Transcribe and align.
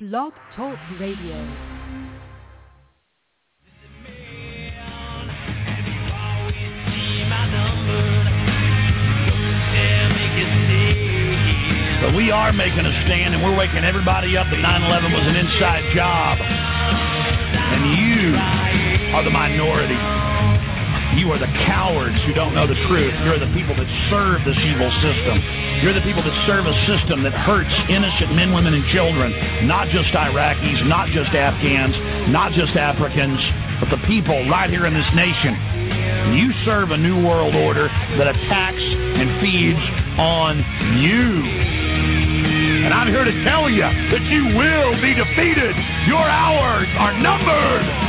Blog 0.00 0.32
Talk 0.56 0.76
Radio. 0.98 1.38
But 12.02 12.16
we 12.16 12.32
are 12.32 12.52
making 12.52 12.80
a 12.80 12.90
stand 13.06 13.34
and 13.34 13.44
we're 13.44 13.56
waking 13.56 13.84
everybody 13.84 14.36
up 14.36 14.48
that 14.50 14.58
9-11 14.58 15.12
was 15.12 15.28
an 15.28 15.36
inside 15.36 15.94
job. 15.94 16.38
And 16.40 17.96
you 17.96 18.34
are 19.14 19.22
the 19.22 19.30
minority. 19.30 20.23
You 21.14 21.30
are 21.30 21.38
the 21.38 21.50
cowards 21.66 22.18
who 22.26 22.34
don't 22.34 22.54
know 22.54 22.66
the 22.66 22.78
truth. 22.90 23.14
You're 23.22 23.38
the 23.38 23.50
people 23.54 23.74
that 23.78 23.86
serve 24.10 24.42
this 24.42 24.58
evil 24.66 24.90
system. 24.98 25.38
You're 25.82 25.94
the 25.94 26.02
people 26.02 26.22
that 26.26 26.34
serve 26.46 26.66
a 26.66 26.74
system 26.90 27.22
that 27.22 27.32
hurts 27.32 27.70
innocent 27.88 28.34
men, 28.34 28.52
women, 28.52 28.74
and 28.74 28.84
children. 28.90 29.30
Not 29.66 29.88
just 29.88 30.10
Iraqis, 30.10 30.86
not 30.86 31.08
just 31.14 31.30
Afghans, 31.30 31.94
not 32.30 32.52
just 32.52 32.74
Africans, 32.74 33.38
but 33.78 33.90
the 33.94 34.02
people 34.06 34.34
right 34.50 34.68
here 34.68 34.86
in 34.86 34.94
this 34.94 35.06
nation. 35.14 35.54
You 36.34 36.50
serve 36.64 36.90
a 36.90 36.98
new 36.98 37.22
world 37.22 37.54
order 37.54 37.86
that 38.18 38.26
attacks 38.26 38.82
and 38.82 39.40
feeds 39.40 39.84
on 40.18 40.58
you. 40.98 41.30
And 42.84 42.92
I'm 42.92 43.08
here 43.08 43.24
to 43.24 43.44
tell 43.44 43.70
you 43.70 43.86
that 43.86 44.24
you 44.28 44.56
will 44.58 44.92
be 45.00 45.14
defeated. 45.14 45.76
Your 46.10 46.26
hours 46.26 46.88
are 46.98 47.14
numbered. 47.22 48.03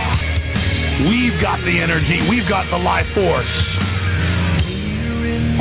We've 1.04 1.41
got 1.41 1.59
the 1.59 1.80
energy. 1.80 2.27
We've 2.30 2.48
got 2.48 2.70
the 2.70 2.77
life 2.77 3.05
force. 3.13 3.48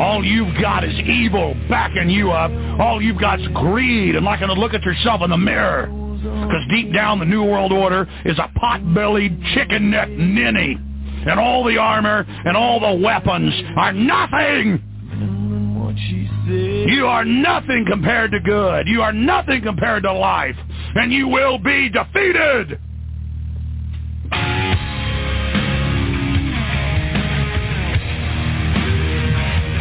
All 0.01 0.25
you've 0.25 0.61
got 0.61 0.85
is 0.85 0.95
evil 1.01 1.55
backing 1.69 2.09
you 2.09 2.31
up. 2.31 2.51
All 2.81 3.03
you've 3.03 3.21
got 3.21 3.41
is 3.41 3.49
greed 3.49 4.17
and 4.17 4.25
liking 4.25 4.49
to 4.49 4.55
look 4.55 4.75
at 4.75 4.83
yourself 4.83 5.23
in 5.23 5.31
the 5.31 5.37
mirror. 5.37 5.87
Because 5.87 6.67
deep 6.71 6.93
down, 6.93 7.19
the 7.19 7.25
New 7.25 7.45
World 7.45 7.73
Order 7.73 8.09
is 8.25 8.39
a 8.39 8.49
pot-bellied, 8.59 9.41
chicken-necked 9.55 10.11
ninny. 10.11 10.79
And 11.27 11.41
all 11.41 11.65
the 11.65 11.79
armor 11.79 12.25
and 12.29 12.57
all 12.57 12.81
the 12.81 13.01
weapons 13.05 13.53
are 13.77 13.93
nothing. 13.93 14.83
You 16.47 17.07
are 17.07 17.25
nothing 17.25 17.87
compared 17.89 18.31
to 18.33 18.41
good. 18.41 18.87
You 18.87 19.03
are 19.03 19.13
nothing 19.13 19.63
compared 19.63 20.03
to 20.05 20.13
life. 20.13 20.57
And 20.95 21.13
you 21.13 21.29
will 21.29 21.59
be 21.59 21.89
defeated. 21.89 22.79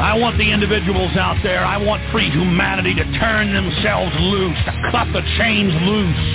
I 0.04 0.20
want 0.20 0.36
the 0.36 0.52
individuals 0.52 1.16
out 1.16 1.40
there. 1.48 1.64
I 1.64 1.80
want 1.80 2.04
free 2.12 2.28
humanity 2.28 2.92
to 2.92 3.08
turn 3.23 3.56
themselves 3.56 4.12
loose, 4.20 4.59
to 4.68 4.76
cut 4.92 5.08
the 5.16 5.23
chains 5.40 5.72
loose, 5.72 6.26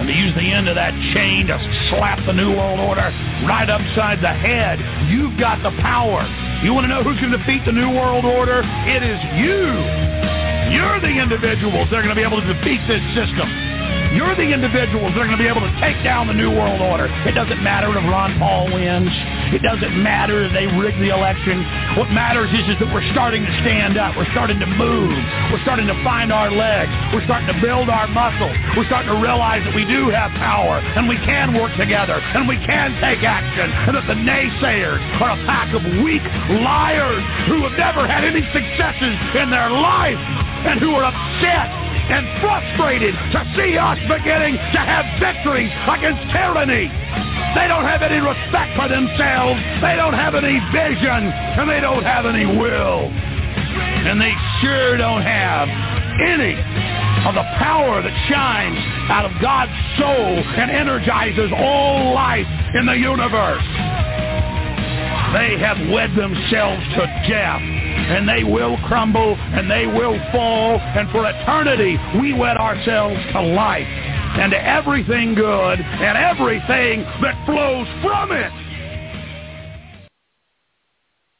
and 0.00 0.08
to 0.08 0.14
use 0.16 0.32
the 0.32 0.48
end 0.48 0.72
of 0.72 0.80
that 0.80 0.96
chain 1.12 1.52
to 1.52 1.60
slap 1.92 2.16
the 2.24 2.32
New 2.32 2.56
World 2.56 2.80
Order 2.80 3.12
right 3.44 3.68
upside 3.68 4.24
the 4.24 4.32
head. 4.32 4.80
You've 5.12 5.36
got 5.36 5.60
the 5.60 5.76
power. 5.84 6.24
You 6.64 6.72
want 6.72 6.88
to 6.88 6.88
know 6.88 7.04
going 7.04 7.20
to 7.20 7.36
defeat 7.36 7.68
the 7.68 7.76
New 7.76 7.92
World 7.92 8.24
Order? 8.24 8.64
It 8.88 9.04
is 9.04 9.20
you. 9.36 9.68
You're 10.72 11.04
the 11.04 11.20
individuals 11.20 11.92
that 11.92 12.00
are 12.00 12.02
going 12.02 12.16
to 12.16 12.18
be 12.18 12.24
able 12.24 12.40
to 12.40 12.48
defeat 12.48 12.80
this 12.88 13.04
system. 13.12 13.44
You're 14.10 14.34
the 14.34 14.50
individuals 14.50 15.14
that 15.14 15.22
are 15.22 15.30
going 15.30 15.38
to 15.38 15.44
be 15.44 15.46
able 15.46 15.62
to 15.62 15.76
take 15.78 15.94
down 16.02 16.26
the 16.26 16.34
New 16.34 16.50
World 16.50 16.82
Order. 16.82 17.06
It 17.30 17.38
doesn't 17.38 17.62
matter 17.62 17.94
if 17.94 18.02
Ron 18.10 18.34
Paul 18.42 18.66
wins. 18.66 19.14
It 19.54 19.62
doesn't 19.62 19.94
matter 20.02 20.42
if 20.42 20.50
they 20.50 20.66
rig 20.66 20.98
the 20.98 21.14
election. 21.14 21.62
What 21.94 22.10
matters 22.10 22.50
is, 22.50 22.74
is 22.74 22.76
that 22.82 22.90
we're 22.90 23.06
starting 23.14 23.46
to 23.46 23.54
stand 23.62 23.94
up. 23.94 24.18
We're 24.18 24.26
starting 24.34 24.58
to 24.58 24.66
move. 24.66 25.14
We're 25.54 25.62
starting 25.62 25.86
to 25.86 25.94
find 26.02 26.34
our 26.34 26.50
legs. 26.50 26.90
We're 27.14 27.22
starting 27.22 27.54
to 27.54 27.58
build 27.62 27.86
our 27.86 28.10
muscles. 28.10 28.58
We're 28.74 28.90
starting 28.90 29.14
to 29.14 29.20
realize 29.22 29.62
that 29.62 29.78
we 29.78 29.86
do 29.86 30.10
have 30.10 30.34
power 30.42 30.82
and 30.82 31.06
we 31.06 31.14
can 31.22 31.54
work 31.54 31.70
together 31.78 32.18
and 32.18 32.50
we 32.50 32.58
can 32.66 32.98
take 32.98 33.22
action 33.22 33.70
and 33.70 33.94
that 33.94 34.10
the 34.10 34.18
naysayers 34.18 34.98
are 35.22 35.38
a 35.38 35.40
pack 35.46 35.70
of 35.70 35.86
weak 36.02 36.26
liars 36.58 37.22
who 37.46 37.62
have 37.62 37.78
never 37.78 38.10
had 38.10 38.26
any 38.26 38.42
successes 38.50 39.14
in 39.38 39.54
their 39.54 39.70
life 39.70 40.18
and 40.66 40.82
who 40.82 40.98
are 40.98 41.06
upset 41.06 41.89
and 42.08 42.24
frustrated 42.40 43.14
to 43.32 43.40
see 43.56 43.76
us 43.76 43.98
beginning 44.08 44.56
to 44.56 44.80
have 44.80 45.04
victories 45.20 45.70
against 45.86 46.22
tyranny. 46.32 46.88
They 47.54 47.66
don't 47.68 47.84
have 47.84 48.02
any 48.02 48.22
respect 48.22 48.76
for 48.78 48.88
themselves. 48.88 49.60
They 49.82 49.96
don't 49.96 50.14
have 50.14 50.34
any 50.34 50.56
vision. 50.72 51.28
And 51.58 51.68
they 51.68 51.80
don't 51.80 52.04
have 52.04 52.26
any 52.26 52.46
will. 52.46 53.10
And 53.10 54.20
they 54.20 54.32
sure 54.62 54.96
don't 54.96 55.22
have 55.22 55.68
any 56.24 56.54
of 57.26 57.34
the 57.34 57.44
power 57.58 58.02
that 58.02 58.14
shines 58.28 58.78
out 59.10 59.24
of 59.24 59.32
God's 59.40 59.72
soul 59.98 60.40
and 60.56 60.70
energizes 60.70 61.50
all 61.52 62.14
life 62.14 62.46
in 62.74 62.86
the 62.86 62.96
universe. 62.96 63.64
They 65.32 65.58
have 65.58 65.78
wed 65.90 66.10
themselves 66.16 66.82
to 66.98 67.06
death 67.28 67.62
and 67.62 68.28
they 68.28 68.42
will 68.42 68.76
crumble 68.88 69.36
and 69.38 69.70
they 69.70 69.86
will 69.86 70.18
fall. 70.32 70.80
And 70.80 71.08
for 71.10 71.24
eternity, 71.28 71.96
we 72.20 72.32
wed 72.34 72.56
ourselves 72.56 73.20
to 73.32 73.40
life 73.40 73.86
and 73.86 74.50
to 74.50 74.58
everything 74.58 75.34
good 75.34 75.78
and 75.78 76.18
everything 76.18 77.02
that 77.22 77.38
flows 77.46 77.86
from 78.02 78.32
it. 78.32 78.50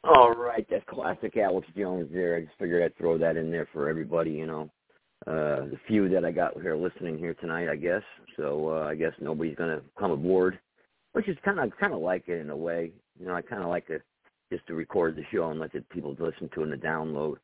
All 0.03 0.31
right, 0.31 0.65
that's 0.69 0.85
classic 0.87 1.35
Alex 1.35 1.67
Jones 1.77 2.09
there. 2.13 2.37
I 2.37 2.41
just 2.41 2.57
figured 2.57 2.83
I'd 2.83 2.97
throw 2.97 3.17
that 3.17 3.37
in 3.37 3.51
there 3.51 3.67
for 3.73 3.89
everybody, 3.89 4.31
you 4.31 4.47
know. 4.47 4.69
Uh, 5.27 5.67
the 5.69 5.79
few 5.87 6.09
that 6.09 6.25
I 6.25 6.31
got 6.31 6.59
here 6.59 6.75
listening 6.75 7.17
here 7.17 7.35
tonight, 7.35 7.69
I 7.69 7.75
guess. 7.75 8.01
So 8.37 8.69
uh, 8.69 8.87
I 8.87 8.95
guess 8.95 9.11
nobody's 9.19 9.55
to 9.57 9.81
come 9.99 10.11
aboard, 10.11 10.59
which 11.11 11.27
is 11.27 11.37
kind 11.45 11.59
of 11.59 11.71
kind 11.77 11.93
of 11.93 11.99
like 11.99 12.27
it 12.27 12.39
in 12.39 12.49
a 12.49 12.55
way. 12.55 12.91
You 13.21 13.27
know, 13.27 13.35
I 13.35 13.41
kind 13.43 13.61
of 13.61 13.69
like 13.69 13.85
to 13.87 13.99
just 14.51 14.65
to 14.67 14.73
record 14.73 15.15
the 15.15 15.23
show 15.31 15.51
and 15.51 15.59
let 15.59 15.71
the 15.71 15.81
people 15.91 16.15
listen 16.19 16.49
to 16.55 16.63
it 16.63 16.71
and 16.71 16.81
download 16.81 17.35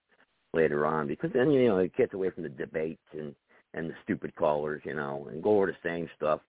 later 0.54 0.88
on 0.88 1.08
because 1.08 1.30
then 1.34 1.52
you 1.52 1.68
know 1.68 1.78
it 1.78 1.96
gets 1.96 2.14
away 2.14 2.32
from 2.32 2.44
the 2.44 2.50
debates 2.50 3.02
and 3.14 3.36
and 3.74 3.90
the 3.90 3.94
stupid 4.04 4.36
callers, 4.36 4.82
you 4.86 4.96
know, 4.96 5.28
and 5.30 5.44
go 5.44 5.58
over 5.58 5.68
the 5.68 5.88
same 5.88 6.10
stuff, 6.16 6.40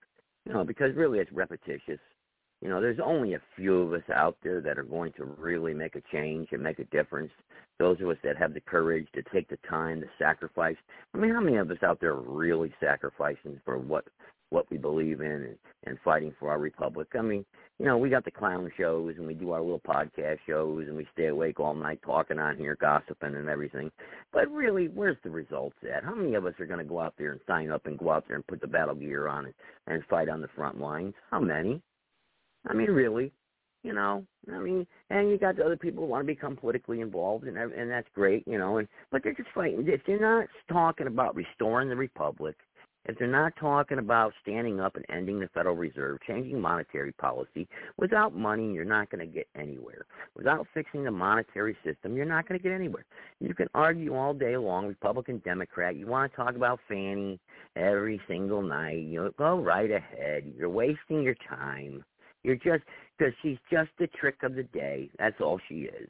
you 0.47 0.53
know, 0.53 0.65
because 0.65 0.94
really 0.97 1.19
it's 1.19 1.33
repetitious. 1.33 2.00
You 2.62 2.69
know, 2.69 2.81
there's 2.81 3.00
only 3.05 3.34
a 3.34 3.43
few 3.55 3.83
of 3.83 3.93
us 3.93 4.09
out 4.12 4.37
there 4.43 4.61
that 4.62 4.78
are 4.78 4.84
going 4.84 5.12
to 5.19 5.25
really 5.25 5.75
make 5.75 5.95
a 5.95 6.03
change 6.10 6.49
and 6.53 6.62
make 6.62 6.78
a 6.78 6.84
difference. 6.84 7.31
Those 7.78 8.00
of 8.00 8.09
us 8.09 8.16
that 8.25 8.39
have 8.39 8.55
the 8.55 8.60
courage 8.60 9.06
to 9.15 9.22
take 9.33 9.49
the 9.49 9.59
time, 9.69 10.00
to 10.00 10.06
sacrifice. 10.19 10.77
I 11.15 11.19
mean, 11.19 11.34
how 11.34 11.41
many 11.41 11.59
of 11.59 11.71
us 11.71 11.83
out 11.83 12.00
there 12.00 12.12
are 12.12 12.21
really 12.21 12.72
sacrificing 12.81 13.60
for 13.65 13.78
what 13.78 14.05
what 14.50 14.71
we 14.71 14.78
believe 14.78 15.21
in 15.21 15.31
and, 15.31 15.56
and 15.84 15.99
fighting 16.05 16.34
for 16.39 16.50
our 16.50 16.59
republic. 16.59 17.09
I 17.19 17.22
mean, 17.22 17.45
you 17.78 17.87
know, 17.87 17.97
we 17.97 18.11
got 18.11 18.25
the 18.25 18.31
clown 18.31 18.71
shows 18.77 19.15
and 19.19 19.27
we 19.27 19.34
do 19.34 19.53
our 19.53 19.61
little 19.61 19.81
podcast 19.81 20.39
shows 20.47 20.87
and 20.89 20.97
we 20.97 21.06
stay 21.12 21.27
awake 21.27 21.61
all 21.61 21.75
night 21.75 22.00
talking 22.05 22.39
on 22.39 22.56
here, 22.56 22.77
gossiping 22.81 23.37
and 23.37 23.49
everything. 23.49 23.91
But 24.33 24.50
really, 24.50 24.89
where's 24.89 25.16
the 25.22 25.31
results 25.31 25.77
at? 25.94 26.03
How 26.03 26.15
many 26.15 26.34
of 26.34 26.44
us 26.44 26.55
are 26.59 26.66
going 26.66 26.81
to 26.81 26.84
go 26.84 27.00
out 27.00 27.15
there 27.16 27.33
and 27.33 27.41
sign 27.47 27.71
up 27.71 27.87
and 27.87 27.99
go 27.99 28.11
out 28.11 28.25
there 28.27 28.37
and 28.37 28.47
put 28.47 28.61
the 28.61 28.66
battle 28.66 28.97
gear 28.97 29.28
on 29.28 29.47
and, 29.47 29.55
and 29.87 30.03
fight 30.06 30.28
on 30.28 30.41
the 30.41 30.49
front 30.56 30.81
lines? 30.81 31.15
How 31.31 31.39
many? 31.39 31.81
I 32.66 32.75
mean, 32.75 32.91
really? 32.91 33.33
You 33.84 33.93
know, 33.93 34.27
I 34.53 34.59
mean, 34.59 34.84
and 35.09 35.31
you 35.31 35.39
got 35.39 35.56
the 35.56 35.65
other 35.65 35.77
people 35.77 36.03
who 36.03 36.10
want 36.10 36.27
to 36.27 36.34
become 36.34 36.56
politically 36.56 37.00
involved, 37.00 37.45
and 37.45 37.56
and 37.56 37.89
that's 37.89 38.09
great, 38.12 38.43
you 38.47 38.59
know. 38.59 38.78
And 38.78 38.89
but 39.12 39.22
they're 39.22 39.34
just 39.34 39.50
fighting. 39.55 39.84
If 39.87 40.00
they're 40.05 40.21
not 40.21 40.49
talking 40.69 41.06
about 41.06 41.37
restoring 41.37 41.89
the 41.89 41.95
republic, 41.95 42.56
if 43.04 43.19
they're 43.19 43.26
not 43.26 43.54
talking 43.56 43.98
about 43.98 44.32
standing 44.42 44.81
up 44.81 44.97
and 44.97 45.04
ending 45.09 45.41
the 45.41 45.48
Federal 45.48 45.76
Reserve, 45.76 46.19
changing 46.26 46.60
monetary 46.60 47.12
policy, 47.12 47.66
without 47.97 48.34
money, 48.34 48.72
you're 48.72 48.84
not 48.84 49.10
going 49.10 49.26
to 49.26 49.32
get 49.32 49.48
anywhere. 49.56 50.04
Without 50.36 50.66
fixing 50.75 51.04
the 51.04 51.10
monetary 51.10 51.76
system, 51.84 52.16
you're 52.16 52.26
not 52.26 52.47
going 52.47 52.59
to 52.59 52.62
get 52.62 52.72
anywhere. 52.72 53.06
You 53.41 53.54
can 53.54 53.69
argue 53.75 54.14
all 54.14 54.34
day 54.34 54.56
long, 54.56 54.86
Republican, 54.86 55.41
Democrat. 55.44 55.97
You 55.97 56.06
want 56.06 56.31
to 56.31 56.36
talk 56.36 56.54
about 56.54 56.81
Fannie 56.86 57.41
every 57.76 58.21
single 58.28 58.62
night. 58.62 59.04
You 59.04 59.24
know, 59.24 59.30
go 59.39 59.59
right 59.59 59.91
ahead. 59.91 60.53
You're 60.56 60.68
wasting 60.68 61.22
your 61.22 61.36
time. 61.48 62.04
You're 62.42 62.56
just 62.56 62.84
because 63.18 63.34
she's 63.42 63.59
just 63.71 63.91
the 63.98 64.06
trick 64.09 64.36
of 64.42 64.54
the 64.54 64.62
day. 64.65 65.10
That's 65.18 65.41
all 65.41 65.59
she 65.68 65.83
is. 65.83 66.09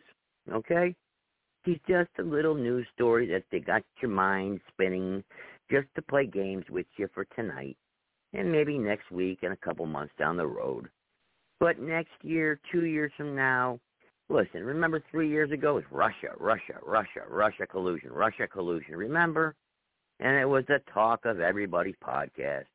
Okay? 0.53 0.95
She's 1.65 1.79
just 1.89 2.11
a 2.19 2.23
little 2.23 2.55
news 2.55 2.87
story 2.95 3.27
that 3.29 3.45
they 3.51 3.61
got 3.61 3.83
your 4.01 4.11
mind 4.11 4.61
spinning 4.73 5.23
just 5.71 5.89
to 5.95 6.03
play 6.03 6.27
games 6.27 6.65
with 6.71 6.87
you 6.97 7.09
for 7.15 7.25
tonight 7.37 7.77
and 8.33 8.51
maybe 8.51 8.79
next 8.79 9.11
week 9.11 9.41
and 9.43 9.53
a 9.53 9.57
couple 9.57 9.87
months 9.87 10.13
down 10.19 10.37
the 10.37 10.47
road. 10.47 10.89
But 11.61 11.81
next 11.81 12.13
year, 12.23 12.61
two 12.71 12.85
years 12.85 13.11
from 13.17 13.35
now, 13.35 13.81
listen, 14.29 14.63
remember 14.65 15.03
three 15.11 15.29
years 15.29 15.51
ago 15.51 15.71
it 15.71 15.75
was 15.75 15.85
Russia, 15.91 16.35
Russia, 16.39 16.79
Russia, 16.85 17.23
Russia 17.29 17.67
collusion, 17.67 18.13
Russia 18.13 18.47
collusion. 18.47 18.95
Remember? 18.97 19.55
And 20.21 20.37
it 20.37 20.49
was 20.49 20.65
the 20.69 20.81
talk 20.93 21.25
of 21.25 21.41
everybody's 21.41 21.97
podcast. 22.05 22.67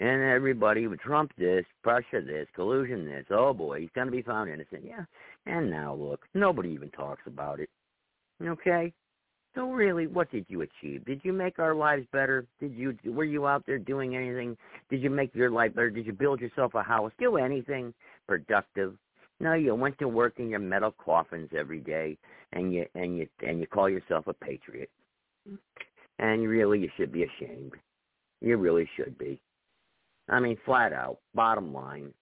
And 0.00 0.22
everybody 0.22 0.88
would 0.88 1.00
Trump 1.00 1.32
this, 1.38 1.64
Russia 1.84 2.20
this, 2.20 2.48
collusion 2.54 3.04
this. 3.04 3.26
Oh 3.30 3.52
boy, 3.54 3.80
he's 3.80 3.90
going 3.94 4.08
to 4.08 4.12
be 4.12 4.22
found 4.22 4.50
innocent. 4.50 4.82
Yeah. 4.84 5.04
And 5.46 5.70
now 5.70 5.94
look, 5.94 6.24
nobody 6.34 6.70
even 6.70 6.90
talks 6.90 7.22
about 7.26 7.60
it. 7.60 7.70
Okay? 8.42 8.92
So 9.54 9.70
really, 9.70 10.08
what 10.08 10.30
did 10.32 10.46
you 10.48 10.62
achieve? 10.62 11.04
Did 11.04 11.20
you 11.22 11.32
make 11.32 11.60
our 11.60 11.74
lives 11.74 12.06
better? 12.12 12.44
Did 12.60 12.74
you 12.74 12.96
were 13.04 13.24
you 13.24 13.46
out 13.46 13.64
there 13.66 13.78
doing 13.78 14.16
anything? 14.16 14.56
Did 14.90 15.00
you 15.00 15.10
make 15.10 15.34
your 15.34 15.50
life 15.50 15.74
better? 15.74 15.90
Did 15.90 16.06
you 16.06 16.12
build 16.12 16.40
yourself 16.40 16.74
a 16.74 16.82
house? 16.82 17.12
Do 17.18 17.36
anything 17.36 17.94
productive? 18.26 18.94
No, 19.38 19.54
you 19.54 19.74
went 19.74 19.98
to 20.00 20.08
work 20.08 20.34
in 20.38 20.48
your 20.48 20.58
metal 20.58 20.92
coffins 20.92 21.50
every 21.56 21.80
day, 21.80 22.16
and 22.52 22.74
you 22.74 22.86
and 22.96 23.16
you 23.16 23.28
and 23.46 23.60
you 23.60 23.66
call 23.66 23.88
yourself 23.88 24.26
a 24.26 24.32
patriot. 24.32 24.90
And 26.18 26.48
really, 26.48 26.80
you 26.80 26.90
should 26.96 27.12
be 27.12 27.24
ashamed. 27.24 27.72
You 28.40 28.56
really 28.56 28.88
should 28.96 29.16
be. 29.18 29.40
I 30.28 30.40
mean, 30.40 30.56
flat 30.64 30.92
out, 30.92 31.18
bottom 31.34 31.72
line. 31.72 32.12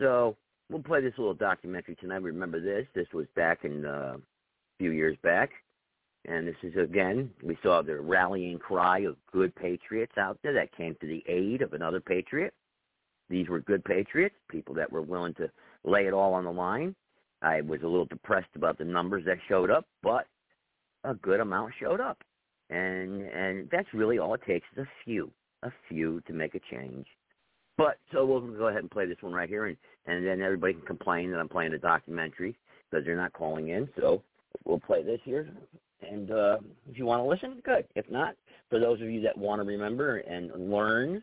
So 0.00 0.36
we'll 0.70 0.82
play 0.82 1.00
this 1.00 1.14
little 1.16 1.34
documentary 1.34 1.96
tonight. 1.96 2.22
Remember 2.22 2.60
this? 2.60 2.86
This 2.94 3.06
was 3.12 3.26
back 3.36 3.64
in 3.64 3.84
uh, 3.84 4.16
a 4.16 4.20
few 4.78 4.90
years 4.90 5.16
back. 5.22 5.50
And 6.26 6.46
this 6.46 6.56
is 6.62 6.76
again, 6.76 7.30
we 7.42 7.56
saw 7.62 7.82
the 7.82 8.00
rallying 8.00 8.58
cry 8.58 9.00
of 9.00 9.16
good 9.32 9.54
patriots 9.54 10.14
out 10.18 10.38
there 10.42 10.52
that 10.54 10.76
came 10.76 10.96
to 11.00 11.06
the 11.06 11.22
aid 11.28 11.62
of 11.62 11.72
another 11.72 12.00
patriot. 12.00 12.52
These 13.28 13.48
were 13.48 13.60
good 13.60 13.84
patriots, 13.84 14.34
people 14.50 14.74
that 14.74 14.90
were 14.90 15.02
willing 15.02 15.34
to 15.34 15.50
lay 15.84 16.06
it 16.06 16.12
all 16.12 16.34
on 16.34 16.44
the 16.44 16.52
line. 16.52 16.94
I 17.42 17.60
was 17.60 17.80
a 17.82 17.86
little 17.86 18.06
depressed 18.06 18.54
about 18.56 18.78
the 18.78 18.84
numbers 18.84 19.24
that 19.26 19.38
showed 19.48 19.70
up, 19.70 19.86
but 20.02 20.26
a 21.04 21.14
good 21.14 21.40
amount 21.40 21.74
showed 21.80 22.00
up. 22.00 22.18
And 22.70 23.22
and 23.22 23.68
that's 23.70 23.92
really 23.94 24.18
all 24.18 24.34
it 24.34 24.42
takes 24.46 24.66
is 24.76 24.82
a 24.82 24.88
few, 25.04 25.30
a 25.62 25.70
few 25.88 26.20
to 26.22 26.32
make 26.32 26.56
a 26.56 26.60
change. 26.70 27.06
But 27.78 27.98
so 28.12 28.24
we'll 28.26 28.40
go 28.40 28.68
ahead 28.68 28.80
and 28.80 28.90
play 28.90 29.06
this 29.06 29.18
one 29.20 29.32
right 29.32 29.48
here, 29.48 29.66
and 29.66 29.76
and 30.06 30.26
then 30.26 30.40
everybody 30.40 30.72
can 30.72 30.82
complain 30.82 31.30
that 31.30 31.38
I'm 31.38 31.48
playing 31.48 31.74
a 31.74 31.78
documentary 31.78 32.56
because 32.90 33.04
they're 33.04 33.16
not 33.16 33.32
calling 33.32 33.68
in. 33.68 33.88
So 33.96 34.22
we'll 34.64 34.80
play 34.80 35.02
this 35.02 35.20
here, 35.24 35.48
and 36.02 36.30
uh, 36.30 36.58
if 36.90 36.98
you 36.98 37.06
want 37.06 37.22
to 37.22 37.28
listen, 37.28 37.60
good. 37.64 37.86
If 37.94 38.10
not, 38.10 38.34
for 38.70 38.78
those 38.78 39.00
of 39.00 39.08
you 39.08 39.20
that 39.22 39.36
want 39.36 39.60
to 39.60 39.66
remember 39.66 40.18
and 40.18 40.70
learn, 40.70 41.22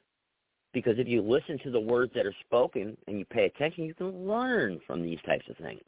because 0.73 0.95
if 0.97 1.07
you 1.07 1.21
listen 1.21 1.59
to 1.63 1.71
the 1.71 1.79
words 1.79 2.11
that 2.15 2.25
are 2.25 2.35
spoken 2.45 2.97
and 3.07 3.19
you 3.19 3.25
pay 3.25 3.45
attention, 3.45 3.83
you 3.83 3.93
can 3.93 4.27
learn 4.27 4.79
from 4.87 5.03
these 5.03 5.19
types 5.25 5.45
of 5.49 5.57
things. 5.57 5.81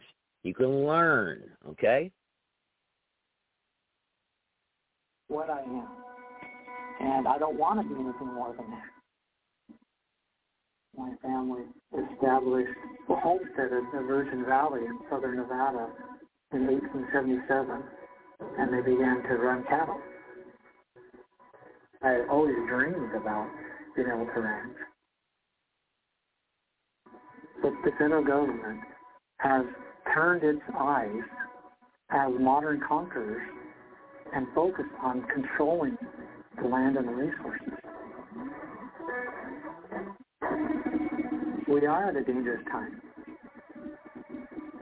You 0.44 0.54
can 0.54 0.86
learn, 0.86 1.44
okay? 1.70 2.12
What 5.28 5.50
I 5.50 5.62
am, 5.62 5.88
and 7.00 7.28
I 7.28 7.40
don't 7.40 7.58
want 7.58 7.82
to 7.82 7.88
be 7.88 8.00
anything 8.00 8.34
more 8.34 8.54
than 8.56 8.70
that 8.70 8.96
my 10.98 11.12
family 11.22 11.64
established 12.14 12.72
a 13.10 13.16
homestead 13.16 13.72
in 13.72 13.86
the 13.94 14.02
Virgin 14.08 14.46
Valley 14.46 14.82
in 14.86 15.00
southern 15.10 15.38
Nevada 15.38 15.90
in 16.56 16.68
1877, 16.68 17.84
and 18.58 18.74
they 18.74 18.82
began 18.82 19.22
to 19.24 19.36
run 19.38 19.64
cattle. 19.70 20.00
I 22.02 22.10
had 22.12 22.30
always 22.30 22.56
dreamed 22.68 23.14
about 23.16 23.50
being 23.96 24.08
able 24.08 24.26
to 24.26 24.40
ranch. 24.40 24.78
But 27.62 27.72
the 27.84 27.92
federal 28.00 28.24
government 28.24 28.80
has 29.40 29.66
turned 30.14 30.44
its 30.44 30.62
eyes 30.80 31.24
as 32.12 32.32
modern 32.40 32.82
conquerors 32.88 33.42
and 34.34 34.48
focused 34.56 34.96
on 35.02 35.26
controlling 35.34 35.98
the 36.62 36.68
land 36.68 36.98
and 36.98 37.08
the 37.08 37.14
resources. 37.14 37.74
we 41.68 41.86
are 41.86 42.10
at 42.10 42.16
a 42.16 42.24
dangerous 42.24 42.64
time. 42.72 43.02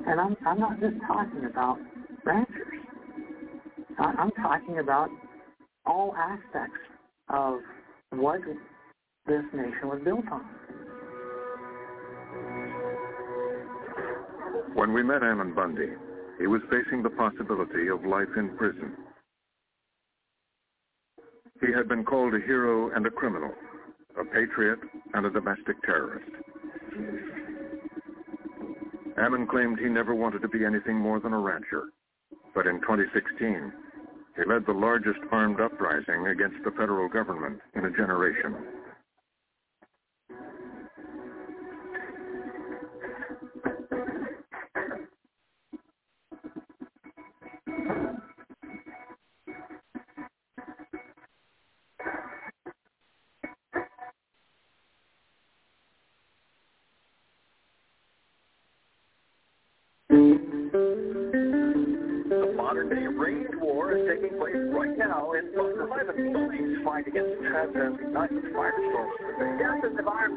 And 0.05 0.19
I'm, 0.19 0.35
I'm 0.45 0.59
not 0.59 0.79
just 0.79 0.95
talking 1.07 1.45
about 1.45 1.77
ranchers. 2.25 2.67
I'm 3.97 4.31
talking 4.31 4.79
about 4.79 5.09
all 5.85 6.15
aspects 6.15 6.79
of 7.29 7.59
what 8.11 8.39
this 9.27 9.43
nation 9.53 9.87
was 9.89 10.01
built 10.03 10.25
on. 10.31 10.41
When 14.75 14.93
we 14.93 15.03
met 15.03 15.23
Ammon 15.23 15.53
Bundy, 15.53 15.93
he 16.39 16.47
was 16.47 16.61
facing 16.69 17.03
the 17.03 17.09
possibility 17.11 17.87
of 17.87 18.03
life 18.05 18.27
in 18.35 18.57
prison. 18.57 18.93
He 21.61 21.71
had 21.71 21.87
been 21.87 22.03
called 22.03 22.33
a 22.33 22.39
hero 22.39 22.91
and 22.93 23.05
a 23.05 23.09
criminal, 23.09 23.51
a 24.19 24.25
patriot 24.25 24.79
and 25.13 25.25
a 25.25 25.29
domestic 25.29 25.81
terrorist. 25.83 26.29
Ammon 29.17 29.47
claimed 29.47 29.79
he 29.79 29.89
never 29.89 30.15
wanted 30.15 30.41
to 30.41 30.47
be 30.47 30.65
anything 30.65 30.97
more 30.97 31.19
than 31.19 31.33
a 31.33 31.39
rancher. 31.39 31.83
But 32.55 32.67
in 32.67 32.81
2016, 32.81 33.71
he 34.35 34.43
led 34.45 34.65
the 34.65 34.73
largest 34.73 35.19
armed 35.31 35.59
uprising 35.59 36.27
against 36.27 36.63
the 36.63 36.71
federal 36.71 37.07
government 37.07 37.59
in 37.75 37.85
a 37.85 37.91
generation. 37.91 38.55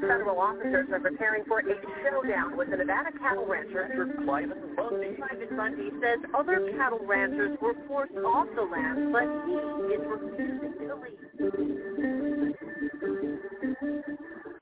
Federal 0.01 0.39
officers 0.39 0.87
are 0.93 1.01
preparing 1.01 1.45
for 1.45 1.61
a 1.61 1.63
showdown 2.05 2.57
with 2.57 2.71
the 2.71 2.77
Nevada 2.77 3.11
cattle 3.19 3.47
rancher 3.47 3.89
Cliven 4.21 4.77
Bundy. 4.77 5.17
Cliven 5.17 5.57
Bundy 5.57 5.91
says 6.01 6.19
other 6.37 6.71
cattle 6.77 7.01
ranchers 7.07 7.59
were 7.61 7.75
forced 7.89 8.17
off 8.17 8.47
the 8.55 8.63
land, 8.63 9.13
but 9.13 9.25
he 9.47 9.53
is 9.95 10.01
refusing 10.07 10.75
to 10.79 10.95
leave. 10.97 11.27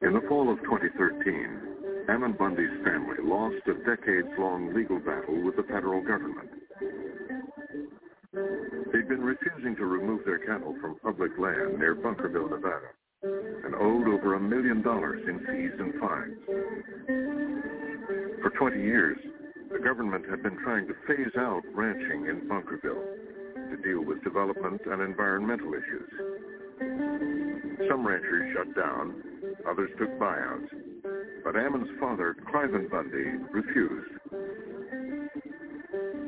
In 0.02 0.12
the 0.12 0.20
fall 0.28 0.52
of 0.52 0.58
2013, 0.62 2.08
Ammon 2.08 2.32
Bundy's 2.38 2.68
family 2.84 3.16
lost 3.22 3.56
a 3.66 3.74
decades-long 3.84 4.74
legal 4.74 4.98
battle 5.00 5.42
with 5.42 5.56
the 5.56 5.62
federal 5.64 6.02
government. 6.02 6.50
They'd 9.04 9.16
been 9.16 9.24
refusing 9.24 9.76
to 9.76 9.84
remove 9.84 10.24
their 10.24 10.38
cattle 10.38 10.74
from 10.80 10.96
public 11.00 11.32
land 11.38 11.78
near 11.78 11.94
Bunkerville, 11.94 12.48
Nevada 12.48 12.88
and 13.22 13.74
owed 13.74 14.08
over 14.08 14.34
a 14.34 14.40
million 14.40 14.80
dollars 14.80 15.20
in 15.28 15.40
fees 15.40 15.72
and 15.78 15.92
fines. 16.00 16.38
For 18.40 18.48
20 18.56 18.80
years, 18.82 19.18
the 19.70 19.78
government 19.78 20.24
had 20.30 20.42
been 20.42 20.56
trying 20.64 20.86
to 20.88 20.94
phase 21.06 21.36
out 21.36 21.60
ranching 21.74 22.28
in 22.28 22.48
Bunkerville 22.48 23.04
to 23.70 23.76
deal 23.82 24.02
with 24.02 24.24
development 24.24 24.80
and 24.86 25.02
environmental 25.02 25.74
issues. 25.74 26.10
Some 27.90 28.06
ranchers 28.06 28.56
shut 28.56 28.74
down, 28.74 29.22
others 29.68 29.90
took 29.98 30.18
buyouts, 30.18 30.68
but 31.44 31.56
Ammon's 31.56 31.90
father, 32.00 32.34
Cliven 32.50 32.90
Bundy, 32.90 33.36
refused. 33.52 34.12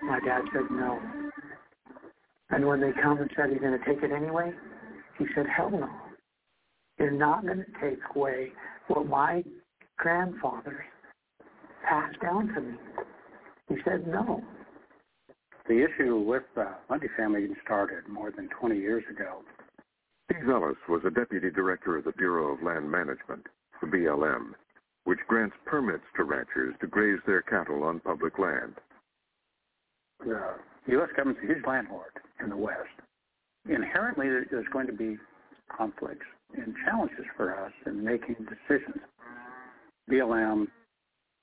My 0.02 0.20
dad 0.20 0.42
said 0.52 0.70
no. 0.70 1.00
And 2.50 2.66
when 2.66 2.80
they 2.80 2.92
come 3.02 3.18
and 3.18 3.30
said 3.36 3.50
he's 3.50 3.60
going 3.60 3.78
to 3.78 3.84
take 3.84 4.02
it 4.02 4.12
anyway, 4.12 4.52
he 5.18 5.26
said, 5.34 5.46
hell 5.54 5.70
no. 5.70 5.88
You're 6.98 7.10
not 7.10 7.44
going 7.44 7.58
to 7.58 7.80
take 7.80 7.98
away 8.14 8.52
what 8.88 9.06
my 9.06 9.42
grandfathers 9.98 10.84
passed 11.88 12.20
down 12.20 12.48
to 12.54 12.60
me. 12.60 12.74
He 13.68 13.76
said 13.84 14.06
no. 14.06 14.42
The 15.68 15.84
issue 15.84 16.18
with 16.18 16.44
the 16.54 16.68
Bundy 16.88 17.08
family 17.16 17.48
started 17.64 18.08
more 18.08 18.30
than 18.30 18.48
20 18.60 18.76
years 18.76 19.02
ago. 19.10 19.42
Steve 20.30 20.48
Ellis 20.48 20.76
was 20.88 21.02
a 21.04 21.10
deputy 21.10 21.50
director 21.50 21.96
of 21.96 22.04
the 22.04 22.12
Bureau 22.12 22.54
of 22.54 22.62
Land 22.62 22.90
Management, 22.90 23.46
the 23.80 23.88
BLM, 23.88 24.52
which 25.04 25.18
grants 25.26 25.56
permits 25.64 26.04
to 26.16 26.24
ranchers 26.24 26.74
to 26.80 26.86
graze 26.86 27.18
their 27.26 27.42
cattle 27.42 27.82
on 27.82 28.00
public 28.00 28.38
land. 28.38 28.74
The 30.20 30.54
U.S. 30.88 31.08
government's 31.16 31.42
a 31.42 31.46
huge 31.46 31.64
landlord 31.66 32.12
in 32.42 32.50
the 32.50 32.56
West. 32.56 32.78
Inherently, 33.68 34.28
there's 34.50 34.68
going 34.72 34.86
to 34.86 34.92
be 34.92 35.16
conflicts 35.74 36.26
and 36.56 36.74
challenges 36.84 37.24
for 37.36 37.58
us 37.64 37.72
in 37.86 38.04
making 38.04 38.36
decisions. 38.36 39.02
BLM 40.10 40.66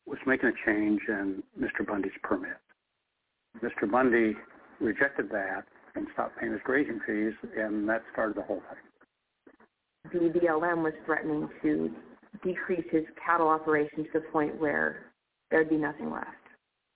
was 0.05 0.19
making 0.25 0.49
a 0.49 0.65
change 0.65 1.01
in 1.07 1.43
Mr. 1.59 1.85
Bundy's 1.85 2.11
permit. 2.23 2.57
Mr. 3.61 3.89
Bundy 3.89 4.35
rejected 4.79 5.29
that 5.29 5.63
and 5.95 6.07
stopped 6.13 6.39
paying 6.39 6.53
his 6.53 6.61
grazing 6.63 6.99
fees, 7.05 7.33
and 7.57 7.87
that 7.87 8.01
started 8.11 8.35
the 8.35 8.41
whole 8.41 8.61
thing. 8.69 10.11
The 10.11 10.39
BLM 10.39 10.83
was 10.83 10.93
threatening 11.05 11.49
to 11.61 11.91
decrease 12.43 12.85
his 12.91 13.03
cattle 13.25 13.47
operations 13.47 14.07
to 14.13 14.19
the 14.19 14.25
point 14.31 14.59
where 14.59 15.05
there'd 15.51 15.69
be 15.69 15.77
nothing 15.77 16.09
left. 16.11 16.27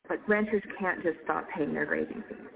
But 0.07 0.19
ranchers 0.27 0.63
can't 0.79 1.03
just 1.03 1.17
stop 1.23 1.45
paying 1.55 1.73
their 1.73 1.85
grazing 1.85 2.23
fees. 2.27 2.46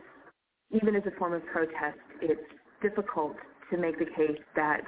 Even 0.73 0.95
as 0.95 1.03
a 1.05 1.11
form 1.17 1.33
of 1.33 1.45
protest, 1.45 1.99
it's 2.21 2.41
difficult 2.81 3.35
to 3.71 3.77
make 3.77 3.99
the 3.99 4.05
case 4.05 4.39
that 4.55 4.81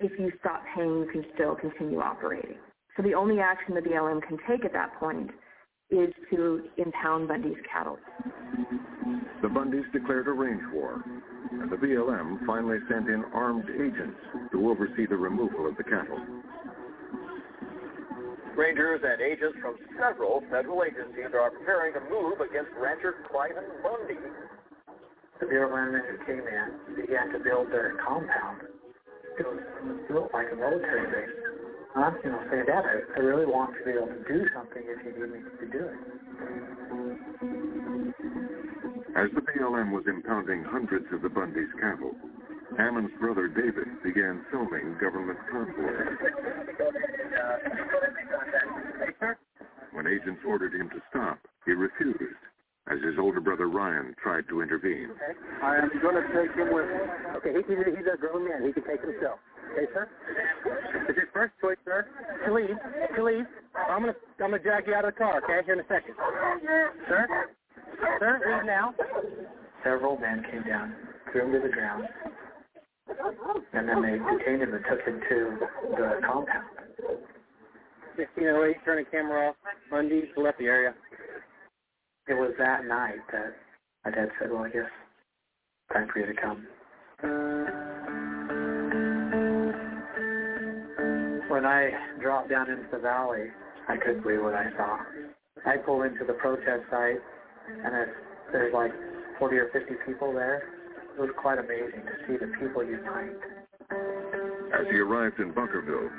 if 0.00 0.12
you 0.18 0.30
stop 0.40 0.62
paying, 0.74 0.88
you 0.88 1.08
can 1.10 1.24
still 1.34 1.54
continue 1.54 2.00
operating. 2.00 2.56
So 2.96 3.02
the 3.02 3.14
only 3.14 3.40
action 3.40 3.74
the 3.74 3.80
BLM 3.80 4.22
can 4.26 4.38
take 4.48 4.64
at 4.64 4.72
that 4.72 4.98
point 4.98 5.30
is 5.90 6.12
to 6.30 6.64
impound 6.76 7.28
Bundy's 7.28 7.56
cattle. 7.70 7.98
The 9.42 9.48
Bundys 9.48 9.90
declared 9.92 10.26
a 10.26 10.32
range 10.32 10.62
war, 10.72 11.02
and 11.52 11.70
the 11.70 11.76
BLM 11.76 12.44
finally 12.46 12.78
sent 12.90 13.08
in 13.08 13.22
armed 13.32 13.68
agents 13.70 14.18
to 14.52 14.68
oversee 14.68 15.06
the 15.06 15.16
removal 15.16 15.68
of 15.68 15.76
the 15.76 15.84
cattle. 15.84 16.18
Rangers 18.56 19.02
and 19.04 19.20
agents 19.20 19.58
from 19.60 19.76
several 20.00 20.42
federal 20.50 20.82
agencies 20.82 21.36
are 21.36 21.50
preparing 21.50 21.92
to 21.92 22.00
move 22.08 22.40
against 22.40 22.72
rancher 22.80 23.14
Cliven 23.30 23.68
Bundy. 23.82 24.16
The 25.40 25.46
Bureau 25.46 25.68
of 25.68 25.74
Land 25.74 26.00
came 26.26 26.40
in, 26.48 26.96
began 26.96 27.32
to 27.32 27.38
build 27.38 27.70
their 27.70 27.96
compound. 28.00 28.62
It 29.38 29.44
was 29.44 29.60
built 30.08 30.32
like 30.32 30.46
a 30.52 30.56
military 30.56 31.06
base. 31.12 31.36
I'm, 31.94 32.16
you 32.24 32.30
know, 32.30 32.40
saying, 32.50 32.64
Dad, 32.66 32.84
I, 32.84 33.00
I 33.16 33.20
really 33.20 33.46
want 33.46 33.76
to 33.76 33.84
be 33.84 33.92
able 33.92 34.08
to 34.08 34.24
do 34.28 34.48
something 34.54 34.82
if 34.84 35.04
you 35.04 35.12
need 35.12 35.32
me 35.32 35.40
to 35.60 35.66
do 35.68 35.84
it. 35.84 35.98
As 39.16 39.28
the 39.34 39.40
BLM 39.40 39.92
was 39.92 40.04
impounding 40.08 40.64
hundreds 40.64 41.06
of 41.12 41.22
the 41.22 41.28
Bundy's 41.28 41.72
cattle, 41.80 42.12
Ammon's 42.78 43.12
brother 43.20 43.48
David 43.48 43.88
began 44.04 44.44
filming 44.50 44.96
government 45.00 45.38
convoys. 45.50 46.16
When 49.92 50.06
agents 50.06 50.42
ordered 50.46 50.74
him 50.74 50.90
to 50.90 51.00
stop, 51.08 51.38
he 51.64 51.72
refused, 51.72 52.20
as 52.90 53.02
his 53.02 53.18
older 53.18 53.40
brother 53.40 53.68
Ryan 53.68 54.14
tried 54.22 54.48
to 54.48 54.62
intervene. 54.62 55.10
I 55.62 55.76
am 55.76 55.90
going 56.00 56.14
to 56.14 56.26
take 56.30 56.54
him 56.54 56.72
with 56.72 56.86
me. 56.86 57.02
Okay, 57.36 57.52
he, 57.58 57.62
he's, 57.66 57.82
a, 57.82 57.90
he's 57.90 58.06
a 58.06 58.16
grown 58.16 58.48
man. 58.48 58.64
He 58.66 58.72
can 58.72 58.84
take 58.86 59.02
himself. 59.02 59.38
Okay, 59.72 59.86
sir? 59.92 60.08
It's 61.08 61.16
your 61.16 61.26
first 61.34 61.54
choice, 61.60 61.76
sir. 61.84 62.06
To 62.46 62.54
leave. 62.54 62.78
To 63.16 63.24
leave. 63.24 63.44
I'm 63.74 64.02
going 64.02 64.14
to 64.14 64.20
I'm 64.42 64.50
gonna 64.50 64.62
drag 64.62 64.86
you 64.86 64.94
out 64.94 65.04
of 65.04 65.14
the 65.14 65.18
car, 65.18 65.42
okay, 65.42 65.64
here 65.64 65.74
in 65.74 65.80
a 65.80 65.88
second. 65.88 66.14
Sir? 67.08 67.26
Sir, 68.20 68.40
leave 68.44 68.66
now. 68.66 68.94
Several 69.82 70.18
men 70.18 70.44
came 70.50 70.62
down, 70.62 70.94
threw 71.32 71.46
him 71.46 71.52
to 71.52 71.66
the 71.66 71.72
ground, 71.72 72.04
and 73.72 73.88
then 73.88 74.02
they 74.02 74.18
detained 74.18 74.62
him 74.62 74.74
and 74.74 74.84
took 74.88 75.00
him 75.06 75.20
to 75.28 75.58
the 75.96 76.20
compound. 76.26 76.66
1608, 78.16 78.76
turn 78.84 79.04
the 79.04 79.10
camera 79.10 79.50
off. 79.50 79.56
Bundy 79.90 80.30
left 80.36 80.58
the 80.58 80.66
area. 80.66 80.94
It 82.28 82.34
was 82.34 82.52
that 82.58 82.84
night 82.84 83.20
that 83.30 83.54
my 84.04 84.10
dad 84.10 84.30
said, 84.38 84.50
well, 84.50 84.64
I 84.64 84.70
guess 84.70 84.90
time 85.92 86.08
for 86.12 86.18
you 86.18 86.26
to 86.26 86.34
come. 86.34 86.66
When 91.48 91.64
I 91.64 91.90
dropped 92.20 92.50
down 92.50 92.68
into 92.68 92.86
the 92.90 92.98
valley, 92.98 93.46
I 93.88 93.96
couldn't 93.96 94.22
believe 94.22 94.42
what 94.42 94.54
I 94.54 94.70
saw. 94.76 94.98
I 95.64 95.76
pulled 95.76 96.04
into 96.04 96.24
the 96.24 96.32
protest 96.34 96.82
site, 96.90 97.22
and 97.68 97.94
there's 98.52 98.74
like 98.74 98.92
40 99.38 99.56
or 99.56 99.68
50 99.72 99.94
people 100.04 100.32
there. 100.32 100.68
It 101.16 101.20
was 101.20 101.30
quite 101.36 101.58
amazing 101.58 102.02
to 102.02 102.26
see 102.26 102.36
the 102.36 102.52
people 102.58 102.82
unite. 102.84 103.38
As 104.74 104.86
he 104.90 104.98
arrived 104.98 105.38
in 105.38 105.52
Bunkerville, 105.52 106.10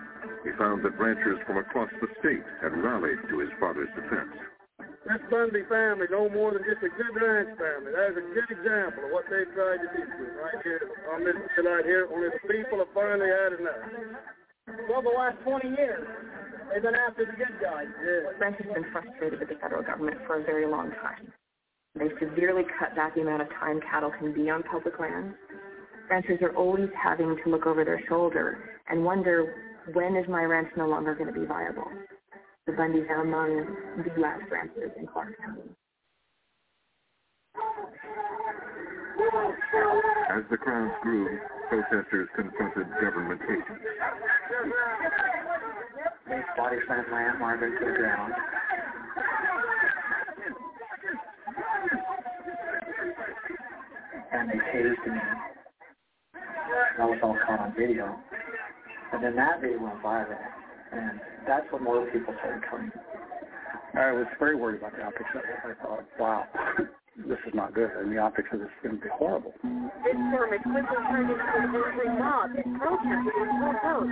he 0.43 0.51
found 0.57 0.83
that 0.85 0.97
ranchers 0.97 1.39
from 1.45 1.57
across 1.57 1.89
the 1.99 2.07
state 2.19 2.43
had 2.61 2.71
rallied 2.77 3.19
to 3.29 3.39
his 3.39 3.49
father's 3.59 3.89
defense. 3.93 4.33
This 5.07 5.23
Bundy 5.31 5.63
family 5.71 6.07
no 6.11 6.27
more 6.27 6.51
than 6.51 6.67
just 6.67 6.83
a 6.83 6.91
good 6.91 7.15
ranch 7.15 7.55
family. 7.55 7.95
That 7.95 8.11
is 8.11 8.19
a 8.19 8.27
good 8.35 8.51
example 8.51 9.07
of 9.07 9.11
what 9.15 9.23
they've 9.31 9.47
tried 9.55 9.79
to 9.79 9.89
do 9.95 10.03
right 10.35 10.59
here 10.67 10.83
on 11.15 11.23
this 11.23 11.39
right 11.63 11.85
here, 11.87 12.11
only 12.11 12.27
the 12.27 12.43
people 12.51 12.83
have 12.83 12.91
finally 12.91 13.31
had 13.31 13.55
enough. 13.55 13.87
Well, 14.91 15.01
the 15.01 15.15
last 15.15 15.39
20 15.47 15.79
years, 15.79 16.03
they've 16.67 16.83
been 16.83 16.95
after 16.95 17.23
the 17.23 17.31
good 17.39 17.55
guys. 17.63 17.87
Yeah. 18.03 18.35
Ranchers 18.35 18.67
have 18.67 18.75
been 18.75 18.91
frustrated 18.91 19.39
with 19.39 19.47
the 19.47 19.55
federal 19.55 19.81
government 19.81 20.17
for 20.27 20.41
a 20.41 20.43
very 20.43 20.67
long 20.67 20.91
time. 20.99 21.31
They 21.95 22.11
severely 22.19 22.63
cut 22.77 22.95
back 22.95 23.15
the 23.15 23.21
amount 23.21 23.43
of 23.43 23.49
time 23.55 23.79
cattle 23.79 24.11
can 24.11 24.33
be 24.33 24.49
on 24.49 24.61
public 24.63 24.99
land. 24.99 25.33
Ranchers 26.09 26.41
are 26.41 26.55
always 26.55 26.89
having 27.01 27.37
to 27.43 27.49
look 27.49 27.65
over 27.65 27.85
their 27.85 28.03
shoulder 28.07 28.59
and 28.89 29.05
wonder, 29.05 29.55
when 29.93 30.17
is 30.17 30.27
my 30.27 30.43
ranch 30.43 30.67
no 30.75 30.87
longer 30.87 31.15
going 31.15 31.33
to 31.33 31.39
be 31.39 31.45
viable? 31.45 31.87
The 32.67 32.73
Bundys 32.73 33.09
are 33.09 33.21
among 33.21 33.65
the 33.95 34.21
last 34.21 34.41
ranchers 34.51 34.91
in 34.99 35.07
Clark 35.07 35.37
County. 35.39 35.61
As 40.29 40.43
the 40.51 40.57
crowds 40.57 40.93
grew, 41.01 41.39
protesters 41.69 42.27
confronted 42.35 42.87
government 42.99 43.39
agents. 43.49 43.83
They 46.27 46.41
body 46.57 46.75
slammed 46.85 47.07
my 47.09 47.23
Aunt 47.23 47.39
Margaret 47.39 47.79
to 47.79 47.85
the 47.85 47.97
ground. 47.97 48.33
And 54.33 54.49
they 54.49 54.55
tased 54.55 55.07
me. 55.07 55.19
That 56.97 57.07
was 57.07 57.19
all 57.23 57.37
caught 57.47 57.61
on 57.61 57.73
video. 57.77 58.13
And 59.13 59.23
then 59.23 59.37
that 59.37 59.61
video 59.61 59.81
went 59.81 60.03
viral. 60.03 60.37
And 60.91 61.19
that's 61.47 61.65
when 61.71 61.83
more 61.83 62.05
people 62.11 62.33
started 62.39 62.63
coming. 62.69 62.91
I 63.93 64.11
was 64.11 64.27
very 64.39 64.55
worried 64.55 64.77
about 64.77 64.95
the 64.95 65.03
optics. 65.03 65.29
I 65.33 65.73
thought, 65.81 66.05
wow, 66.19 66.45
this 67.17 67.39
is 67.47 67.53
not 67.53 67.73
good. 67.73 67.89
And 67.97 68.11
the 68.11 68.19
optics 68.19 68.49
of 68.53 68.59
this 68.59 68.67
is 68.67 68.83
going 68.83 68.97
to 68.97 69.01
be 69.01 69.09
horrible. 69.09 69.53
This 69.63 70.13
storm 70.13 70.53
is 70.53 70.61
quickly 70.61 71.01
turned 71.09 71.29
into 71.31 71.41
an 71.41 71.73
angry 71.73 72.09
mob 72.19 72.53
that 72.53 72.65
protested 72.77 73.33
in 73.41 73.49
full 73.57 73.73
force. 73.81 74.11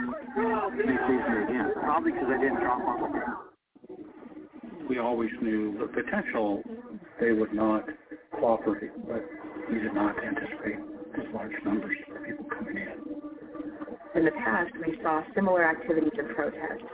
They 0.73 0.89
seized 0.89 1.27
me 1.29 1.37
again, 1.45 1.71
probably 1.83 2.11
because 2.11 2.29
I 2.33 2.37
didn't 2.41 2.61
drop 2.61 2.81
on 2.81 3.11
the. 3.13 3.45
We 4.89 4.99
always 4.99 5.31
knew 5.41 5.77
the 5.79 5.87
potential 5.87 6.61
they 7.19 7.31
would 7.31 7.53
not 7.53 7.85
cooperate, 8.39 8.91
but 9.07 9.23
we 9.71 9.79
did 9.79 9.93
not 9.93 10.15
anticipate 10.23 10.77
these 11.15 11.25
large 11.33 11.53
numbers 11.63 11.97
of 12.09 12.23
people 12.25 12.45
coming 12.45 12.77
in. 12.77 13.34
In 14.15 14.23
the 14.23 14.31
past, 14.31 14.71
we 14.79 14.97
saw 15.03 15.23
similar 15.35 15.67
activities 15.67 16.13
and 16.17 16.33
protests. 16.33 16.87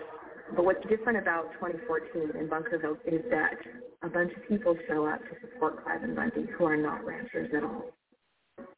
But 0.56 0.66
what's 0.66 0.82
different 0.90 1.20
about 1.20 1.54
2014 1.62 2.34
in 2.34 2.50
Bunkerville 2.50 2.98
is 3.06 3.22
that 3.30 3.54
a 4.01 4.10
bunch 4.10 4.34
of 4.34 4.48
people 4.50 4.75
show 4.88 5.06
up 5.06 5.22
to 5.22 5.36
support 5.40 5.86
Cliven 5.86 6.16
Bundy 6.16 6.48
who 6.58 6.66
are 6.66 6.75
not 6.75 7.06
ranchers 7.06 7.51
at 7.56 7.63
all. 7.63 7.86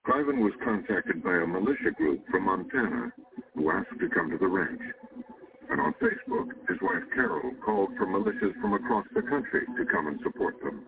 Cliven 0.06 0.44
was 0.44 0.52
contacted 0.62 1.24
by 1.24 1.36
a 1.36 1.48
militia 1.48 1.92
group 1.96 2.22
from 2.30 2.44
Montana 2.44 3.14
who 3.56 3.72
asked 3.72 3.98
to 3.98 4.10
come 4.10 4.30
to 4.32 4.38
the 4.38 4.48
ranch. 4.48 4.82
And 5.70 5.80
on 5.80 5.96
Facebook, 6.04 6.52
his 6.68 6.78
wife 6.82 7.04
Carol 7.16 7.52
called 7.64 7.96
for 7.98 8.06
militias 8.06 8.60
from 8.60 8.74
across 8.74 9.06
the 9.16 9.22
country 9.22 9.62
to 9.78 9.86
come 9.86 10.08
and 10.08 10.20
support 10.22 10.56
them. 10.62 10.84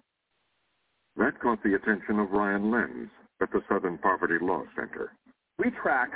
That 1.16 1.40
caught 1.40 1.64
the 1.64 1.76
attention 1.76 2.20
of 2.20 2.32
Ryan 2.32 2.70
Lenz 2.70 3.10
at 3.42 3.50
the 3.52 3.62
Southern 3.70 3.98
Poverty 3.98 4.36
Law 4.42 4.64
Center. 4.76 5.14
We 5.58 5.72
track 5.82 6.10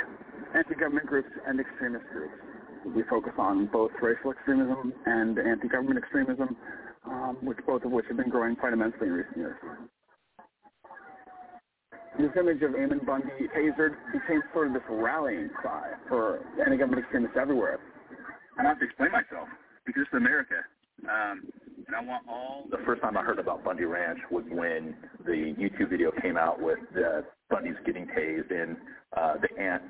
anti-government 0.55 1.07
groups 1.07 1.29
and 1.47 1.59
extremist 1.59 2.05
groups. 2.11 2.33
We 2.95 3.03
focus 3.09 3.33
on 3.37 3.67
both 3.67 3.91
racial 4.01 4.31
extremism 4.31 4.93
and 5.05 5.37
anti-government 5.39 5.97
extremism, 5.97 6.57
um, 7.05 7.37
which 7.41 7.57
both 7.65 7.83
of 7.83 7.91
which 7.91 8.05
have 8.07 8.17
been 8.17 8.29
growing 8.29 8.55
quite 8.55 8.73
immensely 8.73 9.07
in 9.07 9.13
recent 9.13 9.37
years. 9.37 9.55
This 12.19 12.31
image 12.37 12.61
of 12.63 12.75
Ammon 12.75 12.99
Bundy 13.05 13.47
tasered 13.55 13.95
became 14.11 14.41
sort 14.53 14.67
of 14.67 14.73
this 14.73 14.83
rallying 14.89 15.49
cry 15.49 15.91
for 16.09 16.43
anti-government 16.59 17.03
extremists 17.03 17.37
everywhere. 17.39 17.79
I 18.59 18.63
have 18.63 18.79
to 18.79 18.85
explain 18.85 19.11
myself 19.11 19.47
because 19.85 20.03
it's 20.03 20.13
America. 20.13 20.55
Um, 21.07 21.43
and 21.87 21.95
I 21.95 22.03
want 22.03 22.23
all. 22.29 22.65
The 22.69 22.77
first 22.85 23.01
time 23.01 23.17
I 23.17 23.23
heard 23.23 23.39
about 23.39 23.63
Bundy 23.63 23.85
Ranch 23.85 24.19
was 24.29 24.43
when 24.49 24.95
the 25.25 25.55
YouTube 25.57 25.89
video 25.89 26.11
came 26.21 26.37
out 26.37 26.61
with 26.61 26.79
the 26.93 27.25
Bundy's 27.49 27.73
getting 27.85 28.05
tased 28.07 28.51
and 28.51 28.77
uh, 29.17 29.35
the 29.41 29.61
aunt 29.61 29.83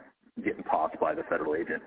getting 0.43 0.63
tossed 0.63 0.99
by 0.99 1.13
the 1.13 1.23
federal 1.23 1.55
agent. 1.55 1.81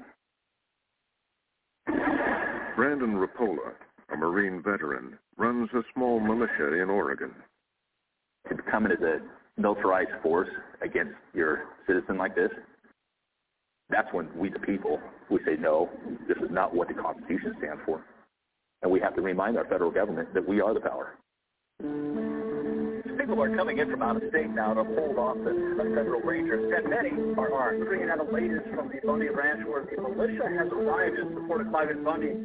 Brandon 2.77 3.15
Rapolla, 3.15 3.73
a 4.13 4.17
Marine 4.17 4.63
veteran, 4.63 5.19
runs 5.37 5.71
a 5.75 5.83
small 5.95 6.21
militia 6.21 6.81
in 6.83 6.91
Oregon. 6.91 7.33
To 8.49 8.55
it 8.55 8.93
as 8.93 9.01
a 9.01 9.61
militarized 9.61 10.11
force 10.23 10.49
against 10.83 11.15
your 11.33 11.65
citizen 11.87 12.19
like 12.19 12.35
this, 12.35 12.51
that's 13.89 14.13
when 14.13 14.29
we 14.37 14.51
the 14.51 14.59
people, 14.59 14.99
we 15.31 15.39
say, 15.47 15.57
no, 15.59 15.89
this 16.29 16.37
is 16.39 16.51
not 16.51 16.75
what 16.75 16.89
the 16.89 16.95
Constitution 16.95 17.55
stands 17.59 17.81
for. 17.87 18.05
And 18.83 18.91
we 18.91 19.01
have 19.01 19.15
to 19.15 19.23
remind 19.23 19.57
our 19.57 19.65
federal 19.65 19.91
government 19.91 20.35
that 20.35 20.47
we 20.47 20.61
are 20.61 20.75
the 20.75 20.81
power. 20.81 21.17
People 23.19 23.41
are 23.41 23.55
coming 23.57 23.79
in 23.79 23.89
from 23.89 24.03
out 24.03 24.17
of 24.17 24.23
state 24.31 24.51
now 24.51 24.75
to 24.75 24.83
hold 24.83 25.17
office 25.17 25.57
of 25.79 25.87
federal 25.95 26.21
rangers, 26.21 26.73
and 26.77 26.91
many 26.91 27.11
are 27.39 27.53
armed. 27.53 27.85
Bringing 27.87 28.11
out 28.11 28.19
the 28.19 28.33
latest 28.33 28.67
from 28.75 28.89
the 28.89 28.99
Bundy 29.07 29.29
Ranch, 29.29 29.65
where 29.67 29.85
the 29.85 30.03
militia 30.03 30.51
has 30.59 30.69
arrived 30.73 31.19
in 31.19 31.35
support 31.35 31.61
of 31.61 31.69
Cliven 31.69 32.05
Bundy. 32.05 32.45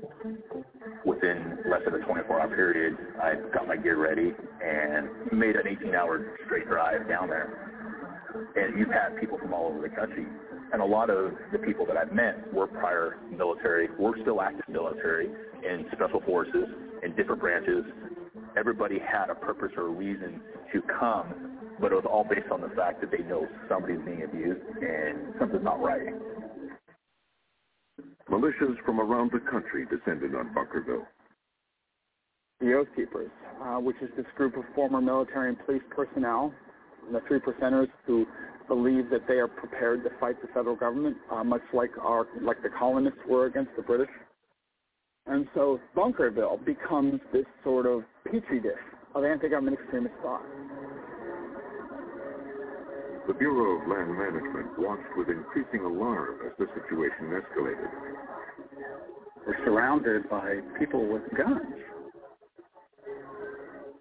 within 1.06 1.58
less 1.70 1.82
than 1.86 1.96
a 1.96 2.06
24-hour 2.06 2.50
period, 2.50 2.98
I 3.22 3.36
got 3.54 3.68
my 3.68 3.76
gear 3.76 3.98
ready 3.98 4.34
and 4.64 5.10
made 5.32 5.56
an 5.56 5.66
18-hour 5.66 6.38
straight 6.46 6.68
drive 6.68 7.08
down 7.08 7.30
there. 7.30 7.74
And 8.56 8.78
you've 8.78 8.92
had 8.92 9.18
people 9.20 9.38
from 9.40 9.54
all 9.54 9.68
over 9.68 9.82
the 9.82 9.90
country. 9.90 10.26
And 10.74 10.82
a 10.82 10.86
lot 10.86 11.10
of 11.10 11.32
the 11.52 11.60
people 11.60 11.86
that 11.86 11.98
I've 11.98 12.12
met 12.12 12.54
were 12.54 12.68
prior 12.68 13.18
military, 13.32 13.90
were 13.98 14.16
still 14.22 14.42
active 14.42 14.68
military 14.68 15.30
in 15.64 15.86
special 15.92 16.22
forces 16.22 16.66
in 17.04 17.16
different 17.16 17.42
branches. 17.42 17.84
Everybody 18.58 19.00
had 19.00 19.30
a 19.30 19.36
purpose 19.36 19.72
or 19.78 19.88
a 19.88 19.90
reason 19.90 20.42
to 20.74 20.82
come, 21.00 21.58
but 21.80 21.92
it 21.92 21.96
was 21.96 22.06
all 22.10 22.24
based 22.24 22.52
on 22.52 22.62
the 22.62 22.70
fact 22.70 23.02
that 23.02 23.12
they 23.12 23.24
know 23.24 23.48
somebody's 23.70 24.00
being 24.06 24.24
abused 24.24 24.62
and 24.82 25.34
something's 25.40 25.64
not 25.64 25.82
right. 25.82 26.14
Militias 28.30 28.76
from 28.86 29.00
around 29.00 29.32
the 29.32 29.40
country 29.40 29.86
descended 29.86 30.36
on 30.36 30.54
Bunkerville. 30.54 31.06
The 32.60 32.74
Oath 32.74 32.88
Keepers, 32.96 33.32
uh, 33.62 33.78
which 33.78 33.96
is 34.02 34.10
this 34.18 34.26
group 34.36 34.58
of 34.58 34.64
former 34.76 35.00
military 35.00 35.50
and 35.50 35.66
police 35.66 35.84
personnel, 35.96 36.52
the 37.12 37.22
three 37.28 37.40
percenters 37.40 37.88
who 38.06 38.26
believe 38.68 39.10
that 39.12 39.28
they 39.28 39.36
are 39.36 39.48
prepared 39.48 40.04
to 40.04 40.10
fight 40.20 40.42
the 40.42 40.48
federal 40.48 40.76
government, 40.76 41.16
uh, 41.32 41.44
much 41.44 41.62
like 41.74 41.92
our 42.02 42.28
like 42.42 42.62
the 42.64 42.70
colonists 42.70 43.20
were 43.30 43.46
against 43.46 43.72
the 43.78 43.82
British. 43.82 44.10
And 45.30 45.48
so 45.54 45.80
Bunkerville 45.96 46.64
becomes 46.66 47.20
this 47.34 47.46
sort 47.64 47.86
of 47.86 48.04
petri 48.24 48.60
dish 48.60 48.72
of 49.14 49.24
anti-government 49.26 49.78
extremist 49.80 50.16
thought. 50.22 50.44
The 53.28 53.34
Bureau 53.34 53.82
of 53.82 53.88
Land 53.90 54.16
Management 54.18 54.80
watched 54.80 55.18
with 55.18 55.28
increasing 55.28 55.82
alarm 55.82 56.40
as 56.46 56.54
the 56.58 56.68
situation 56.74 57.36
escalated. 57.36 57.90
We're 59.46 59.66
surrounded 59.66 60.30
by 60.30 60.60
people 60.80 61.06
with 61.06 61.24
guns. 61.36 61.60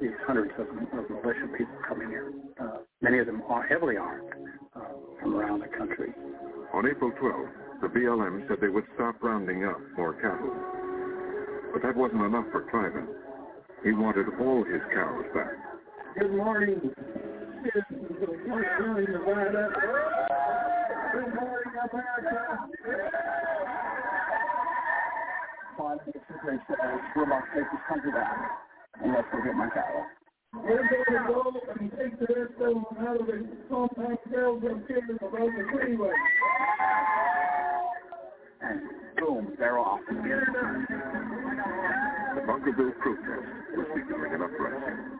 These 0.00 0.10
hundreds 0.26 0.52
of, 0.58 0.68
of 0.68 1.10
militia 1.10 1.48
people 1.58 1.74
coming 1.88 2.08
here, 2.08 2.32
uh, 2.60 2.78
many 3.00 3.18
of 3.18 3.26
them 3.26 3.42
are 3.48 3.66
heavily 3.66 3.96
armed 3.96 4.30
uh, 4.76 4.80
from 5.20 5.34
around 5.34 5.60
the 5.60 5.76
country. 5.76 6.12
On 6.72 6.86
April 6.86 7.10
12th, 7.20 7.50
the 7.80 7.88
BLM 7.88 8.46
said 8.46 8.58
they 8.60 8.68
would 8.68 8.84
stop 8.94 9.22
rounding 9.22 9.64
up 9.64 9.80
more 9.96 10.14
cattle. 10.14 10.54
But 11.76 11.82
that 11.82 11.94
wasn't 11.94 12.22
enough 12.22 12.46
for 12.50 12.62
Cliven. 12.72 13.04
He 13.84 13.92
wanted 13.92 14.24
all 14.40 14.64
his 14.64 14.80
cows 14.94 15.26
back. 15.34 15.52
Good 16.18 16.32
morning. 16.32 16.80
Good 16.80 17.84
morning, 18.48 19.06
Nevada. 19.12 19.68
Good 21.12 21.34
morning, 21.34 21.76
America. 21.76 22.68
Five 25.76 25.98
minutes 26.00 26.24
to 26.28 26.34
great 26.40 26.60
says, 26.66 26.78
we're 27.14 27.24
about 27.24 27.44
to 27.44 27.60
take 27.60 27.68
this 27.70 27.84
country 27.86 28.10
back, 28.10 28.38
and 29.02 29.12
let's 29.12 29.28
go 29.30 29.44
get 29.44 29.54
my 29.54 29.68
cattle. 29.68 30.06
We're 30.54 30.80
going 30.80 31.04
to 31.12 31.28
go 31.28 31.52
and 31.78 31.92
take 31.92 32.18
the 32.18 32.26
rest 32.40 32.54
of 32.56 32.72
them 32.72 32.84
out 33.06 33.20
of 33.20 33.26
the 33.26 33.46
compact 33.68 34.24
cells 34.32 34.62
and 34.64 34.88
kill 34.88 35.02
them 35.06 35.18
above 35.20 35.52
the 35.52 35.64
freeway. 35.76 36.16
And 38.62 38.80
boom, 39.18 39.54
they're 39.58 39.78
off. 39.78 40.00
The 42.36 42.42
Bunkerville 42.44 42.94
protest 43.00 43.48
was 43.76 43.88
becoming 43.94 44.32
an 44.34 44.42
uprising. 44.42 45.16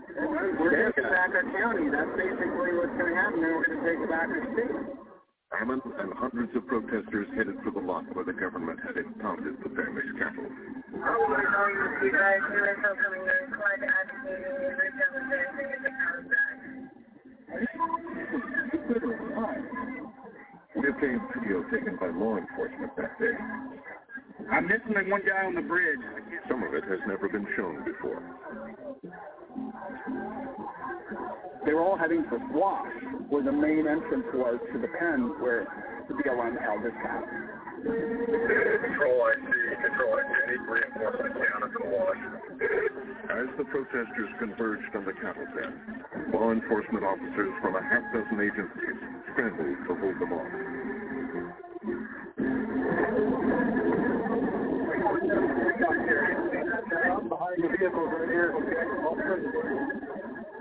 We're 0.61 0.93
taking 0.93 1.11
back 1.11 1.31
our 1.35 1.47
county. 1.53 1.91
That's 1.91 2.12
basically 2.17 2.73
what's 2.76 2.97
going 2.97 3.12
to 3.12 3.17
happen. 3.17 3.41
Then 3.41 3.53
we're 3.57 3.67
going 3.67 3.81
to 3.81 3.87
take 3.87 4.00
back 4.11 4.29
our 4.29 4.45
state. 4.53 4.97
Ammon 5.61 5.81
and 5.99 6.12
hundreds 6.15 6.55
of 6.57 6.67
protesters 6.67 7.29
headed 7.37 7.57
for 7.62 7.71
the 7.71 7.81
lot 7.81 8.05
where 8.15 8.25
the 8.25 8.33
government 8.33 8.81
had 8.85 8.97
impounded 8.97 9.57
the 9.62 9.71
family's 9.71 10.12
cattle. 10.19 10.45
We 20.76 20.88
obtained 20.88 21.21
video 21.33 21.62
taken 21.73 21.97
by 21.97 22.09
law 22.09 22.37
enforcement 22.37 22.93
that 22.97 23.19
day. 23.19 23.33
I'm 24.52 24.69
missing 24.69 24.93
like 24.95 25.09
one 25.11 25.23
guy 25.26 25.47
on 25.47 25.55
the 25.55 25.62
bridge. 25.62 26.00
Some 26.49 26.62
of 26.62 26.75
it 26.75 26.85
has 26.85 27.00
never 27.09 27.28
been 27.28 27.47
shown 27.56 27.84
before. 27.84 28.23
They 31.65 31.73
were 31.73 31.82
all 31.82 31.97
heading 31.97 32.25
for 32.28 32.39
Swash, 32.52 32.93
where 33.28 33.43
the 33.43 33.52
main 33.52 33.89
entrance 33.89 34.28
was 34.34 34.60
to 34.73 34.78
the 34.78 34.89
pen 35.00 35.34
where 35.41 35.67
the 36.08 36.15
BLM 36.15 36.54
held 36.63 36.84
its 36.84 36.95
cattle. 37.02 37.26
Control 37.82 39.19
IC, 39.34 39.50
Control 39.82 40.13
IC, 40.21 40.30
need 40.47 40.63
reinforcement 40.69 41.34
down 41.34 41.67
at 41.67 41.73
Swash. 41.75 42.23
As 43.26 43.49
the 43.58 43.65
protesters 43.65 44.30
converged 44.39 44.95
on 44.95 45.04
the 45.04 45.13
cattle 45.19 45.47
pen, 45.58 45.73
law 46.32 46.52
enforcement 46.52 47.04
officers 47.04 47.52
from 47.60 47.75
a 47.75 47.82
half 47.82 48.04
dozen 48.15 48.39
agencies 48.39 48.97
scrambled 49.32 49.76
to 49.89 49.95
hold 49.97 50.21
them 50.21 50.32
off. 50.32 50.52
Behind 57.28 57.58
the 57.58 57.69
vehicles 57.76 58.08
right 58.12 58.28
here. 58.28 58.54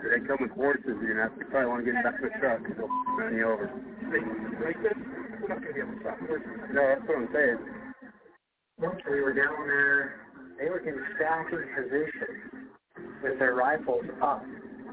They 0.06 0.20
come 0.28 0.38
with 0.40 0.52
horses, 0.52 0.98
you're 1.02 1.14
gonna 1.14 1.30
have 1.30 1.40
to 1.40 1.46
probably 1.46 1.68
want 1.70 1.86
to 1.86 1.92
get 1.92 2.04
back 2.04 2.18
to 2.22 2.30
the 2.30 2.34
truck. 2.40 2.62
They'll 2.78 2.90
run 3.18 3.36
you 3.36 3.46
over. 3.50 3.70
This? 4.12 4.22
We're 5.42 5.50
not 5.50 5.62
going 5.62 5.68
to 5.68 5.74
be 5.74 5.80
able 5.82 5.94
to 5.94 6.00
stop 6.02 6.20
this. 6.22 6.42
No, 6.74 6.82
that's 6.88 7.02
what 7.08 7.18
I'm 7.18 7.30
saying. 7.34 7.58
Once 8.80 9.02
we 9.10 9.22
were 9.22 9.34
down 9.34 9.68
there, 9.68 10.22
they 10.58 10.70
were 10.70 10.80
in 10.80 10.98
stacking 11.16 11.66
position 11.76 12.70
with 13.24 13.40
their 13.40 13.56
rifles 13.56 14.06
up. 14.22 14.44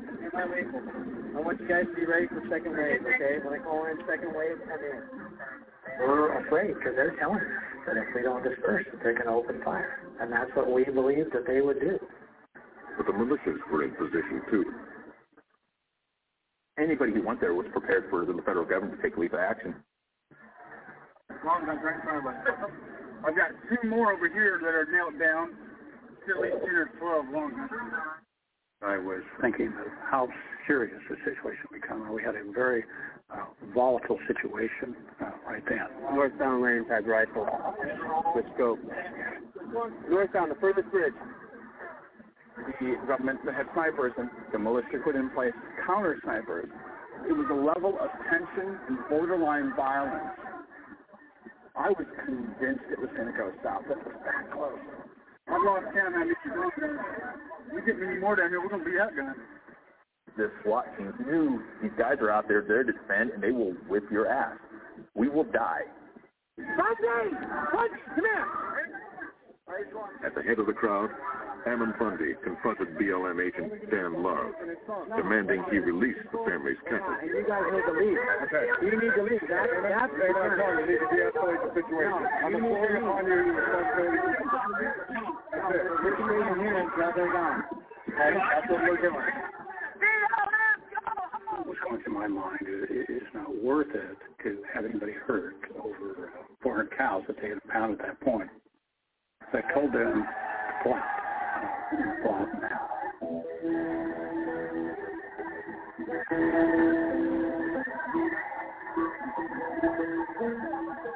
I 0.03 1.41
want 1.41 1.61
you 1.61 1.69
guys 1.69 1.85
to 1.87 1.95
be 1.95 2.07
ready 2.07 2.27
for 2.29 2.43
second 2.51 2.73
wave, 2.73 3.01
okay? 3.03 3.39
When 3.45 3.59
I 3.59 3.63
call 3.63 3.87
in 3.87 3.99
second 4.09 4.35
wave, 4.35 4.59
come 4.67 4.81
in. 4.81 5.03
We're 6.01 6.47
afraid 6.47 6.75
because 6.75 6.95
they're 6.97 7.17
telling 7.19 7.41
us 7.41 7.63
that 7.87 7.97
if 7.97 8.15
we 8.15 8.23
don't 8.23 8.43
disperse, 8.43 8.87
that 8.91 9.03
they're 9.03 9.15
going 9.15 9.27
to 9.27 9.35
open 9.35 9.61
fire. 9.65 10.01
And 10.21 10.33
that's 10.33 10.51
what 10.55 10.71
we 10.71 10.85
believed 10.85 11.33
that 11.33 11.47
they 11.47 11.61
would 11.61 11.81
do. 11.81 11.99
But 12.97 13.07
the 13.07 13.13
militias 13.13 13.59
were 13.71 13.85
in 13.85 13.93
position 13.93 14.43
too. 14.51 14.65
Anybody 16.79 17.13
who 17.13 17.23
went 17.27 17.41
there 17.41 17.55
was 17.55 17.67
prepared 17.73 18.09
for 18.09 18.25
the 18.25 18.33
federal 18.47 18.65
government 18.65 18.97
to 18.97 19.03
take 19.03 19.19
leave 19.19 19.35
of 19.35 19.41
action. 19.41 19.75
Long 21.45 21.67
guns 21.67 21.81
right 21.85 21.97
in 21.97 22.03
front 22.03 22.19
of 22.21 22.33
us. 22.33 22.37
I've 23.27 23.37
got 23.37 23.51
two 23.69 23.89
more 23.89 24.13
over 24.13 24.29
here 24.29 24.59
that 24.63 24.75
are 24.75 24.87
nailed 24.91 25.21
down. 25.21 25.55
Still 26.25 26.45
at 26.45 26.55
least 26.55 26.65
10 26.65 26.75
or 26.75 26.91
12 26.99 27.35
long 27.35 27.51
guns. 27.51 27.71
I 28.85 28.99
was 28.99 29.23
thinking 29.41 29.69
of 29.69 29.87
how 30.11 30.29
serious 30.67 31.01
the 31.09 31.17
situation 31.25 31.67
become. 31.73 32.13
We 32.13 32.23
had 32.23 32.35
a 32.35 32.51
very 32.53 32.85
uh, 33.31 33.45
volatile 33.75 34.19
situation 34.27 34.97
uh, 35.21 35.31
right 35.47 35.63
then. 35.69 35.87
Northbound 36.15 36.63
lanes 36.63 36.87
had 36.89 37.07
rifles 37.07 37.49
with 38.35 38.45
scope. 38.55 38.79
Northbound, 40.11 40.51
the 40.51 40.57
furthest 40.61 40.91
bridge. 40.91 41.15
The 42.81 42.97
government 43.07 43.41
had 43.45 43.67
snipers 43.73 44.13
and 44.19 44.29
the 44.53 44.59
militia 44.59 44.99
put 45.03 45.17
in 45.17 45.31
place 45.31 45.55
counter 45.87 46.19
snipers. 46.23 46.69
It 47.29 47.33
was 47.33 47.47
a 47.51 47.55
level 47.55 47.99
of 48.01 48.11
tension 48.31 48.79
and 48.89 48.99
borderline 49.09 49.73
violence. 49.77 50.37
I 51.77 51.89
was 51.91 52.07
convinced 52.27 52.85
it 52.91 52.99
was 52.99 53.09
going 53.17 53.31
to 53.31 53.39
go 53.39 53.51
south. 53.65 53.85
It 53.89 53.97
was 53.97 54.15
that 54.27 54.53
close. 54.53 54.79
I've 55.49 55.63
lost 55.65 55.85
count 55.95 56.15
how 56.15 56.21
many 56.21 56.35
guns. 56.45 56.73
You 57.73 57.81
get 57.87 57.99
many 57.99 58.19
more 58.19 58.37
down 58.37 58.51
here, 58.51 58.61
we're 58.61 58.69
going 58.69 58.85
to 58.85 58.91
be 58.91 58.97
outgunned. 58.97 59.35
The 60.37 60.51
SWAT 60.63 60.87
teams 60.97 61.15
knew 61.27 61.63
these 61.83 61.93
guys 61.99 62.17
are 62.21 62.31
out 62.31 62.49
there 62.49 62.65
there 62.67 62.85
to 62.85 62.93
defend, 62.93 63.31
and 63.31 63.43
they 63.43 63.51
will 63.51 63.73
whip 63.89 64.05
your 64.11 64.29
ass. 64.29 64.57
We 65.15 65.29
will 65.29 65.45
die. 65.45 65.83
Come 66.57 66.67
here! 68.17 68.53
At 70.25 70.35
the 70.35 70.43
head 70.43 70.59
of 70.59 70.67
the 70.67 70.73
crowd, 70.73 71.09
Ammon 71.67 71.95
Bundy 71.99 72.35
confronted 72.45 72.93
BLM 72.99 73.41
agent 73.41 73.73
Dan 73.91 74.23
Love, 74.23 74.53
demanding 75.17 75.65
he 75.71 75.79
release 75.79 76.19
the 76.31 76.39
family's 76.45 76.77
cattle. 76.85 77.17
You 77.25 77.45
guys 77.47 77.65
need 77.73 77.87
to 77.89 77.95
leave. 77.97 78.19
Okay. 78.45 78.67
You 78.85 78.93
need 79.01 79.15
to 79.17 79.23
leave. 79.23 79.41
That, 79.49 79.67
that's 79.89 80.13
the 80.13 80.29
Hey, 80.29 80.77
you 80.77 80.87
need 80.93 81.01
to 81.01 81.09
de-escalate 81.09 81.63
the 81.65 81.71
situation. 81.73 82.21
I'm 82.45 82.55
employing 82.55 82.97
upon 83.01 83.25
you 83.25 83.33
your 83.33 83.55
responsibility. 83.57 84.21
That's 85.57 85.73
it. 85.73 85.85
Put 86.05 86.19
your 86.21 86.31
name 86.37 86.59
here 86.61 86.77
and 86.77 86.91
grab 86.91 87.15
their 87.17 87.33
gun. 87.33 87.65
Okay? 88.13 88.33
That's 88.53 88.69
what 88.69 88.81
we're 88.83 89.01
doing. 89.01 89.33
What's 91.65 91.81
going 91.81 92.03
through 92.03 92.15
my 92.15 92.29
mind 92.29 92.67
is 92.69 92.91
it 92.91 93.11
is 93.11 93.29
not 93.33 93.49
worth 93.63 93.95
it 93.95 94.19
to 94.43 94.63
have 94.75 94.85
anybody 94.85 95.13
hurt 95.13 95.57
over 95.81 96.29
uh, 96.29 96.43
400 96.63 96.97
cows 96.97 97.23
that 97.29 97.37
they 97.41 97.49
had 97.49 97.63
pounded 97.69 98.01
at 98.01 98.07
that 98.07 98.21
point. 98.21 98.51
So 99.53 99.59
I 99.59 99.73
told 99.75 99.93
them 99.93 100.25
to 100.25 100.75
block. 100.83 101.05
Now. 102.63 102.89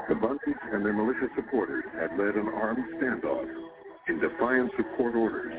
The 0.08 0.14
Bundys 0.14 0.74
and 0.74 0.84
their 0.84 0.92
militia 0.92 1.28
supporters 1.34 1.84
had 1.98 2.10
led 2.18 2.34
an 2.34 2.48
armed 2.48 2.84
standoff 3.00 3.48
in 4.08 4.20
defiance 4.20 4.70
of 4.78 4.84
court 4.98 5.16
orders, 5.16 5.54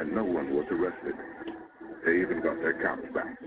and 0.00 0.12
no 0.12 0.24
one 0.24 0.50
was 0.54 0.66
arrested. 0.72 1.14
They 2.04 2.20
even 2.20 2.42
got 2.42 2.56
their 2.56 2.82
cows 2.82 3.04
back. 3.14 3.38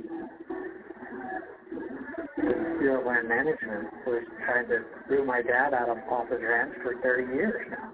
Bureau 2.79 3.01
of 3.01 3.05
Land 3.05 3.27
Management 3.27 3.93
was 4.07 4.23
trying 4.45 4.67
to 4.69 4.85
root 5.09 5.27
my 5.27 5.41
dad 5.41 5.73
out 5.73 5.89
of 5.89 5.97
off 6.09 6.29
his 6.29 6.39
ranch 6.41 6.73
for 6.81 6.95
30 7.03 7.33
years 7.33 7.67
now. 7.69 7.91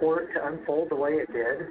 For 0.00 0.22
it 0.22 0.32
to 0.34 0.46
unfold 0.46 0.90
the 0.90 0.96
way 0.96 1.12
it 1.12 1.32
did 1.32 1.66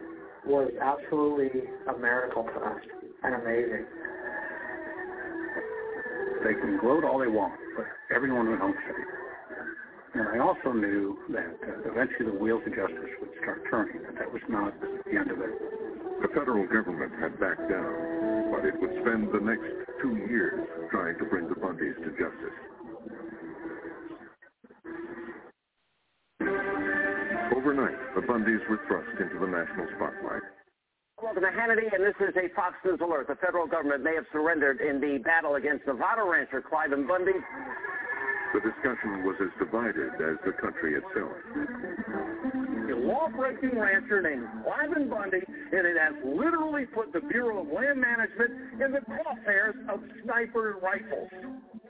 was 0.46 0.72
absolutely 0.82 1.64
a 1.88 1.98
miracle 1.98 2.44
for 2.54 2.66
us 2.66 2.84
and 3.24 3.36
amazing. 3.36 3.86
They 6.44 6.54
can 6.54 6.78
gloat 6.80 7.04
all 7.04 7.20
they 7.20 7.28
want, 7.28 7.56
but 7.76 7.86
everyone 8.16 8.50
went 8.50 8.62
home 8.62 8.76
safe. 8.88 9.18
And 10.14 10.28
I 10.30 10.40
also 10.40 10.72
knew 10.72 11.20
that 11.30 11.60
uh, 11.62 11.92
eventually 11.92 12.32
the 12.32 12.40
wheels 12.40 12.64
of 12.66 12.74
justice 12.74 13.12
would 13.22 13.30
start 13.42 13.64
turning, 13.70 14.02
that 14.04 14.16
that 14.18 14.32
was 14.32 14.42
not 14.50 14.74
the 14.80 15.14
end 15.14 15.32
of 15.32 15.40
it. 15.40 15.54
The 16.22 16.30
federal 16.34 16.66
government 16.66 17.12
had 17.20 17.40
backed 17.40 17.70
down, 17.70 18.50
but 18.50 18.66
it 18.66 18.74
would 18.80 18.98
spend 19.06 19.30
the 19.30 19.44
next 19.44 19.68
two 20.02 20.16
years 20.26 20.66
trying 20.90 21.18
to 21.20 21.26
bring 21.26 21.48
the 21.48 21.56
Bundys 21.56 21.96
to 22.02 22.10
justice. 22.18 22.58
Overnight, 27.68 28.00
the 28.16 28.22
Bundys 28.22 28.64
were 28.70 28.80
thrust 28.88 29.20
into 29.20 29.44
the 29.44 29.46
national 29.46 29.88
spotlight. 29.98 30.40
Welcome 31.22 31.44
to 31.44 31.50
Hannity, 31.52 31.92
and 31.94 32.00
this 32.00 32.16
is 32.24 32.34
a 32.38 32.48
Fox 32.56 32.76
News 32.86 33.02
alert. 33.04 33.28
The 33.28 33.36
federal 33.36 33.68
government 33.68 34.06
may 34.06 34.16
have 34.16 34.24
surrendered 34.32 34.80
in 34.80 35.02
the 35.02 35.18
battle 35.18 35.56
against 35.56 35.86
Nevada 35.86 36.24
rancher 36.24 36.64
Cliven 36.64 37.06
Bundy. 37.06 37.36
The 38.54 38.62
discussion 38.62 39.26
was 39.26 39.36
as 39.44 39.52
divided 39.60 40.16
as 40.16 40.38
the 40.46 40.54
country 40.56 40.96
itself. 40.96 41.36
Law-breaking 43.08 43.80
rancher 43.80 44.22
named 44.22 44.44
Cliven 44.68 45.10
Bundy, 45.10 45.40
and 45.40 45.88
it 45.88 45.96
has 45.96 46.14
literally 46.26 46.86
put 46.86 47.14
the 47.14 47.22
Bureau 47.22 47.62
of 47.62 47.72
Land 47.72 48.02
Management 48.02 48.84
in 48.84 48.92
the 48.92 49.00
crosshairs 49.00 49.80
of 49.88 50.04
sniper 50.24 50.76
rifles. 50.84 51.30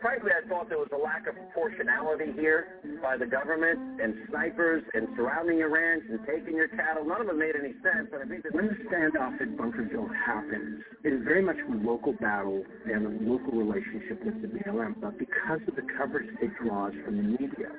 Frankly, 0.02 0.30
I 0.30 0.48
thought 0.48 0.70
there 0.70 0.78
was 0.78 0.94
a 0.94 0.98
lack 0.98 1.26
of 1.26 1.34
proportionality 1.34 2.32
here 2.38 2.78
by 3.02 3.18
the 3.18 3.26
government 3.26 4.00
and 4.00 4.14
snipers 4.30 4.84
and 4.94 5.08
surrounding 5.18 5.58
your 5.58 5.74
ranch 5.74 6.04
and 6.10 6.20
taking 6.28 6.56
your 6.56 6.68
cattle. 6.68 7.04
None 7.04 7.22
of 7.22 7.30
it 7.30 7.36
made 7.36 7.56
any 7.58 7.74
sense. 7.82 8.14
And 8.14 8.22
I 8.22 8.28
think 8.30 8.44
that 8.44 8.54
when 8.54 8.68
the 8.68 8.78
standoff 8.86 9.42
at 9.42 9.58
Bunkerville 9.58 10.14
happens, 10.14 10.84
it 11.04 11.14
is 11.14 11.24
very 11.24 11.42
much 11.42 11.58
a 11.58 11.74
local 11.82 12.14
battle 12.14 12.64
and 12.86 13.06
a 13.06 13.14
local 13.26 13.58
relationship 13.58 14.24
with 14.24 14.42
the 14.42 14.50
BLM. 14.50 15.02
But 15.02 15.18
because 15.18 15.62
of 15.68 15.76
the 15.76 15.86
coverage 15.98 16.30
it 16.42 16.52
draws 16.62 16.94
from 17.04 17.18
the 17.18 17.24
media, 17.24 17.74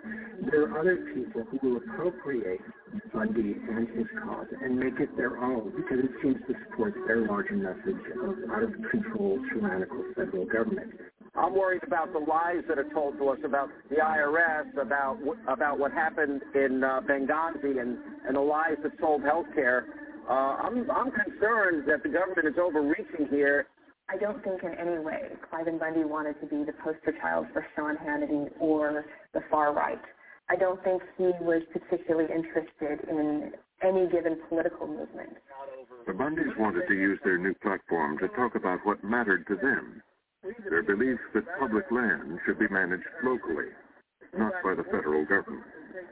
there 0.51 0.67
are 0.67 0.79
other 0.79 0.97
people 1.15 1.47
who 1.47 1.59
will 1.63 1.77
appropriate 1.79 2.61
Bundy 3.13 3.57
and 3.69 3.89
his 3.97 4.07
cause 4.25 4.47
and 4.63 4.79
make 4.79 5.01
it 5.01 5.17
their 5.17 5.39
own 5.39 5.73
because 5.77 6.05
it 6.05 6.11
seems 6.23 6.37
to 6.49 6.55
support 6.69 6.95
their 7.07 7.27
larger 7.27 7.55
message 7.55 8.01
of 8.23 8.51
out 8.51 8.63
of 8.63 8.73
control 8.91 9.39
tyrannical 9.53 10.05
federal 10.15 10.47
government. 10.47 10.93
I'm 11.35 11.55
worried 11.55 11.83
about 11.87 12.13
the 12.13 12.19
lies 12.19 12.65
that 12.69 12.79
are 12.79 12.89
told 12.93 13.19
to 13.19 13.29
us 13.29 13.39
about 13.45 13.69
the 13.91 13.97
IRS, 13.97 14.81
about 14.81 15.19
about 15.47 15.79
what 15.79 15.93
happened 15.93 16.43
in 16.55 16.83
uh, 16.83 17.01
Benghazi, 17.09 17.81
and 17.81 17.99
and 18.27 18.37
the 18.37 18.41
lies 18.41 18.77
that 18.83 18.93
sold 19.01 19.23
health 19.23 19.47
care. 19.55 19.87
Uh, 20.29 20.57
I'm 20.63 20.91
I'm 20.91 21.11
concerned 21.11 21.85
that 21.89 22.03
the 22.03 22.09
government 22.09 22.49
is 22.49 22.55
overreaching 22.61 23.29
here. 23.31 23.67
I 24.11 24.17
don't 24.17 24.43
think 24.43 24.63
in 24.63 24.75
any 24.75 24.99
way 24.99 25.29
Cliven 25.53 25.79
Bundy 25.79 26.05
wanted 26.05 26.41
to 26.41 26.47
be 26.47 26.65
the 26.65 26.73
poster 26.83 27.15
child 27.21 27.47
for 27.53 27.65
Sean 27.77 27.97
Hannity 27.97 28.51
or 28.59 29.05
the 29.35 29.41
far 29.51 29.75
right. 29.75 30.01
I 30.51 30.57
don't 30.57 30.83
think 30.83 31.03
he 31.17 31.31
was 31.41 31.63
particularly 31.73 32.29
interested 32.33 33.09
in 33.09 33.53
any 33.83 34.09
given 34.09 34.39
political 34.49 34.87
movement. 34.87 35.37
The 36.07 36.13
Bundys 36.13 36.57
wanted 36.59 36.89
to 36.89 36.95
use 36.95 37.19
their 37.23 37.39
new 37.39 37.55
platform 37.55 38.19
to 38.19 38.29
talk 38.29 38.55
about 38.55 38.81
what 38.85 39.05
mattered 39.05 39.47
to 39.49 39.57
them 39.57 40.03
their 40.71 40.83
belief 40.83 41.19
that 41.35 41.45
public 41.59 41.91
land 41.91 42.39
should 42.47 42.59
be 42.59 42.69
managed 42.69 43.05
locally, 43.25 43.69
not 44.37 44.53
by 44.63 44.75
the 44.75 44.85
federal 44.85 45.25
government. 45.25 45.67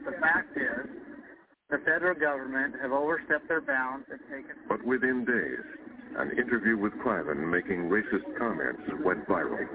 The 0.05 0.11
fact 0.19 0.55
is, 0.55 0.89
the 1.69 1.77
federal 1.79 2.19
government 2.19 2.75
have 2.81 2.91
overstepped 2.91 3.47
their 3.47 3.61
bounds 3.61 4.05
and 4.11 4.19
taken... 4.29 4.55
But 4.67 4.85
within 4.85 5.25
days, 5.25 5.65
an 6.17 6.31
interview 6.37 6.77
with 6.77 6.93
Cliven 7.03 7.49
making 7.49 7.89
racist 7.89 8.37
comments 8.37 8.81
went 9.03 9.27
viral. 9.27 9.67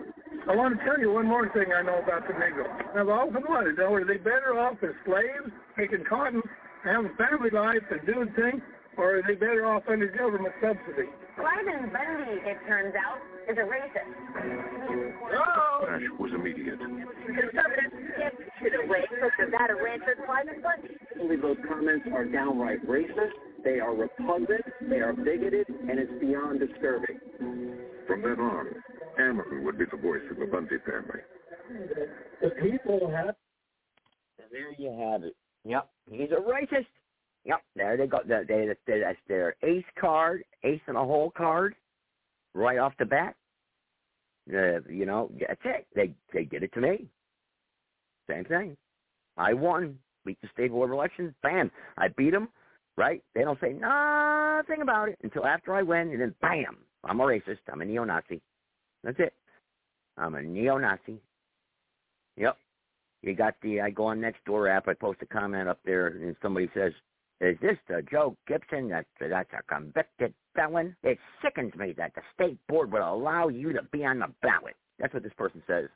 I 0.49 0.57
want 0.57 0.79
to 0.79 0.85
tell 0.85 0.99
you 0.99 1.13
one 1.13 1.27
more 1.27 1.49
thing 1.53 1.73
I 1.73 1.83
know 1.83 2.03
about 2.03 2.27
the 2.27 2.35
Negroes. 2.35 2.71
I've 2.95 3.09
often 3.09 3.43
wondered, 3.49 3.79
know, 3.79 3.95
are 3.95 4.05
they 4.05 4.17
better 4.17 4.59
off 4.59 4.77
as 4.83 4.91
slaves, 5.07 5.53
taking 5.79 6.05
cotton, 6.09 6.43
having 6.85 7.15
family 7.17 7.51
life 7.51 7.83
and 7.91 8.05
doing 8.07 8.33
things, 8.35 8.63
or 8.97 9.19
are 9.19 9.23
they 9.27 9.35
better 9.35 9.67
off 9.67 9.85
under 9.89 10.09
government 10.09 10.55
subsidy? 10.61 11.09
Cliven 11.39 11.93
Bundy, 11.93 12.43
it 12.45 12.59
turns 12.67 12.95
out, 12.99 13.19
is 13.49 13.57
a 13.57 13.65
racist. 13.65 14.13
Oh! 15.33 15.87
Ash 15.89 16.03
was 16.19 16.33
immediate. 16.35 16.79
Conservatives 16.79 17.95
can't 18.19 18.35
get 18.63 18.75
away 18.85 19.07
from 19.09 19.31
the 19.39 19.45
Nevada 19.47 19.75
rancher 19.79 20.17
Cliven 20.29 20.61
Bundy. 20.63 20.97
Only 21.21 21.37
those 21.37 21.57
comments 21.69 22.07
are 22.13 22.25
downright 22.25 22.87
racist, 22.87 23.33
they 23.65 23.81
are 23.81 23.95
repugnant, 23.95 24.65
they 24.89 25.01
are 25.01 25.13
bigoted, 25.13 25.67
and 25.69 25.99
it's 25.99 26.13
beyond 26.21 26.61
disturbing. 26.61 27.19
From 28.07 28.23
then 28.23 28.41
on, 28.41 28.67
Ammon 29.19 29.65
would 29.65 29.79
be 29.79 29.85
the 29.91 29.97
voice 29.97 30.23
of 30.31 30.39
the 30.39 30.47
Bundy 30.47 30.77
family. 30.85 31.21
The 32.41 32.51
people 32.61 33.11
have... 33.11 33.35
There 34.51 34.73
you 34.77 34.91
have 35.11 35.23
it. 35.23 35.37
Yep, 35.65 35.89
he's 36.11 36.31
a 36.31 36.41
racist. 36.41 36.87
Yep, 37.45 37.63
there 37.77 37.97
they 37.97 38.07
go. 38.07 38.19
They, 38.27 38.45
they, 38.87 39.01
that's 39.01 39.19
their 39.29 39.55
ace 39.63 39.85
card, 39.99 40.45
ace 40.65 40.81
in 40.89 40.97
a 40.97 41.05
hole 41.05 41.33
card, 41.37 41.75
right 42.55 42.79
off 42.79 42.93
the 42.99 43.05
bat. 43.05 43.35
Uh, 44.53 44.81
you 44.89 45.07
know, 45.07 45.31
that's 45.39 45.61
it. 45.65 45.87
They 45.95 46.15
they 46.33 46.45
did 46.45 46.65
it 46.65 46.73
to 46.75 46.81
me. 46.81 47.07
Same 48.29 48.45
thing. 48.45 48.77
I 49.37 49.55
won. 49.55 49.99
Beat 50.25 50.41
the 50.41 50.49
state 50.53 50.71
board 50.71 50.91
of 50.91 50.95
elections. 50.95 51.33
Bam. 51.43 51.71
I 51.97 52.09
beat 52.17 52.33
them. 52.33 52.49
Right? 52.97 53.23
They 53.35 53.43
don't 53.43 53.59
say 53.61 53.73
nothing 53.73 54.83
about 54.83 55.09
it 55.09 55.19
until 55.23 55.47
after 55.47 55.75
I 55.75 55.83
win, 55.83 56.11
and 56.11 56.21
then 56.21 56.35
bam, 56.41 56.77
I'm 57.05 57.21
a 57.21 57.25
racist. 57.25 57.59
I'm 57.73 57.81
a 57.81 57.85
neo-Nazi. 57.85 58.41
That's 59.03 59.19
it. 59.19 59.33
I'm 60.19 60.35
a 60.35 60.43
neo-Nazi. 60.43 61.21
Yep. 62.37 62.57
You 63.23 63.35
got 63.35 63.55
the 63.63 63.81
I 63.81 63.91
go 63.91 64.07
on 64.07 64.21
Nextdoor 64.21 64.71
app. 64.75 64.89
I 64.89 64.95
post 64.95 65.21
a 65.23 65.27
comment 65.27 65.69
up 65.69 65.79
there, 65.85 66.09
and 66.09 66.37
somebody 66.43 66.69
says, 66.75 66.93
is 67.41 67.57
this 67.61 67.77
the 67.89 68.03
Joe 68.11 68.37
Gibson 68.47 68.89
that 68.91 69.07
that's 69.19 69.51
a 69.53 69.63
convicted 69.73 70.33
felon? 70.55 70.95
It 71.03 71.19
sickens 71.43 71.75
me 71.75 71.93
that 71.97 72.15
the 72.15 72.23
state 72.35 72.59
board 72.69 72.93
would 72.93 73.03
allow 73.03 73.49
you 73.49 73.73
to 73.73 73.83
be 73.91 74.05
on 74.05 74.21
the 74.21 74.29
ballot. 74.43 74.77
That's 74.99 75.13
what 75.13 75.23
this 75.23 75.33
person 75.37 75.63
says. 75.67 75.89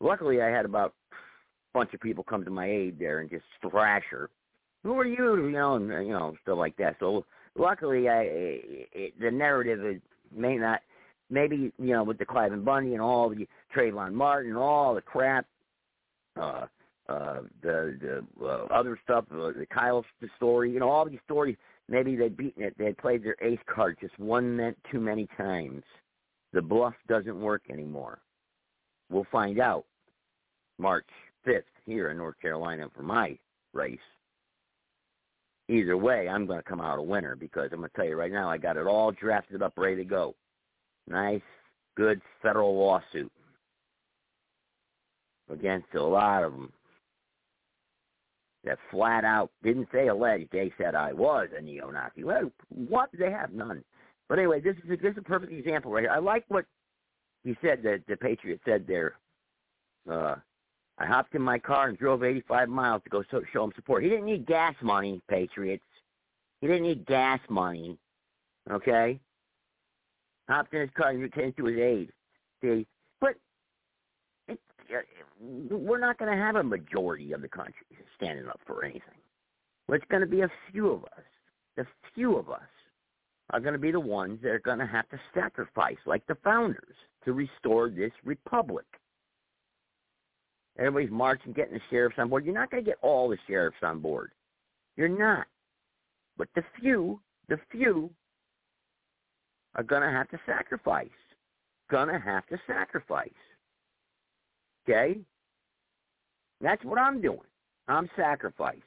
Luckily, 0.00 0.40
I 0.40 0.48
had 0.48 0.64
about 0.64 0.94
a 1.12 1.78
bunch 1.78 1.92
of 1.92 2.00
people 2.00 2.24
come 2.24 2.44
to 2.44 2.50
my 2.50 2.70
aid 2.70 2.98
there 2.98 3.18
and 3.18 3.28
just 3.28 3.44
thrash 3.60 4.04
her. 4.10 4.30
Who 4.86 5.00
are 5.00 5.06
you? 5.06 5.46
You 5.46 5.50
know, 5.50 5.74
and 5.74 5.88
you 5.88 6.12
know, 6.12 6.36
stuff 6.42 6.58
like 6.58 6.76
that. 6.76 6.94
So 7.00 7.26
luckily, 7.58 8.08
I 8.08 8.20
it, 8.22 9.14
the 9.20 9.32
narrative 9.32 9.84
is, 9.84 10.00
may 10.32 10.56
not, 10.56 10.80
maybe 11.28 11.72
you 11.76 11.92
know, 11.92 12.04
with 12.04 12.18
the 12.18 12.24
Cliven 12.24 12.64
Bundy 12.64 12.92
and 12.92 13.02
all 13.02 13.28
the 13.28 13.48
Trayvon 13.74 14.12
Martin 14.12 14.52
and 14.52 14.58
all 14.58 14.94
the 14.94 15.00
crap. 15.00 15.44
Uh, 16.40 16.66
uh, 17.08 17.38
the 17.62 17.98
the 18.00 18.44
uh, 18.44 18.66
other 18.66 18.96
stuff, 19.02 19.24
uh, 19.32 19.50
the 19.58 19.66
Kyle 19.72 20.04
story, 20.36 20.70
you 20.70 20.78
know, 20.78 20.88
all 20.88 21.04
these 21.04 21.18
stories. 21.24 21.56
Maybe 21.88 22.14
they 22.14 22.28
beaten 22.28 22.62
it. 22.62 22.76
They 22.78 22.92
played 22.92 23.24
their 23.24 23.36
ace 23.42 23.58
card 23.66 23.98
just 24.00 24.16
one 24.20 24.56
meant 24.56 24.78
too 24.92 25.00
many 25.00 25.26
times. 25.36 25.82
The 26.52 26.62
bluff 26.62 26.94
doesn't 27.08 27.40
work 27.40 27.62
anymore. 27.70 28.20
We'll 29.10 29.26
find 29.32 29.58
out 29.58 29.84
March 30.78 31.08
5th 31.44 31.62
here 31.84 32.10
in 32.10 32.18
North 32.18 32.40
Carolina 32.40 32.88
for 32.94 33.02
my 33.02 33.36
race. 33.72 33.98
Either 35.68 35.96
way, 35.96 36.28
I'm 36.28 36.46
going 36.46 36.60
to 36.60 36.68
come 36.68 36.80
out 36.80 36.98
a 36.98 37.02
winner 37.02 37.34
because 37.34 37.70
I'm 37.72 37.78
going 37.78 37.90
to 37.90 37.96
tell 37.96 38.06
you 38.06 38.16
right 38.16 38.30
now, 38.30 38.48
I 38.48 38.56
got 38.56 38.76
it 38.76 38.86
all 38.86 39.10
drafted 39.10 39.62
up, 39.62 39.72
ready 39.76 39.96
to 39.96 40.04
go. 40.04 40.34
Nice, 41.08 41.42
good 41.96 42.20
federal 42.40 42.76
lawsuit 42.78 43.32
against 45.50 45.94
a 45.94 46.02
lot 46.02 46.44
of 46.44 46.52
them 46.52 46.72
that 48.64 48.78
flat 48.90 49.24
out 49.24 49.50
didn't 49.62 49.88
say 49.92 50.08
alleged. 50.08 50.48
They 50.52 50.72
said 50.76 50.94
I 50.94 51.12
was 51.12 51.48
a 51.56 51.62
neo-Nazi. 51.62 52.24
Well, 52.24 52.50
what? 52.68 53.08
They 53.16 53.30
have 53.30 53.52
none. 53.52 53.82
But 54.28 54.38
anyway, 54.38 54.60
this 54.60 54.76
is 54.84 54.90
a, 54.90 54.96
this 54.96 55.12
is 55.12 55.18
a 55.18 55.22
perfect 55.22 55.52
example 55.52 55.92
right 55.92 56.02
here. 56.02 56.10
I 56.10 56.18
like 56.18 56.44
what 56.48 56.64
he 57.44 57.56
said 57.62 57.82
that 57.84 58.02
the 58.08 58.16
Patriot 58.16 58.60
said 58.64 58.84
there. 58.86 59.14
Uh, 60.10 60.34
I 60.98 61.06
hopped 61.06 61.34
in 61.34 61.42
my 61.42 61.58
car 61.58 61.88
and 61.88 61.98
drove 61.98 62.24
85 62.24 62.68
miles 62.68 63.02
to 63.04 63.10
go 63.10 63.22
so, 63.30 63.42
show 63.52 63.64
him 63.64 63.72
support. 63.76 64.02
He 64.02 64.08
didn't 64.08 64.24
need 64.24 64.46
gas 64.46 64.74
money, 64.80 65.20
Patriots. 65.28 65.84
He 66.60 66.66
didn't 66.66 66.84
need 66.84 67.06
gas 67.06 67.40
money. 67.50 67.98
Okay? 68.70 69.20
Hopped 70.48 70.72
in 70.72 70.80
his 70.80 70.90
car 70.96 71.10
and 71.10 71.32
came 71.32 71.52
to 71.52 71.64
his 71.66 71.78
aid. 71.78 72.12
See? 72.62 72.86
But 73.20 73.34
it, 74.48 74.58
we're 75.40 75.98
not 75.98 76.18
going 76.18 76.30
to 76.30 76.42
have 76.42 76.56
a 76.56 76.62
majority 76.62 77.32
of 77.32 77.42
the 77.42 77.48
country 77.48 77.74
standing 78.16 78.48
up 78.48 78.60
for 78.66 78.84
anything. 78.84 79.02
Well, 79.86 79.96
it's 79.96 80.10
going 80.10 80.22
to 80.22 80.26
be 80.26 80.40
a 80.40 80.50
few 80.72 80.90
of 80.90 81.04
us. 81.04 81.24
The 81.76 81.86
few 82.14 82.36
of 82.36 82.48
us 82.48 82.62
are 83.50 83.60
going 83.60 83.74
to 83.74 83.78
be 83.78 83.90
the 83.90 84.00
ones 84.00 84.40
that 84.42 84.48
are 84.48 84.58
going 84.58 84.78
to 84.78 84.86
have 84.86 85.08
to 85.10 85.20
sacrifice, 85.34 85.98
like 86.06 86.26
the 86.26 86.36
founders, 86.42 86.94
to 87.24 87.34
restore 87.34 87.90
this 87.90 88.12
republic. 88.24 88.86
Everybody's 90.78 91.10
marching, 91.10 91.52
getting 91.52 91.74
the 91.74 91.80
sheriffs 91.90 92.16
on 92.18 92.28
board. 92.28 92.44
You're 92.44 92.54
not 92.54 92.70
going 92.70 92.84
to 92.84 92.88
get 92.90 92.98
all 93.02 93.28
the 93.28 93.38
sheriffs 93.46 93.78
on 93.82 94.00
board. 94.00 94.32
You're 94.96 95.08
not. 95.08 95.46
But 96.36 96.48
the 96.54 96.62
few, 96.78 97.20
the 97.48 97.58
few, 97.70 98.10
are 99.74 99.82
going 99.82 100.02
to 100.02 100.10
have 100.10 100.28
to 100.30 100.40
sacrifice. 100.46 101.08
Going 101.90 102.08
to 102.08 102.18
have 102.18 102.46
to 102.46 102.58
sacrifice. 102.66 103.30
Okay? 104.88 105.18
That's 106.60 106.84
what 106.84 106.98
I'm 106.98 107.20
doing. 107.20 107.40
I'm 107.88 108.08
sacrificing. 108.16 108.82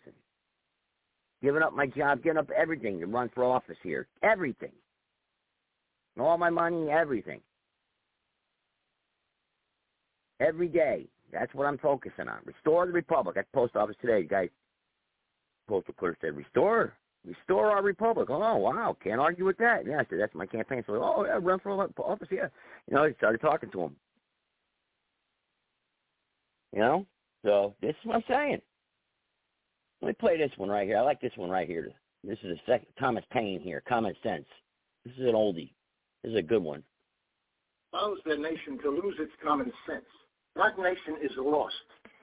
Giving 1.41 1.61
up 1.61 1.73
my 1.73 1.87
job, 1.87 2.21
giving 2.21 2.37
up 2.37 2.49
everything 2.51 2.99
to 2.99 3.05
run 3.05 3.29
for 3.33 3.43
office 3.43 3.77
here. 3.81 4.07
Everything. 4.21 4.71
All 6.19 6.37
my 6.37 6.49
money, 6.49 6.89
everything. 6.89 7.39
Every 10.41 10.67
day. 10.67 11.07
That's 11.31 11.53
what 11.53 11.67
I'm 11.67 11.77
focusing 11.77 12.27
on. 12.27 12.39
Restore 12.45 12.85
the 12.85 12.91
republic. 12.91 13.37
At 13.37 13.45
the 13.51 13.57
post 13.57 13.75
office 13.75 13.95
today, 14.01 14.23
guys. 14.23 14.49
Postal 15.67 15.93
clerk 15.93 16.17
said, 16.19 16.35
"Restore, 16.35 16.93
restore 17.25 17.67
our 17.67 17.83
republic." 17.83 18.29
Oh 18.29 18.57
wow, 18.57 18.97
can't 19.03 19.21
argue 19.21 19.45
with 19.45 19.57
that. 19.57 19.85
Yeah, 19.85 19.99
I 19.99 20.05
said 20.09 20.19
that's 20.19 20.33
my 20.33 20.47
campaign. 20.47 20.83
So, 20.87 20.93
oh 20.95 21.25
yeah, 21.25 21.37
run 21.39 21.59
for 21.59 21.89
office. 21.99 22.27
Yeah, 22.31 22.47
you 22.87 22.95
know, 22.95 23.03
I 23.03 23.13
started 23.13 23.39
talking 23.39 23.69
to 23.71 23.83
him. 23.83 23.95
You 26.73 26.79
know, 26.79 27.05
so 27.45 27.75
this 27.81 27.91
is 27.91 28.05
what 28.05 28.15
I'm 28.15 28.23
saying. 28.27 28.61
Let 30.01 30.07
me 30.07 30.13
play 30.13 30.37
this 30.37 30.51
one 30.57 30.69
right 30.69 30.87
here. 30.87 30.97
I 30.97 31.01
like 31.01 31.21
this 31.21 31.35
one 31.35 31.49
right 31.49 31.67
here. 31.67 31.91
This 32.23 32.39
is 32.43 32.57
a 32.57 32.61
second 32.65 32.87
Thomas 32.99 33.23
Paine 33.31 33.59
here. 33.59 33.83
Common 33.87 34.13
sense. 34.23 34.45
This 35.05 35.13
is 35.15 35.27
an 35.27 35.33
oldie. 35.33 35.71
This 36.23 36.31
is 36.31 36.37
a 36.37 36.41
good 36.41 36.63
one. 36.63 36.83
Allows 37.93 38.17
the 38.25 38.35
nation 38.35 38.77
to 38.83 38.89
lose 38.89 39.15
its 39.19 39.31
common 39.43 39.71
sense. 39.87 40.05
That 40.55 40.77
nation 40.77 41.17
is 41.23 41.31
lost, 41.37 41.75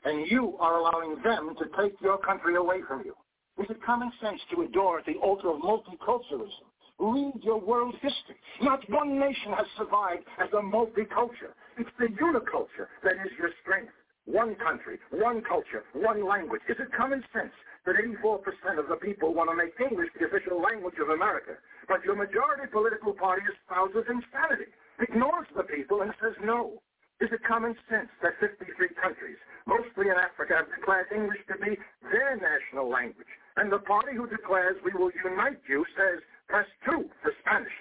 and 0.04 0.26
you 0.30 0.56
are 0.58 0.78
allowing 0.78 1.22
them 1.22 1.54
to 1.58 1.64
take 1.82 2.00
your 2.00 2.18
country 2.18 2.56
away 2.56 2.80
from 2.86 3.02
you. 3.04 3.14
Is 3.58 3.70
it 3.70 3.82
common 3.84 4.12
sense 4.20 4.40
to 4.52 4.62
adore 4.62 4.98
at 4.98 5.06
the 5.06 5.16
altar 5.22 5.48
of 5.50 5.60
multiculturalism? 5.62 6.68
Read 6.98 7.40
your 7.42 7.60
world 7.60 7.94
history. 8.00 8.36
Not 8.62 8.88
one 8.90 9.18
nation 9.18 9.52
has 9.52 9.66
survived 9.76 10.24
as 10.40 10.48
a 10.52 10.62
multicultural. 10.62 11.52
It's 11.78 11.90
the 11.98 12.06
uniculture 12.06 12.88
that 13.04 13.14
is 13.24 13.32
your 13.38 13.50
strength. 13.62 13.92
One 14.24 14.56
country, 14.56 14.98
one 15.10 15.42
culture, 15.42 15.84
one 15.94 16.26
language. 16.26 16.62
Is 16.68 16.76
it 16.80 16.88
common 16.96 17.22
sense 17.32 17.52
that 17.86 17.94
84% 17.96 18.78
of 18.78 18.88
the 18.88 18.96
people 18.96 19.32
want 19.34 19.50
to 19.50 19.56
make 19.56 19.78
English 19.78 20.08
the 20.18 20.26
official 20.26 20.60
language 20.60 20.96
of 21.00 21.10
America, 21.10 21.52
but 21.86 22.02
your 22.04 22.16
majority 22.16 22.66
political 22.72 23.12
party 23.12 23.42
espouses 23.54 24.04
insanity, 24.10 24.72
ignores 25.00 25.46
the 25.56 25.62
people, 25.62 26.02
and 26.02 26.12
says 26.20 26.34
no? 26.42 26.82
Is 27.20 27.33
it 27.33 27.40
common 27.48 27.74
sense 27.88 28.12
that 28.20 28.37
53 28.40 28.76
countries, 29.00 29.40
mostly 29.64 30.12
in 30.12 30.16
Africa, 30.20 30.61
have 30.61 30.68
declared 30.68 31.09
English 31.14 31.40
to 31.48 31.57
be 31.57 31.81
their 32.12 32.37
national 32.37 32.90
language, 32.90 33.33
and 33.57 33.72
the 33.72 33.79
party 33.79 34.12
who 34.14 34.29
declares 34.29 34.76
we 34.85 34.92
will 34.92 35.11
unite 35.24 35.61
you 35.66 35.85
says 35.96 36.20
press 36.46 36.68
two 36.85 37.09
for 37.22 37.33
Spanish? 37.40 37.72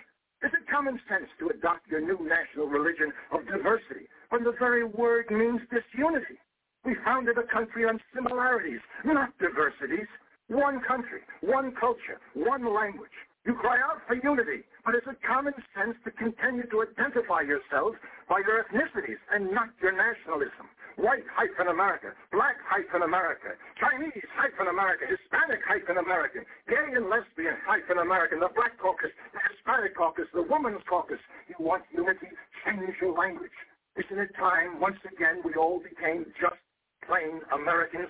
Is 0.41 0.51
it 0.55 0.71
common 0.71 0.99
sense 1.09 1.27
to 1.39 1.49
adopt 1.49 1.87
your 1.87 1.99
new 1.99 2.19
national 2.23 2.67
religion 2.67 3.11
of 3.31 3.45
diversity 3.47 4.07
when 4.29 4.43
the 4.43 4.55
very 4.57 4.85
word 4.85 5.27
means 5.29 5.59
disunity? 5.67 6.39
We 6.85 6.95
founded 7.03 7.37
a 7.37 7.43
country 7.43 7.83
on 7.83 7.99
similarities, 8.13 8.79
not 9.03 9.37
diversities. 9.39 10.07
One 10.47 10.79
country, 10.87 11.21
one 11.41 11.73
culture, 11.73 12.21
one 12.35 12.71
language. 12.71 13.17
You 13.45 13.53
cry 13.53 13.77
out 13.77 14.01
for 14.09 14.17
unity, 14.17 14.65
but 14.81 14.97
is 14.97 15.05
it 15.05 15.21
common 15.21 15.53
sense 15.77 15.93
to 16.01 16.09
continue 16.17 16.65
to 16.73 16.81
identify 16.81 17.45
yourselves 17.45 17.93
by 18.25 18.41
your 18.41 18.65
ethnicities 18.65 19.21
and 19.29 19.53
not 19.53 19.69
your 19.77 19.93
nationalism? 19.93 20.65
White 20.97 21.29
hyphen 21.29 21.69
America, 21.69 22.17
black 22.33 22.57
hyphen 22.65 23.05
America, 23.05 23.53
Chinese 23.77 24.25
hyphen 24.33 24.65
America, 24.65 25.05
Hispanic 25.05 25.61
hyphen 25.61 26.01
American, 26.01 26.41
gay 26.65 26.97
and 26.97 27.05
lesbian 27.05 27.53
hyphen 27.69 28.01
American, 28.01 28.41
the 28.41 28.49
black 28.57 28.81
caucus, 28.81 29.13
the 29.29 29.41
Hispanic 29.53 29.93
caucus, 29.93 30.25
the 30.33 30.41
women's 30.49 30.81
caucus. 30.89 31.21
You 31.45 31.61
want 31.61 31.85
unity? 31.93 32.33
Change 32.65 32.97
your 32.97 33.13
language. 33.13 33.53
Isn't 33.93 34.25
it 34.25 34.33
time 34.41 34.81
once 34.81 34.97
again 35.05 35.45
we 35.45 35.53
all 35.53 35.77
became 35.85 36.25
just 36.41 36.57
plain 37.05 37.45
Americans? 37.53 38.09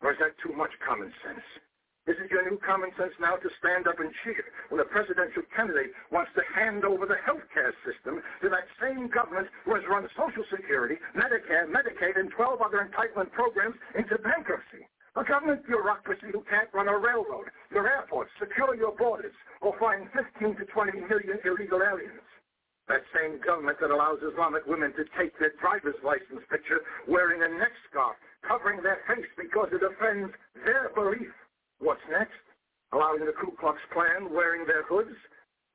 Or 0.00 0.16
is 0.16 0.18
that 0.24 0.40
too 0.40 0.56
much 0.56 0.72
common 0.80 1.12
sense? 1.20 1.44
Is 2.04 2.20
it 2.20 2.28
your 2.28 2.44
new 2.44 2.60
common 2.60 2.92
sense 3.00 3.16
now 3.16 3.40
to 3.40 3.48
stand 3.56 3.88
up 3.88 3.96
and 3.96 4.12
cheer 4.20 4.44
when 4.68 4.76
a 4.76 4.84
presidential 4.84 5.40
candidate 5.56 5.96
wants 6.12 6.28
to 6.36 6.44
hand 6.52 6.84
over 6.84 7.08
the 7.08 7.16
health 7.24 7.40
care 7.48 7.72
system 7.80 8.20
to 8.44 8.52
that 8.52 8.68
same 8.76 9.08
government 9.08 9.48
who 9.64 9.72
has 9.72 9.88
run 9.88 10.04
Social 10.12 10.44
Security, 10.52 11.00
Medicare, 11.16 11.64
Medicaid, 11.64 12.20
and 12.20 12.28
12 12.28 12.60
other 12.60 12.84
entitlement 12.84 13.32
programs 13.32 13.80
into 13.96 14.20
bankruptcy? 14.20 14.84
A 15.16 15.24
government 15.24 15.64
bureaucracy 15.64 16.28
who 16.28 16.44
can't 16.44 16.68
run 16.76 16.92
a 16.92 16.98
railroad, 16.98 17.48
your 17.72 17.88
airports, 17.88 18.28
secure 18.36 18.76
your 18.76 18.92
borders, 18.92 19.32
or 19.64 19.72
find 19.80 20.04
15 20.12 20.60
to 20.60 20.64
20 20.68 21.08
million 21.08 21.40
illegal 21.40 21.80
aliens. 21.80 22.20
That 22.84 23.00
same 23.16 23.40
government 23.40 23.80
that 23.80 23.88
allows 23.88 24.20
Islamic 24.20 24.66
women 24.68 24.92
to 25.00 25.08
take 25.16 25.32
their 25.40 25.56
driver's 25.56 25.96
license 26.04 26.44
picture 26.52 26.84
wearing 27.08 27.40
a 27.40 27.48
neck 27.48 27.72
scarf, 27.88 28.20
covering 28.44 28.84
their 28.84 29.00
face 29.08 29.30
because 29.40 29.72
it 29.72 29.80
offends 29.80 30.36
their 30.68 30.92
belief 30.92 31.32
What's 31.84 32.00
next? 32.08 32.40
Allowing 32.96 33.28
the 33.28 33.36
Ku 33.36 33.52
Klux 33.60 33.76
Klan 33.92 34.32
wearing 34.32 34.64
their 34.64 34.88
hoods? 34.88 35.12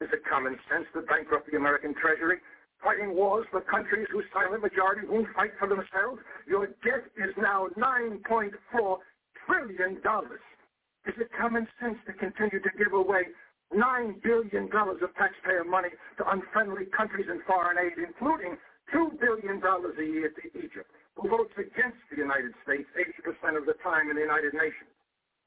Is 0.02 0.10
it 0.10 0.26
common 0.26 0.58
sense 0.65 0.89
to 0.98 1.06
bankrupt 1.06 1.45
the 1.45 1.58
American 1.58 1.93
Treasury? 1.93 2.41
Fighting 2.82 3.13
wars 3.13 3.45
for 3.54 3.62
countries 3.62 4.10
whose 4.10 4.26
silent 4.34 4.65
majority 4.65 5.06
won't 5.06 5.30
fight 5.38 5.54
for 5.62 5.69
themselves? 5.69 6.17
Your 6.50 6.65
debt 6.82 7.06
is 7.13 7.30
now 7.38 7.69
$9.4 7.78 8.26
trillion. 9.45 10.02
Is 10.02 11.13
it 11.22 11.30
common 11.38 11.69
sense 11.78 12.02
to 12.10 12.13
continue 12.17 12.58
to 12.58 12.72
give 12.74 12.98
away 12.98 13.30
$9 13.69 13.78
billion 14.26 14.65
of 14.65 15.10
taxpayer 15.13 15.62
money 15.62 15.93
to 16.17 16.26
unfriendly 16.26 16.89
countries 16.89 17.30
and 17.30 17.45
foreign 17.45 17.78
aid, 17.78 18.02
including 18.02 18.58
$2 18.98 19.13
billion 19.22 19.62
a 19.62 20.06
year 20.10 20.34
to 20.34 20.43
Egypt, 20.58 20.89
who 21.22 21.30
votes 21.30 21.54
against 21.54 22.02
the 22.10 22.17
United 22.17 22.58
States 22.65 22.89
80% 22.98 23.62
of 23.62 23.69
the 23.69 23.78
time 23.86 24.10
in 24.10 24.17
the 24.17 24.26
United 24.26 24.58
Nations? 24.58 24.89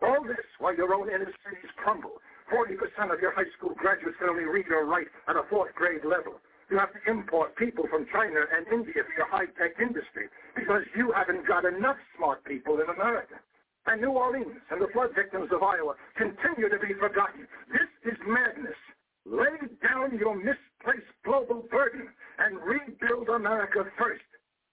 All 0.03 0.23
this 0.27 0.47
while 0.59 0.75
your 0.75 0.95
own 0.95 1.09
inner 1.09 1.31
cities 1.47 1.71
crumble. 1.77 2.19
40% 2.51 2.75
of 3.15 3.21
your 3.21 3.33
high 3.33 3.49
school 3.57 3.73
graduates 3.79 4.19
can 4.19 4.29
only 4.29 4.45
read 4.45 4.67
or 4.71 4.85
write 4.85 5.07
at 5.29 5.37
a 5.37 5.47
fourth 5.49 5.75
grade 5.75 6.05
level. 6.05 6.43
You 6.71 6.79
have 6.79 6.93
to 6.93 7.03
import 7.11 7.55
people 7.57 7.87
from 7.89 8.07
China 8.13 8.43
and 8.51 8.67
India 8.69 9.05
for 9.07 9.15
your 9.17 9.29
high-tech 9.29 9.79
industry 9.81 10.27
because 10.57 10.83
you 10.97 11.13
haven't 11.13 11.47
got 11.47 11.65
enough 11.65 11.97
smart 12.17 12.45
people 12.45 12.81
in 12.81 12.89
America. 12.91 13.39
And 13.87 14.01
New 14.01 14.13
Orleans 14.13 14.59
and 14.71 14.81
the 14.81 14.89
flood 14.93 15.11
victims 15.15 15.51
of 15.53 15.63
Iowa 15.63 15.95
continue 16.17 16.69
to 16.69 16.79
be 16.79 16.95
forgotten. 16.95 17.47
This 17.71 17.91
is 18.13 18.19
madness. 18.27 18.79
Lay 19.27 19.59
down 19.83 20.19
your 20.19 20.35
misplaced 20.35 21.13
global 21.25 21.67
burden 21.71 22.09
and 22.39 22.59
rebuild 22.59 23.29
America 23.29 23.85
first. 23.99 24.27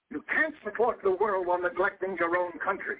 You 0.10 0.24
can't 0.26 0.56
support 0.64 1.00
the 1.04 1.12
world 1.20 1.48
while 1.48 1.62
neglecting 1.62 2.18
your 2.20 2.38
own 2.38 2.58
country. 2.64 2.98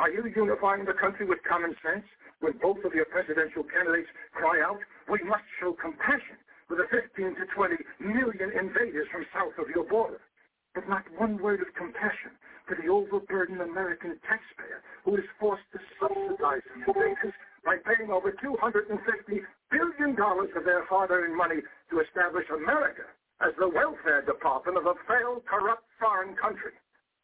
Are 0.00 0.08
you 0.08 0.24
unifying 0.32 0.88
the 0.88 0.96
country 0.96 1.28
with 1.28 1.44
common 1.44 1.76
sense 1.84 2.08
when 2.40 2.56
both 2.56 2.80
of 2.88 2.96
your 2.96 3.04
presidential 3.12 3.60
candidates 3.60 4.08
cry 4.32 4.64
out, 4.64 4.80
we 5.12 5.20
must 5.28 5.44
show 5.60 5.76
compassion 5.76 6.40
for 6.64 6.80
the 6.80 6.88
15 6.88 7.36
to 7.36 7.44
20 7.52 7.76
million 8.00 8.48
invaders 8.56 9.04
from 9.12 9.28
south 9.28 9.52
of 9.60 9.68
your 9.68 9.84
border? 9.84 10.24
But 10.72 10.88
not 10.88 11.04
one 11.20 11.36
word 11.36 11.60
of 11.60 11.68
compassion 11.76 12.32
for 12.64 12.80
the 12.80 12.88
overburdened 12.88 13.60
American 13.60 14.16
taxpayer 14.24 14.80
who 15.04 15.20
is 15.20 15.28
forced 15.36 15.68
to 15.76 15.78
subsidize 16.00 16.64
the 16.64 16.80
invaders 16.80 17.36
by 17.60 17.76
paying 17.84 18.08
over 18.08 18.32
$250 18.40 18.88
billion 18.96 20.16
of 20.16 20.64
their 20.64 20.80
hard-earned 20.88 21.36
money 21.36 21.60
to 21.92 22.00
establish 22.00 22.48
America 22.48 23.04
as 23.44 23.52
the 23.60 23.68
welfare 23.68 24.24
department 24.24 24.80
of 24.80 24.88
a 24.88 24.96
failed, 25.04 25.44
corrupt 25.44 25.84
foreign 26.00 26.32
country. 26.40 26.72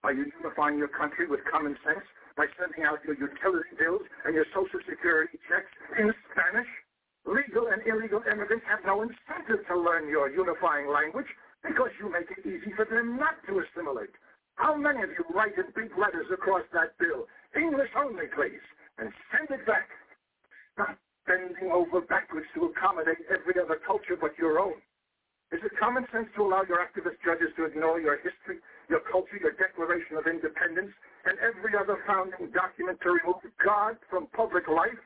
Are 0.05 0.12
you 0.12 0.29
unifying 0.37 0.77
your 0.77 0.93
country 0.93 1.25
with 1.27 1.41
common 1.51 1.73
sense 1.81 2.05
by 2.37 2.44
sending 2.61 2.85
out 2.85 3.01
your 3.09 3.16
utility 3.16 3.72
bills 3.81 4.05
and 4.29 4.37
your 4.37 4.44
Social 4.53 4.81
Security 4.85 5.40
checks 5.49 5.72
in 5.96 6.12
Spanish. 6.31 6.68
Legal 7.25 7.66
and 7.72 7.83
illegal 7.88 8.22
immigrants 8.29 8.64
have 8.68 8.85
no 8.87 9.03
incentive 9.03 9.66
to 9.66 9.75
learn 9.75 10.07
your 10.07 10.31
unifying 10.31 10.87
language 10.87 11.27
because 11.64 11.90
you 11.99 12.07
make 12.12 12.31
it 12.31 12.44
easy 12.46 12.70
for 12.77 12.85
them 12.87 13.18
not 13.18 13.40
to 13.49 13.59
assimilate. 13.59 14.14
How 14.55 14.77
many 14.77 15.03
of 15.03 15.11
you 15.11 15.25
write 15.35 15.59
in 15.59 15.66
big 15.75 15.90
letters 15.99 16.31
across 16.31 16.62
that 16.72 16.94
bill, 17.03 17.27
English 17.57 17.90
only, 17.99 18.31
please, 18.31 18.62
and 19.01 19.11
send 19.33 19.51
it 19.51 19.66
back? 19.66 19.88
Stop 20.77 20.94
bending 21.27 21.72
over 21.72 22.01
backwards 22.05 22.46
to 22.55 22.70
accommodate 22.70 23.27
every 23.27 23.59
other 23.59 23.81
culture 23.83 24.14
but 24.14 24.38
your 24.38 24.61
own. 24.61 24.79
Is 25.53 25.62
it 25.62 25.72
common 25.79 26.07
sense 26.11 26.27
to 26.35 26.42
allow 26.42 26.62
your 26.66 26.83
activist 26.83 27.22
judges 27.22 27.55
to 27.57 27.66
ignore 27.66 28.01
your 28.01 28.18
history, 28.18 28.59
your 28.90 29.01
culture, 29.07 29.38
your 29.38 29.55
Declaration 29.55 30.16
of 30.18 30.27
Independence, 30.27 30.90
and 31.27 31.39
every 31.39 31.77
other 31.77 31.99
founding 32.07 32.51
document 32.55 32.99
to 33.03 33.11
remove 33.11 33.43
God 33.62 33.97
from 34.09 34.27
public 34.33 34.69
life? 34.69 35.03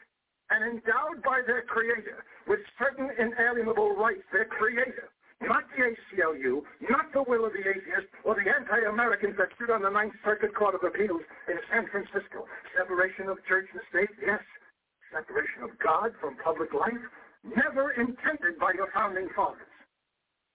and 0.50 0.66
endowed 0.66 1.22
by 1.22 1.40
their 1.46 1.62
creator 1.62 2.26
with 2.46 2.58
certain 2.78 3.08
inalienable 3.18 3.94
rights, 3.94 4.26
their 4.32 4.46
creator, 4.46 5.08
not 5.40 5.64
the 5.72 5.94
ACLU, 5.94 6.62
not 6.90 7.06
the 7.14 7.22
will 7.22 7.46
of 7.46 7.54
the 7.54 7.64
atheists 7.64 8.12
or 8.26 8.34
the 8.34 8.44
anti-Americans 8.44 9.38
that 9.38 9.48
stood 9.56 9.70
on 9.70 9.82
the 9.82 9.88
Ninth 9.88 10.14
Circuit 10.24 10.54
Court 10.54 10.74
of 10.74 10.82
Appeals 10.84 11.22
in 11.48 11.56
San 11.70 11.86
Francisco. 11.88 12.44
Separation 12.76 13.30
of 13.30 13.38
church 13.46 13.70
and 13.72 13.80
state, 13.88 14.12
yes. 14.20 14.42
Separation 15.14 15.64
of 15.64 15.70
God 15.78 16.12
from 16.20 16.36
public 16.42 16.74
life, 16.74 17.02
never 17.42 17.94
intended 17.94 18.58
by 18.60 18.74
your 18.74 18.90
founding 18.92 19.30
fathers. 19.34 19.70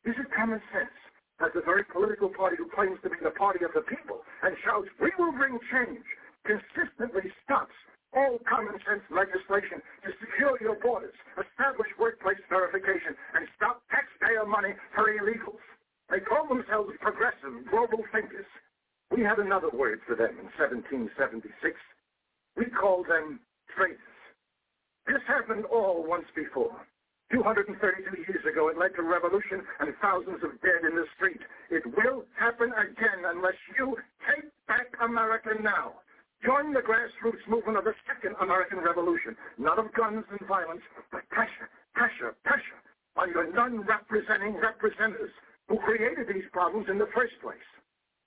This 0.04 0.16
is 0.20 0.28
common 0.36 0.62
sense 0.70 0.94
that 1.40 1.54
the 1.54 1.62
very 1.62 1.84
political 1.92 2.30
party 2.30 2.56
who 2.56 2.70
claims 2.72 3.00
to 3.04 3.10
be 3.10 3.20
the 3.22 3.36
party 3.36 3.66
of 3.66 3.72
the 3.76 3.84
people 3.84 4.24
and 4.44 4.56
shouts, 4.64 4.88
we 5.00 5.12
will 5.20 5.32
bring 5.36 5.60
change, 5.72 6.06
consistently 6.48 7.28
stops 7.44 7.76
all 8.16 8.40
common 8.48 8.80
sense 8.88 9.04
legislation 9.12 9.84
to 10.08 10.10
secure 10.24 10.56
your 10.64 10.80
borders, 10.80 11.14
establish 11.36 11.92
workplace 12.00 12.40
verification, 12.48 13.12
and 13.36 13.44
stop 13.60 13.84
taxpayer 13.92 14.48
money 14.48 14.72
for 14.96 15.12
illegals. 15.12 15.60
They 16.10 16.24
call 16.24 16.48
themselves 16.48 16.96
progressive 17.02 17.68
global 17.70 18.08
thinkers. 18.16 18.48
We 19.12 19.22
had 19.22 19.38
another 19.38 19.70
word 19.70 20.00
for 20.08 20.16
them 20.16 20.40
in 20.40 20.48
1776. 20.56 21.52
We 22.56 22.66
called 22.72 23.08
them 23.12 23.44
traitors. 23.76 24.00
This 25.06 25.22
happened 25.28 25.66
all 25.66 26.08
once 26.08 26.26
before. 26.36 26.74
232 27.32 28.22
years 28.30 28.46
ago, 28.46 28.70
it 28.70 28.78
led 28.78 28.94
to 28.96 29.02
revolution 29.02 29.66
and 29.80 29.94
thousands 30.02 30.44
of 30.44 30.54
dead 30.62 30.86
in 30.86 30.94
the 30.96 31.06
street. 31.18 31.42
It 31.72 31.86
will 31.98 32.26
happen 32.38 32.70
again 32.78 33.26
unless 33.26 33.58
you 33.78 33.98
take 34.30 34.46
back 34.68 34.94
America 35.02 35.58
now. 35.62 36.06
Join 36.46 36.74
the 36.74 36.86
grassroots 36.86 37.42
movement 37.50 37.78
of 37.78 37.86
the 37.86 37.98
second 38.06 38.36
American 38.42 38.78
Revolution, 38.78 39.36
not 39.58 39.80
of 39.80 39.90
guns 39.94 40.26
and 40.30 40.42
violence, 40.48 40.86
but 41.12 41.28
pressure, 41.30 41.70
pressure, 41.96 42.36
pressure 42.46 42.82
on 43.18 43.32
your 43.32 43.50
non-representing 43.52 44.54
representatives 44.62 45.34
who 45.68 45.80
created 45.80 46.28
these 46.28 46.46
problems 46.54 46.86
in 46.90 47.00
the 47.00 47.10
first 47.16 47.34
place. 47.42 47.66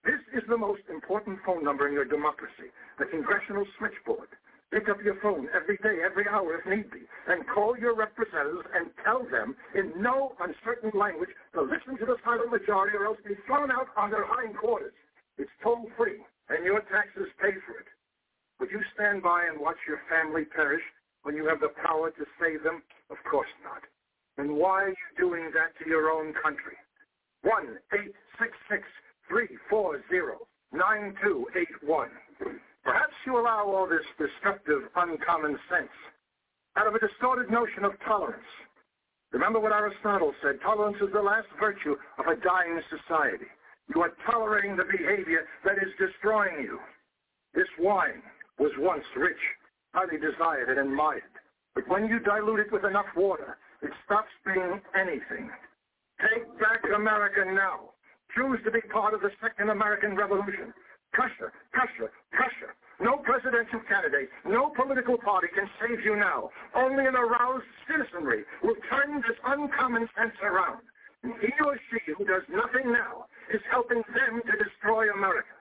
This 0.03 0.19
is 0.35 0.43
the 0.49 0.57
most 0.57 0.83
important 0.91 1.39
phone 1.47 1.63
number 1.63 1.87
in 1.87 1.95
your 1.95 2.07
democracy, 2.07 2.75
the 2.99 3.07
Congressional 3.07 3.67
Switchboard. 3.79 4.29
Pick 4.71 4.91
up 4.91 5.01
your 5.03 5.17
phone 5.23 5.49
every 5.57 5.79
day, 5.79 6.03
every 6.05 6.29
hour 6.29 6.59
if 6.61 6.67
need 6.67 6.91
be, 6.91 7.09
and 7.27 7.49
call 7.49 7.75
your 7.79 7.95
representatives 7.97 8.69
and 8.77 8.93
tell 9.03 9.25
them 9.25 9.57
in 9.75 9.95
no 9.97 10.35
uncertain 10.41 10.91
language 10.93 11.31
to 11.55 11.63
listen 11.63 11.97
to 11.99 12.05
the 12.05 12.19
silent 12.23 12.51
majority 12.53 12.95
or 12.97 13.07
else 13.07 13.19
be 13.27 13.35
thrown 13.47 13.71
out 13.71 13.89
on 13.97 14.11
their 14.11 14.27
hindquarters. 14.29 14.93
It's 15.39 15.51
toll-free, 15.63 16.23
and 16.51 16.65
your 16.65 16.83
taxes 16.93 17.33
pay 17.41 17.53
for 17.65 17.79
it. 17.81 17.89
Would 18.61 18.71
you 18.71 18.83
stand 18.93 19.23
by 19.23 19.47
and 19.47 19.59
watch 19.59 19.79
your 19.89 20.03
family 20.11 20.45
perish 20.45 20.85
when 21.23 21.35
you 21.35 21.47
have 21.49 21.61
the 21.61 21.73
power 21.83 22.11
to 22.11 22.27
save 22.39 22.63
them? 22.63 22.83
Of 23.09 23.17
course 23.31 23.49
not. 23.65 23.83
And 24.37 24.55
why 24.57 24.83
are 24.83 24.91
you 24.91 24.97
doing 25.17 25.51
that 25.55 25.75
to 25.83 25.89
your 25.89 26.11
own 26.11 26.35
country? 26.43 26.77
1-866-340-9281. 29.33 32.11
Perhaps 32.89 33.13
you 33.27 33.37
allow 33.39 33.69
all 33.69 33.87
this 33.87 34.09
destructive, 34.17 34.89
uncommon 34.97 35.59
sense 35.69 35.93
out 36.75 36.87
of 36.87 36.95
a 36.95 36.99
distorted 36.99 37.51
notion 37.51 37.85
of 37.85 37.93
tolerance. 38.01 38.49
Remember 39.31 39.61
what 39.61 39.73
Aristotle 39.73 40.33
said, 40.41 40.57
tolerance 40.63 40.97
is 41.03 41.13
the 41.13 41.21
last 41.21 41.49
virtue 41.61 41.97
of 42.17 42.25
a 42.33 42.41
dying 42.41 42.81
society. 42.89 43.45
You 43.95 44.01
are 44.01 44.17
tolerating 44.25 44.75
the 44.75 44.89
behavior 44.89 45.45
that 45.67 45.77
is 45.77 45.93
destroying 46.01 46.65
you. 46.65 46.81
This 47.53 47.69
wine, 47.79 48.23
was 48.59 48.73
once 48.79 49.05
rich, 49.15 49.45
highly 49.93 50.17
desired 50.17 50.71
and 50.71 50.89
admired. 50.89 51.37
But 51.75 51.89
when 51.89 52.09
you 52.09 52.21
dilute 52.21 52.61
it 52.61 52.73
with 52.73 52.87
enough 52.87 53.13
water, 53.15 53.59
it 53.83 53.91
stops 54.07 54.33
being 54.47 54.81
anything. 54.97 55.51
Take 56.25 56.49
back 56.59 56.81
America 56.97 57.45
now. 57.45 57.93
Choose 58.35 58.61
to 58.65 58.71
be 58.71 58.81
part 58.81 59.13
of 59.13 59.21
the 59.21 59.31
Second 59.43 59.69
American 59.69 60.17
Revolution. 60.17 60.73
Pressure, 61.13 61.53
pressure, 61.73 62.13
pressure. 62.31 62.75
No 63.01 63.19
presidential 63.19 63.81
candidate, 63.89 64.29
no 64.45 64.71
political 64.75 65.17
party 65.19 65.47
can 65.55 65.69
save 65.81 66.05
you 66.05 66.17
now. 66.17 66.51
Only 66.75 67.07
an 67.07 67.15
aroused 67.15 67.65
citizenry 67.87 68.43
will 68.63 68.75
turn 68.91 69.23
this 69.23 69.39
uncommon 69.47 70.09
sense 70.19 70.35
around. 70.43 70.83
He 71.23 71.53
or 71.65 71.79
she 71.91 72.13
who 72.17 72.25
does 72.25 72.43
nothing 72.51 72.93
now 72.93 73.27
is 73.55 73.61
helping 73.71 74.03
them 74.15 74.43
to 74.43 74.65
destroy 74.65 75.11
America. 75.13 75.55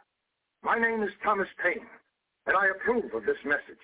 My 0.63 0.79
name 0.79 1.03
is 1.03 1.09
Thomas 1.23 1.47
Paine 1.63 1.85
and 2.47 2.55
I 2.55 2.67
approve 2.69 3.13
of 3.13 3.25
this 3.25 3.37
message. 3.45 3.83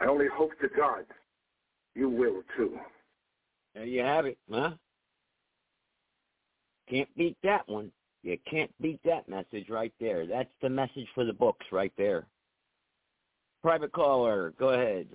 I 0.00 0.06
only 0.06 0.26
hope 0.32 0.52
to 0.60 0.68
God 0.68 1.04
you 1.94 2.08
will 2.08 2.42
too. 2.56 2.78
There 3.74 3.84
you 3.84 4.02
have 4.02 4.26
it, 4.26 4.38
huh? 4.50 4.72
Can't 6.88 7.14
beat 7.16 7.36
that 7.42 7.68
one. 7.68 7.92
You 8.22 8.36
can't 8.48 8.70
beat 8.80 9.00
that 9.04 9.28
message 9.28 9.68
right 9.70 9.92
there. 9.98 10.26
That's 10.26 10.50
the 10.60 10.68
message 10.68 11.06
for 11.14 11.24
the 11.24 11.32
books 11.32 11.66
right 11.72 11.92
there. 11.96 12.26
Private 13.62 13.92
caller, 13.92 14.52
go 14.58 14.70
ahead. 14.70 15.06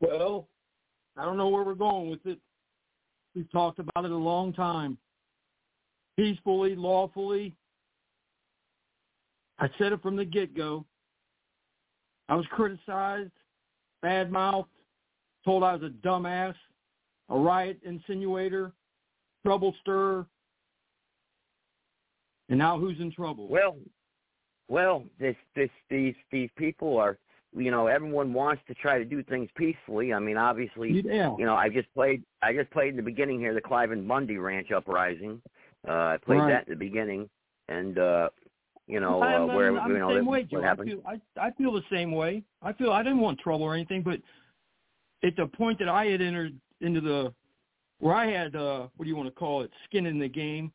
Well, 0.00 0.48
I 1.16 1.24
don't 1.24 1.36
know 1.36 1.48
where 1.48 1.62
we're 1.62 1.74
going 1.74 2.10
with 2.10 2.24
it. 2.26 2.38
We've 3.34 3.50
talked 3.50 3.78
about 3.78 4.04
it 4.04 4.10
a 4.10 4.16
long 4.16 4.52
time. 4.52 4.98
Peacefully, 6.16 6.76
lawfully, 6.76 7.52
I 9.58 9.68
said 9.78 9.92
it 9.92 10.02
from 10.02 10.16
the 10.16 10.24
get-go. 10.24 10.84
I 12.28 12.34
was 12.34 12.46
criticized, 12.50 13.30
bad-mouthed, 14.02 14.68
told 15.44 15.62
I 15.62 15.74
was 15.74 15.82
a 15.82 16.06
dumbass, 16.06 16.54
a 17.28 17.38
riot 17.38 17.78
insinuator, 17.86 18.72
trouble 19.44 19.74
stirrer. 19.80 20.26
And 22.48 22.58
now 22.58 22.78
who's 22.78 22.98
in 23.00 23.12
trouble? 23.12 23.48
Well, 23.48 23.76
well, 24.68 25.04
this, 25.18 25.36
this, 25.54 25.70
these, 25.90 26.14
these 26.30 26.50
people 26.56 26.98
are, 26.98 27.18
you 27.56 27.70
know, 27.70 27.86
everyone 27.86 28.32
wants 28.32 28.62
to 28.68 28.74
try 28.74 28.98
to 28.98 29.04
do 29.04 29.22
things 29.22 29.48
peacefully. 29.56 30.12
I 30.12 30.18
mean, 30.18 30.36
obviously, 30.36 31.02
yeah. 31.04 31.34
you 31.38 31.44
know, 31.44 31.54
I 31.54 31.68
just 31.68 31.92
played, 31.94 32.22
I 32.42 32.52
just 32.52 32.70
played 32.70 32.90
in 32.90 32.96
the 32.96 33.02
beginning 33.02 33.38
here 33.38 33.54
the 33.54 33.60
Cliven 33.60 34.06
Bundy 34.08 34.38
Ranch 34.38 34.72
uprising. 34.72 35.40
Uh, 35.86 35.92
I 35.92 36.18
played 36.24 36.38
right. 36.38 36.48
that 36.48 36.62
at 36.62 36.68
the 36.68 36.76
beginning, 36.76 37.28
and 37.68 37.98
uh, 37.98 38.28
you 38.86 39.00
know, 39.00 39.22
I'm, 39.22 39.50
uh, 39.50 39.54
where 39.54 39.76
I'm 39.76 39.90
you 39.90 39.98
know 39.98 40.08
the 40.08 40.18
same 40.18 40.26
way, 40.26 40.40
what 40.40 40.50
Joe. 40.50 40.62
I 40.62 40.66
happened. 40.66 40.90
feel, 40.90 41.02
I, 41.06 41.40
I 41.40 41.50
feel 41.52 41.72
the 41.72 41.82
same 41.92 42.12
way. 42.12 42.42
I 42.62 42.72
feel 42.72 42.90
I 42.90 43.02
didn't 43.02 43.20
want 43.20 43.38
trouble 43.38 43.64
or 43.64 43.74
anything, 43.74 44.02
but 44.02 44.18
at 45.26 45.36
the 45.36 45.46
point 45.46 45.78
that 45.78 45.88
I 45.88 46.06
had 46.06 46.20
entered 46.20 46.54
into 46.80 47.00
the 47.00 47.32
where 48.04 48.14
I 48.14 48.26
had 48.26 48.54
uh, 48.54 48.88
what 48.98 49.04
do 49.04 49.08
you 49.08 49.16
want 49.16 49.30
to 49.30 49.34
call 49.34 49.62
it, 49.62 49.70
skin 49.86 50.04
in 50.04 50.18
the 50.18 50.28
game, 50.28 50.70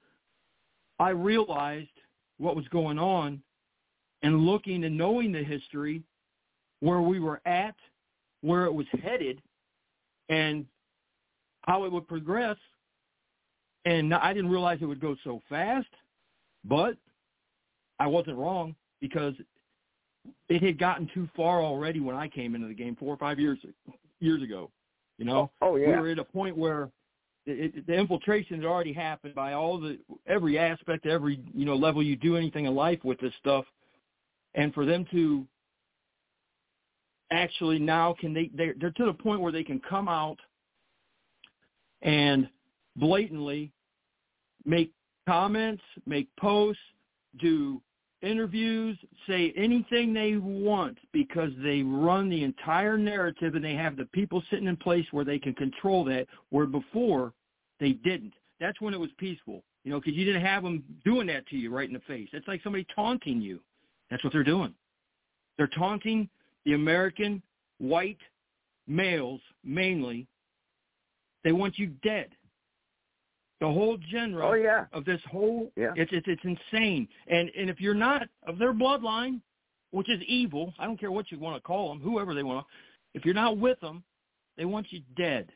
I 0.98 1.10
realized 1.10 1.92
what 2.40 2.56
was 2.56 2.68
going 2.70 2.98
on, 2.98 3.40
and 4.24 4.48
looking 4.48 4.84
and 4.84 4.98
knowing 4.98 5.32
the 5.32 5.44
history, 5.44 6.02
where 6.80 7.02
we 7.02 7.20
were 7.20 7.40
at, 7.46 7.76
where 8.42 8.66
it 8.66 8.74
was 8.74 8.88
headed, 9.04 9.44
and 10.30 10.66
how 11.68 11.84
it 11.84 11.92
would 11.92 12.08
progress. 12.08 12.58
And 13.86 14.12
I 14.12 14.34
didn't 14.34 14.50
realize 14.50 14.80
it 14.82 14.86
would 14.86 15.00
go 15.00 15.16
so 15.24 15.40
fast, 15.50 15.94
but 16.66 16.98
I 18.00 18.08
wasn't 18.08 18.38
wrong 18.38 18.74
because 19.02 19.36
it 20.50 20.64
had 20.64 20.80
gotten 20.80 21.08
too 21.14 21.30
far 21.36 21.62
already 21.62 22.00
when 22.00 22.16
I 22.16 22.28
came 22.28 22.56
into 22.56 22.68
the 22.70 22.74
game 22.74 22.96
four 23.00 23.14
or 23.14 23.18
five 23.18 23.40
years 23.40 23.60
years 24.20 24.42
ago. 24.42 24.72
You 25.20 25.26
know, 25.26 25.52
Oh, 25.62 25.76
yeah. 25.76 25.90
we 25.90 25.96
were 25.96 26.08
at 26.08 26.18
a 26.18 26.24
point 26.24 26.58
where 26.58 26.90
it, 27.50 27.88
the 27.88 27.94
infiltration 27.94 28.58
had 28.58 28.66
already 28.66 28.94
happened 28.94 29.36
by 29.36 29.54
all 29.54 29.80
the 29.80 29.98
every 30.28 30.58
aspect, 30.58 31.06
every 31.06 31.40
you 31.54 31.66
know 31.66 31.76
level 31.76 32.04
you 32.04 32.16
do 32.16 32.36
anything 32.36 32.66
in 32.66 32.76
life 32.76 33.00
with 33.04 33.20
this 33.20 33.34
stuff, 33.40 33.66
and 34.56 34.74
for 34.74 34.86
them 34.86 35.06
to 35.12 35.46
actually 37.32 37.80
now 37.80 38.16
can 38.20 38.34
they 38.34 38.50
they're, 38.54 38.76
they're 38.80 38.92
to 38.92 39.06
the 39.06 39.14
point 39.14 39.42
where 39.42 39.52
they 39.52 39.64
can 39.64 39.80
come 39.80 40.08
out 40.08 40.38
and 42.02 42.48
blatantly 42.96 43.72
make 44.66 44.92
comments, 45.28 45.84
make 46.06 46.28
posts, 46.38 46.82
do 47.40 47.82
interviews, 48.22 48.98
say 49.28 49.54
anything 49.56 50.14
they 50.14 50.36
want 50.36 50.98
because 51.14 51.52
they 51.64 51.82
run 51.82 52.30
the 52.30 52.44
entire 52.44 52.98
narrative 52.98 53.56
and 53.56 53.64
they 53.64 53.76
have 53.76 53.96
the 53.96 54.06
people 54.06 54.44
sitting 54.50 54.68
in 54.68 54.76
place 54.76 55.06
where 55.12 55.26
they 55.26 55.40
can 55.40 55.54
control 55.54 56.04
that, 56.04 56.28
where 56.50 56.66
before 56.66 57.34
they 57.80 57.94
didn't. 57.94 58.34
That's 58.60 58.80
when 58.82 58.94
it 58.94 59.00
was 59.00 59.10
peaceful, 59.18 59.64
you 59.84 59.92
know, 59.92 60.00
because 60.00 60.14
you 60.14 60.26
didn't 60.26 60.42
have 60.46 60.64
them 60.64 60.84
doing 61.06 61.28
that 61.28 61.48
to 61.48 61.56
you 61.58 61.74
right 61.74 61.88
in 61.88 61.94
the 61.94 62.02
face. 62.02 62.30
It's 62.34 62.48
like 62.48 62.62
somebody 62.64 62.86
taunting 62.96 63.42
you. 63.42 63.60
That's 64.12 64.24
what 64.24 64.34
they're 64.34 64.44
doing. 64.44 64.74
They're 65.58 65.68
taunting 65.68 66.30
the 66.66 66.74
American 66.74 67.42
white 67.78 68.18
males 68.88 69.42
mainly. 69.64 70.28
They 71.44 71.52
want 71.54 71.78
you 71.80 71.88
dead. 72.04 72.30
The 73.62 73.68
whole 73.68 73.98
genre 74.12 74.48
Oh, 74.50 74.54
yeah. 74.54 74.86
of 74.94 75.04
this 75.06 75.22
whole 75.30 75.72
Yeah. 75.76 75.92
it's 75.96 76.12
it's 76.14 76.28
it's 76.28 76.44
insane. 76.44 77.08
And 77.28 77.50
and 77.58 77.70
if 77.70 77.80
you're 77.82 77.94
not 77.94 78.28
of 78.48 78.58
their 78.58 78.74
bloodline, 78.74 79.42
which 79.92 80.10
is 80.10 80.22
evil. 80.28 80.74
I 80.80 80.86
don't 80.86 81.00
care 81.00 81.12
what 81.12 81.32
you 81.32 81.40
want 81.40 81.56
to 81.58 81.62
call 81.62 81.90
them, 81.90 82.00
whoever 82.00 82.34
they 82.36 82.44
want. 82.44 82.66
To, 82.66 83.18
If 83.18 83.26
you're 83.26 83.34
not 83.34 83.58
with 83.58 83.80
them, 83.80 84.04
they 84.56 84.66
want 84.66 84.92
you 84.92 85.02
dead. 85.18 85.50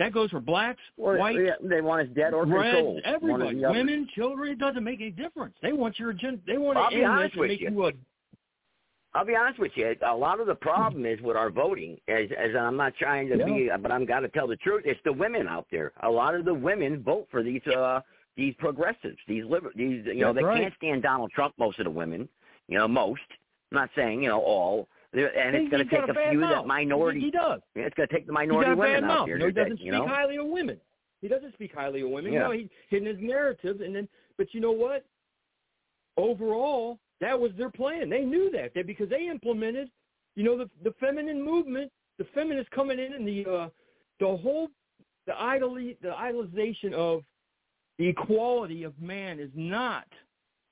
That 0.00 0.14
goes 0.14 0.30
for 0.30 0.40
blacks, 0.40 0.80
Well, 0.96 1.18
whites, 1.18 1.38
yeah, 1.44 1.52
they 1.60 1.82
want 1.82 2.08
us 2.08 2.14
dead 2.16 2.32
or 2.32 2.46
reds, 2.46 2.74
controlled. 2.74 3.02
Or 3.04 3.06
everybody, 3.06 3.56
women, 3.56 4.08
children. 4.14 4.52
It 4.52 4.58
doesn't 4.58 4.82
make 4.82 4.98
any 4.98 5.10
difference. 5.10 5.54
They 5.60 5.74
want 5.74 5.98
your 5.98 6.08
agenda. 6.08 6.40
They 6.46 6.56
want 6.56 6.78
I'll 6.78 6.88
to 6.88 6.96
be 6.96 7.02
end 7.02 7.12
honest 7.12 7.24
this 7.24 7.32
and 7.34 7.40
with 7.40 7.50
make 7.50 7.60
you. 7.60 7.70
you 7.70 7.84
a 7.84 7.92
I'll 9.12 9.26
be 9.26 9.36
honest 9.36 9.58
with 9.58 9.72
you. 9.74 9.94
A 10.06 10.16
lot 10.16 10.40
of 10.40 10.46
the 10.46 10.54
problem 10.54 11.04
is 11.04 11.20
with 11.20 11.36
our 11.36 11.50
voting. 11.50 11.98
As, 12.08 12.30
as 12.38 12.56
I'm 12.58 12.78
not 12.78 12.94
trying 12.96 13.28
to 13.28 13.44
be, 13.44 13.68
but 13.82 13.92
I'm 13.92 14.06
got 14.06 14.20
to 14.20 14.28
tell 14.28 14.46
the 14.46 14.56
truth. 14.56 14.84
It's 14.86 15.00
the 15.04 15.12
women 15.12 15.46
out 15.46 15.66
there. 15.70 15.92
A 16.02 16.08
lot 16.08 16.34
of 16.34 16.46
the 16.46 16.54
women 16.54 17.02
vote 17.02 17.28
for 17.30 17.42
these 17.42 17.66
uh 17.66 18.00
these 18.38 18.54
progressives. 18.58 19.18
These 19.28 19.44
liber- 19.44 19.72
these 19.76 20.06
you 20.06 20.22
know 20.22 20.32
they 20.32 20.42
right. 20.42 20.62
can't 20.62 20.74
stand 20.76 21.02
Donald 21.02 21.30
Trump. 21.32 21.52
Most 21.58 21.78
of 21.78 21.84
the 21.84 21.90
women, 21.90 22.26
you 22.68 22.78
know, 22.78 22.88
most. 22.88 23.20
I'm 23.70 23.76
not 23.76 23.90
saying 23.94 24.22
you 24.22 24.30
know 24.30 24.40
all. 24.40 24.88
And 25.12 25.56
it's 25.56 25.70
going 25.70 25.86
to 25.86 25.90
take 25.90 26.08
a 26.08 26.30
few 26.30 26.38
mouth. 26.38 26.62
that 26.62 26.66
minority. 26.66 27.18
He, 27.18 27.26
he 27.26 27.30
does. 27.32 27.60
It's 27.74 27.94
going 27.96 28.08
to 28.08 28.14
take 28.14 28.26
the 28.26 28.32
He 28.32 28.34
minority 28.34 28.70
got 28.70 28.72
a 28.72 28.76
bad 28.76 28.88
women 28.94 29.04
out 29.04 29.08
mouth. 29.08 29.26
there. 29.26 29.36
You 29.36 29.40
know, 29.40 29.46
he 29.46 29.52
doesn't 29.52 29.80
you 29.80 29.92
speak 29.92 29.92
know? 29.92 30.06
highly 30.06 30.36
of 30.36 30.46
women. 30.46 30.80
He 31.20 31.28
doesn't 31.28 31.52
speak 31.54 31.74
highly 31.74 32.02
of 32.02 32.10
women. 32.10 32.32
Yeah. 32.32 32.38
You 32.40 32.44
know, 32.44 32.50
he's 32.52 32.68
hidden 32.88 33.08
his 33.08 33.18
narrative, 33.20 33.80
and 33.80 33.94
then. 33.94 34.08
But 34.38 34.54
you 34.54 34.60
know 34.60 34.72
what? 34.72 35.04
Overall, 36.16 36.98
that 37.20 37.38
was 37.38 37.50
their 37.58 37.70
plan. 37.70 38.08
They 38.08 38.22
knew 38.22 38.50
that 38.52 38.72
they, 38.74 38.82
because 38.82 39.08
they 39.10 39.28
implemented, 39.28 39.90
you 40.36 40.44
know, 40.44 40.56
the 40.56 40.70
the 40.84 40.94
feminine 41.00 41.44
movement, 41.44 41.90
the 42.18 42.24
feminists 42.34 42.70
coming 42.74 42.98
in, 42.98 43.12
and 43.12 43.26
the 43.26 43.44
uh, 43.50 43.68
the 44.20 44.36
whole 44.36 44.68
the 45.26 45.38
idol 45.40 45.74
the 45.74 45.94
idolization 46.04 46.92
of 46.92 47.22
the 47.98 48.08
equality 48.08 48.82
of 48.84 48.98
man 49.00 49.38
is 49.38 49.50
not 49.54 50.06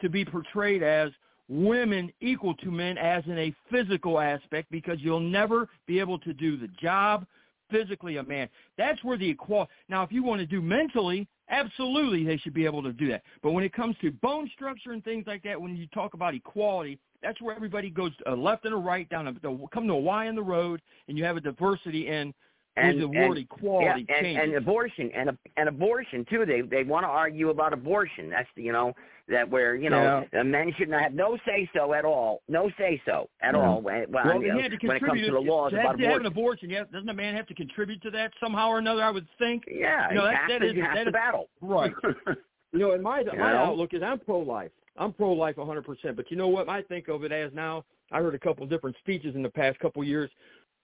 to 0.01 0.09
be 0.09 0.25
portrayed 0.25 0.83
as 0.83 1.11
women 1.49 2.13
equal 2.21 2.55
to 2.55 2.71
men 2.71 2.99
as 2.99 3.25
in 3.27 3.39
a 3.39 3.55
physical 3.71 4.21
aspect 4.21 4.71
because 4.71 4.99
you'll 5.01 5.21
never 5.21 5.69
be 5.87 5.99
able 5.99 6.19
to 6.19 6.33
do 6.33 6.57
the 6.57 6.69
job 6.81 7.27
physically 7.71 8.17
a 8.17 8.23
man. 8.23 8.49
That's 8.77 9.03
where 9.05 9.19
the 9.19 9.29
equality. 9.29 9.71
Now, 9.89 10.03
if 10.03 10.13
you 10.13 10.23
want 10.23 10.41
to 10.41 10.47
do 10.47 10.61
mentally, 10.61 11.29
absolutely 11.51 12.25
they 12.25 12.37
should 12.39 12.55
be 12.55 12.65
able 12.65 12.83
to 12.83 12.93
do 12.93 13.09
that. 13.09 13.23
But 13.43 13.53
when 13.53 13.65
it 13.65 13.73
comes 13.73 13.97
to 14.03 14.11
bone 14.11 14.51
structure 14.55 14.93
and 14.93 15.05
things 15.05 15.25
like 15.27 15.43
that, 15.45 15.61
when 15.61 15.77
you 15.77 15.87
talk 15.89 16.15
about 16.15 16.35
equality, 16.35 16.99
that's 17.23 17.41
where 17.41 17.55
everybody 17.55 17.91
goes 17.91 18.13
uh, 18.27 18.35
left 18.37 18.65
and 18.65 18.75
a 18.75 18.77
right 18.77 19.09
down 19.09 19.27
a, 19.27 19.33
come 19.73 19.87
to 19.87 19.93
a 19.93 19.99
Y 19.99 20.27
in 20.27 20.35
the 20.35 20.43
road, 20.43 20.81
and 21.09 21.19
you 21.19 21.25
have 21.25 21.37
a 21.37 21.41
diversity 21.41 22.09
in 22.09 22.33
and 22.79 23.01
the 23.01 23.09
word 23.09 23.37
and, 23.37 23.39
equality 23.39 24.07
yeah, 24.09 24.17
and, 24.17 24.27
and 24.39 24.55
abortion 24.55 25.11
and 25.15 25.37
and 25.57 25.69
abortion 25.69 26.25
too. 26.31 26.45
They 26.47 26.61
they 26.63 26.85
want 26.85 27.05
to 27.05 27.09
argue 27.09 27.51
about 27.51 27.73
abortion. 27.73 28.31
That's 28.31 28.49
the, 28.57 28.63
you 28.63 28.73
know 28.73 28.93
that 29.29 29.49
where 29.51 29.75
you 29.77 29.91
know 29.91 30.25
uh, 30.39 30.45
men 30.45 30.73
should 30.79 30.89
not 30.89 31.03
have 31.03 31.13
no 31.15 31.37
say 31.47 31.69
so 31.75 31.93
at 31.93 32.05
all, 32.05 32.41
no 32.49 32.71
say 32.79 33.01
so 33.05 33.29
at 33.43 33.55
Yeah. 33.55 33.61
all 33.61 33.81
when, 33.83 34.03
when, 34.11 34.27
well, 34.27 34.43
you 34.43 34.49
know, 34.49 34.57
he 34.57 34.63
had 34.63 34.73
to 34.79 34.87
when 34.87 34.97
it 34.97 35.01
comes 35.01 35.11
contribute 35.21 35.27
to 35.27 35.33
the 35.33 35.51
laws 35.51 35.73
to, 35.73 35.81
about 35.81 35.99
to 35.99 36.05
have 36.07 36.21
an 36.21 36.27
abortion. 36.27 36.67
abortion. 36.67 36.71
Yeah, 36.71 36.85
doesn't 36.93 37.09
a 37.09 37.15
man 37.15 37.35
have 37.35 37.47
to 37.49 37.55
contribute 37.55 38.01
to 38.03 38.11
that 38.13 38.33
somehow 38.41 38.69
or 38.69 38.79
another? 38.79 39.03
I 39.03 39.11
would 39.11 39.27
think. 39.39 39.65
Yeah, 39.71 40.09
you 40.09 40.15
know, 40.17 40.23
he 40.23 40.27
that, 40.29 40.37
has 40.37 40.49
that 40.51 40.59
to, 40.61 40.67
is 40.69 40.75
he 40.75 40.81
has 40.81 40.95
that 40.95 41.03
to 41.05 41.09
is- 41.11 41.13
battle. 41.13 41.49
Right. 41.61 41.93
you 42.73 42.79
know, 42.79 42.93
and 42.93 43.03
my 43.03 43.21
You 43.21 43.27
my 43.39 43.53
know? 43.53 43.59
outlook 43.59 43.93
is 43.95 44.03
I'm 44.03 44.19
pro-life. 44.19 44.71
I'm 44.97 45.13
pro-life 45.13 45.57
100%. 45.57 46.17
But 46.17 46.31
you 46.31 46.37
know 46.37 46.49
what? 46.49 46.69
I 46.69 46.83
think 46.83 47.09
of 47.09 47.23
it 47.25 47.31
as 47.33 47.53
now. 47.55 47.85
I 48.11 48.19
heard 48.21 48.35
a 48.35 48.39
couple 48.39 48.67
different 48.67 48.97
speeches 49.01 49.35
in 49.37 49.43
the 49.43 49.49
past 49.51 49.79
couple 49.81 50.03
years 50.03 50.31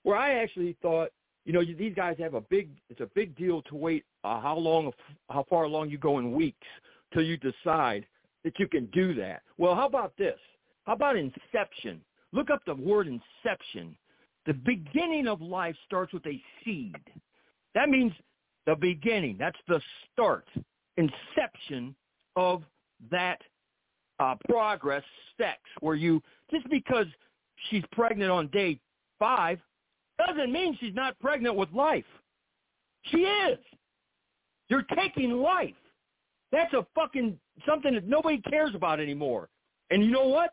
where 0.02 0.16
I 0.16 0.34
actually 0.34 0.76
thought, 0.82 1.08
you 1.44 1.52
know, 1.52 1.60
you- 1.60 1.76
these 1.76 1.94
guys 1.94 2.16
have 2.18 2.34
a 2.34 2.40
big. 2.40 2.70
It's 2.88 3.00
a 3.00 3.10
big 3.14 3.36
deal 3.36 3.62
to 3.62 3.74
wait 3.74 4.04
uh, 4.24 4.40
how 4.40 4.56
long, 4.56 4.92
how 5.30 5.44
far 5.48 5.64
along 5.64 5.90
you 5.90 5.98
go 5.98 6.18
in 6.18 6.32
weeks 6.32 6.66
till 7.12 7.22
you 7.22 7.36
decide 7.36 8.06
that 8.44 8.58
you 8.58 8.68
can 8.68 8.86
do 8.86 9.14
that. 9.14 9.42
Well, 9.58 9.74
how 9.74 9.86
about 9.86 10.16
this? 10.16 10.38
How 10.86 10.92
about 10.94 11.16
inception? 11.16 12.02
Look 12.32 12.50
up 12.50 12.62
the 12.66 12.74
word 12.74 13.06
inception. 13.06 13.96
The 14.46 14.54
beginning 14.54 15.26
of 15.28 15.40
life 15.40 15.76
starts 15.86 16.12
with 16.12 16.26
a 16.26 16.42
seed. 16.64 16.96
That 17.74 17.88
means 17.88 18.12
the 18.66 18.76
beginning. 18.76 19.36
That's 19.38 19.58
the 19.68 19.80
start, 20.12 20.46
inception 20.96 21.94
of 22.36 22.62
that 23.10 23.40
uh, 24.20 24.36
progress 24.48 25.02
sex, 25.38 25.58
where 25.80 25.94
you 25.96 26.22
just 26.50 26.68
because 26.70 27.06
she's 27.68 27.82
pregnant 27.92 28.30
on 28.30 28.48
day 28.48 28.78
five 29.18 29.58
doesn't 30.18 30.52
mean 30.52 30.76
she's 30.80 30.94
not 30.94 31.18
pregnant 31.18 31.56
with 31.56 31.70
life. 31.72 32.04
She 33.06 33.18
is. 33.18 33.58
You're 34.68 34.86
taking 34.96 35.32
life. 35.32 35.74
That's 36.52 36.72
a 36.72 36.86
fucking 36.94 37.38
something 37.66 37.94
that 37.94 38.06
nobody 38.06 38.40
cares 38.40 38.74
about 38.74 39.00
anymore. 39.00 39.48
And 39.90 40.04
you 40.04 40.10
know 40.10 40.28
what? 40.28 40.50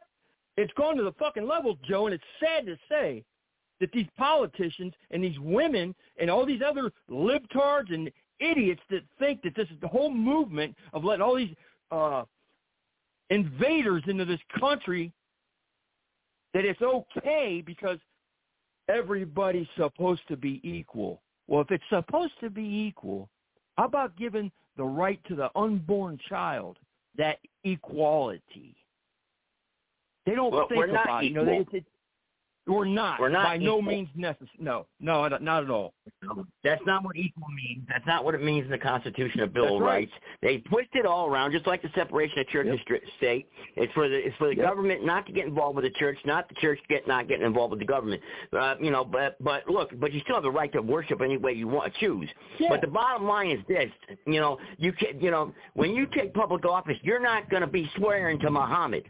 It's 0.57 0.73
gone 0.73 0.97
to 0.97 1.03
the 1.03 1.13
fucking 1.13 1.47
level, 1.47 1.77
Joe, 1.87 2.07
and 2.07 2.13
it's 2.13 2.23
sad 2.39 2.65
to 2.65 2.77
say 2.89 3.23
that 3.79 3.91
these 3.91 4.07
politicians 4.17 4.93
and 5.11 5.23
these 5.23 5.39
women 5.39 5.95
and 6.19 6.29
all 6.29 6.45
these 6.45 6.61
other 6.65 6.91
libtards 7.09 7.93
and 7.93 8.11
idiots 8.39 8.81
that 8.89 9.01
think 9.19 9.41
that 9.43 9.55
this 9.55 9.67
is 9.69 9.79
the 9.81 9.87
whole 9.87 10.11
movement 10.11 10.75
of 10.93 11.03
letting 11.03 11.21
all 11.21 11.35
these 11.35 11.55
uh, 11.91 12.23
invaders 13.29 14.03
into 14.07 14.25
this 14.25 14.39
country 14.59 15.11
that 16.53 16.65
it's 16.65 16.81
okay 16.81 17.63
because 17.65 17.97
everybody's 18.91 19.67
supposed 19.77 20.21
to 20.27 20.37
be 20.37 20.59
equal. 20.63 21.21
Well, 21.47 21.61
if 21.61 21.71
it's 21.71 21.83
supposed 21.89 22.33
to 22.41 22.49
be 22.49 22.63
equal, 22.63 23.29
how 23.77 23.85
about 23.85 24.15
giving 24.17 24.51
the 24.77 24.83
right 24.83 25.19
to 25.27 25.35
the 25.35 25.49
unborn 25.55 26.19
child 26.29 26.77
that 27.17 27.39
equality? 27.63 28.75
They 30.25 30.35
don't 30.35 30.51
Well, 30.51 30.67
think 30.67 30.89
about 30.89 31.23
it. 31.23 31.27
You 31.27 31.33
know, 31.33 31.45
they, 31.45 31.83
we're 32.71 32.85
not. 32.85 33.19
We're 33.19 33.29
not 33.29 33.43
by 33.45 33.57
no 33.57 33.81
means 33.81 34.09
necessary. 34.15 34.49
No, 34.59 34.87
no, 34.99 35.27
not 35.27 35.63
at 35.63 35.69
all. 35.69 35.93
That's 36.63 36.81
not 36.85 37.03
what 37.03 37.15
equal 37.15 37.47
means. 37.49 37.85
That's 37.87 38.05
not 38.05 38.23
what 38.23 38.35
it 38.35 38.43
means 38.43 38.65
in 38.65 38.71
the 38.71 38.77
Constitution 38.77 39.41
of 39.41 39.53
Bill 39.53 39.79
right. 39.79 39.87
Rights. 39.87 40.11
They 40.41 40.57
twist 40.57 40.89
it 40.93 41.05
all 41.05 41.27
around, 41.27 41.51
just 41.51 41.67
like 41.67 41.81
the 41.81 41.89
separation 41.95 42.39
of 42.39 42.47
church 42.47 42.67
and 42.67 42.79
state. 43.17 43.47
It's 43.75 43.91
for 43.93 44.07
the 44.07 44.15
it's 44.15 44.35
for 44.37 44.47
the 44.47 44.55
Yep. 44.55 44.65
government 44.65 45.05
not 45.05 45.25
to 45.27 45.31
get 45.31 45.45
involved 45.45 45.75
with 45.75 45.85
the 45.85 45.91
church, 45.91 46.17
not 46.25 46.47
the 46.49 46.55
church 46.55 46.79
get 46.89 47.07
not 47.07 47.27
getting 47.27 47.45
involved 47.45 47.71
with 47.71 47.79
the 47.79 47.85
government. 47.85 48.21
Uh, 48.53 48.75
you 48.79 48.91
know, 48.91 49.03
but 49.03 49.41
but 49.43 49.67
look, 49.69 49.89
but 49.99 50.13
you 50.13 50.19
still 50.21 50.35
have 50.35 50.43
the 50.43 50.51
right 50.51 50.71
to 50.73 50.81
worship 50.81 51.21
any 51.21 51.37
way 51.37 51.53
you 51.53 51.67
want 51.67 51.93
to 51.93 51.99
choose. 51.99 52.29
Yeah. 52.59 52.69
But 52.69 52.81
the 52.81 52.87
bottom 52.87 53.27
line 53.27 53.51
is 53.51 53.59
this: 53.67 53.89
you 54.25 54.39
know, 54.39 54.59
you 54.77 54.91
can 54.93 55.19
you 55.19 55.31
know 55.31 55.53
when 55.73 55.95
you 55.95 56.07
take 56.07 56.33
public 56.33 56.65
office, 56.65 56.97
you're 57.01 57.21
not 57.21 57.49
going 57.49 57.61
to 57.61 57.67
be 57.67 57.89
swearing 57.97 58.39
to 58.39 58.51
Muhammad. 58.51 59.03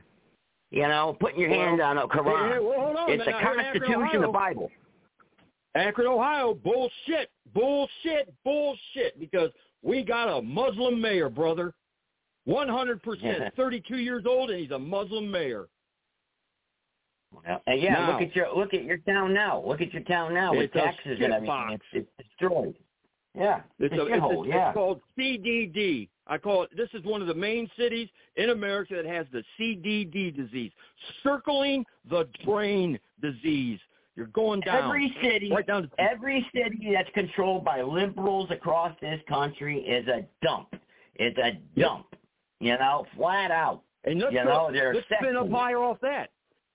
You 0.71 0.83
know, 0.87 1.17
putting 1.19 1.39
your 1.39 1.49
hand 1.49 1.81
on 1.81 1.97
a 1.97 2.07
Quran. 2.07 2.53
Hey, 2.53 2.59
well, 2.59 2.97
on. 2.97 3.11
it's 3.11 3.23
the 3.25 3.29
in 3.29 3.35
Akron, 3.35 3.65
Constitution, 3.65 4.21
the 4.21 4.27
Bible. 4.29 4.71
Akron, 5.75 6.07
Ohio, 6.07 6.53
bullshit, 6.53 7.29
bullshit, 7.53 8.33
bullshit, 8.43 9.19
because 9.19 9.51
we 9.83 10.01
got 10.03 10.29
a 10.37 10.41
Muslim 10.41 10.99
mayor, 11.01 11.29
brother. 11.29 11.73
100%, 12.47 13.53
32 13.55 13.97
years 13.97 14.23
old, 14.25 14.49
and 14.49 14.59
he's 14.59 14.71
a 14.71 14.79
Muslim 14.79 15.29
mayor. 15.29 15.67
And 17.67 17.81
yeah, 17.81 17.93
Now- 17.93 18.11
look 18.13 18.21
at 18.21 18.35
your 18.35 18.53
look 18.55 18.73
at 18.73 18.83
your 18.83 18.97
town 18.97 19.33
now. 19.33 19.63
Look 19.65 19.81
at 19.81 19.93
your 19.93 20.03
town 20.03 20.33
now 20.33 20.53
with 20.53 20.71
taxes 20.73 21.19
and 21.21 21.33
everything. 21.33 21.67
It's, 21.71 21.83
it's 21.93 22.27
destroyed. 22.29 22.75
Yeah, 23.37 23.61
It's, 23.79 23.93
a, 23.93 24.01
a 24.01 24.05
it's, 24.05 24.23
a- 24.45 24.49
yeah. 24.49 24.69
it's 24.69 24.73
called 24.75 24.99
CDD. 25.17 26.09
I 26.31 26.37
call 26.37 26.63
it. 26.63 26.69
This 26.75 26.87
is 26.93 27.03
one 27.03 27.21
of 27.21 27.27
the 27.27 27.33
main 27.33 27.69
cities 27.77 28.07
in 28.37 28.51
America 28.51 28.95
that 28.95 29.05
has 29.05 29.27
the 29.33 29.43
CDD 29.59 30.33
disease, 30.33 30.71
circling 31.23 31.85
the 32.09 32.25
drain 32.45 32.97
disease. 33.21 33.79
You're 34.15 34.27
going 34.27 34.61
down. 34.61 34.85
Every 34.85 35.13
city, 35.21 35.51
right 35.51 35.67
down. 35.67 35.83
To, 35.83 35.89
every 35.99 36.47
city 36.55 36.93
that's 36.93 37.09
controlled 37.13 37.65
by 37.65 37.81
liberals 37.81 38.49
across 38.49 38.95
this 39.01 39.19
country 39.27 39.79
is 39.79 40.07
a 40.07 40.25
dump. 40.41 40.73
It's 41.15 41.37
a 41.37 41.59
dump. 41.77 42.15
You 42.61 42.77
know, 42.77 43.05
flat 43.17 43.51
out. 43.51 43.81
and 44.05 44.21
let's 44.21 44.31
you 44.31 44.39
go, 44.45 44.45
know, 44.45 44.69
they're 44.71 44.93
let's 44.93 45.07
spin 45.19 45.35
up 45.35 45.49
higher 45.49 45.79
off 45.79 45.97
that. 46.01 46.29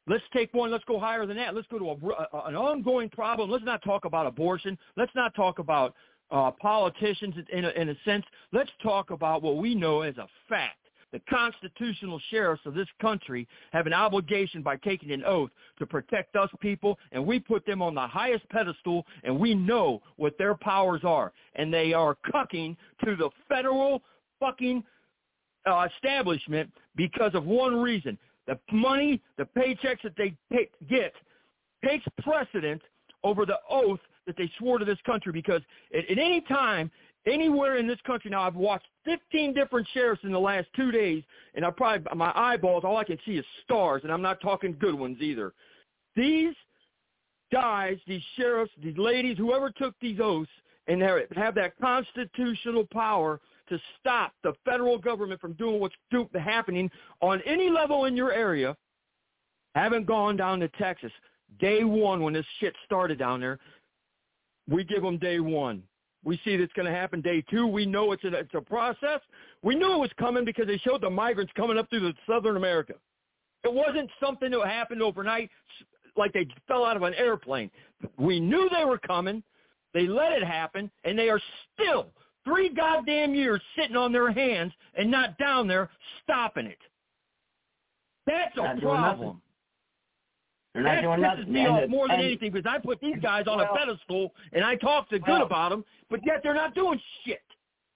Let's 0.07 0.25
take 0.35 0.53
one. 0.53 0.71
Let's 0.71 0.85
go 0.85 1.01
higher 1.01 1.25
than 1.25 1.39
that. 1.39 1.55
Let's 1.55 1.67
go 1.69 1.79
to 1.79 1.91
a, 1.91 2.37
a, 2.37 2.49
an 2.49 2.57
ongoing 2.57 3.09
problem. 3.09 3.51
Let's 3.51 3.65
not 3.65 3.83
talk 3.83 4.05
about 4.05 4.27
abortion. 4.27 4.77
Let's 4.99 5.13
not 5.15 5.35
talk 5.35 5.61
about 5.61 5.95
uh, 6.31 6.51
politicians 6.51 7.35
in 7.53 7.65
a, 7.65 7.71
in 7.71 7.89
a 7.91 7.95
sense. 8.05 8.25
Let's 8.53 8.71
talk 8.83 9.11
about 9.11 9.43
what 9.43 9.57
we 9.57 9.75
know 9.75 10.03
as 10.03 10.17
a 10.19 10.29
fact. 10.49 10.79
The 11.13 11.21
constitutional 11.31 12.21
sheriffs 12.31 12.67
of 12.67 12.75
this 12.75 12.89
country 13.01 13.47
have 13.73 13.87
an 13.87 13.93
obligation 13.93 14.61
by 14.61 14.77
taking 14.77 15.13
an 15.13 15.25
oath 15.25 15.51
to 15.79 15.87
protect 15.87 16.35
us 16.37 16.51
people, 16.61 16.99
and 17.13 17.25
we 17.25 17.39
put 17.39 17.65
them 17.65 17.81
on 17.81 17.95
the 17.95 18.07
highest 18.07 18.49
pedestal, 18.51 19.07
and 19.23 19.39
we 19.39 19.55
know 19.55 20.03
what 20.17 20.37
their 20.37 20.55
powers 20.55 21.03
are. 21.05 21.33
And 21.55 21.73
they 21.73 21.93
are 21.93 22.17
cucking 22.35 22.77
to 23.05 23.17
the 23.17 23.31
federal 23.49 24.03
fucking 24.41 24.83
uh, 25.65 25.89
establishment 25.95 26.71
because 26.97 27.35
of 27.35 27.45
one 27.45 27.77
reason. 27.77 28.19
The 28.47 28.59
money, 28.73 29.23
the 29.39 29.49
paychecks 29.57 30.03
that 30.03 30.17
they 30.17 30.35
take, 30.53 30.73
get 30.89 31.13
takes 31.85 32.05
precedence 32.21 32.83
over 33.25 33.47
the 33.47 33.59
oath 33.71 34.01
that 34.27 34.37
they 34.37 34.51
swore 34.59 34.79
to 34.79 34.85
this 34.85 34.99
country 35.07 35.33
because 35.33 35.63
at, 35.95 36.09
at 36.11 36.19
any 36.19 36.41
time 36.43 36.91
anywhere 37.27 37.77
in 37.77 37.87
this 37.87 37.99
country. 38.07 38.31
Now, 38.31 38.43
I've 38.43 38.55
watched 38.55 38.87
15 39.05 39.53
different 39.55 39.87
sheriffs 39.93 40.23
in 40.25 40.33
the 40.33 40.39
last 40.41 40.69
two 40.77 40.91
days, 40.93 41.23
and 41.55 41.65
I 41.65 41.71
probably 41.71 42.07
my 42.15 42.33
eyeballs, 42.35 42.85
all 42.85 42.97
I 42.97 43.05
can 43.05 43.19
see 43.27 43.37
is 43.37 43.45
stars, 43.65 44.03
and 44.05 44.13
I'm 44.13 44.23
not 44.23 44.41
talking 44.41 44.77
good 44.79 44.95
ones 44.95 45.19
either. 45.21 45.53
These 46.15 46.55
guys, 47.53 47.99
these 48.07 48.23
sheriffs, 48.37 48.73
these 48.83 48.97
ladies, 48.97 49.37
whoever 49.39 49.71
took 49.71 49.95
these 50.01 50.19
oaths, 50.23 50.51
and 50.89 51.03
have 51.03 51.57
that 51.57 51.73
constitutional 51.81 52.87
power 52.93 53.41
to 53.69 53.79
stop 53.99 54.33
the 54.45 54.53
federal 54.65 54.99
government 54.99 55.41
from 55.41 55.55
doing 55.55 55.81
what's 55.81 55.97
happening 56.35 56.89
on 57.21 57.43
any 57.45 57.69
level 57.69 58.05
in 58.05 58.17
your 58.17 58.33
area, 58.33 58.77
haven't 59.75 60.07
gone 60.07 60.37
down 60.37 60.61
to 60.61 60.69
Texas. 60.69 61.11
Day 61.59 61.83
one, 61.83 62.23
when 62.23 62.35
this 62.35 62.47
shit 62.61 62.75
started 62.85 63.19
down 63.19 63.41
there, 63.41 63.59
we 64.69 64.85
give 64.85 65.03
them 65.03 65.19
day 65.19 65.41
one. 65.41 65.83
We 66.25 66.41
see 66.45 66.57
that's 66.57 66.73
going 66.73 66.87
to 66.87 66.93
happen 66.93 67.21
day 67.21 67.43
two. 67.49 67.67
We 67.67 67.87
know 67.87 68.13
it's 68.13 68.25
a, 68.25 68.35
it's 68.35 68.55
a 68.55 68.61
process. 68.61 69.21
We 69.63 69.77
knew 69.77 69.93
it 69.95 69.99
was 69.99 70.11
coming 70.19 70.45
because 70.45 70.67
they 70.67 70.79
showed 70.79 71.01
the 71.03 71.11
migrants 71.11 71.53
coming 71.57 71.79
up 71.79 71.89
through 71.89 72.01
the 72.01 72.15
southern 72.29 72.57
America. 72.57 72.95
It 73.63 73.73
wasn't 73.73 74.11
something 74.21 74.51
that 74.51 74.67
happened 74.67 75.03
overnight 75.03 75.51
like 76.17 76.33
they 76.33 76.49
fell 76.67 76.85
out 76.85 76.97
of 76.97 77.03
an 77.03 77.15
airplane. 77.15 77.71
We 78.19 78.41
knew 78.41 78.69
they 78.75 78.85
were 78.85 78.99
coming. 78.99 79.43
They 79.95 80.07
let 80.07 80.33
it 80.33 80.43
happen, 80.45 80.91
and 81.05 81.19
they 81.19 81.29
are 81.31 81.41
still 81.75 82.09
three 82.45 82.69
goddamn 82.69 83.35
years 83.35 83.61
sitting 83.77 83.97
on 83.97 84.13
their 84.13 84.31
hands 84.33 84.73
and 84.95 85.11
not 85.11 85.39
down 85.39 85.69
there 85.69 85.91
stopping 86.23 86.67
it. 86.67 86.79
That's 88.27 88.57
a 88.57 88.81
problem. 88.81 89.41
They're 90.77 90.85
not 90.85 90.95
that 90.97 91.03
doing 91.03 91.21
pisses 91.21 91.39
nothing. 91.39 91.53
me 91.53 91.67
off 91.67 91.89
more 91.89 92.07
than 92.09 92.17
and- 92.17 92.27
anything 92.27 92.53
because 92.53 92.71
I 92.71 92.79
put 92.79 93.01
these 93.01 93.17
guys 93.23 93.47
on 93.49 93.59
Well- 93.59 93.75
a 93.75 93.79
pedestal 93.79 94.35
and 94.53 94.65
I 94.65 94.77
talk 94.77 95.09
to 95.09 95.19
good 95.19 95.29
Well- 95.29 95.43
about 95.43 95.71
them, 95.71 95.85
but 96.11 96.21
yet 96.25 96.43
they're 96.43 96.55
not 96.55 96.75
doing 96.75 97.01
shit. 97.25 97.43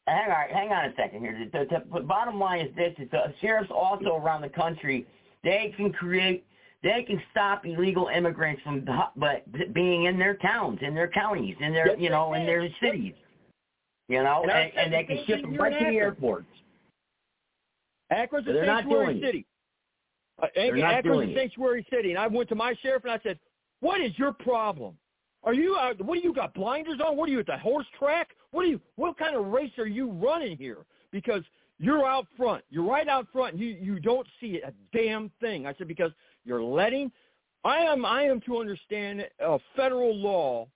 Hang 0.07 0.31
on, 0.31 0.49
hang 0.49 0.73
on 0.73 0.87
a 0.87 0.95
second 0.97 1.21
here. 1.21 1.49
The, 1.53 1.67
the, 1.67 1.99
the 1.99 2.05
bottom 2.05 2.41
line 2.41 2.67
is 2.67 2.75
this: 2.75 2.95
is 2.99 3.09
the 3.11 3.33
sheriffs 3.41 3.71
also 3.71 4.17
around 4.17 4.41
the 4.41 4.49
country, 4.49 5.07
they 5.45 5.73
can 5.77 5.93
create, 5.93 6.45
they 6.83 7.05
can 7.05 7.23
stop 7.31 7.65
illegal 7.67 8.09
immigrants 8.09 8.63
from, 8.63 8.89
but 9.17 9.45
being 9.73 10.05
in 10.05 10.19
their 10.19 10.35
towns, 10.37 10.79
in 10.83 10.95
their 10.95 11.07
counties, 11.09 11.55
in 11.61 11.73
their, 11.73 11.97
you 11.97 12.11
know, 12.11 12.33
in 12.35 12.47
their 12.47 12.67
cities. 12.83 13.15
You 14.09 14.25
know, 14.25 14.43
And 14.43 14.51
and, 14.51 14.73
and 14.77 14.93
they 14.93 15.05
can 15.05 15.25
ship 15.27 15.43
them 15.43 15.55
right 15.55 15.79
to 15.79 15.85
the 15.85 15.97
airports. 15.99 16.47
Akron's 18.11 18.49
a 18.49 18.65
sanctuary 18.65 19.21
city. 19.21 19.47
Uh, 20.43 20.47
They're 20.55 20.77
not 20.77 20.95
Akron's 20.95 21.17
doing 21.17 21.31
a 21.31 21.35
sanctuary 21.35 21.87
city, 21.93 22.11
and 22.11 22.19
I 22.19 22.27
went 22.27 22.49
to 22.51 22.55
my 22.55 22.75
sheriff 22.83 23.05
and 23.05 23.13
I 23.13 23.21
said, 23.23 23.39
"What 23.81 24.01
is 24.01 24.13
your 24.19 24.33
problem? 24.33 24.97
Are 25.43 25.55
you 25.55 25.75
uh, 25.75 25.95
what 25.99 26.15
do 26.17 26.21
you 26.21 26.35
got 26.35 26.55
blinders 26.55 27.01
on? 27.05 27.17
What 27.17 27.29
are 27.29 27.33
you 27.33 27.41
at 27.41 27.47
the 27.47 27.59
horse 27.59 27.87
track? 27.99 28.31
What 28.51 28.65
are 28.65 28.69
you? 28.69 28.81
What 28.97 29.19
kind 29.19 29.37
of 29.37 29.47
race 29.47 29.73
are 29.79 29.87
you 29.87 30.11
running 30.11 30.57
here? 30.57 30.85
Because 31.11 31.43
you're 31.79 32.07
out 32.07 32.27
front. 32.37 32.63
You're 32.71 32.85
right 32.85 33.09
out 33.09 33.27
front. 33.33 33.55
And 33.55 33.63
you 33.63 33.77
you 33.81 34.01
don't 34.01 34.27
see 34.41 34.61
a 34.65 34.73
damn 34.97 35.31
thing." 35.41 35.67
I 35.67 35.75
said 35.77 35.89
because 35.89 36.13
you're 36.45 36.63
letting. 36.63 37.11
I 37.65 37.79
am 37.79 38.05
I 38.05 38.23
am 38.23 38.41
to 38.43 38.59
understand 38.59 39.27
a 39.39 39.59
federal 39.77 40.15
law 40.15 40.67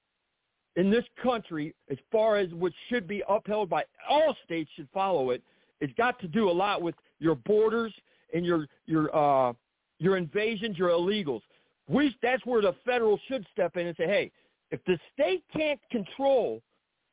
in 0.76 0.90
this 0.90 1.04
country 1.22 1.74
as 1.90 1.98
far 2.10 2.36
as 2.36 2.50
what 2.52 2.72
should 2.88 3.06
be 3.06 3.22
upheld 3.28 3.70
by 3.70 3.84
all 4.08 4.36
states 4.44 4.70
should 4.76 4.88
follow 4.92 5.30
it. 5.30 5.42
It's 5.80 5.92
got 5.94 6.18
to 6.20 6.28
do 6.28 6.50
a 6.50 6.52
lot 6.52 6.82
with 6.82 6.94
your 7.18 7.34
borders 7.34 7.92
and 8.34 8.44
your 8.44 8.66
your 8.86 9.14
uh 9.14 9.52
your 9.98 10.16
invasions, 10.16 10.76
your 10.76 10.90
illegals. 10.90 11.40
We 11.88 12.14
that's 12.22 12.44
where 12.44 12.60
the 12.60 12.74
federal 12.84 13.18
should 13.28 13.46
step 13.52 13.76
in 13.76 13.86
and 13.86 13.96
say, 13.96 14.06
hey, 14.06 14.32
if 14.70 14.84
the 14.84 14.98
state 15.12 15.44
can't 15.56 15.80
control 15.90 16.60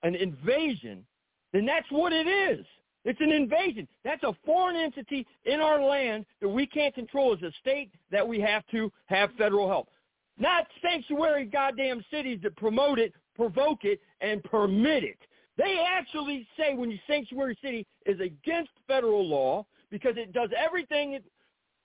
an 0.03 0.15
invasion, 0.15 1.05
then 1.53 1.65
that's 1.65 1.89
what 1.91 2.11
it 2.11 2.28
is. 2.28 2.65
It's 3.03 3.19
an 3.19 3.32
invasion. 3.32 3.88
That's 4.03 4.24
a 4.24 4.34
foreign 4.45 4.76
entity 4.76 5.26
in 5.45 5.59
our 5.59 5.82
land 5.82 6.26
that 6.39 6.49
we 6.49 6.67
can't 6.67 6.93
control 6.93 7.34
as 7.34 7.41
a 7.41 7.51
state 7.59 7.91
that 8.11 8.28
we 8.28 8.39
have 8.39 8.63
to 8.72 8.91
have 9.07 9.32
federal 9.38 9.67
help. 9.67 9.89
Not 10.38 10.67
sanctuary 10.82 11.45
goddamn 11.45 12.03
cities 12.11 12.39
that 12.43 12.55
promote 12.55 12.99
it, 12.99 13.13
provoke 13.36 13.84
it, 13.84 14.01
and 14.22 14.43
permit 14.43 15.03
it. 15.03 15.17
They 15.57 15.84
actually 15.86 16.47
say 16.57 16.74
when 16.74 16.89
you 16.89 16.99
sanctuary 17.07 17.57
city 17.61 17.86
is 18.05 18.19
against 18.19 18.72
federal 18.88 19.28
law 19.28 19.65
because 19.92 20.14
it 20.18 20.34
does 20.34 20.50
everything 20.58 21.20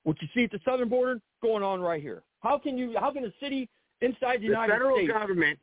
what 0.05 0.17
you 0.23 0.29
see 0.35 0.45
at 0.45 0.53
the 0.53 0.61
southern 0.65 0.89
border 0.89 1.21
going 1.43 1.63
on 1.63 1.81
right 1.81 2.01
here. 2.01 2.23
How 2.41 2.59
can 2.59 2.79
you? 2.79 2.95
How 2.99 3.11
can 3.11 3.25
a 3.25 3.33
city 3.41 3.69
inside 4.01 4.37
the, 4.37 4.39
the 4.39 4.45
United 4.47 4.73
federal 4.73 4.97
States? 4.97 5.13
government 5.13 5.59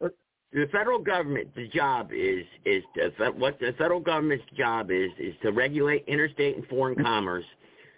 the 0.54 0.68
federal 0.72 1.00
government 1.00 1.54
the 1.56 1.68
job 1.70 2.12
is 2.14 2.46
is 2.66 2.84
to, 2.96 3.32
what 3.32 3.60
the 3.60 3.74
federal 3.78 4.00
government's 4.00 4.46
job 4.56 4.92
is 4.92 5.10
is 5.20 5.34
to 5.42 5.52
regulate 5.52 6.04
interstate 6.08 6.56
and 6.56 6.66
foreign 6.68 6.96
mm-hmm. 6.96 7.06
commerce 7.06 7.46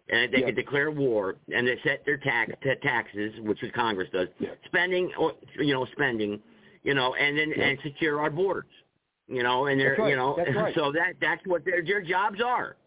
and 0.10 0.32
they 0.32 0.40
Yeah. 0.40 0.46
can 0.48 0.56
declare 0.56 0.92
war 0.92 1.36
and 1.54 1.68
they 1.68 1.80
set 1.84 2.06
their 2.06 2.18
tax 2.18 2.52
ta- 2.64 2.76
taxes 2.82 3.34
which 3.42 3.62
is 3.62 3.72
congress 3.76 4.08
does 4.14 4.28
spending 4.66 5.12
or 5.18 5.34
you 5.60 5.74
know 5.74 5.86
spending 5.92 6.42
you 6.84 6.94
know 6.94 7.14
and 7.16 7.38
then 7.38 7.52
and 7.54 7.78
secure 7.84 8.22
our 8.22 8.30
borders 8.30 8.72
you 9.28 9.44
know 9.44 9.66
and 9.66 9.80
they're 9.80 9.96
right. 9.98 10.10
you 10.10 10.16
know 10.16 10.38
right. 10.56 10.74
so 10.76 10.92
that 10.92 11.14
that's 11.20 11.46
what 11.46 11.66
their 11.66 11.84
their 11.84 12.02
jobs 12.02 12.40
are 12.42 12.78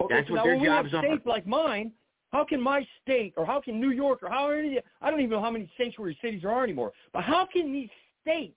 Okay, 0.00 0.14
that's 0.14 0.28
so 0.28 0.34
what 0.34 0.38
now 0.38 0.44
their 0.44 0.52
when 0.54 0.62
we 0.62 0.68
have 0.68 0.84
jobs 0.86 0.94
are 0.94 1.06
states 1.06 1.26
like 1.26 1.46
mine, 1.46 1.92
how 2.32 2.44
can 2.44 2.60
my 2.60 2.86
state 3.02 3.34
or 3.36 3.44
how 3.44 3.60
can 3.60 3.80
New 3.80 3.90
York 3.90 4.22
or 4.22 4.30
how 4.30 4.50
any 4.50 4.78
I 5.00 5.10
don't 5.10 5.20
even 5.20 5.30
know 5.30 5.42
how 5.42 5.50
many 5.50 5.70
sanctuary 5.76 6.16
cities 6.22 6.42
there 6.42 6.50
are 6.50 6.64
anymore. 6.64 6.92
But 7.12 7.24
how 7.24 7.46
can 7.46 7.72
these 7.72 7.90
states 8.22 8.54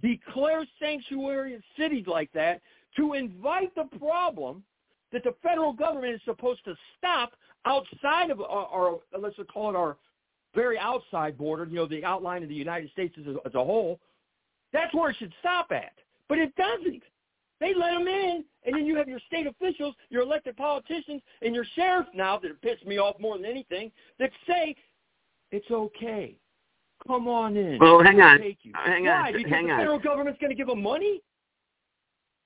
declare 0.00 0.64
sanctuary 0.80 1.60
cities 1.76 2.06
like 2.06 2.30
that 2.32 2.60
to 2.96 3.14
invite 3.14 3.74
the 3.74 3.84
problem 3.98 4.62
that 5.12 5.24
the 5.24 5.34
federal 5.42 5.72
government 5.72 6.14
is 6.14 6.20
supposed 6.24 6.64
to 6.64 6.74
stop 6.96 7.32
outside 7.64 8.30
of 8.30 8.40
our, 8.40 8.66
our 8.66 8.98
let's 9.18 9.36
just 9.36 9.52
call 9.52 9.70
it 9.70 9.76
our 9.76 9.96
very 10.54 10.78
outside 10.78 11.36
border, 11.36 11.64
you 11.64 11.76
know, 11.76 11.86
the 11.86 12.04
outline 12.04 12.42
of 12.42 12.48
the 12.48 12.54
United 12.54 12.90
States 12.90 13.14
as 13.20 13.26
a, 13.26 13.36
as 13.46 13.54
a 13.54 13.64
whole. 13.64 14.00
That's 14.72 14.92
where 14.94 15.10
it 15.10 15.16
should 15.18 15.32
stop 15.40 15.68
at. 15.72 15.92
But 16.28 16.38
it 16.38 16.54
doesn't. 16.56 17.02
They 17.60 17.74
let 17.74 17.92
them 17.92 18.06
in, 18.06 18.44
and 18.64 18.74
then 18.74 18.86
you 18.86 18.96
have 18.96 19.08
your 19.08 19.20
state 19.26 19.46
officials, 19.46 19.94
your 20.10 20.22
elected 20.22 20.56
politicians, 20.56 21.22
and 21.42 21.54
your 21.54 21.64
sheriff 21.74 22.06
now 22.14 22.38
that 22.38 22.60
piss 22.62 22.76
me 22.86 22.98
off 22.98 23.18
more 23.18 23.36
than 23.36 23.46
anything 23.46 23.90
that 24.18 24.30
say 24.46 24.76
it's 25.50 25.70
okay. 25.70 26.36
Come 27.06 27.28
on 27.28 27.56
in. 27.56 27.78
Well, 27.78 28.02
hang 28.02 28.20
on. 28.20 28.38
Take 28.40 28.58
you. 28.62 28.72
Hang 28.74 29.04
Why? 29.04 29.28
on. 29.28 29.32
Because 29.32 29.50
Hang 29.50 29.66
the 29.66 29.72
on. 29.72 29.78
federal 29.80 29.98
government's 29.98 30.40
going 30.40 30.50
to 30.50 30.56
give 30.56 30.66
them 30.66 30.82
money? 30.82 31.22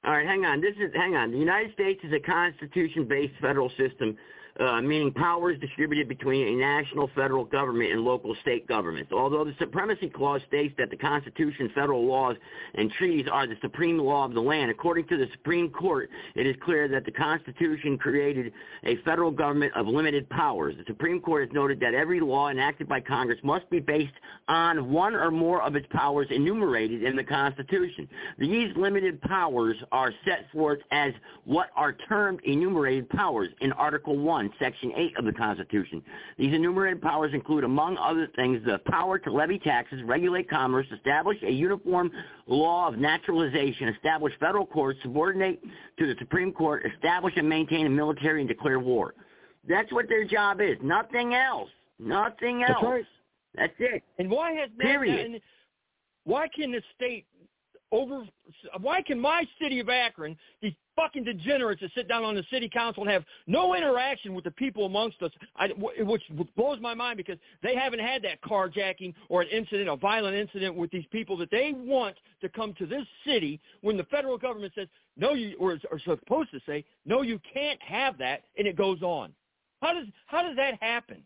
All 0.04 0.12
right, 0.12 0.26
hang 0.26 0.44
on. 0.44 0.60
This 0.60 0.74
is 0.80 0.92
hang 0.94 1.14
on. 1.14 1.30
The 1.30 1.38
United 1.38 1.72
States 1.74 2.00
is 2.02 2.12
a 2.12 2.18
constitution-based 2.18 3.34
federal 3.40 3.70
system, 3.70 4.16
uh, 4.60 4.80
meaning 4.82 5.12
powers 5.12 5.58
distributed 5.60 6.08
between 6.08 6.46
a 6.48 6.60
national 6.60 7.10
federal 7.14 7.44
government 7.44 7.92
and 7.92 8.02
local 8.02 8.34
state 8.42 8.66
governments. 8.68 9.10
Although 9.12 9.44
the 9.44 9.54
Supremacy 9.58 10.08
Clause 10.08 10.42
states 10.46 10.74
that 10.78 10.90
the 10.90 10.96
Constitution, 10.96 11.70
federal 11.74 12.06
laws, 12.06 12.36
and 12.74 12.90
treaties 12.92 13.26
are 13.30 13.46
the 13.46 13.56
supreme 13.62 13.98
law 13.98 14.24
of 14.24 14.34
the 14.34 14.40
land, 14.40 14.70
according 14.70 15.06
to 15.08 15.16
the 15.16 15.26
Supreme 15.32 15.70
Court, 15.70 16.10
it 16.34 16.46
is 16.46 16.54
clear 16.64 16.88
that 16.88 17.04
the 17.04 17.10
Constitution 17.10 17.96
created 17.96 18.52
a 18.84 18.96
federal 19.04 19.30
government 19.30 19.72
of 19.74 19.86
limited 19.86 20.28
powers. 20.28 20.74
The 20.76 20.84
Supreme 20.86 21.20
Court 21.20 21.48
has 21.48 21.54
noted 21.54 21.80
that 21.80 21.94
every 21.94 22.20
law 22.20 22.48
enacted 22.48 22.88
by 22.88 23.00
Congress 23.00 23.38
must 23.42 23.68
be 23.70 23.80
based 23.80 24.12
on 24.48 24.92
one 24.92 25.14
or 25.14 25.30
more 25.30 25.62
of 25.62 25.76
its 25.76 25.86
powers 25.90 26.26
enumerated 26.30 27.02
in 27.02 27.16
the 27.16 27.24
Constitution. 27.24 28.08
These 28.38 28.76
limited 28.76 29.20
powers 29.22 29.76
are 29.92 30.12
set 30.24 30.46
forth 30.52 30.80
as 30.90 31.12
what 31.44 31.70
are 31.76 31.92
termed 32.08 32.40
enumerated 32.44 33.08
powers 33.10 33.48
in 33.60 33.72
Article 33.72 34.18
1, 34.18 34.41
Section 34.58 34.92
8 34.96 35.18
of 35.18 35.24
the 35.24 35.32
Constitution. 35.32 36.02
These 36.38 36.54
enumerated 36.54 37.02
powers 37.02 37.32
include, 37.34 37.64
among 37.64 37.96
other 37.98 38.28
things, 38.36 38.60
the 38.64 38.78
power 38.90 39.18
to 39.18 39.32
levy 39.32 39.58
taxes, 39.58 40.00
regulate 40.04 40.48
commerce, 40.48 40.86
establish 40.94 41.38
a 41.42 41.50
uniform 41.50 42.10
law 42.46 42.88
of 42.88 42.98
naturalization, 42.98 43.88
establish 43.88 44.32
federal 44.40 44.66
courts, 44.66 44.98
subordinate 45.02 45.62
to 45.98 46.06
the 46.06 46.14
Supreme 46.18 46.52
Court, 46.52 46.84
establish 46.94 47.34
and 47.36 47.48
maintain 47.48 47.86
a 47.86 47.90
military, 47.90 48.40
and 48.40 48.48
declare 48.48 48.80
war. 48.80 49.14
That's 49.68 49.92
what 49.92 50.08
their 50.08 50.24
job 50.24 50.60
is. 50.60 50.76
Nothing 50.82 51.34
else. 51.34 51.70
Nothing 51.98 52.62
else. 52.62 52.72
That's 52.72 52.84
right. 52.84 53.04
That's 53.54 53.74
it. 53.78 54.02
And 54.18 54.30
why 54.30 54.52
has 54.52 54.70
Period. 54.78 55.26
and 55.26 55.40
why 56.24 56.48
can 56.48 56.72
the 56.72 56.82
state 56.96 57.26
over? 57.92 58.24
Why 58.80 59.02
can 59.02 59.20
my 59.20 59.46
city 59.60 59.78
of 59.78 59.88
Akron, 59.88 60.36
these 60.60 60.72
fucking 60.96 61.24
degenerates 61.24 61.80
that 61.82 61.90
sit 61.94 62.08
down 62.08 62.24
on 62.24 62.34
the 62.34 62.44
city 62.50 62.68
council 62.68 63.02
and 63.02 63.12
have 63.12 63.24
no 63.46 63.74
interaction 63.74 64.34
with 64.34 64.44
the 64.44 64.50
people 64.50 64.86
amongst 64.86 65.22
us, 65.22 65.30
I, 65.56 65.68
which 66.00 66.22
blows 66.56 66.80
my 66.80 66.94
mind 66.94 67.18
because 67.18 67.38
they 67.62 67.76
haven't 67.76 68.00
had 68.00 68.22
that 68.24 68.40
carjacking 68.42 69.14
or 69.28 69.42
an 69.42 69.48
incident, 69.48 69.88
a 69.88 69.96
violent 69.96 70.34
incident 70.36 70.74
with 70.74 70.90
these 70.90 71.06
people 71.12 71.36
that 71.38 71.50
they 71.50 71.72
want 71.74 72.16
to 72.40 72.48
come 72.48 72.74
to 72.74 72.86
this 72.86 73.06
city 73.26 73.60
when 73.82 73.96
the 73.96 74.04
federal 74.04 74.38
government 74.38 74.72
says 74.74 74.88
no, 75.16 75.34
you 75.34 75.56
or 75.58 75.78
are 75.90 76.00
supposed 76.00 76.50
to 76.52 76.60
say 76.66 76.84
no, 77.04 77.22
you 77.22 77.38
can't 77.52 77.80
have 77.82 78.16
that, 78.18 78.44
and 78.56 78.66
it 78.66 78.76
goes 78.76 79.02
on. 79.02 79.32
How 79.82 79.92
does 79.92 80.06
how 80.26 80.42
does 80.42 80.56
that 80.56 80.82
happen? 80.82 81.22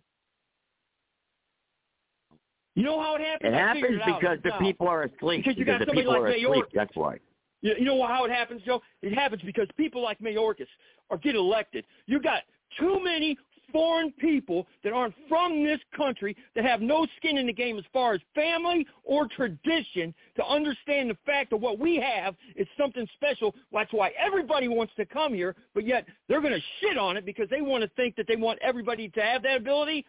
You 2.77 2.83
know 2.83 3.01
how 3.01 3.14
it 3.16 3.22
happens? 3.22 3.53
It 3.53 3.57
I 3.57 3.59
happens 3.59 3.85
it 3.85 4.03
because 4.07 4.39
the 4.45 4.53
people 4.64 4.87
are 4.87 5.05
asleep. 5.05 5.45
Because 5.45 5.59
you 5.59 5.64
got 5.64 5.81
the 5.81 5.87
somebody 5.87 6.03
people 6.03 6.22
like 6.22 6.35
Mayorkas. 6.35 6.74
That's 6.74 6.95
why. 6.95 7.16
You, 7.62 7.74
you 7.79 7.85
know 7.87 8.07
how 8.07 8.27
it 8.27 8.31
happens, 8.31 8.61
Joe? 8.66 8.83
It 9.01 9.14
happens 9.14 9.41
because 9.45 9.66
people 9.79 10.03
like 10.03 10.18
Mayorkas 10.20 10.66
are 11.11 11.16
get 11.16 11.35
elected. 11.35 11.87
You 12.07 12.20
got 12.20 12.43
too 12.79 13.01
many 13.03 13.39
foreign 13.72 14.12
people 14.12 14.66
that 14.85 14.93
aren't 14.93 15.14
from 15.29 15.64
this 15.64 15.81
country 15.97 16.37
that 16.55 16.64
have 16.64 16.81
no 16.81 17.07
skin 17.16 17.39
in 17.39 17.47
the 17.47 17.53
game 17.53 17.79
as 17.79 17.85
far 17.93 18.12
as 18.12 18.20
family 18.35 18.87
or 19.05 19.27
tradition 19.27 20.14
to 20.37 20.45
understand 20.47 21.11
the 21.11 21.16
fact 21.24 21.51
that 21.51 21.57
what 21.57 21.79
we 21.79 21.97
have 21.97 22.35
is 22.57 22.66
something 22.79 23.07
special. 23.14 23.55
That's 23.72 23.93
why 23.93 24.12
everybody 24.18 24.68
wants 24.68 24.93
to 24.97 25.07
come 25.07 25.33
here, 25.33 25.57
but 25.74 25.87
yet 25.87 26.07
they're 26.29 26.43
going 26.43 26.53
to 26.53 26.62
shit 26.81 26.99
on 26.99 27.16
it 27.16 27.24
because 27.24 27.49
they 27.51 27.62
want 27.62 27.83
to 27.83 27.91
think 27.97 28.16
that 28.16 28.27
they 28.29 28.37
want 28.37 28.59
everybody 28.62 29.09
to 29.09 29.20
have 29.20 29.43
that 29.43 29.57
ability. 29.57 30.05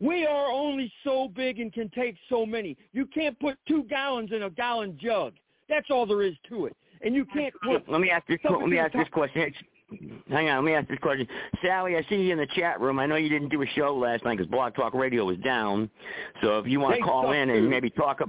We 0.00 0.26
are 0.26 0.50
only 0.50 0.92
so 1.04 1.28
big 1.34 1.58
and 1.58 1.72
can 1.72 1.88
take 1.90 2.16
so 2.28 2.44
many. 2.44 2.76
You 2.92 3.06
can't 3.06 3.38
put 3.40 3.56
two 3.66 3.84
gallons 3.84 4.30
in 4.32 4.42
a 4.42 4.50
gallon 4.50 4.98
jug. 5.00 5.34
That's 5.68 5.86
all 5.90 6.06
there 6.06 6.22
is 6.22 6.34
to 6.48 6.66
it. 6.66 6.76
And 7.02 7.14
you 7.14 7.24
can't 7.26 7.54
put. 7.62 7.88
Let 7.88 8.00
me 8.00 8.10
ask 8.10 8.26
this. 8.26 8.38
Let 8.44 8.68
me 8.68 8.78
ask 8.78 8.92
this 8.92 9.08
question. 9.10 9.52
Hang 10.28 10.48
on, 10.48 10.56
let 10.56 10.64
me 10.64 10.74
ask 10.74 10.88
this 10.88 10.98
question. 10.98 11.28
Sally, 11.62 11.96
I 11.96 12.04
see 12.08 12.16
you 12.16 12.32
in 12.32 12.38
the 12.38 12.48
chat 12.56 12.80
room. 12.80 12.98
I 12.98 13.06
know 13.06 13.14
you 13.14 13.28
didn't 13.28 13.50
do 13.50 13.62
a 13.62 13.66
show 13.66 13.96
last 13.96 14.24
night 14.24 14.36
because 14.36 14.50
Blog 14.50 14.74
Talk 14.74 14.94
Radio 14.94 15.24
was 15.24 15.36
down. 15.38 15.88
So 16.42 16.58
if 16.58 16.66
you 16.66 16.80
want 16.80 16.96
to 16.96 17.02
call 17.02 17.30
in 17.30 17.50
and 17.50 17.70
maybe 17.70 17.90
talk, 17.90 18.20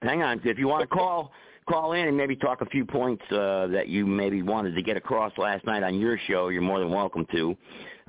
hang 0.00 0.22
on, 0.22 0.40
if 0.44 0.58
you 0.58 0.66
want 0.66 0.80
to 0.80 0.86
call 0.86 1.32
call 1.68 1.92
in 1.92 2.08
and 2.08 2.16
maybe 2.16 2.36
talk 2.36 2.60
a 2.60 2.66
few 2.66 2.84
points 2.84 3.22
uh, 3.30 3.66
that 3.68 3.88
you 3.88 4.06
maybe 4.06 4.42
wanted 4.42 4.74
to 4.74 4.82
get 4.82 4.96
across 4.96 5.32
last 5.38 5.64
night 5.64 5.82
on 5.82 5.98
your 5.98 6.18
show, 6.26 6.48
you're 6.48 6.62
more 6.62 6.78
than 6.78 6.90
welcome 6.90 7.26
to. 7.32 7.56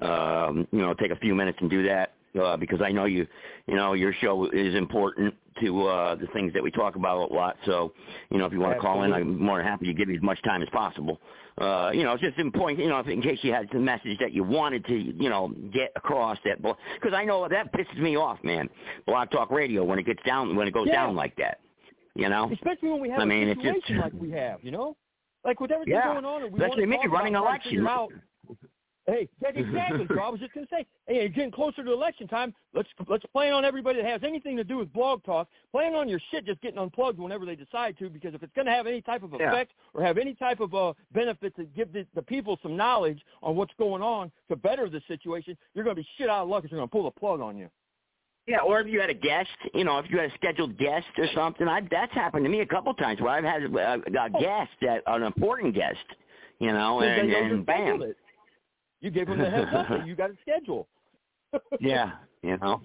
Um, 0.01 0.67
you 0.71 0.79
know, 0.79 0.93
take 0.93 1.11
a 1.11 1.15
few 1.17 1.35
minutes 1.35 1.57
and 1.61 1.69
do 1.69 1.83
that 1.83 2.15
uh, 2.39 2.57
because 2.57 2.81
I 2.81 2.91
know 2.91 3.05
you, 3.05 3.27
you 3.67 3.75
know, 3.75 3.93
your 3.93 4.13
show 4.13 4.49
is 4.51 4.75
important 4.75 5.33
to 5.61 5.88
uh, 5.88 6.15
the 6.15 6.27
things 6.27 6.51
that 6.53 6.61
we 6.61 6.71
talk 6.71 6.95
about 6.95 7.31
a 7.31 7.33
lot. 7.33 7.55
So, 7.65 7.93
you 8.29 8.38
know, 8.38 8.45
if 8.45 8.51
you 8.51 8.59
want 8.59 8.73
to 8.73 8.79
call 8.79 9.03
in, 9.03 9.13
I'm 9.13 9.39
more 9.41 9.57
than 9.57 9.65
happy 9.65 9.86
to 9.86 9.93
give 9.93 10.09
you 10.09 10.15
as 10.15 10.21
much 10.21 10.41
time 10.43 10.61
as 10.61 10.69
possible. 10.69 11.19
Uh, 11.57 11.91
you 11.93 12.03
know, 12.03 12.11
it's 12.11 12.21
just 12.21 12.38
important, 12.38 12.79
you 12.79 12.89
know, 12.89 12.99
in 12.99 13.21
case 13.21 13.39
you 13.41 13.53
had 13.53 13.69
some 13.71 13.86
message 13.86 14.17
that 14.19 14.33
you 14.33 14.43
wanted 14.43 14.83
to, 14.86 14.93
you 14.93 15.29
know, 15.29 15.53
get 15.73 15.91
across 15.95 16.38
that, 16.43 16.61
because 16.61 17.13
I 17.13 17.23
know 17.23 17.47
that 17.47 17.71
pisses 17.73 17.97
me 17.97 18.17
off, 18.17 18.43
man. 18.43 18.67
Blog 19.07 19.31
Talk 19.31 19.51
Radio 19.51 19.86
when 19.86 19.97
it 19.97 20.05
gets 20.05 20.21
down, 20.23 20.55
when 20.57 20.67
it 20.67 20.73
goes 20.73 20.88
yeah. 20.88 20.95
down 20.95 21.15
like 21.15 21.33
that, 21.38 21.59
you 22.13 22.27
know. 22.27 22.51
Especially 22.51 22.89
when 22.89 22.99
we 22.99 23.09
have 23.09 23.21
I 23.21 23.25
mean, 23.25 23.47
a 23.47 23.55
situation 23.55 23.81
just, 23.88 24.01
like 24.01 24.13
we 24.13 24.31
have, 24.31 24.59
you 24.63 24.71
know, 24.71 24.97
like 25.45 25.61
with 25.61 25.71
everything 25.71 25.93
yeah. 25.93 26.11
going 26.11 26.25
on, 26.25 26.43
and 26.43 26.51
we 26.51 26.59
especially 26.59 26.88
want 26.88 27.01
me 27.01 27.07
to 27.07 27.09
running 27.09 27.36
about 27.36 27.47
election. 27.47 27.88
Out, 27.88 28.11
Hey, 29.07 29.29
that's 29.39 29.55
exactly. 29.55 30.07
so 30.09 30.19
I 30.19 30.29
was 30.29 30.39
just 30.39 30.53
going 30.53 30.65
to 30.65 30.75
say, 30.75 30.85
hey, 31.07 31.29
getting 31.29 31.51
closer 31.51 31.83
to 31.83 31.93
election 31.93 32.27
time. 32.27 32.55
Let's 32.73 32.89
let's 33.07 33.23
plan 33.27 33.53
on 33.53 33.63
everybody 33.63 34.01
that 34.01 34.09
has 34.09 34.21
anything 34.23 34.57
to 34.57 34.63
do 34.63 34.77
with 34.77 34.91
blog 34.93 35.23
talk. 35.23 35.47
Plan 35.71 35.93
on 35.93 36.09
your 36.09 36.19
shit 36.31 36.45
just 36.45 36.59
getting 36.61 36.79
unplugged 36.79 37.19
whenever 37.19 37.45
they 37.45 37.55
decide 37.55 37.97
to, 37.99 38.09
because 38.09 38.33
if 38.33 38.41
it's 38.41 38.53
going 38.55 38.65
to 38.65 38.71
have 38.71 38.87
any 38.87 39.01
type 39.01 39.21
of 39.21 39.31
Yeah. 39.39 39.51
effect 39.51 39.73
or 39.93 40.01
have 40.03 40.17
any 40.17 40.33
type 40.33 40.59
of 40.59 40.73
uh, 40.73 40.93
benefit 41.13 41.55
to 41.57 41.65
give 41.65 41.93
the, 41.93 42.07
the 42.15 42.21
people 42.23 42.57
some 42.63 42.75
knowledge 42.75 43.21
on 43.43 43.55
what's 43.55 43.73
going 43.77 44.01
on 44.01 44.31
to 44.49 44.55
better 44.55 44.89
the 44.89 45.01
situation, 45.07 45.55
you're 45.75 45.83
going 45.83 45.95
to 45.95 46.01
be 46.01 46.07
shit 46.17 46.27
out 46.27 46.41
of 46.43 46.49
luck 46.49 46.63
if 46.63 46.71
they're 46.71 46.79
going 46.79 46.89
to 46.89 46.91
pull 46.91 47.03
the 47.03 47.11
plug 47.11 47.41
on 47.41 47.57
you. 47.57 47.69
Yeah, 48.47 48.59
or 48.59 48.79
if 48.79 48.87
you 48.87 48.99
had 49.01 49.09
a 49.09 49.15
guest, 49.15 49.49
you 49.73 49.83
know, 49.83 49.99
if 49.99 50.09
you 50.09 50.19
had 50.19 50.31
a 50.31 50.33
scheduled 50.35 50.77
guest 50.77 51.07
or 51.17 51.27
something, 51.35 51.67
I, 51.67 51.81
that's 51.89 52.13
happened 52.13 52.45
to 52.45 52.49
me 52.49 52.61
a 52.61 52.65
couple 52.65 52.93
times 52.95 53.19
where 53.19 53.31
I've 53.31 53.43
had 53.43 53.63
a, 53.63 53.93
a 53.93 54.29
guest, 54.29 54.71
that, 54.81 55.01
an 55.07 55.23
important 55.23 55.73
guest, 55.75 55.97
you 56.59 56.71
know, 56.71 57.01
and, 57.01 57.31
and 57.31 57.65
bam. 57.65 58.01
it. 58.03 58.17
You 59.05 59.11
gave 59.11 59.27
them 59.27 59.37
the 59.37 59.47
heads 59.47 59.69
up 59.71 59.87
that 59.89 60.07
you 60.07 60.15
got 60.15 60.31
a 60.31 60.33
schedule. 60.41 60.87
Yeah, 61.79 62.13
you 62.41 62.57
know, 62.57 62.81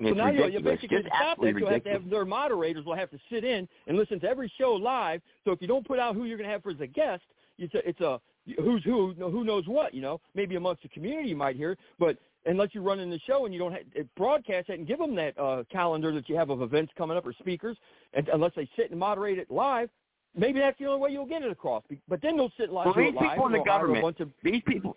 So 0.00 0.10
now 0.10 0.26
ridiculous. 0.26 0.62
basically 0.62 0.98
Just 0.98 1.08
stop 1.08 1.40
that. 1.40 1.58
You'll 1.58 1.70
have 1.70 1.82
to 1.82 1.90
have 1.90 2.10
their 2.10 2.24
moderators 2.24 2.84
will 2.84 2.94
have 2.94 3.10
to 3.10 3.18
sit 3.32 3.42
in 3.42 3.66
and 3.88 3.96
listen 3.96 4.20
to 4.20 4.28
every 4.28 4.52
show 4.58 4.74
live. 4.74 5.22
So 5.44 5.50
if 5.50 5.60
you 5.60 5.66
don't 5.66 5.84
put 5.84 5.98
out 5.98 6.14
who 6.14 6.24
you're 6.24 6.36
going 6.36 6.46
to 6.46 6.52
have 6.52 6.62
for 6.62 6.70
as 6.70 6.80
a 6.80 6.86
guest, 6.86 7.24
it's 7.58 7.74
a, 7.74 7.88
it's 7.88 8.00
a 8.00 8.20
who's 8.62 8.84
who, 8.84 9.14
who 9.14 9.42
knows 9.42 9.66
what, 9.66 9.92
you 9.92 10.02
know. 10.02 10.20
Maybe 10.36 10.54
amongst 10.54 10.82
the 10.82 10.88
community 10.90 11.30
you 11.30 11.36
might 11.36 11.56
hear, 11.56 11.76
but 11.98 12.16
unless 12.46 12.68
you 12.74 12.82
run 12.82 13.00
in 13.00 13.10
the 13.10 13.18
show 13.26 13.44
and 13.44 13.52
you 13.52 13.58
don't 13.58 13.72
have, 13.72 13.82
broadcast 14.16 14.68
it 14.68 14.78
and 14.78 14.86
give 14.86 14.98
them 14.98 15.16
that 15.16 15.36
uh, 15.36 15.64
calendar 15.72 16.12
that 16.12 16.28
you 16.28 16.36
have 16.36 16.50
of 16.50 16.62
events 16.62 16.92
coming 16.96 17.16
up 17.16 17.26
or 17.26 17.32
speakers, 17.32 17.76
and 18.12 18.28
unless 18.28 18.52
they 18.54 18.68
sit 18.76 18.90
and 18.90 19.00
moderate 19.00 19.38
it 19.38 19.50
live, 19.50 19.88
maybe 20.36 20.60
that's 20.60 20.78
the 20.78 20.86
only 20.86 21.00
way 21.00 21.10
you'll 21.10 21.26
get 21.26 21.42
it 21.42 21.50
across. 21.50 21.82
But 22.08 22.22
then 22.22 22.36
they'll 22.36 22.52
sit 22.56 22.70
live. 22.70 22.86
Well, 22.86 22.94
these 22.94 23.14
live, 23.14 23.30
people 23.30 23.46
in 23.46 23.52
the 23.52 23.58
and 23.58 23.66
they'll 23.66 23.72
hire 23.72 23.84
a 23.84 23.88
government, 23.88 24.20
of 24.20 24.30
these 24.44 24.62
people, 24.66 24.96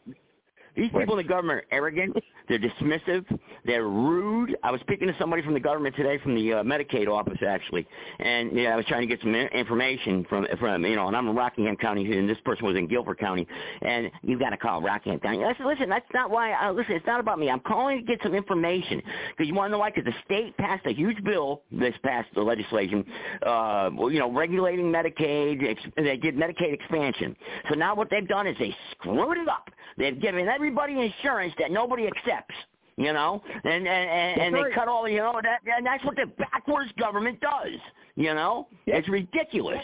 these 0.76 0.91
people 0.91 1.17
in 1.17 1.26
the 1.26 1.30
government 1.30 1.59
are 1.59 1.76
arrogant. 1.76 2.17
They're 2.47 2.59
dismissive. 2.59 3.26
They're 3.65 3.88
rude. 3.88 4.57
I 4.63 4.71
was 4.71 4.82
speaking 4.82 5.07
to 5.07 5.15
somebody 5.19 5.41
from 5.41 5.53
the 5.53 5.59
government 5.59 5.95
today, 5.95 6.19
from 6.19 6.36
the 6.36 6.53
uh, 6.53 6.63
Medicaid 6.63 7.07
office 7.07 7.39
actually, 7.45 7.88
and 8.19 8.57
yeah, 8.57 8.73
I 8.73 8.76
was 8.76 8.86
trying 8.86 9.01
to 9.01 9.07
get 9.07 9.21
some 9.21 9.34
information 9.34 10.26
from 10.30 10.47
from 10.59 10.86
you 10.86 10.95
know, 10.95 11.07
and 11.07 11.15
I'm 11.15 11.28
in 11.28 11.36
Rockingham 11.36 11.78
County, 11.78 12.17
and 12.17 12.30
this 12.30 12.38
person 12.45 12.65
was 12.65 12.76
in 12.76 12.88
Guilford 12.88 13.17
County, 13.17 13.47
and 13.82 14.11
you 14.21 14.38
got 14.38 14.51
to 14.51 14.57
call 14.57 14.82
Rockingham 14.82 15.19
County. 15.19 15.43
I 15.43 15.55
said, 15.57 15.65
listen, 15.65 15.89
that's 15.89 16.05
not 16.13 16.30
why. 16.30 16.53
Uh, 16.53 16.71
listen, 16.71 16.95
it's 16.95 17.05
not 17.07 17.19
about 17.19 17.39
me. 17.39 17.49
I'm 17.49 17.61
calling 17.61 17.97
to 17.99 18.03
get 18.03 18.19
some 18.21 18.36
information 18.36 19.01
because 19.30 19.47
you 19.47 19.53
want 19.53 19.69
to 19.69 19.71
know 19.71 19.80
why? 19.80 19.89
Because 19.89 20.05
the 20.05 20.15
state 20.23 20.55
passed 20.57 20.86
a 20.86 20.93
huge 20.93 21.23
bill 21.23 21.63
this 21.71 21.95
past 22.03 22.28
the 22.36 22.41
legislation, 22.41 23.05
uh, 23.43 23.89
well, 23.93 24.11
you 24.11 24.19
know, 24.19 24.32
regulating 24.32 24.91
Medicaid. 24.91 25.78
They 25.95 26.17
did 26.17 26.36
Medicaid 26.36 26.73
expansion. 26.73 27.36
So 27.69 27.76
now 27.76 27.95
what 27.95 28.09
they've 28.09 28.28
done 28.28 28.47
is 28.47 28.55
they 28.59 28.76
screwed 28.91 29.38
it 29.38 29.47
up. 29.47 29.69
They've 29.97 30.19
given 30.19 30.45
everybody 30.66 30.99
insurance 30.99 31.53
that 31.59 31.72
nobody 31.72 32.07
accepts. 32.07 32.55
You 32.97 33.11
know, 33.11 33.43
and 33.66 33.66
and, 33.66 33.88
and, 33.88 34.41
and 34.41 34.55
That's 34.55 34.70
they 34.70 34.74
cut 34.74 34.88
all 34.88 35.03
the 35.03 35.11
you 35.11 35.18
know 35.18 35.38
that 35.43 35.59
and 35.66 35.86
that's 35.86 36.03
what 36.05 36.16
the 36.16 36.28
backwards 36.38 36.91
government 36.97 37.41
does. 37.41 37.78
You 38.16 38.34
know, 38.34 38.70
it's 38.86 39.09
ridiculous. 39.09 39.84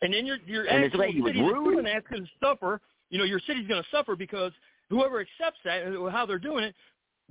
And 0.00 0.12
then 0.12 0.26
your 0.26 0.38
your 0.44 0.64
And 0.64 0.84
actual 0.84 1.00
lady 1.00 1.20
was 1.20 1.30
city 1.30 1.40
that's 1.42 1.54
rude. 1.54 1.72
doing 1.74 1.84
that's 1.84 2.06
going 2.08 2.24
to 2.24 2.30
suffer. 2.42 2.80
You 3.10 3.18
know, 3.18 3.24
your 3.24 3.38
city's 3.46 3.68
going 3.68 3.80
to 3.80 3.88
suffer 3.96 4.16
because 4.16 4.50
whoever 4.90 5.20
accepts 5.20 5.60
that 5.64 5.82
and 5.82 6.10
how 6.10 6.26
they're 6.26 6.40
doing 6.40 6.64
it, 6.64 6.74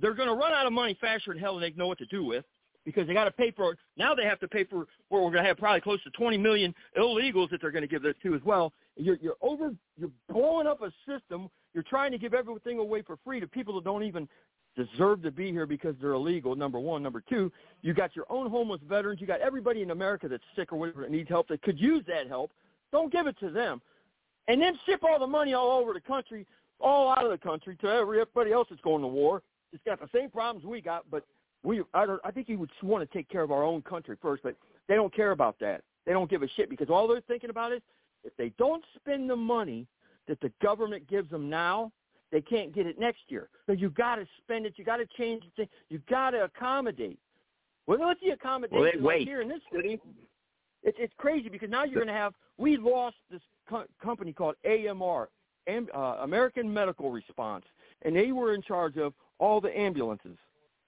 they're 0.00 0.14
going 0.14 0.28
to 0.28 0.34
run 0.34 0.52
out 0.52 0.66
of 0.66 0.72
money 0.72 0.96
faster 0.98 1.34
than 1.34 1.38
hell 1.38 1.54
than 1.54 1.62
they 1.62 1.76
know 1.76 1.86
what 1.86 1.98
to 1.98 2.06
do 2.06 2.24
with 2.24 2.46
because 2.86 3.06
they 3.06 3.12
got 3.12 3.24
to 3.24 3.30
pay 3.32 3.50
for 3.50 3.72
it. 3.72 3.78
Now 3.98 4.14
they 4.14 4.24
have 4.24 4.40
to 4.40 4.48
pay 4.48 4.64
for 4.64 4.86
where 5.10 5.22
we're 5.22 5.30
going 5.30 5.42
to 5.44 5.48
have 5.48 5.58
probably 5.58 5.82
close 5.82 6.02
to 6.04 6.10
20 6.10 6.38
million 6.38 6.74
illegals 6.98 7.50
that 7.50 7.60
they're 7.60 7.70
going 7.70 7.82
to 7.82 7.88
give 7.88 8.02
this 8.02 8.14
to 8.22 8.34
as 8.34 8.40
well. 8.44 8.72
You're 8.96 9.16
you're 9.16 9.36
over 9.40 9.72
you're 9.98 10.10
blowing 10.28 10.66
up 10.66 10.82
a 10.82 10.92
system. 11.06 11.48
You're 11.74 11.84
trying 11.84 12.12
to 12.12 12.18
give 12.18 12.34
everything 12.34 12.78
away 12.78 13.02
for 13.02 13.18
free 13.24 13.40
to 13.40 13.46
people 13.46 13.74
that 13.74 13.84
don't 13.84 14.02
even 14.02 14.28
deserve 14.76 15.22
to 15.22 15.30
be 15.30 15.50
here 15.50 15.66
because 15.66 15.94
they're 16.00 16.12
illegal. 16.12 16.54
Number 16.54 16.78
one, 16.78 17.02
number 17.02 17.22
two, 17.28 17.50
you 17.82 17.94
got 17.94 18.14
your 18.16 18.26
own 18.28 18.50
homeless 18.50 18.80
veterans. 18.88 19.20
You 19.20 19.26
got 19.26 19.40
everybody 19.40 19.82
in 19.82 19.90
America 19.90 20.28
that's 20.28 20.42
sick 20.56 20.72
or 20.72 20.78
whatever 20.78 21.02
that 21.02 21.10
needs 21.10 21.28
help 21.28 21.48
that 21.48 21.62
could 21.62 21.78
use 21.78 22.04
that 22.06 22.28
help. 22.28 22.52
Don't 22.90 23.10
give 23.10 23.26
it 23.26 23.38
to 23.40 23.50
them, 23.50 23.80
and 24.48 24.60
then 24.60 24.78
ship 24.84 25.02
all 25.02 25.18
the 25.18 25.26
money 25.26 25.54
all 25.54 25.70
over 25.70 25.94
the 25.94 26.00
country, 26.00 26.46
all 26.80 27.10
out 27.10 27.24
of 27.24 27.30
the 27.30 27.38
country 27.38 27.76
to 27.76 27.86
everybody 27.86 28.52
else 28.52 28.66
that's 28.68 28.82
going 28.82 29.00
to 29.00 29.08
war. 29.08 29.42
It's 29.72 29.82
got 29.84 30.00
the 30.00 30.08
same 30.14 30.28
problems 30.30 30.66
we 30.66 30.82
got, 30.82 31.04
but 31.10 31.24
we 31.62 31.82
I 31.94 32.06
don't 32.06 32.20
I 32.24 32.30
think 32.30 32.48
you 32.48 32.58
would 32.58 32.70
want 32.82 33.08
to 33.08 33.16
take 33.16 33.28
care 33.28 33.42
of 33.42 33.50
our 33.50 33.62
own 33.62 33.82
country 33.82 34.16
first, 34.20 34.42
but 34.42 34.56
they 34.88 34.94
don't 34.94 35.14
care 35.14 35.30
about 35.30 35.58
that. 35.60 35.82
They 36.04 36.12
don't 36.12 36.28
give 36.28 36.42
a 36.42 36.48
shit 36.48 36.68
because 36.68 36.90
all 36.90 37.06
they're 37.06 37.20
thinking 37.22 37.50
about 37.50 37.72
is 37.72 37.80
if 38.24 38.36
they 38.36 38.52
don't 38.58 38.84
spend 38.96 39.28
the 39.28 39.36
money 39.36 39.86
that 40.28 40.40
the 40.40 40.52
government 40.62 41.08
gives 41.08 41.30
them 41.30 41.50
now, 41.50 41.92
they 42.30 42.40
can't 42.40 42.74
get 42.74 42.86
it 42.86 42.98
next 42.98 43.20
year. 43.28 43.48
So 43.66 43.72
you 43.72 43.90
got 43.90 44.16
to 44.16 44.26
spend 44.42 44.66
it. 44.66 44.74
You 44.76 44.84
got 44.84 44.96
to 44.96 45.06
change 45.18 45.42
the 45.44 45.50
thing. 45.62 45.68
You 45.90 46.00
got 46.08 46.30
to 46.30 46.44
accommodate. 46.44 47.18
Well, 47.86 47.98
what's 47.98 48.20
the 48.20 48.30
accommodation 48.30 49.02
Well, 49.02 49.16
right 49.16 49.26
here 49.26 49.42
in 49.42 49.48
this 49.48 49.60
city? 49.72 50.00
It's 50.82 50.96
it's 51.00 51.12
crazy 51.18 51.48
because 51.48 51.70
now 51.70 51.84
you're 51.84 51.96
going 51.96 52.06
to 52.06 52.12
have. 52.12 52.32
We 52.58 52.76
lost 52.76 53.16
this 53.30 53.42
co- 53.68 53.84
company 54.02 54.32
called 54.32 54.54
AMR, 54.64 55.28
Am, 55.66 55.88
uh, 55.94 55.98
American 56.22 56.72
Medical 56.72 57.10
Response, 57.10 57.64
and 58.02 58.16
they 58.16 58.32
were 58.32 58.54
in 58.54 58.62
charge 58.62 58.96
of 58.96 59.12
all 59.38 59.60
the 59.60 59.76
ambulances. 59.76 60.36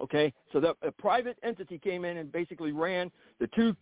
Okay, 0.01 0.33
so 0.53 0.61
the 0.61 0.75
a 0.83 0.91
private 0.91 1.39
entity 1.43 1.79
came 1.79 2.05
in 2.05 2.17
and 2.17 2.33
basically 2.33 2.73
ran 2.73 3.11
the 3.39 3.47
two 3.49 3.77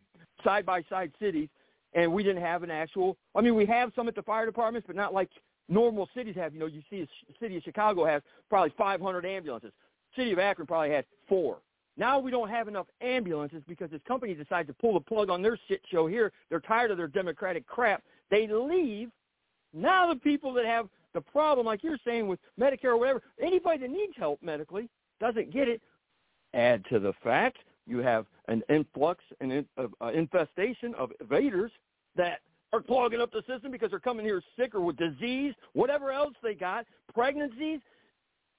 side 0.44 0.66
by 0.66 0.82
side 0.88 1.12
cities, 1.20 1.48
and 1.94 2.12
we 2.12 2.22
didn't 2.22 2.42
have 2.42 2.62
an 2.62 2.70
actual. 2.70 3.16
I 3.34 3.40
mean, 3.40 3.54
we 3.54 3.66
have 3.66 3.92
some 3.94 4.08
at 4.08 4.14
the 4.14 4.22
fire 4.22 4.46
departments, 4.46 4.86
but 4.86 4.96
not 4.96 5.12
like 5.12 5.30
normal 5.68 6.08
cities 6.14 6.34
have. 6.36 6.54
You 6.54 6.60
know, 6.60 6.66
you 6.66 6.82
see 6.90 7.00
the 7.00 7.34
city 7.40 7.56
of 7.56 7.62
Chicago 7.62 8.04
has 8.04 8.22
probably 8.48 8.72
500 8.76 9.24
ambulances. 9.26 9.72
City 10.16 10.32
of 10.32 10.38
Akron 10.38 10.66
probably 10.66 10.90
had 10.90 11.04
four. 11.28 11.58
Now 11.96 12.18
we 12.18 12.30
don't 12.30 12.48
have 12.48 12.68
enough 12.68 12.86
ambulances 13.02 13.62
because 13.68 13.90
this 13.90 14.00
company 14.08 14.34
decides 14.34 14.68
to 14.68 14.74
pull 14.74 14.94
the 14.94 15.00
plug 15.00 15.28
on 15.28 15.42
their 15.42 15.58
shit 15.68 15.82
show 15.90 16.06
here. 16.06 16.32
They're 16.48 16.60
tired 16.60 16.90
of 16.90 16.96
their 16.96 17.08
democratic 17.08 17.66
crap. 17.66 18.02
They 18.30 18.46
leave. 18.48 19.10
Now 19.74 20.08
the 20.08 20.18
people 20.18 20.52
that 20.54 20.64
have 20.64 20.88
the 21.12 21.20
problem, 21.20 21.66
like 21.66 21.82
you're 21.82 21.98
saying 22.04 22.26
with 22.26 22.40
Medicare 22.58 22.86
or 22.86 22.96
whatever, 22.96 23.22
anybody 23.40 23.80
that 23.80 23.90
needs 23.90 24.14
help 24.16 24.42
medically 24.42 24.88
doesn't 25.20 25.52
get 25.52 25.68
it. 25.68 25.82
Add 26.54 26.84
to 26.90 26.98
the 26.98 27.12
fact 27.22 27.58
you 27.86 27.98
have 27.98 28.26
an 28.48 28.62
influx 28.68 29.22
and 29.40 29.52
in, 29.52 29.66
uh, 29.78 29.86
uh, 30.00 30.08
infestation 30.12 30.94
of 30.96 31.10
invaders 31.20 31.72
that 32.16 32.40
are 32.72 32.80
clogging 32.82 33.20
up 33.20 33.30
the 33.32 33.42
system 33.46 33.70
because 33.70 33.90
they're 33.90 34.00
coming 34.00 34.24
here 34.24 34.42
sick 34.58 34.74
or 34.74 34.80
with 34.80 34.96
disease, 34.96 35.52
whatever 35.74 36.10
else 36.10 36.34
they 36.42 36.54
got, 36.54 36.86
pregnancies. 37.12 37.80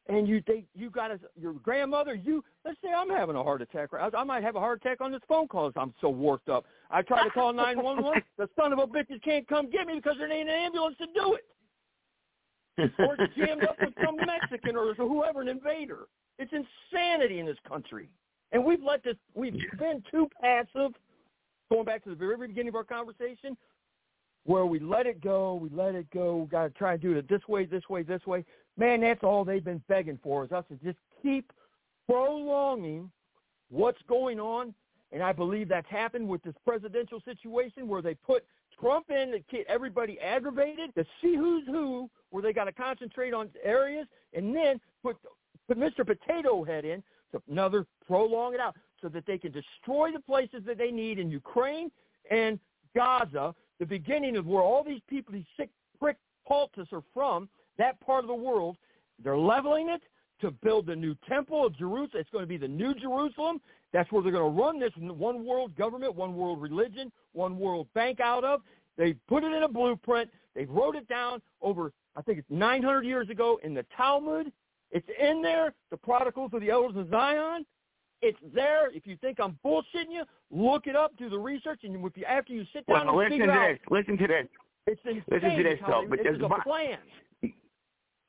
and 0.08 0.28
you 0.28 0.42
think 0.42 0.66
you 0.76 0.90
got 0.90 1.12
a, 1.12 1.20
your 1.40 1.54
grandmother, 1.54 2.14
you 2.14 2.44
let's 2.66 2.78
say 2.84 2.90
I'm 2.96 3.10
having 3.10 3.36
a 3.36 3.44
heart 3.44 3.62
attack. 3.62 3.90
I, 3.94 4.10
I 4.16 4.24
might 4.24 4.44
have 4.44 4.56
a 4.56 4.60
heart 4.60 4.82
attack 4.82 5.02
on 5.02 5.12
this 5.12 5.22
phone 5.28 5.48
call. 5.48 5.72
I'm 5.76 5.94
so 6.02 6.10
worked 6.10 6.50
up. 6.50 6.66
I 6.92 7.02
try 7.02 7.24
to 7.24 7.30
call 7.32 7.54
911. 7.66 8.22
the 8.38 8.50
son 8.60 8.74
of 8.74 8.80
a 8.80 8.86
bitches 8.88 9.22
can't 9.24 9.48
come 9.48 9.70
get 9.72 9.88
me 9.88 9.96
because 9.96 10.18
there 10.18 10.32
ain't 10.32 10.50
an 10.50 10.56
ambulance 10.56 10.98
to 10.98 11.08
do 11.16 11.36
it. 11.36 12.92
or 13.00 13.16
it's 13.20 13.34
jammed 13.36 13.64
up 13.64 13.78
with 13.80 13.94
some 14.04 14.18
Mexican 14.26 14.76
or 14.76 14.94
whoever, 14.96 15.42
an 15.42 15.48
invader. 15.48 16.06
It's 16.40 16.52
insanity 16.52 17.40
in 17.40 17.46
this 17.46 17.58
country, 17.68 18.10
and 18.54 18.64
we've 18.64 18.84
let 18.84 19.04
this. 19.04 19.16
We've 19.34 19.56
been 19.78 20.04
too 20.10 20.30
passive. 20.40 20.92
Going 21.70 21.86
back 21.86 22.04
to 22.04 22.10
the 22.10 22.16
very 22.16 22.38
beginning 22.38 22.70
of 22.70 22.76
our 22.76 22.84
conversation, 22.84 23.58
where 24.46 24.66
we 24.66 24.80
let 24.80 25.08
it 25.08 25.22
go, 25.22 25.56
we 25.56 25.70
let 25.70 25.96
it 25.96 26.10
go. 26.12 26.38
We 26.38 26.48
got 26.48 26.64
to 26.64 26.70
try 26.70 26.94
and 26.94 27.02
do 27.02 27.14
it 27.14 27.28
this 27.28 27.42
way, 27.48 27.66
this 27.66 27.88
way, 27.90 28.04
this 28.04 28.26
way. 28.28 28.46
Man, 28.78 29.02
that's 29.02 29.24
all 29.24 29.44
they've 29.44 29.64
been 29.64 29.82
begging 29.88 30.20
for 30.22 30.46
is 30.46 30.52
us 30.52 30.66
to 30.70 30.76
just 30.86 30.98
keep 31.22 31.52
prolonging 32.08 33.10
what's 33.70 34.02
going 34.08 34.40
on. 34.40 34.74
And 35.12 35.24
I 35.24 35.32
believe 35.32 35.70
that's 35.70 35.90
happened 35.90 36.28
with 36.28 36.44
this 36.44 36.56
presidential 36.66 37.22
situation 37.24 37.88
where 37.88 38.02
they 38.02 38.16
put 38.16 38.46
Trump 38.80 39.10
in 39.10 39.32
to 39.32 39.40
get 39.52 39.66
everybody 39.68 40.20
aggravated 40.20 40.94
to 40.96 41.06
see 41.22 41.36
who's 41.36 41.66
who, 41.68 42.10
where 42.32 42.42
they 42.44 42.52
got 42.52 42.66
to 42.66 42.72
concentrate 42.72 43.34
on 43.34 43.50
areas, 43.64 44.08
and 44.34 44.56
then 44.56 44.80
put 45.04 45.18
put 45.68 45.78
Mr. 45.80 46.06
Potato 46.06 46.64
Head 46.64 46.84
in 46.84 47.04
to 47.32 47.42
another 47.50 47.86
prolong 48.06 48.54
it 48.54 48.60
out 48.60 48.76
so 49.02 49.10
that 49.10 49.26
they 49.26 49.38
can 49.38 49.52
destroy 49.52 50.12
the 50.12 50.20
places 50.20 50.62
that 50.66 50.78
they 50.78 50.92
need 50.92 51.20
in 51.20 51.30
Ukraine 51.30 51.92
and 52.30 52.60
Gaza, 52.96 53.54
the 53.80 53.86
beginning 53.86 54.38
of 54.38 54.46
where 54.46 54.62
all 54.62 54.84
these 54.84 55.02
people, 55.10 55.34
these 55.34 55.46
sick 55.58 55.70
prick 56.00 56.18
cultists 56.50 56.94
are 56.94 57.04
from, 57.14 57.50
that 57.78 58.00
part 58.00 58.24
of 58.24 58.28
the 58.28 58.34
world. 58.34 58.78
They're 59.24 59.38
leveling 59.38 59.90
it 59.90 60.02
to 60.42 60.52
build 60.52 60.86
the 60.86 60.96
new 60.96 61.16
temple 61.28 61.66
of 61.66 61.78
Jerusalem. 61.78 62.22
It's 62.22 62.30
going 62.30 62.44
to 62.44 62.48
be 62.48 62.58
the 62.58 62.68
new 62.68 62.94
Jerusalem. 62.94 63.62
That's 63.92 64.12
where 64.12 64.24
they're 64.24 64.32
going 64.32 64.56
to 64.56 64.62
run 64.62 64.80
this 64.80 64.92
one 64.98 65.46
world 65.46 65.76
government, 65.76 66.16
one 66.16 66.36
world 66.36 66.62
religion, 66.62 67.12
one 67.34 67.58
world 67.58 67.88
bank 67.94 68.20
out 68.20 68.44
of. 68.44 68.62
They 68.98 69.14
put 69.28 69.44
it 69.44 69.54
in 69.54 69.64
a 69.64 69.68
blueprint. 69.68 70.30
They 70.56 70.66
wrote 70.66 70.96
it 70.96 71.08
down 71.08 71.42
over, 71.62 71.92
I 72.16 72.22
think 72.22 72.40
it's 72.40 72.50
900 72.50 73.06
years 73.06 73.30
ago 73.30 73.60
in 73.64 73.74
the 73.74 73.86
Talmud. 73.96 74.52
It's 74.92 75.08
in 75.20 75.42
there, 75.42 75.74
the 75.90 75.98
Protocols 75.98 76.52
of 76.54 76.62
the 76.62 76.70
Elders 76.70 76.98
of 76.98 77.10
Zion. 77.10 77.66
It's 78.26 78.40
there. 78.56 78.90
If 78.90 79.06
you 79.06 79.18
think 79.20 79.40
I'm 79.42 79.60
bullshitting 79.66 80.12
you, 80.12 80.24
look 80.50 80.88
it 80.88 80.96
up, 80.96 81.12
do 81.18 81.30
the 81.30 81.38
research, 81.38 81.82
and 81.84 81.94
if 81.94 82.18
you, 82.18 82.24
after 82.24 82.54
you 82.54 82.64
sit 82.72 82.88
down 82.88 83.08
well, 83.08 83.10
and 83.10 83.18
listen 83.18 83.32
figure 83.32 83.46
to 83.48 83.52
out, 83.52 83.68
this. 83.72 83.80
Listen 83.92 84.18
to 84.18 84.28
this. 84.28 84.48
It's 84.88 85.02
insane. 85.04 85.24
Listen 85.30 85.58
to 85.58 85.64
this, 85.64 85.80
though. 85.86 86.06
But 86.10 86.20
there's 86.24 86.42
a 86.42 86.64
plan. 86.64 87.00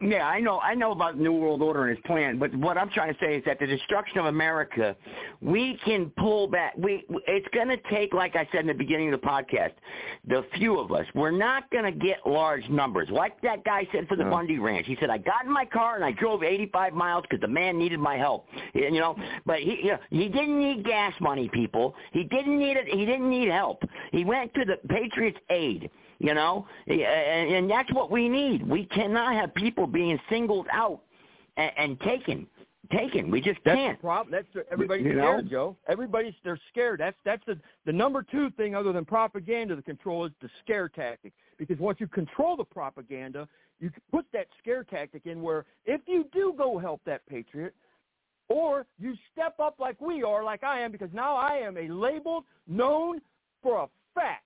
Yeah, 0.04 0.26
I 0.26 0.38
know. 0.38 0.60
I 0.60 0.74
know 0.74 0.92
about 0.92 1.18
New 1.18 1.32
World 1.32 1.62
Order 1.62 1.86
and 1.86 1.96
its 1.96 2.06
plan, 2.06 2.38
but 2.38 2.54
what 2.54 2.76
I'm 2.76 2.90
trying 2.90 3.14
to 3.14 3.18
say 3.18 3.36
is 3.36 3.44
that 3.46 3.58
the 3.58 3.66
destruction 3.66 4.18
of 4.18 4.26
America, 4.26 4.94
we 5.40 5.78
can 5.82 6.12
pull 6.18 6.46
back. 6.46 6.74
We 6.76 7.06
it's 7.26 7.46
going 7.54 7.68
to 7.68 7.78
take, 7.90 8.12
like 8.12 8.36
I 8.36 8.46
said 8.52 8.60
in 8.60 8.66
the 8.66 8.74
beginning 8.74 9.12
of 9.14 9.18
the 9.18 9.26
podcast, 9.26 9.72
the 10.28 10.44
few 10.56 10.78
of 10.78 10.92
us. 10.92 11.06
We're 11.14 11.30
not 11.30 11.70
going 11.70 11.84
to 11.84 11.92
get 11.92 12.18
large 12.26 12.68
numbers, 12.68 13.08
like 13.10 13.40
that 13.40 13.64
guy 13.64 13.88
said 13.92 14.06
for 14.06 14.16
the 14.16 14.24
No. 14.24 14.30
Bundy 14.30 14.58
Ranch. 14.58 14.86
He 14.86 14.96
said, 15.00 15.08
"I 15.08 15.16
got 15.16 15.46
in 15.46 15.52
my 15.52 15.64
car 15.64 15.96
and 15.96 16.04
I 16.04 16.12
drove 16.12 16.42
85 16.42 16.92
miles 16.92 17.22
because 17.22 17.40
the 17.40 17.48
man 17.48 17.78
needed 17.78 17.98
my 17.98 18.18
help." 18.18 18.46
You 18.74 18.90
know, 18.90 19.16
but 19.46 19.60
he 19.60 19.78
you 19.84 19.92
know, 19.92 19.98
he 20.10 20.28
didn't 20.28 20.58
need 20.58 20.84
gas 20.84 21.14
money, 21.18 21.48
people. 21.48 21.94
He 22.12 22.24
didn't 22.24 22.58
need 22.58 22.76
it. 22.76 22.88
He 22.88 23.06
didn't 23.06 23.30
need 23.30 23.48
help. 23.48 23.82
He 24.12 24.24
went 24.24 24.52
to 24.54 24.66
the 24.66 24.76
Patriots 24.88 25.38
Aid. 25.48 25.90
You 26.18 26.34
know, 26.34 26.66
and, 26.86 27.00
and 27.00 27.70
that's 27.70 27.92
what 27.92 28.10
we 28.10 28.28
need. 28.28 28.66
We 28.68 28.86
cannot 28.86 29.34
have 29.34 29.54
people 29.54 29.86
being 29.86 30.18
singled 30.30 30.66
out 30.72 31.00
and, 31.56 31.70
and 31.76 32.00
taken, 32.00 32.46
taken. 32.92 33.30
We 33.30 33.40
just 33.40 33.58
That's 33.64 33.76
can't. 33.76 33.98
the 33.98 34.02
problem. 34.02 34.30
That's 34.32 34.46
the, 34.54 34.72
everybody's 34.72 35.06
You 35.06 35.14
know? 35.14 35.22
scared, 35.22 35.50
Joe. 35.50 35.76
Everybody's 35.88 36.34
they're 36.44 36.60
scared. 36.70 37.00
That's 37.00 37.16
that's 37.24 37.42
the 37.46 37.58
the 37.84 37.92
number 37.92 38.22
two 38.22 38.50
thing 38.50 38.74
other 38.74 38.92
than 38.92 39.04
propaganda. 39.04 39.74
The 39.74 39.82
control 39.82 40.24
is 40.24 40.32
the 40.40 40.48
scare 40.62 40.88
tactic. 40.88 41.32
Because 41.58 41.78
once 41.78 41.98
you 42.00 42.06
control 42.06 42.56
the 42.56 42.64
propaganda, 42.64 43.48
you 43.80 43.90
put 44.10 44.26
that 44.32 44.46
scare 44.58 44.84
tactic 44.84 45.26
in 45.26 45.42
where 45.42 45.64
if 45.84 46.00
you 46.06 46.26
do 46.32 46.54
go 46.56 46.78
help 46.78 47.00
that 47.06 47.26
patriot, 47.28 47.74
or 48.48 48.86
you 48.98 49.14
step 49.32 49.58
up 49.60 49.76
like 49.78 50.00
we 50.00 50.22
are, 50.22 50.44
like 50.44 50.62
I 50.64 50.80
am, 50.80 50.92
because 50.92 51.10
now 51.12 51.34
I 51.36 51.56
am 51.56 51.76
a 51.76 51.88
labeled, 51.88 52.44
known 52.66 53.20
for 53.62 53.84
a 53.84 53.88
fact, 54.14 54.44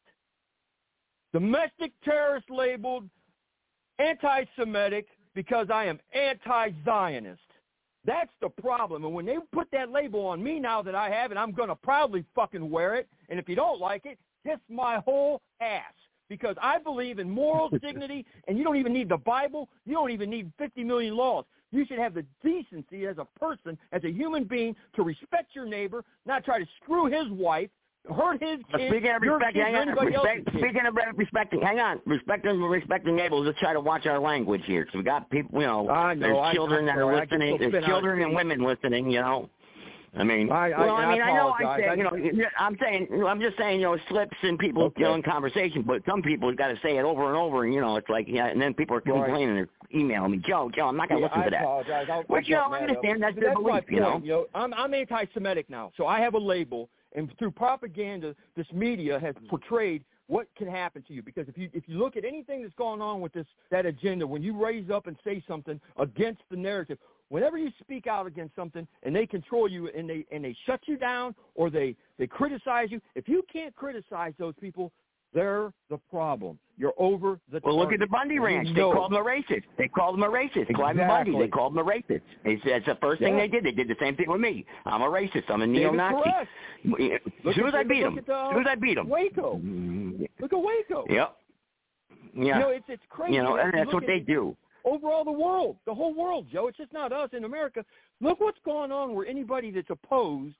domestic 1.32 1.92
terrorist 2.04 2.50
labeled, 2.50 3.08
anti-Semitic, 3.98 5.06
because 5.34 5.68
I 5.72 5.84
am 5.84 5.98
anti-Zionist. 6.14 7.40
That's 8.04 8.30
the 8.40 8.48
problem. 8.48 9.04
And 9.04 9.12
when 9.12 9.26
they 9.26 9.36
put 9.52 9.68
that 9.72 9.90
label 9.90 10.26
on 10.26 10.42
me 10.42 10.58
now 10.58 10.82
that 10.82 10.94
I 10.94 11.10
have 11.10 11.30
it, 11.30 11.36
I'm 11.36 11.52
going 11.52 11.68
to 11.68 11.76
proudly 11.76 12.24
fucking 12.34 12.70
wear 12.70 12.94
it. 12.94 13.08
And 13.28 13.38
if 13.38 13.48
you 13.48 13.54
don't 13.54 13.80
like 13.80 14.06
it, 14.06 14.18
kiss 14.46 14.58
my 14.68 14.98
whole 15.04 15.42
ass. 15.60 15.92
Because 16.28 16.56
I 16.62 16.78
believe 16.78 17.18
in 17.18 17.28
moral 17.28 17.68
dignity, 17.82 18.24
and 18.46 18.56
you 18.56 18.64
don't 18.64 18.76
even 18.76 18.92
need 18.92 19.08
the 19.08 19.16
Bible. 19.16 19.68
You 19.84 19.94
don't 19.94 20.10
even 20.10 20.30
need 20.30 20.50
50 20.58 20.84
million 20.84 21.16
laws. 21.16 21.44
You 21.70 21.84
should 21.86 21.98
have 21.98 22.14
the 22.14 22.24
decency 22.42 23.06
as 23.06 23.16
a 23.18 23.26
person, 23.38 23.76
as 23.92 24.02
a 24.04 24.10
human 24.10 24.44
being, 24.44 24.74
to 24.96 25.02
respect 25.02 25.54
your 25.54 25.66
neighbor, 25.66 26.04
not 26.24 26.44
try 26.44 26.58
to 26.58 26.66
screw 26.82 27.06
his 27.06 27.30
wife, 27.30 27.68
hurt 28.08 28.42
his 28.42 28.58
kids, 28.70 28.88
Speaking 28.88 29.10
of 29.10 29.22
respecting, 29.22 29.62
hang 29.62 29.74
on, 29.76 29.88
respect, 29.88 30.48
speaking 30.50 30.86
of 30.86 30.96
respecting, 31.16 31.60
hang 31.62 31.78
on, 31.80 32.00
respecting 32.06 32.60
respecting 32.62 33.16
neighbors. 33.16 33.42
Let's 33.44 33.58
try 33.58 33.72
to 33.72 33.80
watch 33.80 34.06
our 34.06 34.18
language 34.18 34.62
here. 34.64 34.86
So 34.92 34.98
we 34.98 35.04
got 35.04 35.28
people, 35.30 35.60
you 35.60 35.66
know, 35.66 35.88
I 35.88 36.14
know, 36.14 36.20
there's 36.26 36.38
I- 36.38 36.54
children 36.54 36.80
I'm 36.80 36.86
that 36.86 36.94
sorry, 36.96 37.14
are 37.14 37.18
I 37.18 37.20
listening. 37.24 37.58
There's 37.58 37.84
children 37.84 38.22
and 38.22 38.34
women 38.34 38.62
listening. 38.62 39.10
You 39.10 39.20
know, 39.20 39.50
I 40.16 40.24
mean, 40.24 40.50
I- 40.50 40.72
I- 40.72 40.80
well, 40.80 40.96
I 40.96 41.04
I 41.04 41.12
mean, 41.12 41.22
I 41.22 41.26
know 41.34 41.52
I'm 41.52 41.62
apologize. 41.64 41.84
saying, 41.86 41.98
you 41.98 42.32
know, 42.42 42.48
I'm 42.58 42.76
saying, 42.80 43.24
I'm 43.26 43.40
just 43.40 43.56
saying, 43.58 43.80
you 43.80 43.86
know, 43.86 43.98
slips 44.08 44.36
and 44.42 44.58
people, 44.58 44.92
you 44.96 45.04
know, 45.04 45.14
in 45.14 45.22
conversation. 45.22 45.82
But 45.82 46.02
some 46.06 46.22
people 46.22 46.52
got 46.54 46.68
to 46.68 46.76
say 46.82 46.96
it 46.96 47.04
over 47.04 47.28
and 47.28 47.36
over, 47.36 47.64
and 47.64 47.74
you 47.74 47.80
know, 47.80 47.96
it's 47.96 48.08
like, 48.08 48.26
yeah, 48.28 48.46
and 48.46 48.60
then 48.60 48.74
people 48.74 48.96
are 48.96 49.00
complaining. 49.00 49.54
They're 49.54 49.68
emailing 49.94 50.32
me, 50.32 50.38
Joe, 50.38 50.70
Joe, 50.74 50.88
I'm 50.88 50.96
not 50.96 51.08
going 51.08 51.22
to 51.22 51.28
Yeah, 51.28 51.28
listen 51.28 51.40
I 51.40 51.44
to 51.44 51.50
that. 51.50 51.62
apologize. 51.62 52.06
I'll, 52.10 52.22
Which, 52.22 52.44
I'll 52.44 52.48
you 52.48 52.54
know, 52.56 52.62
I 52.74 52.80
understand. 52.80 53.14
up. 53.16 53.20
That's 53.20 53.34
But 53.36 53.40
their 53.40 53.54
belief, 53.54 53.84
you 53.88 54.00
know. 54.00 54.10
point, 54.12 54.24
You 54.24 54.32
know, 54.32 54.46
I'm, 54.54 54.74
I'm 54.74 54.92
anti-Semitic 54.94 55.70
now, 55.70 55.92
so 55.96 56.06
I 56.06 56.20
have 56.20 56.34
a 56.34 56.38
label, 56.38 56.88
and 57.14 57.32
through 57.38 57.50
propaganda, 57.52 58.34
this 58.56 58.66
media 58.72 59.18
has 59.18 59.34
mm-hmm. 59.34 59.46
portrayed 59.46 60.04
what 60.26 60.46
can 60.56 60.68
happen 60.68 61.02
to 61.08 61.14
you. 61.14 61.22
Because 61.22 61.48
if 61.48 61.56
you 61.56 61.70
if 61.72 61.84
you 61.86 61.98
look 61.98 62.16
at 62.16 62.24
anything 62.24 62.62
that's 62.62 62.74
going 62.74 63.00
on 63.00 63.20
with 63.20 63.32
this 63.32 63.46
that 63.70 63.86
agenda, 63.86 64.26
when 64.26 64.42
you 64.42 64.62
raise 64.62 64.90
up 64.90 65.06
and 65.06 65.16
say 65.24 65.42
something 65.48 65.80
against 65.98 66.42
the 66.50 66.56
narrative, 66.56 66.98
whenever 67.30 67.58
you 67.58 67.70
speak 67.80 68.06
out 68.06 68.26
against 68.26 68.54
something 68.54 68.86
and 69.02 69.16
they 69.16 69.26
control 69.26 69.68
you 69.68 69.88
and 69.96 70.08
they 70.08 70.24
and 70.30 70.44
they 70.44 70.56
shut 70.66 70.80
you 70.86 70.96
down 70.96 71.34
or 71.54 71.70
they 71.70 71.96
they 72.18 72.26
criticize 72.26 72.90
you, 72.90 73.00
if 73.14 73.28
you 73.28 73.42
can't 73.50 73.74
criticize 73.74 74.34
those 74.38 74.54
people, 74.60 74.92
they're 75.34 75.72
the 75.90 75.98
problem. 76.10 76.58
You're 76.78 76.94
over 76.96 77.38
the. 77.52 77.60
Well, 77.64 77.76
look 77.76 77.92
at 77.92 77.98
the. 78.00 78.06
Bundy 78.06 78.38
Ranch. 78.38 78.68
They 78.74 78.80
called 78.80 79.12
him 79.12 79.18
a 79.18 79.22
racist. 79.24 79.64
They 79.76 79.88
called 79.88 80.14
them 80.14 80.22
a 80.22 80.28
racist. 80.28 80.72
Clive 80.74 80.96
Bundy. 80.96 81.32
They 81.32 81.36
Exactly. 81.36 81.48
called 81.48 81.72
him 81.72 81.78
a 81.78 81.84
racist. 81.84 82.20
It's, 82.44 82.62
it's 82.64 82.86
the 82.86 82.96
first 83.00 83.20
thing 83.20 83.36
they 83.36 83.48
did. 83.48 83.64
They 83.64 83.72
did 83.72 83.88
the 83.88 83.96
same 84.00 84.16
thing 84.16 84.28
with 84.30 84.40
me. 84.40 84.64
I'm 84.86 85.02
a 85.02 85.06
racist. 85.06 85.44
I'm 85.48 85.62
a 85.62 85.66
neo-Nazi. 85.66 86.28
As 86.30 86.46
Look 87.44 87.54
soon 87.56 87.66
at- 87.66 87.74
as 87.74 87.74
I 87.74 87.82
beat 87.82 88.04
uh, 88.04 88.08
As 88.08 88.14
soon 88.52 88.60
as 88.60 88.66
I 88.68 88.74
beat 88.76 88.96
him. 88.96 89.08
Waco. 89.08 89.60
Look 90.40 90.52
at 90.52 90.58
Waco. 90.58 91.04
Yep. 91.10 91.36
Yeah. 92.34 92.42
You 92.54 92.60
know, 92.60 92.68
it's 92.70 92.84
it's 92.88 93.02
crazy. 93.08 93.34
You 93.34 93.42
know, 93.42 93.56
and 93.56 93.74
that's 93.74 93.92
what 93.92 94.04
they 94.06 94.20
do. 94.20 94.56
Overall, 94.84 95.24
the 95.24 95.32
world, 95.32 95.76
the 95.86 95.94
whole 95.94 96.14
world, 96.14 96.46
Joe. 96.50 96.68
It's 96.68 96.78
just 96.78 96.92
not 96.92 97.12
us 97.12 97.30
in 97.32 97.44
America. 97.44 97.84
Look 98.20 98.40
what's 98.40 98.58
going 98.64 98.92
on 98.92 99.14
where 99.14 99.26
anybody 99.26 99.70
that's 99.72 99.90
opposed, 99.90 100.54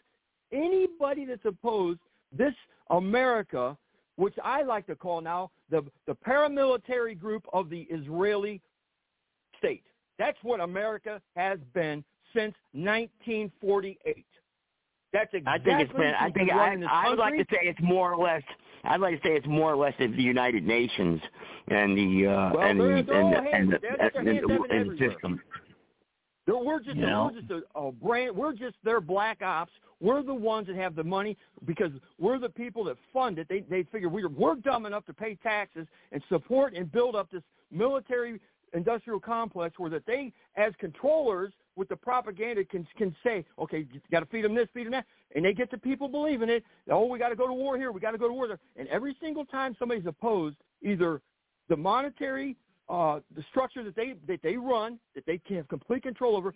anybody 0.53 1.25
that's 1.25 1.45
opposed 1.45 2.01
this 2.37 2.53
America, 2.91 3.77
which 4.19 4.35
I 4.45 4.63
like 4.63 4.85
to 4.89 4.97
call 4.97 5.21
now 5.21 5.51
the 5.71 5.83
the 6.07 6.15
paramilitary 6.15 7.19
group 7.19 7.45
of 7.53 7.71
the 7.71 7.83
Israeli 7.91 8.61
state. 9.59 9.85
That's 10.19 10.37
what 10.43 10.61
America 10.61 11.23
has 11.37 11.59
been 11.73 12.05
since 12.35 12.55
1948. 12.73 14.27
That's 15.13 15.33
exactly 15.33 15.73
I 15.73 15.77
think 15.79 15.89
it's 15.89 15.97
been. 15.99 16.15
I 16.21 16.31
think 16.31 16.53
I, 16.53 16.77
I 16.91 17.09
would 17.09 17.19
like 17.19 17.35
to 17.35 17.45
say 17.51 17.61
it's 17.63 17.81
more 17.81 18.13
or 18.13 18.23
less. 18.23 18.43
I'd 18.85 19.01
like 19.01 19.23
to 19.23 19.29
say 19.29 19.35
it's 19.35 19.47
more 19.47 19.73
or 19.73 19.77
less 19.77 19.95
of 20.01 20.13
the 20.17 20.23
United 20.23 20.65
Nations 20.67 21.21
and 21.69 21.97
the 21.97 22.27
uh, 22.27 22.51
Well, 22.55 22.67
and 22.69 22.81
they're- 22.81 22.97
the 22.97 23.03
they're 23.05 23.21
and 23.21 23.33
the, 23.33 23.39
and 23.39 23.73
the, 23.73 23.77
and 24.19 24.27
the, 24.27 24.31
and 24.31 24.73
and 24.73 24.99
the 24.99 25.09
system. 25.09 25.41
We're 26.49 26.81
just 26.81 26.97
You 26.97 27.07
know? 27.07 27.31
we're 27.33 27.41
just 27.41 27.53
a, 27.53 27.79
a 27.79 27.93
brand. 27.93 28.35
We're 28.37 28.53
just 28.53 28.77
their 28.83 29.01
black 29.01 29.43
ops. 29.43 29.73
We're 30.01 30.23
the 30.23 30.35
ones 30.35 30.69
that 30.69 30.77
have 30.77 30.95
the 30.95 31.05
money 31.05 31.37
because 31.67 31.91
we're 32.19 32.39
the 32.39 32.49
people 32.49 32.85
that 32.85 32.97
fund 33.13 33.39
it. 33.39 33.49
They 33.49 33.61
they 33.69 33.83
figure 33.85 34.09
we're 34.09 34.29
we're 34.29 34.55
dumb 34.55 34.87
enough 34.87 35.05
to 35.07 35.13
pay 35.13 35.37
taxes 35.43 35.87
and 36.13 36.23
support 36.29 36.75
and 36.75 36.91
build 36.91 37.17
up 37.17 37.31
this 37.31 37.43
military 37.71 38.41
industrial 38.75 39.21
complex 39.21 39.79
where 39.79 39.91
that 39.91 40.07
they 40.07 40.33
as 40.57 40.73
controllers 40.79 41.53
with 41.77 41.89
the 41.89 41.97
propaganda 41.97 42.65
can 42.65 42.87
can 42.97 43.15
say, 43.25 43.45
okay, 43.59 43.87
you 43.93 44.01
got 44.11 44.21
to 44.21 44.27
feed 44.27 44.45
them 44.45 44.55
this, 44.55 44.69
feed 44.73 44.87
them 44.87 44.93
that, 44.93 45.07
and 45.35 45.45
they 45.45 45.53
get 45.53 45.71
the 45.71 45.79
people 45.79 46.09
believing 46.09 46.49
it. 46.49 46.65
Oh, 46.91 47.07
we 47.07 47.19
got 47.19 47.31
to 47.31 47.37
go 47.37 47.47
to 47.47 47.53
war 47.53 47.77
here. 47.77 47.93
We 47.93 48.01
got 48.01 48.13
to 48.13 48.19
go 48.19 48.29
to 48.29 48.35
war 48.35 48.49
there. 48.49 48.59
And 48.77 48.89
every 48.89 49.17
single 49.21 49.45
time 49.45 49.77
somebody's 49.79 50.07
opposed, 50.07 50.57
either 50.83 51.21
the 51.69 51.77
monetary 51.77 52.57
uh, 52.89 53.21
the 53.37 53.43
structure 53.51 53.85
that 53.85 53.97
they 53.97 54.15
that 54.27 54.41
they 54.43 54.57
run, 54.57 54.99
that 55.15 55.27
they 55.27 55.39
can 55.39 55.57
have 55.57 55.69
complete 55.69 56.03
control 56.03 56.37
over, 56.37 56.55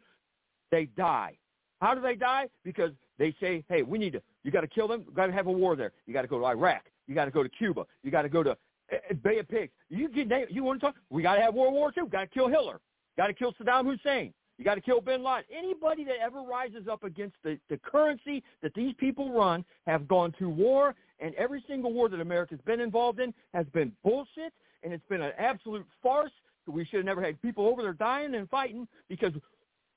they 0.70 0.86
die. 0.96 1.36
How 1.80 1.94
do 1.94 2.00
they 2.00 2.14
die? 2.14 2.48
Because 2.64 2.92
they 3.18 3.34
say, 3.40 3.64
hey, 3.68 3.82
we 3.82 3.98
need 3.98 4.12
to, 4.12 4.22
you 4.44 4.50
got 4.50 4.60
to 4.60 4.68
kill 4.68 4.86
them. 4.86 5.04
Got 5.14 5.26
to 5.26 5.32
have 5.32 5.48
a 5.48 5.52
war 5.52 5.76
there. 5.76 5.92
You 6.06 6.14
got 6.14 6.22
to 6.22 6.28
go 6.28 6.38
to 6.38 6.44
Iraq. 6.46 6.82
You 7.08 7.14
got 7.14 7.24
to 7.24 7.30
go 7.30 7.42
to 7.42 7.48
Cuba. 7.48 7.84
You 8.02 8.10
got 8.10 8.22
to 8.22 8.28
go 8.28 8.42
to 8.42 8.52
uh, 8.52 9.14
Bay 9.22 9.38
of 9.38 9.48
Pigs. 9.48 9.72
You 9.90 10.08
get, 10.08 10.50
you 10.50 10.62
want 10.62 10.80
to 10.80 10.86
talk? 10.86 10.96
We 11.10 11.22
got 11.22 11.34
to 11.34 11.42
have 11.42 11.54
World 11.54 11.74
War 11.74 11.92
II. 11.96 12.04
Got 12.08 12.20
to 12.20 12.26
kill 12.28 12.48
Hitler. 12.48 12.80
Got 13.16 13.26
to 13.26 13.34
kill 13.34 13.52
Saddam 13.54 13.84
Hussein. 13.84 14.32
You 14.58 14.64
got 14.64 14.76
to 14.76 14.80
kill 14.80 15.00
Bin 15.00 15.24
Laden. 15.24 15.44
Anybody 15.56 16.04
that 16.04 16.16
ever 16.22 16.42
rises 16.42 16.86
up 16.90 17.02
against 17.02 17.34
the, 17.42 17.58
the 17.68 17.78
currency 17.78 18.44
that 18.62 18.74
these 18.74 18.94
people 18.98 19.32
run 19.32 19.64
have 19.86 20.06
gone 20.06 20.32
to 20.38 20.48
war, 20.48 20.94
and 21.18 21.34
every 21.34 21.64
single 21.66 21.92
war 21.92 22.08
that 22.08 22.20
America's 22.20 22.60
been 22.64 22.80
involved 22.80 23.18
in 23.18 23.34
has 23.54 23.66
been 23.72 23.90
bullshit, 24.04 24.52
and 24.82 24.92
it's 24.92 25.06
been 25.08 25.22
an 25.22 25.32
absolute 25.38 25.86
farce. 26.02 26.32
We 26.66 26.84
should 26.84 26.98
have 26.98 27.06
never 27.06 27.22
had 27.22 27.40
people 27.42 27.66
over 27.66 27.82
there 27.82 27.92
dying 27.92 28.34
and 28.34 28.48
fighting 28.48 28.86
because, 29.08 29.32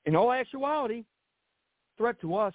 in 0.04 0.16
all 0.16 0.32
actuality, 0.32 1.04
threat 1.96 2.20
to 2.22 2.34
us. 2.34 2.54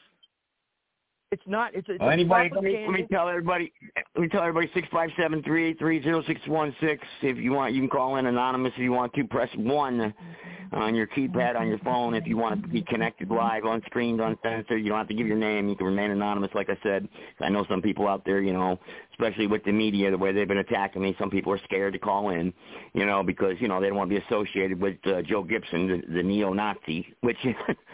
It's 1.31 1.41
not. 1.45 1.73
It's, 1.73 1.87
it's 1.87 2.01
well, 2.01 2.09
anybody. 2.09 2.49
Let 2.53 2.61
me, 2.61 2.85
let 2.85 2.91
me 2.91 3.07
tell 3.09 3.29
everybody. 3.29 3.71
Let 4.15 4.21
me 4.21 4.27
tell 4.27 4.41
everybody. 4.41 4.69
Six 4.73 4.85
five 4.91 5.09
seven 5.17 5.41
three 5.43 5.69
eight 5.69 5.79
three 5.79 6.03
zero 6.03 6.21
six 6.27 6.41
one 6.45 6.75
six. 6.81 7.01
If 7.21 7.37
you 7.37 7.53
want, 7.53 7.73
you 7.73 7.79
can 7.79 7.89
call 7.89 8.17
in 8.17 8.25
anonymous. 8.25 8.73
If 8.75 8.81
you 8.81 8.91
want 8.91 9.13
to, 9.13 9.23
press 9.23 9.49
one 9.55 10.13
on 10.73 10.93
your 10.93 11.07
keypad 11.07 11.55
on 11.55 11.69
your 11.69 11.79
phone. 11.79 12.15
If 12.15 12.27
you 12.27 12.35
want 12.35 12.61
to 12.61 12.67
be 12.67 12.81
connected 12.81 13.29
live, 13.29 13.63
unscreened, 13.63 14.19
uncensored, 14.19 14.81
you 14.83 14.89
don't 14.89 14.97
have 14.97 15.07
to 15.07 15.13
give 15.13 15.25
your 15.25 15.37
name. 15.37 15.69
You 15.69 15.75
can 15.77 15.85
remain 15.85 16.11
anonymous. 16.11 16.51
Like 16.53 16.69
I 16.69 16.77
said, 16.83 17.07
I 17.39 17.47
know 17.47 17.65
some 17.69 17.81
people 17.81 18.09
out 18.09 18.25
there. 18.25 18.41
You 18.41 18.51
know, 18.51 18.77
especially 19.21 19.47
with 19.47 19.63
the 19.63 19.71
media, 19.71 20.09
the 20.09 20.17
way 20.17 20.31
they've 20.31 20.47
been 20.47 20.57
attacking 20.57 21.01
me. 21.01 21.15
Some 21.19 21.29
people 21.29 21.53
are 21.53 21.59
scared 21.63 21.93
to 21.93 21.99
call 21.99 22.29
in, 22.29 22.53
you 22.93 23.05
know, 23.05 23.23
because 23.23 23.55
you 23.59 23.67
know 23.67 23.79
they 23.79 23.87
don't 23.87 23.97
want 23.97 24.09
to 24.09 24.19
be 24.19 24.25
associated 24.25 24.79
with 24.81 24.95
uh, 25.05 25.21
Joe 25.21 25.43
Gibson, 25.43 25.87
the, 25.87 26.13
the 26.13 26.23
neo-Nazi. 26.23 27.13
Which 27.21 27.37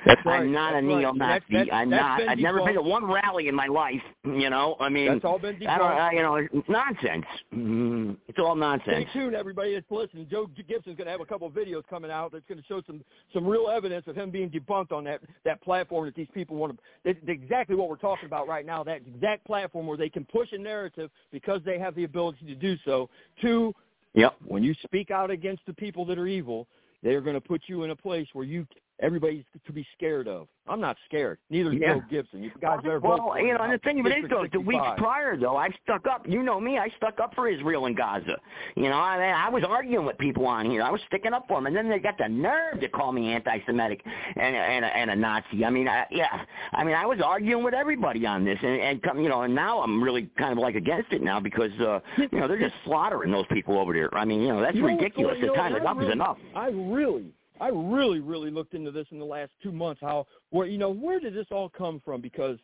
that's 0.05 0.25
right. 0.25 0.41
I'm 0.41 0.51
not 0.51 0.73
that's 0.73 0.84
a 0.84 0.88
neo-Nazi. 0.88 1.21
Right. 1.23 1.45
That's, 1.51 1.69
I'm 1.71 1.89
not. 1.89 2.21
I've 2.28 2.38
never 2.38 2.63
been 2.63 2.75
to 2.75 2.82
one 2.82 3.05
rally 3.05 3.47
in 3.47 3.55
my 3.55 3.67
life. 3.67 4.01
You 4.38 4.49
know, 4.49 4.75
I 4.80 4.89
mean, 4.89 5.07
that's 5.07 5.25
all 5.25 5.39
been 5.39 5.55
I 5.65 5.78
don't, 5.78 5.91
I, 5.91 6.11
you 6.11 6.21
know, 6.21 6.47
nonsense. 6.67 7.25
Mm, 7.55 8.17
it's 8.28 8.38
all 8.38 8.55
nonsense. 8.55 9.07
Stay 9.09 9.19
tuned, 9.19 9.36
everybody 9.36 9.73
that's 9.73 9.89
listening. 9.89 10.28
Joe 10.30 10.47
Gibson's 10.55 10.97
going 10.97 11.05
to 11.05 11.11
have 11.11 11.21
a 11.21 11.25
couple 11.25 11.47
of 11.47 11.53
videos 11.53 11.84
coming 11.89 12.11
out 12.11 12.34
that's 12.34 12.43
going 12.47 12.59
to 12.59 12.67
show 12.67 12.82
some 12.86 13.03
some 13.34 13.47
real 13.47 13.69
evidence 13.69 14.05
of 14.05 14.15
him 14.15 14.30
being 14.30 14.49
debunked 14.49 14.91
on 14.91 15.05
that 15.05 15.21
that 15.45 15.61
platform 15.63 16.05
that 16.05 16.15
these 16.15 16.28
people 16.34 16.57
want 16.57 16.73
to. 16.73 16.80
That's 17.03 17.17
exactly 17.28 17.75
what 17.75 17.89
we're 17.89 17.95
talking 17.95 18.25
about 18.25 18.47
right 18.47 18.65
now. 18.65 18.84
That 18.84 19.01
exact 19.07 19.45
platform 19.45 19.88
where 19.88 19.97
they 19.97 20.09
can 20.09 20.25
push 20.25 20.49
a 20.51 20.57
narrative 20.57 21.09
because 21.32 21.61
they 21.65 21.80
have 21.80 21.95
the 21.95 22.03
ability 22.03 22.45
to 22.45 22.55
do 22.55 22.76
so. 22.86 23.09
To 23.41 23.74
yep. 24.13 24.36
when 24.45 24.63
you 24.63 24.74
speak 24.84 25.11
out 25.11 25.32
against 25.32 25.65
the 25.65 25.74
people 25.74 26.05
that 26.05 26.18
are 26.18 26.28
evil, 26.28 26.68
they're 27.03 27.22
going 27.22 27.36
to 27.36 27.41
put 27.41 27.61
you 27.68 27.84
in 27.84 27.91
a 27.91 27.95
place 27.95 28.28
where 28.34 28.45
you 28.45 28.65
everybody's 28.99 29.43
to 29.65 29.71
be 29.73 29.85
scared 29.95 30.27
of. 30.27 30.47
I'm 30.69 30.81
not 30.81 30.97
scared. 31.05 31.37
Neither 31.49 31.71
is 31.71 31.79
Yeah. 31.79 31.93
Joe 31.93 32.01
Gibson. 32.09 32.43
You 32.43 32.51
guys 32.59 32.79
Well, 32.83 32.99
vote 32.99 33.17
for 33.19 33.39
you 33.39 33.53
know, 33.53 33.59
and 33.63 33.71
the 33.71 33.77
thing 33.77 33.99
of 34.01 34.05
it 34.05 34.17
is, 34.23 34.29
though, 34.29 34.45
the 34.51 34.59
weeks 34.59 34.83
prior, 34.97 35.37
though, 35.37 35.55
I 35.55 35.69
stuck 35.83 36.05
up. 36.07 36.27
You 36.27 36.43
know 36.43 36.59
me, 36.59 36.77
I 36.77 36.89
stuck 36.97 37.19
up 37.21 37.33
for 37.35 37.47
Israel 37.47 37.85
and 37.85 37.95
Gaza. 37.95 38.35
You 38.75 38.83
know, 38.89 38.97
I 38.97 39.17
mean, 39.17 39.33
I 39.33 39.49
was 39.49 39.63
arguing 39.63 40.05
with 40.05 40.17
people 40.17 40.45
on 40.45 40.69
here. 40.69 40.81
I 40.81 40.89
was 40.91 40.99
sticking 41.07 41.31
up 41.33 41.47
for 41.47 41.57
them, 41.57 41.67
and 41.67 41.75
then 41.75 41.89
they 41.89 41.99
got 41.99 42.17
the 42.17 42.27
nerve 42.27 42.81
to 42.81 42.89
call 42.89 43.11
me 43.13 43.31
anti-Semitic 43.33 44.01
and 44.35 44.55
and 44.55 44.83
a, 44.83 44.87
and 44.89 45.09
a 45.11 45.15
Nazi. 45.15 45.63
I 45.63 45.69
mean, 45.69 45.87
I, 45.87 46.05
yeah, 46.11 46.43
I 46.73 46.83
mean, 46.83 46.95
I 46.95 47.05
was 47.05 47.19
arguing 47.23 47.63
with 47.63 47.73
everybody 47.73 48.25
on 48.25 48.43
this, 48.43 48.59
and 48.61 48.81
and 48.81 49.01
come, 49.01 49.21
you 49.21 49.29
know, 49.29 49.43
and 49.43 49.55
now 49.55 49.79
I'm 49.81 50.03
really 50.03 50.29
kind 50.37 50.51
of 50.51 50.57
like 50.57 50.75
against 50.75 51.13
it 51.13 51.21
now 51.21 51.39
because 51.39 51.71
uh, 51.79 51.99
you 52.17 52.27
know 52.39 52.47
they're 52.47 52.59
just 52.59 52.75
slaughtering 52.83 53.31
those 53.31 53.45
people 53.53 53.77
over 53.79 53.93
there. 53.93 54.13
I 54.17 54.25
mean, 54.25 54.41
you 54.41 54.49
know, 54.49 54.59
that's 54.61 54.75
You 54.75 54.85
ridiculous. 54.85 55.35
going- 55.35 55.41
The 55.41 55.47
know, 55.47 55.55
time 55.55 55.75
I 55.75 55.77
enough 55.79 56.01
is 56.01 56.11
enough. 56.11 56.37
I 56.55 56.67
really, 56.69 57.31
I 57.60 57.70
really, 57.70 58.20
really 58.20 58.51
looked 58.51 58.74
into 58.74 58.91
this 58.91 59.08
in 59.12 59.20
the 59.20 59.26
last 59.26 59.51
two 59.62 59.72
months. 59.72 60.01
How, 60.01 60.28
where, 60.49 60.68
you 60.68 60.78
know, 60.78 60.91
where 60.91 61.20
did 61.20 61.34
this 61.34 61.47
all 61.51 61.70
come 61.70 62.01
from? 62.03 62.22
Because 62.22 62.58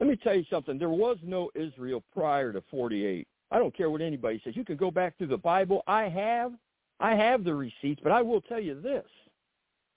let 0.00 0.08
me 0.08 0.16
tell 0.16 0.34
you 0.34 0.44
something. 0.50 0.78
There 0.78 0.90
was 0.90 1.16
no 1.22 1.50
Israel 1.54 2.02
prior 2.12 2.52
to 2.52 2.62
48. 2.70 3.26
I 3.50 3.58
don't 3.58 3.76
care 3.76 3.90
what 3.90 4.00
anybody 4.00 4.40
says. 4.44 4.56
You 4.56 4.64
can 4.64 4.76
go 4.76 4.90
back 4.90 5.16
through 5.16 5.28
the 5.28 5.36
Bible. 5.36 5.82
I 5.86 6.04
have, 6.04 6.52
I 7.00 7.14
have 7.14 7.44
the 7.44 7.54
receipts, 7.54 8.00
but 8.02 8.12
I 8.12 8.22
will 8.22 8.42
tell 8.42 8.60
you 8.60 8.80
this: 8.80 9.06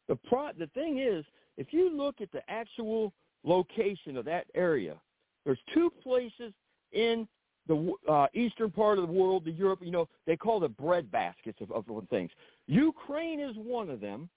the 0.08 0.16
pro, 0.16 0.50
the 0.58 0.68
thing 0.68 1.00
is, 1.00 1.26
if 1.58 1.68
you 1.72 1.96
look 1.96 2.22
at 2.22 2.32
the 2.32 2.42
actual 2.50 3.14
location 3.44 4.16
of 4.16 4.26
that 4.26 4.46
area, 4.56 4.96
there's 5.46 5.60
two 5.74 5.92
places 6.02 6.54
in 6.94 7.28
the 7.68 7.94
uh, 8.10 8.28
eastern 8.34 8.72
part 8.72 8.98
of 8.98 9.08
the 9.08 9.14
world, 9.14 9.46
the 9.46 9.52
Europe, 9.52 9.80
you 9.84 9.92
know, 9.92 10.08
they 10.26 10.36
call 10.36 10.60
the 10.60 10.68
bread 10.68 11.12
baskets 11.12 11.60
of, 11.62 11.72
of 11.72 11.86
things. 12.10 12.32
Ukraine 12.72 13.41
is 13.41 13.55
one 13.57 13.89
of 13.89 13.99
them, 13.99 14.30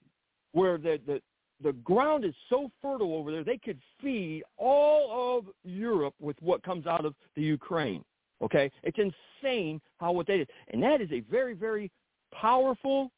where 0.51 0.77
the, 0.77 0.99
the 1.07 1.21
the 1.63 1.71
ground 1.71 2.25
is 2.25 2.33
so 2.49 2.69
fertile 2.81 3.15
over 3.15 3.31
there 3.31 3.45
they 3.45 3.57
could 3.57 3.79
feed 4.01 4.43
all 4.57 5.37
of 5.37 5.45
Europe 5.63 6.13
with 6.19 6.35
what 6.41 6.61
comes 6.61 6.85
out 6.85 7.05
of 7.05 7.15
the 7.37 7.41
Ukraine. 7.41 8.03
Okay, 8.41 8.69
it's 8.83 8.97
insane 8.97 9.79
how 9.99 10.11
what 10.11 10.27
they 10.27 10.37
did, 10.37 10.49
and 10.67 10.83
that 10.83 10.99
is 10.99 11.09
a 11.13 11.21
very 11.21 11.53
very 11.53 11.89
powerful. 12.33 13.09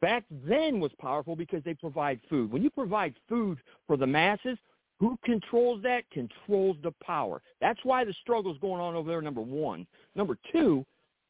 Back 0.00 0.24
then 0.30 0.80
was 0.80 0.90
powerful 0.98 1.36
because 1.36 1.62
they 1.62 1.74
provide 1.74 2.18
food. 2.28 2.50
When 2.50 2.62
you 2.62 2.70
provide 2.70 3.14
food 3.28 3.58
for 3.86 3.96
the 3.96 4.06
masses, 4.06 4.58
who 4.98 5.16
controls 5.24 5.80
that? 5.84 6.10
Controls 6.10 6.76
the 6.82 6.92
power. 7.02 7.40
That's 7.60 7.80
why 7.84 8.04
the 8.04 8.14
struggle's 8.20 8.58
going 8.58 8.80
on 8.80 8.96
over 8.96 9.08
there, 9.10 9.22
number 9.22 9.42
one. 9.42 9.86
Number 10.16 10.36
two, 10.50 10.84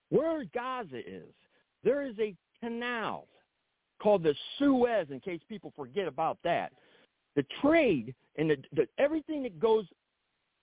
where 0.09 0.45
Gaza 0.55 0.99
is, 0.99 1.35
there 1.85 2.07
is 2.07 2.15
a 2.19 2.35
canal 2.63 3.27
called 4.03 4.23
the 4.23 4.35
Suez, 4.59 5.07
in 5.11 5.21
case 5.21 5.41
people 5.49 5.73
forget 5.77 6.09
about 6.09 6.39
that. 6.45 6.73
The 7.37 7.45
trade 7.61 8.15
and 8.37 8.51
the, 8.51 8.57
the 8.73 8.87
everything 8.99 9.43
that 9.45 9.61
goes 9.61 9.85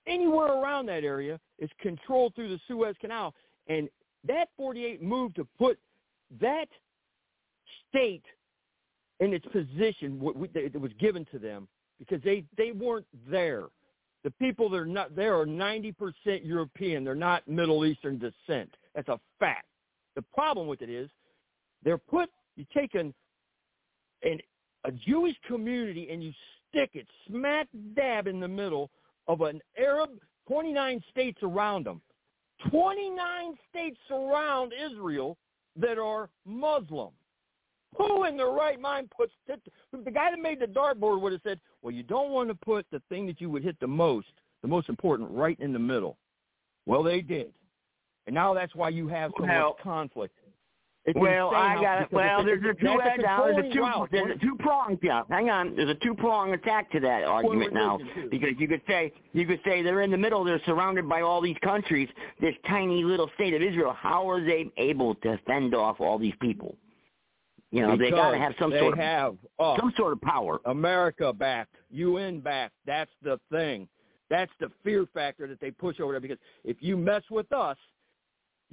anywhere 0.08 0.54
around 0.54 0.88
that 0.88 1.04
area 1.04 1.40
is 1.60 1.70
controlled 1.80 2.34
through 2.36 2.50
the 2.50 2.60
Suez 2.68 2.96
Canal. 3.00 3.34
And 3.68 3.90
that 4.28 4.50
48 4.58 5.02
moved 5.02 5.36
to 5.36 5.48
put 5.58 5.78
that 6.42 6.68
state 7.90 8.24
in 9.20 9.34
its 9.34 9.46
position 9.48 10.20
that 10.54 10.80
was 10.80 10.92
given 11.00 11.26
to 11.32 11.40
them 11.40 11.68
because 12.00 12.22
they 12.24 12.44
they 12.58 12.72
weren't 12.72 13.08
there. 13.30 13.66
The 14.24 14.32
people 14.32 14.70
that 14.70 14.78
are 14.78 14.86
not 14.86 15.16
there 15.16 15.40
are 15.40 15.46
90% 15.46 15.94
European. 16.44 17.04
They're 17.04 17.16
not 17.16 17.48
Middle 17.48 17.86
Eastern 17.86 18.20
descent. 18.20 18.74
That's 18.94 19.08
a 19.08 19.20
fact. 19.40 19.68
The 20.16 20.22
problem 20.34 20.68
with 20.68 20.82
it 20.82 20.90
is 20.90 21.10
they're 21.84 21.98
put 21.98 22.30
you 22.56 22.66
take 22.74 22.96
an, 22.96 23.14
an 24.24 24.40
a 24.86 24.92
Jewish 24.92 25.36
community 25.48 26.10
and 26.12 26.24
you 26.24 26.32
stick 26.70 26.92
it 26.94 27.08
smack 27.28 27.68
dab 27.96 28.28
in 28.28 28.40
the 28.40 28.48
middle 28.48 28.90
of 29.28 29.42
an 29.42 29.62
Arab 29.78 30.12
29 30.48 31.04
states 31.12 31.40
around 31.44 31.86
them. 31.86 32.02
29 32.72 33.58
states 33.70 33.98
surround 34.08 34.74
Israel 34.74 35.38
that 35.76 36.00
are 36.00 36.30
Muslim. 36.46 37.10
Who 37.98 38.26
in 38.26 38.36
their 38.38 38.50
right 38.50 38.80
mind 38.80 39.10
puts 39.16 39.32
the, 39.48 39.58
the 39.92 40.12
guy 40.12 40.32
that 40.32 40.40
made 40.40 40.60
the 40.60 40.66
dartboard 40.66 41.22
would 41.22 41.32
have 41.32 41.42
said, 41.44 41.60
"Well, 41.82 41.94
you 41.94 42.04
don't 42.04 42.32
want 42.32 42.50
to 42.50 42.56
put 42.56 42.86
the 42.92 43.02
thing 43.10 43.26
that 43.28 43.40
you 43.40 43.50
would 43.50 43.64
hit 43.64 43.80
the 43.80 43.88
most, 43.88 44.28
the 44.62 44.68
most 44.68 44.90
important, 44.90 45.30
right 45.32 45.58
in 45.60 45.72
the 45.72 45.80
middle." 45.80 46.18
Well, 46.86 47.02
they 47.02 47.22
did, 47.22 47.54
and 48.26 48.34
now 48.34 48.54
that's 48.54 48.76
why 48.76 48.90
you 48.90 49.08
have 49.08 49.32
so 49.38 49.46
Well- 49.46 49.70
much 49.70 49.80
conflict. 49.80 50.38
It's 51.08 51.18
well, 51.18 51.52
I 51.56 51.82
got 51.82 52.02
it. 52.02 52.12
Well, 52.12 52.44
there's 52.44 52.60
a 52.60 52.74
two 52.74 52.98
that's 52.98 53.12
edge 53.14 53.22
now. 53.22 53.46
There's 53.46 53.66
a 53.66 53.74
two 53.74 53.80
route. 53.80 54.10
there's 54.12 54.36
a 54.36 54.40
two 54.40 54.58
pronged 54.60 55.00
yeah. 55.02 55.22
Hang 55.30 55.50
on. 55.50 55.74
There's 55.74 55.90
a 55.90 55.96
two 55.96 56.14
prong 56.14 56.52
attack 56.52 56.92
to 56.92 57.00
that 57.00 57.24
argument 57.24 57.74
now 57.74 57.98
because 58.30 58.50
you 58.60 58.68
could 58.68 58.82
say 58.90 59.14
you 59.32 59.46
could 59.46 59.62
say 59.64 59.82
they're 59.82 60.02
in 60.02 60.12
the 60.12 60.18
middle. 60.18 60.44
They're 60.44 60.62
surrounded 60.66 61.08
by 61.08 61.22
all 61.22 61.42
these 61.42 61.56
countries. 61.64 62.10
This 62.42 62.54
tiny 62.68 63.06
little 63.06 63.30
state 63.36 63.54
of 63.54 63.62
Israel. 63.62 63.96
How 63.98 64.30
are 64.30 64.44
they 64.44 64.70
able 64.76 65.16
to 65.16 65.40
fend 65.48 65.74
off 65.74 66.02
all 66.02 66.20
these 66.20 66.36
people? 66.42 66.76
You 67.72 67.84
know, 67.84 67.98
they 67.98 68.12
got 68.12 68.32
to 68.32 68.38
have 68.38 68.54
some 68.60 68.72
sort 68.78 68.94
of 68.94 69.00
have 69.00 69.38
us, 69.60 69.80
some 69.80 69.94
sort 69.96 70.12
of 70.12 70.20
power. 70.20 70.60
America 70.66 71.32
back, 71.32 71.70
UN 71.90 72.42
back. 72.42 72.74
That's 72.86 73.12
the 73.24 73.40
thing. 73.50 73.88
That's 74.30 74.52
the 74.60 74.70
fear 74.84 75.06
factor 75.14 75.48
that 75.48 75.62
they 75.62 75.72
push 75.72 76.02
over 76.02 76.12
there. 76.12 76.20
Because 76.20 76.38
if 76.66 76.78
you 76.82 76.98
mess 76.98 77.24
with 77.32 77.50
us, 77.54 77.78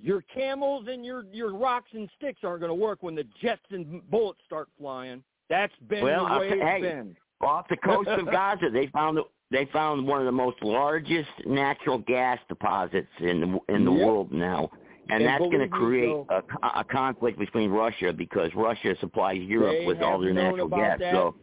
your 0.00 0.22
camels 0.22 0.86
and 0.88 1.04
your 1.04 1.24
your 1.32 1.54
rocks 1.54 1.90
and 1.92 2.08
sticks 2.16 2.40
aren't 2.42 2.60
going 2.60 2.70
to 2.70 2.74
work 2.74 3.02
when 3.02 3.14
the 3.14 3.24
jets 3.40 3.62
and 3.70 4.08
bullets 4.10 4.40
start 4.46 4.68
flying. 4.78 5.22
That's 5.50 5.72
been 5.88 6.02
Well, 6.02 6.28
the 6.28 6.38
way 6.40 6.48
t- 6.48 6.54
it's 6.56 6.62
hey, 6.64 6.80
been. 6.80 7.16
Off 7.40 7.66
the 7.68 7.76
coast 7.76 8.08
of 8.08 8.26
Gaza, 8.30 8.70
they 8.72 8.86
found 8.88 9.18
they 9.50 9.66
found 9.72 10.06
one 10.06 10.20
of 10.20 10.26
the 10.26 10.32
most 10.32 10.62
largest 10.62 11.28
natural 11.46 11.98
gas 11.98 12.38
deposits 12.48 13.08
in 13.20 13.40
the 13.40 13.74
in 13.74 13.84
the 13.84 13.92
Yep. 13.92 14.06
world 14.06 14.32
now, 14.32 14.70
and, 15.10 15.22
And 15.22 15.26
that's 15.26 15.40
going 15.40 15.60
to 15.60 15.68
create 15.68 16.08
Joe- 16.08 16.26
a, 16.62 16.80
a 16.80 16.84
conflict 16.84 17.38
between 17.38 17.70
Russia 17.70 18.12
because 18.12 18.50
Russia 18.54 18.94
supplies 19.00 19.38
Europe 19.42 19.76
They 19.80 19.86
with 19.86 20.00
all 20.00 20.18
their 20.18 20.32
natural 20.32 20.68
gas. 20.68 20.98
that. 20.98 21.12
So 21.12 21.36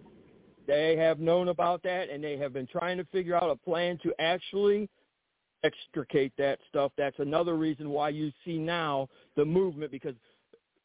They 0.67 0.95
have 0.97 1.19
known 1.19 1.49
about 1.49 1.83
that, 1.83 2.09
and 2.09 2.23
they 2.23 2.37
have 2.37 2.53
been 2.53 2.67
trying 2.67 2.97
to 2.97 3.05
figure 3.05 3.35
out 3.35 3.49
a 3.49 3.55
plan 3.55 3.97
to 4.03 4.13
actually 4.19 4.89
extricate 5.63 6.33
that 6.37 6.59
stuff. 6.69 6.91
That's 6.97 7.19
another 7.19 7.55
reason 7.55 7.89
why 7.89 8.09
you 8.09 8.31
see 8.45 8.57
now 8.57 9.07
the 9.35 9.45
movement 9.45 9.91
because 9.91 10.15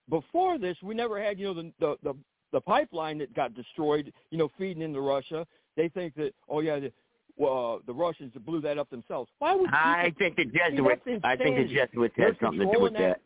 before 0.08 0.58
this, 0.58 0.76
we 0.82 0.94
never 0.94 1.22
had 1.22 1.38
you 1.38 1.46
know 1.46 1.54
the 1.54 1.72
the 1.80 1.96
the, 2.02 2.14
the 2.52 2.60
pipeline 2.60 3.18
that 3.18 3.34
got 3.34 3.54
destroyed. 3.54 4.12
You 4.30 4.38
know, 4.38 4.50
feeding 4.58 4.82
into 4.82 5.00
Russia. 5.00 5.46
They 5.76 5.88
think 5.88 6.14
that 6.16 6.32
oh 6.48 6.60
yeah. 6.60 6.80
The, 6.80 6.92
well, 7.38 7.80
uh, 7.80 7.84
the 7.86 7.92
Russians 7.92 8.32
blew 8.46 8.62
that 8.62 8.78
up 8.78 8.88
themselves. 8.88 9.30
Why 9.40 9.54
would 9.54 9.68
I 9.70 10.10
think 10.18 10.36
the 10.36 10.46
Jesuits? 10.46 11.02
I 11.22 11.36
think 11.36 11.56
the 11.56 11.74
Jesuits 11.74 12.14
had 12.16 12.36
something 12.40 12.66
to 12.66 12.72
do 12.74 12.80
with 12.80 12.94
that. 12.94 13.20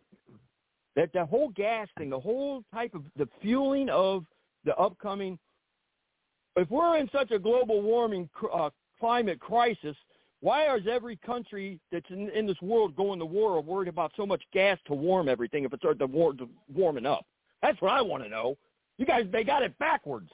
That 0.97 1.13
the 1.13 1.25
whole 1.25 1.51
gas 1.51 1.87
thing, 1.97 2.11
the 2.11 2.19
whole 2.19 2.65
type 2.75 2.95
of 2.95 3.03
the 3.17 3.29
fueling 3.41 3.89
of 3.89 4.25
the 4.65 4.75
upcoming. 4.77 5.39
If 6.57 6.69
we're 6.69 6.97
in 6.99 7.09
such 7.13 7.31
a 7.31 7.39
global 7.39 7.81
warming 7.83 8.29
uh, 8.53 8.71
climate 8.99 9.39
crisis, 9.39 9.97
why 10.41 10.75
is 10.75 10.83
every 10.91 11.17
country 11.17 11.79
that's 11.93 12.09
in, 12.11 12.31
in 12.31 12.47
this 12.47 12.61
world 12.63 12.97
going 12.97 13.19
to 13.19 13.27
war 13.27 13.61
worried 13.61 13.89
about 13.89 14.13
so 14.17 14.25
much 14.25 14.43
gas 14.53 14.79
to 14.87 14.95
warm 14.95 15.29
everything 15.29 15.65
if 15.65 15.73
it 15.73 15.81
starts 15.81 15.99
to 15.99 16.07
war, 16.07 16.33
warming 16.73 17.07
up? 17.07 17.27
That's 17.63 17.81
what 17.81 17.93
I 17.93 18.01
want 18.01 18.23
to 18.23 18.29
know. 18.29 18.57
You 18.97 19.07
guys, 19.07 19.27
they 19.33 19.45
got 19.45 19.63
it 19.63 19.79
backwards. 19.79 20.31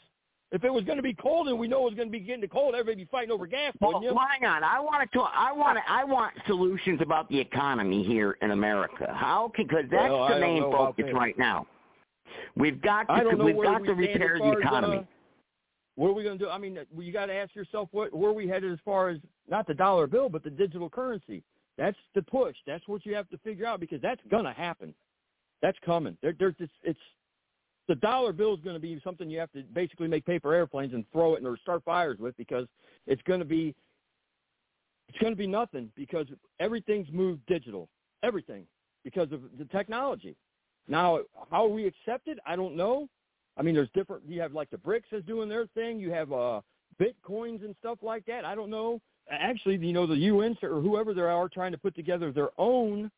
If 0.52 0.62
it 0.62 0.72
was 0.72 0.84
going 0.84 0.96
to 0.96 1.02
be 1.02 1.12
cold 1.12 1.48
and 1.48 1.58
we 1.58 1.66
know 1.66 1.80
it 1.80 1.90
was 1.90 1.94
going 1.94 2.08
to 2.08 2.12
be 2.12 2.20
getting 2.20 2.48
cold, 2.48 2.76
everybody 2.76 3.04
be 3.04 3.08
fighting 3.10 3.32
over 3.32 3.48
gas, 3.48 3.74
well, 3.80 4.00
you? 4.00 4.08
hang 4.08 4.48
on. 4.48 4.62
I 4.62 4.78
want 4.78 5.10
to. 5.12 5.20
I 5.20 5.50
want. 5.52 5.78
I 5.88 6.04
want 6.04 6.34
solutions 6.46 7.00
about 7.02 7.28
the 7.28 7.38
economy 7.38 8.04
here 8.04 8.38
in 8.42 8.52
America. 8.52 9.12
How? 9.12 9.50
Because 9.56 9.84
that's 9.90 10.08
well, 10.08 10.28
the 10.28 10.38
main 10.38 10.62
focus 10.70 11.06
right 11.12 11.36
now. 11.36 11.66
We've 12.54 12.80
got 12.80 13.08
to. 13.08 13.36
We've 13.36 13.60
got 13.60 13.84
to 13.84 13.92
repair 13.92 14.38
the 14.38 14.52
economy. 14.52 14.98
As, 14.98 15.02
uh, 15.02 15.15
what 15.96 16.08
are 16.08 16.12
we 16.12 16.22
going 16.22 16.38
to 16.38 16.44
do? 16.44 16.50
I 16.50 16.58
mean, 16.58 16.78
you 16.96 17.12
got 17.12 17.26
to 17.26 17.34
ask 17.34 17.54
yourself 17.54 17.88
what 17.92 18.14
where 18.14 18.30
are 18.30 18.34
we 18.34 18.46
headed 18.46 18.72
as 18.72 18.78
far 18.84 19.08
as 19.08 19.18
not 19.48 19.66
the 19.66 19.74
dollar 19.74 20.06
bill, 20.06 20.28
but 20.28 20.44
the 20.44 20.50
digital 20.50 20.88
currency. 20.88 21.42
That's 21.78 21.96
the 22.14 22.22
push. 22.22 22.56
That's 22.66 22.86
what 22.86 23.04
you 23.04 23.14
have 23.14 23.28
to 23.30 23.38
figure 23.38 23.66
out 23.66 23.80
because 23.80 24.00
that's 24.00 24.20
going 24.30 24.44
to 24.44 24.52
happen. 24.52 24.94
That's 25.62 25.76
coming. 25.84 26.16
There, 26.22 26.34
there's 26.38 26.54
this, 26.58 26.70
it's 26.82 26.98
the 27.88 27.94
dollar 27.96 28.32
bill 28.32 28.54
is 28.54 28.60
going 28.62 28.76
to 28.76 28.80
be 28.80 29.00
something 29.02 29.28
you 29.28 29.38
have 29.38 29.52
to 29.52 29.62
basically 29.62 30.08
make 30.08 30.24
paper 30.24 30.54
airplanes 30.54 30.92
and 30.92 31.04
throw 31.12 31.34
it 31.34 31.44
or 31.44 31.56
start 31.58 31.82
fires 31.84 32.18
with 32.18 32.36
because 32.36 32.66
it's 33.06 33.22
going 33.22 33.40
to 33.40 33.46
be 33.46 33.74
it's 35.08 35.18
going 35.18 35.32
to 35.32 35.36
be 35.36 35.46
nothing 35.46 35.90
because 35.94 36.26
everything's 36.60 37.08
moved 37.12 37.40
digital. 37.46 37.88
Everything 38.22 38.66
because 39.04 39.30
of 39.30 39.42
the 39.58 39.64
technology. 39.66 40.36
Now, 40.88 41.20
how 41.50 41.66
we 41.66 41.86
accept 41.86 42.28
it, 42.28 42.38
I 42.46 42.56
don't 42.56 42.76
know. 42.76 43.08
I 43.56 43.62
mean, 43.62 43.74
there's 43.74 43.90
different. 43.94 44.22
You 44.28 44.40
have 44.40 44.52
like 44.52 44.70
the 44.70 44.76
BRICS 44.76 45.12
is 45.12 45.24
doing 45.24 45.48
their 45.48 45.66
thing. 45.68 45.98
You 45.98 46.10
have 46.12 46.32
uh, 46.32 46.60
bitcoins 47.00 47.64
and 47.64 47.74
stuff 47.78 47.98
like 48.02 48.26
that. 48.26 48.44
I 48.44 48.54
don't 48.54 48.70
know. 48.70 49.00
Actually, 49.30 49.76
you 49.78 49.92
know, 49.92 50.06
the 50.06 50.16
UN 50.16 50.56
or 50.62 50.80
whoever 50.80 51.12
they 51.14 51.22
are 51.22 51.48
trying 51.48 51.72
to 51.72 51.78
put 51.78 51.94
together 51.96 52.32
their 52.32 52.50
own 52.58 53.10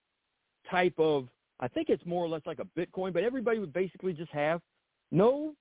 type 0.70 0.95
of 0.99 1.28
I 1.61 1.68
think 1.68 1.89
it's 1.89 2.05
more 2.07 2.24
or 2.24 2.28
less 2.28 2.43
like 2.47 2.61
a 2.61 2.80
Bitcoin, 2.80 3.12
but 3.12 3.24
everybody 3.24 3.59
would 3.59 3.72
basically 3.72 4.12
just 4.12 4.30
have 4.30 4.61
no 5.11 5.55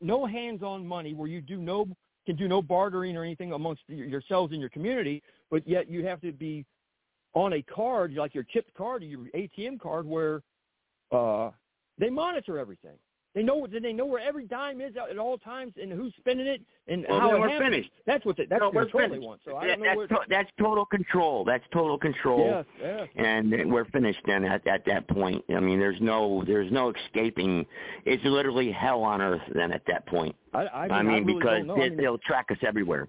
no 0.00 0.24
hands-on 0.24 0.86
money 0.86 1.12
where 1.12 1.28
you 1.28 1.40
do 1.40 1.58
no 1.58 1.86
can 2.26 2.36
do 2.36 2.48
no 2.48 2.62
bartering 2.62 3.16
or 3.16 3.24
anything 3.24 3.52
amongst 3.52 3.82
yourselves 3.88 4.52
in 4.52 4.60
your 4.60 4.68
community, 4.68 5.22
but 5.50 5.66
yet 5.66 5.90
you 5.90 6.04
have 6.04 6.20
to 6.20 6.32
be 6.32 6.64
on 7.34 7.54
a 7.54 7.62
card 7.62 8.12
like 8.14 8.34
your 8.34 8.44
chipped 8.44 8.74
card 8.74 9.02
or 9.02 9.06
your 9.06 9.26
ATM 9.34 9.80
card 9.80 10.06
where 10.06 10.42
uh, 11.12 11.50
they 11.98 12.10
monitor 12.10 12.58
everything. 12.58 12.96
They 13.34 13.44
know 13.44 13.64
they 13.66 13.92
know 13.92 14.06
where 14.06 14.20
every 14.20 14.46
dime 14.46 14.80
is 14.80 14.94
at 14.96 15.16
all 15.16 15.38
times 15.38 15.74
and 15.80 15.92
who's 15.92 16.12
spending 16.18 16.48
it 16.48 16.62
and 16.88 17.06
well, 17.08 17.20
how 17.20 17.36
it 17.36 17.40
we're 17.40 17.48
happens. 17.48 17.70
finished. 17.70 17.90
That's 18.04 18.24
what 18.24 18.36
they, 18.36 18.46
that's 18.46 18.60
no, 18.60 18.72
control 18.72 19.02
finished. 19.04 19.12
they 19.12 19.26
want. 19.26 19.40
So 19.44 19.56
I 19.56 19.68
don't 19.68 19.80
know 19.80 20.06
that's, 20.08 20.08
to, 20.08 20.26
that's 20.28 20.50
total 20.58 20.84
control. 20.84 21.44
That's 21.44 21.62
total 21.72 21.96
control. 21.96 22.44
Yes, 22.44 22.64
yes. 22.82 23.08
And 23.14 23.72
we're 23.72 23.84
finished 23.86 24.18
then 24.26 24.44
at, 24.44 24.66
at 24.66 24.84
that 24.86 25.06
point. 25.06 25.44
I 25.54 25.60
mean, 25.60 25.78
there's 25.78 26.00
no 26.00 26.42
there's 26.44 26.72
no 26.72 26.92
escaping. 27.06 27.64
It's 28.04 28.24
literally 28.24 28.72
hell 28.72 29.02
on 29.02 29.22
earth 29.22 29.42
then 29.54 29.70
at 29.70 29.82
that 29.86 30.06
point. 30.06 30.34
I, 30.52 30.66
I, 30.66 30.82
mean, 30.82 30.92
I 30.92 31.02
mean 31.02 31.24
really 31.24 31.38
because 31.38 31.66
they, 31.66 31.72
I 31.72 31.88
mean, 31.90 31.96
they'll 31.96 32.18
track 32.18 32.46
us 32.50 32.58
everywhere. 32.66 33.06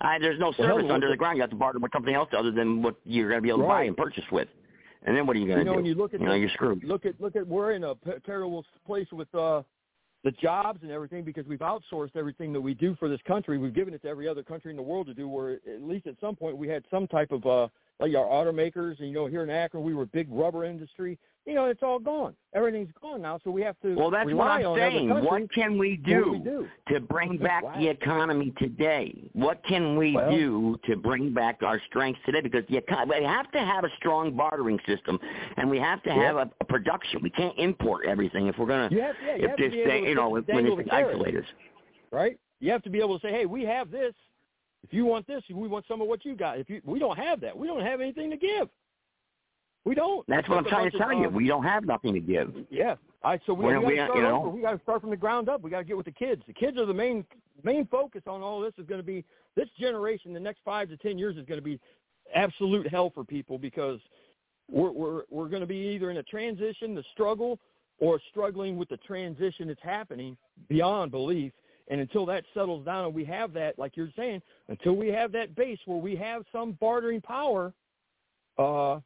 I, 0.00 0.20
there's 0.20 0.38
no 0.38 0.52
service 0.52 0.84
hell, 0.84 0.92
under 0.92 1.08
the 1.08 1.16
ground. 1.16 1.38
You 1.38 1.42
have 1.42 1.50
to 1.50 1.56
barter 1.56 1.80
with 1.80 1.90
something 1.92 2.14
else 2.14 2.28
other 2.36 2.52
than 2.52 2.82
what 2.82 2.96
you're 3.04 3.30
going 3.30 3.38
to 3.38 3.42
be 3.42 3.48
able 3.48 3.62
to 3.62 3.66
buy 3.66 3.84
and 3.84 3.96
purchase 3.96 4.24
with. 4.30 4.46
And 5.02 5.16
then 5.16 5.26
what 5.26 5.36
are 5.36 5.38
you 5.38 5.46
going 5.46 5.58
to 5.58 5.64
do? 5.64 5.70
you 5.70 5.72
know, 5.72 5.72
do? 5.72 5.76
when 5.76 5.86
you 5.86 5.94
look 5.94 6.14
at 6.14 6.20
you 6.20 6.26
know, 6.26 6.32
the, 6.32 6.38
you're 6.38 6.50
screwed. 6.50 6.84
Look 6.84 7.06
at 7.06 7.20
look 7.20 7.36
at 7.36 7.46
we're 7.46 7.72
in 7.72 7.84
a 7.84 7.94
terrible 8.24 8.64
place 8.84 9.06
with 9.12 9.32
uh, 9.34 9.62
the 10.24 10.32
jobs 10.32 10.80
and 10.82 10.90
everything 10.90 11.24
because 11.24 11.46
we've 11.46 11.60
outsourced 11.60 12.16
everything 12.16 12.52
that 12.52 12.60
we 12.60 12.74
do 12.74 12.96
for 12.98 13.08
this 13.08 13.20
country. 13.26 13.58
We've 13.58 13.74
given 13.74 13.94
it 13.94 14.02
to 14.02 14.08
every 14.08 14.28
other 14.28 14.42
country 14.42 14.70
in 14.70 14.76
the 14.76 14.82
world 14.82 15.06
to 15.06 15.14
do. 15.14 15.28
Where 15.28 15.54
at 15.54 15.82
least 15.82 16.06
at 16.06 16.16
some 16.20 16.34
point 16.34 16.56
we 16.56 16.68
had 16.68 16.84
some 16.90 17.06
type 17.06 17.30
of 17.30 17.46
uh, 17.46 17.68
like 18.00 18.14
our 18.14 18.26
automakers. 18.26 18.98
And 18.98 19.08
you 19.08 19.14
know, 19.14 19.26
here 19.26 19.42
in 19.42 19.50
Akron 19.50 19.84
we 19.84 19.94
were 19.94 20.02
a 20.02 20.06
big 20.08 20.28
rubber 20.30 20.64
industry. 20.64 21.18
You 21.46 21.54
know, 21.54 21.66
it's 21.66 21.82
all 21.84 22.00
gone. 22.00 22.34
Everything's 22.54 22.90
gone 23.00 23.22
now, 23.22 23.38
so 23.44 23.52
we 23.52 23.62
have 23.62 23.76
to 23.82 23.94
Well, 23.94 24.10
that's 24.10 24.32
what 24.32 24.48
I'm 24.48 24.74
saying. 24.76 25.08
What 25.10 25.52
can 25.52 25.78
we 25.78 25.96
do, 25.96 26.32
we 26.32 26.38
do? 26.40 26.68
to 26.88 26.98
bring 26.98 27.36
back 27.38 27.62
Wow. 27.62 27.74
the 27.78 27.86
economy 27.88 28.52
today? 28.58 29.30
What 29.32 29.62
can 29.62 29.96
we 29.96 30.16
Well- 30.16 30.28
do 30.30 30.76
to 30.86 30.96
bring 30.96 31.32
back 31.32 31.62
our 31.62 31.78
strengths 31.88 32.20
today? 32.26 32.40
Because 32.40 32.66
the 32.66 32.80
econ- 32.80 33.08
we 33.16 33.24
have 33.24 33.48
to 33.52 33.60
have 33.60 33.84
a 33.84 33.90
strong 33.90 34.32
bartering 34.32 34.80
system, 34.86 35.20
and 35.56 35.70
we 35.70 35.78
have 35.78 36.02
to 36.02 36.10
Yeah. 36.10 36.16
have 36.16 36.36
a, 36.36 36.50
a 36.60 36.64
production. 36.64 37.22
We 37.22 37.30
can't 37.30 37.56
import 37.58 38.06
everything 38.06 38.48
if 38.48 38.58
we're 38.58 38.66
gonna. 38.66 38.88
You 38.90 39.02
have, 39.02 39.14
yeah, 39.24 39.36
you 39.36 39.48
if 39.48 39.56
this 39.56 39.72
thing, 39.72 40.04
you 40.06 40.16
know, 40.16 40.30
when 40.30 40.42
this 40.46 40.76
the 40.76 40.84
carrot. 40.84 41.14
isolate 41.14 41.36
us. 41.36 41.44
right? 42.10 42.36
You 42.58 42.72
have 42.72 42.82
to 42.82 42.90
be 42.90 42.98
able 43.00 43.18
to 43.20 43.26
say, 43.26 43.30
"Hey, 43.32 43.46
we 43.46 43.62
have 43.66 43.90
this. 43.92 44.14
If 44.82 44.92
you 44.92 45.04
want 45.04 45.26
this, 45.28 45.42
we 45.48 45.68
want 45.68 45.86
some 45.86 46.00
of 46.00 46.08
what 46.08 46.24
you 46.24 46.34
got. 46.34 46.58
If 46.58 46.68
you, 46.70 46.80
we 46.84 46.98
don't 46.98 47.16
have 47.18 47.40
that, 47.40 47.56
we 47.56 47.66
don't 47.68 47.82
have 47.82 48.00
anything 48.00 48.30
to 48.30 48.36
give. 48.36 48.68
We 49.86 49.94
don't. 49.94 50.26
That's 50.26 50.48
what 50.48 50.58
I'm 50.58 50.64
trying 50.64 50.90
to 50.90 50.98
tell 50.98 51.12
of, 51.12 51.18
you. 51.18 51.26
uh, 51.28 51.30
We 51.30 51.46
don't 51.46 51.62
have 51.62 51.84
nothing 51.84 52.12
to 52.14 52.20
give. 52.20 52.52
Yeah. 52.70 52.96
I 53.22 53.38
so 53.46 53.54
we, 53.54 53.66
we 53.78 53.78
we- 53.78 53.96
got 53.96 54.06
to 54.06 54.10
start 54.10 54.16
you 54.16 54.22
know- 54.22 54.52
We 54.54 54.60
got 54.60 54.72
to 54.72 54.82
start 54.82 55.00
from 55.00 55.10
the 55.10 55.16
ground 55.16 55.48
up. 55.48 55.62
We 55.62 55.70
got 55.70 55.78
to 55.78 55.84
get 55.84 55.96
with 55.96 56.06
the 56.06 56.12
kids. 56.12 56.42
The 56.46 56.52
kids 56.52 56.76
are 56.76 56.86
the 56.86 56.92
main 56.92 57.24
main 57.62 57.86
focus 57.86 58.22
on 58.26 58.42
all 58.42 58.60
this. 58.60 58.72
Is 58.78 58.86
going 58.86 59.00
to 59.00 59.06
be 59.06 59.24
this 59.54 59.68
generation. 59.78 60.34
The 60.34 60.40
next 60.40 60.60
five 60.64 60.88
to 60.88 60.96
ten 60.96 61.16
years 61.18 61.36
is 61.36 61.46
going 61.46 61.58
to 61.60 61.64
be 61.64 61.78
absolute 62.34 62.88
hell 62.88 63.10
for 63.14 63.24
people 63.24 63.58
because 63.58 64.00
we're 64.68 64.90
we're 64.90 65.22
we're 65.30 65.48
going 65.48 65.60
to 65.60 65.66
be 65.68 65.76
either 65.94 66.10
in 66.10 66.16
a 66.16 66.22
transition, 66.24 66.96
the 66.96 67.04
struggle, 67.12 67.60
or 68.00 68.20
struggling 68.30 68.76
with 68.76 68.88
the 68.88 68.96
transition 68.98 69.68
that's 69.68 69.82
happening 69.82 70.36
beyond 70.68 71.12
belief. 71.12 71.52
And 71.88 72.00
until 72.00 72.26
that 72.26 72.42
settles 72.52 72.84
down 72.84 73.04
and 73.04 73.14
we 73.14 73.24
have 73.26 73.52
that, 73.52 73.78
like 73.78 73.96
you're 73.96 74.10
saying, 74.16 74.42
until 74.68 74.94
we 74.94 75.06
have 75.08 75.30
that 75.30 75.54
base 75.54 75.78
where 75.86 75.98
we 75.98 76.16
have 76.16 76.42
some 76.50 76.72
bartering 76.80 77.20
power, 77.20 77.72
uh, 78.58 78.98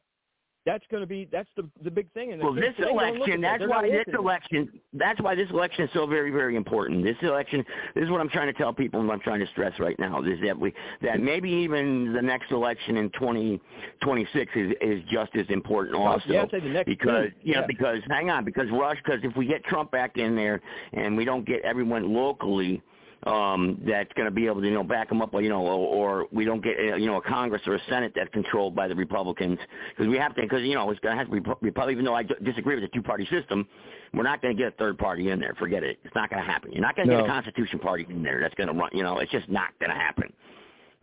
that's 0.65 0.83
going 0.91 1.01
to 1.01 1.07
be 1.07 1.27
that's 1.31 1.49
the 1.55 1.67
the 1.83 1.89
big 1.89 2.11
thing. 2.13 2.33
And 2.33 2.41
Well, 2.41 2.53
this 2.53 2.75
today 2.77 2.89
don't 2.93 3.17
look 3.17 3.29
at 3.29 3.39
election, 3.39 3.41
that's 3.41 3.63
why 3.67 3.89
this 3.89 4.05
election, 4.13 4.81
that's 4.93 5.21
why 5.21 5.35
this 5.35 5.49
election 5.49 5.85
is 5.85 5.89
so 5.93 6.05
very, 6.05 6.31
very 6.31 6.55
important. 6.55 7.03
This 7.03 7.15
election, 7.21 7.65
this 7.95 8.03
is 8.03 8.09
what 8.09 8.21
I'm 8.21 8.29
trying 8.29 8.47
to 8.47 8.53
tell 8.53 8.73
people 8.73 8.99
and 8.99 9.07
what 9.07 9.15
I'm 9.15 9.21
trying 9.21 9.39
to 9.39 9.47
stress 9.47 9.73
right 9.79 9.97
now, 9.99 10.21
is 10.21 10.39
that 10.45 10.57
we, 10.57 10.73
that 11.01 11.19
maybe 11.19 11.49
even 11.49 12.13
the 12.13 12.21
next 12.21 12.51
election 12.51 12.97
in 12.97 13.09
2026 13.11 14.51
is, 14.55 14.71
is 14.81 15.03
just 15.11 15.35
as 15.35 15.45
important 15.49 15.95
also. 15.95 16.23
Yeah, 16.27 16.43
I'd 16.43 16.51
say 16.51 16.59
the 16.59 16.69
next 16.69 16.87
because, 16.87 17.29
you 17.41 17.53
Yeah. 17.53 17.65
because, 17.65 17.99
hang 18.09 18.29
on, 18.29 18.45
because 18.45 18.69
Rush, 18.71 18.97
because 19.03 19.21
if 19.23 19.35
we 19.35 19.47
get 19.47 19.63
Trump 19.65 19.91
back 19.91 20.17
in 20.17 20.35
there 20.35 20.61
and 20.93 21.17
we 21.17 21.25
don't 21.25 21.45
get 21.45 21.61
everyone 21.63 22.13
locally, 22.13 22.81
um, 23.27 23.79
that's 23.85 24.11
going 24.13 24.25
to 24.25 24.31
be 24.31 24.47
able 24.47 24.61
to, 24.61 24.67
you 24.67 24.73
know, 24.73 24.83
back 24.83 25.09
them 25.09 25.21
up, 25.21 25.31
you 25.33 25.49
know, 25.49 25.61
or, 25.61 26.21
or 26.21 26.27
we 26.31 26.43
don't 26.43 26.63
get, 26.63 26.77
you 26.99 27.05
know, 27.05 27.17
a 27.17 27.21
Congress 27.21 27.61
or 27.67 27.75
a 27.75 27.81
Senate 27.87 28.13
that's 28.15 28.31
controlled 28.31 28.75
by 28.75 28.87
the 28.87 28.95
Republicans, 28.95 29.59
because 29.89 30.09
we 30.09 30.17
have 30.17 30.33
to, 30.35 30.41
because 30.41 30.63
you 30.63 30.73
know, 30.73 30.89
it's 30.89 30.99
going 31.01 31.15
to 31.15 31.17
have 31.17 31.27
to 31.27 31.39
be 31.39 31.49
Republican. 31.61 31.91
Even 31.91 32.05
though 32.05 32.15
I 32.15 32.23
disagree 32.23 32.75
with 32.75 32.83
the 32.83 32.89
two-party 32.95 33.27
system, 33.29 33.67
we're 34.13 34.23
not 34.23 34.41
going 34.41 34.55
to 34.55 34.61
get 34.61 34.73
a 34.73 34.75
third 34.77 34.97
party 34.97 35.29
in 35.29 35.39
there. 35.39 35.53
Forget 35.59 35.83
it. 35.83 35.99
It's 36.03 36.15
not 36.15 36.29
going 36.29 36.43
to 36.43 36.49
happen. 36.49 36.71
You're 36.71 36.81
not 36.81 36.95
going 36.95 37.07
to 37.07 37.15
get 37.15 37.23
a 37.23 37.27
Constitution 37.27 37.79
Party 37.79 38.07
in 38.09 38.23
there. 38.23 38.39
That's 38.41 38.55
going 38.55 38.67
to 38.67 38.73
run. 38.73 38.89
You 38.93 39.03
know, 39.03 39.19
it's 39.19 39.31
just 39.31 39.47
not 39.49 39.69
going 39.79 39.91
to 39.91 39.95
happen. 39.95 40.33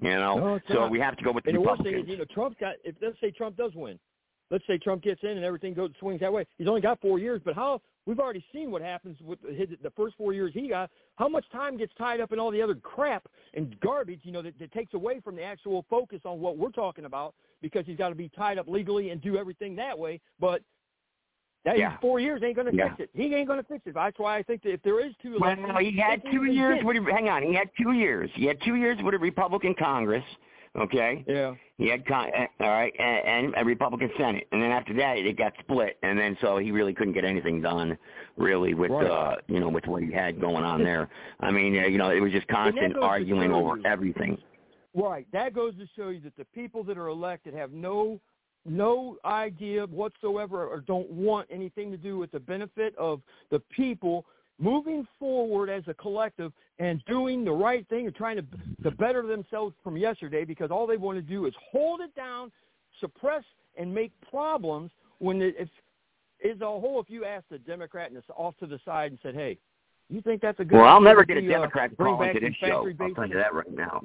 You 0.03 0.11
know, 0.11 0.39
No, 0.39 0.61
so 0.69 0.75
not. 0.75 0.91
we 0.91 1.01
have 1.01 1.17
to 1.17 1.25
go 1.25 1.33
with 1.33 1.45
the 1.45 1.51
and 1.51 1.57
the 1.59 1.61
worst 1.61 1.83
thing 1.83 1.93
Republicans. 1.95 2.05
is, 2.05 2.11
you 2.13 2.19
know, 2.19 2.25
Trump 2.35 2.59
got. 2.59 2.75
If 2.85 2.95
let's 3.03 3.17
say 3.21 3.31
Trump 3.33 3.57
does 3.57 3.73
win, 3.75 3.99
let's 4.51 4.65
say 4.67 4.79
Trump 4.79 5.03
gets 5.03 5.23
in 5.23 5.31
and 5.31 5.45
everything 5.45 5.75
goes 5.75 5.91
swings 5.99 6.21
that 6.21 6.33
way. 6.33 6.47
He's 6.57 6.69
only 6.69 6.81
got 6.81 7.01
four 7.01 7.19
years, 7.19 7.41
but 7.45 7.55
how 7.55 7.81
we've 8.09 8.19
already 8.19 8.43
seen 8.55 8.71
what 8.71 8.81
happens 8.81 9.19
with 9.21 9.39
his, 9.55 9.69
the 9.83 9.91
first 9.91 10.17
four 10.17 10.33
years 10.33 10.51
he 10.55 10.67
got. 10.69 10.91
How 11.17 11.29
much 11.29 11.45
time 11.53 11.77
gets 11.77 11.93
tied 11.99 12.21
up 12.21 12.33
in 12.33 12.41
all 12.41 12.51
the 12.51 12.63
other 12.63 12.75
crap 12.75 13.29
and 13.53 13.79
garbage, 13.81 14.21
you 14.23 14.33
know, 14.33 14.41
that, 14.41 14.59
that 14.59 14.73
takes 14.73 14.95
away 14.95 15.21
from 15.21 15.37
the 15.37 15.43
actual 15.43 15.85
focus 15.91 16.21
on 16.25 16.41
what 16.41 16.57
we're 16.57 16.71
talking 16.71 17.05
about 17.05 17.35
because 17.61 17.85
he's 17.85 17.99
got 17.99 18.09
to 18.09 18.15
be 18.15 18.31
tied 18.31 18.57
up 18.59 18.67
legally 18.67 19.11
and 19.11 19.21
do 19.21 19.37
everything 19.37 19.77
that 19.77 19.97
way. 19.97 20.21
But 20.41 20.63
that 21.67 21.77
Yeah. 21.77 21.99
four 22.01 22.19
years 22.19 22.41
ain't 22.43 22.57
going 22.57 22.71
to 22.71 22.75
Yeah. 22.75 22.97
fix 22.97 23.01
it. 23.01 23.11
He 23.13 23.35
ain't 23.35 23.47
going 23.47 23.61
to 23.61 23.69
fix 23.69 23.83
it. 23.87 23.93
That's 23.93 24.19
why 24.19 24.39
I 24.39 24.43
think 24.43 24.63
that 24.63 24.73
if 24.73 24.83
there 24.83 25.05
is 25.05 25.13
two 25.23 25.37
Well, 25.39 25.55
no, 25.57 25.77
he 25.77 25.93
had 25.99 26.23
two 26.33 26.45
years 26.45 26.83
with. 26.83 26.97
a- 26.97 27.13
Hang 27.13 27.29
on, 27.29 27.43
he 27.43 27.53
had 27.53 27.69
two 27.81 27.93
years. 27.93 28.31
He 28.35 28.47
had 28.47 28.59
two 28.63 28.77
years 28.77 28.97
with 29.03 29.15
a 29.15 29.19
Republican 29.19 29.75
Congress. 29.75 30.25
Okay. 30.77 31.25
Yeah. 31.27 31.55
He 31.79 31.89
had 31.89 32.07
con- 32.07 32.31
uh, 32.37 32.47
all 32.63 32.71
right, 32.71 32.93
and, 32.99 33.47
and 33.47 33.55
a 33.57 33.65
Republican 33.65 34.11
Senate, 34.19 34.47
and 34.53 34.63
then 34.63 34.71
after 34.71 34.93
that 34.95 35.17
it 35.17 35.37
got 35.37 35.53
split, 35.61 35.97
and 36.03 36.19
then 36.19 36.37
so 36.41 36.59
he 36.59 36.71
really 36.71 36.93
couldn't 36.93 37.15
get 37.15 37.25
anything 37.25 37.61
done, 37.61 37.97
really, 38.37 38.75
with 38.75 38.91
Right. 38.91 39.07
uh, 39.07 39.37
you 39.47 39.61
know, 39.61 39.69
with 39.69 39.87
what 39.87 40.03
he 40.03 40.13
had 40.13 40.41
going 40.41 40.65
on 40.65 40.83
there. 40.83 41.09
I 41.41 41.51
mean, 41.51 41.79
uh, 41.79 41.87
you 41.87 41.99
know, 41.99 42.11
it 42.11 42.21
was 42.21 42.33
just 42.33 42.49
constant 42.49 42.97
arguing 42.97 43.53
over 43.53 43.79
everything. 43.85 44.39
Right. 44.95 45.27
That 45.33 45.55
goes 45.55 45.75
to 45.77 45.87
show 45.97 46.09
you 46.09 46.21
that 46.21 46.37
the 46.37 46.45
people 46.47 46.83
that 46.85 46.99
are 46.99 47.09
elected 47.09 47.55
have 47.55 47.73
no 47.73 48.21
no 48.67 49.17
idea 49.25 49.87
whatsoever 49.87 50.67
or 50.67 50.81
don't 50.81 51.09
want 51.11 51.49
anything 51.51 51.91
to 51.91 51.97
do 51.97 52.19
with 52.19 52.31
the 52.33 52.41
benefit 52.41 52.95
of 52.99 53.23
the 53.51 53.61
people 53.75 54.27
moving 54.59 55.07
forward 55.19 55.71
as 55.71 55.83
a 55.87 55.95
collective 55.95 56.53
and 56.79 57.03
doing 57.07 57.45
the 57.45 57.53
right 57.53 57.87
thing 57.89 58.07
and 58.07 58.15
trying 58.15 58.37
to 58.37 58.45
to 58.83 58.91
better 58.93 59.27
themselves 59.27 59.75
from 59.83 59.97
yesterday 59.97 60.45
because 60.45 60.71
all 60.71 60.87
they 60.87 60.97
want 60.97 61.17
to 61.17 61.23
do 61.23 61.47
is 61.47 61.55
hold 61.73 62.01
it 62.01 62.15
down, 62.15 62.51
suppress 63.01 63.45
and 63.77 63.93
make 63.93 64.13
problems 64.31 64.91
when 65.19 65.41
it, 65.41 65.55
it's 65.59 65.71
is 66.41 66.61
a 66.61 66.65
whole 66.65 67.01
if 67.01 67.11
you 67.11 67.25
asked 67.25 67.47
a 67.51 67.59
Democrat 67.59 68.11
and 68.11 68.17
it's 68.17 68.27
off 68.37 68.57
to 68.59 68.67
the 68.67 68.79
side 68.85 69.11
and 69.11 69.19
said, 69.23 69.35
Hey, 69.35 69.59
you 70.09 70.23
think 70.23 70.41
that's 70.41 70.59
a 70.61 70.65
good 70.65 70.79
Well, 70.79 70.87
I'll 70.87 71.01
never 71.01 71.25
get 71.25 71.37
a 71.37 71.41
be, 71.41 71.49
uh, 71.49 71.59
Democrat 71.59 71.91
to 71.91 71.97
call 71.97 72.23
into 72.23 72.41
this 72.41 72.55
show. 72.61 72.89
I'll 73.01 73.15
tell 73.15 73.27
you 73.27 73.35
that 73.35 73.53
right 73.53 73.73
now. 73.73 74.01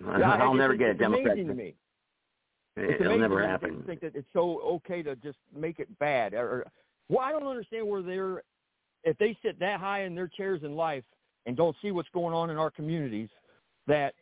Yeah, 0.00 0.32
I'll 0.32 0.54
never 0.54 0.74
get 0.74 0.90
a 0.90 0.94
Democrat. 0.94 1.36
to 1.36 1.44
me. 1.44 1.74
It'll 2.76 3.18
never 3.18 3.46
happen. 3.46 3.78
to 3.78 3.82
think 3.84 4.00
that 4.00 4.14
it's 4.14 4.28
so 4.32 4.60
okay 4.62 5.02
to 5.02 5.16
just 5.16 5.38
make 5.54 5.78
it 5.78 5.98
bad. 5.98 6.34
Or 6.34 6.66
well, 7.08 7.20
I 7.20 7.32
don't 7.32 7.46
understand 7.46 7.86
where 7.86 8.02
they're 8.02 8.42
if 9.04 9.16
they 9.18 9.36
sit 9.42 9.58
that 9.60 9.80
high 9.80 10.04
in 10.04 10.14
their 10.14 10.28
chairs 10.28 10.60
in 10.62 10.76
life 10.76 11.04
and 11.46 11.56
don't 11.56 11.76
see 11.82 11.90
what's 11.90 12.08
going 12.12 12.34
on 12.34 12.50
in 12.50 12.56
our 12.58 12.70
communities. 12.70 13.28
That 13.86 14.14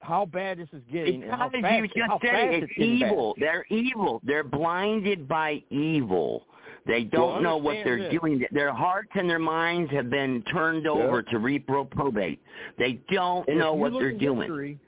how 0.00 0.26
bad 0.26 0.58
this 0.58 0.68
is 0.72 0.82
getting 0.92 1.22
and 1.22 1.32
how 1.32 1.50
fast, 1.50 1.64
you 1.64 1.88
just 1.88 2.10
how 2.10 2.18
said 2.22 2.34
it, 2.54 2.62
it's 2.64 2.72
getting 2.76 3.00
bad. 3.00 3.12
evil. 3.12 3.34
They're 3.38 3.64
evil. 3.70 4.20
They're 4.24 4.44
blinded 4.44 5.26
by 5.26 5.62
evil. 5.70 6.44
They 6.86 7.04
don't 7.04 7.34
Well, 7.34 7.42
know 7.42 7.56
what 7.56 7.76
they're 7.84 7.98
this. 8.02 8.12
doing. 8.12 8.44
Their 8.52 8.72
hearts 8.72 9.10
and 9.14 9.28
their 9.28 9.38
minds 9.38 9.90
have 9.92 10.08
been 10.10 10.42
turned 10.52 10.86
over 10.86 11.22
to 11.22 11.38
reprobate. 11.38 12.40
They 12.78 13.00
don't 13.10 13.48
And 13.48 13.58
know 13.58 13.74
what 13.74 13.92
they're 13.92 14.12
doing. 14.12 14.42
History, 14.48 14.78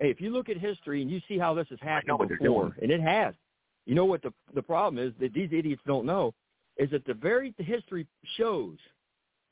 hey, 0.00 0.10
if 0.10 0.20
you 0.20 0.30
look 0.30 0.48
at 0.48 0.56
history 0.58 1.02
and 1.02 1.10
you 1.10 1.20
see 1.28 1.38
how 1.38 1.54
this 1.54 1.66
has 1.70 1.78
happened 1.80 2.18
before, 2.28 2.38
doing. 2.38 2.72
and 2.82 2.90
it 2.90 3.00
has, 3.00 3.34
you 3.86 3.94
know 3.94 4.04
what 4.04 4.22
the 4.22 4.32
the 4.54 4.62
problem 4.62 5.04
is 5.04 5.12
that 5.20 5.32
these 5.34 5.50
idiots 5.52 5.82
don't 5.86 6.06
know 6.06 6.32
is 6.76 6.90
that 6.90 7.04
the 7.04 7.14
very 7.14 7.54
the 7.58 7.64
history 7.64 8.06
shows 8.36 8.76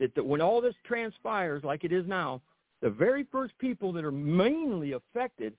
that 0.01 0.15
the, 0.15 0.23
when 0.23 0.41
all 0.41 0.61
this 0.61 0.75
transpires 0.85 1.63
like 1.65 1.85
it 1.85 1.93
is 1.93 2.07
now, 2.07 2.41
the 2.81 2.91
very 2.91 3.25
first 3.31 3.57
people 3.59 3.93
that 3.93 4.05
are 4.05 4.11
mainly 4.13 4.93
affected 4.93 5.55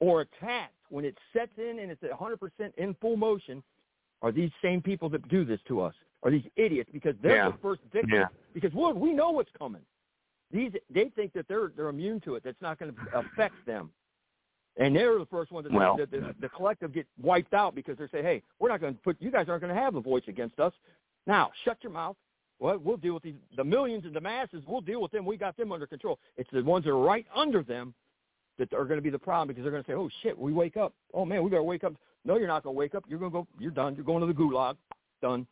or 0.00 0.20
attacked 0.22 0.74
when 0.90 1.04
it 1.04 1.16
sets 1.32 1.52
in 1.58 1.78
and 1.80 1.90
it's 1.90 2.02
at 2.04 2.10
100% 2.12 2.38
in 2.76 2.94
full 3.00 3.16
motion 3.16 3.62
are 4.20 4.30
these 4.30 4.50
same 4.62 4.80
people 4.80 5.08
that 5.08 5.26
do 5.28 5.44
this 5.44 5.58
to 5.66 5.80
us, 5.80 5.94
are 6.22 6.30
these 6.30 6.44
idiots 6.56 6.88
because 6.92 7.16
they're 7.22 7.36
Yeah. 7.36 7.50
the 7.50 7.58
first 7.58 7.82
victims. 7.92 8.12
Yeah. 8.14 8.26
Because 8.54 8.72
look, 8.74 8.96
we 8.96 9.12
know 9.12 9.30
what's 9.30 9.50
coming. 9.58 9.82
These 10.52 10.72
they 10.90 11.08
think 11.16 11.32
that 11.32 11.48
they're 11.48 11.72
they're 11.74 11.88
immune 11.88 12.20
to 12.20 12.34
it. 12.36 12.44
That's 12.44 12.60
not 12.60 12.78
going 12.78 12.94
to 12.94 13.18
affect 13.18 13.54
them, 13.66 13.90
and 14.76 14.94
they're 14.96 15.18
the 15.18 15.26
first 15.26 15.52
ones 15.52 15.66
that, 15.68 15.72
Well- 15.72 15.96
that 15.96 16.10
the, 16.10 16.34
the 16.40 16.48
collective 16.48 16.92
get 16.92 17.06
wiped 17.20 17.54
out 17.54 17.74
because 17.74 17.98
they 17.98 18.06
say, 18.08 18.22
"Hey, 18.22 18.42
we're 18.58 18.68
not 18.68 18.80
going 18.80 18.94
to 18.94 19.00
put 19.00 19.16
you 19.20 19.30
guys 19.30 19.48
aren't 19.48 19.62
going 19.62 19.74
to 19.74 19.80
have 19.80 19.94
a 19.96 20.00
voice 20.00 20.24
against 20.28 20.58
us." 20.60 20.72
Now, 21.26 21.50
shut 21.64 21.78
your 21.82 21.92
mouth. 21.92 22.16
Well, 22.58 22.78
we'll 22.78 22.96
deal 22.96 23.14
with 23.14 23.22
these 23.24 23.34
the 23.56 23.64
millions 23.64 24.04
and 24.04 24.14
the 24.14 24.20
masses. 24.20 24.62
We'll 24.66 24.80
deal 24.80 25.02
with 25.02 25.10
them. 25.12 25.24
We 25.26 25.36
got 25.36 25.56
them 25.56 25.72
under 25.72 25.86
control. 25.86 26.18
It's 26.36 26.48
the 26.52 26.62
ones 26.62 26.84
that 26.84 26.90
are 26.90 26.98
right 26.98 27.26
under 27.34 27.62
them 27.62 27.94
that 28.58 28.72
are 28.72 28.84
going 28.84 28.98
to 28.98 29.02
be 29.02 29.10
the 29.10 29.18
problem 29.18 29.48
because 29.48 29.62
they're 29.64 29.72
going 29.72 29.84
to 29.84 29.90
say, 29.90 29.94
"Oh 29.94 30.08
shit, 30.22 30.38
we 30.38 30.52
wake 30.52 30.76
up. 30.76 30.94
Oh 31.12 31.24
man, 31.24 31.42
we 31.42 31.50
got 31.50 31.56
to 31.58 31.62
wake 31.64 31.84
up." 31.84 31.94
No, 32.24 32.36
you're 32.36 32.46
not 32.46 32.62
going 32.62 32.74
to 32.74 32.78
wake 32.78 32.94
up. 32.94 33.04
You're 33.08 33.18
going 33.18 33.32
to 33.32 33.38
go. 33.38 33.46
You're 33.58 33.72
done. 33.72 33.96
You're 33.96 34.04
going 34.04 34.20
to 34.20 34.26
the 34.26 34.32
gulag. 34.32 34.76
Done. 35.20 35.46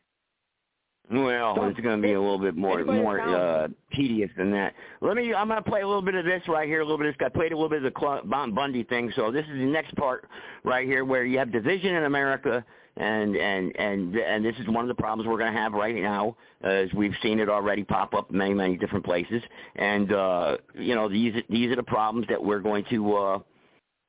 Well, 1.13 1.69
it's 1.69 1.81
going 1.81 2.01
to 2.01 2.03
be 2.03 2.13
a 2.13 2.21
little 2.21 2.39
bit 2.39 2.57
more 2.57 2.85
more 2.85 3.21
uh, 3.21 3.69
tedious 3.95 4.31
than 4.37 4.53
that. 4.53 4.75
Let 5.01 5.17
me. 5.17 5.35
I'm 5.35 5.49
going 5.49 5.63
to 5.63 5.69
play 5.69 5.81
a 5.81 5.87
little 5.87 6.03
bit 6.03 6.15
of 6.15 6.25
this 6.25 6.43
right 6.47 6.69
here. 6.69 6.81
A 6.81 6.85
little 6.85 6.99
bit 6.99 7.09
of 7.09 7.19
this. 7.19 7.27
I 7.27 7.29
played 7.29 7.51
a 7.51 7.57
little 7.57 7.69
bit 7.69 7.83
of 7.85 7.93
the 7.93 8.21
Bon 8.27 8.55
Bundy 8.55 8.85
thing. 8.85 9.13
So 9.17 9.33
this 9.33 9.45
is 9.47 9.59
the 9.59 9.67
next 9.67 9.95
part 9.97 10.29
right 10.63 10.87
here, 10.87 11.05
where 11.05 11.25
you 11.25 11.39
have 11.39 11.51
division 11.51 11.97
in 11.97 12.05
America, 12.05 12.65
and 12.97 13.35
and 13.35 13.75
and 13.77 14.15
and 14.15 14.45
this 14.45 14.55
is 14.61 14.69
one 14.69 14.85
of 14.85 14.89
the 14.89 15.03
problems 15.03 15.29
we're 15.29 15.39
going 15.39 15.53
to 15.53 15.59
have 15.59 15.73
right 15.73 15.97
now, 15.97 16.37
as 16.63 16.89
we've 16.95 17.15
seen 17.25 17.41
it 17.41 17.49
already 17.49 17.83
pop 17.83 18.15
up 18.15 18.31
in 18.31 18.39
many 18.39 18.55
many 18.55 18.77
different 18.77 19.05
places. 19.05 19.43
And 19.75 20.13
uh, 20.13 20.59
you 20.75 20.95
know 20.95 21.09
these 21.09 21.35
these 21.49 21.73
are 21.73 21.77
the 21.77 21.83
problems 21.83 22.29
that 22.29 22.43
we're 22.43 22.61
going 22.61 22.85
to. 22.91 23.17
Uh, 23.17 23.39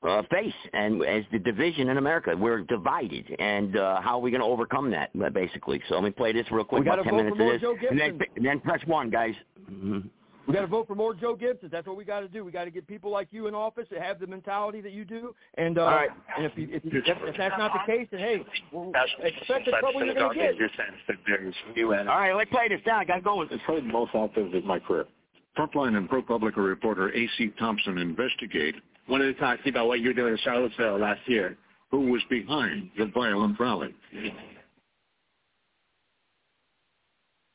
uh, 0.08 0.24
face 0.32 0.54
and 0.74 1.04
as 1.04 1.24
the 1.32 1.40
division 1.40 1.90
in 1.90 1.98
America, 1.98 2.36
we're 2.36 2.62
divided, 2.62 3.36
and 3.40 3.78
uh, 3.78 4.02
how 4.02 4.18
are 4.18 4.22
we 4.22 4.32
going 4.32 4.42
to 4.42 4.48
overcome 4.48 4.90
that, 4.92 5.12
basically? 5.34 5.82
So 5.88 5.96
let 5.96 6.04
me 6.04 6.12
play 6.12 6.34
this 6.34 6.46
real 6.52 6.64
quick, 6.64 6.80
We 6.80 6.86
gotta 6.86 7.04
ten 7.04 7.12
vote 7.14 7.18
minutes 7.18 7.38
for 7.38 7.44
more 7.44 7.54
of 7.56 7.62
this, 7.62 7.70
Joe 7.82 7.88
and 7.90 8.00
then, 8.00 8.18
Gibson. 8.18 8.28
and 8.38 8.46
then 8.46 8.60
press 8.62 8.82
one, 8.88 9.10
guys. 9.10 9.36
We 10.48 10.56
got 10.56 10.62
to 10.62 10.68
vote 10.68 10.88
for 10.88 10.96
more 10.96 11.14
Joe 11.14 11.36
Gibson. 11.36 11.70
That's 11.72 11.86
what 11.88 11.96
we 11.96 12.04
got 12.04 12.22
to 12.22 12.28
do. 12.28 12.44
We 12.44 12.52
got 12.52 12.66
to 12.66 12.72
get 12.72 12.88
people 12.88 13.12
like 13.12 13.28
you 13.32 13.48
in 13.48 13.56
office 13.56 13.88
that 13.92 14.02
have 14.02 14.20
the 14.20 14.28
mentality 14.28 14.82
that 14.82 14.92
you 14.92 15.06
do. 15.06 15.36
And 15.58 15.78
uh, 15.78 15.84
All 15.84 15.92
right. 15.92 16.10
and 16.36 16.46
if, 16.46 16.52
you, 16.58 16.68
if, 16.72 16.84
you, 16.84 17.02
if, 17.06 17.18
if 17.22 17.38
that's 17.38 17.56
not 17.58 17.72
the 17.74 17.92
case, 17.92 18.08
then 18.12 18.20
hey, 18.20 18.46
well, 18.74 18.92
expect 19.24 19.66
the 19.66 19.72
trouble 19.80 20.04
you're 20.04 20.16
going 20.16 20.38
to 20.38 20.44
get. 20.44 20.58
sense 20.58 20.98
that 21.08 21.18
there's 21.28 21.56
All 21.78 21.94
right, 21.94 22.34
let's 22.34 22.50
play 22.50 22.68
this 22.70 22.82
down. 22.86 23.00
I 23.02 23.06
got 23.06 23.16
to 23.16 23.22
go 23.22 23.38
with 23.38 23.52
It's 23.52 23.62
probably 23.66 23.84
the 23.84 23.94
most 23.94 24.16
outfitted 24.16 24.56
in 24.56 24.66
my 24.68 24.80
career. 24.80 25.06
Frontline 25.58 25.96
and 25.96 26.10
ProPublica 26.10 26.58
reporter 26.58 27.16
A.C. 27.16 27.54
Thompson 27.60 27.98
investigate 27.98 28.76
Wanted 29.10 29.34
to 29.34 29.40
talk 29.40 29.60
to 29.60 29.66
you 29.66 29.72
about 29.72 29.88
what 29.88 30.00
you 30.00 30.10
were 30.10 30.14
doing 30.14 30.34
in 30.34 30.40
Charlottesville 30.44 31.00
last 31.00 31.22
year. 31.28 31.58
who 31.92 32.10
was 32.10 32.22
behind 32.30 32.90
the 32.98 33.06
violent 33.08 33.60
rally. 33.60 33.94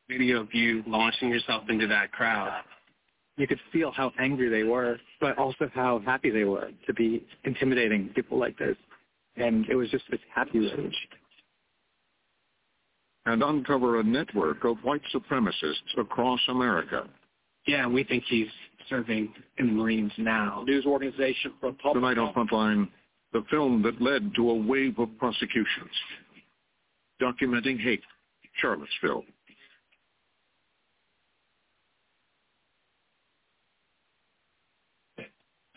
Video 0.08 0.42
of 0.42 0.54
you 0.54 0.84
launching 0.86 1.30
yourself 1.30 1.64
into 1.68 1.86
that 1.86 2.12
crowd. 2.12 2.62
You 3.38 3.46
could 3.46 3.60
feel 3.72 3.90
how 3.90 4.12
angry 4.18 4.48
they 4.48 4.62
were, 4.62 4.98
but 5.20 5.36
also 5.38 5.70
how 5.74 6.00
happy 6.04 6.30
they 6.30 6.44
were 6.44 6.70
to 6.86 6.94
be 6.94 7.24
intimidating 7.44 8.10
people 8.14 8.38
like 8.38 8.56
this. 8.58 8.76
And 9.36 9.66
it 9.68 9.74
was 9.74 9.90
just 9.90 10.04
this 10.10 10.20
happy 10.34 10.60
rage. 10.60 10.94
and 13.26 13.42
uncover 13.42 13.98
a 13.98 14.04
network 14.04 14.64
of 14.64 14.76
white 14.84 15.02
supremacists 15.12 15.98
across 15.98 16.40
America. 16.48 17.08
Yeah, 17.66 17.88
we 17.88 18.04
think 18.04 18.22
he's 18.28 18.46
serving 18.88 19.32
in 19.58 19.66
the 19.66 19.72
Marines 19.72 20.12
now. 20.18 20.62
News 20.66 20.86
organization 20.86 21.52
for 21.60 21.72
Tonight 21.92 22.18
on 22.18 22.32
Frontline, 22.34 22.88
the 23.32 23.44
film 23.50 23.82
that 23.82 24.00
led 24.00 24.34
to 24.36 24.50
a 24.50 24.54
wave 24.54 24.98
of 24.98 25.08
prosecutions, 25.18 25.90
documenting 27.20 27.80
hate, 27.80 28.02
Charlottesville. 28.60 29.24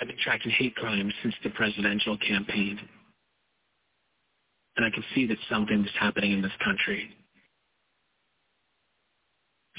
I've 0.02 0.08
been 0.08 0.18
tracking 0.24 0.52
hate 0.52 0.76
crimes 0.76 1.14
since 1.22 1.36
the 1.44 1.50
presidential 1.50 2.18
campaign. 2.18 2.80
And 4.78 4.86
I 4.86 4.90
can 4.92 5.04
see 5.14 5.28
that 5.28 5.38
something 5.52 5.84
is 5.84 5.92
happening 6.00 6.32
in 6.32 6.42
this 6.42 6.54
country. 6.64 7.14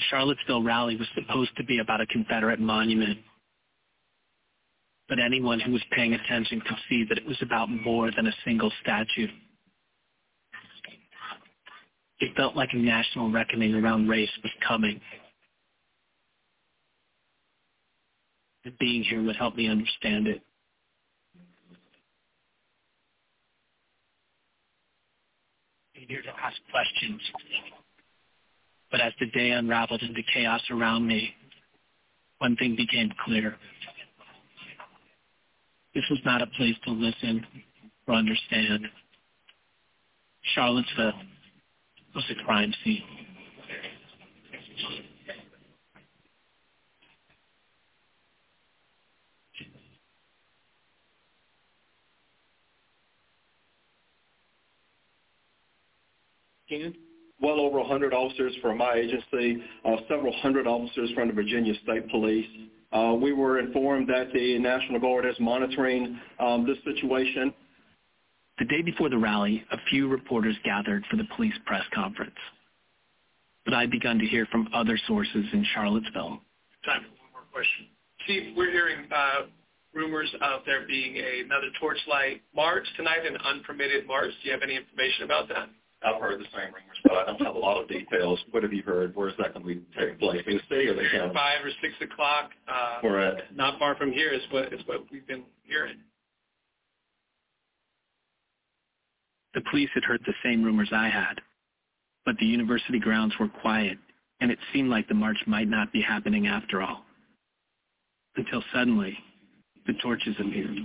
Charlottesville 0.09 0.63
rally 0.63 0.95
was 0.95 1.07
supposed 1.15 1.55
to 1.57 1.63
be 1.63 1.79
about 1.79 2.01
a 2.01 2.05
Confederate 2.07 2.59
monument. 2.59 3.19
But 5.07 5.19
anyone 5.19 5.59
who 5.59 5.71
was 5.73 5.81
paying 5.91 6.13
attention 6.13 6.61
could 6.61 6.77
see 6.89 7.05
that 7.09 7.17
it 7.17 7.25
was 7.25 7.37
about 7.41 7.69
more 7.69 8.11
than 8.15 8.27
a 8.27 8.33
single 8.45 8.71
statue. 8.81 9.27
It 12.19 12.35
felt 12.35 12.55
like 12.55 12.69
a 12.73 12.77
national 12.77 13.31
reckoning 13.31 13.73
around 13.73 14.07
race 14.07 14.29
was 14.43 14.51
coming. 14.65 15.01
And 18.63 18.77
being 18.77 19.03
here 19.03 19.23
would 19.23 19.35
help 19.35 19.55
me 19.55 19.67
understand 19.67 20.27
it. 20.27 20.41
I'm 25.95 26.07
here 26.07 26.21
to 26.21 26.29
ask 26.29 26.57
questions. 26.71 27.21
But 28.91 28.99
as 28.99 29.13
the 29.19 29.27
day 29.27 29.51
unraveled 29.51 30.01
into 30.03 30.21
chaos 30.33 30.61
around 30.69 31.07
me, 31.07 31.33
one 32.39 32.57
thing 32.57 32.75
became 32.75 33.09
clear. 33.25 33.55
This 35.95 36.03
was 36.09 36.19
not 36.25 36.41
a 36.41 36.47
place 36.47 36.75
to 36.85 36.91
listen 36.91 37.45
or 38.07 38.15
understand. 38.15 38.87
Charlottesville 40.55 41.13
was 42.15 42.25
a 42.29 42.43
crime 42.43 42.73
scene. 42.83 43.03
Well 57.41 57.59
over 57.59 57.79
100 57.79 58.13
officers 58.13 58.53
from 58.61 58.77
my 58.77 58.93
agency, 58.93 59.63
uh, 59.85 59.97
several 60.07 60.33
hundred 60.41 60.67
officers 60.67 61.09
from 61.15 61.27
the 61.27 61.33
Virginia 61.33 61.73
State 61.83 62.09
Police. 62.09 62.47
Uh, 62.91 63.15
we 63.19 63.31
were 63.31 63.59
informed 63.59 64.07
that 64.09 64.31
the 64.33 64.59
National 64.59 64.99
Guard 64.99 65.25
is 65.25 65.35
monitoring 65.39 66.19
um, 66.39 66.67
this 66.67 66.77
situation. 66.83 67.53
The 68.59 68.65
day 68.65 68.81
before 68.81 69.09
the 69.09 69.17
rally, 69.17 69.63
a 69.71 69.77
few 69.89 70.07
reporters 70.07 70.55
gathered 70.63 71.03
for 71.09 71.17
the 71.17 71.23
police 71.35 71.53
press 71.65 71.83
conference. 71.95 72.35
But 73.65 73.73
I'd 73.73 73.91
begun 73.91 74.19
to 74.19 74.25
hear 74.25 74.45
from 74.51 74.67
other 74.73 74.99
sources 75.07 75.45
in 75.53 75.65
Charlottesville. 75.73 76.41
Time 76.85 77.01
for 77.01 77.23
one 77.23 77.31
more 77.31 77.43
question. 77.51 77.87
Steve, 78.25 78.53
we're 78.55 78.71
hearing 78.71 79.07
uh, 79.11 79.47
rumors 79.93 80.29
of 80.41 80.61
there 80.65 80.85
being 80.85 81.15
a, 81.17 81.41
another 81.45 81.67
torchlight 81.79 82.41
march 82.55 82.85
tonight, 82.97 83.25
an 83.25 83.37
unpermitted 83.37 84.05
march. 84.05 84.31
Do 84.41 84.49
you 84.49 84.51
have 84.51 84.63
any 84.63 84.75
information 84.75 85.23
about 85.23 85.47
that? 85.49 85.69
I've 86.03 86.19
heard 86.19 86.39
the 86.39 86.45
same 86.45 86.73
rumors, 86.73 86.97
but 87.03 87.13
I 87.13 87.25
don't 87.25 87.41
have 87.41 87.55
a 87.55 87.59
lot 87.59 87.79
of 87.81 87.87
details. 87.87 88.39
What 88.49 88.63
have 88.63 88.73
you 88.73 88.81
heard? 88.81 89.15
Where 89.15 89.29
is 89.29 89.35
that 89.37 89.53
going 89.53 89.65
to 89.65 89.75
be 89.75 89.81
taking 89.97 90.17
place? 90.17 90.41
In 90.47 90.55
the 90.55 90.61
city 90.67 90.87
or 90.87 90.95
the 90.95 91.03
county? 91.13 91.33
Five 91.33 91.63
or 91.63 91.69
six 91.81 91.93
o'clock. 92.01 92.49
Uh, 92.67 92.99
Where 93.01 93.19
at? 93.19 93.55
Not 93.55 93.77
far 93.77 93.95
from 93.95 94.11
here 94.11 94.31
is 94.33 94.41
what 94.49 94.73
is 94.73 94.81
what 94.87 95.05
we've 95.11 95.27
been 95.27 95.43
hearing. 95.63 95.97
The 99.53 99.61
police 99.69 99.89
had 99.93 100.03
heard 100.03 100.21
the 100.25 100.33
same 100.43 100.63
rumors 100.63 100.89
I 100.93 101.09
had, 101.09 101.41
but 102.25 102.35
the 102.39 102.45
university 102.45 102.99
grounds 102.99 103.33
were 103.39 103.49
quiet, 103.49 103.97
and 104.39 104.49
it 104.49 104.57
seemed 104.73 104.89
like 104.89 105.07
the 105.07 105.13
march 105.13 105.37
might 105.45 105.67
not 105.67 105.91
be 105.91 106.01
happening 106.01 106.47
after 106.47 106.81
all. 106.81 107.03
Until 108.37 108.63
suddenly, 108.73 109.17
the 109.85 109.93
torches 110.01 110.35
appeared. 110.39 110.77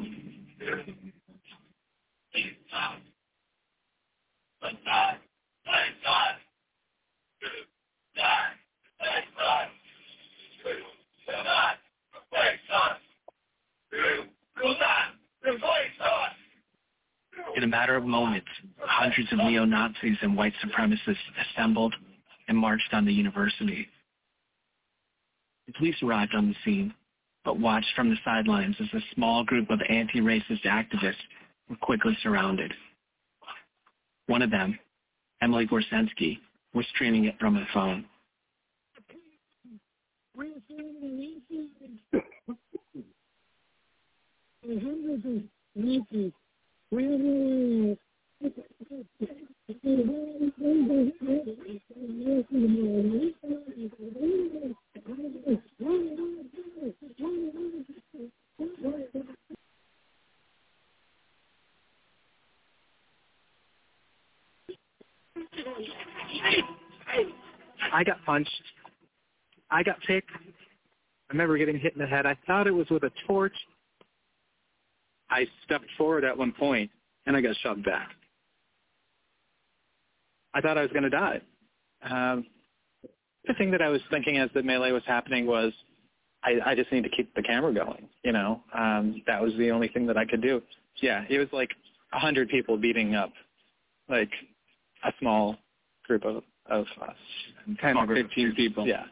In 17.57 17.63
a 17.63 17.67
matter 17.67 17.97
of 17.97 18.05
moments, 18.05 18.49
hundreds 18.81 19.33
of 19.33 19.39
neo-Nazis 19.39 20.19
and 20.23 20.37
white 20.37 20.53
supremacists 20.65 21.17
assembled 21.51 21.95
and 22.49 22.59
marched 22.59 22.93
on 22.93 23.05
the 23.05 23.13
university. 23.13 23.89
The 25.67 25.73
police 25.73 25.97
arrived 26.03 26.35
on 26.35 26.49
the 26.49 26.55
scene, 26.65 26.93
but 27.45 27.59
watched 27.59 27.93
from 27.97 28.11
the 28.11 28.17
sidelines 28.25 28.77
as 28.81 28.89
a 28.93 29.05
small 29.15 29.45
group 29.45 29.71
of 29.71 29.81
anti-racist 29.89 30.65
activists 30.65 31.15
were 31.69 31.77
quickly 31.77 32.17
surrounded. 32.23 32.73
One 34.27 34.43
of 34.43 34.51
them, 34.51 34.79
Emily 35.41 35.67
Gorcenski, 35.67 36.39
was 36.75 36.85
streaming 36.95 37.27
it 37.27 37.39
from 37.39 37.55
her 37.55 37.67
phone. 37.73 38.05
I 67.93 68.05
got 68.05 68.25
punched. 68.25 68.51
I 69.71 69.83
got 69.83 70.01
picked. 70.07 70.31
I 70.31 71.33
remember 71.33 71.59
getting 71.59 71.79
hit 71.79 71.95
in 71.95 71.99
the 71.99 72.07
head. 72.07 72.27
I 72.27 72.37
thought 72.47 72.67
it 72.67 72.73
was 72.73 72.89
with 72.91 73.03
a 73.03 73.11
torch. 73.27 73.55
I 75.31 75.47
stepped 75.65 75.87
forward 75.99 76.25
at 76.25 76.37
one 76.37 76.53
point, 76.53 76.91
and 77.27 77.37
I 77.37 77.41
got 77.41 77.57
shoved 77.63 77.85
back. 77.85 78.11
I 80.55 80.61
thought 80.61 80.79
I 80.79 80.83
was 80.83 80.91
going 80.93 81.03
to 81.03 81.11
die. 81.11 81.41
Um, 82.03 82.47
the 83.47 83.55
thing 83.55 83.71
that 83.73 83.83
I 83.83 83.89
was 83.89 84.01
thinking 84.11 84.39
as 84.39 84.51
the 84.55 84.63
melee 84.63 84.93
was 84.93 85.03
happening 85.07 85.47
was, 85.47 85.73
I, 86.45 86.55
I 86.65 86.75
just 86.75 86.93
need 86.93 87.03
to 87.03 87.11
keep 87.11 87.35
the 87.35 87.43
camera 87.43 87.75
going. 87.75 88.09
You 88.25 88.33
know, 88.33 88.63
um, 88.73 89.23
that 89.27 89.43
was 89.43 89.53
the 89.59 89.71
only 89.71 89.89
thing 89.89 90.07
that 90.07 90.17
I 90.17 90.25
could 90.25 90.43
do. 90.43 90.63
Yeah, 91.03 91.25
it 91.29 91.39
was 91.39 91.49
like 91.53 91.71
a 92.13 92.19
hundred 92.19 92.49
people 92.49 92.77
beating 92.77 93.15
up, 93.15 93.33
like 94.09 94.31
a 95.07 95.13
small 95.21 95.57
group 96.07 96.25
of 96.25 96.43
of 96.69 96.87
us, 97.01 97.17
ten 97.81 97.97
or 97.97 98.07
fifteen 98.07 98.55
people. 98.55 98.87
Yeah, 98.87 99.05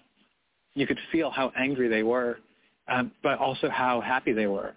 you 0.75 0.87
could 0.87 0.99
feel 1.13 1.31
how 1.31 1.53
angry 1.57 1.89
they 1.89 2.03
were, 2.03 2.39
um, 2.89 3.13
but 3.23 3.39
also 3.39 3.71
how 3.71 4.01
happy 4.01 4.33
they 4.33 4.47
were. 4.47 4.75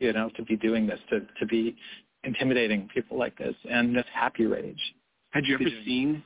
You 0.00 0.12
know, 0.12 0.30
to 0.36 0.42
be 0.42 0.56
doing 0.56 0.86
this, 0.86 0.98
to 1.10 1.20
to 1.38 1.46
be 1.46 1.76
intimidating 2.24 2.88
people 2.92 3.18
like 3.18 3.36
this, 3.38 3.54
and 3.70 3.94
this 3.94 4.06
happy 4.12 4.46
rage. 4.46 4.80
Had 5.30 5.46
you 5.46 5.54
ever 5.54 5.64
seen 5.84 6.22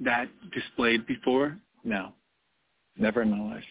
that 0.00 0.28
displayed 0.52 1.06
before? 1.06 1.56
No, 1.84 2.12
never 2.98 3.22
in 3.22 3.30
my 3.30 3.54
life. 3.54 3.64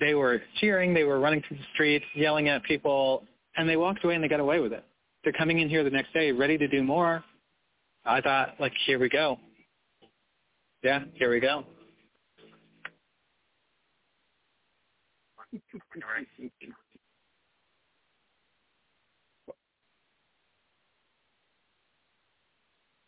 They 0.00 0.14
were 0.14 0.42
cheering, 0.60 0.92
they 0.92 1.04
were 1.04 1.20
running 1.20 1.42
through 1.46 1.58
the 1.58 1.64
streets, 1.72 2.04
yelling 2.14 2.48
at 2.48 2.62
people, 2.64 3.22
and 3.56 3.68
they 3.68 3.76
walked 3.76 4.04
away 4.04 4.14
and 4.14 4.24
they 4.24 4.28
got 4.28 4.40
away 4.40 4.58
with 4.58 4.72
it. 4.72 4.84
They're 5.22 5.32
coming 5.32 5.60
in 5.60 5.68
here 5.68 5.84
the 5.84 5.90
next 5.90 6.12
day 6.12 6.32
ready 6.32 6.58
to 6.58 6.66
do 6.68 6.82
more. 6.82 7.24
I 8.06 8.20
thought, 8.20 8.54
like, 8.60 8.72
here 8.86 8.98
we 8.98 9.08
go. 9.08 9.38
Yeah, 10.82 11.04
here 11.14 11.30
we 11.30 11.40
go. 11.40 11.64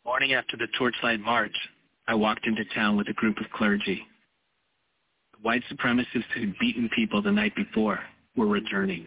Morning 0.05 0.33
after 0.33 0.57
the 0.57 0.69
Torchlight 0.79 1.21
March, 1.21 1.55
I 2.09 2.15
walked 2.15 2.47
into 2.47 2.65
town 2.75 2.97
with 2.97 3.09
a 3.09 3.13
group 3.13 3.37
of 3.39 3.51
clergy. 3.53 4.07
The 5.33 5.39
white 5.43 5.63
supremacists 5.71 6.31
who'd 6.35 6.59
beaten 6.59 6.89
people 6.95 7.21
the 7.21 7.33
night 7.33 7.55
before 7.55 7.99
were 8.37 8.47
returning. 8.47 9.07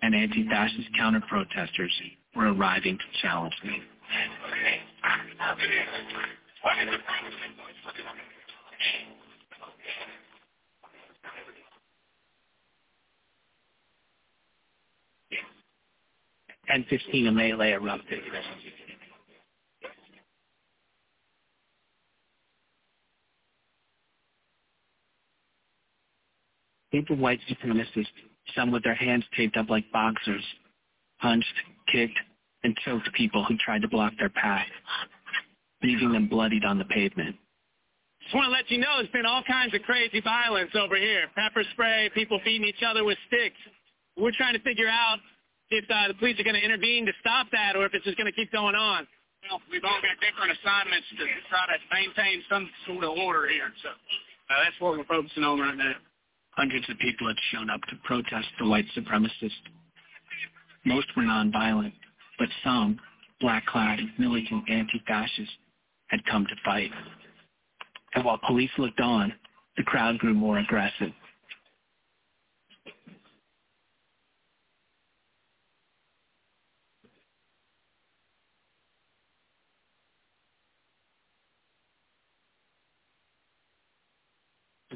And 0.00 0.14
anti-fascist 0.14 0.88
counter-protesters 0.96 1.92
were 2.34 2.52
arriving 2.52 2.98
to 2.98 3.20
challenge 3.20 3.54
me. 3.62 3.82
And 16.68 16.86
15 16.88 17.26
a 17.26 17.32
melee 17.32 17.72
erupted. 17.72 18.20
of 27.10 27.18
white 27.18 27.40
supremacists, 27.50 28.06
some 28.54 28.70
with 28.70 28.82
their 28.84 28.94
hands 28.94 29.24
taped 29.36 29.56
up 29.56 29.70
like 29.70 29.90
boxers, 29.92 30.44
punched, 31.20 31.46
kicked, 31.90 32.18
and 32.64 32.76
choked 32.84 33.12
people 33.14 33.44
who 33.44 33.56
tried 33.58 33.82
to 33.82 33.88
block 33.88 34.12
their 34.18 34.28
path, 34.28 34.66
leaving 35.82 36.12
them 36.12 36.28
bloodied 36.28 36.64
on 36.64 36.78
the 36.78 36.84
pavement. 36.84 37.36
Just 38.22 38.34
want 38.34 38.46
to 38.46 38.52
let 38.52 38.70
you 38.70 38.78
know 38.78 38.98
there's 38.98 39.10
been 39.10 39.26
all 39.26 39.42
kinds 39.42 39.74
of 39.74 39.82
crazy 39.82 40.20
violence 40.20 40.70
over 40.78 40.96
here. 40.96 41.26
Pepper 41.34 41.64
spray, 41.72 42.08
people 42.14 42.40
feeding 42.44 42.66
each 42.66 42.82
other 42.86 43.02
with 43.02 43.18
sticks. 43.26 43.58
We're 44.16 44.36
trying 44.36 44.54
to 44.54 44.62
figure 44.62 44.88
out 44.88 45.18
if 45.70 45.84
uh, 45.90 46.08
the 46.08 46.14
police 46.14 46.38
are 46.38 46.44
going 46.44 46.54
to 46.54 46.64
intervene 46.64 47.06
to 47.06 47.12
stop 47.20 47.48
that 47.50 47.74
or 47.74 47.84
if 47.86 47.94
it's 47.94 48.04
just 48.04 48.16
going 48.16 48.30
to 48.30 48.36
keep 48.36 48.52
going 48.52 48.76
on. 48.76 49.08
Well, 49.50 49.60
we've 49.72 49.82
all 49.82 49.98
got 49.98 50.14
different 50.22 50.54
assignments 50.54 51.08
to 51.18 51.26
try 51.50 51.66
to 51.66 51.78
maintain 51.90 52.44
some 52.46 52.70
sort 52.86 53.02
of 53.02 53.18
order 53.18 53.48
here. 53.48 53.72
So 53.82 53.90
uh, 53.90 54.62
that's 54.62 54.78
what 54.78 54.96
we're 54.96 55.08
focusing 55.08 55.42
on 55.42 55.58
right 55.58 55.76
now. 55.76 55.98
Hundreds 56.54 56.88
of 56.88 56.98
people 56.98 57.26
had 57.26 57.36
shown 57.50 57.70
up 57.70 57.80
to 57.90 57.96
protest 58.04 58.46
the 58.60 58.68
white 58.68 58.86
supremacists. 58.96 59.66
Most 60.84 61.08
were 61.16 61.24
nonviolent, 61.24 61.94
but 62.38 62.48
some, 62.64 62.98
black-clad, 63.40 64.00
militant 64.18 64.68
anti-fascists, 64.68 65.54
had 66.08 66.24
come 66.26 66.46
to 66.46 66.54
fight. 66.64 66.90
And 68.14 68.24
while 68.24 68.38
police 68.46 68.70
looked 68.78 69.00
on, 69.00 69.32
the 69.76 69.82
crowd 69.82 70.18
grew 70.18 70.34
more 70.34 70.58
aggressive. 70.58 71.12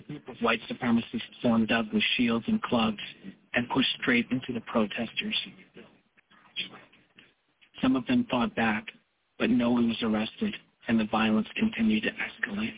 Group 0.07 0.29
of 0.29 0.37
white 0.41 0.61
supremacists 0.71 1.23
formed 1.43 1.73
up 1.73 1.87
with 1.93 2.03
shields 2.17 2.45
and 2.47 2.63
clubs 2.63 2.99
and 3.55 3.69
pushed 3.71 3.89
straight 4.01 4.27
into 4.31 4.53
the 4.53 4.61
protesters. 4.61 5.35
Some 7.83 7.97
of 7.97 8.07
them 8.07 8.27
fought 8.31 8.55
back, 8.55 8.87
but 9.39 9.51
no 9.51 9.71
one 9.71 9.89
was 9.89 10.03
arrested, 10.03 10.55
and 10.89 10.99
the 10.99 11.05
violence 11.07 11.49
continued 11.57 12.05
to 12.05 12.11
escalate. 12.11 12.75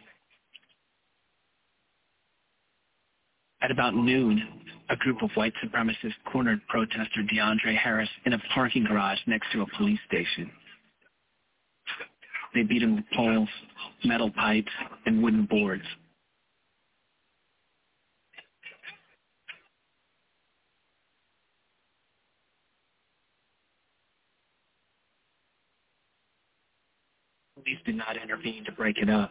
At 3.60 3.70
about 3.70 3.94
noon, 3.94 4.42
a 4.90 4.96
group 4.96 5.22
of 5.22 5.30
white 5.34 5.52
supremacists 5.62 6.14
cornered 6.32 6.60
protester 6.68 7.22
DeAndre 7.32 7.76
Harris 7.76 8.08
in 8.24 8.32
a 8.32 8.38
parking 8.54 8.84
garage 8.84 9.18
next 9.26 9.50
to 9.52 9.62
a 9.62 9.66
police 9.76 9.98
station. 10.06 10.50
They 12.54 12.62
beat 12.62 12.82
him 12.82 12.96
with 12.96 13.04
poles, 13.14 13.48
metal 14.04 14.30
pipes, 14.30 14.72
and 15.06 15.22
wooden 15.22 15.46
boards. 15.46 15.84
Police 27.68 27.82
did 27.84 27.96
not 27.96 28.16
intervene 28.16 28.64
to 28.64 28.72
break 28.72 28.96
it 28.96 29.10
up. 29.10 29.30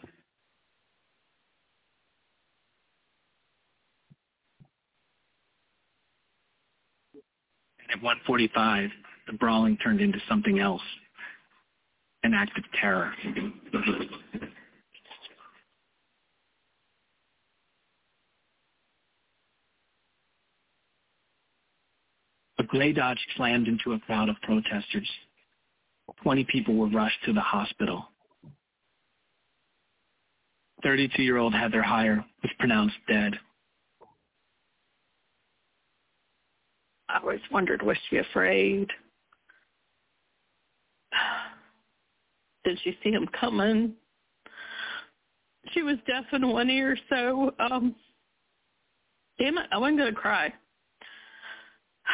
And 7.79 7.91
at 7.91 7.99
1:45, 7.99 8.91
the 9.25 9.33
brawling 9.33 9.75
turned 9.77 10.01
into 10.01 10.19
something 10.29 10.59
else, 10.59 10.83
an 12.21 12.35
act 12.35 12.55
of 12.59 12.63
terror. 12.73 13.15
A 22.59 22.63
gray 22.63 22.93
Dodge 22.93 23.25
slammed 23.35 23.67
into 23.67 23.93
a 23.93 23.99
crowd 24.01 24.29
of 24.29 24.39
protesters. 24.43 25.09
Twenty 26.17 26.43
people 26.43 26.75
were 26.75 26.89
rushed 26.89 27.23
to 27.23 27.33
the 27.33 27.41
hospital. 27.41 28.11
32-year-old 30.85 31.53
Heather 31.53 31.81
Heyer 31.81 32.23
was 32.43 32.51
pronounced 32.59 32.95
dead. 33.07 33.33
I 37.09 37.19
always 37.19 37.39
wondered, 37.51 37.81
was 37.81 37.97
she 38.09 38.17
afraid? 38.17 38.89
Did 42.65 42.79
she 42.83 42.97
see 43.03 43.11
him 43.11 43.27
coming? 43.39 43.93
She 45.71 45.81
was 45.83 45.97
deaf 46.05 46.25
in 46.33 46.47
one 46.47 46.69
ear, 46.69 46.97
so 47.09 47.53
um 47.59 47.95
damn 49.37 49.57
it, 49.57 49.67
I 49.71 49.77
wasn't 49.77 49.99
gonna 49.99 50.13
cry. 50.13 50.53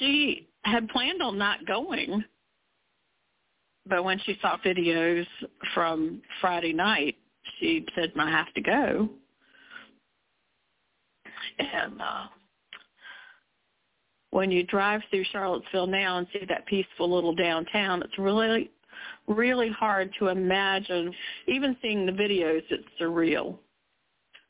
She 0.00 0.48
had 0.64 0.88
planned 0.88 1.22
on 1.22 1.38
not 1.38 1.64
going, 1.66 2.24
but 3.86 4.04
when 4.04 4.18
she 4.20 4.38
saw 4.40 4.56
videos 4.64 5.26
from 5.74 6.22
Friday 6.40 6.72
night, 6.72 7.16
she 7.58 7.86
said, 7.94 8.12
"I 8.18 8.30
have 8.30 8.52
to 8.54 8.60
go." 8.60 9.08
And 11.58 12.00
uh, 12.00 12.26
when 14.30 14.50
you 14.50 14.64
drive 14.64 15.00
through 15.10 15.24
Charlottesville 15.30 15.86
now 15.86 16.18
and 16.18 16.26
see 16.32 16.44
that 16.48 16.66
peaceful 16.66 17.12
little 17.12 17.34
downtown, 17.34 18.02
it's 18.02 18.18
really, 18.18 18.70
really 19.28 19.68
hard 19.70 20.12
to 20.18 20.28
imagine. 20.28 21.14
Even 21.46 21.76
seeing 21.80 22.06
the 22.06 22.12
videos, 22.12 22.62
it's 22.70 22.88
surreal. 23.00 23.58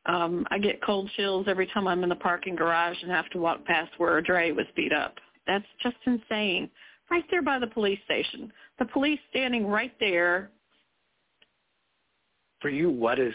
Um, 0.06 0.46
I 0.50 0.58
get 0.58 0.82
cold 0.82 1.10
chills 1.16 1.46
every 1.48 1.66
time 1.66 1.86
I'm 1.86 2.02
in 2.02 2.08
the 2.08 2.16
parking 2.16 2.54
garage 2.54 2.96
and 3.02 3.10
have 3.10 3.28
to 3.30 3.38
walk 3.38 3.64
past 3.64 3.90
where 3.98 4.20
Dre 4.20 4.52
was 4.52 4.66
beat 4.76 4.92
up. 4.92 5.16
That's 5.46 5.64
just 5.82 5.96
insane. 6.06 6.70
Right 7.10 7.24
there 7.30 7.42
by 7.42 7.58
the 7.58 7.66
police 7.66 7.98
station. 8.04 8.52
The 8.78 8.86
police 8.86 9.20
standing 9.30 9.66
right 9.66 9.92
there. 10.00 10.50
For 12.60 12.70
you, 12.70 12.90
what 12.90 13.16
does 13.16 13.34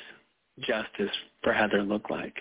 justice 0.59 1.15
for 1.43 1.53
Heather 1.53 1.83
look 1.83 2.09
like? 2.09 2.35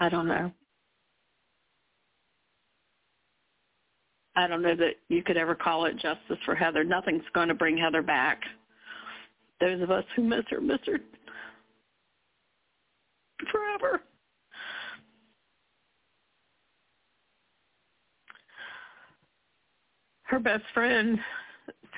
I 0.00 0.08
don't 0.08 0.28
know. 0.28 0.52
I 4.36 4.46
don't 4.46 4.62
know 4.62 4.76
that 4.76 4.94
you 5.08 5.22
could 5.24 5.36
ever 5.36 5.56
call 5.56 5.86
it 5.86 5.96
justice 5.96 6.38
for 6.44 6.54
Heather. 6.54 6.84
Nothing's 6.84 7.24
going 7.34 7.48
to 7.48 7.54
bring 7.54 7.76
Heather 7.76 8.02
back. 8.02 8.40
Those 9.60 9.82
of 9.82 9.90
us 9.90 10.04
who 10.14 10.22
miss 10.22 10.44
her 10.50 10.60
miss 10.60 10.78
her 10.86 10.98
forever. 13.50 14.02
Her 20.28 20.38
best 20.38 20.64
friend 20.72 21.18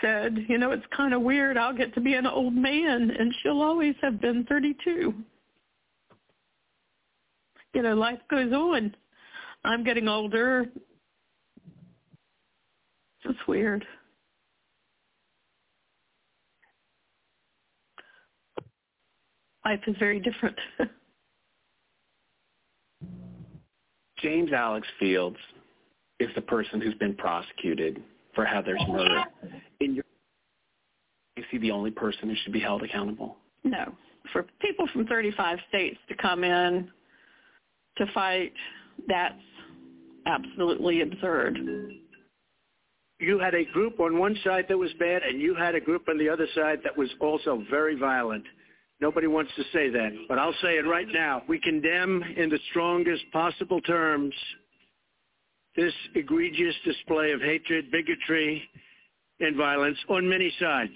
said, 0.01 0.47
you 0.49 0.59
know, 0.59 0.73
it's 0.73 0.87
kind 0.97 1.15
of 1.15 1.23
weird. 1.23 1.57
I'll 1.57 1.77
get 1.77 1.95
to 1.95 2.01
be 2.01 2.15
an 2.15 2.27
old 2.27 2.55
man 2.55 3.11
and 3.11 3.35
she'll 3.43 3.61
always 3.61 3.95
have 4.03 4.21
been 4.21 4.45
32 4.45 5.15
you 7.75 7.83
know, 7.83 7.95
life 7.95 8.21
goes 8.29 8.53
on. 8.53 8.95
I'm 9.65 9.85
getting 9.85 10.09
older. 10.09 10.67
It's 13.25 13.39
weird. 13.47 13.85
Life 19.65 19.81
is 19.87 19.95
very 19.99 20.21
different. 20.21 20.57
James 24.19 24.53
Alex 24.53 24.89
Fields 24.99 25.37
is 26.19 26.29
the 26.35 26.41
person 26.41 26.81
who's 26.81 26.95
been 26.95 27.15
prosecuted 27.15 28.03
for 28.35 28.45
Heather's 28.45 28.83
murder. 28.89 29.25
In 29.81 29.95
your 29.95 30.05
is 31.37 31.45
he 31.51 31.59
the 31.59 31.71
only 31.71 31.91
person 31.91 32.29
who 32.29 32.35
should 32.43 32.53
be 32.53 32.61
held 32.61 32.83
accountable? 32.83 33.37
No. 33.65 33.93
For 34.33 34.47
people 34.61 34.87
from 34.93 35.07
35 35.07 35.59
states 35.69 35.99
to 36.09 36.15
come 36.17 36.45
in 36.45 36.91
to 37.97 38.07
fight, 38.13 38.53
that's 39.09 39.35
absolutely 40.27 41.01
absurd. 41.01 41.59
You 43.19 43.39
had 43.39 43.55
a 43.55 43.65
group 43.65 44.01
on 44.01 44.19
one 44.19 44.37
side 44.45 44.67
that 44.69 44.77
was 44.77 44.91
bad, 44.99 45.23
and 45.23 45.41
you 45.41 45.55
had 45.55 45.75
a 45.75 45.81
group 45.81 46.09
on 46.09 46.19
the 46.19 46.29
other 46.29 46.47
side 46.55 46.81
that 46.85 46.97
was 46.97 47.09
also 47.21 47.65
very 47.71 47.97
violent. 47.97 48.45
Nobody 49.01 49.27
wants 49.27 49.51
to 49.57 49.63
say 49.73 49.89
that, 49.89 50.11
but 50.29 50.39
I'll 50.39 50.55
say 50.63 50.77
it 50.77 50.87
right 50.87 51.09
now. 51.11 51.43
We 51.49 51.59
condemn 51.59 52.23
in 52.37 52.51
the 52.51 52.59
strongest 52.71 53.25
possible 53.33 53.81
terms 53.81 54.35
this 55.77 55.95
egregious 56.15 56.75
display 56.85 57.33
of 57.33 57.41
hatred, 57.41 57.91
bigotry, 57.91 58.63
and 59.41 59.57
violence 59.57 59.99
on 60.09 60.29
many 60.29 60.53
sides 60.61 60.93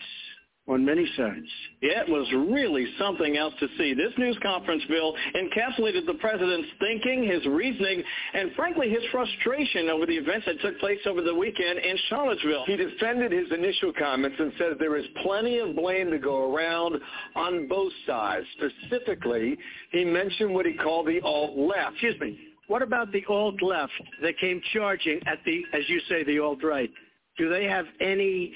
on 0.67 0.85
many 0.85 1.07
sides. 1.17 1.47
It 1.83 2.09
was 2.09 2.27
really 2.49 2.87
something 2.99 3.37
else 3.37 3.53
to 3.61 3.69
see. 3.77 3.93
This 3.93 4.13
news 4.17 4.39
conference, 4.43 4.83
Bill, 4.89 5.15
encapsulated 5.35 6.07
the 6.07 6.15
president's 6.15 6.69
thinking, 6.81 7.29
his 7.29 7.45
reasoning, 7.45 8.03
and 8.33 8.51
frankly, 8.57 8.89
his 8.89 9.03
frustration 9.13 9.91
over 9.91 10.07
the 10.07 10.17
events 10.17 10.47
that 10.47 10.61
took 10.63 10.79
place 10.81 11.01
over 11.07 11.21
the 11.21 11.35
weekend 11.35 11.79
in 11.81 11.97
Charlottesville. 12.09 12.65
He 12.67 12.77
defended 12.77 13.31
his 13.31 13.53
initial 13.53 13.93
comments 13.93 14.37
and 14.39 14.53
said 14.57 14.69
there 14.79 14.97
is 14.97 15.05
plenty 15.23 15.59
of 15.59 15.77
blame 15.77 16.11
to 16.11 16.19
go 16.19 16.55
around 16.55 16.97
on 17.37 17.69
both 17.69 17.93
sides. 18.07 18.47
Specifically, 18.57 19.59
he 19.93 20.05
mentioned 20.05 20.55
what 20.55 20.65
he 20.65 20.73
called 20.73 21.07
the 21.07 21.21
alt-left. 21.21 21.93
Excuse 21.93 22.19
me. 22.21 22.54
What 22.69 22.83
about 22.83 23.13
the 23.13 23.25
alt-left 23.29 23.93
that 24.23 24.39
came 24.39 24.61
charging 24.73 25.21
at 25.27 25.39
the, 25.45 25.63
as 25.73 25.83
you 25.89 26.01
say, 26.09 26.25
the 26.25 26.39
alt-right? 26.39 26.91
Do 27.37 27.49
they 27.49 27.65
have 27.65 27.87
any 28.01 28.55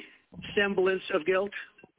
semblance 0.56 1.02
of 1.12 1.26
guilt? 1.26 1.50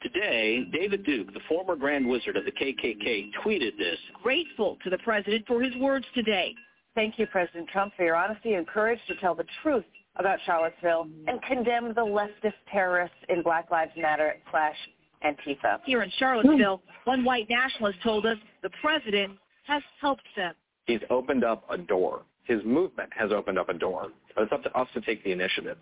Today, 0.02 0.64
David 0.72 1.06
Duke, 1.06 1.34
the 1.34 1.41
former 1.48 1.76
Grand 1.76 2.07
Wizard 2.07 2.38
of 2.38 2.45
the 2.45 2.52
KKK, 2.52 3.31
tweeted 3.44 3.77
this. 3.77 3.98
Grateful 4.23 4.77
to 4.84 4.90
the 4.90 4.98
president 4.99 5.45
for 5.45 5.61
his 5.61 5.76
words 5.76 6.06
today. 6.15 6.56
Thank 6.95 7.19
you, 7.19 7.27
President 7.27 7.68
Trump, 7.68 7.94
for 7.98 8.06
your 8.06 8.15
honesty 8.15 8.53
and 8.53 8.65
courage 8.65 8.99
to 9.07 9.15
tell 9.15 9.36
the 9.36 9.45
truth 9.61 9.84
about 10.15 10.40
Charlottesville 10.45 11.07
and 11.27 11.41
condemn 11.44 11.90
the 11.94 12.02
leftist 12.02 12.53
terrorists 12.72 13.18
in 13.27 13.44
Black 13.44 13.69
Lives 13.72 13.91
Matter 13.98 14.38
slash 14.52 14.76
Antifa. 15.23 15.80
Here 15.86 16.02
in 16.02 16.11
Charlottesville, 16.18 16.81
one 17.03 17.23
white 17.26 17.49
nationalist 17.49 17.99
told 18.02 18.26
us 18.26 18.38
the 18.64 18.69
president 18.81 19.38
has 19.68 19.84
helped 19.99 20.23
them. 20.36 20.53
He's 20.90 21.02
opened 21.11 21.44
up 21.44 21.66
a 21.70 21.78
door. 21.78 22.24
His 22.45 22.64
movement 22.66 23.11
has 23.16 23.32
opened 23.32 23.60
up 23.60 23.70
a 23.70 23.76
door. 23.76 24.07
But 24.34 24.45
it's 24.45 24.52
up 24.52 24.64
to 24.64 24.76
us 24.76 24.88
to 24.95 25.02
take 25.02 25.24
the 25.24 25.32
initiative. 25.32 25.78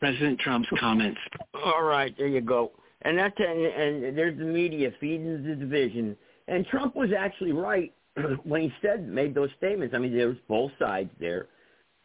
President 0.00 0.40
Trump's 0.40 0.68
comments. 0.80 1.20
All 1.54 1.84
right, 1.84 2.12
there 2.18 2.26
you 2.26 2.40
go. 2.40 2.72
And 3.02 3.16
that's 3.16 3.36
and, 3.38 4.04
and 4.04 4.18
there's 4.18 4.36
the 4.36 4.44
media 4.44 4.90
feeding 4.98 5.44
the 5.44 5.54
division. 5.54 6.16
And 6.48 6.66
Trump 6.66 6.96
was 6.96 7.10
actually 7.16 7.52
right 7.52 7.92
when 8.42 8.62
he 8.62 8.72
said 8.82 9.06
made 9.06 9.32
those 9.32 9.50
statements. 9.58 9.94
I 9.94 9.98
mean, 9.98 10.12
there 10.12 10.26
was 10.26 10.38
both 10.48 10.72
sides 10.76 11.10
there 11.20 11.46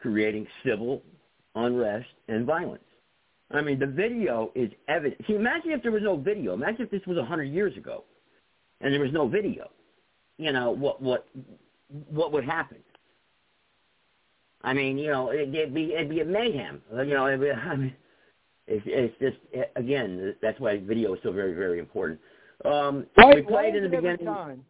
creating 0.00 0.46
civil 0.64 1.02
unrest 1.56 2.06
and 2.28 2.46
violence. 2.46 2.84
I 3.50 3.62
mean, 3.62 3.78
the 3.78 3.86
video 3.86 4.52
is 4.54 4.70
evident. 4.88 5.22
See, 5.26 5.34
imagine 5.34 5.70
if 5.70 5.82
there 5.82 5.92
was 5.92 6.02
no 6.02 6.16
video. 6.16 6.52
Imagine 6.52 6.82
if 6.82 6.90
this 6.90 7.06
was 7.06 7.16
a 7.16 7.24
hundred 7.24 7.44
years 7.44 7.76
ago, 7.76 8.04
and 8.80 8.92
there 8.92 9.00
was 9.00 9.12
no 9.12 9.26
video. 9.26 9.70
You 10.36 10.52
know 10.52 10.70
what 10.70 11.00
what 11.00 11.26
what 12.10 12.32
would 12.32 12.44
happen? 12.44 12.78
I 14.62 14.74
mean, 14.74 14.98
you 14.98 15.10
know, 15.10 15.30
it, 15.30 15.54
it'd 15.54 15.74
be 15.74 15.94
it'd 15.94 16.10
be 16.10 16.20
a 16.20 16.24
mayhem. 16.24 16.82
You 16.92 17.04
know, 17.06 17.26
it'd 17.26 17.40
be, 17.40 17.50
I 17.52 17.76
mean, 17.76 17.94
it's 18.66 18.84
it's 18.86 19.14
just 19.18 19.36
again 19.76 20.34
that's 20.42 20.60
why 20.60 20.78
video 20.78 21.14
is 21.14 21.20
so 21.22 21.32
very 21.32 21.54
very 21.54 21.78
important. 21.78 22.20
Um, 22.64 23.06
why, 23.14 23.34
we 23.34 23.42
played 23.42 23.76
in 23.76 23.82
the 23.82 23.96
every 23.96 23.96
beginning. 23.96 24.26
Time, 24.26 24.64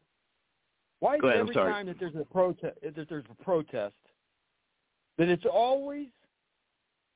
why 1.00 1.16
is 1.16 1.20
ahead, 1.24 1.36
every 1.40 1.54
time 1.54 1.86
that 1.86 1.96
there's 1.98 2.14
a 2.14 2.24
protest 2.24 2.76
that 2.82 3.08
there's 3.08 3.24
a 3.30 3.42
protest 3.42 3.94
that 5.16 5.28
it's 5.28 5.44
always 5.50 6.06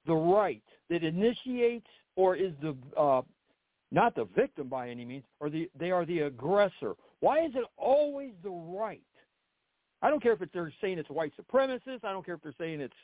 the 0.06 0.14
right 0.14 0.62
that 0.90 1.02
initiates 1.04 1.86
or 2.16 2.36
is 2.36 2.52
the 2.60 2.76
uh, 2.98 3.22
not 3.90 4.14
the 4.14 4.24
victim 4.36 4.68
by 4.68 4.88
any 4.88 5.04
means, 5.04 5.24
or 5.40 5.50
the 5.50 5.70
they 5.78 5.90
are 5.90 6.04
the 6.06 6.20
aggressor. 6.20 6.94
Why 7.20 7.44
is 7.44 7.52
it 7.54 7.64
always 7.76 8.32
the 8.42 8.50
right? 8.50 9.02
I 10.00 10.10
don't 10.10 10.22
care 10.22 10.32
if 10.32 10.40
they're 10.52 10.72
saying 10.80 10.98
it's 10.98 11.10
white 11.10 11.32
supremacists. 11.40 12.04
I 12.04 12.12
don't 12.12 12.24
care 12.26 12.34
if 12.34 12.42
they're 12.42 12.54
saying 12.58 12.80
it's 12.80 12.94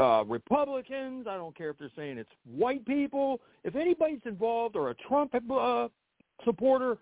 uh, 0.00 0.24
Republicans. 0.26 1.26
I 1.28 1.36
don't 1.36 1.56
care 1.56 1.70
if 1.70 1.78
they're 1.78 1.90
saying 1.96 2.18
it's 2.18 2.30
white 2.44 2.86
people. 2.86 3.40
If 3.64 3.76
anybody's 3.76 4.22
involved 4.24 4.76
or 4.76 4.90
a 4.90 4.94
Trump 4.94 5.34
uh, 5.34 5.88
supporter, 6.44 6.98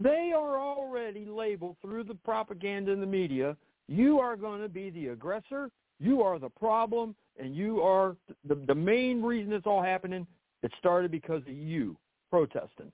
they 0.00 0.32
are 0.34 0.58
already 0.58 1.26
labeled 1.26 1.76
through 1.82 2.04
the 2.04 2.14
propaganda 2.14 2.92
in 2.92 3.00
the 3.00 3.06
media. 3.06 3.56
You 3.88 4.18
are 4.18 4.36
going 4.36 4.62
to 4.62 4.68
be 4.68 4.90
the 4.90 5.08
aggressor. 5.08 5.70
You 5.98 6.22
are 6.22 6.38
the 6.38 6.50
problem, 6.50 7.14
and 7.38 7.54
you 7.54 7.80
are 7.82 8.16
the 8.46 8.54
the 8.66 8.74
main 8.74 9.22
reason 9.22 9.52
it's 9.52 9.66
all 9.66 9.82
happening. 9.82 10.26
It 10.62 10.72
started 10.78 11.10
because 11.10 11.42
of 11.42 11.48
you 11.48 11.96
protesting. 12.30 12.92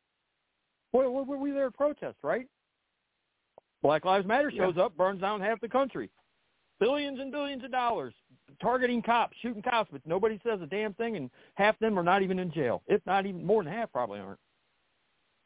Well, 0.93 1.11
were 1.11 1.39
we 1.39 1.51
there 1.53 1.67
to 1.67 1.71
protest, 1.71 2.19
right? 2.23 2.47
Black 3.83 4.05
Lives 4.05 4.27
Matter 4.27 4.51
shows 4.51 4.75
Yeah. 4.77 4.85
up, 4.85 4.97
burns 4.97 5.21
down 5.21 5.41
half 5.41 5.61
the 5.61 5.69
country. 5.69 6.11
Billions 6.79 7.19
and 7.19 7.33
billions 7.33 7.65
of 7.65 7.71
dollars 7.71 8.15
targeting 8.61 9.03
cops, 9.03 9.37
shooting 9.39 9.63
cops, 9.63 9.91
but 9.93 10.05
nobody 10.07 10.41
says 10.45 10.61
a 10.63 10.67
damn 10.67 10.95
thing, 10.95 11.17
and 11.17 11.31
half 11.55 11.75
of 11.75 11.81
them 11.81 11.99
are 11.99 12.03
not 12.03 12.23
even 12.23 12.39
in 12.39 12.53
jail. 12.53 12.83
If 12.87 13.05
not 13.07 13.27
even 13.27 13.45
more 13.45 13.63
than 13.63 13.73
half, 13.73 13.93
probably 13.93 14.21
aren't. 14.21 14.39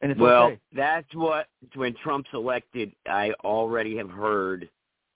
And 0.03 0.13
it's 0.13 0.21
well, 0.21 0.45
okay. 0.45 0.59
that's 0.73 1.13
what 1.15 1.49
when 1.75 1.95
Trump's 1.95 2.29
elected, 2.35 2.93
I 3.07 3.33
already 3.45 3.97
have 3.97 4.11
heard 4.11 4.69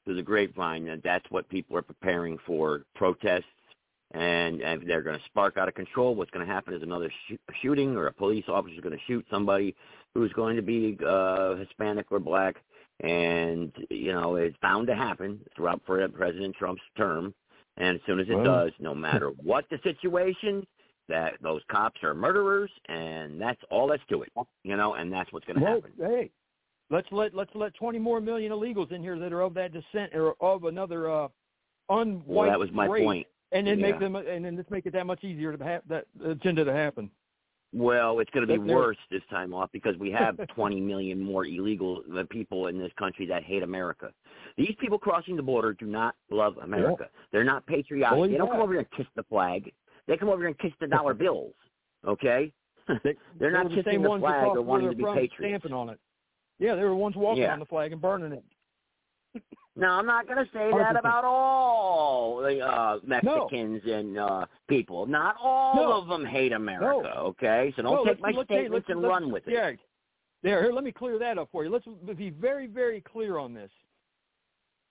through 0.04 0.16
the 0.16 0.22
grapevine 0.22 0.86
that 0.86 1.02
that's 1.02 1.24
what 1.30 1.48
people 1.48 1.76
are 1.76 1.82
preparing 1.82 2.38
for 2.46 2.82
protests, 2.94 3.44
and, 4.12 4.60
and 4.60 4.82
they're 4.88 5.02
going 5.02 5.18
to 5.18 5.24
spark 5.26 5.56
out 5.56 5.68
of 5.68 5.74
control. 5.74 6.14
What's 6.14 6.30
going 6.30 6.46
to 6.46 6.52
happen 6.52 6.74
is 6.74 6.82
another 6.82 7.12
sh- 7.28 7.34
shooting, 7.62 7.96
or 7.96 8.06
a 8.06 8.12
police 8.12 8.44
officer 8.48 8.74
is 8.74 8.80
going 8.80 8.96
to 8.96 9.04
shoot 9.06 9.24
somebody 9.30 9.74
who's 10.14 10.32
going 10.32 10.56
to 10.56 10.62
be 10.62 10.98
uh, 11.06 11.54
Hispanic 11.56 12.06
or 12.10 12.18
black, 12.18 12.56
and 13.00 13.72
you 13.90 14.12
know 14.12 14.36
it's 14.36 14.56
bound 14.62 14.86
to 14.88 14.94
happen 14.94 15.40
throughout 15.56 15.84
President 15.84 16.56
Trump's 16.56 16.82
term. 16.96 17.34
And 17.76 17.96
as 17.96 18.02
soon 18.06 18.20
as 18.20 18.26
it 18.28 18.34
Well. 18.34 18.44
does, 18.44 18.72
no 18.80 18.94
matter 19.06 19.30
what 19.42 19.64
the 19.70 19.78
situation, 19.84 20.66
that 21.08 21.34
those 21.42 21.62
cops 21.70 22.02
are 22.02 22.14
murderers, 22.14 22.70
and 22.88 23.40
that's 23.40 23.60
all 23.70 23.88
that's 23.88 24.02
to 24.10 24.22
it, 24.22 24.32
you 24.64 24.76
know, 24.76 24.94
and 24.94 25.12
that's 25.12 25.32
what's 25.32 25.46
going 25.46 25.58
to 25.58 25.64
Well, 25.64 25.74
happen. 25.76 25.92
hey, 25.98 26.30
let's 26.90 27.08
let 27.10 27.34
let's 27.34 27.50
let 27.54 27.74
twenty 27.74 27.98
more 27.98 28.20
million 28.20 28.52
illegals 28.52 28.92
in 28.92 29.02
here 29.02 29.18
that 29.18 29.32
are 29.32 29.40
of 29.42 29.54
that 29.54 29.72
descent 29.72 30.14
or 30.14 30.34
of 30.40 30.64
another 30.64 31.10
uh, 31.10 31.28
unwhite 31.90 32.22
Well, 32.26 32.50
that 32.50 32.58
was 32.58 32.70
my 32.72 32.86
race, 32.86 33.04
point. 33.04 33.26
and 33.52 33.66
then 33.66 33.80
make 33.80 33.98
them 33.98 34.16
and 34.16 34.44
then 34.44 34.56
let's 34.56 34.70
make 34.70 34.86
it 34.86 34.92
that 34.92 35.06
much 35.06 35.24
easier 35.24 35.56
to 35.56 35.64
have 35.64 35.82
that 35.88 36.06
agenda 36.24 36.64
to 36.64 36.72
happen. 36.72 37.10
Well, 37.72 38.18
it's 38.18 38.30
going 38.32 38.44
to 38.44 38.52
be 38.52 38.58
That 38.58 38.66
they're- 38.66 38.76
worse 38.76 38.96
this 39.12 39.22
time 39.30 39.54
off 39.54 39.70
because 39.72 39.96
we 39.96 40.10
have 40.10 40.36
20 40.56 40.80
million 40.80 41.20
more 41.22 41.46
illegal 41.46 42.02
uh, 42.18 42.24
people 42.28 42.66
in 42.66 42.78
this 42.80 42.90
country 42.98 43.26
that 43.26 43.44
hate 43.44 43.62
America. 43.62 44.10
These 44.56 44.74
people 44.80 44.98
crossing 44.98 45.36
the 45.36 45.42
border 45.42 45.72
do 45.74 45.86
not 45.86 46.16
love 46.30 46.56
America. 46.62 47.08
They're 47.30 47.44
not 47.44 47.64
patriotic. 47.66 48.16
Believe 48.16 48.32
they 48.32 48.38
don't 48.38 48.50
come 48.50 48.60
over 48.60 48.72
here 48.72 48.80
and 48.80 48.90
kiss 48.96 49.06
the 49.14 49.22
flag. 49.22 49.72
They 50.08 50.16
come 50.16 50.28
over 50.30 50.38
here 50.40 50.48
and 50.48 50.58
kiss 50.58 50.72
the 50.80 50.88
dollar 50.88 51.14
bills. 51.24 51.54
Okay? 52.04 52.52
They're 53.38 53.52
not 53.52 53.68
the 53.68 53.76
kissing 53.76 54.02
the 54.02 54.18
flag 54.18 54.46
or 54.48 54.62
wanting 54.62 54.90
to 54.90 54.96
be 54.96 55.04
patriots. 55.04 55.34
stamping 55.38 55.72
on 55.72 55.90
it. 55.90 56.00
Yeah, 56.60 56.74
they 56.76 56.82
were 56.84 56.90
the 56.90 56.94
ones 56.94 57.16
walking 57.16 57.42
Yeah. 57.42 57.52
on 57.54 57.58
the 57.58 57.66
flag 57.66 57.90
and 57.92 58.00
burning 58.00 58.32
it. 58.32 58.44
Now, 59.76 59.98
I'm 59.98 60.04
not 60.04 60.26
going 60.26 60.44
to 60.44 60.50
say 60.52 60.58
100%. 60.58 60.78
that 60.78 60.96
about 60.98 61.24
all 61.24 62.38
the 62.38 62.60
uh, 62.60 62.98
Mexicans 63.06 63.80
and 63.86 64.18
uh, 64.18 64.44
people. 64.68 65.06
Not 65.06 65.36
all 65.40 65.74
No. 65.76 65.92
of 66.02 66.08
them 66.08 66.24
hate 66.26 66.52
America, 66.52 67.10
No. 67.14 67.20
okay? 67.28 67.72
So 67.76 67.82
don't 67.82 67.94
No, 67.94 68.04
take 68.04 68.20
my 68.20 68.30
let's- 68.32 68.48
statements 68.48 68.88
let's- 68.88 68.98
and 68.98 69.02
run 69.02 69.30
with 69.32 69.46
it. 69.48 69.54
Yeah. 69.54 69.70
There, 70.42 70.62
here, 70.64 70.72
let 70.72 70.84
me 70.84 70.90
clear 70.92 71.18
that 71.20 71.38
up 71.38 71.48
for 71.52 71.64
you. 71.64 71.70
Let's 71.70 71.86
be 72.18 72.30
very, 72.30 72.66
very 72.66 73.00
clear 73.00 73.38
on 73.38 73.54
this. 73.54 73.70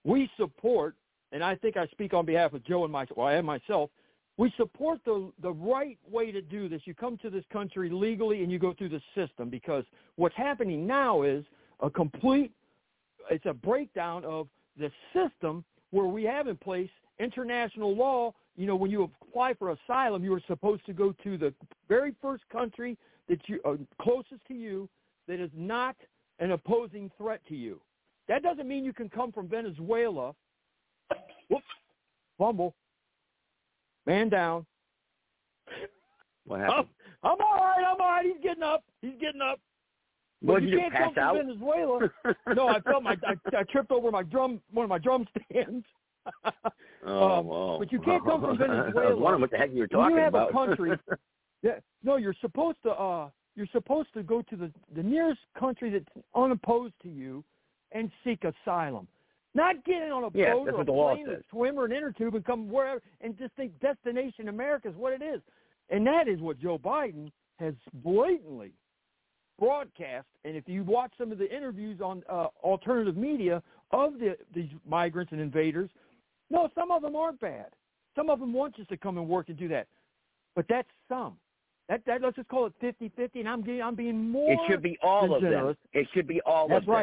We 0.06 0.30
support, 0.38 0.96
and 1.34 1.44
I 1.44 1.56
think 1.56 1.76
I 1.76 1.86
speak 1.88 2.14
on 2.14 2.26
behalf 2.26 2.54
of 2.54 2.64
Joe 2.64 2.84
and 2.86 2.92
myself, 2.92 3.18
well, 3.18 3.28
and 3.28 3.46
myself, 3.46 3.90
we 4.38 4.52
support 4.58 5.02
the 5.06 5.32
the 5.42 5.52
right 5.52 5.98
way 6.10 6.32
to 6.32 6.42
do 6.42 6.70
this. 6.70 6.82
You 6.86 6.94
come 6.96 7.18
to 7.18 7.30
this 7.30 7.44
country 7.52 7.90
legally 7.90 8.42
and 8.44 8.52
you 8.52 8.58
go 8.58 8.74
through 8.74 8.90
the 8.90 9.02
system 9.14 9.50
because 9.50 9.84
what's 10.16 10.36
happening 10.38 10.88
now 10.88 11.24
is 11.24 11.44
a 11.82 11.90
complete 11.90 12.52
it's 13.30 13.46
a 13.46 13.54
breakdown 13.54 14.26
of 14.26 14.48
the 14.78 14.92
system 15.14 15.64
where 15.92 16.08
we 16.08 16.24
have 16.24 16.48
in 16.48 16.58
place 16.58 16.90
international 17.20 17.96
law. 17.96 18.34
You 18.56 18.66
know, 18.66 18.76
when 18.76 18.92
you 18.92 19.10
apply 19.24 19.54
for 19.54 19.72
asylum, 19.72 20.24
you 20.24 20.34
are 20.34 20.42
supposed 20.48 20.86
to 20.88 20.94
go 20.94 21.14
to 21.24 21.38
the 21.38 21.54
very 21.88 22.14
first 22.22 22.44
country 22.52 22.98
that 23.28 23.40
you 23.48 23.60
uh, 23.66 23.76
closest 24.02 24.46
to 24.48 24.54
you 24.54 24.90
that 25.28 25.40
is 25.40 25.52
not 25.56 25.96
an 26.40 26.52
opposing 26.52 27.12
threat 27.18 27.42
to 27.48 27.56
you. 27.56 27.80
That 28.28 28.44
doesn't 28.44 28.68
mean 28.68 28.84
you 28.84 28.94
can 28.94 29.10
come 29.10 29.32
from 29.32 29.48
Venezuela. 29.48 30.34
Whoops, 31.50 31.66
fumble, 32.38 32.76
man 34.06 34.30
down. 34.30 34.66
What 36.46 36.62
I'm, 36.62 36.68
happened? 36.68 36.88
I'm 37.24 37.38
all 37.40 37.58
right. 37.58 37.86
I'm 37.88 38.02
all 38.02 38.08
right. 38.08 38.26
He's 38.26 38.42
getting 38.42 38.64
up. 38.64 38.84
He's 39.02 39.16
getting 39.20 39.42
up. 39.42 39.60
But 40.42 40.54
What 40.54 40.64
you 40.64 40.70
you 40.70 40.78
can't 40.80 40.94
pass 40.94 41.12
come 41.16 41.36
from? 41.36 41.38
Venezuela. 41.48 42.10
no, 42.56 42.68
I 42.70 42.80
felt 42.82 43.04
my 43.04 43.16
I, 43.26 43.58
I 43.58 43.64
tripped 43.64 43.92
over 43.92 44.10
my 44.12 44.24
drum 44.24 44.62
one 44.72 44.84
of 44.86 44.90
my 44.90 44.98
drum 45.00 45.26
stands. 45.52 45.86
Oh, 47.06 47.40
Um, 47.40 47.46
whoa. 47.48 47.80
but 47.80 47.92
you 47.94 48.00
can't 48.02 48.24
come 48.26 48.42
from 48.42 48.50
I 48.62 48.68
was 48.68 48.92
Venezuela. 48.94 49.16
wondering 49.16 49.42
what 49.42 49.52
the 49.52 49.58
heck 49.58 49.72
you 49.72 49.80
were 49.80 49.88
talking 49.88 50.16
you 50.18 50.22
have 50.22 50.34
about. 50.34 50.50
a 50.50 50.54
country, 50.54 50.92
yeah, 51.64 51.80
no, 52.04 52.18
you're 52.18 52.36
supposed 52.42 52.78
to 52.84 52.92
uh 52.92 53.30
you're 53.56 53.68
supposed 53.72 54.14
to 54.14 54.22
go 54.24 54.42
to 54.44 54.56
the 54.56 54.72
the 54.96 55.02
nearest 55.04 55.40
country 55.58 55.90
that's 55.90 56.26
unopposed 56.36 56.94
to 57.04 57.10
you 57.10 57.44
and 57.94 58.12
seek 58.24 58.44
asylum. 58.44 59.08
Not 59.56 59.84
get 59.86 60.04
in 60.04 60.12
on 60.12 60.26
a 60.26 60.30
Yes, 60.34 60.54
boat 60.56 60.68
or 60.70 60.82
a 60.82 60.86
plane 60.86 61.28
or 61.28 61.42
swim 61.50 61.80
or 61.80 61.86
an 61.86 61.92
inner 61.94 62.12
tube 62.12 62.36
and 62.36 62.46
come 62.46 62.70
wherever 62.70 63.02
and 63.22 63.36
just 63.38 63.54
think 63.56 63.72
destination 63.80 64.48
America 64.50 64.90
is 64.90 64.96
what 64.96 65.14
it 65.14 65.22
is. 65.24 65.42
And 65.90 66.06
that 66.06 66.28
is 66.28 66.40
what 66.42 66.60
Joe 66.60 66.78
Biden 66.78 67.32
has 67.60 67.74
blatantly 67.96 68.74
broadcast. 69.60 70.28
And 70.46 70.56
if 70.56 70.64
you 70.68 70.84
watch 70.84 71.12
some 71.18 71.32
of 71.32 71.38
the 71.38 71.56
interviews 71.56 72.02
on 72.02 72.24
uh, 72.30 72.48
alternative 72.64 73.18
media 73.18 73.62
of 73.92 74.14
the 74.14 74.38
these 74.56 74.70
migrants 74.88 75.32
and 75.32 75.42
invaders, 75.42 75.90
no, 76.50 76.70
some 76.76 76.92
of 76.92 77.02
them 77.02 77.16
aren't 77.16 77.40
bad. 77.40 77.68
Some 78.16 78.30
of 78.30 78.40
them 78.40 78.54
want 78.54 78.76
just 78.76 78.90
to 78.90 78.98
come 78.98 79.18
and 79.18 79.28
work 79.28 79.50
and 79.50 79.58
do 79.58 79.68
that. 79.68 79.88
But 80.56 80.66
that's 80.68 80.88
some. 81.08 81.38
That, 81.88 82.02
that 82.06 82.22
let's 82.22 82.36
just 82.36 82.48
call 82.50 82.66
it 82.68 82.74
fifty-fifty, 82.80 83.40
and 83.40 83.50
I'm 83.50 83.62
getting, 83.62 83.82
I'm 83.82 83.96
being 83.96 84.30
more. 84.30 84.52
It 84.52 84.60
should 84.70 84.82
be 84.82 84.98
all 85.02 85.34
of 85.36 85.42
them. 85.42 85.76
It 85.94 86.08
should 86.14 86.28
be 86.28 86.42
all 86.46 86.68
That's 86.68 86.84
of 86.84 86.86
them. 86.86 86.94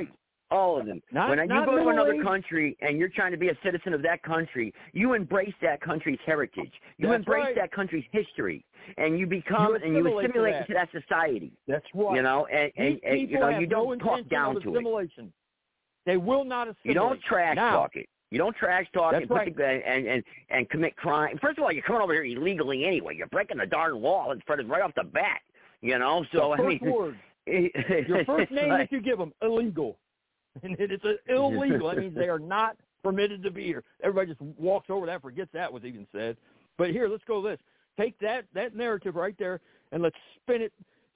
All 0.51 0.79
of 0.79 0.87
them. 0.87 1.03
Not- 1.11 1.31
when 1.31 1.39
you 1.41 1.47
go 1.65 1.77
to 1.77 1.89
another 1.89 2.23
country 2.23 2.77
and 2.81 2.99
you're 2.99 3.09
trying 3.09 3.33
to 3.33 3.37
be 3.37 3.49
a 3.49 3.59
citizen 3.65 3.93
of 3.95 4.03
that 4.03 4.23
country, 4.23 4.73
you 4.93 5.15
embrace 5.15 5.55
that 5.61 5.81
country's 5.81 6.21
heritage. 6.25 6.73
You 6.99 7.09
That's 7.09 7.19
embrace 7.19 7.45
right. 7.47 7.55
that 7.57 7.73
country's 7.73 8.05
history, 8.13 8.65
and 8.97 9.19
you 9.19 9.27
become 9.27 9.71
You 9.71 9.75
and 9.83 9.95
you 9.97 10.07
assimilate 10.19 10.35
to 10.35 10.41
that. 10.43 10.61
into 10.61 10.75
that 10.75 10.89
society. 10.93 11.53
That's 11.67 11.85
right. 11.95 12.15
You 12.17 12.23
know, 12.23 12.47
and, 12.47 12.71
and, 12.77 13.01
and 13.03 13.29
you 13.29 13.41
know 13.41 13.49
you 13.59 13.67
don't 13.67 13.99
talk 13.99 14.29
down 14.29 14.61
to 14.61 14.77
it. 14.77 15.11
They 16.05 16.17
will 16.17 16.45
not 16.45 16.69
assimilate. 16.69 16.85
You 16.85 16.95
don't 16.95 17.21
trash 17.23 17.57
now, 17.57 17.73
talk 17.81 17.97
it. 17.97 18.09
You 18.31 18.39
don't 18.39 18.55
trash 18.57 18.87
talk 18.93 19.13
That's 19.13 19.23
and, 19.23 19.29
put 19.29 19.37
right. 19.39 19.57
the, 19.57 19.65
and 19.65 20.07
and 20.07 20.25
and 20.51 20.71
commit 20.71 20.97
crime. 20.97 21.39
First 21.41 21.59
of 21.59 21.65
all, 21.65 21.73
you're 21.73 21.83
coming 21.83 22.03
over 22.03 22.13
here 22.13 22.25
illegally 22.25 22.85
anyway. 22.85 23.17
You're 23.17 23.27
breaking 23.29 23.59
the 23.59 23.67
darn 23.67 24.01
law 24.01 24.31
in 24.31 24.41
front 24.47 24.61
of 24.61 24.69
right 24.69 24.83
off 24.83 24.93
the 24.95 25.05
bat. 25.05 25.41
You 25.81 25.99
know, 25.99 26.25
so 26.33 26.53
I 26.55 26.59
mean, 26.63 26.79
word, 26.83 27.19
your 27.47 28.25
first 28.25 28.51
name 28.53 28.69
like- 28.71 28.89
that 28.91 28.93
you 28.93 29.01
give 29.01 29.19
them, 29.19 29.33
illegal. 29.43 29.99
And 30.63 30.77
it's 30.79 31.05
illegal. 31.29 31.89
That 31.89 31.99
means 31.99 32.15
they 32.15 32.29
are 32.29 32.39
not 32.57 32.77
permitted 33.03 33.43
to 33.43 33.51
be 33.51 33.65
here. 33.65 33.85
Everybody 34.03 34.29
just 34.35 34.41
walks 34.59 34.91
over 34.91 35.07
that, 35.07 35.23
forgets 35.23 35.51
that 35.53 35.73
was 35.73 35.85
even 35.85 36.07
said. 36.13 36.37
But 36.79 36.91
here, 36.91 37.09
let's 37.09 37.25
go 37.27 37.43
this. 37.43 37.59
Take 37.99 38.19
that 38.21 38.45
that 38.55 38.75
narrative 38.75 39.17
right 39.17 39.35
there, 39.39 39.61
and 39.93 40.03
let's 40.03 40.17
spin 40.43 40.61
it, 40.63 40.73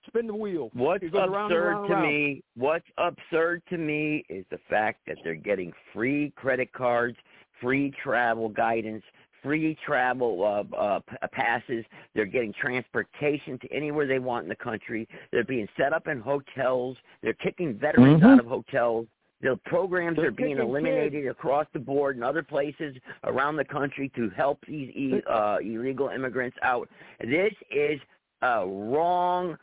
spin 0.06 0.26
the 0.26 0.34
wheel. 0.34 0.70
What's 0.72 1.02
It 1.04 1.12
goes 1.12 1.28
around 1.28 1.50
absurd 1.52 1.66
around 1.72 1.88
to 1.88 1.92
around. 1.94 2.02
me, 2.08 2.42
what's 2.56 2.86
absurd 2.96 3.62
to 3.70 3.76
me 3.76 4.24
is 4.30 4.44
the 4.50 4.58
fact 4.70 5.00
that 5.06 5.16
they're 5.24 5.34
getting 5.34 5.72
free 5.92 6.32
credit 6.36 6.72
cards, 6.72 7.16
free 7.60 7.92
travel 8.02 8.48
guidance, 8.48 9.02
free 9.42 9.76
travel 9.84 10.42
uh, 10.72 10.74
uh, 10.76 11.00
passes. 11.32 11.84
They're 12.14 12.24
getting 12.24 12.54
transportation 12.54 13.58
to 13.58 13.72
anywhere 13.72 14.06
they 14.06 14.18
want 14.18 14.44
in 14.44 14.48
the 14.48 14.56
country. 14.56 15.06
They're 15.32 15.44
being 15.44 15.68
set 15.76 15.92
up 15.92 16.08
in 16.08 16.20
hotels. 16.20 16.96
They're 17.22 17.34
kicking 17.34 17.74
veterans 17.78 18.22
Mhm. 18.22 18.26
out 18.32 18.40
of 18.40 18.46
hotels. 18.46 19.06
The 19.42 19.58
programs 19.64 20.18
are 20.18 20.30
being 20.30 20.58
eliminated 20.58 21.26
across 21.26 21.66
the 21.72 21.78
board 21.78 22.16
in 22.16 22.22
other 22.22 22.42
places 22.42 22.94
around 23.24 23.56
the 23.56 23.64
country 23.64 24.10
to 24.14 24.28
help 24.30 24.58
these 24.66 24.90
e- 24.94 25.22
uh, 25.28 25.58
illegal 25.62 26.08
immigrants 26.08 26.56
out. 26.62 26.88
This 27.20 27.52
is 27.70 27.98
a 28.42 28.66
wrong 28.66 29.56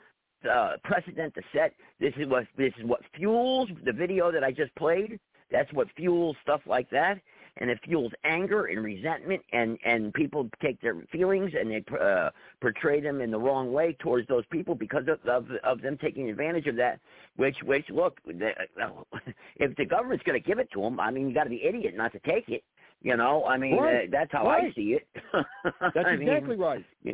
uh, 0.50 0.74
precedent 0.84 1.36
to 1.36 1.42
set. 1.54 1.74
This 2.00 2.14
is 2.18 2.28
what 2.28 2.46
this 2.58 2.74
is 2.80 2.86
what 2.86 3.02
fuels 3.16 3.70
the 3.86 3.94
video 3.94 4.32
that 4.32 4.44
I 4.44 4.52
just 4.52 4.74
played. 4.76 5.20
That's 5.52 5.72
what 5.74 5.88
fuels 5.96 6.36
stuff 6.42 6.62
like 6.66 6.90
that. 6.90 7.20
And 7.60 7.70
it 7.70 7.80
fuels 7.84 8.12
anger 8.24 8.66
and 8.66 8.84
resentment, 8.84 9.42
and 9.54 9.78
and 9.86 10.14
people 10.14 10.50
take 10.62 10.80
their 10.82 10.96
feelings 11.12 11.52
and 11.60 11.72
they 11.72 11.84
uh, 12.00 12.30
portray 12.62 13.02
them 13.02 13.22
in 13.22 13.32
the 13.32 13.40
wrong 13.40 13.72
way 13.72 13.96
towards 14.00 14.28
those 14.28 14.46
people 14.52 14.76
because 14.76 15.04
of, 15.08 15.20
of 15.28 15.48
of 15.64 15.82
them 15.82 15.98
taking 15.98 16.30
advantage 16.30 16.68
of 16.68 16.76
that. 16.76 17.00
Which 17.36 17.58
which 17.64 17.86
look, 17.90 18.20
the, 18.26 18.52
if 19.58 19.76
the 19.76 19.86
government's 19.86 20.24
going 20.24 20.42
to 20.42 20.48
give 20.48 20.60
it 20.60 20.70
to 20.74 20.82
them, 20.82 21.00
I 21.00 21.12
mean, 21.12 21.30
you 21.30 21.34
got 21.34 21.46
to 21.46 21.50
be 21.50 21.62
an 21.64 21.76
idiot 21.76 21.96
not 21.96 22.12
to 22.14 22.20
take 22.20 22.50
it. 22.50 22.64
You 23.02 23.16
know, 23.16 23.46
I 23.46 23.58
mean, 23.58 23.78
Right. 23.78 24.06
uh, 24.06 24.08
that's 24.12 24.32
how 24.32 24.46
Right. 24.48 24.72
I 24.72 24.74
see 24.74 24.96
it. 24.98 25.08
That's 25.64 26.08
I 26.08 26.16
mean, 26.16 26.28
exactly 26.28 26.56
right. 26.56 26.84
yeah. 27.04 27.14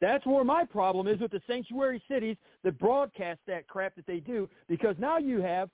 That's 0.00 0.26
where 0.26 0.44
my 0.44 0.64
problem 0.64 1.06
is 1.06 1.20
with 1.20 1.30
the 1.30 1.42
sanctuary 1.46 2.02
cities 2.08 2.36
that 2.64 2.78
broadcast 2.78 3.38
that 3.46 3.68
crap 3.68 3.94
that 3.96 4.06
they 4.06 4.18
do, 4.18 4.48
because 4.66 4.96
now 4.98 5.18
you 5.18 5.40
have 5.40 5.70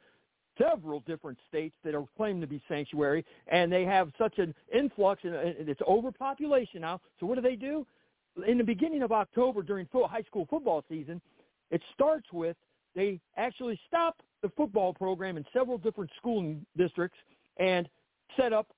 several 0.58 1.00
different 1.00 1.38
states 1.48 1.74
that 1.84 1.94
are 1.94 2.04
claimed 2.16 2.40
to 2.40 2.46
be 2.46 2.62
sanctuary, 2.68 3.24
and 3.48 3.72
they 3.72 3.84
have 3.84 4.10
such 4.18 4.38
an 4.38 4.54
influx, 4.74 5.22
and 5.24 5.34
it's 5.34 5.80
overpopulation 5.86 6.80
now. 6.80 7.00
So 7.20 7.26
what 7.26 7.36
do 7.36 7.40
they 7.40 7.56
do? 7.56 7.86
In 8.46 8.58
the 8.58 8.64
beginning 8.64 9.02
of 9.02 9.12
October, 9.12 9.62
during 9.62 9.86
high 9.92 10.22
school 10.22 10.46
football 10.48 10.84
season, 10.88 11.20
it 11.70 11.82
starts 11.94 12.26
with 12.32 12.56
they 12.94 13.20
actually 13.36 13.78
stop 13.86 14.16
the 14.42 14.48
football 14.56 14.94
program 14.94 15.36
in 15.36 15.44
several 15.52 15.78
different 15.78 16.10
school 16.16 16.56
districts 16.76 17.18
and 17.58 17.88
set 18.36 18.52
up 18.52 18.68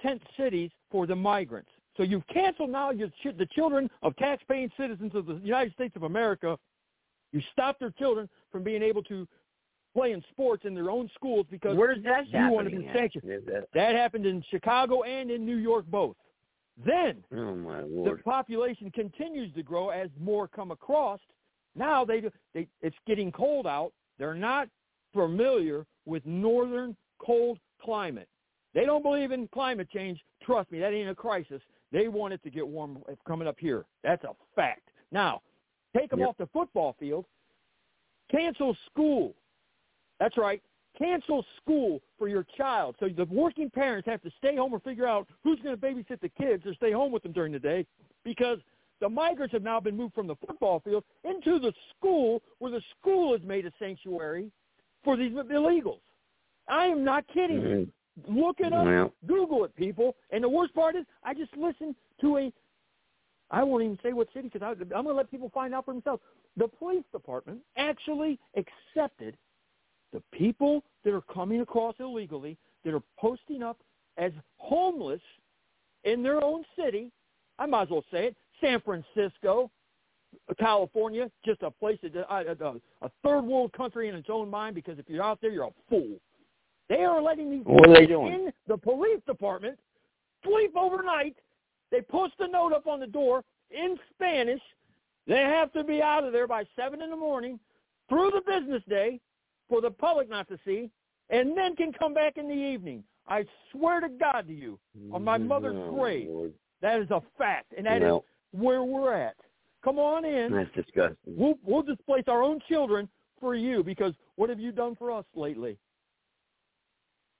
tent 0.00 0.22
cities 0.36 0.70
for 0.90 1.06
the 1.06 1.16
migrants. 1.16 1.70
So 1.96 2.02
you've 2.02 2.26
canceled 2.28 2.70
now 2.70 2.90
your, 2.90 3.08
ch- 3.08 3.36
the 3.36 3.46
children 3.46 3.90
of 4.02 4.16
tax-paying 4.16 4.70
citizens 4.78 5.14
of 5.14 5.26
the 5.26 5.34
United 5.42 5.72
States 5.74 5.94
of 5.96 6.04
America. 6.04 6.58
You 7.32 7.40
stop 7.52 7.78
their 7.78 7.90
children 7.90 8.28
from 8.50 8.62
being 8.62 8.82
able 8.82 9.02
to 9.04 9.26
play 9.94 10.12
in 10.12 10.22
sports 10.30 10.64
in 10.64 10.74
their 10.74 10.90
own 10.90 11.08
schools 11.14 11.46
because 11.50 11.76
Where's 11.76 12.02
that 12.02 12.26
you 12.28 12.50
want 12.50 12.68
to 12.68 12.76
be 12.76 12.88
sanctioned. 12.92 13.22
That- 13.46 13.68
That 13.74 13.94
happened 13.94 14.26
in 14.26 14.42
Chicago 14.50 15.02
and 15.04 15.30
in 15.30 15.46
New 15.46 15.56
York 15.56 15.86
both. 15.86 16.16
Then 16.84 17.22
Oh 17.32 17.54
my 17.54 17.82
the 17.82 18.18
population 18.24 18.90
continues 18.90 19.54
to 19.54 19.62
grow 19.62 19.90
as 19.90 20.10
more 20.20 20.48
come 20.48 20.72
across. 20.72 21.20
Now 21.76 22.04
they, 22.04 22.22
they 22.52 22.66
it's 22.82 22.96
getting 23.06 23.30
cold 23.30 23.66
out. 23.66 23.92
They're 24.18 24.34
not 24.34 24.68
familiar 25.12 25.86
with 26.04 26.26
northern 26.26 26.96
cold 27.18 27.58
climate. 27.80 28.28
They 28.74 28.84
don't 28.84 29.02
believe 29.02 29.30
in 29.30 29.46
climate 29.48 29.88
change. 29.90 30.20
Trust 30.42 30.72
me, 30.72 30.80
that 30.80 30.92
ain't 30.92 31.08
a 31.08 31.14
crisis. 31.14 31.62
They 31.92 32.08
want 32.08 32.32
it 32.34 32.42
to 32.42 32.50
get 32.50 32.66
warm 32.66 32.98
coming 33.24 33.46
up 33.46 33.56
here. 33.60 33.84
That's 34.02 34.24
a 34.24 34.30
fact. 34.56 34.88
Now, 35.12 35.42
take 35.96 36.10
them 36.10 36.18
Yep. 36.20 36.28
off 36.30 36.36
the 36.38 36.46
football 36.48 36.94
field. 36.98 37.24
Cancel 38.30 38.76
school. 38.90 39.34
That's 40.20 40.36
right. 40.36 40.62
Cancel 40.98 41.44
school 41.60 42.00
for 42.18 42.28
your 42.28 42.46
child. 42.56 42.94
So 43.00 43.08
the 43.08 43.24
working 43.24 43.68
parents 43.68 44.06
have 44.08 44.22
to 44.22 44.30
stay 44.38 44.56
home 44.56 44.72
or 44.72 44.80
figure 44.80 45.06
out 45.06 45.26
who's 45.42 45.58
going 45.60 45.76
to 45.78 45.80
babysit 45.80 46.20
the 46.20 46.28
kids 46.28 46.64
or 46.66 46.74
stay 46.74 46.92
home 46.92 47.10
with 47.10 47.22
them 47.24 47.32
during 47.32 47.52
the 47.52 47.58
day 47.58 47.84
because 48.24 48.58
the 49.00 49.08
migrants 49.08 49.52
have 49.52 49.62
now 49.62 49.80
been 49.80 49.96
moved 49.96 50.14
from 50.14 50.28
the 50.28 50.36
football 50.36 50.80
field 50.80 51.02
into 51.24 51.58
the 51.58 51.72
school 51.96 52.42
where 52.58 52.70
the 52.70 52.82
school 52.98 53.34
is 53.34 53.40
made 53.42 53.66
a 53.66 53.72
sanctuary 53.78 54.50
for 55.02 55.16
these 55.16 55.32
illegals. 55.32 56.00
I 56.68 56.86
am 56.86 57.04
not 57.04 57.26
kidding. 57.32 57.60
you. 57.60 57.88
Look 58.28 58.60
it 58.60 58.72
up. 58.72 58.86
Well. 58.86 59.12
Google 59.26 59.64
it, 59.64 59.74
people. 59.74 60.14
And 60.30 60.44
the 60.44 60.48
worst 60.48 60.74
part 60.74 60.94
is 60.94 61.04
I 61.24 61.34
just 61.34 61.54
listened 61.56 61.96
to 62.20 62.38
a 62.38 62.52
I 63.50 63.62
won't 63.62 63.84
even 63.84 63.98
say 64.02 64.12
what 64.12 64.28
city 64.32 64.48
because 64.52 64.66
I'm 64.66 64.88
going 64.88 65.06
to 65.06 65.12
let 65.12 65.30
people 65.30 65.50
find 65.52 65.74
out 65.74 65.84
for 65.84 65.92
themselves. 65.92 66.22
The 66.56 66.66
police 66.66 67.04
department 67.12 67.60
actually 67.76 68.38
accepted 68.56 69.36
the 70.14 70.22
people 70.32 70.82
that 71.04 71.12
are 71.12 71.20
coming 71.22 71.60
across 71.60 71.96
illegally, 71.98 72.56
that 72.84 72.94
are 72.94 73.02
posting 73.18 73.62
up 73.62 73.78
as 74.16 74.30
homeless 74.56 75.20
in 76.04 76.22
their 76.22 76.42
own 76.42 76.64
city. 76.78 77.10
I 77.58 77.66
might 77.66 77.82
as 77.82 77.90
well 77.90 78.04
say 78.12 78.26
it. 78.28 78.36
San 78.60 78.80
Francisco, 78.80 79.70
California, 80.58 81.30
just 81.44 81.62
a 81.62 81.70
place, 81.70 81.98
that, 82.02 82.14
a, 82.14 82.56
a, 82.64 82.74
a 83.02 83.10
third 83.24 83.42
world 83.42 83.72
country 83.72 84.08
in 84.08 84.14
its 84.14 84.28
own 84.30 84.48
mind 84.48 84.76
because 84.76 84.98
if 84.98 85.08
you're 85.08 85.22
out 85.22 85.40
there, 85.40 85.50
you're 85.50 85.64
a 85.64 85.70
fool. 85.90 86.16
They 86.88 87.02
are 87.02 87.20
letting 87.20 87.50
these 87.50 87.64
What 87.64 87.88
are 87.88 87.94
they 87.94 88.06
people 88.06 88.28
doing? 88.28 88.34
in 88.34 88.52
the 88.68 88.76
police 88.76 89.20
department 89.26 89.78
sleep 90.44 90.76
overnight. 90.76 91.34
They 91.90 92.02
post 92.02 92.34
a 92.38 92.46
note 92.46 92.72
up 92.72 92.86
on 92.86 93.00
the 93.00 93.06
door 93.06 93.42
in 93.70 93.96
Spanish. 94.14 94.60
They 95.26 95.40
have 95.40 95.72
to 95.72 95.82
be 95.82 96.02
out 96.02 96.22
of 96.24 96.32
there 96.32 96.46
by 96.46 96.64
7 96.76 97.02
in 97.02 97.10
the 97.10 97.16
morning 97.16 97.58
through 98.08 98.30
the 98.30 98.42
business 98.46 98.82
day 98.88 99.20
for 99.68 99.80
the 99.80 99.90
public 99.90 100.28
not 100.28 100.48
to 100.48 100.58
see, 100.64 100.90
and 101.30 101.56
then 101.56 101.74
can 101.76 101.92
come 101.92 102.14
back 102.14 102.36
in 102.36 102.48
the 102.48 102.54
evening. 102.54 103.04
I 103.26 103.44
swear 103.72 104.00
to 104.00 104.08
God 104.08 104.46
to 104.48 104.52
you, 104.52 104.78
on 105.12 105.24
my 105.24 105.38
mother's 105.38 105.76
Oh, 105.76 105.94
grave, 105.94 106.28
Lord. 106.28 106.54
that 106.82 107.00
is 107.00 107.10
a 107.10 107.22
fact, 107.38 107.72
and 107.76 107.86
that 107.86 108.02
is 108.02 108.08
Well. 108.08 108.24
where 108.52 108.82
we're 108.84 109.14
at. 109.14 109.36
Come 109.82 109.98
on 109.98 110.24
in. 110.24 110.52
That's 110.52 110.70
disgusting. 110.74 111.16
We'll, 111.36 111.58
we'll 111.62 111.82
displace 111.82 112.24
our 112.28 112.42
own 112.42 112.60
children 112.68 113.08
for 113.40 113.54
you 113.54 113.82
because 113.82 114.14
what 114.36 114.48
have 114.50 114.60
you 114.60 114.72
done 114.72 114.94
for 114.96 115.10
us 115.10 115.24
lately? 115.34 115.78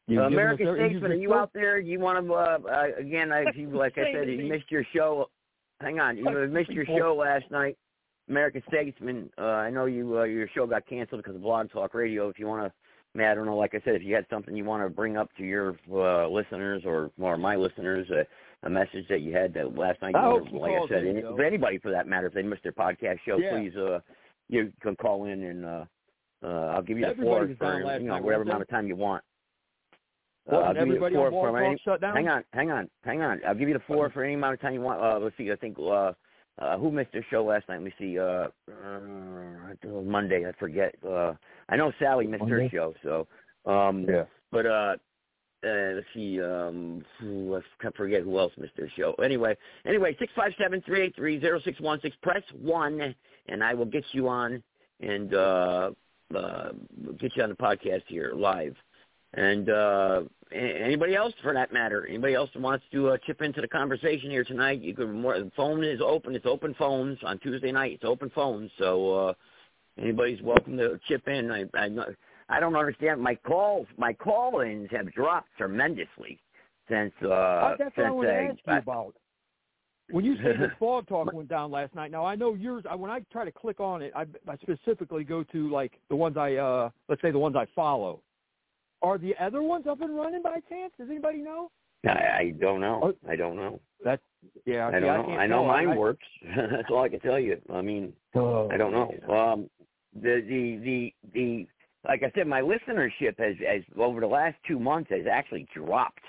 You've 0.06 0.20
Uh, 0.22 0.26
American 0.26 0.74
Statesman, 0.74 1.12
are 1.12 1.14
you've 1.14 1.32
out 1.32 1.52
there? 1.55 1.78
You 1.78 1.98
want 2.01 2.26
to, 2.26 2.34
uh, 2.34 2.59
uh, 2.70 2.86
again, 2.98 3.32
I, 3.32 3.44
you, 3.55 3.70
like 3.70 3.96
I 3.96 4.12
said, 4.12 4.28
you 4.28 4.44
missed 4.44 4.70
your 4.70 4.84
show. 4.94 5.30
Hang 5.80 6.01
on, 6.01 6.16
you 6.16 6.24
missed 6.51 6.70
your 6.70 6.84
show 6.86 7.14
last 7.14 7.51
night. 7.51 7.76
American 8.28 8.62
Statesman, 8.68 9.30
uh, 9.38 9.42
I 9.42 9.70
know 9.70 9.84
you, 9.86 10.18
uh, 10.18 10.24
your 10.24 10.48
show 10.55 10.66
got 10.66 10.86
canceled 10.86 11.22
because 11.22 11.36
of 11.36 11.42
Blog 11.42 11.70
Talk 11.70 11.94
Radio. 11.94 12.28
If 12.28 12.38
you 12.38 12.46
want 12.46 12.66
to, 12.66 12.72
Matt, 13.16 13.32
I 13.32 13.34
don't 13.34 13.46
know, 13.46 13.56
like 13.56 13.74
I 13.74 13.80
said, 13.84 13.94
if 13.94 14.02
you 14.02 14.14
had 14.14 14.26
something 14.30 14.56
you 14.56 14.64
want 14.64 14.82
to 14.82 14.88
bring 14.88 15.16
up 15.16 15.28
to 15.36 15.44
your 15.44 15.76
uh, 15.92 16.26
listeners 16.28 16.82
or, 16.86 17.10
or 17.20 17.36
my 17.36 17.55
listeners, 17.56 18.09
uh, 18.10 18.24
a 18.66 18.70
message 18.70 19.06
that 19.10 19.20
you 19.20 19.34
had 19.34 19.52
that 19.55 19.76
last 19.76 20.01
night, 20.01 20.14
I 20.14 20.32
you 20.32 20.46
she 20.51 20.56
like 20.56 20.72
I 20.72 20.88
said, 20.88 21.05
in, 21.05 21.22
anybody 21.44 21.78
for 21.78 21.90
that 21.90 22.06
matter, 22.06 22.28
if 22.28 22.34
they 22.34 22.42
missed 22.42 22.62
their 22.62 22.72
podcast 22.72 23.18
show, 23.26 23.36
Yeah. 23.36 23.59
please, 23.59 23.76
uh, 23.76 24.01
you 24.48 24.72
can 24.80 24.96
call 24.96 25.26
in 25.26 25.42
and 25.44 25.64
uh, 25.64 25.84
uh, 26.42 26.46
I'll 26.74 26.82
give 26.82 26.98
you 26.98 27.05
the 27.05 27.10
Everybody 27.10 27.55
floor 27.55 27.80
for 27.82 27.98
you 28.01 28.06
know 28.09 28.20
whatever 28.20 28.42
amount 28.42 28.62
of 28.62 28.68
time 28.68 28.86
you 28.86 28.96
want. 28.96 29.22
Uh, 30.51 30.56
I'll 30.56 30.74
give 30.74 30.88
you 30.88 31.01
the 31.01 31.09
floor 31.10 31.30
for 31.30 31.59
any- 31.62 31.78
shut 31.84 32.01
down? 32.01 32.14
Hang 32.16 32.28
on, 32.28 32.44
hang 32.52 32.70
on, 32.70 32.90
hang 33.02 33.22
on. 33.22 33.40
I'll 33.46 33.55
give 33.55 33.68
you 33.68 33.74
the 33.74 33.84
floor 33.84 34.10
for 34.10 34.24
any 34.24 34.34
amount 34.34 34.55
of 34.55 34.60
time 34.60 34.74
you 34.74 34.80
want. 34.80 35.01
Uh, 35.01 35.18
let's 35.18 35.36
see. 35.36 35.51
I 35.51 35.56
think 35.56 35.78
uh, 35.78 36.12
uh, 36.59 36.78
who 36.78 36.90
missed 36.90 37.12
their 37.12 37.26
show 37.31 37.44
last 37.44 37.68
night? 37.68 37.76
Let 37.76 37.85
me 37.85 37.94
see. 37.98 38.18
Uh, 38.18 38.48
uh, 38.85 40.02
Monday. 40.05 40.47
I 40.47 40.52
forget. 40.59 40.94
Uh, 41.06 41.35
I 41.68 41.76
know 41.76 41.93
Sally 41.98 42.26
missed 42.26 42.40
Monday? 42.40 42.64
her 42.64 42.70
show. 42.70 42.94
So. 43.02 43.70
Um, 43.70 44.06
Yeah. 44.09 44.24
But 44.51 44.66
uh, 44.66 44.97
uh, 45.64 45.94
let's 45.94 46.06
see. 46.14 46.40
Um, 46.40 47.05
I 47.20 47.90
forget 47.97 48.22
who 48.22 48.39
else 48.39 48.52
missed 48.59 48.76
their 48.76 48.90
show. 48.97 49.14
Anyway, 49.14 49.56
anyway, 49.85 50.14
six 50.18 50.32
five 50.36 50.52
seven 50.60 50.82
three 50.86 51.02
eight 51.02 51.16
three 51.16 51.40
zero 51.40 51.60
six 51.64 51.81
one 51.81 52.01
six. 52.02 52.14
Press 52.22 52.43
one, 52.52 53.14
and 53.48 53.64
I 53.64 53.74
will 53.74 53.86
get 53.86 54.05
you 54.12 54.28
on 54.28 54.62
and 55.01 55.35
uh, 55.35 55.90
uh, 56.36 56.68
get 57.18 57.36
you 57.36 57.43
on 57.43 57.48
the 57.48 57.56
podcast 57.56 58.02
here 58.06 58.32
live. 58.35 58.76
And 59.36 59.69
uh, 59.69 60.23
anybody 60.52 61.16
else, 61.16 61.35
for 61.43 61.52
that 61.55 61.73
matter, 61.73 62.06
anybody 62.06 62.35
else 62.35 62.51
that 62.55 62.62
wants 62.62 62.85
to 62.93 63.11
uh, 63.11 63.16
chip 63.27 63.43
into 63.43 63.61
the 63.61 63.69
conversation 63.69 64.31
here 64.31 64.44
tonight, 64.44 64.81
you 64.81 64.94
can. 64.94 65.20
More, 65.20 65.39
the 65.39 65.51
phone 65.56 65.82
is 65.82 66.01
open. 66.01 66.35
It's 66.35 66.47
open 66.47 66.74
phones 66.78 67.19
on 67.24 67.39
Tuesday 67.40 67.73
night. 67.73 67.93
It's 67.93 68.05
open 68.05 68.31
phones, 68.35 68.70
so 68.78 69.28
uh, 69.28 69.35
anybody's 70.01 70.40
welcome 70.43 70.77
to 70.77 71.01
chip 71.09 71.27
in. 71.27 71.51
I 71.51 71.65
I, 71.74 71.90
I 72.48 72.61
don't 72.61 72.77
understand. 72.77 73.20
My 73.20 73.35
calls, 73.35 73.86
my 73.98 74.12
call-ins 74.12 74.89
have 74.93 75.12
dropped 75.12 75.48
tremendously 75.59 76.39
since. 76.89 77.12
Uh, 77.23 77.28
Uh, 77.28 77.77
that's 77.78 77.97
what 77.97 78.05
I 78.05 78.09
since 78.09 78.15
want 78.15 78.28
to 78.28 78.35
uh, 78.35 78.52
ask 78.52 78.59
you 78.66 78.93
about. 78.93 79.15
When 80.11 80.24
you 80.24 80.36
say 80.36 80.56
this 80.56 80.70
blog 80.78 81.09
talk 81.09 81.32
went 81.32 81.48
down 81.48 81.70
last 81.70 81.94
night, 81.94 82.11
now 82.11 82.24
I 82.24 82.36
know 82.36 82.55
yours. 82.55 82.85
I, 82.89 82.94
when 82.94 83.11
I 83.11 83.20
try 83.32 83.44
to 83.44 83.52
click 83.52 83.81
on 83.81 84.02
it, 84.02 84.12
I, 84.15 84.27
I 84.47 84.56
specifically 84.62 85.24
go 85.24 85.43
to 85.44 85.70
like 85.70 85.98
the 86.09 86.15
ones 86.16 86.36
I, 86.36 86.55
uh 86.55 86.90
let's 87.09 87.23
say 87.23 87.32
the 87.32 87.39
ones 87.39 87.56
I 87.56 87.66
follow. 87.74 88.20
Are 89.05 89.18
the 89.18 89.35
other 89.40 89.62
ones 89.62 89.86
up 89.86 90.01
and 90.01 90.16
running 90.16 90.43
by 90.43 90.60
chance? 90.68 90.93
Does 90.98 91.09
anybody 91.10 91.39
know? 91.39 91.70
I, 92.06 92.10
I 92.10 92.55
don't 92.60 92.81
know. 92.81 93.12
I 93.28 93.36
don't 93.36 93.56
know. 93.56 93.81
That 94.05 94.20
yeah, 94.66 94.89
I 94.89 94.93
don't 94.93 95.02
know. 95.02 95.24
can't 95.26 95.40
I 95.40 95.47
know 95.47 95.64
mine 95.66 95.90
I- 95.90 95.97
works. 95.97 96.26
That's 96.56 96.89
all 96.90 97.02
I 97.02 97.09
can 97.09 97.20
tell 97.20 97.39
you. 97.39 97.60
I 97.72 97.81
mean, 97.82 98.12
Oh, 98.35 98.68
I 98.70 98.76
don't 98.76 98.93
know. 98.93 99.10
Um, 99.35 99.70
the 100.14 100.43
the 100.48 100.76
the 100.85 101.14
the 101.32 101.66
like 102.06 102.22
I 102.22 102.31
said, 102.35 102.47
my 102.47 102.60
listenership 102.60 103.39
has 103.39 103.56
has 103.66 103.82
over 103.98 104.20
the 104.20 104.26
last 104.26 104.56
two 104.68 104.78
months 104.78 105.10
has 105.10 105.26
actually 105.31 105.66
dropped 105.74 106.20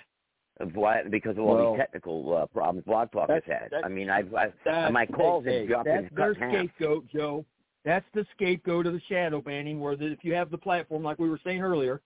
because 1.09 1.37
of 1.37 1.39
all 1.39 1.55
Well, 1.55 1.71
these 1.73 1.79
technical 1.81 2.37
uh, 2.37 2.45
problems 2.45 2.85
Blog 2.85 3.11
Talk 3.11 3.29
has 3.29 3.43
had. 3.45 3.71
I 3.83 3.89
mean, 3.89 4.09
I've, 4.09 4.33
I've 4.33 4.53
my 4.93 5.05
calls 5.05 5.45
have 5.45 5.67
dropped 5.67 5.85
That's 5.87 6.05
their 6.15 6.31
in 6.31 6.39
half. 6.39 6.51
scapegoat, 6.53 7.05
Joe. 7.13 7.45
That's 7.83 8.05
the 8.13 8.25
scapegoat 8.35 8.85
of 8.87 8.93
the 8.93 9.01
shadow 9.09 9.41
banning, 9.41 9.81
where 9.81 9.97
the, 9.97 10.05
if 10.07 10.19
you 10.23 10.33
have 10.33 10.49
the 10.51 10.57
platform, 10.57 11.03
like 11.03 11.19
we 11.19 11.29
were 11.29 11.39
saying 11.43 11.61
earlier, 11.61 11.99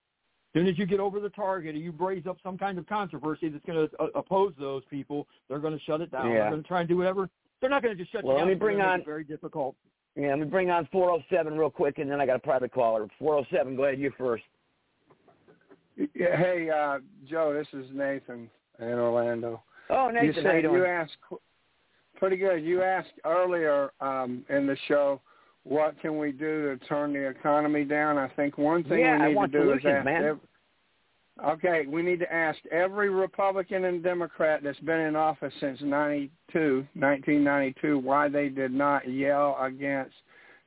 soon 0.54 0.68
as 0.68 0.78
you 0.78 0.86
get 0.86 1.00
over 1.00 1.20
the 1.20 1.30
target 1.30 1.76
or 1.76 1.78
you 1.80 1.94
raise 2.00 2.26
up 2.26 2.38
some 2.44 2.58
kind 2.58 2.78
of 2.78 2.88
controversy 2.88 3.50
that's 3.50 3.64
going 3.66 3.88
to 3.88 3.96
uh, 4.02 4.08
oppose 4.16 4.54
those 4.60 4.84
people, 4.90 5.28
they're 5.48 5.60
going 5.60 5.78
to 5.78 5.84
shut 5.86 6.02
it 6.02 6.12
down. 6.12 6.28
Yeah. 6.32 6.34
They're 6.42 6.50
going 6.52 6.62
to 6.64 6.68
try 6.68 6.80
and 6.82 6.90
do 6.90 6.98
whatever. 6.98 7.30
They're 7.62 7.70
not 7.70 7.84
going 7.84 7.96
to 7.96 8.02
just 8.02 8.12
shut 8.12 8.24
Well, 8.24 8.34
you 8.34 8.40
let 8.40 8.42
down. 8.42 8.48
me 8.48 8.54
They're 8.56 8.60
bring 8.60 8.82
on- 8.82 9.00
it 9.02 9.06
very 9.06 9.24
difficult. 9.24 9.76
Yeah, 10.16 10.30
let 10.32 10.40
me 10.40 10.46
bring 10.46 10.70
on 10.70 10.88
407 10.92 11.56
real 11.58 11.70
quick, 11.70 12.00
and 12.00 12.10
then 12.12 12.20
I 12.20 12.26
got 12.26 12.36
a 12.36 12.40
private 12.40 12.74
caller. 12.74 13.08
407, 13.20 13.76
go 13.76 13.84
ahead, 13.86 14.00
you 14.00 14.12
first. 14.18 14.44
Yeah, 15.98 16.36
hey, 16.38 16.70
uh, 16.70 17.00
Joe, 17.30 17.54
this 17.54 17.68
is 17.80 17.90
Nathan. 17.94 18.50
in 18.80 18.86
Orlando. 18.94 19.62
Oh, 19.90 20.10
Nathan, 20.10 20.28
you 20.28 20.34
how 20.34 20.42
said 20.42 20.56
you 20.58 20.62
doing? 20.64 20.76
you 20.76 20.86
asked 20.86 21.18
pretty 22.16 22.38
good. 22.38 22.64
You 22.64 22.82
asked 22.82 23.12
earlier 23.26 23.92
um, 24.02 24.44
in 24.50 24.66
the 24.68 24.78
show, 24.88 25.22
what 25.64 26.00
can 26.02 26.18
we 26.18 26.32
do 26.32 26.78
to 26.78 26.86
turn 26.88 27.14
the 27.14 27.28
economy 27.28 27.84
down? 27.84 28.18
I 28.18 28.28
think 28.30 28.58
one 28.58 28.84
thing 28.84 29.00
Yeah, 29.00 29.28
we 29.28 29.34
need 29.34 29.42
to 29.42 29.48
do 29.48 29.60
solutions, 29.60 29.84
is 29.86 29.92
ask. 29.98 30.06
man. 30.06 30.24
ev- 30.26 30.40
okay, 31.46 31.86
we 31.88 32.02
need 32.02 32.20
to 32.20 32.34
ask 32.34 32.60
every 32.72 33.10
Republican 33.10 33.86
and 33.86 34.02
Democrat 34.04 34.62
that's 34.64 34.80
been 34.80 35.02
in 35.02 35.16
office 35.16 35.54
since 35.60 35.80
92, 35.82 36.88
1992 36.94 38.00
why 38.00 38.30
they 38.30 38.50
did 38.50 38.72
not 38.72 39.08
yell 39.10 39.58
against 39.62 40.16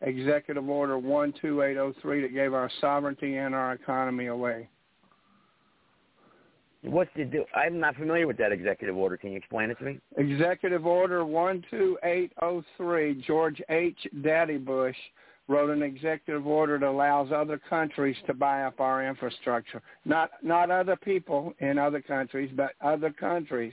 Executive 0.03 0.69
Order 0.69 1.01
12803 1.01 2.23
that 2.23 2.35
gave 2.35 2.55
our 2.55 2.71
sovereignty 2.81 3.37
and 3.37 3.55
our 3.55 3.73
economy 3.73 4.27
away. 4.27 4.69
What's 6.83 7.11
the 7.15 7.25
do? 7.25 7.45
I'm 7.55 7.79
not 7.79 7.95
familiar 7.95 8.27
with 8.27 8.37
that 8.39 8.51
executive 8.51 8.97
order. 8.97 9.17
Can 9.17 9.31
you 9.31 9.39
explain 9.39 9.71
it 9.71 9.79
to 9.79 9.85
me? 9.85 10.01
Executive 10.17 10.85
Order 10.85 11.25
12803, 11.25 13.25
George 13.25 13.63
H. 13.69 13.99
Daddy 14.23 14.59
Bush 14.59 14.97
wrote 15.49 15.71
an 15.71 15.83
executive 15.83 16.47
order 16.47 16.79
that 16.79 16.89
allows 16.89 17.33
other 17.33 17.59
countries 17.71 18.17
to 18.27 18.35
buy 18.35 18.65
up 18.65 18.81
our 18.81 19.07
infrastructure. 19.07 19.81
Not 20.05 20.31
not 20.43 20.71
other 20.71 20.97
people 20.97 21.55
in 21.61 21.79
other 21.79 22.03
countries, 22.03 22.51
but 22.57 22.73
other 22.81 23.11
countries 23.11 23.73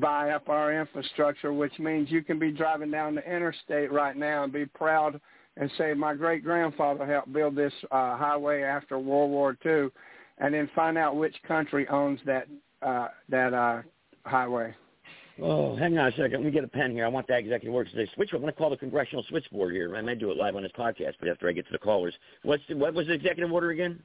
buy 0.00 0.30
up 0.30 0.48
our 0.48 0.72
infrastructure, 0.78 1.52
which 1.52 1.78
means 1.78 2.10
you 2.10 2.22
can 2.22 2.38
be 2.38 2.52
driving 2.52 2.90
down 2.90 3.16
the 3.16 3.28
interstate 3.28 3.92
right 3.92 4.16
now 4.16 4.44
and 4.44 4.52
be 4.52 4.66
proud 4.66 5.20
and 5.56 5.70
say, 5.78 5.94
my 5.94 6.14
great 6.14 6.42
grandfather 6.42 7.06
helped 7.06 7.32
build 7.32 7.54
this 7.54 7.72
uh, 7.90 8.16
highway 8.16 8.62
after 8.62 8.98
World 8.98 9.30
War 9.30 9.56
II, 9.64 9.88
and 10.38 10.52
then 10.54 10.68
find 10.74 10.98
out 10.98 11.16
which 11.16 11.34
country 11.46 11.86
owns 11.88 12.20
that 12.26 12.46
uh, 12.82 13.08
that 13.28 13.54
uh, 13.54 13.82
highway. 14.24 14.74
Oh, 15.42 15.74
hang 15.74 15.98
on 15.98 16.08
a 16.08 16.10
second. 16.12 16.32
Let 16.32 16.44
me 16.44 16.50
get 16.50 16.62
a 16.62 16.68
pen 16.68 16.92
here. 16.92 17.04
I 17.04 17.08
want 17.08 17.26
that 17.26 17.38
executive 17.38 17.74
order 17.74 17.90
today. 17.90 18.08
Switch. 18.14 18.30
I'm 18.32 18.40
going 18.40 18.52
to 18.52 18.56
call 18.56 18.70
the 18.70 18.76
congressional 18.76 19.24
switchboard 19.28 19.74
here. 19.74 19.96
I 19.96 20.00
may 20.00 20.14
do 20.14 20.30
it 20.30 20.36
live 20.36 20.54
on 20.54 20.62
this 20.62 20.72
podcast, 20.78 21.14
but 21.18 21.28
after 21.28 21.48
I 21.48 21.52
get 21.52 21.66
to 21.66 21.72
the 21.72 21.78
callers, 21.78 22.14
what's 22.42 22.62
the, 22.68 22.76
what 22.76 22.94
was 22.94 23.08
the 23.08 23.14
executive 23.14 23.50
order 23.50 23.70
again? 23.70 24.00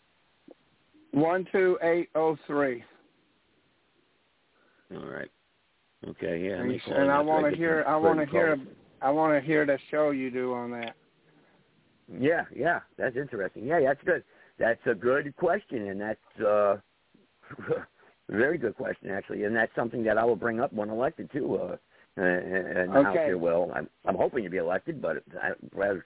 One 1.11 1.47
two 1.51 1.77
eight 1.83 2.09
oh 2.15 2.37
three. 2.47 2.83
All 4.95 5.05
right. 5.05 5.29
Okay. 6.07 6.47
Yeah. 6.47 6.61
And, 6.61 6.81
and 6.95 7.11
I 7.11 7.21
want 7.21 7.49
to 7.49 7.55
hear. 7.55 7.83
I 7.87 7.95
want 7.95 8.19
to 8.19 8.25
hear. 8.25 8.57
I 9.01 9.11
want 9.11 9.39
to 9.39 9.45
hear 9.45 9.65
the 9.65 9.77
show 9.91 10.11
you 10.11 10.31
do 10.31 10.53
on 10.53 10.71
that. 10.71 10.95
Yeah, 12.19 12.45
yeah, 12.55 12.79
that's 12.97 13.15
interesting. 13.15 13.65
Yeah, 13.65 13.81
that's 13.81 14.01
good. 14.03 14.23
That's 14.59 14.79
a 14.85 14.93
good 14.93 15.33
question, 15.37 15.87
and 15.87 16.01
that's 16.01 16.41
uh, 16.41 16.77
a 17.71 17.85
very 18.29 18.57
good 18.57 18.75
question 18.75 19.09
actually, 19.09 19.45
and 19.45 19.55
that's 19.55 19.73
something 19.75 20.03
that 20.03 20.17
I 20.17 20.25
will 20.25 20.35
bring 20.35 20.59
up 20.59 20.73
when 20.73 20.89
elected 20.89 21.31
too. 21.31 21.55
Uh, 21.55 21.77
and 22.17 22.89
the 22.89 23.03
House 23.03 23.15
Okay. 23.15 23.25
here 23.27 23.37
will. 23.37 23.71
I'm, 23.73 23.87
I'm 24.05 24.15
hoping 24.15 24.43
to 24.43 24.49
be 24.49 24.57
elected, 24.57 25.01
but 25.01 25.23
I, 25.41 25.51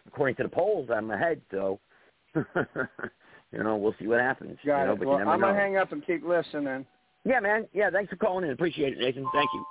according 0.07 0.35
to 0.35 0.43
the 0.43 0.49
polls, 0.49 0.89
I'm 0.93 1.09
ahead. 1.09 1.41
So, 1.49 1.79
you 2.35 3.63
know, 3.63 3.77
we'll 3.77 3.95
see 3.99 4.05
what 4.05 4.19
happens. 4.19 4.59
Got 4.63 4.81
you 4.81 4.87
know, 4.87 4.93
it. 4.93 4.99
but 4.99 5.07
Well, 5.07 5.17
you 5.17 5.19
never 5.19 5.31
I'm 5.31 5.39
gonna 5.39 5.53
know. 5.53 5.59
hang 5.59 5.77
up 5.77 5.91
and 5.91 6.05
keep 6.05 6.23
listening. 6.23 6.85
Yeah, 7.25 7.39
man. 7.39 7.67
Yeah, 7.73 7.89
thanks 7.89 8.11
for 8.11 8.17
calling 8.17 8.45
in. 8.45 8.51
Appreciate 8.51 8.93
it, 8.93 8.99
Nathan. 8.99 9.25
Thank 9.33 9.49
you. 9.53 9.65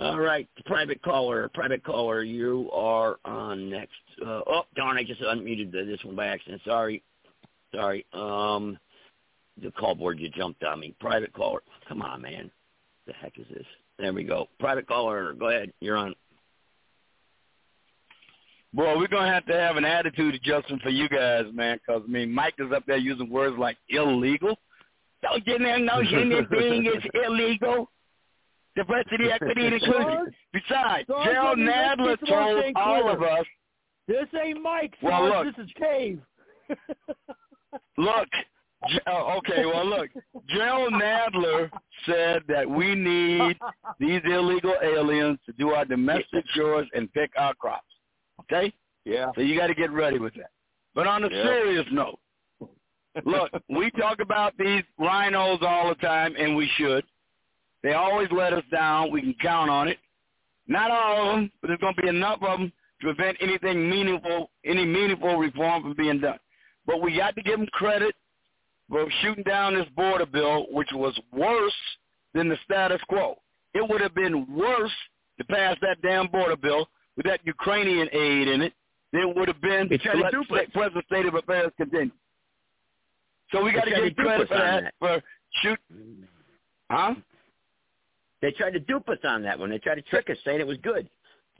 All 0.00 0.18
right, 0.18 0.48
private 0.66 1.00
caller, 1.02 1.48
private 1.54 1.84
caller, 1.84 2.22
you 2.22 2.68
are 2.72 3.16
on 3.24 3.70
next. 3.70 3.92
Uh, 4.20 4.40
oh, 4.46 4.62
darn, 4.74 4.96
I 4.96 5.04
just 5.04 5.20
unmuted 5.20 5.70
the, 5.70 5.84
this 5.84 6.02
one 6.04 6.16
by 6.16 6.26
accident. 6.26 6.62
Sorry, 6.64 7.02
sorry. 7.74 8.06
Um, 8.12 8.78
the 9.62 9.70
call 9.72 9.94
board 9.94 10.18
you 10.18 10.28
jumped 10.30 10.62
on 10.64 10.80
me. 10.80 10.94
Private 11.00 11.32
caller, 11.32 11.60
come 11.88 12.02
on, 12.02 12.22
man. 12.22 12.50
The 13.06 13.12
heck 13.12 13.38
is 13.38 13.46
this? 13.52 13.66
There 13.98 14.12
we 14.12 14.24
go. 14.24 14.48
Private 14.58 14.86
caller, 14.88 15.32
go 15.34 15.48
ahead. 15.48 15.72
You're 15.80 15.96
on. 15.96 16.14
Boy, 18.72 18.98
we're 18.98 19.06
gonna 19.06 19.32
have 19.32 19.46
to 19.46 19.52
have 19.54 19.76
an 19.76 19.84
attitude 19.84 20.34
adjustment 20.34 20.82
for 20.82 20.88
you 20.90 21.08
guys, 21.08 21.44
man. 21.52 21.78
Because 21.86 22.02
I 22.06 22.10
mean, 22.10 22.32
Mike 22.32 22.54
is 22.58 22.72
up 22.72 22.84
there 22.86 22.96
using 22.96 23.30
words 23.30 23.56
like 23.56 23.76
illegal. 23.88 24.58
Don't 25.22 25.46
you 25.46 25.58
know 25.58 25.76
no 25.78 26.00
human 26.02 26.46
being 26.50 26.86
is 26.86 27.02
illegal? 27.14 27.88
Diversity, 28.76 29.30
equity, 29.30 29.66
and 29.66 29.74
inclusion. 29.74 30.26
Besides, 30.52 31.06
Sarge, 31.06 31.24
Gerald 31.24 31.58
let 31.60 31.98
me- 31.98 32.04
let's 32.04 32.22
Nadler 32.22 32.28
told 32.28 32.76
all 32.76 33.08
of 33.08 33.22
us, 33.22 33.46
This 34.08 34.26
ain't 34.44 34.60
Mike, 34.60 34.94
Well, 35.00 35.28
look. 35.28 35.56
This 35.56 35.64
is 35.64 35.70
Cave. 35.78 36.20
look, 37.96 38.28
oh, 39.06 39.38
okay, 39.38 39.64
well, 39.64 39.86
look, 39.86 40.10
Gerald 40.48 40.92
Nadler 40.92 41.70
said 42.06 42.42
that 42.48 42.68
we 42.68 42.94
need 42.94 43.56
these 43.98 44.20
illegal 44.24 44.74
aliens 44.82 45.38
to 45.46 45.52
do 45.52 45.70
our 45.70 45.84
domestic 45.84 46.44
chores 46.54 46.86
and 46.94 47.12
pick 47.12 47.30
our 47.38 47.54
crops. 47.54 47.86
Okay? 48.40 48.72
Yeah. 49.04 49.30
So 49.34 49.40
you 49.40 49.58
got 49.58 49.68
to 49.68 49.74
get 49.74 49.90
ready 49.90 50.18
with 50.18 50.34
that. 50.34 50.50
But 50.94 51.06
on 51.06 51.24
a 51.24 51.28
Yeah. 51.30 51.42
serious 51.44 51.86
note, 51.90 52.18
look, 53.24 53.50
we 53.68 53.90
talk 53.92 54.20
about 54.20 54.56
these 54.58 54.82
RINOs 54.98 55.62
all 55.62 55.88
the 55.88 55.94
time, 55.96 56.34
and 56.38 56.56
we 56.56 56.68
should. 56.76 57.04
They 57.82 57.92
always 57.92 58.28
let 58.32 58.52
us 58.52 58.64
down. 58.70 59.10
We 59.10 59.20
can 59.20 59.34
count 59.34 59.70
on 59.70 59.88
it. 59.88 59.98
Not 60.66 60.90
all 60.90 61.28
of 61.28 61.36
them, 61.36 61.52
but 61.60 61.68
there's 61.68 61.80
going 61.80 61.94
to 61.94 62.02
be 62.02 62.08
enough 62.08 62.42
of 62.42 62.58
them 62.58 62.72
to 63.00 63.06
prevent 63.14 63.36
anything 63.40 63.88
meaningful, 63.90 64.50
any 64.64 64.86
meaningful 64.86 65.36
reform 65.36 65.82
from 65.82 65.94
being 65.94 66.20
done. 66.20 66.38
But 66.86 67.00
we 67.00 67.16
got 67.16 67.34
to 67.36 67.42
give 67.42 67.58
them 67.58 67.68
credit 67.72 68.14
for 68.88 69.06
shooting 69.22 69.44
down 69.44 69.74
this 69.74 69.86
border 69.96 70.26
bill, 70.26 70.66
which 70.70 70.88
was 70.92 71.18
worse 71.32 71.72
than 72.34 72.48
the 72.48 72.56
status 72.64 73.00
quo. 73.08 73.38
It 73.72 73.88
would 73.88 74.00
have 74.00 74.14
been 74.14 74.46
worse 74.54 74.92
to 75.38 75.44
pass 75.44 75.76
that 75.80 76.00
damn 76.02 76.28
border 76.28 76.56
bill 76.56 76.88
with 77.16 77.26
that 77.26 77.40
Ukrainian 77.44 78.08
aid 78.12 78.48
in 78.48 78.62
it 78.62 78.72
than 79.12 79.22
it 79.22 79.36
would 79.36 79.48
have 79.48 79.60
been 79.60 79.88
They 79.88 79.98
to 79.98 80.12
let 80.18 80.32
the 80.32 80.72
present 80.72 81.04
state 81.06 81.26
of 81.26 81.34
affairs 81.34 81.72
continue. 81.76 82.10
So 83.52 83.62
we 83.62 83.72
got 83.72 83.84
to 83.84 83.90
give 83.90 84.16
credit 84.16 84.48
for 84.48 84.54
that, 84.54 84.82
that. 84.84 84.94
for 84.98 85.22
shoot. 85.62 85.78
Huh? 86.90 87.14
They 88.42 88.50
tried 88.52 88.72
to 88.72 88.80
dupe 88.80 89.08
us 89.08 89.18
on 89.24 89.42
that 89.42 89.58
one. 89.58 89.70
They 89.70 89.78
tried 89.78 89.94
to 89.96 90.02
trick 90.02 90.28
us, 90.28 90.36
saying 90.44 90.60
it 90.60 90.66
was 90.66 90.78
good. 90.82 91.08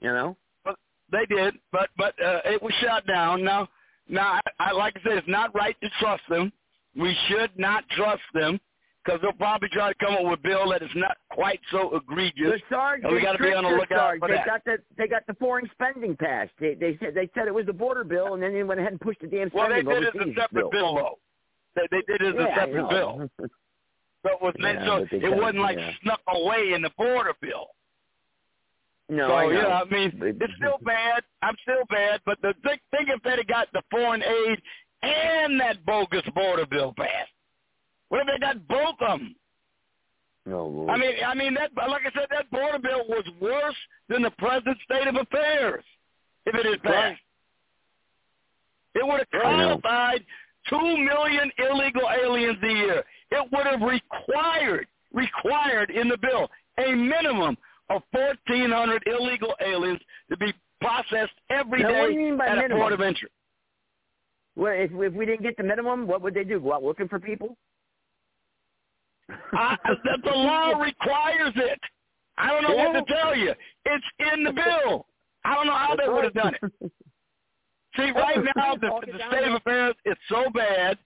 You 0.00 0.08
know. 0.08 0.36
But 0.64 0.76
they 1.10 1.24
did, 1.26 1.54
but 1.72 1.88
but 1.96 2.14
uh, 2.22 2.40
it 2.44 2.62
was 2.62 2.72
shot 2.82 3.06
down. 3.06 3.44
Now, 3.44 3.68
now, 4.08 4.40
I, 4.58 4.70
I 4.70 4.72
like 4.72 4.94
I 4.96 5.00
said, 5.08 5.18
it's 5.18 5.28
not 5.28 5.54
right 5.54 5.76
to 5.82 5.90
trust 6.00 6.22
them. 6.28 6.52
We 6.96 7.16
should 7.28 7.58
not 7.58 7.84
trust 7.90 8.22
them 8.34 8.60
because 9.04 9.20
they'll 9.22 9.32
probably 9.32 9.68
try 9.72 9.92
to 9.92 9.98
come 9.98 10.14
up 10.14 10.24
with 10.24 10.38
a 10.40 10.42
bill 10.42 10.70
that 10.70 10.82
is 10.82 10.90
not 10.94 11.16
quite 11.30 11.60
so 11.70 11.96
egregious. 11.96 12.60
But 12.68 12.76
Sarge, 12.76 13.00
and 13.04 13.14
we 13.14 13.22
got 13.22 13.32
to 13.32 13.42
be 13.42 13.52
on 13.52 13.64
the 13.64 13.70
lookout 13.70 14.18
for 14.18 14.28
they 14.28 14.34
that. 14.34 14.46
got 14.46 14.64
the 14.64 14.78
they 14.96 15.08
got 15.08 15.26
the 15.26 15.34
foreign 15.34 15.68
spending 15.72 16.16
passed. 16.16 16.52
They 16.60 16.74
they 16.74 16.96
said 17.00 17.14
they 17.14 17.28
said 17.34 17.48
it 17.48 17.54
was 17.54 17.66
the 17.66 17.72
border 17.72 18.04
bill, 18.04 18.34
and 18.34 18.42
then 18.42 18.52
they 18.52 18.62
went 18.62 18.80
ahead 18.80 18.92
and 18.92 19.00
pushed 19.00 19.20
the 19.20 19.26
damn 19.26 19.50
spending 19.50 19.86
well, 19.86 20.00
they 20.00 20.06
did 20.06 20.14
it 20.14 20.16
as 20.20 20.28
a 20.28 20.40
separate 20.40 20.70
bill, 20.70 20.94
though. 20.94 21.18
They, 21.76 21.82
they 21.90 22.02
did 22.06 22.22
it 22.22 22.36
as 22.36 22.46
Yeah, 22.48 22.56
a 22.56 22.66
separate 22.66 22.88
bill. 22.90 23.28
So 24.24 24.30
it 24.32 24.40
was 24.42 24.54
meant 24.58 24.78
Yeah, 24.80 25.00
so 25.10 25.16
it 25.16 25.36
wasn't 25.36 25.60
like 25.60 25.76
yeah. 25.76 25.92
snuck 26.02 26.20
away 26.28 26.72
in 26.74 26.82
the 26.82 26.90
border 26.96 27.34
bill. 27.42 27.68
No, 29.08 29.28
so 29.28 29.34
I 29.34 29.46
know. 29.46 29.52
yeah, 29.52 29.82
I 29.82 29.84
mean 29.84 30.12
it's 30.40 30.52
still 30.56 30.78
bad. 30.84 31.22
I'm 31.42 31.54
still 31.62 31.84
bad, 31.90 32.20
but 32.24 32.38
the 32.40 32.54
think, 32.64 32.80
think 32.90 33.10
if 33.10 33.22
they'd 33.22 33.38
have 33.38 33.46
got 33.46 33.68
the 33.72 33.82
foreign 33.90 34.22
aid 34.22 34.58
and 35.02 35.60
that 35.60 35.84
bogus 35.84 36.22
border 36.34 36.66
bill 36.66 36.94
passed. 36.96 37.30
What 38.08 38.22
if 38.22 38.26
they 38.26 38.38
got 38.38 38.66
both 38.66 38.96
of 39.00 39.20
them? 39.20 39.36
No, 40.46 40.66
Lord. 40.66 40.90
I 40.90 40.96
mean, 40.96 41.14
I 41.26 41.34
mean 41.34 41.54
that. 41.54 41.70
Like 41.76 42.02
I 42.02 42.12
said, 42.14 42.28
that 42.30 42.50
border 42.50 42.78
bill 42.78 43.04
was 43.08 43.24
worse 43.40 43.76
than 44.08 44.22
the 44.22 44.30
present 44.32 44.76
state 44.84 45.06
of 45.06 45.16
affairs 45.16 45.84
if 46.46 46.54
it 46.54 46.66
had 46.66 46.82
passed. 46.82 46.94
Right. 46.94 47.18
It 48.94 49.06
would 49.06 49.18
have 49.18 49.28
know. 49.32 49.80
codified 49.80 50.24
two 50.68 50.96
million 50.96 51.50
illegal 51.58 52.08
aliens 52.10 52.58
a 52.62 52.72
year. 52.72 53.04
It 53.30 53.52
would 53.52 53.66
have 53.66 53.80
required 53.80 54.86
required 55.12 55.90
in 55.90 56.08
the 56.08 56.18
bill 56.18 56.48
a 56.78 56.94
minimum 56.94 57.56
of 57.90 58.02
fourteen 58.12 58.70
hundred 58.70 59.02
illegal 59.06 59.54
aliens 59.60 60.00
to 60.30 60.36
be 60.36 60.52
processed 60.80 61.32
every 61.50 61.82
day 61.82 61.88
Now, 61.88 62.00
what 62.00 62.06
do 62.08 62.12
you 62.14 62.20
mean 62.20 62.38
by 62.38 62.46
at 62.46 62.56
minimum? 62.56 62.76
a 62.76 62.80
port 62.80 62.92
of 62.92 63.00
entry. 63.00 63.28
Well, 64.56 64.72
if 64.74 64.90
if 64.92 65.12
we 65.12 65.26
didn't 65.26 65.42
get 65.42 65.56
the 65.56 65.62
minimum, 65.62 66.06
what 66.06 66.22
would 66.22 66.34
they 66.34 66.44
do? 66.44 66.60
Go 66.60 66.74
out 66.74 66.82
looking 66.82 67.08
for 67.08 67.18
people? 67.18 67.56
I, 69.52 69.76
the, 70.04 70.18
the 70.24 70.36
law 70.36 70.70
requires 70.78 71.52
it. 71.56 71.80
I 72.36 72.48
don't 72.50 72.62
know 72.62 72.74
what 72.76 73.06
to 73.06 73.14
tell 73.14 73.36
you. 73.36 73.52
It's 73.84 74.04
in 74.32 74.44
the 74.44 74.52
bill. 74.52 75.06
I 75.44 75.54
don't 75.54 75.66
know 75.66 75.74
how 75.74 75.94
they 75.96 76.08
would 76.08 76.24
have 76.24 76.34
done 76.34 76.54
it. 76.60 76.92
See, 77.96 78.10
right 78.10 78.38
now 78.56 78.74
the, 78.74 78.90
the 79.06 79.18
state 79.28 79.44
of 79.44 79.54
affairs 79.54 79.94
is 80.04 80.16
so 80.28 80.50
bad, 80.52 80.98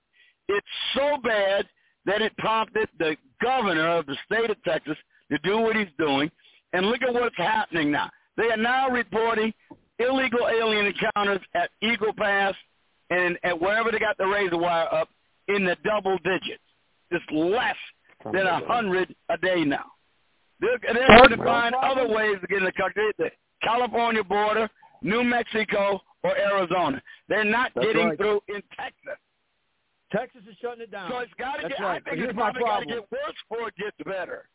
it's 0.48 0.66
so 0.94 1.18
bad 1.22 1.66
that 2.06 2.22
it 2.22 2.34
prompted 2.38 2.88
the 2.98 3.16
governor 3.42 3.88
of 3.88 4.06
the 4.06 4.16
state 4.24 4.48
of 4.48 4.62
Texas 4.62 4.96
to 5.30 5.38
do 5.38 5.58
what 5.58 5.76
he's 5.76 5.88
doing. 5.98 6.30
And 6.72 6.86
look 6.86 7.02
at 7.02 7.12
what's 7.12 7.36
happening 7.36 7.90
now. 7.90 8.10
They 8.36 8.50
are 8.50 8.56
now 8.56 8.88
reporting 8.90 9.52
illegal 9.98 10.48
alien 10.48 10.86
encounters 10.86 11.40
at 11.54 11.70
Eagle 11.82 12.12
Pass 12.16 12.54
and 13.10 13.38
at 13.42 13.58
wherever 13.60 13.90
they 13.90 13.98
got 13.98 14.16
the 14.18 14.26
razor 14.26 14.58
wire 14.58 14.92
up 14.92 15.08
in 15.48 15.64
the 15.64 15.76
double 15.84 16.18
digits. 16.18 16.62
It's 17.10 17.24
less 17.32 17.76
than 18.24 18.46
a 18.46 18.64
hundred 18.66 19.14
a 19.28 19.38
day 19.38 19.64
now. 19.64 19.84
They're, 20.60 20.78
they're 20.92 21.18
going 21.18 21.30
to 21.30 21.36
find 21.36 21.74
other 21.74 22.08
ways 22.08 22.36
to 22.40 22.46
get 22.46 22.58
in 22.58 22.64
the 22.64 22.72
country. 22.72 23.10
The 23.16 23.30
California 23.62 24.24
border, 24.24 24.68
New 25.02 25.22
Mexico, 25.22 26.00
or 26.22 26.36
Arizona. 26.36 27.00
They're 27.28 27.44
not 27.44 27.70
That's 27.74 27.86
getting 27.86 28.08
right. 28.08 28.18
through 28.18 28.40
in 28.48 28.62
Texas. 28.76 29.18
Texas 30.10 30.42
is 30.48 30.56
shutting 30.60 30.82
it 30.82 30.90
down. 30.90 31.10
So 31.10 31.18
it's 31.18 31.32
got 31.38 31.56
to 31.56 31.68
get. 31.68 31.78
right. 31.80 32.02
I 32.04 32.10
think 32.10 32.16
here's 32.16 32.30
it's 32.30 32.36
probably 32.36 32.62
got 32.62 32.80
to 32.80 32.86
get 32.86 33.10
worse 33.12 33.34
before 33.48 33.68
it 33.68 33.76
gets 33.76 33.96
better. 34.04 34.48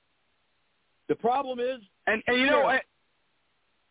The 1.07 1.15
problem 1.15 1.59
is, 1.59 1.80
and, 2.07 2.23
and 2.27 2.38
you 2.38 2.45
know, 2.45 2.61
sheriffs- 2.63 2.85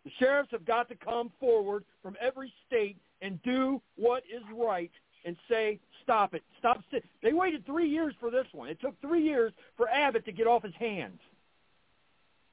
the 0.05 0.11
sheriffs 0.19 0.51
have 0.53 0.65
got 0.65 0.89
to 0.89 0.95
come 0.97 1.31
forward 1.39 1.85
from 2.03 2.17
every 2.21 2.53
state 2.67 2.97
and 3.21 3.41
do 3.43 3.81
what 3.97 4.23
is 4.25 4.43
right 4.55 4.91
and 5.25 5.37
say, 5.49 5.79
stop 6.03 6.35
it, 6.35 6.43
stop. 6.59 6.83
sit- 6.91 7.05
They 7.23 7.33
waited 7.33 7.65
three 7.65 7.89
years 7.89 8.15
for 8.19 8.31
this 8.31 8.47
one. 8.53 8.69
It 8.69 8.81
took 8.81 9.01
three 9.01 9.23
years 9.23 9.53
for 9.77 9.89
Abbott 9.89 10.25
to 10.25 10.33
get 10.33 10.47
off 10.47 10.63
his 10.65 10.75
hands. 10.75 11.21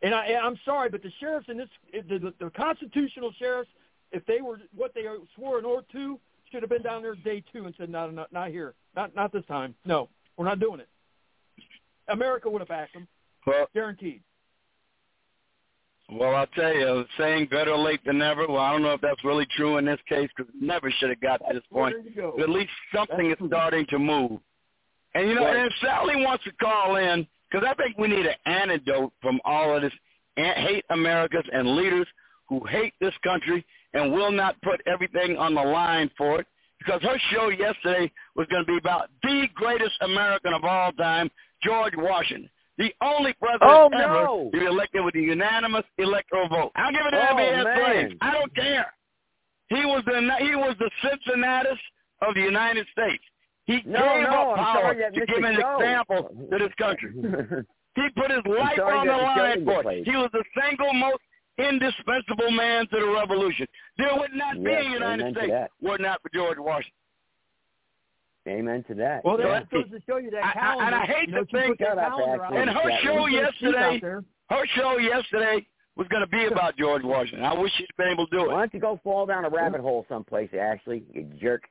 And 0.02 0.14
I, 0.14 0.34
I'm 0.36 0.57
sorry, 0.64 0.90
but 0.90 1.02
the 1.02 1.11
sheriffs 1.19 1.48
in 1.49 1.57
this, 1.57 1.69
the, 1.91 2.19
the, 2.19 2.34
the 2.40 2.49
constitutional 2.52 3.34
sheriffs, 3.40 3.69
if 4.11 4.26
they 4.27 4.41
were 4.41 4.61
what 4.76 4.94
they 4.94 5.03
swore 5.36 5.60
an 5.60 5.65
oath 5.65 5.84
to, 5.94 6.19
should 6.52 6.61
have 6.64 6.69
been 6.69 6.81
down 6.84 7.02
there 7.02 7.15
day 7.15 7.44
two 7.52 7.65
and 7.65 7.76
said, 7.77 7.90
no, 7.90 8.10
no, 8.10 8.26
not 8.31 8.49
here, 8.49 8.73
not 8.95 9.14
not 9.15 9.31
this 9.34 9.45
time. 9.45 9.76
No, 9.86 10.10
we're 10.38 10.45
not 10.45 10.60
doing 10.60 10.80
it. 10.80 10.88
America 12.07 12.49
would 12.49 12.61
have 12.61 12.68
backed 12.69 12.94
them, 12.94 13.07
Well, 13.45 13.68
guaranteed. 13.73 14.22
Well, 16.11 16.36
I'll 16.36 16.48
tell 16.48 16.73
you, 16.73 17.06
saying 17.18 17.48
better 17.52 17.76
late 17.76 18.03
than 18.06 18.18
never. 18.18 18.48
Well, 18.48 18.57
I 18.61 18.72
don't 18.72 18.81
know 18.81 18.94
if 18.94 19.02
that's 19.02 19.23
really 19.23 19.48
true 19.56 19.77
in 19.77 19.86
this 19.86 19.99
case 20.07 20.30
because 20.36 20.53
it 20.53 20.61
never 20.61 20.91
should 20.91 21.10
have 21.10 21.22
got 21.22 21.38
to 21.48 21.53
this 21.53 21.64
point. 21.72 21.95
There 21.95 22.03
you 22.03 22.15
go. 22.15 22.34
But 22.36 22.44
at 22.44 22.49
least 22.49 22.72
something 22.95 23.31
is 23.31 23.38
starting 23.48 23.86
to 23.90 23.99
move. 23.99 24.40
And 25.15 25.27
you 25.27 25.36
know, 25.36 25.45
Right. 25.45 25.57
and 25.57 25.65
if 25.68 25.73
Sally 25.81 26.15
wants 26.23 26.44
to 26.45 26.52
call 26.53 26.95
in, 26.98 27.27
because 27.49 27.68
I 27.68 27.73
think 27.76 27.98
we 27.98 28.07
need 28.07 28.26
an 28.26 28.36
antidote 28.45 29.11
from 29.22 29.40
all 29.45 29.76
of 29.76 29.81
this 29.81 29.94
hate 30.36 30.86
Americans 30.90 31.45
and 31.52 31.76
leaders 31.76 32.07
who 32.48 32.64
hate 32.65 32.94
this 32.99 33.14
country 33.23 33.65
and 33.94 34.14
will 34.14 34.31
not 34.31 34.60
put 34.61 34.81
everything 34.88 35.38
on 35.38 35.53
the 35.56 35.61
line 35.61 36.10
for 36.18 36.40
it. 36.40 36.48
Because 36.80 37.02
her 37.02 37.18
show 37.31 37.49
yesterday 37.49 38.10
was 38.36 38.48
going 38.48 38.64
to 38.64 38.68
be 38.72 38.77
about 38.77 39.10
the 39.23 39.48
greatest 39.53 39.95
American 40.02 40.53
of 40.53 40.64
all 40.64 40.91
time, 40.94 41.30
George 41.61 41.94
Washington. 41.98 42.49
The 42.80 42.94
only 43.02 43.34
president 43.34 43.70
Oh, 43.72 43.90
ever 43.94 44.14
no. 44.24 44.50
to 44.52 44.60
be 44.60 44.66
elected 44.66 45.04
with 45.04 45.14
a 45.16 45.20
unanimous 45.20 45.84
electoral 45.98 46.48
vote. 46.48 46.72
I'll 46.76 46.92
give 46.92 47.02
it 47.06 47.12
to 47.12 47.18
Oh, 47.32 47.36
MBS. 47.36 48.18
I 48.22 48.32
don't 48.34 48.56
care. 48.56 48.92
He 49.68 49.86
was 49.86 50.02
the 50.06 50.20
he 50.40 50.56
was 50.56 50.76
the 50.80 50.90
Cincinnatus 51.04 51.78
of 52.22 52.34
the 52.36 52.42
United 52.42 52.88
States. 52.92 53.24
He 53.66 53.82
No, 53.86 54.00
gave 54.00 54.24
no, 54.24 54.52
up 54.52 54.56
power 54.58 54.96
to 54.96 55.26
give 55.26 55.44
an 55.44 55.60
example 55.60 56.32
to 56.50 56.58
this 56.58 56.74
country. 56.80 57.12
He 57.96 58.08
put 58.16 58.32
his 58.32 58.46
life 58.46 58.80
on 58.80 59.08
the 59.08 59.14
line 59.14 59.66
for 59.66 59.92
it. 59.92 60.06
He 60.08 60.16
was 60.16 60.30
the 60.32 60.44
single 60.62 60.94
most 60.94 61.22
indispensable 61.58 62.52
man 62.52 62.88
to 62.94 63.00
the 63.00 63.08
revolution. 63.08 63.68
There 63.98 64.16
would 64.16 64.32
not 64.34 64.64
be 64.64 64.72
a 64.72 64.84
United 64.84 65.36
States 65.36 65.74
were 65.82 65.98
not 65.98 66.22
for 66.22 66.30
George 66.34 66.60
Washington. 66.60 66.94
Amen 68.50 68.84
to 68.88 68.96
that. 68.96 69.24
Well, 69.24 69.40
yeah. 69.40 69.60
that 69.60 69.70
goes 69.70 69.90
to 69.92 70.02
show 70.08 70.18
you 70.18 70.32
that 70.32 70.44
I- 70.44 70.50
I- 70.50 70.54
calendar. 70.54 70.84
and 70.86 70.96
I 70.96 71.06
hate 71.06 71.30
you 71.30 71.36
know, 71.36 71.44
to 71.44 71.52
think- 71.52 71.78
that 71.80 71.96
calendar 71.98 72.44
out. 72.44 72.52
Ashley. 72.54 72.58
And 72.58 72.70
her 72.70 72.92
show 73.04 73.14
There's 73.14 73.16
no 73.16 73.28
sheep 73.28 73.76
out 73.76 73.94
yesterday, 73.94 74.26
her 74.50 74.66
show 74.76 74.98
yesterday 74.98 75.68
was 75.96 76.08
going 76.08 76.22
to 76.22 76.28
be 76.28 76.46
about 76.46 76.76
George 76.78 77.04
Washington. 77.04 77.46
I 77.46 77.54
wish 77.54 77.72
she'd 77.74 77.88
been 77.98 78.08
able 78.10 78.26
to 78.28 78.38
do 78.38 78.44
it. 78.46 78.48
Why 78.52 78.60
don't 78.60 78.74
you 78.74 78.80
go 78.80 79.00
fall 79.04 79.26
down 79.26 79.46
a 79.46 79.50
rabbit 79.50 79.82
hole 79.82 80.06
someplace, 80.10 80.50
Ashley? 80.54 81.04
You 81.14 81.24
jerk. 81.40 81.64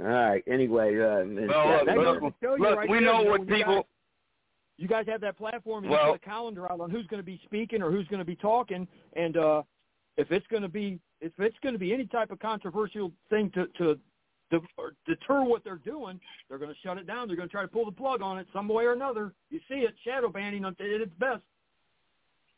All 0.00 0.04
right. 0.04 0.42
Anyway, 0.48 0.98
uh, 1.00 1.24
Ms. 1.24 1.48
Well, 1.48 1.68
look, 1.78 1.86
That 1.86 1.96
look, 1.96 2.20
goes 2.20 2.32
show 2.42 2.56
you 2.56 2.62
look, 2.62 2.76
right 2.78 2.88
we 2.90 2.98
there, 2.98 3.06
know 3.06 3.22
what 3.22 3.46
people. 3.46 3.74
guys- 3.76 3.84
you 4.78 4.88
guys 4.88 5.06
have 5.06 5.20
that 5.22 5.36
platform 5.38 5.84
and 5.84 5.90
Well- 5.92 6.06
you 6.08 6.12
put 6.14 6.22
a 6.22 6.24
calendar 6.28 6.70
out 6.70 6.80
on 6.80 6.90
who's 6.90 7.06
going 7.06 7.20
to 7.20 7.24
be 7.24 7.38
speaking 7.44 7.82
or 7.82 7.90
who's 7.90 8.06
going 8.08 8.18
to 8.18 8.24
be 8.26 8.36
talking, 8.36 8.86
and 9.14 9.36
uh, 9.36 9.62
if 10.16 10.30
it's 10.32 10.46
going 10.48 10.62
to 10.62 10.68
be 10.68 10.98
if 11.22 11.32
it's 11.38 11.58
going 11.60 11.72
to 11.72 11.78
be 11.78 11.94
any 11.94 12.04
type 12.06 12.30
of 12.30 12.38
controversial 12.40 13.10
thing 13.30 13.50
to 13.52 13.66
to, 13.78 13.84
to 13.84 13.90
or 13.90 13.96
deter 14.50 15.42
what 15.44 15.64
they're 15.64 15.76
doing, 15.76 16.20
they're 16.48 16.58
going 16.58 16.70
to 16.70 16.76
shut 16.82 16.98
it 16.98 17.06
down. 17.06 17.28
They're 17.28 17.36
going 17.36 17.48
to 17.48 17.52
try 17.52 17.62
to 17.62 17.68
pull 17.68 17.84
the 17.84 17.92
plug 17.92 18.22
on 18.22 18.38
it 18.38 18.46
some 18.52 18.68
way 18.68 18.84
or 18.84 18.92
another. 18.92 19.32
You 19.50 19.60
see 19.68 19.76
it, 19.76 19.94
shadow 20.04 20.28
banning 20.28 20.64
at 20.64 20.74
its 20.78 21.12
best. 21.18 21.42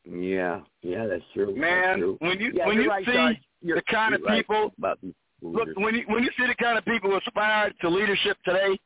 Yeah, 0.04 0.60
yeah, 0.82 1.06
that's 1.06 1.24
true. 1.34 1.54
Man, 1.54 1.82
that's 1.82 1.98
true. 1.98 2.16
when 2.20 2.40
you 2.40 2.52
Yeah, 2.54 2.66
when 2.66 2.76
you're 2.76 2.88
right, 2.88 3.04
see 3.04 3.12
Sarge. 3.12 3.36
The 3.62 3.82
kind 3.90 4.14
of 4.14 4.20
you're 4.20 4.28
right 4.28 4.46
people 4.46 4.72
Look, 5.40 5.68
when 5.76 5.94
you 5.94 6.04
when 6.08 6.24
you 6.24 6.30
see 6.38 6.46
the 6.46 6.54
kind 6.54 6.76
of 6.76 6.84
people 6.84 7.10
who 7.10 7.16
aspire 7.16 7.72
to 7.80 7.88
leadership 7.88 8.36
today, 8.44 8.78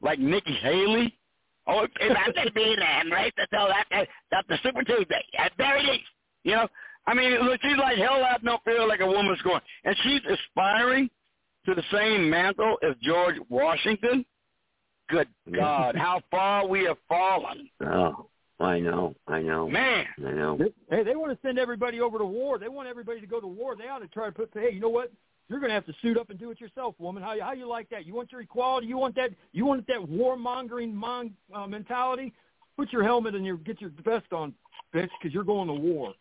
like 0.00 0.18
Nikki 0.18 0.54
Haley, 0.54 1.18
oh, 1.66 1.86
if 2.00 2.16
I 2.16 2.42
could 2.42 2.54
be 2.54 2.76
that, 2.78 3.04
right? 3.12 3.32
That's 3.36 3.52
all 3.52 3.68
that, 3.68 3.84
that 3.90 4.08
that's 4.30 4.48
the 4.48 4.56
Super 4.62 4.82
Tuesday 4.84 5.22
at 5.38 5.52
very 5.58 5.82
least. 5.82 6.08
You 6.44 6.52
know, 6.52 6.68
I 7.06 7.14
mean, 7.14 7.32
look, 7.42 7.60
she's 7.62 7.76
like 7.76 7.98
hell 7.98 8.24
out 8.24 8.42
no 8.42 8.58
fear 8.64 8.86
like 8.86 9.00
a 9.00 9.06
woman's 9.06 9.42
going, 9.42 9.60
and 9.84 9.94
she's 10.02 10.20
aspiring 10.30 11.10
to 11.68 11.74
the 11.74 11.84
same 11.92 12.30
mantle 12.30 12.78
as 12.82 12.96
George 13.02 13.36
Washington. 13.50 14.24
Good 15.10 15.28
God, 15.54 15.96
how 15.96 16.22
far 16.30 16.66
we 16.66 16.84
have 16.84 16.96
fallen, 17.08 17.68
Oh, 17.82 18.26
I 18.60 18.80
know, 18.80 19.14
I 19.26 19.40
know, 19.40 19.68
man. 19.68 20.06
I 20.18 20.32
know. 20.32 20.58
Hey, 20.90 21.04
they 21.04 21.14
want 21.14 21.30
to 21.32 21.38
send 21.46 21.58
everybody 21.58 22.00
over 22.00 22.18
to 22.18 22.24
war. 22.24 22.58
They 22.58 22.68
want 22.68 22.88
everybody 22.88 23.20
to 23.20 23.26
go 23.26 23.40
to 23.40 23.46
war. 23.46 23.76
They 23.76 23.88
ought 23.88 24.00
to 24.00 24.08
try 24.08 24.26
to 24.26 24.32
put, 24.32 24.50
hey, 24.52 24.70
you 24.72 24.80
know 24.80 24.88
what? 24.88 25.12
You're 25.48 25.60
going 25.60 25.70
to 25.70 25.74
have 25.74 25.86
to 25.86 25.94
suit 26.02 26.18
up 26.18 26.30
and 26.30 26.38
do 26.38 26.50
it 26.50 26.60
yourself, 26.60 26.94
woman. 26.98 27.22
How 27.22 27.34
you 27.34 27.42
how 27.42 27.52
you 27.52 27.66
like 27.66 27.88
that? 27.90 28.04
You 28.06 28.14
want 28.14 28.32
your 28.32 28.40
equality? 28.40 28.86
You 28.86 28.98
want 28.98 29.14
that? 29.14 29.30
You 29.52 29.64
want 29.64 29.86
that 29.86 30.00
warmongering 30.00 30.92
mon, 30.92 31.32
uh, 31.54 31.66
mentality? 31.66 32.32
Put 32.76 32.92
your 32.92 33.02
helmet 33.02 33.34
and 33.34 33.46
your 33.46 33.56
get 33.56 33.80
your 33.80 33.90
vest 34.04 34.32
on, 34.32 34.52
bitch, 34.94 35.08
because 35.20 35.32
you're 35.32 35.44
going 35.44 35.68
to 35.68 35.74
war. 35.74 36.12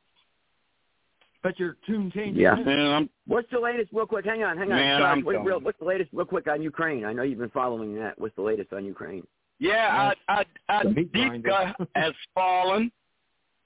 Bet 1.44 1.60
your 1.60 1.78
tune 1.86 2.12
changes. 2.14 2.42
Yeah. 2.42 2.56
Man, 2.56 2.88
I'm, 2.88 3.10
What's 3.28 3.50
the 3.52 3.60
latest, 3.60 3.90
real 3.94 4.06
quick? 4.08 4.26
Hang 4.26 4.44
on, 4.44 4.58
hang 4.58 4.72
on. 4.72 4.76
Man, 4.78 5.02
Sarge, 5.02 5.18
I'm 5.20 5.26
what- 5.26 5.46
real, 5.46 5.60
what's 5.60 5.80
the 5.80 5.86
latest, 5.86 6.10
real 6.14 6.26
quick, 6.26 6.48
on 6.48 6.62
Ukraine? 6.62 7.06
I 7.06 7.14
know 7.14 7.24
you've 7.24 7.40
been 7.40 7.50
following 7.52 7.96
that. 7.96 8.20
What's 8.20 8.36
the 8.36 8.42
latest 8.42 8.74
on 8.74 8.86
Ukraine? 8.86 9.26
Yeah, 9.60 10.14
I, 10.30 10.44
I, 10.70 10.84
The 10.84 10.90
meat 10.90 11.12
grinder. 11.14 11.50
Avdiivka 11.50 11.88
has 11.96 12.14
fallen. 12.34 12.92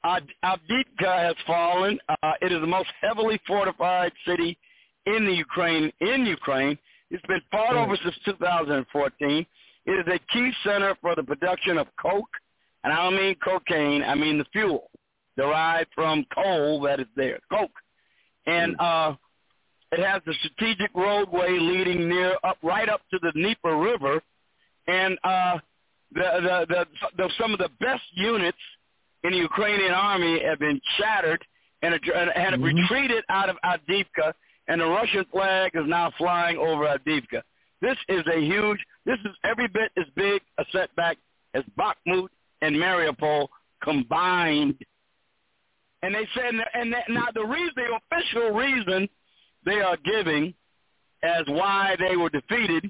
Ad- 0.04 0.28
Avdiivka 0.44 1.18
has 1.28 1.36
fallen. 1.46 2.00
Uh, 2.24 2.34
it 2.42 2.52
is 2.52 2.60
the 2.62 2.68
most 2.68 2.90
heavily 3.02 3.40
fortified 3.48 4.12
city 4.28 4.58
in 5.06 5.26
the 5.26 5.34
Ukraine. 5.34 5.92
In 6.02 6.26
Ukraine, 6.26 6.78
it's 7.10 7.26
been 7.28 7.42
fought 7.52 7.76
over 7.76 7.98
since 8.04 8.16
2014. 8.26 9.46
It 9.86 9.92
is 9.92 10.06
a 10.08 10.20
key 10.32 10.52
center 10.64 10.96
for 11.02 11.16
the 11.16 11.24
production 11.24 11.78
of 11.78 11.88
coke, 12.02 12.30
and 12.84 12.94
I 12.94 13.04
don't 13.04 13.16
mean 13.16 13.36
cocaine. 13.44 14.04
I 14.04 14.16
mean 14.16 14.38
the 14.38 14.46
fuel 14.54 14.91
derived 15.42 15.90
from 16.00 16.16
coal 16.40 16.82
that 16.86 16.98
is 17.06 17.12
there, 17.22 17.40
coke, 17.56 17.78
and 18.46 18.70
uh, 18.90 19.10
it 19.96 20.02
has 20.12 20.22
the 20.26 20.36
strategic 20.42 20.92
roadway 21.08 21.52
leading 21.72 22.02
near 22.14 22.32
up 22.50 22.58
right 22.74 22.90
up 22.96 23.02
to 23.12 23.18
the 23.26 23.32
Dnieper 23.38 23.76
River, 23.90 24.16
and 24.88 25.12
uh, 25.34 25.56
the, 26.20 26.28
the, 26.48 26.58
the, 26.74 26.82
the 27.18 27.28
some 27.40 27.52
of 27.56 27.60
the 27.66 27.72
best 27.88 28.04
units 28.32 28.64
in 29.26 29.32
the 29.36 29.42
Ukrainian 29.52 29.94
army 30.12 30.34
have 30.50 30.60
been 30.68 30.80
shattered 30.98 31.42
and, 31.84 31.94
and 31.94 32.30
have 32.36 32.60
Mm-hmm. 32.60 32.64
retreated 32.64 33.24
out 33.38 33.50
of 33.50 33.58
Avdiivka, 33.72 34.28
and 34.68 34.78
the 34.82 34.90
Russian 35.00 35.26
flag 35.34 35.72
is 35.74 35.88
now 35.88 36.08
flying 36.18 36.58
over 36.58 36.84
Avdiivka. 36.96 37.42
This 37.82 37.98
is 38.10 38.24
a 38.38 38.40
huge. 38.52 38.80
This 39.10 39.20
is 39.30 39.34
every 39.52 39.68
bit 39.68 39.90
as 40.02 40.06
big 40.16 40.40
a 40.60 40.66
setback 40.72 41.18
as 41.58 41.64
Bakhmut 41.80 42.30
and 42.62 42.76
Mariupol 42.76 43.48
combined. 43.84 44.76
And 46.04 46.16
they 46.16 46.28
said, 46.34 46.54
and 46.74 46.92
that, 46.94 47.10
now 47.10 47.28
the 47.34 47.46
reason, 47.46 47.74
the 47.76 48.00
official 48.18 48.52
reason 48.52 49.08
they 49.66 49.82
are 49.82 49.98
giving 50.04 50.54
as 51.24 51.44
why 51.48 51.96
they 52.00 52.16
were 52.16 52.30
defeated 52.30 52.90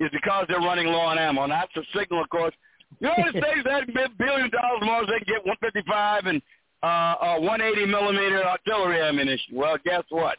is 0.00 0.10
because 0.12 0.44
they're 0.48 0.58
running 0.58 0.86
low 0.86 1.00
on 1.00 1.18
ammo. 1.18 1.44
And 1.44 1.52
that's 1.52 1.74
a 1.76 1.82
signal, 1.98 2.22
of 2.22 2.28
course. 2.28 2.54
The 3.00 3.08
United 3.08 3.42
States 3.42 3.66
had 3.68 3.84
a 3.88 4.08
billion 4.18 4.50
dollars 4.50 4.80
more 4.82 5.06
they 5.06 5.24
can 5.24 5.34
get 5.36 5.46
155 5.46 6.26
and 6.26 6.42
uh, 6.82 6.86
uh, 6.86 7.38
180 7.40 7.86
millimeter 7.90 8.44
artillery 8.44 9.00
ammunition. 9.00 9.54
Well, 9.56 9.78
guess 9.84 10.02
what? 10.10 10.36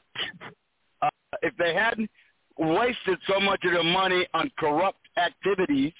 Uh, 1.01 1.09
if 1.41 1.55
they 1.57 1.73
hadn't 1.73 2.11
wasted 2.59 3.17
so 3.27 3.39
much 3.39 3.63
of 3.65 3.71
their 3.71 3.83
money 3.83 4.27
on 4.35 4.51
corrupt 4.59 4.99
activities 5.17 5.93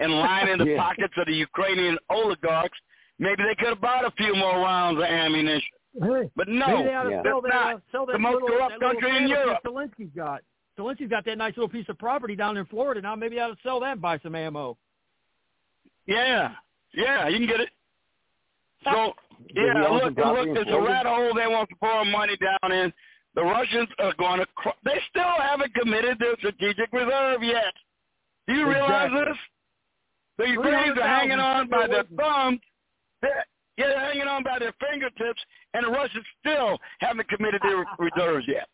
and 0.00 0.12
lining 0.12 0.58
the 0.58 0.64
Yeah. 0.74 0.82
pockets 0.82 1.14
of 1.16 1.26
the 1.26 1.34
Ukrainian 1.34 1.96
oligarchs, 2.10 2.76
maybe 3.18 3.42
they 3.42 3.54
could 3.56 3.68
have 3.68 3.80
bought 3.80 4.04
a 4.04 4.10
few 4.12 4.34
more 4.34 4.58
rounds 4.58 4.98
of 4.98 5.04
ammunition. 5.04 5.68
Hey, 6.00 6.30
But 6.34 6.48
no, 6.48 6.66
maybe 6.78 6.88
they 6.88 6.94
ought 6.94 7.02
to 7.04 7.10
Yeah. 7.10 7.22
that's 7.22 7.42
that, 7.42 7.48
not 7.48 7.74
uh, 7.76 8.06
that 8.06 8.12
the 8.12 8.18
most 8.18 8.32
little, 8.42 8.48
corrupt 8.48 8.80
country 8.80 9.16
in 9.16 9.28
Europe. 9.28 9.60
that 9.62 9.70
Zelensky's 9.70 10.10
got. 10.14 10.42
Zelensky's 10.78 11.08
got 11.10 11.24
that 11.24 11.38
nice 11.38 11.56
little 11.56 11.68
piece 11.68 11.88
of 11.88 11.96
property 11.98 12.34
down 12.34 12.56
in 12.56 12.66
Florida 12.66 13.00
now. 13.00 13.14
Maybe 13.14 13.36
he 13.36 13.40
ought 13.40 13.48
to 13.48 13.56
sell 13.62 13.78
that 13.80 13.92
and 13.92 14.02
buy 14.02 14.18
some 14.18 14.34
ammo. 14.34 14.76
Yeah, 16.06 16.52
yeah, 16.94 17.28
you 17.28 17.38
can 17.38 17.46
get 17.46 17.60
it. 17.60 17.70
So 18.84 19.12
Did 19.54 19.64
yeah, 19.66 19.88
look, 19.88 20.16
look, 20.16 20.48
in 20.48 20.56
it's 20.56 20.70
a 20.70 20.80
rat 20.80 21.06
hole 21.06 21.32
they 21.34 21.46
want 21.46 21.68
to 21.70 21.76
pour 21.76 22.04
money 22.04 22.36
down 22.36 22.72
in. 22.72 22.92
The 23.34 23.42
Russians 23.42 23.88
are 23.98 24.12
going 24.18 24.40
to. 24.40 24.46
Cr- 24.54 24.68
they 24.84 24.98
still 25.10 25.32
haven't 25.40 25.72
committed 25.74 26.18
their 26.18 26.36
strategic 26.38 26.92
reserve 26.92 27.42
yet. 27.42 27.72
Do 28.46 28.54
you 28.54 28.68
realize 28.68 29.06
Exactly. 29.12 29.32
this? 29.32 29.38
The 30.38 30.48
Ukrainians 30.50 30.98
are 30.98 31.08
hanging 31.08 31.38
on 31.40 31.68
by 31.68 31.86
their 31.86 32.04
thumbs. 32.16 32.60
They're, 33.24 33.44
yeah, 33.78 33.88
they're 33.88 34.00
hanging 34.00 34.28
on 34.28 34.44
by 34.44 34.58
their 34.58 34.74
fingertips, 34.78 35.40
and 35.72 35.84
the 35.84 35.90
Russians 35.90 36.24
still 36.40 36.78
haven't 37.00 37.28
committed 37.28 37.60
their 37.62 37.84
reserves 37.98 38.46
yet. 38.46 38.68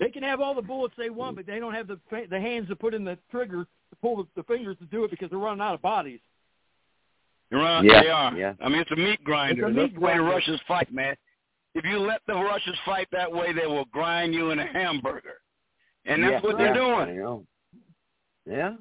They 0.00 0.10
can 0.10 0.22
have 0.22 0.40
all 0.40 0.54
the 0.54 0.62
bullets 0.62 0.94
they 0.96 1.10
want, 1.10 1.36
but 1.36 1.46
they 1.46 1.58
don't 1.58 1.74
have 1.74 1.88
the 1.88 1.98
the 2.30 2.40
hands 2.40 2.68
to 2.68 2.76
put 2.76 2.94
in 2.94 3.04
the 3.04 3.18
trigger 3.30 3.64
to 3.64 3.96
pull 4.00 4.16
the, 4.16 4.26
the 4.36 4.42
fingers 4.44 4.76
to 4.78 4.86
do 4.86 5.04
it 5.04 5.10
because 5.10 5.28
they're 5.30 5.38
running 5.38 5.60
out 5.60 5.74
of 5.74 5.82
bodies. 5.82 6.20
You're 7.50 7.60
Right, 7.60 7.84
Yeah, 7.84 8.02
they 8.02 8.08
are. 8.10 8.34
yeah. 8.34 8.52
I 8.60 8.68
mean, 8.68 8.78
it's 8.80 8.90
a 8.90 8.96
meat 8.96 9.22
grinder. 9.24 9.66
It's 9.66 9.72
a 9.72 9.74
That's 9.74 9.92
meat 9.92 9.94
the 9.94 10.00
way 10.00 10.12
the 10.12 10.18
grinder. 10.18 10.36
Russians 10.36 10.60
fight, 10.68 10.92
man. 10.92 11.16
If 11.74 11.84
you 11.84 11.98
let 11.98 12.20
the 12.26 12.34
Russians 12.34 12.76
fight 12.84 13.08
that 13.12 13.30
way, 13.30 13.52
they 13.52 13.66
will 13.66 13.86
grind 13.86 14.34
you 14.34 14.50
in 14.50 14.58
a 14.58 14.66
hamburger, 14.66 15.40
and 16.06 16.22
that's 16.22 16.32
yeah, 16.32 16.40
what 16.40 16.58
they're 16.58 16.74
yeah, 16.76 17.04
doing. 17.06 17.46
Yeah. 18.48 18.72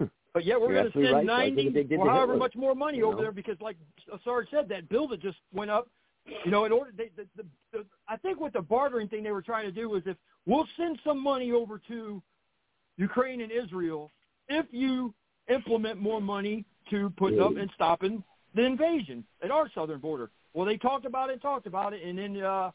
But 0.38 0.44
yeah, 0.44 0.56
we're 0.56 0.72
going 0.72 0.86
to 0.86 0.92
send 0.92 1.28
right. 1.28 1.52
90 1.56 1.96
or 1.96 2.08
however 2.08 2.36
much 2.36 2.54
more 2.54 2.72
money 2.72 2.98
you 2.98 3.06
over 3.06 3.16
know? 3.16 3.22
there 3.22 3.32
because, 3.32 3.56
like 3.60 3.76
Sarge 4.22 4.46
said, 4.52 4.68
that 4.68 4.88
bill 4.88 5.08
that 5.08 5.20
just 5.20 5.38
went 5.52 5.68
up. 5.68 5.88
You 6.44 6.52
know, 6.52 6.64
in 6.64 6.70
order, 6.70 6.92
they, 6.96 7.10
the, 7.16 7.26
the, 7.36 7.42
the, 7.72 7.84
I 8.06 8.16
think 8.18 8.38
what 8.38 8.52
the 8.52 8.62
bartering 8.62 9.08
thing 9.08 9.24
they 9.24 9.32
were 9.32 9.42
trying 9.42 9.64
to 9.64 9.72
do 9.72 9.88
was 9.88 10.04
if 10.06 10.16
we'll 10.46 10.68
send 10.76 11.00
some 11.02 11.20
money 11.20 11.50
over 11.50 11.80
to 11.88 12.22
Ukraine 12.98 13.40
and 13.40 13.50
Israel 13.50 14.12
if 14.48 14.64
you 14.70 15.12
implement 15.52 16.00
more 16.00 16.20
money 16.20 16.64
to 16.90 17.12
put 17.16 17.36
up 17.36 17.56
and 17.56 17.68
stopping 17.74 18.22
the 18.54 18.62
invasion 18.62 19.24
at 19.42 19.50
our 19.50 19.68
southern 19.74 19.98
border. 19.98 20.30
Well, 20.54 20.66
they 20.66 20.76
talked 20.76 21.04
about 21.04 21.30
it, 21.30 21.32
and 21.32 21.42
talked 21.42 21.66
about 21.66 21.94
it, 21.94 22.04
and 22.04 22.16
then 22.16 22.40
uh, 22.44 22.70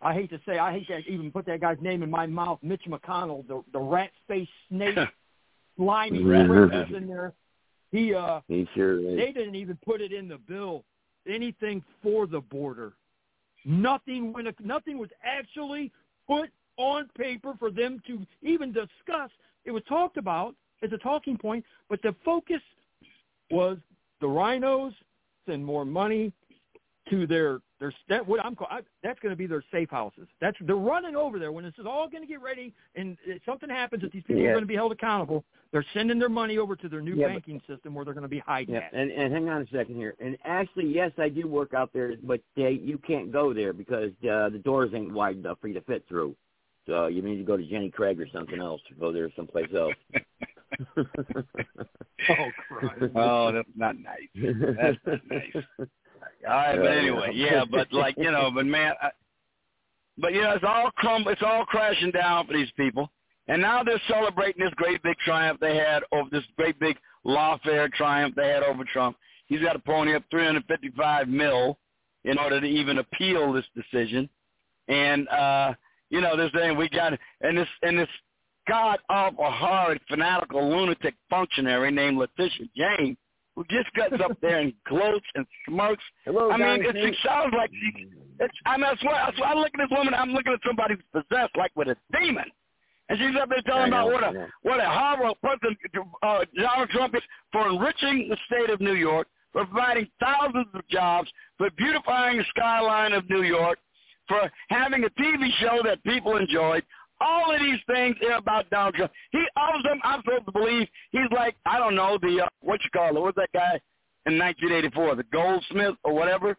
I 0.00 0.14
hate 0.14 0.30
to 0.30 0.40
say, 0.46 0.58
I 0.58 0.70
hate 0.70 0.86
to 0.86 0.98
even 1.10 1.32
put 1.32 1.44
that 1.46 1.60
guy's 1.60 1.80
name 1.80 2.04
in 2.04 2.10
my 2.10 2.26
mouth, 2.26 2.60
Mitch 2.62 2.82
McConnell, 2.88 3.48
the 3.48 3.64
the 3.72 3.80
rat 3.80 4.12
face 4.28 4.46
snake, 4.68 4.96
slimy 5.82 6.22
Rat. 6.22 6.90
in 6.90 7.06
there. 7.06 7.32
He 7.90 8.14
uh, 8.14 8.40
He 8.48 8.66
sure 8.74 8.98
is. 8.98 9.16
they 9.16 9.32
didn't 9.32 9.54
even 9.54 9.78
put 9.84 10.00
it 10.00 10.12
in 10.12 10.28
the 10.28 10.38
bill. 10.38 10.84
Anything 11.28 11.82
for 12.02 12.26
the 12.26 12.40
border. 12.40 12.94
Nothing 13.64 14.32
when 14.32 14.52
nothing 14.64 14.98
was 14.98 15.10
actually 15.24 15.92
put 16.26 16.50
on 16.76 17.08
paper 17.16 17.54
for 17.58 17.70
them 17.70 18.02
to 18.06 18.26
even 18.42 18.72
discuss. 18.72 19.30
It 19.64 19.70
was 19.70 19.82
talked 19.88 20.16
about 20.16 20.54
as 20.82 20.92
a 20.92 20.98
talking 20.98 21.38
point, 21.38 21.64
but 21.88 22.02
the 22.02 22.14
focus 22.24 22.60
was 23.50 23.78
the 24.20 24.26
RINOs 24.26 24.94
send 25.46 25.64
more 25.64 25.84
money 25.84 26.32
to 27.10 27.26
their 27.26 27.60
their 27.82 27.92
that 28.08 28.26
what 28.26 28.44
I'm 28.44 28.54
call, 28.54 28.68
I, 28.70 28.80
that's 29.02 29.18
going 29.20 29.30
to 29.32 29.36
be 29.36 29.46
their 29.46 29.64
safe 29.72 29.90
houses. 29.90 30.28
That's 30.40 30.56
they're 30.60 30.76
running 30.76 31.16
over 31.16 31.38
there 31.38 31.50
when 31.52 31.64
this 31.64 31.74
is 31.78 31.84
all 31.86 32.08
going 32.08 32.22
to 32.22 32.28
get 32.28 32.40
ready 32.40 32.72
and 32.94 33.18
if 33.26 33.42
something 33.44 33.68
happens 33.68 34.02
that 34.02 34.12
these 34.12 34.22
people 34.22 34.40
Yeah. 34.42 34.48
are 34.50 34.52
going 34.52 34.62
to 34.62 34.66
be 34.68 34.74
held 34.76 34.92
accountable. 34.92 35.44
They're 35.72 35.84
sending 35.94 36.18
their 36.18 36.28
money 36.28 36.58
over 36.58 36.76
to 36.76 36.88
their 36.88 37.00
new 37.00 37.14
Yeah, 37.14 37.26
but- 37.28 37.32
banking 37.34 37.60
system 37.66 37.94
where 37.94 38.04
they're 38.04 38.14
going 38.14 38.22
to 38.22 38.28
be 38.28 38.38
hiding 38.38 38.74
Yeah, 38.76 38.82
at. 38.82 38.92
and 38.94 39.10
and 39.10 39.32
hang 39.32 39.48
on 39.48 39.62
a 39.62 39.66
second 39.66 39.96
here. 39.96 40.14
And 40.20 40.38
actually, 40.44 40.86
yes, 40.86 41.10
I 41.18 41.28
do 41.28 41.46
work 41.48 41.74
out 41.74 41.90
there, 41.92 42.14
but 42.22 42.40
uh, 42.58 42.68
you 42.68 42.98
can't 42.98 43.32
go 43.32 43.52
there 43.52 43.72
because 43.72 44.12
uh, 44.22 44.48
the 44.50 44.60
doors 44.64 44.92
ain't 44.94 45.12
wide 45.12 45.36
enough 45.36 45.58
for 45.60 45.68
you 45.68 45.74
to 45.74 45.80
fit 45.82 46.04
through. 46.08 46.36
So 46.86 47.06
you 47.08 47.22
need 47.22 47.36
to 47.38 47.44
go 47.44 47.56
to 47.56 47.64
Jenny 47.64 47.90
Craig 47.90 48.20
or 48.20 48.26
something 48.32 48.60
else, 48.60 48.80
or 48.90 48.96
go 48.98 49.12
there 49.12 49.30
someplace 49.36 49.68
else. 49.74 49.94
oh, 50.96 52.50
Christ. 52.68 53.12
Oh, 53.14 53.52
that's 53.52 53.68
not 53.76 53.96
nice. 53.98 54.28
That's 54.34 54.98
not 55.06 55.20
nice. 55.30 55.64
All 56.48 56.54
right, 56.54 56.76
but 56.76 56.90
anyway, 56.90 57.30
yeah, 57.34 57.64
but 57.70 57.92
like 57.92 58.16
you 58.18 58.30
know, 58.30 58.50
but 58.52 58.66
man, 58.66 58.94
I, 59.00 59.10
but 60.18 60.32
you 60.32 60.42
know, 60.42 60.52
it's 60.52 60.64
all 60.66 60.90
crumb, 60.96 61.24
it's 61.28 61.42
all 61.42 61.64
crashing 61.64 62.10
down 62.10 62.46
for 62.46 62.54
these 62.54 62.70
people, 62.76 63.10
and 63.46 63.62
now 63.62 63.82
they're 63.84 64.00
celebrating 64.08 64.64
this 64.64 64.74
great 64.74 65.02
big 65.02 65.16
triumph 65.18 65.60
they 65.60 65.76
had 65.76 66.02
over 66.10 66.28
this 66.30 66.42
great 66.56 66.78
big 66.80 66.96
lawfare 67.24 67.92
triumph 67.92 68.34
they 68.34 68.48
had 68.48 68.64
over 68.64 68.84
Trump. 68.92 69.16
He's 69.46 69.60
got 69.60 69.74
to 69.74 69.78
pony 69.78 70.14
up 70.14 70.24
355 70.30 71.28
mil 71.28 71.78
in 72.24 72.38
order 72.38 72.60
to 72.60 72.66
even 72.66 72.98
appeal 72.98 73.52
this 73.52 73.66
decision, 73.76 74.28
and 74.88 75.28
uh, 75.28 75.74
you 76.10 76.20
know, 76.20 76.36
this 76.36 76.50
thing 76.52 76.76
we 76.76 76.88
got, 76.88 77.12
and 77.40 77.56
this 77.56 77.68
and 77.82 77.98
this 77.98 78.08
god 78.68 78.98
awful 79.08 79.50
horrid 79.50 80.00
fanatical 80.08 80.70
lunatic 80.70 81.14
functionary 81.30 81.90
named 81.90 82.18
Letitia 82.18 82.66
James 82.76 83.16
just 83.70 83.92
gets 83.94 84.14
up 84.22 84.38
there 84.40 84.58
and 84.58 84.72
gloats 84.86 85.26
and 85.34 85.46
smirks. 85.68 86.02
Hello, 86.24 86.50
I 86.50 86.56
mean, 86.56 86.84
it, 86.84 86.96
it 86.96 87.16
sounds 87.24 87.52
like 87.56 87.70
she. 87.70 88.06
It's, 88.40 88.54
I 88.64 88.76
mean, 88.76 88.86
I 88.86 88.96
swear, 89.00 89.14
I 89.14 89.34
swear, 89.36 89.48
I 89.48 89.54
look 89.54 89.70
at 89.74 89.78
this 89.78 89.96
woman. 89.96 90.14
I'm 90.14 90.32
looking 90.32 90.52
at 90.52 90.60
somebody 90.66 90.94
who's 90.94 91.22
possessed, 91.22 91.56
like 91.56 91.70
with 91.76 91.88
a 91.88 91.96
demon, 92.12 92.46
and 93.08 93.18
she's 93.18 93.40
up 93.40 93.50
there 93.50 93.60
telling 93.62 93.92
I 93.92 94.02
about 94.02 94.12
what 94.12 94.24
a 94.24 94.48
what 94.62 94.80
a 94.80 94.88
horrible 94.88 95.36
person 95.42 95.76
uh, 96.22 96.44
Donald 96.56 96.90
Trump 96.90 97.14
is 97.14 97.22
for 97.52 97.68
enriching 97.68 98.28
the 98.28 98.36
state 98.46 98.70
of 98.70 98.80
New 98.80 98.94
York, 98.94 99.28
for 99.52 99.66
providing 99.66 100.08
thousands 100.18 100.68
of 100.74 100.86
jobs, 100.88 101.30
for 101.58 101.70
beautifying 101.76 102.38
the 102.38 102.44
skyline 102.56 103.12
of 103.12 103.28
New 103.28 103.42
York, 103.42 103.78
for 104.28 104.50
having 104.70 105.04
a 105.04 105.10
TV 105.10 105.50
show 105.60 105.80
that 105.84 106.02
people 106.04 106.36
enjoyed. 106.36 106.84
All 107.24 107.54
of 107.54 107.60
these 107.60 107.78
things 107.86 108.16
are 108.28 108.36
about 108.38 108.68
Donald 108.70 108.94
Trump. 108.94 109.12
He, 109.30 109.42
all 109.56 109.80
them, 109.84 110.00
I'm 110.02 110.20
supposed 110.24 110.46
to 110.46 110.52
believe 110.52 110.88
he's 111.12 111.30
like, 111.34 111.54
I 111.64 111.78
don't 111.78 111.94
know, 111.94 112.18
the, 112.20 112.42
uh, 112.44 112.48
what 112.60 112.80
you 112.82 112.90
call 112.90 113.16
it, 113.16 113.20
what's 113.20 113.36
that 113.36 113.50
guy 113.54 113.80
in 114.26 114.38
1984, 114.38 115.14
the 115.16 115.22
Goldsmith 115.32 115.94
or 116.04 116.12
whatever? 116.14 116.56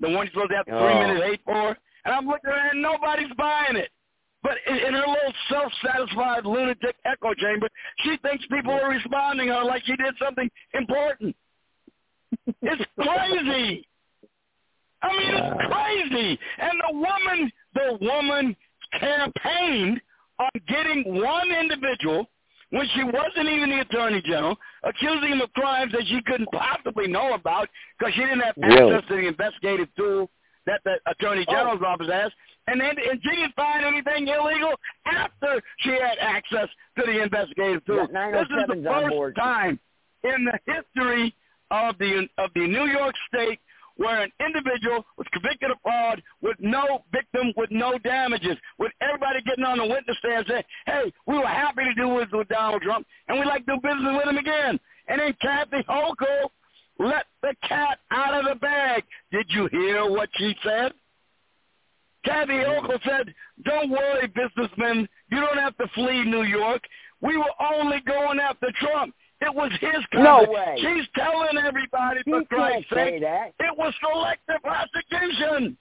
The 0.00 0.08
one 0.08 0.26
you're 0.26 0.32
supposed 0.32 0.50
to 0.50 0.56
have 0.56 0.66
three 0.66 0.76
Oh. 0.76 1.06
minute 1.06 1.22
hate 1.24 1.40
for? 1.44 1.68
And 2.04 2.14
I'm 2.14 2.26
looking 2.26 2.50
at 2.50 2.66
it 2.66 2.72
and 2.72 2.82
nobody's 2.82 3.32
buying 3.38 3.76
it. 3.76 3.90
But 4.42 4.58
in, 4.66 4.76
in 4.76 4.92
her 4.94 5.06
little 5.06 5.32
self-satisfied 5.48 6.44
lunatic 6.44 6.96
echo 7.06 7.32
chamber, 7.34 7.68
she 8.02 8.16
thinks 8.22 8.44
people 8.50 8.72
are 8.72 8.90
responding 8.90 9.48
to 9.48 9.54
her 9.54 9.64
like 9.64 9.82
she 9.86 9.96
did 9.96 10.14
something 10.22 10.50
important. 10.74 11.34
It's 12.60 12.82
crazy. 13.00 13.86
I 15.02 15.08
mean, 15.16 15.34
it's 15.34 15.72
crazy. 15.72 16.38
And 16.58 16.72
the 16.88 16.94
woman, 16.94 17.52
the 17.74 17.98
woman 18.00 18.56
campaigned 18.98 20.00
on 20.38 20.50
getting 20.68 21.22
one 21.22 21.50
individual 21.50 22.26
when 22.70 22.88
she 22.94 23.04
wasn't 23.04 23.48
even 23.48 23.70
the 23.70 23.80
attorney 23.80 24.20
general, 24.22 24.56
accusing 24.82 25.30
him 25.30 25.40
of 25.40 25.52
crimes 25.52 25.92
that 25.92 26.02
she 26.06 26.20
couldn't 26.26 26.50
possibly 26.50 27.06
know 27.06 27.34
about 27.34 27.68
because 27.98 28.12
she 28.14 28.20
didn't 28.20 28.40
have 28.40 28.54
Really? 28.56 28.94
access 28.94 29.08
to 29.08 29.14
the 29.16 29.28
investigative 29.28 29.88
tool 29.96 30.30
that 30.66 30.80
the 30.84 30.98
attorney 31.06 31.44
general's 31.46 31.82
office 31.82 32.08
has. 32.10 32.32
And 32.66 32.80
then 32.80 32.96
and 32.98 33.20
she 33.22 33.30
didn't 33.30 33.54
find 33.54 33.84
anything 33.84 34.26
illegal 34.26 34.72
after 35.04 35.62
she 35.78 35.90
had 35.90 36.18
access 36.18 36.68
to 36.98 37.04
the 37.04 37.22
investigative 37.22 37.84
tool. 37.84 38.08
Yeah, 38.10 38.30
this 38.32 38.48
is 38.48 38.64
the 38.68 38.82
first 38.82 39.36
time 39.36 39.78
in 40.24 40.46
the 40.46 40.58
history 40.66 41.34
of 41.70 41.96
the 41.98 42.26
of 42.38 42.50
the 42.54 42.66
New 42.66 42.86
York 42.86 43.14
State 43.28 43.60
where 43.96 44.22
an 44.22 44.30
individual 44.44 45.04
was 45.16 45.26
convicted 45.32 45.70
of 45.70 45.78
fraud 45.82 46.22
with 46.42 46.56
no 46.60 47.04
victim, 47.12 47.52
with 47.56 47.70
no 47.70 47.98
damages, 47.98 48.56
with 48.78 48.92
everybody 49.00 49.40
getting 49.42 49.64
on 49.64 49.78
the 49.78 49.86
witness 49.86 50.16
stand 50.18 50.46
saying, 50.48 50.62
hey, 50.86 51.12
we 51.26 51.38
were 51.38 51.46
happy 51.46 51.84
to 51.84 51.94
do 51.94 52.18
this 52.18 52.28
with 52.32 52.48
Donald 52.48 52.82
Trump, 52.82 53.06
and 53.28 53.38
we'd 53.38 53.46
like 53.46 53.64
to 53.66 53.74
do 53.74 53.80
business 53.82 54.14
with 54.16 54.28
him 54.28 54.38
again. 54.38 54.80
And 55.08 55.20
then 55.20 55.34
Kathy 55.40 55.82
Hochul 55.88 56.50
let 56.98 57.26
the 57.42 57.54
cat 57.66 57.98
out 58.10 58.34
of 58.34 58.44
the 58.46 58.54
bag. 58.60 59.04
Did 59.30 59.46
you 59.50 59.68
hear 59.70 60.08
what 60.10 60.28
she 60.36 60.54
said? 60.64 60.92
Kathy 62.24 62.52
mm-hmm. 62.52 62.86
Hochul 62.86 62.98
said, 63.04 63.34
don't 63.64 63.90
worry, 63.90 64.26
businessmen. 64.28 65.08
You 65.30 65.40
don't 65.40 65.58
have 65.58 65.76
to 65.76 65.86
flee 65.94 66.24
New 66.24 66.44
York. 66.44 66.82
We 67.20 67.36
were 67.36 67.52
only 67.72 68.00
going 68.06 68.38
after 68.38 68.68
Trump. 68.80 69.14
It 69.40 69.54
was 69.54 69.70
his 69.80 70.02
No 70.14 70.44
conduct. 70.46 70.52
way. 70.52 70.74
She's 70.78 71.06
telling 71.16 71.58
everybody, 71.58 72.20
for 72.24 72.44
Christ's 72.44 72.88
sake, 72.90 73.20
that. 73.20 73.52
it 73.60 73.76
was 73.76 73.92
selective 74.00 74.62
prosecution. 74.62 75.76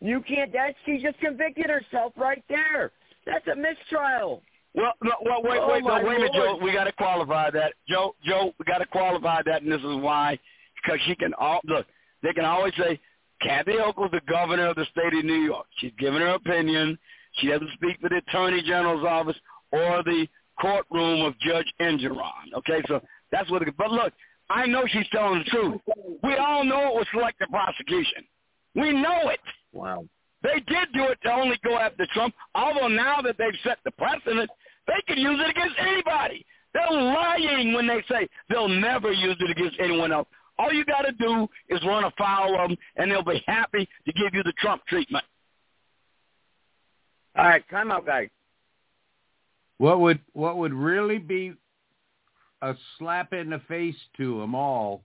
You 0.00 0.20
can't. 0.22 0.52
That 0.52 0.74
she 0.84 0.98
just 0.98 1.18
convicted 1.20 1.66
herself 1.66 2.12
right 2.16 2.42
there. 2.48 2.92
That's 3.26 3.46
a 3.48 3.54
mistrial. 3.56 4.42
Well, 4.74 4.92
no, 5.02 5.12
well 5.24 5.42
wait, 5.44 5.60
Oh, 5.62 5.68
wait, 5.72 5.84
no, 5.84 5.94
wait 5.94 6.16
a 6.16 6.18
minute, 6.20 6.32
Joe. 6.34 6.58
We 6.60 6.72
got 6.72 6.84
to 6.84 6.92
qualify 6.92 7.50
that, 7.52 7.74
Joe. 7.88 8.14
Joe, 8.24 8.52
we 8.58 8.64
got 8.64 8.78
to 8.78 8.86
qualify 8.86 9.40
that, 9.46 9.62
and 9.62 9.70
this 9.70 9.78
is 9.80 9.96
why, 10.02 10.38
because 10.82 10.98
she 11.06 11.14
can 11.14 11.32
all 11.34 11.60
look. 11.64 11.86
They 12.22 12.32
can 12.32 12.44
always 12.44 12.72
say, 12.76 12.98
Kathy 13.40 13.72
Hochul's 13.72 14.10
the 14.10 14.20
governor 14.28 14.68
of 14.68 14.76
the 14.76 14.86
state 14.90 15.14
of 15.16 15.24
New 15.24 15.34
York. 15.42 15.66
She's 15.78 15.92
giving 15.98 16.20
her 16.20 16.34
opinion. 16.34 16.98
She 17.34 17.48
doesn't 17.48 17.70
speak 17.74 18.00
for 18.00 18.08
the 18.08 18.16
attorney 18.16 18.62
general's 18.62 19.04
office 19.06 19.36
or 19.70 20.02
the 20.02 20.26
courtroom 20.60 21.22
of 21.22 21.38
Judge 21.40 21.72
Engoron. 21.80 22.52
Okay, 22.58 22.82
so 22.86 23.00
that's 23.32 23.50
what. 23.50 23.62
It, 23.62 23.74
but 23.76 23.90
look, 23.90 24.12
I 24.50 24.66
know 24.66 24.84
she's 24.86 25.08
telling 25.12 25.40
the 25.40 25.44
truth. 25.44 25.80
We 26.22 26.34
all 26.36 26.64
know 26.64 26.88
it 26.88 26.94
was 26.94 27.06
selective 27.12 27.48
prosecution. 27.48 28.24
We 28.74 28.92
know 28.92 29.28
it. 29.30 29.40
Wow. 29.72 30.04
They 30.42 30.60
did 30.66 30.88
do 30.92 31.04
it 31.04 31.18
to 31.22 31.32
only 31.32 31.58
go 31.64 31.78
after 31.78 32.06
Trump, 32.12 32.34
although 32.54 32.88
now 32.88 33.22
that 33.22 33.36
they've 33.38 33.58
set 33.64 33.78
the 33.84 33.90
precedent, 33.92 34.50
they 34.86 35.00
can 35.08 35.16
use 35.16 35.40
it 35.42 35.50
against 35.50 35.76
anybody. 35.78 36.44
They're 36.74 36.90
lying 36.90 37.72
when 37.72 37.86
they 37.86 38.02
say 38.10 38.28
they'll 38.50 38.68
never 38.68 39.10
use 39.10 39.36
it 39.40 39.50
against 39.50 39.76
anyone 39.80 40.12
else. 40.12 40.28
All 40.58 40.72
you 40.72 40.84
got 40.84 41.02
to 41.02 41.12
do 41.12 41.48
is 41.68 41.80
run 41.84 42.04
afoul 42.04 42.60
of 42.60 42.68
them, 42.68 42.78
and 42.96 43.10
they'll 43.10 43.24
be 43.24 43.42
happy 43.46 43.88
to 44.06 44.12
give 44.12 44.34
you 44.34 44.42
the 44.42 44.52
Trump 44.58 44.82
treatment. 44.86 45.24
All 47.36 47.44
right, 47.44 47.64
time 47.70 47.90
out, 47.90 48.06
guys. 48.06 48.28
What 49.78 50.00
would 50.00 50.20
what 50.32 50.56
would 50.58 50.72
really 50.72 51.18
be 51.18 51.54
a 52.64 52.74
slap 52.98 53.32
in 53.34 53.50
the 53.50 53.60
face 53.68 53.96
to 54.16 54.40
them 54.40 54.54
all. 54.54 55.02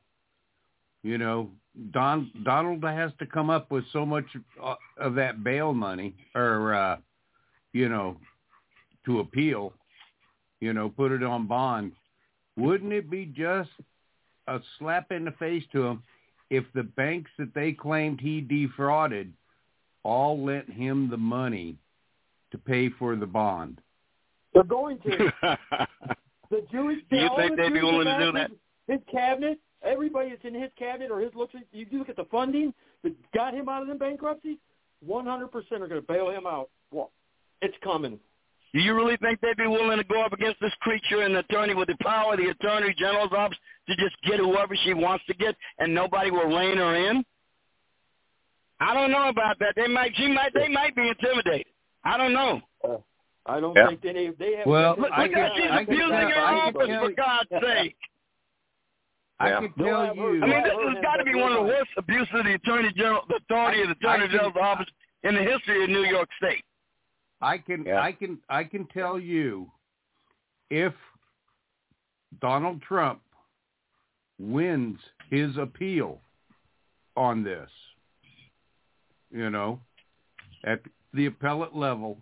You 1.03 1.17
know, 1.17 1.49
Don 1.91 2.31
Donald 2.43 2.83
has 2.83 3.11
to 3.19 3.25
come 3.25 3.49
up 3.49 3.69
with 3.69 3.83
so 3.91 4.05
much 4.05 4.25
uh, 4.63 4.75
of 4.97 5.15
that 5.15 5.43
bail 5.43 5.73
money, 5.73 6.15
or 6.35 6.73
uh, 6.73 6.97
you 7.73 7.89
know, 7.89 8.17
to 9.05 9.19
appeal. 9.19 9.73
You 10.61 10.73
know, 10.73 10.89
put 10.89 11.11
it 11.11 11.23
on 11.23 11.47
bond. 11.47 11.93
Wouldn't 12.57 12.93
it 12.93 13.09
be 13.09 13.25
just 13.25 13.69
a 14.47 14.59
slap 14.77 15.11
in 15.11 15.25
the 15.25 15.31
face 15.31 15.63
to 15.71 15.85
him 15.85 16.03
if 16.49 16.65
the 16.73 16.83
banks 16.83 17.31
that 17.37 17.53
they 17.53 17.71
claimed 17.71 18.19
he 18.19 18.41
defrauded 18.41 19.31
all 20.03 20.43
lent 20.43 20.69
him 20.69 21.09
the 21.09 21.17
money 21.17 21.75
to 22.51 22.57
pay 22.57 22.89
for 22.89 23.15
the 23.15 23.25
bond? 23.25 23.79
They're 24.53 24.63
going 24.63 24.99
to. 24.99 25.31
the 26.49 26.65
Jewish. 26.71 26.99
Do 27.09 27.17
you 27.17 27.29
think 27.37 27.55
the 27.55 27.63
they'd 27.63 27.73
be 27.73 27.81
willing 27.81 28.05
to 28.05 28.17
do 28.17 28.27
ambassadors, 28.29 28.57
His 28.87 28.99
cabinet, 29.11 29.59
everybody 29.83 30.29
that's 30.29 30.43
in 30.43 30.59
his 30.59 30.71
cabinet 30.77 31.11
or 31.11 31.19
his 31.19 31.33
looks. 31.35 31.53
You 31.71 31.85
look 31.91 32.09
at 32.09 32.15
the 32.15 32.25
funding 32.31 32.73
that 33.03 33.13
got 33.33 33.53
him 33.53 33.69
out 33.69 33.81
of 33.81 33.87
them 33.87 33.97
bankruptcies. 33.97 34.57
One 35.05 35.25
hundred 35.25 35.51
percent 35.51 35.81
are 35.81 35.87
going 35.87 36.01
to 36.01 36.07
bail 36.07 36.29
him 36.29 36.45
out. 36.45 36.69
Well, 36.91 37.11
it's 37.61 37.75
coming. 37.83 38.19
Do 38.73 38.79
you 38.79 38.93
really 38.93 39.17
think 39.17 39.41
they'd 39.41 39.57
be 39.57 39.67
willing 39.67 39.97
to 39.97 40.03
go 40.03 40.23
up 40.23 40.33
against 40.33 40.59
this 40.61 40.73
creature 40.81 41.21
and 41.21 41.35
attorney 41.37 41.73
with 41.73 41.87
the 41.87 41.97
power 42.01 42.33
of 42.33 42.39
the 42.39 42.49
attorney 42.49 42.93
general's 42.97 43.31
office 43.35 43.57
to 43.87 43.95
just 43.95 44.15
get 44.23 44.39
whoever 44.39 44.75
she 44.83 44.93
wants 44.93 45.25
to 45.25 45.33
get 45.33 45.55
and 45.79 45.93
nobody 45.93 46.29
will 46.29 46.45
rein 46.45 46.77
her 46.77 46.95
in? 46.95 47.23
I 48.79 48.93
don't 48.93 49.11
know 49.11 49.29
about 49.29 49.57
that. 49.59 49.73
They 49.75 49.87
might, 49.87 50.15
she 50.15 50.27
might, 50.27 50.53
they 50.53 50.67
might 50.67 50.95
be 50.95 51.09
intimidated. 51.09 51.65
I 52.03 52.15
don't 52.17 52.31
know. 52.31 52.61
Uh, 52.87 52.97
I 53.49 53.59
don't 53.59 53.75
Yeah. 53.75 53.87
think 53.87 54.01
they 54.01 54.27
they 54.29 54.55
have. 54.57 54.67
Well, 54.67 54.95
look, 54.97 55.11
I 55.11 55.27
can- 55.27 55.37
at 55.37 55.55
She's 55.55 55.65
abusing 55.71 56.09
tell- 56.09 56.29
her 56.29 56.39
office, 56.39 56.73
for 56.73 56.85
you- 57.09 57.15
God's 57.15 57.49
sake. 57.49 57.97
I 59.39 59.49
Yeah. 59.49 59.59
can 59.61 59.73
tell 59.73 60.15
you. 60.15 60.43
I 60.43 60.47
mean, 60.47 60.63
this 60.63 60.73
has 60.73 61.01
got 61.01 61.15
to 61.17 61.23
be 61.23 61.33
one 61.35 61.51
of 61.53 61.57
the 61.59 61.63
worst 61.63 61.91
abuses 61.97 62.33
of 62.33 62.45
the 62.45 62.53
attorney 62.55 62.91
general, 62.93 63.25
the 63.27 63.35
authority 63.37 63.81
of 63.81 63.87
the 63.87 63.93
attorney 63.93 64.23
I 64.25 64.27
can- 64.27 64.31
general's 64.31 64.55
office 64.57 64.89
in 65.23 65.35
the 65.35 65.43
history 65.43 65.83
of 65.83 65.89
New 65.89 66.03
York 66.05 66.29
State. 66.33 66.63
I 67.41 67.57
can 67.57 67.87
I 67.89 68.11
can 68.11 68.41
I 68.49 68.63
can 68.65 68.85
tell 68.87 69.17
you 69.17 69.71
if 70.69 70.93
Donald 72.39 72.81
Trump 72.81 73.21
wins 74.37 74.99
his 75.29 75.57
appeal 75.57 76.21
on 77.15 77.43
this, 77.43 77.71
you 79.31 79.49
know, 79.49 79.81
at 80.63 80.81
the 81.13 81.25
appellate 81.27 81.73
level, 81.75 82.21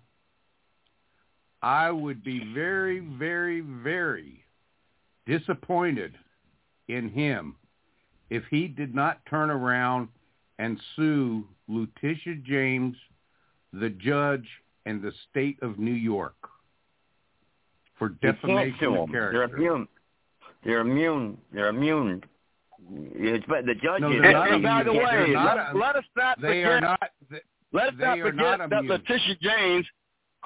I 1.68 1.91
would 1.91 2.23
be 2.23 2.53
very, 2.53 2.99
very, 2.99 3.60
very 3.60 4.41
disappointed 5.26 6.14
in 6.88 7.10
him 7.10 7.57
if 8.30 8.44
he 8.49 8.69
did 8.69 8.95
not 8.95 9.19
turn 9.30 9.49
around 9.49 10.07
and 10.60 10.80
sue 10.95 11.45
Letitia 11.68 12.35
James, 12.45 12.95
the 13.73 13.89
judge, 13.89 14.48
and 14.85 15.02
the 15.02 15.11
state 15.30 15.57
of 15.61 15.77
New 15.77 15.91
York 15.91 16.35
for 17.99 18.10
defamation 18.10 18.85
of 18.95 19.10
'em. 19.10 19.11
They're 19.11 19.44
immune. 19.44 19.88
They're 20.64 20.80
immune. 20.80 21.38
They're 21.52 21.68
immune. 21.68 22.23
It's, 22.94 23.45
but 23.45 23.65
the 23.65 23.76
judge 23.76 23.99
No, 23.99 24.11
is. 24.14 24.22
not 24.22 24.52
And 24.52 24.64
by 24.64 24.84
the 24.84 24.94
way, 24.94 25.03
They're 25.03 25.27
not- 25.34 25.57
let, 25.57 25.76
let 25.76 25.95
us 25.98 26.06
not 26.15 26.39
They 26.39 26.64
forget. 26.64 26.72
are 26.72 26.80
not. 26.81 27.11
They, 27.30 27.41
Let's 27.73 27.98
not 27.98 28.19
forget 28.19 28.69
that. 28.69 28.85
Letitia 28.85 29.35
James 29.41 29.85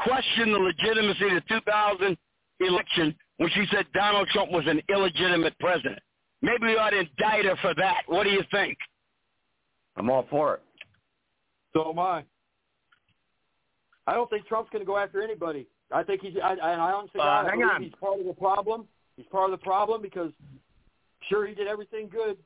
questioned 0.04 0.54
the 0.54 0.60
legitimacy 0.60 1.26
of 1.36 1.44
the 1.44 1.44
2000 1.48 2.18
election 2.60 3.16
when 3.38 3.50
she 3.52 3.66
said 3.72 3.86
Donald 3.94 4.28
Trump 4.30 4.52
was 4.52 4.64
an 4.68 4.82
illegitimate 4.90 5.58
president. 5.60 6.00
Maybe 6.42 6.68
we 6.68 6.78
ought 6.78 6.92
to 6.92 7.00
indict 7.00 7.46
her 7.46 7.56
for 7.62 7.74
that. 7.76 8.02
What 8.08 8.24
do 8.24 8.30
you 8.30 8.44
think? 8.52 8.78
I'm 9.96 10.10
all 10.10 10.26
for 10.30 10.56
it. 10.56 10.62
So 11.74 11.90
am 11.90 12.00
I. 12.00 12.24
I 14.08 14.14
don't 14.14 14.30
think 14.30 14.48
Trump's 14.48 14.70
going 14.72 14.82
to 14.82 14.86
go 14.86 14.98
after 14.98 15.22
anybody. 15.22 15.68
I 15.92 16.04
think 16.04 16.22
he's. 16.22 16.34
I, 16.44 16.56
I, 16.56 16.72
I 16.72 16.92
honestly, 16.94 17.20
Uh, 17.20 17.24
God, 17.24 17.46
I 17.46 17.50
hang 17.50 17.60
believe 17.60 17.76
on. 17.76 17.84
he's 17.84 17.94
part 18.00 18.20
of 18.20 18.26
the 18.26 18.34
problem. 18.34 18.88
He's 19.18 19.26
part 19.28 19.52
of 19.52 19.60
the 19.60 19.64
problem 19.64 20.02
because, 20.02 20.32
sure, 21.30 21.46
he 21.46 21.54
did 21.54 21.68
everything 21.68 22.10
good, 22.10 22.38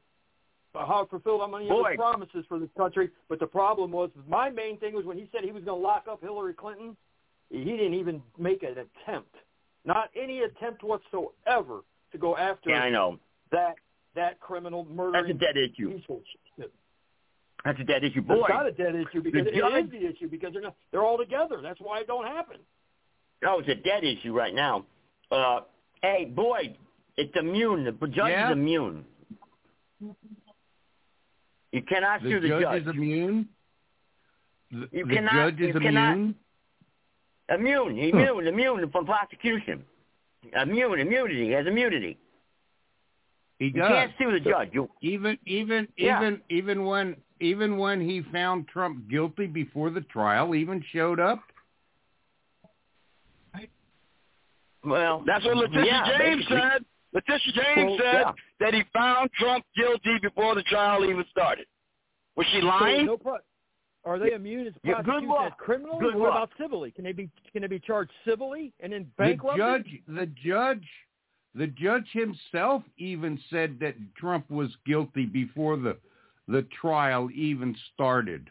but 0.73 0.85
how 0.87 1.05
fulfilled 1.09 1.41
how 1.41 1.47
many 1.47 1.69
of 1.69 1.77
his 1.87 1.95
promises 1.95 2.43
for 2.49 2.59
this 2.59 2.69
country. 2.75 3.09
But 3.29 3.39
the 3.39 3.47
problem 3.47 3.91
was, 3.91 4.09
my 4.27 4.49
main 4.49 4.77
thing 4.79 4.93
was 4.93 5.05
when 5.05 5.17
he 5.17 5.29
said 5.31 5.43
he 5.43 5.51
was 5.51 5.63
going 5.63 5.79
to 5.79 5.83
lock 5.87 6.05
up 6.09 6.21
Hillary 6.21 6.53
Clinton. 6.53 6.97
He 7.49 7.63
didn't 7.63 7.93
even 7.93 8.21
make 8.37 8.63
an 8.63 8.75
attempt, 8.77 9.33
not 9.85 10.09
any 10.15 10.39
attempt 10.41 10.83
whatsoever, 10.83 11.81
to 12.11 12.17
go 12.17 12.35
after 12.37 12.69
Yeah, 12.71 12.81
I 12.83 12.89
know. 12.89 13.19
that 13.51 13.75
that 14.15 14.39
criminal 14.39 14.85
murdering. 14.85 15.13
That's 15.27 15.29
a 15.35 15.53
dead 15.53 15.57
issue. 15.57 15.91
piece 15.95 16.05
of 16.09 16.21
shit. 16.57 16.71
That's 17.63 17.79
a 17.79 17.83
dead 17.83 18.03
issue. 18.03 18.21
boy. 18.21 18.35
It's 18.41 18.49
not 18.49 18.65
a 18.67 18.71
dead 18.71 18.95
issue 18.95 19.21
because 19.21 19.43
the 19.45 19.49
it 19.51 19.55
judge- 19.55 19.85
is 19.85 19.89
the 19.91 20.05
issue 20.07 20.27
because 20.29 20.53
they're 20.53 20.61
not, 20.61 20.75
they're 20.91 21.03
all 21.03 21.17
together. 21.17 21.59
That's 21.61 21.79
why 21.81 21.99
it 21.99 22.07
don't 22.07 22.25
happen. 22.25 22.57
no, 23.43 23.59
it's 23.59 23.69
a 23.69 23.75
dead 23.75 24.03
issue 24.03 24.33
right 24.33 24.53
now. 24.53 24.85
Uh, 25.31 25.61
hey, 26.01 26.25
boy, 26.25 26.75
it's 27.17 27.35
immune. 27.35 27.83
The 27.85 28.07
judge 28.07 28.29
Yeah. 28.31 28.47
is 28.47 28.51
immune. 28.53 29.05
You 31.71 31.81
cannot 31.81 32.23
The 32.23 32.29
sue 32.29 32.39
the 32.39 32.47
judge, 32.47 32.61
judge. 32.61 32.81
is 32.83 32.87
immune. 32.87 33.49
The, 34.71 34.89
You 34.91 35.05
the 35.05 35.13
cannot- 35.15 35.33
judge 35.33 35.59
is 35.61 35.73
you 35.75 35.79
cannot- 35.79 36.35
immune. 37.53 37.97
Immune, 37.97 38.19
immune, 38.19 38.47
immune 38.47 38.89
from 38.91 39.05
prosecution. 39.05 39.83
Immune, 40.61 40.99
immunity. 40.99 41.45
He 41.45 41.51
has 41.51 41.65
immunity. 41.67 42.17
He 43.59 43.65
You 43.67 43.81
can't 43.81 44.11
sue 44.19 44.31
the 44.31 44.39
judge. 44.39 44.69
You, 44.73 44.89
Even 45.01 45.37
even 45.45 45.87
Yeah. 45.97 46.19
even 46.19 46.41
even 46.49 46.85
when 46.85 47.15
even 47.39 47.77
when 47.77 47.99
he 48.01 48.21
found 48.31 48.67
Trump 48.67 49.09
guilty 49.09 49.47
before 49.47 49.89
the 49.89 50.01
trial, 50.01 50.55
even 50.55 50.81
showed 50.91 51.19
up. 51.19 51.39
well, 54.83 55.23
That's 55.25 55.43
what 55.45 55.57
Letitia 55.57 55.85
yeah, 55.85 56.17
James 56.17 56.37
basically. 56.45 56.57
said. 56.61 56.85
Letitia 57.13 57.53
James 57.53 57.89
Well, 57.91 57.97
said 57.97 58.13
yeah. 58.13 58.31
that 58.59 58.73
he 58.73 58.83
found 58.93 59.31
Trump 59.33 59.65
guilty 59.75 60.17
before 60.21 60.53
the 60.53 60.63
trial 60.63 61.05
even 61.05 61.23
started. 61.31 61.65
Was 62.35 62.45
she 62.51 62.59
So 62.59 62.67
lying? 62.67 63.05
no 63.05 63.17
pro- 63.17 63.37
are 64.05 64.19
they 64.19 64.33
immune 64.33 64.67
as 64.67 64.73
Yeah, 64.83 65.01
good 65.01 65.23
luck. 65.23 65.47
as 65.47 65.53
criminals? 65.57 66.01
Good 66.01 66.15
or 66.15 66.19
what 66.19 66.29
luck. 66.33 66.49
about 66.49 66.57
civilly? 66.57 66.91
Can 66.91 67.03
they 67.03 67.11
be 67.11 67.29
can 67.51 67.61
they 67.61 67.67
be 67.67 67.79
charged 67.79 68.11
civilly 68.23 68.71
and 68.79 68.93
in 68.93 69.07
then 69.17 69.37
The 69.37 69.57
judge 69.57 70.01
the 70.07 70.25
judge 70.43 70.87
the 71.55 71.67
judge 71.67 72.07
himself 72.11 72.83
even 72.97 73.39
said 73.49 73.77
that 73.79 73.95
Trump 74.17 74.49
was 74.49 74.69
guilty 74.85 75.25
before 75.25 75.77
the 75.77 75.97
the 76.47 76.63
trial 76.79 77.29
even 77.33 77.75
started. 77.93 78.49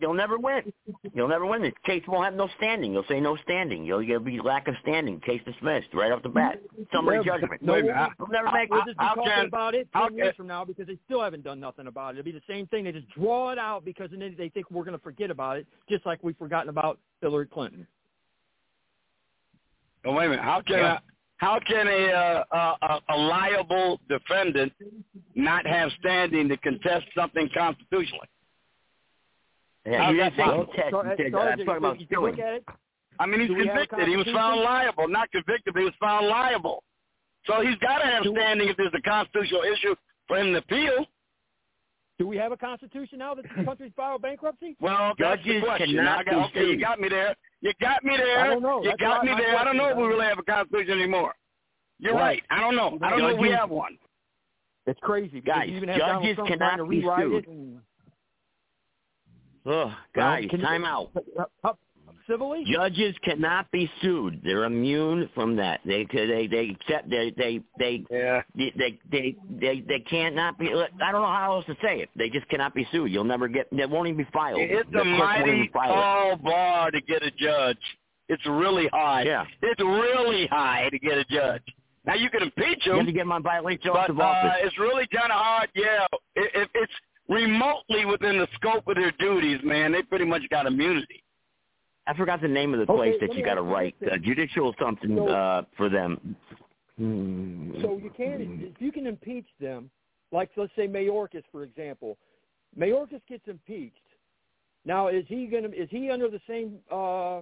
You'll 0.00 0.14
never 0.14 0.38
win. 0.38 0.72
You'll 1.14 1.28
never 1.28 1.46
win. 1.46 1.62
The 1.62 1.72
case 1.86 2.02
won't 2.06 2.24
have 2.26 2.34
no 2.34 2.48
standing. 2.58 2.92
You'll 2.92 3.04
say 3.08 3.20
no 3.20 3.36
standing. 3.36 3.84
You'll, 3.84 4.02
you'll 4.02 4.20
be 4.20 4.38
lack 4.40 4.68
of 4.68 4.74
standing. 4.82 5.20
Case 5.20 5.40
dismissed 5.46 5.88
right 5.94 6.12
off 6.12 6.22
the 6.22 6.28
bat. 6.28 6.60
Summary 6.92 7.16
Yeah, 7.24 7.38
judgment. 7.38 7.62
No, 7.62 7.72
Wait 7.74 7.84
we'll 7.84 7.94
You'll 8.18 8.28
never 8.28 8.50
make. 8.52 8.70
we'll 8.70 8.84
just 8.84 8.98
be 8.98 9.04
how 9.04 9.14
talking 9.14 9.32
can- 9.32 9.46
about 9.46 9.74
it 9.74 9.88
how 9.92 10.08
ten 10.08 10.18
years 10.18 10.34
from 10.36 10.46
now 10.48 10.64
because 10.64 10.86
they 10.86 10.98
still 11.06 11.22
haven't 11.22 11.44
done 11.44 11.58
nothing 11.60 11.86
about 11.86 12.14
it. 12.14 12.18
It'll 12.18 12.26
be 12.26 12.32
the 12.32 12.42
same 12.48 12.66
thing. 12.66 12.84
They 12.84 12.92
just 12.92 13.08
draw 13.10 13.50
it 13.50 13.58
out 13.58 13.84
because 13.84 14.10
then 14.10 14.20
they, 14.20 14.28
they 14.30 14.48
think 14.50 14.70
we're 14.70 14.84
going 14.84 14.96
to 14.98 15.02
forget 15.02 15.30
about 15.30 15.56
it, 15.56 15.66
just 15.88 16.04
like 16.04 16.22
we've 16.22 16.36
forgotten 16.36 16.68
about 16.68 16.98
Hillary 17.22 17.46
Clinton. 17.46 17.86
Oh, 20.04 20.12
wait 20.12 20.26
a 20.26 20.30
minute. 20.30 20.44
How 20.44 20.60
can 20.66 20.78
Yeah. 20.78 20.94
a, 20.94 21.00
how 21.36 21.58
can 21.66 21.88
a, 21.88 22.06
uh, 22.52 22.76
a 22.82 23.00
a 23.14 23.16
liable 23.16 24.00
defendant 24.08 24.72
not 25.34 25.66
have 25.66 25.90
standing 25.98 26.48
to 26.50 26.56
contest 26.58 27.06
something 27.16 27.48
constitutionally? 27.54 28.28
Yeah, 29.86 30.04
How's 30.04 30.14
you 30.14 30.20
didn't 30.20 30.36
say 30.36 30.42
possible? 30.42 30.66
contest. 30.66 30.90
Sar- 30.90 31.04
You 31.06 31.10
said, 31.16 31.32
Sergeant, 31.32 31.60
I'm 31.60 31.66
talking 31.66 31.76
about 31.78 32.00
if 32.00 32.08
suing. 32.12 32.60
I 33.18 33.26
mean, 33.26 33.40
he's 33.40 33.48
Do 33.48 33.54
we 33.56 33.66
have 33.66 33.76
a 33.76 33.86
convicted. 33.86 34.08
He 34.08 34.16
was 34.16 34.26
found 34.32 34.60
liable, 34.62 35.08
not 35.08 35.30
convicted, 35.32 35.74
but 35.74 35.80
he 35.80 35.84
was 35.84 35.94
found 36.00 36.26
liable. 36.28 36.82
So 37.46 37.60
he's 37.60 37.76
got 37.78 37.98
to 37.98 38.06
have 38.06 38.22
Do- 38.22 38.30
standing 38.32 38.68
if 38.68 38.76
there's 38.76 38.94
a 38.94 39.02
constitutional 39.02 39.62
issue 39.62 39.94
for 40.28 40.38
him 40.38 40.52
to 40.52 40.58
appeal. 40.58 41.04
do 42.18 42.26
we 42.28 42.36
have 42.36 42.52
a 42.52 42.56
constitution 42.56 43.18
now 43.18 43.34
that 43.34 43.42
the 43.56 43.64
country's 43.68 43.92
filed 43.96 44.22
bankruptcy? 44.22 44.76
Well, 44.80 45.14
that's 45.18 45.42
the 45.42 45.48
Judges 45.48 45.64
question. 45.64 45.96
cannot 45.96 46.18
I 46.20 46.24
got, 46.30 46.50
okay, 46.50 46.66
you 46.66 46.78
got 46.80 47.00
me 47.00 47.08
there. 47.08 47.34
You 47.60 47.72
got 47.80 48.04
me 48.04 48.16
there. 48.16 48.38
I 48.40 48.46
don't 48.46 48.62
know. 48.62 48.82
You 48.82 48.90
That's 48.90 49.00
got 49.00 49.24
me 49.24 49.32
my 49.32 49.40
there. 49.40 49.56
I 49.58 49.64
don't 49.64 49.76
know 49.76 49.88
if 49.88 49.96
we 49.96 50.04
really 50.04 50.24
have 50.26 50.38
a 50.38 50.42
constitution 50.44 50.98
anymore. 51.00 51.34
You're 51.98 52.14
Right. 52.14 52.20
right. 52.22 52.42
I 52.50 52.60
don't 52.60 52.76
know. 52.76 52.98
I 53.02 53.10
don't 53.10 53.18
know 53.20 53.28
if 53.28 53.38
we 53.40 53.50
have 53.50 53.70
one. 53.70 53.98
It's 54.86 54.98
crazy. 55.00 55.40
Guys, 55.40 55.68
you 55.68 55.76
even 55.76 55.88
have 55.90 55.98
Donald 55.98 56.24
judges 56.24 56.44
cannot 56.48 56.88
be 56.88 57.02
sued. 57.02 57.46
It. 59.64 59.70
Ugh, 59.70 59.92
guys, 60.14 60.46
can 60.50 60.60
you- 60.60 60.66
time 60.66 60.84
out. 60.84 61.10
Uh, 61.38 61.44
uh, 61.64 61.72
civilly? 62.26 62.64
Judges 62.64 63.16
cannot 63.24 63.70
be 63.72 63.90
sued. 64.00 64.40
They're 64.44 64.64
immune 64.64 65.28
from 65.34 65.56
that. 65.56 65.80
They 65.84 66.06
they 66.12 66.46
they 66.46 66.70
accept 66.70 67.10
they 67.10 67.30
they 67.36 67.60
they 67.78 68.04
Yeah. 68.10 68.42
they 68.54 68.72
they 68.76 68.98
they, 69.10 69.36
they, 69.50 69.80
they 69.80 70.00
can't 70.00 70.34
not 70.34 70.58
be. 70.58 70.68
I 70.68 71.10
don't 71.12 71.22
know 71.22 71.26
how 71.26 71.54
else 71.56 71.66
to 71.66 71.76
say 71.82 72.00
it. 72.00 72.10
They 72.16 72.28
just 72.30 72.48
cannot 72.48 72.74
be 72.74 72.86
sued. 72.92 73.10
You'll 73.10 73.24
never 73.24 73.48
get. 73.48 73.66
They 73.74 73.86
won't 73.86 74.08
even 74.08 74.18
be 74.24 74.30
filed. 74.32 74.60
It's 74.60 74.88
The 74.92 75.00
a 75.00 75.04
mighty 75.04 75.68
tall 75.68 76.36
bar 76.36 76.90
to 76.90 77.00
get 77.00 77.22
a 77.22 77.30
judge. 77.32 77.78
It's 78.28 78.46
really 78.46 78.88
high. 78.92 79.24
Yeah. 79.24 79.44
It's 79.62 79.80
really 79.80 80.46
high 80.46 80.88
to 80.90 80.98
get 80.98 81.18
a 81.18 81.24
judge. 81.24 81.62
Now 82.06 82.14
you 82.14 82.30
can 82.30 82.42
impeach 82.42 82.84
them. 82.84 82.94
You 82.94 82.98
have 82.98 83.06
to 83.06 83.12
get 83.12 83.22
him 83.22 83.32
on 83.32 83.42
violation 83.42 83.90
but 83.92 84.10
of 84.10 84.18
uh, 84.18 84.52
it's 84.58 84.78
really 84.78 85.06
kind 85.08 85.30
of 85.30 85.38
hard. 85.38 85.68
Yeah, 85.74 86.06
if 86.34 86.50
if 86.54 86.68
it's 86.74 86.92
remotely 87.28 88.04
within 88.04 88.38
the 88.38 88.48
scope 88.54 88.86
of 88.86 88.96
their 88.96 89.12
duties, 89.12 89.60
man, 89.64 89.92
they 89.92 90.02
pretty 90.02 90.24
much 90.24 90.42
got 90.50 90.66
immunity. 90.66 91.22
I 92.06 92.14
forgot 92.16 92.40
the 92.40 92.48
name 92.48 92.74
of 92.74 92.84
the 92.84 92.92
Okay, 92.92 93.10
place 93.10 93.14
that 93.20 93.36
you 93.36 93.44
got 93.44 93.54
to 93.54 93.62
write. 93.62 93.94
Uh, 94.04 94.16
judicial 94.18 94.74
something 94.80 95.16
So- 95.16 95.28
uh, 95.28 95.62
for 95.76 95.88
them. 95.88 96.36
Hmm. 96.98 97.80
So 97.80 97.96
you 97.96 98.10
can, 98.10 98.60
if 98.62 98.80
you 98.80 98.92
can 98.92 99.06
impeach 99.06 99.46
them, 99.60 99.90
like 100.30 100.50
let's 100.56 100.74
say 100.76 100.86
Mayorkas, 100.86 101.42
for 101.50 101.62
example. 101.62 102.18
Mayorkas 102.78 103.20
gets 103.28 103.46
impeached. 103.48 103.96
Now, 104.84 105.08
is 105.08 105.24
he 105.28 105.46
going 105.46 105.64
to? 105.64 105.72
Is 105.74 105.88
he 105.90 106.10
under 106.10 106.28
the 106.28 106.40
same? 106.46 106.78
uh 106.90 107.40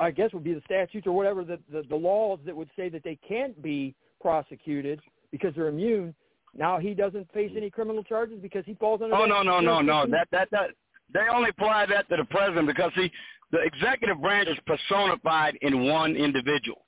I 0.00 0.10
guess 0.10 0.32
would 0.32 0.44
be 0.44 0.54
the 0.54 0.62
statutes 0.64 1.06
or 1.06 1.12
whatever 1.12 1.44
the, 1.44 1.58
the 1.70 1.82
the 1.88 1.96
laws 1.96 2.38
that 2.46 2.56
would 2.56 2.70
say 2.74 2.88
that 2.88 3.04
they 3.04 3.16
can't 3.26 3.60
be 3.62 3.94
prosecuted 4.20 5.00
because 5.30 5.54
they're 5.54 5.68
immune. 5.68 6.14
Now 6.56 6.78
he 6.78 6.94
doesn't 6.94 7.30
face 7.32 7.50
mm-hmm. 7.50 7.58
any 7.58 7.70
criminal 7.70 8.02
charges 8.02 8.38
because 8.40 8.64
he 8.64 8.74
falls 8.74 9.02
under. 9.02 9.14
Oh 9.14 9.22
that 9.22 9.28
no 9.28 9.42
no 9.42 9.60
no 9.60 9.80
no 9.80 10.06
jurisdiction? 10.06 10.10
that 10.10 10.28
that 10.30 10.48
that 10.50 10.70
they 11.12 11.28
only 11.32 11.50
apply 11.50 11.86
that 11.86 12.08
to 12.08 12.16
the 12.16 12.24
president 12.24 12.66
because 12.66 12.92
see 12.96 13.10
the 13.50 13.60
executive 13.62 14.20
branch 14.20 14.48
is 14.48 14.58
personified 14.66 15.56
in 15.62 15.88
one 15.88 16.16
individual. 16.16 16.84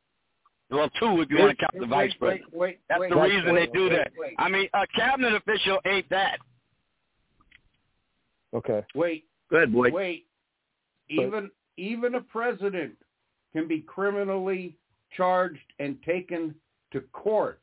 Well, 0.70 0.90
two 0.98 1.20
if 1.20 1.30
you 1.30 1.38
want 1.38 1.56
to 1.56 1.64
count 1.64 1.74
the 1.74 1.80
Wait, 1.80 1.88
vice 1.88 2.10
wait, 2.10 2.18
president. 2.18 2.55
Wait, 2.55 2.78
That's 2.88 3.01
wait, 3.01 3.10
the 3.10 3.20
reason 3.20 3.55
wait, 3.55 3.72
they 3.72 3.78
do 3.78 3.88
wait, 3.88 3.97
that. 3.97 4.12
wait. 4.18 4.34
I 4.38 4.48
mean, 4.48 4.68
a 4.74 4.86
cabinet 4.97 5.34
official 5.34 5.78
ain't 5.86 6.09
that. 6.10 6.38
Okay. 8.55 8.84
Wait, 8.94 9.24
Good 9.48 9.72
boy. 9.72 9.90
wait. 9.90 10.26
Even 11.09 11.51
even 11.76 12.16
a 12.16 12.20
president 12.20 12.94
can 13.52 13.68
be 13.68 13.80
criminally 13.80 14.76
charged 15.16 15.72
and 15.78 16.02
taken 16.02 16.55
to 16.93 17.01
court 17.12 17.60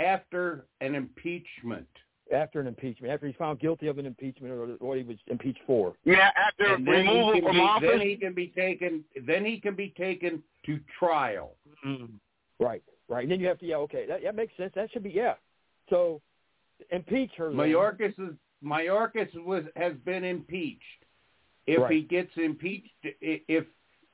after 0.00 0.66
an 0.80 0.94
impeachment. 0.94 1.86
After 2.32 2.60
an 2.60 2.68
impeachment, 2.68 3.12
after 3.12 3.26
he's 3.26 3.34
found 3.34 3.58
guilty 3.58 3.88
of 3.88 3.98
an 3.98 4.06
impeachment 4.06 4.52
or 4.54 4.66
what 4.78 4.96
he 4.98 5.02
was 5.02 5.16
impeached 5.26 5.58
for. 5.66 5.94
Yeah, 6.04 6.30
after 6.36 6.74
And 6.74 6.86
removal 6.86 7.40
from 7.42 7.56
be, 7.56 7.60
office. 7.60 7.88
Then 7.90 8.00
he 8.06 8.16
can 8.16 8.34
be 8.34 8.48
taken. 8.56 9.04
Then 9.26 9.44
he 9.44 9.58
can 9.60 9.74
be 9.74 9.92
taken 9.98 10.40
to 10.66 10.78
trial. 10.96 11.56
Mm-hmm. 11.84 12.04
Right, 12.64 12.84
right. 13.08 13.22
And 13.24 13.32
then 13.32 13.40
you 13.40 13.48
have 13.48 13.58
to, 13.58 13.66
yeah, 13.66 13.76
okay, 13.78 14.06
that, 14.06 14.22
that 14.22 14.36
makes 14.36 14.56
sense. 14.56 14.70
That 14.76 14.92
should 14.92 15.02
be, 15.02 15.10
yeah. 15.10 15.34
So, 15.88 16.20
impeach 16.92 17.32
her. 17.36 17.48
then. 17.48 17.56
Mayorkas 17.56 18.14
is 18.18 18.34
Mayorkas 18.64 19.28
was 19.44 19.64
has 19.74 19.94
been 20.04 20.22
impeached. 20.22 20.82
If 21.66 21.80
Right. 21.80 21.92
he 21.92 22.02
gets 22.02 22.30
impeached, 22.36 22.90
if 23.02 23.64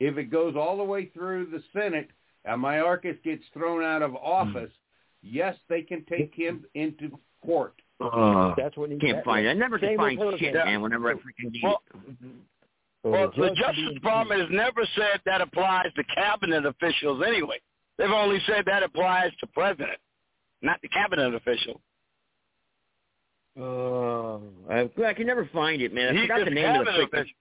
if 0.01 0.17
it 0.19 0.31
goes 0.31 0.57
all 0.57 0.77
the 0.79 0.85
way 0.85 1.07
through 1.07 1.47
the 1.47 1.63
Senate 1.73 2.09
and 2.45 2.63
Mayorkas 2.63 3.23
gets 3.23 3.43
thrown 3.53 3.83
out 3.83 4.03
of 4.03 4.15
office, 4.17 4.73
yes, 5.31 5.57
they 5.69 5.83
can 5.83 6.05
take 6.05 6.35
him 6.35 6.65
into 6.75 7.11
court. 7.45 7.75
Uh, 8.01 8.55
That's 8.57 8.77
what 8.77 8.91
he 8.91 8.99
can't 8.99 9.25
find 9.25 9.47
it. 9.47 9.51
I 9.51 9.55
never 9.55 9.79
can 9.79 9.97
find 9.97 10.19
shit, 10.39 10.55
man. 10.55 10.67
man. 10.67 10.83
Whenever 10.83 11.11
I 11.11 11.15
freaking 11.15 11.51
need 11.51 11.63
Well, 11.63 11.83
it. 11.95 12.07
Well, 13.05 13.33
the 13.37 13.43
the 13.43 13.49
judge 13.49 13.57
can 13.57 13.75
be 13.75 13.81
Justice 13.83 13.95
Department 13.95 14.41
has 14.43 14.51
never 14.51 14.87
said 14.97 15.21
that 15.27 15.41
applies 15.41 15.87
to 15.95 16.05
cabinet 16.15 16.67
officials 16.67 17.23
anyway. 17.27 17.61
They've 17.99 18.11
only 18.11 18.41
said 18.47 18.65
that 18.67 18.83
applies 18.83 19.31
to 19.41 19.47
president, 19.47 19.99
not 20.61 20.81
the 20.83 20.89
cabinet 20.89 21.35
official. 21.35 21.81
Uh, 23.59 24.39
I, 24.71 24.91
I 25.07 25.15
can 25.15 25.27
never 25.27 25.49
find 25.53 25.81
it, 25.81 25.95
man. 25.95 26.15
I 26.15 26.21
He 26.21 26.27
forgot 26.27 26.45
the 26.45 26.51
name 26.51 26.81
of 26.81 26.85
the 26.85 26.93
cabinet 26.93 27.09
official. 27.13 27.37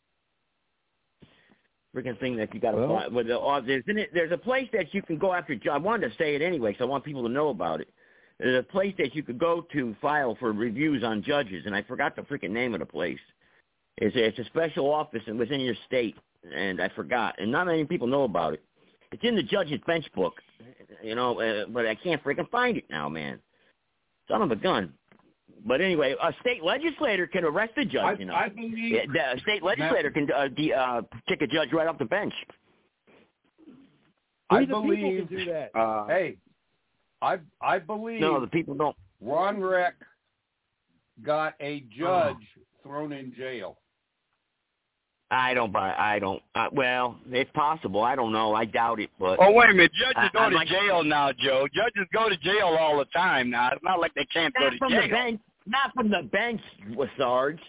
Freaking 1.96 2.20
thing 2.20 2.36
that 2.38 2.54
you 2.54 2.60
got 2.60 2.72
to 2.72 2.78
Well- 2.78 3.00
find. 3.00 3.16
With 3.16 3.28
the, 3.28 3.40
uh, 3.40 3.62
there's, 3.62 3.84
it, 3.88 4.10
there's 4.14 4.32
a 4.32 4.38
place 4.38 4.68
that 4.74 4.94
you 4.94 5.02
can 5.02 5.18
go 5.18 5.34
after. 5.34 5.58
I 5.72 5.78
wanted 5.78 6.10
to 6.10 6.18
say 6.18 6.36
it 6.36 6.42
anyway, 6.42 6.72
because 6.72 6.84
I 6.84 6.90
want 6.90 7.04
people 7.04 7.24
to 7.24 7.30
know 7.30 7.50
about 7.50 7.82
it. 7.82 7.90
There's 8.40 8.60
a 8.60 8.64
place 8.64 8.94
that 8.98 9.16
you 9.16 9.24
could 9.24 9.40
go 9.40 9.66
to 9.72 9.96
file 10.02 10.36
for 10.36 10.52
reviews 10.52 11.04
on 11.04 11.24
judges, 11.24 11.66
and 11.66 11.74
I 11.76 11.84
forgot 11.84 12.16
the 12.16 12.24
freaking 12.24 12.50
name 12.52 12.74
of 12.74 12.82
the 12.82 12.86
place. 12.86 13.20
It's 13.98 14.16
a, 14.16 14.26
it's 14.26 14.40
a 14.40 14.46
special 14.46 14.92
office 14.92 15.22
and 15.28 15.40
within 15.40 15.62
your 15.62 15.76
state, 15.88 16.18
and 16.54 16.82
I 16.82 16.90
forgot, 16.90 17.36
and 17.40 17.50
not 17.50 17.68
many 17.68 17.86
people 17.86 18.08
know 18.08 18.24
about 18.24 18.54
it. 18.54 18.64
It's 19.14 19.24
in 19.24 19.38
the 19.38 19.44
judge's 19.44 19.80
bench 19.88 20.06
book, 20.14 20.42
you 21.02 21.16
know, 21.16 21.40
uh, 21.40 21.66
but 21.68 21.88
I 21.88 21.96
can't 21.96 22.22
freaking 22.22 22.50
find 22.50 22.76
it 22.76 22.84
now, 22.90 23.08
man. 23.08 23.40
Son 24.28 24.42
of 24.42 24.52
a 24.52 24.56
gun. 24.58 24.94
But 25.68 25.82
anyway, 25.82 26.16
a 26.22 26.32
state 26.42 26.64
legislator 26.64 27.26
can 27.26 27.44
arrest 27.44 27.74
a 27.78 27.86
judge. 27.86 28.04
I, 28.04 28.14
you 28.20 28.26
know, 28.26 28.36
I 28.36 28.50
believe 28.50 28.78
Yeah, 29.14 29.34
the 29.34 29.40
state 29.42 29.64
legislator 29.64 30.12
can 30.12 30.30
uh, 30.32 30.48
de- 30.50 30.72
uh, 30.74 31.02
kick 31.28 31.42
a 31.42 31.48
judge 31.48 31.74
right 31.74 31.88
off 31.88 31.98
the 31.98 32.06
bench. 32.06 32.34
I 34.50 34.60
We 34.60 34.66
the 34.68 34.74
believe. 34.74 35.28
can 35.28 35.38
do 35.38 35.46
that. 35.46 35.76
Uh, 35.76 36.06
Hey, 36.08 36.38
I 37.22 37.40
I 37.62 37.80
believe 37.80 38.22
no, 38.22 38.40
the 38.40 38.48
people 38.48 38.76
don't. 38.76 38.96
Ron 39.22 39.60
Reck 39.60 39.96
got 41.24 41.56
a 41.60 41.80
judge 41.98 42.36
Oh. 42.58 42.62
thrown 42.84 43.12
in 43.12 43.34
jail. 43.36 43.80
I 45.32 45.56
don't 45.56 45.72
buy. 45.74 45.96
I 45.98 46.20
don't. 46.20 46.44
Uh, 46.54 46.68
well, 46.72 47.18
it's 47.32 47.50
possible. 47.56 48.04
I 48.04 48.16
don't 48.16 48.32
know. 48.32 48.54
I 48.54 48.66
doubt 48.66 49.00
it, 49.00 49.10
but 49.20 49.40
Oh 49.42 49.52
wait 49.52 49.72
a 49.72 49.74
minute, 49.74 49.92
judges 49.94 50.14
I- 50.16 50.30
go 50.32 50.40
I 50.42 50.50
to 50.50 50.56
like- 50.56 50.68
jail 50.68 51.04
now, 51.04 51.32
Joe. 51.32 51.68
Judges 51.74 52.06
go 52.14 52.30
to 52.30 52.38
jail 52.38 52.68
all 52.80 53.00
the 53.00 53.06
time 53.06 53.50
now. 53.50 53.72
It's 53.74 53.84
not 53.84 54.00
like 54.00 54.14
they 54.14 54.26
can't 54.26 54.54
go 54.54 54.66
not 54.66 54.70
to 54.74 54.78
from 54.78 54.92
jail. 54.92 55.02
the 55.02 55.08
bench. 55.08 55.42
Not 55.68 55.94
from 55.94 56.10
the 56.10 56.24
bench, 56.32 56.62
Sarge. 57.18 57.60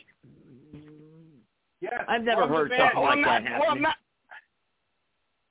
Yes, 1.81 1.93
I've 2.09 2.23
never 2.23 2.47
heard 2.47 2.71
something 2.77 3.01
well, 3.01 3.11
like 3.11 3.19
not, 3.21 3.43
that 3.43 3.61
well, 3.61 3.77
not, 3.77 3.97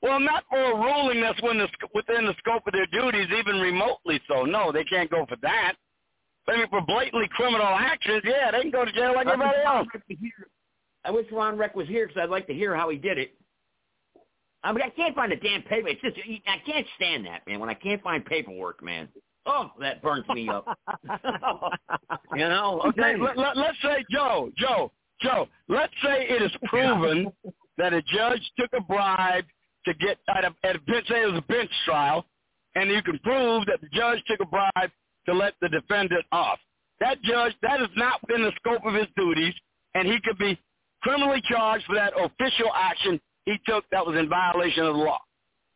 well, 0.01 0.19
not 0.19 0.43
for 0.49 0.59
a 0.59 0.75
ruling 0.75 1.21
that's 1.21 1.41
within 1.41 1.59
the, 1.59 1.67
within 1.93 2.25
the 2.25 2.33
scope 2.39 2.63
of 2.67 2.73
their 2.73 2.87
duties, 2.87 3.27
even 3.37 3.59
remotely 3.59 4.19
so. 4.27 4.43
No, 4.43 4.71
they 4.71 4.83
can't 4.83 5.09
go 5.09 5.25
for 5.27 5.37
that. 5.41 5.75
But 6.45 6.55
I 6.55 6.57
mean, 6.59 6.67
for 6.69 6.81
blatantly 6.81 7.27
criminal 7.31 7.65
actions, 7.65 8.21
yeah, 8.23 8.51
they 8.51 8.61
can 8.61 8.71
go 8.71 8.85
to 8.85 8.91
jail 8.91 9.13
like 9.15 9.27
everybody 9.27 9.57
else. 9.65 9.87
Reck 9.93 10.03
was 10.07 10.17
here- 10.19 10.49
I 11.03 11.11
wish 11.11 11.27
Ron 11.31 11.57
Reck 11.57 11.75
was 11.75 11.87
here 11.87 12.07
because 12.07 12.21
I'd 12.21 12.29
like 12.29 12.47
to 12.47 12.53
hear 12.53 12.75
how 12.75 12.89
he 12.89 12.97
did 12.97 13.19
it. 13.19 13.35
I 14.63 14.71
mean, 14.71 14.81
I 14.81 14.89
can't 14.89 15.15
find 15.15 15.31
the 15.31 15.35
damn 15.35 15.61
paper. 15.61 15.87
It's 15.87 16.01
just 16.01 16.17
I 16.47 16.57
can't 16.65 16.87
stand 16.95 17.27
that, 17.27 17.45
man. 17.45 17.59
When 17.59 17.69
I 17.69 17.75
can't 17.75 18.01
find 18.01 18.25
paperwork, 18.25 18.81
man. 18.81 19.07
Oh, 19.45 19.71
that 19.79 20.01
burns 20.01 20.27
me 20.29 20.49
up. 20.49 20.65
you 22.35 22.47
know? 22.49 22.81
Okay, 22.87 23.15
let, 23.19 23.37
let, 23.37 23.57
let's 23.57 23.77
say, 23.81 24.03
Joe, 24.11 24.49
Joe, 24.57 24.91
Joe, 25.21 25.47
let's 25.67 25.93
say 26.03 26.27
it 26.29 26.41
is 26.41 26.51
proven 26.65 27.31
that 27.77 27.93
a 27.93 28.01
judge 28.03 28.41
took 28.59 28.69
a 28.77 28.81
bribe 28.81 29.45
to 29.85 29.93
get 29.95 30.17
at 30.35 30.45
a, 30.45 30.53
at 30.67 30.75
a 30.77 30.79
bench, 30.81 31.07
say 31.07 31.21
it 31.21 31.31
was 31.31 31.37
a 31.37 31.51
bench 31.51 31.69
trial, 31.85 32.25
and 32.75 32.89
you 32.89 33.01
can 33.03 33.19
prove 33.19 33.65
that 33.67 33.79
the 33.81 33.87
judge 33.93 34.19
took 34.27 34.39
a 34.39 34.45
bribe 34.45 34.91
to 35.27 35.33
let 35.33 35.53
the 35.61 35.69
defendant 35.69 36.25
off. 36.31 36.59
That 36.99 37.21
judge, 37.21 37.53
that 37.61 37.81
is 37.81 37.87
not 37.95 38.21
within 38.27 38.43
the 38.43 38.51
scope 38.57 38.85
of 38.85 38.93
his 38.93 39.07
duties, 39.15 39.53
and 39.93 40.07
he 40.07 40.17
could 40.23 40.37
be 40.37 40.57
criminally 41.03 41.41
charged 41.47 41.85
for 41.85 41.95
that 41.95 42.13
official 42.17 42.71
action 42.73 43.19
he 43.45 43.57
took 43.67 43.85
that 43.91 44.05
was 44.05 44.17
in 44.17 44.27
violation 44.27 44.85
of 44.85 44.95
the 44.95 45.01
law, 45.03 45.19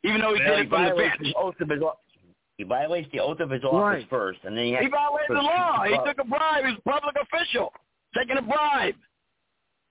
even 0.04 0.22
though 0.22 0.34
he 0.34 0.42
Well, 0.44 0.56
did 0.58 0.66
it 0.66 0.70
from 0.70 0.86
the 0.86 0.96
bench. 0.96 1.14
the 1.22 1.34
oath 1.38 1.56
of 1.62 1.70
his 1.70 1.82
o- 1.84 2.00
He 2.60 2.66
violates 2.66 3.08
the 3.14 3.22
oath 3.22 3.40
of 3.40 3.50
his 3.50 3.64
office 3.64 3.74
Right. 3.74 4.10
first, 4.10 4.40
and 4.44 4.56
then 4.58 4.66
he, 4.66 4.72
has 4.74 4.84
He 4.84 4.90
violated 4.90 5.30
the 5.30 5.42
law. 5.42 5.82
He 5.86 5.96
took 6.06 6.20
a 6.20 6.26
bribe. 6.26 6.66
He's 6.66 6.78
a 6.78 6.82
public 6.82 7.16
official 7.16 7.72
taking 8.14 8.36
a 8.36 8.42
bribe 8.42 8.96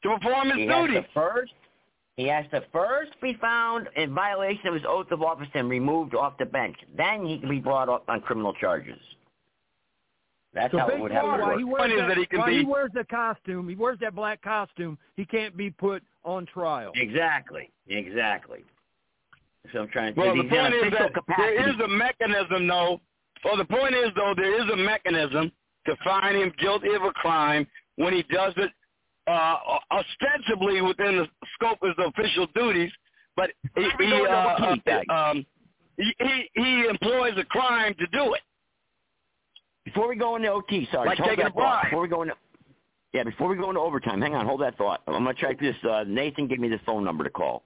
to 0.03 0.19
perform 0.19 0.49
his 0.51 0.59
he 0.59 0.67
has 0.67 0.87
duty. 0.87 0.95
to 1.01 1.07
first. 1.15 1.55
He 2.19 2.25
has 2.29 2.45
to 2.51 2.63
first 2.71 3.13
be 3.23 3.33
found 3.41 3.89
in 3.97 4.13
violation 4.13 4.67
of 4.67 4.75
his 4.75 4.83
oath 4.87 5.11
of 5.13 5.23
office 5.23 5.49
and 5.55 5.71
removed 5.71 6.15
off 6.15 6.37
the 6.37 6.45
bench. 6.45 6.77
Then 6.95 7.25
he 7.25 7.39
can 7.39 7.49
be 7.49 7.59
brought 7.59 7.89
up 7.89 8.05
on 8.07 8.21
criminal 8.21 8.53
charges. 8.53 9.01
That's 10.53 10.71
so 10.73 10.79
how 10.81 10.89
it 10.89 11.01
would 11.01 11.11
have 11.11 11.23
to 11.23 11.27
while 11.27 11.47
work. 11.47 11.59
he 11.59 11.65
wears 11.65 11.93
that, 11.99 12.09
that 12.09 12.19
he 12.19 12.27
can 12.27 12.41
while 12.41 12.51
he 12.51 12.65
wears 12.67 12.91
the 12.93 13.05
costume, 13.05 13.67
he 13.67 13.77
wears 13.77 13.99
that 14.01 14.15
black 14.15 14.43
costume. 14.43 14.99
He 15.17 15.25
can't 15.25 15.57
be 15.57 15.71
put 15.71 16.03
on 16.23 16.45
trial. 16.45 16.93
Exactly. 16.97 17.71
Exactly. 17.89 18.63
So 19.73 19.81
I'm 19.81 19.89
trying 19.89 20.15
to. 20.15 20.21
Well, 20.21 20.37
the 20.37 20.49
point 20.49 20.75
is 20.75 20.93
that 20.99 21.15
capacity. 21.15 21.57
there 21.57 21.69
is 21.69 21.77
a 21.85 21.89
mechanism, 21.89 22.67
though. 22.67 23.01
Well, 23.45 23.57
the 23.57 23.65
point 23.65 23.95
is, 23.95 24.09
though, 24.17 24.35
there 24.37 24.61
is 24.63 24.71
a 24.71 24.77
mechanism 24.77 25.53
to 25.87 25.97
find 26.05 26.37
him 26.37 26.53
guilty 26.59 26.93
of 26.95 27.03
a 27.03 27.13
crime 27.13 27.67
when 27.97 28.13
he 28.13 28.23
does 28.25 28.53
it 28.57 28.71
uh, 29.29 29.57
ostensibly 29.91 30.81
within 30.81 31.19
the 31.19 31.27
scope 31.55 31.79
of 31.83 31.95
his 31.97 32.07
official 32.07 32.47
duties, 32.55 32.91
but 33.37 33.51
he, 33.77 33.89
he, 33.99 34.13
uh, 34.13 34.57
double 34.59 35.15
um, 35.15 35.47
he, 35.97 36.15
he 36.19 36.51
he 36.55 36.87
employs 36.89 37.35
a 37.37 37.45
crime 37.45 37.95
to 37.99 38.07
do 38.07 38.35
it. 38.35 38.41
Before 39.85 40.09
we 40.09 40.17
go 40.17 40.37
into 40.37 40.49
OT, 40.49 40.89
sorry, 40.93 41.09
Like 41.09 41.19
taking 41.19 41.47
a 41.47 41.51
bribe. 41.51 41.85
Before 41.85 42.03
we 42.03 42.09
go 42.09 42.23
into 42.23 42.35
yeah, 43.13 43.25
before 43.25 43.49
we 43.49 43.57
go 43.57 43.71
into 43.71 43.81
overtime, 43.81 44.21
hang 44.21 44.35
on, 44.35 44.47
hold 44.47 44.61
that 44.61 44.77
thought. 44.77 45.03
I'm 45.07 45.25
gonna 45.25 45.35
try 45.35 45.55
this. 45.59 45.77
Uh, 45.89 46.05
Nathan 46.07 46.47
gave 46.47 46.61
me 46.61 46.69
this 46.69 46.81
phone 46.85 47.05
number 47.05 47.25
to 47.25 47.31
call, 47.31 47.63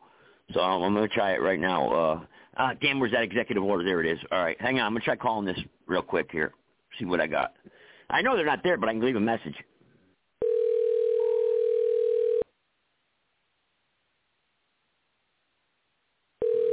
so 0.53 0.61
I'm 0.61 0.95
gonna 0.95 1.09
try 1.09 1.33
it 1.33 1.43
right 1.43 1.59
now. 1.59 1.93
Uh, 1.93 2.21
uh, 2.57 2.75
damn, 2.81 3.01
where's 3.01 3.13
that 3.13 3.23
executive 3.23 3.63
order? 3.63 3.85
There 3.85 4.01
it 4.01 4.07
is. 4.07 4.19
All 4.31 4.43
right, 4.43 4.61
hang 4.61 4.79
on. 4.79 4.87
I'm 4.87 4.93
gonna 4.93 5.05
try 5.05 5.17
calling 5.17 5.47
this 5.47 5.59
real 5.87 6.03
quick 6.03 6.29
here. 6.31 6.53
See 6.99 7.05
what 7.05 7.21
I 7.21 7.27
got. 7.27 7.55
I 8.11 8.21
know 8.21 8.37
they're 8.37 8.45
not 8.45 8.63
there, 8.63 8.77
but 8.77 8.89
I 8.89 8.93
can 8.93 9.01
leave 9.03 9.17
a 9.17 9.21
message. 9.21 9.55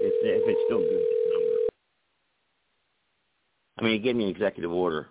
If, 0.02 0.44
it's 0.48 0.60
still 0.66 0.80
good. 0.80 1.02
I 3.78 3.84
mean, 3.84 3.94
he 3.94 4.00
gave 4.00 4.16
me 4.16 4.26
an 4.26 4.30
executive 4.30 4.72
order 4.72 5.08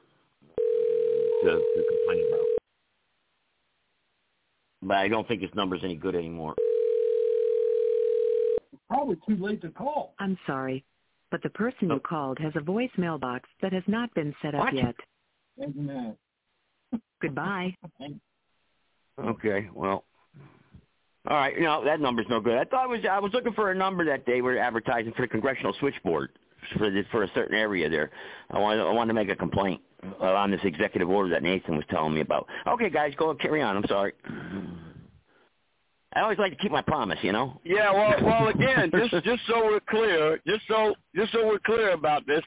to, 1.43 1.48
to 1.48 1.85
complain 1.89 2.26
about. 2.28 2.47
But 4.82 4.97
I 4.98 5.09
don't 5.09 5.26
think 5.26 5.40
his 5.40 5.51
number's 5.55 5.80
any 5.82 5.97
good 5.97 6.14
anymore. 6.14 6.55
Probably 8.89 9.16
too 9.28 9.36
late 9.36 9.60
to 9.62 9.70
call. 9.70 10.15
I'm 10.19 10.39
sorry, 10.47 10.85
but 11.31 11.43
the 11.43 11.51
person 11.51 11.90
you 11.90 12.01
called 12.01 12.39
has 12.39 12.52
a 12.56 12.60
voicemail 12.60 13.20
box 13.20 13.48
that 13.60 13.73
has 13.73 13.82
not 13.86 14.12
been 14.15 14.35
set 14.40 14.55
up 14.55 14.65
What? 14.65 14.74
yet. 14.74 14.94
Isn't 15.59 15.86
that? 15.86 16.16
Goodbye. 17.20 17.74
Okay, 19.20 19.69
well, 19.74 20.05
all 21.28 21.36
right. 21.36 21.55
You 21.55 21.65
know 21.65 21.85
that 21.85 22.01
number's 22.01 22.27
no 22.31 22.40
good. 22.40 22.56
I 22.56 22.65
thought 22.65 22.85
it 22.85 22.89
was 22.89 23.01
I 23.10 23.19
was 23.19 23.32
looking 23.35 23.52
for 23.52 23.70
a 23.70 23.74
number 23.74 24.05
that 24.06 24.24
they 24.27 24.40
were 24.40 24.56
advertising 24.56 25.12
for 25.15 25.23
the 25.23 25.28
congressional 25.28 25.74
switchboard 25.81 26.31
for 26.78 26.90
the, 26.90 27.02
for 27.10 27.24
a 27.24 27.28
certain 27.35 27.56
area 27.56 27.90
there. 27.90 28.10
I 28.51 28.59
wanted 28.59 28.82
I 28.82 28.93
wanted 28.93 29.09
to 29.09 29.15
make 29.15 29.28
a 29.28 29.36
complaint 29.36 29.82
uh, 30.20 30.24
on 30.24 30.51
this 30.51 30.60
executive 30.65 31.10
order 31.10 31.28
that 31.31 31.43
Nathan 31.43 31.77
was 31.77 31.85
telling 31.90 32.15
me 32.15 32.20
about. 32.20 32.47
Okay, 32.66 32.89
guys, 32.89 33.12
go 33.19 33.35
carry 33.35 33.60
on. 33.60 33.77
I'm 33.77 33.86
sorry. 33.89 34.12
I 36.14 36.20
always 36.22 36.39
like 36.39 36.52
to 36.52 36.59
keep 36.59 36.72
my 36.72 36.82
promise, 36.82 37.18
you 37.22 37.32
know. 37.32 37.60
Yeah, 37.64 37.93
well, 37.93 38.14
well, 38.22 38.48
again, 38.48 38.90
just 39.10 39.24
just 39.24 39.43
so 39.47 39.64
we're 39.64 39.80
clear, 39.80 40.40
just 40.47 40.62
so 40.68 40.94
just 41.14 41.32
so 41.32 41.47
we're 41.47 41.59
clear 41.59 41.90
about 41.90 42.26
this, 42.26 42.43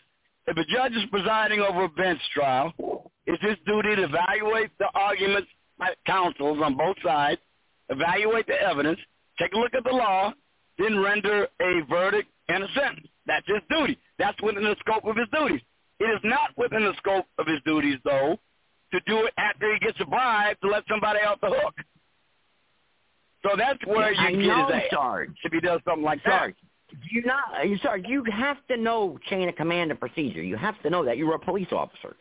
if 0.47 0.57
a 0.57 0.65
judge 0.65 0.93
is 0.93 1.03
presiding 1.11 1.59
over 1.61 1.83
a 1.83 1.89
bench 1.89 2.19
trial, 2.33 2.73
it's 3.25 3.41
his 3.43 3.57
duty 3.65 3.95
to 3.95 4.03
evaluate 4.03 4.71
the 4.79 4.87
arguments 4.95 5.49
by 5.77 5.93
counsels 6.05 6.59
on 6.63 6.75
both 6.75 6.97
sides, 7.03 7.39
evaluate 7.89 8.47
the 8.47 8.59
evidence, 8.59 8.99
take 9.39 9.53
a 9.53 9.57
look 9.57 9.73
at 9.75 9.83
the 9.83 9.91
law, 9.91 10.33
then 10.77 10.99
render 10.99 11.47
a 11.61 11.81
verdict 11.89 12.29
and 12.49 12.63
a 12.63 12.67
sentence. 12.73 13.07
That's 13.27 13.47
his 13.47 13.61
duty. 13.69 13.97
That's 14.17 14.41
within 14.41 14.63
the 14.63 14.75
scope 14.79 15.05
of 15.05 15.15
his 15.15 15.27
duties. 15.31 15.61
It 15.99 16.05
is 16.05 16.19
not 16.23 16.49
within 16.57 16.83
the 16.83 16.93
scope 16.97 17.25
of 17.37 17.45
his 17.45 17.59
duties, 17.63 17.99
though, 18.03 18.37
to 18.91 18.99
do 19.05 19.25
it 19.25 19.33
after 19.37 19.71
he 19.71 19.79
gets 19.79 19.99
a 20.01 20.05
bribe 20.05 20.57
to 20.61 20.67
let 20.67 20.83
somebody 20.89 21.19
off 21.19 21.39
the 21.41 21.49
hook. 21.49 21.75
So 23.43 23.55
that's 23.57 23.79
where 23.85 24.13
I 24.17 24.29
you 24.29 24.47
know, 24.47 24.67
get 24.67 24.75
his 24.75 24.83
ass 24.85 24.89
Sarge. 24.91 25.35
if 25.43 25.51
he 25.51 25.59
does 25.59 25.81
something 25.85 26.03
like 26.03 26.21
Sarge, 26.23 26.55
that. 26.91 26.99
you 27.11 27.23
not 27.23 27.67
you 27.67 27.77
sorry, 27.79 28.03
you 28.07 28.23
have 28.31 28.57
to 28.69 28.77
know 28.77 29.17
chain 29.29 29.49
of 29.49 29.55
command 29.55 29.91
and 29.91 29.99
procedure. 29.99 30.43
You 30.43 30.57
have 30.57 30.79
to 30.83 30.89
know 30.89 31.03
that 31.05 31.17
you're 31.17 31.33
a 31.33 31.39
police 31.39 31.71
officer. 31.71 32.15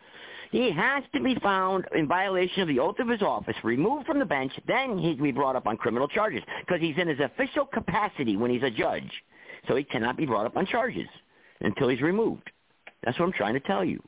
He 0.50 0.70
has 0.72 1.04
to 1.14 1.20
be 1.22 1.36
found 1.36 1.84
in 1.94 2.08
violation 2.08 2.62
of 2.62 2.68
the 2.68 2.80
oath 2.80 2.98
of 2.98 3.08
his 3.08 3.22
office, 3.22 3.54
removed 3.62 4.06
from 4.06 4.18
the 4.18 4.24
bench, 4.24 4.52
then 4.66 4.98
he 4.98 5.14
can 5.14 5.22
be 5.22 5.30
brought 5.30 5.54
up 5.54 5.66
on 5.68 5.76
criminal 5.76 6.08
charges 6.08 6.42
because 6.66 6.80
he's 6.80 6.96
in 6.98 7.06
his 7.06 7.20
official 7.20 7.64
capacity 7.64 8.36
when 8.36 8.50
he's 8.50 8.64
a 8.64 8.70
judge. 8.70 9.10
So 9.68 9.76
he 9.76 9.84
cannot 9.84 10.16
be 10.16 10.26
brought 10.26 10.46
up 10.46 10.56
on 10.56 10.66
charges 10.66 11.06
until 11.60 11.88
he's 11.88 12.00
removed. 12.00 12.50
That's 13.04 13.16
what 13.18 13.26
I'm 13.26 13.32
trying 13.32 13.54
to 13.54 13.60
tell 13.60 13.84
you. 13.84 14.02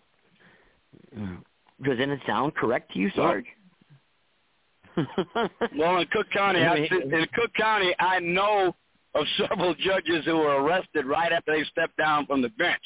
Doesn't 1.85 2.11
it 2.11 2.21
sound 2.27 2.55
correct 2.57 2.93
to 2.93 2.99
you, 2.99 3.11
Sarge? 3.15 3.47
Well, 5.79 5.99
in 5.99 6.07
Cook 6.09 6.27
County, 6.33 6.61
I, 6.61 6.77
in 6.77 7.27
Cook 7.35 7.53
County, 7.55 7.95
I 7.99 8.19
know 8.21 8.75
of 9.15 9.27
several 9.39 9.75
judges 9.75 10.25
who 10.25 10.37
were 10.37 10.63
arrested 10.63 11.07
right 11.07 11.33
after 11.33 11.53
they 11.53 11.65
stepped 11.65 11.97
down 11.97 12.27
from 12.27 12.43
the 12.43 12.49
bench. 12.51 12.83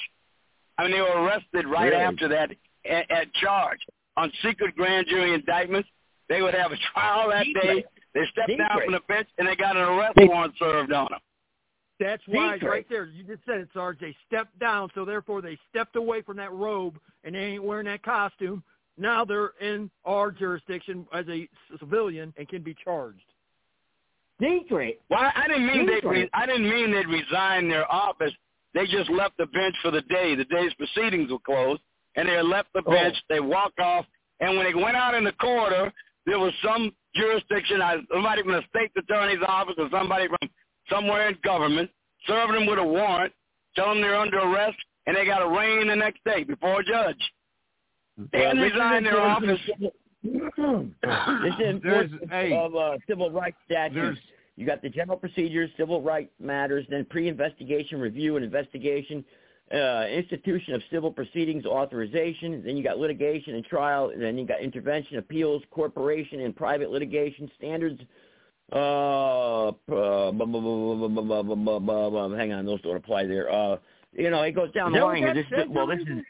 I 0.78 0.82
mean, 0.84 0.92
they 0.92 1.00
were 1.00 1.22
arrested 1.22 1.66
right 1.66 1.90
Really? 1.90 2.02
after 2.02 2.28
that 2.28 2.50
at, 2.88 3.10
at 3.10 3.32
charge 3.34 3.78
on 4.16 4.30
secret 4.42 4.74
grand 4.76 5.06
jury 5.08 5.34
indictments. 5.34 5.88
They 6.28 6.42
would 6.42 6.54
have 6.54 6.72
a 6.72 6.76
trial 6.92 7.30
that 7.30 7.46
day. 7.62 7.84
They 8.14 8.22
stepped 8.32 8.58
down 8.58 8.80
from 8.84 8.92
the 8.92 9.00
bench 9.08 9.28
and 9.38 9.46
they 9.46 9.54
got 9.56 9.76
an 9.76 9.82
arrest 9.82 10.16
warrant 10.18 10.54
served 10.58 10.92
on 10.92 11.08
them. 11.10 11.20
That's 11.98 12.22
why 12.26 12.54
Secret. 12.54 12.68
right 12.68 12.86
there, 12.90 13.06
you 13.06 13.24
just 13.24 13.40
said 13.46 13.60
it, 13.60 13.68
Sarge. 13.72 13.98
They 14.00 14.14
stepped 14.26 14.58
down, 14.58 14.90
so 14.94 15.04
therefore 15.04 15.40
they 15.40 15.56
stepped 15.70 15.96
away 15.96 16.20
from 16.20 16.36
that 16.36 16.52
robe 16.52 16.98
and 17.24 17.34
they 17.34 17.38
ain't 17.38 17.64
wearing 17.64 17.86
that 17.86 18.02
costume. 18.02 18.62
Now 18.98 19.24
they're 19.24 19.52
in 19.60 19.90
our 20.04 20.30
jurisdiction 20.30 21.06
as 21.12 21.26
a 21.28 21.48
civilian 21.78 22.32
and 22.36 22.48
can 22.48 22.62
be 22.62 22.74
charged. 22.82 23.24
Secret. 24.40 25.00
Well, 25.08 25.20
I 25.20 25.32
I 25.44 25.48
didn't 25.48 25.66
mean 25.66 25.86
they. 25.86 26.06
Re- 26.06 26.30
I 26.34 26.46
didn't 26.46 26.68
mean 26.68 26.92
they'd 26.92 27.06
resign 27.06 27.68
their 27.68 27.90
office. 27.90 28.32
They 28.74 28.86
just 28.86 29.10
left 29.10 29.36
the 29.38 29.46
bench 29.46 29.74
for 29.82 29.90
the 29.90 30.02
day. 30.02 30.34
The 30.34 30.44
day's 30.44 30.74
proceedings 30.74 31.30
were 31.30 31.38
closed, 31.38 31.80
and 32.16 32.28
they 32.28 32.40
left 32.42 32.68
the 32.74 32.82
oh. 32.86 32.90
bench. 32.90 33.16
They 33.28 33.40
walked 33.40 33.80
off, 33.80 34.04
and 34.40 34.56
when 34.56 34.66
they 34.66 34.74
went 34.74 34.96
out 34.96 35.14
in 35.14 35.24
the 35.24 35.32
corridor, 35.32 35.92
there 36.26 36.38
was 36.38 36.52
some 36.62 36.92
jurisdiction, 37.14 37.80
somebody 38.12 38.42
from 38.42 38.52
the 38.52 38.62
state 38.68 38.90
attorney's 38.96 39.42
office 39.48 39.76
or 39.78 39.88
somebody 39.90 40.28
from 40.28 40.50
somewhere 40.90 41.28
in 41.28 41.38
government, 41.42 41.90
serving 42.26 42.54
them 42.54 42.66
with 42.66 42.78
a 42.78 42.84
warrant, 42.84 43.32
telling 43.74 44.00
them 44.00 44.02
they're 44.02 44.20
under 44.20 44.38
arrest, 44.38 44.76
and 45.06 45.16
they 45.16 45.24
got 45.24 45.42
arraigned 45.42 45.88
the 45.88 45.96
next 45.96 46.22
day 46.24 46.44
before 46.44 46.80
a 46.80 46.84
judge. 46.84 47.32
Banners 48.18 48.72
well, 48.74 49.02
their 49.02 49.20
office. 49.20 49.60
this 49.72 49.82
is 50.24 51.66
enforcement 51.66 52.30
hey, 52.30 52.56
of 52.56 52.74
uh, 52.74 52.96
civil 53.06 53.30
rights 53.30 53.56
statutes. 53.66 54.18
You 54.56 54.66
got 54.66 54.80
the 54.80 54.88
general 54.88 55.18
procedures, 55.18 55.70
civil 55.76 56.00
rights 56.00 56.32
matters, 56.40 56.86
then 56.88 57.04
pre-investigation 57.04 58.00
review 58.00 58.36
and 58.36 58.44
investigation, 58.44 59.22
uh, 59.72 60.06
institution 60.06 60.72
of 60.74 60.82
civil 60.90 61.12
proceedings 61.12 61.66
authorization. 61.66 62.62
Then 62.64 62.74
you 62.76 62.82
got 62.82 62.98
litigation 62.98 63.54
and 63.54 63.64
trial. 63.66 64.08
And 64.10 64.22
then 64.22 64.38
you 64.38 64.46
got 64.46 64.62
intervention, 64.62 65.18
appeals, 65.18 65.62
corporation 65.70 66.40
and 66.40 66.56
private 66.56 66.90
litigation 66.90 67.50
standards. 67.58 68.00
Hang 72.34 72.52
on, 72.52 72.66
those 72.66 72.80
don't 72.80 72.96
apply 72.96 73.26
there. 73.26 73.52
Uh, 73.52 73.76
you 74.12 74.30
know, 74.30 74.40
it 74.42 74.52
goes 74.52 74.72
down 74.72 74.92
the 74.92 75.00
line. 75.00 75.22
This, 75.34 75.44
well, 75.68 75.86
this 75.86 76.00
is 76.00 76.24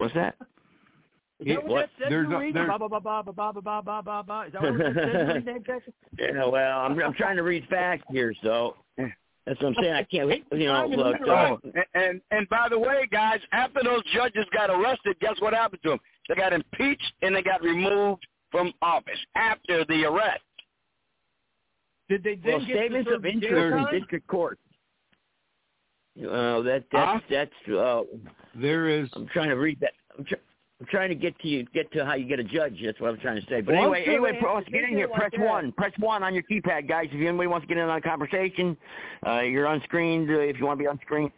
what's 0.00 0.14
that? 0.14 0.34
Is 1.40 1.46
that 1.46 1.54
what, 1.62 1.66
What? 1.68 1.80
that 1.80 1.90
says 1.98 2.06
There's 2.10 2.24
in 2.24 2.30
the 2.30 2.36
a- 2.36 2.40
read? 2.40 2.54
there's- 2.54 2.68
Ba, 2.68 2.78
ba, 2.78 2.88
ba, 2.88 3.00
ba, 3.00 3.22
ba, 3.32 3.32
ba, 3.32 3.62
ba, 3.62 3.82
ba, 3.82 4.02
ba, 4.02 4.24
ba. 4.26 4.44
Is 4.46 4.52
that 4.52 4.62
what 4.62 4.74
it 4.74 4.94
says 4.94 4.96
in 4.96 5.26
the 5.26 5.34
read, 5.34 5.44
Dave 5.46 5.66
Jackson? 5.66 5.92
Yeah, 6.18 6.44
well, 6.46 6.80
I'm 6.80 7.00
I'm 7.02 7.14
trying 7.14 7.36
to 7.36 7.42
read 7.42 7.64
fast 7.70 8.02
here, 8.10 8.34
so 8.42 8.76
that's 8.98 9.60
what 9.62 9.68
I'm 9.68 9.74
saying. 9.80 9.94
I 9.94 10.02
can't, 10.04 10.28
you 10.52 10.66
know, 10.66 10.72
Time 10.74 10.92
in 10.92 10.98
the 10.98 11.04
look. 11.04 11.20
middle. 11.20 11.34
Uh, 11.34 11.56
and, 11.64 11.84
and 11.94 12.20
and 12.30 12.48
by 12.50 12.68
the 12.68 12.78
way, 12.78 13.08
guys, 13.10 13.40
after 13.52 13.80
those 13.82 14.02
judges 14.12 14.44
got 14.52 14.68
arrested, 14.70 15.16
guess 15.20 15.34
what 15.40 15.54
happened 15.54 15.82
to 15.84 15.90
them? 15.90 16.00
They 16.28 16.34
got 16.34 16.52
impeached 16.52 17.12
and 17.22 17.34
they 17.34 17.42
got 17.42 17.62
removed 17.62 18.26
from 18.50 18.72
office 18.82 19.18
after 19.34 19.84
the 19.86 20.04
arrest. 20.04 20.42
Did 22.08 22.22
they 22.24 22.34
then 22.34 22.52
well, 22.58 22.58
get 22.60 22.66
to 22.66 22.78
statements 22.80 23.10
of 23.14 23.24
interest 23.24 23.92
in 23.92 24.00
district 24.00 24.26
court. 24.26 24.58
Uh, 26.18 26.60
that 26.62 26.84
that's 26.92 27.24
that's. 27.30 27.68
Uh, 27.74 28.02
there 28.54 28.88
is. 28.88 29.08
I'm 29.14 29.26
trying 29.28 29.48
to 29.48 29.54
read 29.56 29.78
that. 29.80 29.92
I'm, 30.18 30.24
tr- 30.24 30.34
I'm 30.80 30.86
trying 30.86 31.08
to 31.10 31.14
get 31.14 31.38
to 31.40 31.48
you, 31.48 31.64
get 31.72 31.90
to 31.92 32.04
how 32.04 32.14
you 32.14 32.26
get 32.26 32.40
a 32.40 32.44
judge. 32.44 32.80
That's 32.84 32.98
what 33.00 33.10
I'm 33.10 33.20
trying 33.20 33.40
to 33.40 33.46
say. 33.48 33.60
But 33.60 33.74
Well, 33.74 33.82
anyway, 33.94 34.04
sure 34.04 34.12
anyway, 34.14 34.32
they- 34.32 34.38
pro- 34.40 34.60
get 34.62 34.84
in 34.84 34.90
here. 34.96 35.06
like 35.08 35.18
Press 35.20 35.30
that. 35.36 35.40
one. 35.46 35.72
Press 35.72 35.92
one 35.98 36.22
on 36.22 36.34
your 36.34 36.42
keypad, 36.42 36.88
guys. 36.88 37.06
If 37.12 37.14
anybody 37.26 37.46
wants 37.46 37.64
to 37.64 37.68
get 37.68 37.78
in 37.80 37.88
on 37.88 37.98
a 37.98 38.00
conversation, 38.00 38.76
uh, 39.26 39.40
you're 39.40 39.66
unscreened. 39.66 40.28
Uh, 40.30 40.38
if 40.40 40.58
you 40.58 40.66
want 40.66 40.78
to 40.78 40.82
be 40.84 40.88
unscreened, 40.90 41.30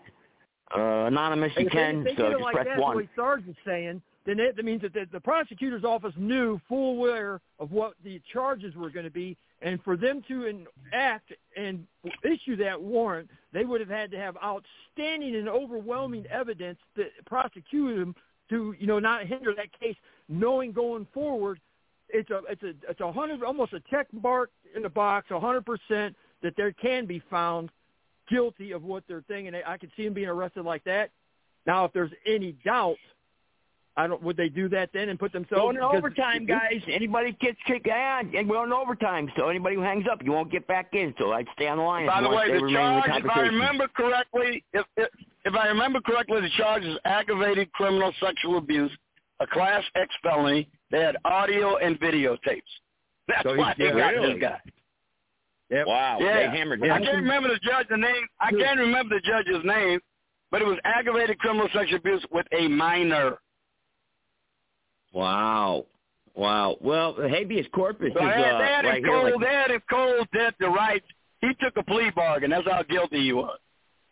uh, 0.77 1.05
anonymous, 1.07 1.53
you 1.57 1.67
If 1.67 1.73
they- 1.73 1.79
can. 1.79 1.99
if 1.99 2.05
they 2.05 2.17
so 2.17 2.29
did 2.29 2.33
just 2.33 2.43
like 2.45 2.55
press 2.55 2.67
that, 2.67 2.79
one. 2.81 2.97
the 2.97 3.03
way 3.03 3.09
Sarge 3.15 3.47
is 3.47 3.57
saying, 3.67 4.01
then 4.25 4.41
it, 4.41 4.57
that 4.57 4.65
means 4.65 4.81
that 4.83 4.95
the, 4.95 5.07
the 5.13 5.21
prosecutor's 5.21 5.85
office 5.85 6.15
knew 6.17 6.61
full 6.69 6.93
aware 6.97 7.41
of 7.59 7.73
what 7.73 7.95
the 8.05 8.21
charges 8.33 8.75
were 8.77 8.89
going 8.91 9.05
to 9.05 9.11
be, 9.11 9.37
and 9.63 9.83
for 9.83 9.97
them 9.97 10.23
to 10.29 10.47
enact 10.47 11.33
and 11.57 11.87
issue 12.25 12.57
that 12.57 12.81
warrant, 12.81 13.31
they 13.53 13.65
would 13.65 13.81
have 13.81 13.89
had 13.89 14.11
to 14.11 14.19
have 14.19 14.37
outstanding 14.43 15.37
and 15.37 15.49
overwhelming 15.49 16.27
evidence 16.27 16.79
that 16.97 17.11
prosecute 17.27 17.99
them 17.99 18.15
to, 18.51 18.75
you 18.79 18.87
know, 18.87 18.99
not 18.99 19.27
hinder 19.27 19.55
that 19.55 19.69
case, 19.79 19.97
knowing 20.29 20.73
going 20.73 21.07
forward, 21.15 21.61
it's 22.09 22.29
a 22.31 22.41
it's 22.51 22.63
a 22.63 22.75
it's 22.91 23.01
a 23.01 23.13
hundred 23.13 23.43
almost 23.43 23.73
a 23.73 23.81
check 23.89 24.07
mark 24.13 24.51
in 24.77 24.83
the 24.83 24.89
box, 24.89 25.31
a 25.31 25.41
hundred 25.41 25.65
percent 25.65 26.15
that 26.43 26.55
they 26.57 26.73
can 26.81 27.07
be 27.07 27.23
found 27.31 27.71
guilty 28.29 28.73
of 28.73 28.83
what 28.83 29.05
they're 29.09 29.25
thinking. 29.29 29.55
I 29.67 29.79
could 29.79 29.91
see 29.97 30.05
them 30.05 30.15
being 30.15 30.29
arrested 30.29 30.65
like 30.65 30.85
that. 30.85 31.11
Now, 31.67 31.85
if 31.85 31.93
there's 31.93 32.11
any 32.27 32.53
doubt, 32.65 32.97
I 33.97 34.07
don't. 34.07 34.23
Would 34.23 34.37
they 34.39 34.49
do 34.49 34.69
that 34.71 34.89
then 34.95 35.11
and 35.11 35.19
put 35.19 35.33
themselves 35.33 35.61
Going 35.61 35.77
to 35.77 35.83
because- 35.83 35.99
overtime, 35.99 36.47
guys. 36.47 36.81
Anybody 36.91 37.37
gets 37.41 37.59
kicked, 37.67 37.89
out, 37.89 38.25
and 38.35 38.49
we're 38.49 38.57
on 38.59 38.73
overtime. 38.73 39.31
So 39.37 39.49
anybody 39.49 39.77
who 39.77 39.83
hangs 39.83 40.07
up, 40.11 40.23
you 40.25 40.33
won't 40.33 40.51
get 40.51 40.67
back 40.67 40.89
in. 40.95 41.15
So 41.19 41.33
I'd 41.33 41.47
stay 41.55 41.69
on 41.69 41.77
the 41.79 41.85
line. 41.85 42.07
By 42.07 42.23
the 42.23 42.29
way, 42.31 42.51
the 42.51 42.57
stay 42.59 42.63
remain 42.65 42.95
in 42.95 43.01
the 43.01 43.07
charge, 43.07 43.25
if 43.25 43.31
I 43.31 43.41
remember 43.41 43.89
correctly, 43.89 44.65
if, 44.73 44.87
if 44.97 45.09
if 45.45 45.55
I 45.55 45.67
remember 45.69 46.01
correctly, 46.01 46.41
the 46.41 46.51
charge 46.57 46.85
is 46.85 46.97
aggravated 47.05 47.71
criminal 47.73 48.13
sexual 48.19 48.59
abuse, 48.59 48.93
a 49.41 49.47
class 49.47 49.83
X 49.95 50.09
felony. 50.23 50.69
They 50.91 51.01
had 51.01 51.17
audio 51.25 51.77
and 51.77 51.99
videotapes. 52.01 52.63
That's 53.29 53.43
So 53.43 53.57
why 53.57 53.75
they 53.77 53.87
yeah, 53.87 53.93
got 53.93 54.15
really? 54.15 54.33
this 54.35 54.43
guy. 54.43 54.61
Wow, 55.87 56.19
yeah. 56.21 56.51
they 56.51 56.57
hammered 56.59 56.83
I 56.83 56.99
can't 56.99 57.17
remember 57.17 57.49
the 57.49 57.59
judge's 57.63 57.97
name. 57.97 58.27
I 58.41 58.51
can't 58.51 58.79
remember 58.79 59.15
the 59.17 59.23
judge's 59.23 59.65
name, 59.65 60.01
but 60.51 60.61
it 60.61 60.67
was 60.67 60.79
aggravated 60.85 61.39
criminal 61.39 61.69
sexual 61.73 61.99
abuse 61.99 62.25
with 62.31 62.47
a 62.53 62.69
minor. 62.69 63.39
Wow. 65.13 65.87
Wow. 66.35 66.77
Well, 66.81 67.15
habeas 67.15 67.67
corpus 67.73 68.13
So 68.15 68.21
is 68.21 68.27
uh, 68.27 68.33
had 68.33 68.85
right 68.85 68.99
him 68.99 69.05
here. 69.05 69.13
cold. 69.13 69.43
like- 69.43 69.51
had 69.51 69.71
him 69.71 69.83
cold 69.91 70.29
dead 70.33 70.55
to 70.61 70.69
rights. 70.69 71.07
He 71.41 71.49
took 71.61 71.77
a 71.77 71.83
plea 71.83 72.11
bargain. 72.15 72.51
That's 72.51 72.69
how 72.69 72.83
guilty 72.85 73.25
he 73.25 73.33
was. 73.33 73.59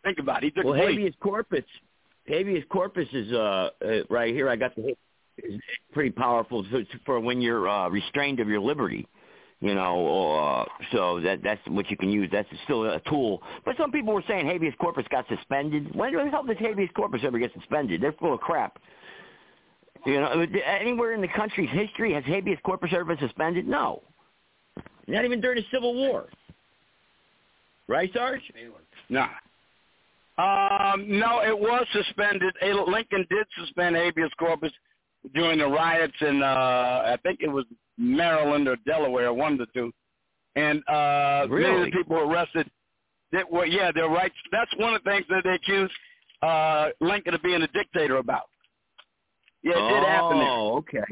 Think 0.03 0.19
about 0.19 0.43
it. 0.43 0.47
He 0.47 0.51
took 0.51 0.65
well, 0.65 0.73
a 0.73 0.77
plea. 0.77 0.95
habeas 0.95 1.13
corpus, 1.21 1.63
habeas 2.25 2.63
corpus 2.69 3.07
is 3.13 3.31
uh, 3.31 3.69
uh 3.83 4.03
right 4.09 4.33
here. 4.33 4.49
I 4.49 4.55
got 4.55 4.75
the 4.75 4.95
is 5.37 5.59
pretty 5.93 6.11
powerful 6.11 6.65
for, 6.69 6.83
for 7.05 7.19
when 7.19 7.41
you're 7.41 7.67
uh, 7.67 7.89
restrained 7.89 8.39
of 8.39 8.47
your 8.47 8.59
liberty. 8.59 9.07
You 9.59 9.75
know, 9.75 10.39
uh, 10.39 10.65
so 10.91 11.19
that 11.21 11.43
that's 11.43 11.61
what 11.67 11.89
you 11.91 11.95
can 11.95 12.09
use. 12.09 12.27
That's 12.31 12.49
still 12.63 12.83
a 12.85 12.99
tool. 13.01 13.43
But 13.63 13.77
some 13.77 13.91
people 13.91 14.11
were 14.11 14.23
saying 14.27 14.47
habeas 14.47 14.73
corpus 14.79 15.05
got 15.11 15.27
suspended. 15.27 15.95
When 15.95 16.11
the 16.13 16.31
hell 16.31 16.43
does 16.43 16.57
habeas 16.57 16.89
corpus 16.95 17.21
ever 17.23 17.37
get 17.37 17.53
suspended? 17.53 18.01
They're 18.01 18.13
full 18.13 18.33
of 18.33 18.39
crap. 18.39 18.79
You 20.05 20.19
know, 20.19 20.45
anywhere 20.65 21.13
in 21.13 21.21
the 21.21 21.27
country's 21.27 21.69
history 21.71 22.13
has 22.13 22.23
habeas 22.25 22.57
corpus 22.63 22.89
ever 22.93 23.05
been 23.05 23.19
suspended? 23.19 23.67
No. 23.67 24.01
Not 25.07 25.25
even 25.25 25.41
during 25.41 25.57
the 25.57 25.65
Civil 25.71 25.93
War. 25.93 26.25
Right, 27.87 28.09
Sarge? 28.13 28.41
Nah. 29.09 29.27
Um, 30.37 31.19
no, 31.19 31.41
it 31.41 31.57
was 31.57 31.85
suspended. 31.93 32.53
Lincoln 32.87 33.27
did 33.29 33.45
suspend 33.59 33.95
habeas 33.95 34.31
corpus 34.39 34.71
during 35.35 35.59
the 35.59 35.67
riots 35.67 36.13
in, 36.21 36.41
uh, 36.41 36.45
I 36.45 37.17
think 37.21 37.41
it 37.41 37.49
was 37.49 37.65
Maryland 37.97 38.67
or 38.67 38.77
Delaware, 38.87 39.33
one 39.33 39.53
of 39.53 39.59
the 39.59 39.67
two. 39.67 39.91
And 40.55 40.81
uh, 40.89 41.45
really? 41.49 41.69
many 41.69 41.81
of 41.81 41.85
the 41.85 41.91
people 41.91 42.17
arrested, 42.17 42.69
that 43.33 43.49
were, 43.49 43.65
yeah, 43.65 43.91
they're 43.93 44.09
right. 44.09 44.31
That's 44.51 44.71
one 44.77 44.95
of 44.95 45.03
the 45.03 45.11
things 45.11 45.25
that 45.29 45.43
they 45.43 45.51
accused 45.51 45.93
uh, 46.41 46.87
Lincoln 46.99 47.33
of 47.33 47.43
being 47.43 47.61
a 47.61 47.67
dictator 47.67 48.17
about. 48.17 48.49
Yeah, 49.63 49.73
it 49.73 49.77
oh, 49.77 49.89
did 49.89 50.03
happen 50.03 50.37
there. 50.39 50.49
Oh, 50.49 50.77
okay. 50.77 51.03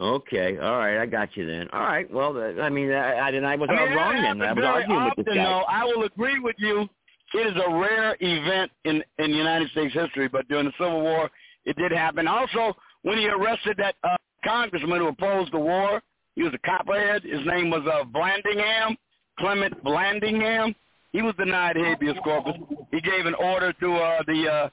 Okay, 0.00 0.58
all 0.58 0.78
right, 0.78 1.02
I 1.02 1.06
got 1.06 1.36
you 1.36 1.44
then. 1.44 1.68
All 1.72 1.80
right, 1.80 2.08
well, 2.12 2.36
I 2.60 2.68
mean, 2.68 2.92
I, 2.92 3.14
I, 3.14 3.28
I 3.30 3.56
was 3.56 3.68
I 3.68 3.74
mean, 3.74 3.96
wrong 3.96 4.22
then. 4.22 4.42
I 4.42 4.52
was 4.52 4.64
arguing 4.64 5.00
often, 5.00 5.14
with 5.16 5.26
this 5.26 5.34
guy. 5.34 5.42
Though, 5.42 5.64
I 5.68 5.84
will 5.84 6.04
agree 6.04 6.38
with 6.38 6.54
you. 6.58 6.88
It 7.34 7.46
is 7.48 7.62
a 7.66 7.74
rare 7.74 8.16
event 8.20 8.70
in 8.84 9.02
in 9.18 9.32
United 9.32 9.68
States 9.70 9.92
history, 9.92 10.28
but 10.28 10.48
during 10.48 10.66
the 10.66 10.72
Civil 10.78 11.02
War, 11.02 11.28
it 11.64 11.76
did 11.76 11.90
happen. 11.92 12.28
Also, 12.28 12.74
when 13.02 13.18
he 13.18 13.28
arrested 13.28 13.76
that 13.78 13.96
uh, 14.04 14.16
congressman 14.44 15.00
who 15.00 15.08
opposed 15.08 15.52
the 15.52 15.58
war, 15.58 16.00
he 16.36 16.42
was 16.44 16.54
a 16.54 16.58
copperhead. 16.58 17.24
His 17.24 17.44
name 17.44 17.68
was 17.68 17.82
uh, 17.86 18.04
Vallandigham, 18.04 18.96
Clement 19.38 19.84
Vallandigham. 19.84 20.74
He 21.12 21.22
was 21.22 21.34
denied 21.36 21.76
habeas 21.76 22.16
corpus. 22.22 22.54
He 22.92 23.00
gave 23.00 23.26
an 23.26 23.34
order 23.34 23.72
to 23.72 23.94
uh, 23.94 24.22
the 24.26 24.48
uh, 24.48 24.68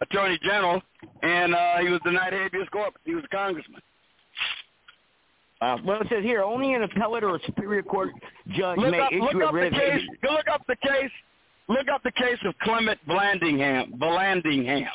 attorney 0.00 0.38
general, 0.42 0.82
and 1.22 1.54
uh, 1.54 1.78
he 1.78 1.88
was 1.88 2.00
denied 2.04 2.32
habeas 2.32 2.68
corpus. 2.70 3.00
He 3.04 3.14
was 3.14 3.24
a 3.24 3.28
congressman. 3.36 3.82
Uh, 5.60 5.76
well, 5.84 6.00
it 6.00 6.06
says 6.08 6.22
here 6.22 6.42
only 6.42 6.74
an 6.74 6.82
appellate 6.84 7.24
or 7.24 7.34
a 7.36 7.40
superior 7.44 7.82
court 7.82 8.10
judge 8.50 8.78
look 8.78 8.92
may 8.92 9.00
up, 9.00 9.12
issue 9.12 9.22
look 9.22 9.34
a 9.34 9.52
writ 9.52 9.72
the 9.72 9.76
of 9.76 9.82
case. 9.82 10.02
habeas. 10.02 10.18
Go 10.22 10.32
look 10.32 10.48
up 10.52 10.62
the 10.68 10.76
case. 10.76 11.10
Look 11.68 11.88
up 11.92 12.02
the 12.02 12.12
case 12.12 12.38
of 12.44 12.54
Clement 12.62 12.98
Blandingham. 13.06 13.98
Blandingham. 13.98 14.88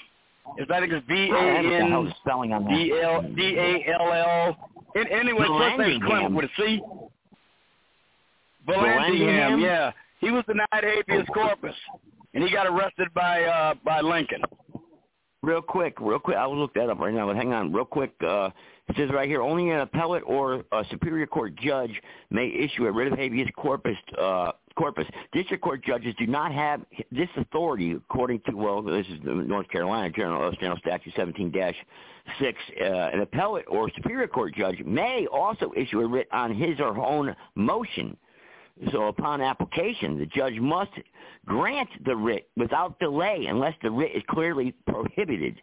Is 0.58 0.68
that 0.70 0.84
it's 0.84 1.06
B 1.08 1.30
A 1.32 1.82
N 1.82 2.14
spelling 2.22 2.54
on 2.54 2.64
that? 2.66 2.72
D 2.72 2.94
L 3.02 3.22
D 3.22 3.56
A 3.58 3.94
L 4.00 4.14
L. 4.14 4.70
Anyway, 4.96 5.46
first 5.48 5.80
name 5.80 6.02
Clement 6.02 6.34
with 6.34 6.46
a 6.46 6.50
C. 6.58 6.82
Blandingham. 8.66 9.60
Yeah, 9.62 9.92
he 10.20 10.32
was 10.32 10.44
denied 10.48 10.68
habeas 10.72 11.28
corpus, 11.34 11.76
and 12.34 12.44
he 12.44 12.52
got 12.52 12.68
arrested 12.68 13.14
by 13.14 13.44
uh 13.44 13.74
by 13.84 14.02
Lincoln. 14.02 14.42
Real 15.44 15.61
quick, 15.61 15.99
real 15.99 16.20
quick. 16.20 16.38
I 16.38 16.48
will 16.48 16.57
look 16.57 16.74
that 16.76 16.90
up 16.90 16.99
right 16.99 17.14
now, 17.14 17.28
but 17.28 17.36
hang 17.36 17.52
on, 17.52 17.74
real 17.74 17.84
quick. 17.84 18.14
Uh, 18.26 18.49
it 18.88 18.95
says 18.95 19.10
right 19.14 19.28
here, 19.28 19.41
only 19.41 19.72
an 19.72 19.82
appellate 19.82 20.24
or 20.26 20.64
a 20.72 20.86
superior 20.90 21.28
court 21.28 21.53
judge 21.57 22.02
may 22.32 22.48
issue 22.48 22.86
a 22.86 22.91
writ 22.91 23.11
of 23.11 23.20
habeas 23.20 23.49
corpus. 23.57 23.98
Uh, 24.18 24.53
corpus. 24.76 25.06
District 25.34 25.61
court 25.61 25.84
judges 25.84 26.15
do 26.18 26.28
not 26.28 26.53
have 26.53 26.82
this 27.11 27.28
authority, 27.36 27.91
according 27.91 28.40
to 28.48 28.56
well, 28.56 28.82
this 28.82 29.06
is 29.07 29.20
the 29.24 29.34
North 29.34 29.68
Carolina 29.68 30.10
General, 30.10 30.48
uh, 30.48 30.52
General 30.60 30.78
Statute 30.78 31.14
17-6. 31.14 31.76
Uh, 32.41 32.84
an 32.84 33.20
appellate 33.20 33.65
or 33.68 33.91
superior 33.95 34.28
court 34.28 34.56
judge 34.56 34.82
may 34.86 35.28
also 35.28 35.74
issue 35.76 35.99
a 35.99 36.07
writ 36.07 36.30
on 36.32 36.56
his 36.56 36.80
or 36.80 36.94
her 36.94 37.02
own 37.02 37.36
motion. 37.56 38.15
So 38.91 39.08
upon 39.08 39.41
application, 39.41 40.18
the 40.18 40.26
judge 40.26 40.56
must 40.60 40.91
grant 41.45 41.90
the 42.06 42.16
writ 42.16 42.50
without 42.58 43.00
delay 43.00 43.45
unless 43.48 43.76
the 43.84 43.91
writ 43.91 44.16
is 44.16 44.24
clearly 44.30 44.74
prohibited. 44.88 45.62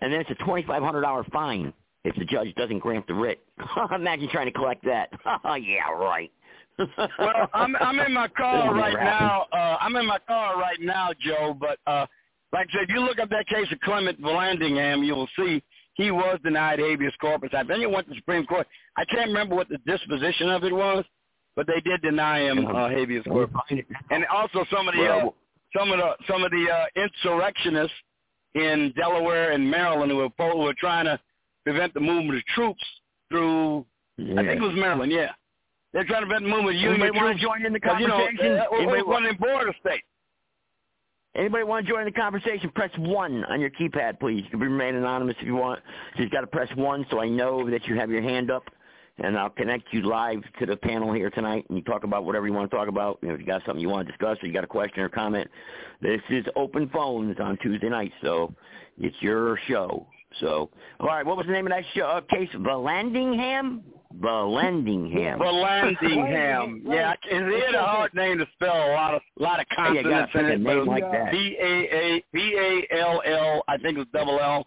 And 0.00 0.12
then 0.12 0.20
it's 0.20 0.30
a 0.30 0.44
$2,500 0.44 1.32
fine 1.32 1.72
if 2.04 2.14
the 2.16 2.24
judge 2.24 2.54
doesn't 2.56 2.80
grant 2.80 3.06
the 3.06 3.14
writ. 3.14 3.40
Imagine 3.94 4.28
trying 4.30 4.46
to 4.46 4.52
collect 4.52 4.84
that. 4.84 5.10
yeah, 5.60 5.90
right. 5.92 6.30
well, 7.18 7.48
I'm 7.54 7.74
I'm 7.76 7.98
in 7.98 8.12
my 8.12 8.28
car 8.28 8.72
right 8.72 8.94
now. 8.94 9.46
Uh, 9.52 9.78
I'm 9.80 9.96
in 9.96 10.06
my 10.06 10.18
car 10.28 10.56
right 10.56 10.80
now, 10.80 11.10
Joe. 11.20 11.56
But 11.58 11.78
uh, 11.88 12.06
like 12.52 12.68
I 12.68 12.72
said, 12.72 12.82
if 12.82 12.90
you 12.90 13.00
look 13.00 13.18
up 13.18 13.30
that 13.30 13.48
case 13.48 13.66
of 13.72 13.80
Clement 13.80 14.20
Blandingham, 14.22 15.02
you 15.02 15.14
will 15.16 15.28
see 15.36 15.60
he 15.94 16.12
was 16.12 16.38
denied 16.44 16.78
habeas 16.78 17.12
corpus. 17.20 17.50
I 17.52 17.64
think 17.64 17.82
it 17.82 17.90
went 17.90 18.06
to 18.06 18.10
the 18.10 18.16
Supreme 18.20 18.46
Court. 18.46 18.66
I 18.96 19.04
can't 19.04 19.26
remember 19.26 19.56
what 19.56 19.68
the 19.68 19.78
disposition 19.78 20.50
of 20.50 20.62
it 20.62 20.72
was, 20.72 21.04
but 21.56 21.66
they 21.66 21.80
did 21.80 22.00
deny 22.02 22.40
him 22.40 22.66
uh, 22.66 22.88
habeas 22.88 23.24
corpus. 23.24 23.60
And 24.10 24.24
also 24.26 24.64
some 24.72 24.88
of 24.88 24.94
the 24.94 25.06
uh, 25.06 25.30
some 25.76 25.90
of 25.92 25.98
the 25.98 26.16
some 26.26 26.44
of 26.44 26.50
the 26.50 26.66
uh, 26.70 26.86
insurrectionists 27.04 27.96
in 28.54 28.92
Delaware 28.96 29.52
and 29.52 29.68
Maryland 29.70 30.10
who 30.10 30.16
were 30.18 30.28
who 30.38 30.58
were 30.58 30.74
trying 30.78 31.04
to 31.06 31.18
prevent 31.64 31.92
the 31.94 32.00
movement 32.00 32.38
of 32.38 32.44
troops 32.46 32.82
through. 33.28 33.84
Yeah. 34.16 34.40
I 34.40 34.46
think 34.46 34.60
it 34.62 34.66
was 34.66 34.74
Maryland. 34.76 35.12
Yeah, 35.12 35.32
they're 35.92 36.04
trying 36.04 36.22
to 36.22 36.26
prevent 36.26 36.44
the 36.44 36.50
movement 36.50 36.76
of 36.76 36.82
Union 36.82 37.02
Anybody 37.02 37.18
want 37.18 37.38
troops. 37.38 37.40
to 37.40 37.46
join 37.46 37.66
in 37.66 37.72
the 37.72 37.80
'cause, 37.80 38.00
you 38.00 38.08
know, 38.08 38.16
conversation? 38.16 38.58
uh, 38.58 38.76
Anybody 38.76 39.02
one 39.02 39.26
in 39.26 39.36
border 39.36 39.74
state. 39.80 40.02
Anybody 41.36 41.62
want 41.64 41.86
to 41.86 41.92
join 41.92 42.04
the 42.04 42.10
conversation? 42.10 42.70
Press 42.74 42.90
one 42.98 43.44
on 43.44 43.60
your 43.60 43.70
keypad, 43.70 44.18
please. 44.18 44.42
You 44.44 44.50
can 44.50 44.60
remain 44.60 44.96
anonymous 44.96 45.36
if 45.40 45.46
you 45.46 45.54
want. 45.54 45.80
Just 46.16 46.32
got 46.32 46.40
to 46.40 46.46
press 46.48 46.68
one 46.74 47.06
so 47.10 47.20
I 47.20 47.28
know 47.28 47.68
that 47.70 47.86
you 47.86 47.94
have 47.96 48.10
your 48.10 48.22
hand 48.22 48.50
up, 48.50 48.64
and 49.18 49.36
I'll 49.38 49.50
connect 49.50 49.92
you 49.92 50.02
live 50.02 50.42
to 50.60 50.66
the 50.66 50.76
panel 50.76 51.12
here 51.12 51.30
tonight. 51.30 51.64
And 51.68 51.78
you 51.78 51.84
talk 51.84 52.04
about 52.04 52.24
whatever 52.24 52.46
you 52.46 52.52
want 52.52 52.70
to 52.70 52.76
talk 52.76 52.88
about. 52.88 53.18
You 53.22 53.28
know, 53.28 53.34
if 53.34 53.40
you 53.40 53.46
got 53.46 53.62
something 53.66 53.80
you 53.80 53.88
want 53.88 54.06
to 54.06 54.12
discuss, 54.12 54.38
or 54.42 54.46
you 54.46 54.52
got 54.52 54.64
a 54.64 54.68
question 54.68 55.00
or 55.00 55.08
comment, 55.08 55.48
this 56.00 56.20
is 56.30 56.44
open 56.56 56.88
phones 56.90 57.36
on 57.40 57.56
Tuesday 57.58 57.88
night, 57.88 58.12
so 58.22 58.54
it's 58.98 59.16
your 59.20 59.58
show. 59.66 60.06
So, 60.40 60.70
all 61.00 61.06
right, 61.06 61.24
what 61.24 61.36
was 61.36 61.46
the 61.46 61.52
name 61.52 61.66
of 61.66 61.72
that 61.72 61.84
show? 61.94 62.02
Uh, 62.06 62.20
case 62.20 62.50
Vallandigham? 62.54 63.80
Vallandigham. 64.20 65.38
Vallandigham. 65.38 66.80
yeah, 66.84 67.14
it 67.30 67.66
had 67.66 67.74
a 67.74 67.82
hard 67.82 68.14
name 68.14 68.38
to 68.38 68.46
spell. 68.54 68.74
A 68.74 68.92
lot 68.92 69.14
of 69.14 69.22
a 69.38 69.42
lot 69.42 69.60
of 69.60 69.66
Hey, 69.70 69.94
you 69.94 70.02
gotta 70.02 70.26
consonants 70.32 70.34
in 70.34 70.40
pick 70.40 70.50
a 70.50 70.52
it. 70.54 70.60
name 70.60 70.86
but 70.86 70.86
like 70.86 71.12
that. 71.12 71.30
B 71.32 71.56
A 71.60 71.64
A 71.94 72.24
B 72.32 72.84
A 72.90 72.94
L 73.00 73.22
L. 73.24 73.62
I 73.68 73.76
think 73.78 73.96
it 73.96 73.98
was 73.98 74.06
double 74.12 74.40
L. 74.40 74.66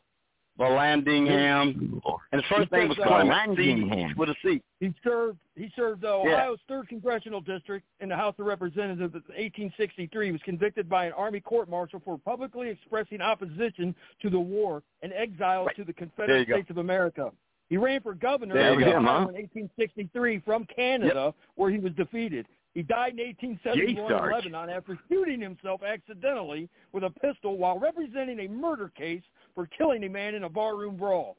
Vallandigham. 0.59 2.01
And 2.31 2.41
his 2.41 2.45
first 2.49 2.71
name 2.71 2.89
was 2.89 2.97
He 2.97 3.03
says, 3.03 3.07
Clement. 3.07 3.57
C 3.57 4.13
with 4.17 4.29
a 4.29 4.35
C. 4.43 4.61
He 4.79 4.93
served. 5.03 5.37
He 5.55 5.71
served 5.75 6.03
uh, 6.05 6.21
Yeah. 6.23 6.31
Ohio's 6.33 6.59
third 6.67 6.87
congressional 6.87 7.41
district 7.41 7.85
in 7.99 8.09
the 8.09 8.15
House 8.15 8.35
of 8.39 8.45
Representatives 8.45 9.13
in 9.13 9.21
1863. 9.21 10.25
He 10.27 10.31
was 10.31 10.41
convicted 10.43 10.89
by 10.89 11.05
an 11.05 11.13
Army 11.13 11.39
court-martial 11.39 12.01
for 12.03 12.17
publicly 12.17 12.69
expressing 12.69 13.21
opposition 13.21 13.95
to 14.21 14.29
the 14.29 14.39
war 14.39 14.83
and 15.01 15.13
exiled 15.13 15.69
to 15.75 15.83
the 15.83 15.93
Confederate 15.93 16.39
you 16.39 16.45
go. 16.45 16.53
States 16.55 16.69
of 16.69 16.77
America. 16.77 17.31
He 17.69 17.77
ran 17.77 18.01
for 18.01 18.13
governor 18.13 18.53
There 18.53 18.73
of 18.73 18.79
go. 18.79 18.85
Ohio 18.85 19.01
Huh? 19.01 19.17
in 19.29 19.35
1863 19.35 20.39
from 20.45 20.65
Canada, 20.75 21.33
where 21.55 21.69
he 21.71 21.79
was 21.79 21.93
defeated. 21.93 22.45
He 22.73 22.83
died 22.83 23.13
in 23.19 23.25
1871 23.27 24.11
in 24.13 24.31
Lebanon 24.31 24.69
after 24.69 24.97
shooting 25.09 25.41
himself 25.41 25.81
accidentally 25.83 26.69
with 26.93 27.03
a 27.03 27.09
pistol 27.09 27.57
while 27.57 27.77
representing 27.77 28.39
a 28.39 28.47
murder 28.47 28.89
case 28.97 29.21
for 29.55 29.67
killing 29.77 30.03
a 30.03 30.09
man 30.09 30.35
in 30.35 30.43
a 30.43 30.49
barroom 30.49 30.97
brawl. 30.97 31.37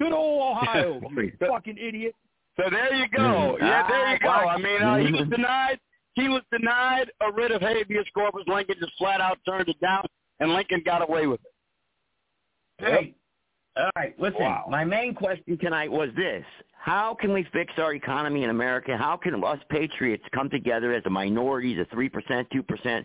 Good 0.00 0.12
old 0.12 0.56
Ohio, 0.56 1.00
you 1.16 1.32
fucking 1.40 1.78
idiot. 1.78 2.14
So 2.56 2.64
there 2.70 2.94
you 2.94 3.06
go. 3.08 3.56
Yeah, 3.60 3.86
there 3.88 4.12
you 4.12 4.18
go. 4.18 4.28
Ah, 4.28 4.48
I 4.48 4.56
mean, 4.58 4.82
uh, 4.82 4.96
he 4.96 5.12
was 5.12 5.28
denied. 5.28 5.78
He 6.14 6.28
was 6.28 6.42
denied 6.50 7.10
a 7.20 7.30
writ 7.32 7.52
of 7.52 7.62
habeas 7.62 8.06
corpus. 8.12 8.42
Lincoln 8.48 8.76
just 8.80 8.92
flat 8.98 9.20
out 9.20 9.38
turned 9.46 9.68
it 9.68 9.80
down, 9.80 10.04
and 10.40 10.52
Lincoln 10.52 10.82
got 10.84 11.08
away 11.08 11.26
with 11.26 11.40
it. 11.44 11.52
Hey, 12.84 13.14
all 13.76 13.90
right, 13.94 14.18
listen. 14.18 14.40
My 14.68 14.84
main 14.84 15.14
question 15.14 15.56
tonight 15.58 15.90
was 15.90 16.08
this. 16.16 16.44
How 16.72 17.16
can 17.20 17.32
we 17.32 17.46
fix 17.52 17.72
our 17.76 17.94
economy 17.94 18.44
in 18.44 18.50
America? 18.50 18.96
How 18.96 19.16
can 19.16 19.42
us 19.44 19.58
patriots 19.68 20.24
come 20.34 20.50
together 20.50 20.92
as 20.92 21.02
a 21.06 21.10
minority, 21.10 21.74
the 21.74 21.84
3%, 21.84 22.10
2%, 22.50 23.04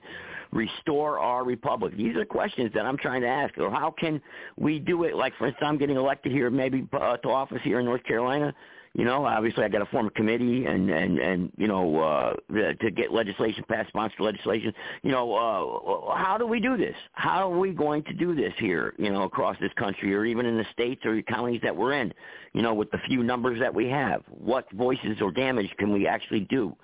restore 0.54 1.20
our 1.20 1.44
republic? 1.44 1.96
These 1.98 2.16
are 2.16 2.26
questions 2.26 2.72
that 2.74 2.86
I'm 2.86 2.98
trying 2.98 3.22
to 3.22 3.28
ask. 3.28 3.58
Or 3.58 3.72
how 3.72 3.92
can 3.92 4.22
we 4.58 4.80
do 4.80 5.04
it, 5.04 5.16
like, 5.16 5.34
for 5.38 5.48
instance, 5.48 5.66
I'm 5.68 5.78
getting 5.78 5.98
elected 5.98 6.32
here 6.32 6.50
maybe 6.50 6.88
uh, 6.94 7.18
to 7.18 7.30
office 7.30 7.62
here 7.64 7.80
in 7.80 7.86
North 7.86 8.04
Carolina. 8.04 8.54
You 8.96 9.06
know, 9.06 9.26
obviously 9.26 9.64
I 9.64 9.70
got 9.70 9.80
to 9.80 9.88
form 9.88 10.06
a 10.06 10.12
committee 10.12 10.68
and, 10.68 10.88
and, 10.88 11.18
and 11.18 11.52
you 11.58 11.68
know, 11.68 12.00
uh, 12.00 12.34
to 12.54 12.92
get 12.92 13.12
legislation 13.12 13.64
passed, 13.68 13.88
sponsor 13.88 14.18
legislation. 14.20 14.72
You 15.02 15.12
know, 15.12 15.34
uh, 15.34 16.16
how 16.16 16.38
do 16.38 16.46
we 16.46 16.60
do 16.60 16.78
this? 16.78 16.96
How 17.14 17.52
are 17.52 17.58
we 17.58 17.72
going 17.72 18.04
to 18.04 18.14
do 18.14 18.36
this 18.36 18.54
here, 18.60 18.94
you 19.00 19.10
know, 19.10 19.24
across 19.24 19.58
this 19.60 19.72
country 19.78 20.14
or 20.14 20.26
even 20.26 20.46
in 20.46 20.58
the 20.58 20.66
states 20.74 21.04
or 21.06 21.20
counties 21.24 21.62
that 21.64 21.76
we're 21.76 21.94
in, 21.94 22.14
you 22.54 22.62
know, 22.62 22.76
with 22.76 22.92
the 22.92 23.00
few 23.08 23.24
numbers 23.24 23.60
that 23.60 23.74
we 23.74 23.90
have? 23.90 24.22
What 24.30 24.72
voices 24.74 25.18
or 25.22 25.32
damage 25.32 25.72
can 25.80 25.92
we 25.92 26.06
actually 26.06 26.42
do? 26.42 26.76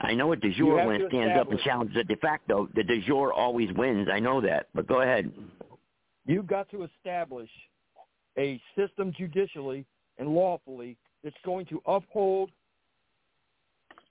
I 0.00 0.14
know 0.14 0.32
a 0.32 0.36
de 0.36 0.52
jure 0.52 0.86
when 0.86 1.00
it 1.00 1.08
stands 1.08 1.38
up 1.38 1.50
and 1.50 1.58
challenges 1.60 1.96
a 1.96 2.04
de 2.04 2.16
facto. 2.16 2.68
The 2.74 2.84
de 2.84 3.00
jure 3.02 3.32
always 3.32 3.72
wins. 3.72 4.08
I 4.12 4.18
know 4.18 4.40
that. 4.40 4.68
But 4.74 4.86
go 4.86 5.00
ahead. 5.00 5.32
You've 6.26 6.46
got 6.46 6.70
to 6.70 6.84
establish 6.84 7.48
a 8.36 8.60
system 8.76 9.12
judicially 9.16 9.86
and 10.18 10.28
lawfully 10.28 10.96
that's 11.24 11.36
going 11.44 11.66
to 11.66 11.80
uphold 11.86 12.50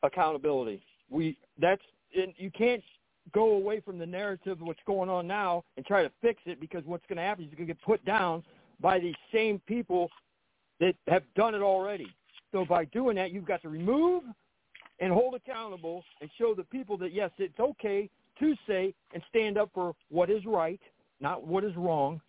accountability. 0.03 0.82
We 1.10 1.38
that's 1.60 1.82
and 2.16 2.34
you 2.38 2.49
can't 2.52 2.84
go 3.34 3.52
away 3.52 3.80
from 3.80 3.98
the 3.98 4.06
narrative 4.06 4.62
of 4.62 4.68
what's 4.68 4.80
going 4.86 5.10
on 5.10 5.28
now 5.28 5.64
and 5.78 5.86
try 5.86 6.03
to 6.03 6.12
fix 6.22 6.41
it 6.45 6.60
because 6.60 6.84
what's 6.86 7.06
going 7.07 7.18
to 7.18 7.24
happen 7.24 7.44
is 7.44 7.49
you're 7.49 7.57
going 7.57 7.68
to 7.68 7.74
get 7.74 7.84
put 7.84 8.03
down 8.06 8.44
by 8.80 8.99
these 8.99 9.16
same 9.34 9.60
people 9.68 10.10
that 10.80 10.95
have 11.07 11.24
done 11.36 11.56
it 11.56 11.62
already. 11.62 12.07
So 12.52 12.66
by 12.66 12.86
doing 12.86 13.16
that, 13.16 13.32
you've 13.32 13.45
got 13.45 13.62
to 13.64 13.70
remove 13.70 14.24
and 15.00 15.12
hold 15.12 15.36
accountable 15.36 16.04
and 16.22 16.30
show 16.38 16.54
the 16.54 16.64
people 16.64 16.98
that 16.98 17.14
yes, 17.14 17.32
it's 17.38 17.60
okay 17.60 18.10
to 18.40 18.56
say 18.68 18.94
and 19.14 19.24
stand 19.30 19.58
up 19.58 19.70
for 19.74 19.94
what 20.10 20.30
is 20.30 20.46
right, 20.46 20.80
not 21.20 21.46
what 21.46 21.64
is 21.64 21.76
wrong, 21.76 22.22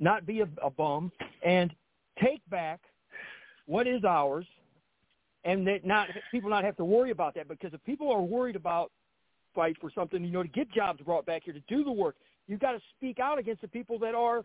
not 0.00 0.26
be 0.26 0.40
a, 0.40 0.48
a 0.62 0.70
bum, 0.70 1.10
and 1.44 1.72
take 2.22 2.40
back 2.50 2.80
what 3.66 3.86
is 3.86 4.04
ours, 4.04 4.46
and 5.44 5.66
that 5.66 5.84
not 5.84 6.08
people 6.30 6.50
not 6.50 6.64
have 6.64 6.76
to 6.76 6.84
worry 6.84 7.10
about 7.10 7.34
that 7.34 7.48
because 7.48 7.72
if 7.72 7.84
people 7.84 8.10
are 8.10 8.22
worried 8.22 8.56
about 8.56 8.90
fight 9.54 9.76
for 9.80 9.90
something, 9.94 10.24
you 10.24 10.30
know, 10.30 10.42
to 10.42 10.48
get 10.48 10.70
jobs 10.72 11.00
brought 11.02 11.24
back 11.26 11.42
here 11.44 11.54
to 11.54 11.62
do 11.68 11.84
the 11.84 11.92
work, 11.92 12.16
you've 12.46 12.60
got 12.60 12.72
to 12.72 12.80
speak 12.96 13.20
out 13.20 13.38
against 13.38 13.62
the 13.62 13.68
people 13.68 13.98
that 13.98 14.14
are 14.14 14.44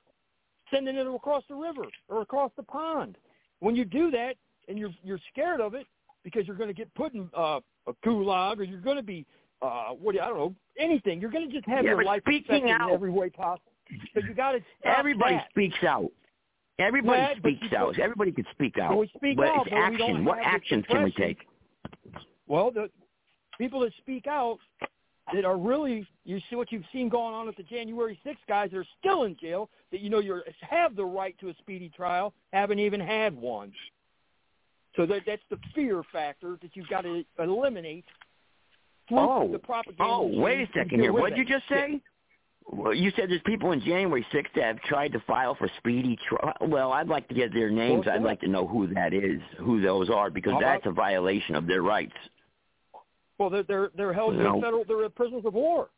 sending 0.71 0.95
it 0.95 1.07
across 1.07 1.43
the 1.49 1.55
river 1.55 1.83
or 2.09 2.21
across 2.21 2.51
the 2.55 2.63
pond. 2.63 3.17
When 3.59 3.75
you 3.75 3.85
do 3.85 4.11
that, 4.11 4.35
and 4.67 4.77
you're 4.77 4.93
you're 5.03 5.19
scared 5.31 5.59
of 5.59 5.73
it 5.73 5.87
because 6.23 6.45
you're 6.47 6.55
going 6.55 6.69
to 6.69 6.73
get 6.73 6.93
put 6.95 7.13
in 7.13 7.29
uh, 7.37 7.59
a 7.87 7.93
gulag 8.05 8.59
or 8.59 8.63
you're 8.63 8.81
going 8.81 8.97
to 8.97 9.03
be 9.03 9.25
uh, 9.61 9.89
what 9.89 10.13
do 10.13 10.17
you, 10.19 10.23
I 10.23 10.27
don't 10.29 10.37
know 10.37 10.55
anything. 10.77 11.19
You're 11.19 11.31
going 11.31 11.49
to 11.49 11.53
just 11.53 11.67
have 11.67 11.83
Yeah, 11.83 11.91
your 11.91 12.03
life 12.03 12.21
speaking 12.25 12.71
out- 12.71 12.89
in 12.89 12.93
every 12.95 13.11
way 13.11 13.29
possible. 13.29 13.71
So 14.13 14.21
you 14.25 14.33
got 14.33 14.51
to 14.53 14.59
Everybody 14.85 15.35
that. 15.35 15.47
speaks 15.49 15.83
out. 15.83 16.11
Everybody 16.77 17.21
Yeah, 17.21 17.35
speaks 17.37 17.73
out. 17.73 17.99
Everybody 17.99 18.31
can 18.31 18.45
speak 18.51 18.77
out. 18.77 18.91
Well, 18.91 18.99
we 18.99 19.11
speak 19.17 19.35
but 19.37 19.47
out, 19.47 19.67
it's 19.67 19.69
but 19.71 19.77
action. 19.79 20.23
What 20.25 20.39
actions 20.39 20.85
can 20.89 21.03
we 21.03 21.11
take? 21.11 21.39
Well, 22.47 22.71
the 22.71 22.89
people 23.57 23.81
that 23.81 23.91
speak 23.97 24.27
out 24.27 24.59
that 25.33 25.43
are 25.45 25.57
really 25.57 26.07
you 26.23 26.39
see 26.49 26.55
what 26.55 26.71
you've 26.71 26.85
seen 26.93 27.09
going 27.09 27.33
on 27.35 27.45
with 27.47 27.55
the 27.57 27.63
January 27.63 28.19
6 28.23 28.39
guys 28.47 28.69
that 28.71 28.77
are 28.77 28.85
still 28.99 29.23
in 29.23 29.35
jail 29.39 29.69
that 29.91 29.99
you 29.99 30.09
know 30.09 30.19
you 30.19 30.41
have 30.61 30.95
the 30.95 31.03
right 31.05 31.35
to 31.39 31.49
a 31.49 31.53
speedy 31.59 31.89
trial 31.89 32.33
haven't 32.53 32.79
even 32.79 32.99
had 32.99 33.35
one. 33.35 33.71
So 34.95 35.05
that 35.05 35.21
that's 35.25 35.41
the 35.49 35.57
fear 35.75 36.01
factor 36.11 36.57
that 36.61 36.71
you've 36.75 36.89
got 36.89 37.01
to 37.01 37.23
eliminate 37.39 38.05
Oh, 39.11 39.51
the 39.51 39.57
propaganda. 39.59 40.03
oh, 40.03 40.27
wait 40.39 40.61
a 40.61 40.67
second 40.73 40.99
here. 40.99 41.11
What 41.13 41.29
did 41.29 41.37
you 41.39 41.45
just 41.45 41.67
say? 41.67 41.99
Well, 42.71 42.93
you 42.93 43.11
said 43.15 43.31
there's 43.31 43.41
people 43.47 43.71
in 43.71 43.79
January 43.81 44.23
6th 44.31 44.45
that 44.55 44.63
have 44.63 44.81
tried 44.81 45.11
to 45.13 45.19
file 45.21 45.55
for 45.55 45.67
speedy 45.77 46.15
trial. 46.27 46.53
Well, 46.61 46.91
I'd 46.93 47.07
like 47.07 47.27
to 47.29 47.33
get 47.33 47.51
their 47.51 47.71
names. 47.71 48.05
Well, 48.05 48.13
I'd 48.15 48.21
like 48.21 48.39
to 48.41 48.47
know 48.47 48.67
who 48.67 48.85
that 48.93 49.11
is, 49.13 49.41
who 49.57 49.81
those 49.81 50.11
are, 50.11 50.29
because 50.29 50.53
How 50.53 50.59
that's 50.59 50.85
a 50.85 50.91
violation 50.91 51.55
of 51.55 51.65
their 51.65 51.81
rights. 51.81 52.13
Well, 53.39 53.49
they're 53.49 53.63
they're 53.63 53.89
they're 53.95 54.13
held 54.13 54.35
No. 54.35 54.55
in 54.57 54.61
federal. 54.61 54.83
They're 54.85 55.09
prisoners 55.09 55.43
of 55.45 55.53
war. 55.55 55.89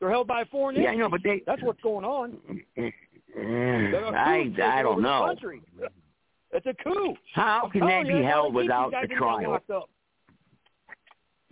They're 0.00 0.10
held 0.10 0.26
by 0.26 0.44
foreign 0.44 0.76
Yeah, 0.80 0.90
I 0.90 0.96
know, 0.96 1.08
but 1.08 1.22
they- 1.22 1.42
That's 1.46 1.62
what's 1.62 1.80
going 1.80 2.04
on. 2.04 2.38
I, 3.36 4.50
I 4.62 4.82
don't 4.82 5.00
know. 5.00 5.34
Country. 6.52 6.70
It's 6.72 6.80
a 6.80 6.84
coup. 6.84 7.14
How 7.34 7.62
I'm 7.64 7.70
can 7.70 7.80
they 7.82 7.86
telling 7.88 8.06
be 8.06 8.12
you, 8.14 8.22
that's 8.22 8.34
how 8.34 8.42
held 8.42 8.54
without 8.54 9.04
a 9.04 9.06
trial? 9.08 9.50
locked 9.50 9.70
up. 9.70 9.90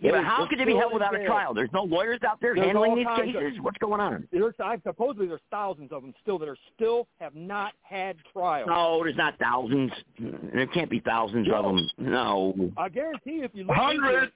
Yeah, 0.01 0.11
but 0.11 0.23
how 0.23 0.37
they're 0.37 0.47
could 0.47 0.59
they 0.59 0.63
be 0.65 0.75
held 0.75 0.93
without 0.93 1.13
a 1.13 1.25
trial? 1.25 1.53
There's 1.53 1.71
no 1.73 1.83
lawyers 1.83 2.21
out 2.25 2.39
there 2.39 2.55
There's 2.55 2.67
handling 2.67 2.91
all 2.91 2.95
these 2.95 3.05
kinds 3.05 3.35
of- 3.35 3.41
cases. 3.41 3.59
What's 3.61 3.77
going 3.79 3.99
on? 3.99 4.25
There's, 4.31 4.53
I, 4.63 4.77
supposedly 4.83 5.27
there's 5.27 5.41
thousands 5.51 5.91
of 5.91 6.01
them 6.03 6.13
still 6.21 6.39
that 6.39 6.47
are 6.47 6.55
still 6.73 7.05
have 7.19 7.35
not 7.35 7.73
had 7.81 8.15
trials. 8.31 8.67
No, 8.69 9.03
there's 9.03 9.17
not 9.17 9.37
thousands. 9.39 9.91
There 10.17 10.67
can't 10.67 10.89
be 10.89 11.01
thousands 11.01 11.49
of 11.53 11.65
them. 11.65 11.89
No. 11.97 12.71
I 12.77 12.87
guarantee 12.87 13.31
you, 13.33 13.43
if 13.43 13.51
you 13.53 13.65
look 13.65 13.75
Hundreds. 13.75 14.31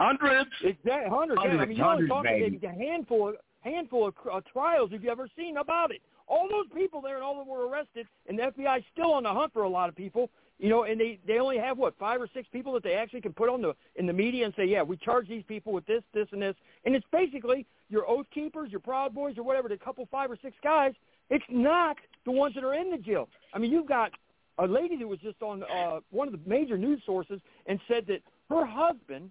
Hundreds. 0.00 0.50
exactly 0.64 1.10
hundreds. 1.10 1.42
yeah, 1.44 1.50
I 1.58 1.66
mean, 1.66 1.76
you're 1.76 1.86
only 1.86 2.08
talking 2.08 2.30
baby. 2.32 2.58
maybe 2.62 2.66
a 2.66 2.70
handful, 2.72 3.28
of, 3.28 3.34
handful 3.60 4.08
of 4.08 4.14
uh, 4.32 4.40
trials 4.50 4.90
have 4.92 5.04
you 5.04 5.10
ever 5.10 5.28
seen 5.36 5.58
about 5.58 5.90
it. 5.90 6.00
All 6.32 6.48
those 6.48 6.66
people 6.74 7.02
there 7.02 7.16
and 7.16 7.22
all 7.22 7.36
that 7.36 7.46
were 7.46 7.68
arrested, 7.68 8.06
and 8.26 8.38
the 8.38 8.44
FBI's 8.44 8.84
still 8.90 9.12
on 9.12 9.24
the 9.24 9.32
hunt 9.32 9.52
for 9.52 9.64
a 9.64 9.68
lot 9.68 9.90
of 9.90 9.94
people. 9.94 10.30
You 10.58 10.70
know, 10.70 10.84
and 10.84 10.98
they 10.98 11.18
they 11.26 11.38
only 11.38 11.58
have 11.58 11.76
what 11.76 11.94
five 11.98 12.22
or 12.22 12.28
six 12.32 12.48
people 12.52 12.72
that 12.72 12.82
they 12.82 12.94
actually 12.94 13.20
can 13.20 13.34
put 13.34 13.50
on 13.50 13.60
the 13.60 13.74
in 13.96 14.06
the 14.06 14.12
media 14.12 14.46
and 14.46 14.54
say, 14.56 14.64
yeah, 14.64 14.82
we 14.82 14.96
charge 14.96 15.28
these 15.28 15.44
people 15.46 15.72
with 15.72 15.84
this, 15.86 16.02
this, 16.14 16.28
and 16.32 16.40
this, 16.40 16.54
and 16.84 16.94
it's 16.94 17.04
basically 17.12 17.66
your 17.90 18.08
oath 18.08 18.26
keepers, 18.32 18.70
your 18.70 18.80
proud 18.80 19.14
boys, 19.14 19.36
or 19.36 19.42
whatever, 19.42 19.68
the 19.68 19.76
couple 19.76 20.08
five 20.10 20.30
or 20.30 20.38
six 20.40 20.56
guys. 20.64 20.94
It's 21.28 21.44
not 21.50 21.96
the 22.24 22.30
ones 22.30 22.54
that 22.54 22.64
are 22.64 22.74
in 22.74 22.90
the 22.90 22.98
jail. 22.98 23.28
I 23.52 23.58
mean, 23.58 23.70
you've 23.70 23.88
got 23.88 24.12
a 24.58 24.66
lady 24.66 24.96
that 24.96 25.06
was 25.06 25.18
just 25.18 25.42
on 25.42 25.64
uh, 25.64 26.00
one 26.10 26.28
of 26.28 26.32
the 26.32 26.40
major 26.48 26.78
news 26.78 27.02
sources 27.04 27.40
and 27.66 27.78
said 27.88 28.06
that 28.06 28.22
her 28.48 28.64
husband, 28.64 29.30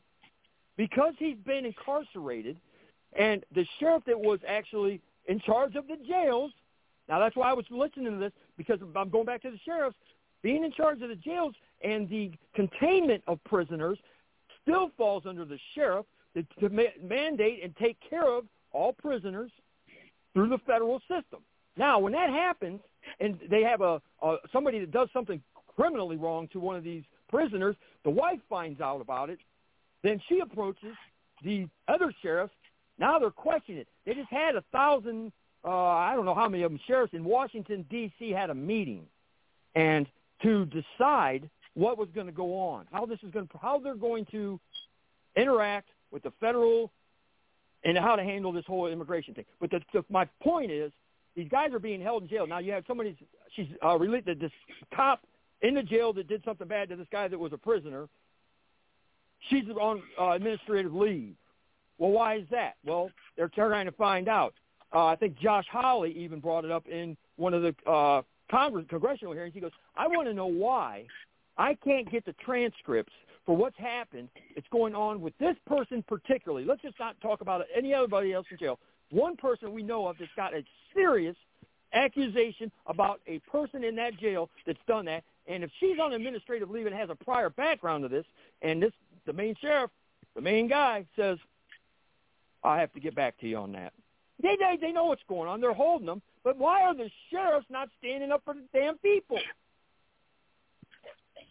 because 0.78 1.14
he's 1.18 1.38
been 1.46 1.66
incarcerated, 1.66 2.58
and 3.18 3.44
the 3.54 3.66
sheriff 3.80 4.04
that 4.06 4.20
was 4.20 4.40
actually 4.48 5.02
in 5.28 5.40
charge 5.40 5.76
of 5.76 5.88
the 5.88 5.98
jails. 6.08 6.52
Now 7.12 7.20
that's 7.20 7.36
why 7.36 7.50
I 7.50 7.54
was 7.54 7.66
listening 7.70 8.14
to 8.14 8.18
this 8.18 8.32
because 8.58 8.80
I'm 8.96 9.10
going 9.10 9.26
back 9.26 9.42
to 9.44 9.52
the 9.52 9.60
sheriffs 9.66 9.98
being 10.42 10.64
in 10.64 10.72
charge 10.72 11.02
of 11.02 11.10
the 11.10 11.16
jails 11.16 11.54
and 11.84 12.10
the 12.10 12.32
containment 12.56 13.22
of 13.28 13.44
prisoners 13.44 14.00
still 14.62 14.92
falls 14.98 15.24
under 15.28 15.44
the 15.44 15.60
sheriff 15.76 16.06
to, 16.36 16.44
to 16.62 16.70
ma- 16.70 16.84
mandate 17.04 17.60
and 17.64 17.76
take 17.76 17.98
care 18.10 18.28
of 18.28 18.46
all 18.72 18.94
prisoners 18.94 19.52
through 20.34 20.48
the 20.48 20.58
federal 20.60 21.00
system. 21.02 21.42
Now, 21.76 22.00
when 22.00 22.14
that 22.14 22.30
happens, 22.30 22.80
and 23.20 23.38
they 23.50 23.62
have 23.62 23.82
a, 23.82 24.02
a 24.22 24.38
somebody 24.54 24.80
that 24.80 24.92
does 24.92 25.10
something 25.12 25.42
criminally 25.76 26.16
wrong 26.16 26.48
to 26.54 26.60
one 26.60 26.78
of 26.78 26.84
these 26.84 27.04
prisoners, 27.30 27.76
the 28.06 28.10
wife 28.10 28.40
finds 28.50 28.80
out 28.80 29.02
about 29.02 29.30
it. 29.30 29.40
Then 30.04 30.22
she 30.30 30.40
approaches 30.40 30.96
the 31.44 31.68
other 31.88 32.14
sheriffs. 32.22 32.54
Now 32.98 33.20
they're 33.20 33.32
questioning 33.32 33.82
it. 33.82 33.88
They 34.06 34.14
just 34.14 34.30
had 34.30 34.56
a 34.56 34.64
thousand, 34.72 35.34
uh, 35.64 35.70
I 35.70 36.16
don't 36.16 36.26
know 36.26 36.36
how 36.36 36.50
many 36.50 36.64
of 36.64 36.72
them 36.72 36.80
sheriffs 36.88 37.14
in 37.14 37.24
Washington 37.24 37.86
D.C. 37.90 38.32
had 38.32 38.50
a 38.50 38.56
meeting, 38.56 39.06
and 39.76 40.08
to 40.42 40.66
decide 40.66 41.50
what 41.74 41.98
was 41.98 42.10
going 42.14 42.28
to 42.28 42.34
go 42.34 42.58
on, 42.58 42.88
how 42.92 43.06
this 43.06 43.20
is 43.24 43.32
going 43.32 43.50
how 43.62 43.80
they're 43.80 43.96
going 43.96 44.26
to 44.32 44.60
interact 45.36 45.90
with 46.12 46.24
the 46.24 46.32
federal 46.40 46.92
and 47.84 47.98
how 47.98 48.16
to 48.16 48.24
handle 48.24 48.52
this 48.52 48.66
whole 48.68 48.88
immigration 48.88 49.34
thing. 49.34 49.46
But 49.60 49.72
the, 49.72 49.82
the, 49.94 50.06
my 50.10 50.28
point 50.42 50.72
is, 50.72 50.92
these 51.36 51.48
guys 51.50 51.74
are 51.74 51.80
being 51.80 52.02
held 52.02 52.24
in 52.24 52.30
jail. 52.30 52.46
Now 52.46 52.60
you 52.60 52.72
have 52.74 52.84
somebody, 52.88 53.16
she's 53.56 53.68
uh, 53.84 53.98
related, 53.98 54.40
this 54.40 54.52
cop 54.94 55.22
in 55.62 55.76
the 55.76 55.84
jail 55.84 56.14
that 56.14 56.28
did 56.28 56.44
something 56.44 56.68
bad 56.68 56.90
to 56.90 56.96
this 56.96 57.08
guy 57.12 57.28
that 57.28 57.40
was 57.40 57.54
a 57.54 57.58
prisoner. 57.58 58.08
She's 59.50 59.64
on 59.80 60.04
uh, 60.20 60.32
administrative 60.32 60.94
leave. 60.94 61.36
Well, 61.98 62.12
why 62.12 62.36
is 62.36 62.46
that? 62.52 62.76
Well, 62.86 63.10
they're 63.38 63.50
trying 63.50 63.86
to 63.86 63.92
find 63.92 64.28
out. 64.28 64.54
Uh, 64.94 65.06
I 65.06 65.16
think 65.16 65.38
Josh 65.40 65.66
Hawley 65.72 66.12
even 66.18 66.40
brought 66.40 66.66
it 66.66 66.72
up 66.72 66.88
in 66.88 67.16
one 67.38 67.54
of 67.54 67.62
the 67.62 67.76
uh, 67.90 68.22
Congress 68.50 68.86
congressional 68.90 69.34
hearings. 69.34 69.54
He 69.54 69.62
goes, 69.62 69.72
"I 69.96 70.08
want 70.08 70.28
to 70.28 70.34
know 70.34 70.48
why 70.48 71.06
I 71.58 71.76
can't 71.76 72.10
get 72.12 72.26
the 72.26 72.34
transcripts 72.34 73.14
for 73.46 73.56
what's 73.56 73.78
happened. 73.78 74.30
It's 74.56 74.68
going 74.72 74.96
on 74.96 75.22
with 75.22 75.38
this 75.40 75.56
person 75.66 76.04
particularly. 76.08 76.66
Let's 76.66 76.82
just 76.82 77.00
not 77.00 77.20
talk 77.22 77.42
about 77.42 77.66
any 77.76 77.90
otherybody 77.90 78.34
else 78.34 78.46
in 78.52 78.58
jail. 78.58 78.80
One 79.10 79.36
person 79.36 79.74
we 79.74 79.84
know 79.84 80.08
of 80.08 80.18
that's 80.20 80.32
got 80.36 80.54
a 80.54 80.64
serious 80.94 81.36
accusation 81.94 82.72
about 82.88 83.20
a 83.28 83.40
person 83.40 83.84
in 83.84 83.96
that 83.96 84.18
jail 84.18 84.50
that's 84.66 84.80
done 84.88 85.06
that. 85.06 85.24
And 85.48 85.64
if 85.64 85.72
she's 85.80 86.00
on 86.00 86.14
administrative 86.14 86.70
leave 86.70 86.86
and 86.86 86.96
has 86.96 87.10
a 87.10 87.16
prior 87.16 87.50
background 87.50 88.04
to 88.04 88.10
this, 88.10 88.26
and 88.62 88.82
this 88.82 88.92
the 89.26 89.34
main 89.34 89.56
sheriff, 89.60 89.92
the 90.36 90.42
main 90.42 90.68
guy 90.68 91.06
says, 91.16 91.38
I 92.64 92.80
have 92.80 92.94
to 92.94 93.00
get 93.00 93.16
back 93.16 93.40
to 93.40 93.48
you 93.48 93.58
on 93.58 93.72
that. 93.74 93.94
They, 94.42 94.56
they 94.58 94.78
they 94.80 94.92
know 94.92 95.06
what's 95.06 95.22
going 95.28 95.48
on. 95.48 95.62
They're 95.62 95.74
holding 95.74 96.08
them. 96.08 96.22
But 96.44 96.58
why 96.58 96.82
are 96.84 96.96
the 96.96 97.10
sheriffs 97.30 97.68
not 97.70 97.90
standing 98.00 98.32
up 98.32 98.42
for 98.44 98.54
the 98.54 98.64
damn 98.74 98.98
people? 98.98 99.40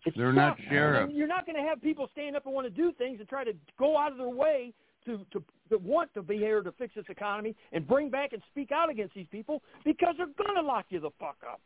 It's 0.05 0.17
They're 0.17 0.33
not 0.33 0.57
tough. 0.57 0.67
sheriffs. 0.69 1.09
And 1.11 1.17
You're 1.17 1.29
not 1.29 1.47
going 1.47 1.57
to 1.57 1.62
have 1.62 1.83
people 1.83 2.09
stand 2.12 2.35
up 2.37 2.47
and 2.47 2.55
want 2.55 2.67
to 2.67 2.71
do 2.71 2.93
things 2.93 3.21
and 3.21 3.29
try 3.29 3.45
to 3.45 3.53
go 3.79 3.99
out 3.99 4.12
of 4.12 4.19
their 4.19 4.29
way 4.29 4.73
to, 5.05 5.19
to, 5.33 5.43
to 5.71 5.79
want 5.79 6.12
to 6.15 6.23
be 6.23 6.37
here 6.39 6.62
to 6.62 6.73
fix 6.73 6.95
this 6.95 7.05
economy 7.09 7.55
and 7.73 7.87
bring 7.87 8.11
back 8.11 8.33
and 8.33 8.43
speak 8.51 8.73
out 8.73 8.91
against 8.91 9.15
these 9.15 9.27
people 9.31 9.62
because 9.85 10.15
they're 10.17 10.27
going 10.39 10.57
to 10.57 10.62
lock 10.62 10.87
you 10.89 11.01
the 11.01 11.11
fuck 11.19 11.37
up. 11.47 11.61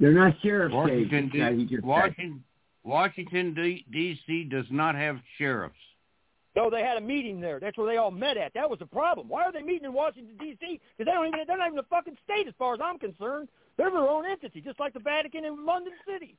They're 0.00 0.12
not 0.12 0.34
sheriff's 0.42 0.74
Washington, 0.74 1.30
states. 1.30 1.70
D- 1.70 1.78
Washington, 1.82 2.44
Washington 2.82 3.54
D- 3.54 3.86
D.C. 3.92 4.44
does 4.44 4.66
not 4.70 4.96
have 4.96 5.18
sheriffs. 5.38 5.74
No, 6.56 6.70
they 6.70 6.82
had 6.82 6.96
a 6.96 7.00
meeting 7.00 7.40
there. 7.40 7.58
That's 7.58 7.76
where 7.76 7.86
they 7.86 7.96
all 7.96 8.12
met 8.12 8.36
at. 8.36 8.54
That 8.54 8.70
was 8.70 8.78
the 8.78 8.86
problem. 8.86 9.28
Why 9.28 9.42
are 9.42 9.52
they 9.52 9.62
meeting 9.62 9.86
in 9.86 9.92
Washington 9.92 10.36
D.C.? 10.38 10.80
Because 10.96 11.06
they 11.06 11.12
don't 11.12 11.26
even 11.26 11.40
they're 11.46 11.58
not 11.58 11.66
even 11.66 11.80
a 11.80 11.84
fucking 11.84 12.16
state 12.22 12.46
as 12.46 12.54
far 12.58 12.74
as 12.74 12.80
I'm 12.82 12.98
concerned. 12.98 13.48
They're 13.76 13.90
their 13.90 14.08
own 14.08 14.24
entity, 14.24 14.60
just 14.60 14.78
like 14.78 14.92
the 14.94 15.00
Vatican 15.00 15.44
in 15.44 15.66
London 15.66 15.92
City. 16.06 16.36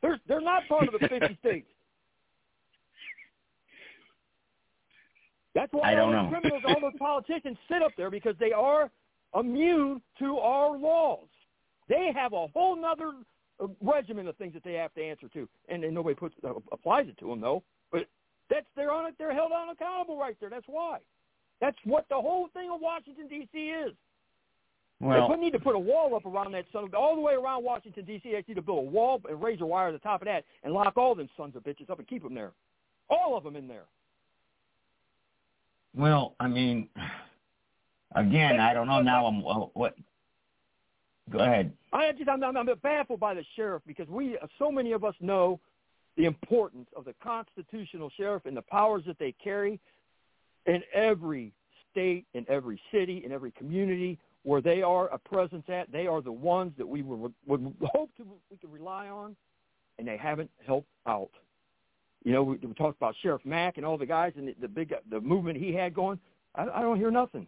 They're 0.00 0.20
they're 0.28 0.40
not 0.40 0.62
part 0.68 0.86
of 0.86 1.00
the 1.00 1.08
50 1.08 1.38
states. 1.40 1.66
That's 5.54 5.72
why 5.72 5.90
I 5.90 5.94
don't 5.96 6.14
all 6.14 6.22
those 6.24 6.32
know. 6.32 6.38
criminals, 6.38 6.62
all 6.68 6.80
those 6.80 6.92
politicians 6.98 7.56
sit 7.68 7.82
up 7.82 7.90
there 7.96 8.10
because 8.10 8.36
they 8.38 8.52
are 8.52 8.90
immune 9.38 10.00
to 10.20 10.38
our 10.38 10.78
laws. 10.78 11.26
They 11.88 12.12
have 12.14 12.32
a 12.32 12.46
whole 12.54 12.80
nother 12.80 13.12
uh, 13.60 13.66
regimen 13.80 14.28
of 14.28 14.36
things 14.36 14.54
that 14.54 14.62
they 14.62 14.74
have 14.74 14.94
to 14.94 15.02
answer 15.02 15.28
to, 15.30 15.48
and, 15.68 15.82
and 15.82 15.92
nobody 15.92 16.14
puts 16.14 16.36
uh, 16.44 16.52
applies 16.70 17.08
it 17.08 17.18
to 17.18 17.26
them 17.26 17.40
though. 17.40 17.64
That's 18.50 18.66
they're 18.76 18.92
on 18.92 19.06
it. 19.06 19.14
They're 19.16 19.32
held 19.32 19.52
unaccountable 19.52 20.18
right 20.18 20.36
there. 20.40 20.50
That's 20.50 20.66
why. 20.66 20.98
That's 21.60 21.76
what 21.84 22.06
the 22.08 22.16
whole 22.16 22.48
thing 22.52 22.70
of 22.70 22.80
Washington 22.80 23.28
D.C. 23.28 23.58
is. 23.58 23.92
Well, 25.00 25.30
they 25.30 25.36
need 25.36 25.52
to 25.52 25.58
put 25.58 25.74
a 25.74 25.78
wall 25.78 26.14
up 26.14 26.26
around 26.26 26.52
that 26.52 26.66
son 26.72 26.84
of 26.84 26.94
all 26.94 27.14
the 27.14 27.22
way 27.22 27.32
around 27.32 27.64
Washington 27.64 28.04
D.C. 28.04 28.30
They 28.30 28.44
need 28.46 28.54
to 28.54 28.62
build 28.62 28.86
a 28.86 28.90
wall 28.90 29.20
and 29.28 29.42
razor 29.42 29.64
wire 29.64 29.88
at 29.88 29.92
the 29.92 29.98
top 29.98 30.20
of 30.20 30.26
that 30.26 30.44
and 30.62 30.74
lock 30.74 30.96
all 30.96 31.14
them 31.14 31.28
sons 31.38 31.56
of 31.56 31.62
bitches 31.62 31.88
up 31.88 31.98
and 31.98 32.08
keep 32.08 32.22
them 32.22 32.34
there, 32.34 32.52
all 33.08 33.36
of 33.36 33.44
them 33.44 33.56
in 33.56 33.66
there. 33.66 33.84
Well, 35.94 36.34
I 36.38 36.48
mean, 36.48 36.88
again, 38.14 38.60
I 38.60 38.74
don't 38.74 38.88
know 38.88 39.00
now. 39.00 39.26
I'm 39.26 39.38
uh, 39.46 39.66
what. 39.72 39.94
Go 41.30 41.38
ahead. 41.38 41.72
I 41.92 42.12
just 42.12 42.28
I'm, 42.28 42.42
I'm, 42.42 42.56
I'm 42.56 42.68
baffled 42.82 43.20
by 43.20 43.34
the 43.34 43.44
sheriff 43.56 43.82
because 43.86 44.08
we 44.08 44.36
so 44.58 44.70
many 44.70 44.92
of 44.92 45.04
us 45.04 45.14
know 45.20 45.60
the 46.16 46.24
importance 46.24 46.88
of 46.96 47.04
the 47.04 47.14
constitutional 47.22 48.10
sheriff 48.16 48.46
and 48.46 48.56
the 48.56 48.62
powers 48.62 49.02
that 49.06 49.18
they 49.18 49.32
carry 49.42 49.80
in 50.66 50.82
every 50.94 51.52
state, 51.90 52.26
in 52.34 52.44
every 52.48 52.80
city, 52.92 53.22
in 53.24 53.32
every 53.32 53.50
community 53.52 54.18
where 54.42 54.60
they 54.60 54.82
are 54.82 55.08
a 55.08 55.18
presence 55.18 55.64
at. 55.68 55.90
They 55.92 56.06
are 56.06 56.20
the 56.22 56.32
ones 56.32 56.72
that 56.78 56.88
we 56.88 57.02
would, 57.02 57.32
would 57.46 57.74
hope 57.92 58.10
to 58.16 58.24
we 58.50 58.56
could 58.56 58.72
rely 58.72 59.08
on, 59.08 59.36
and 59.98 60.06
they 60.06 60.16
haven't 60.16 60.50
helped 60.66 60.88
out. 61.06 61.30
You 62.24 62.32
know, 62.32 62.42
we, 62.42 62.56
we 62.56 62.74
talked 62.74 62.96
about 62.96 63.14
Sheriff 63.22 63.42
Mack 63.44 63.76
and 63.76 63.86
all 63.86 63.98
the 63.98 64.06
guys 64.06 64.32
and 64.36 64.48
the, 64.48 64.54
the 64.60 64.68
big 64.68 64.94
the 65.10 65.20
movement 65.20 65.58
he 65.58 65.72
had 65.72 65.94
going. 65.94 66.18
I, 66.54 66.62
I 66.62 66.82
don't 66.82 66.98
hear 66.98 67.10
nothing. 67.10 67.46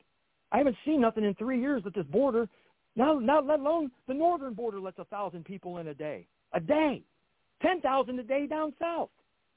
I 0.51 0.59
haven't 0.59 0.77
seen 0.85 1.01
nothing 1.01 1.25
in 1.25 1.35
three 1.35 1.61
years 1.61 1.83
at 1.87 1.95
this 1.95 2.07
border. 2.07 2.49
Now, 2.95 3.19
now, 3.19 3.41
let 3.41 3.61
alone 3.61 3.91
the 4.07 4.15
northern 4.15 4.53
border 4.53 4.79
lets 4.81 4.99
a 4.99 5.05
thousand 5.05 5.45
people 5.45 5.79
in 5.79 5.89
a 5.89 5.95
day. 5.95 6.27
A 6.53 6.61
day, 6.61 7.03
ten 7.63 7.81
thousand 7.81 8.19
a 8.19 8.23
day 8.23 8.47
down 8.47 8.75
south. 8.81 9.11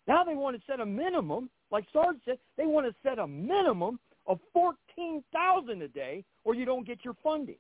Now 0.08 0.24
they 0.24 0.36
want 0.36 0.56
to 0.56 0.62
set 0.68 0.80
a 0.80 0.86
minimum, 0.86 1.50
like 1.72 1.86
Sarge 1.92 2.18
said. 2.26 2.38
They 2.58 2.66
want 2.66 2.86
to 2.86 2.96
set 3.04 3.20
a 3.20 3.28
minimum 3.28 4.00
of 4.28 4.40
fourteen 4.54 5.24
thousand 5.34 5.82
a 5.82 5.88
day, 5.88 6.24
or 6.44 6.56
you 6.56 6.66
don't 6.66 6.86
get 6.86 7.04
your 7.04 7.16
funding. 7.24 7.58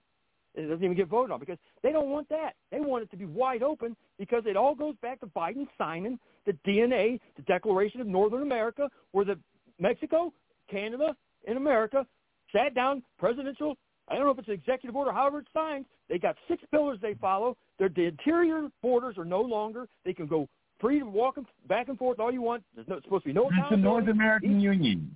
It 0.53 0.67
doesn't 0.67 0.83
even 0.83 0.95
get 0.95 1.07
voted 1.07 1.31
on 1.31 1.39
because 1.39 1.57
they 1.83 1.91
don't 1.91 2.09
want 2.09 2.29
that. 2.29 2.53
They 2.71 2.79
want 2.79 3.03
it 3.03 3.11
to 3.11 3.17
be 3.17 3.25
wide 3.25 3.61
open 3.61 3.95
because 4.17 4.43
it 4.45 4.55
all 4.55 4.73
goes 4.73 4.95
back 5.01 5.19
to 5.19 5.27
Biden 5.27 5.67
signing 5.77 6.17
the 6.45 6.53
DNA, 6.65 7.19
the 7.35 7.41
Declaration 7.41 7.99
of 7.99 8.07
Northern 8.07 8.41
America, 8.41 8.89
where 9.11 9.25
the 9.25 9.37
Mexico, 9.79 10.31
Canada, 10.69 11.15
and 11.47 11.57
America 11.57 12.05
sat 12.53 12.73
down, 12.73 13.03
presidential, 13.19 13.75
I 14.07 14.15
don't 14.15 14.25
know 14.25 14.31
if 14.31 14.39
it's 14.39 14.47
an 14.47 14.53
executive 14.53 14.95
order, 14.95 15.11
however 15.11 15.39
it's 15.39 15.49
signed. 15.53 15.85
They 16.09 16.19
got 16.19 16.35
six 16.47 16.63
pillars 16.69 16.99
they 17.01 17.15
follow. 17.15 17.57
Their, 17.79 17.89
the 17.89 18.03
interior 18.03 18.67
borders 18.81 19.17
are 19.17 19.25
no 19.25 19.41
longer. 19.41 19.87
They 20.03 20.13
can 20.13 20.27
go 20.27 20.47
free 20.79 20.99
to 20.99 21.05
walk 21.05 21.37
back 21.67 21.89
and 21.89 21.97
forth 21.97 22.19
all 22.19 22.31
you 22.31 22.41
want. 22.41 22.63
There's 22.75 22.87
no, 22.87 22.99
supposed 23.01 23.23
to 23.23 23.29
be 23.29 23.33
no 23.33 23.49
It's 23.49 23.69
the 23.71 23.77
North 23.77 24.07
American 24.07 24.59
Union. 24.59 25.15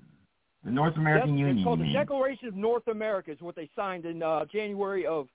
The 0.66 0.72
North 0.72 0.98
American 0.98 1.32
That's, 1.32 1.40
Union. 1.40 1.58
It's 1.58 1.64
called 1.64 1.80
the. 1.80 1.94
Declaration 1.94 2.48
of 2.48 2.56
North 2.56 2.88
America. 2.88 3.32
Is 3.32 3.40
what 3.40 3.56
they 3.56 3.70
signed 3.76 4.06
in 4.06 4.22
uh, 4.22 4.46
January 4.52 5.06
of 5.06 5.28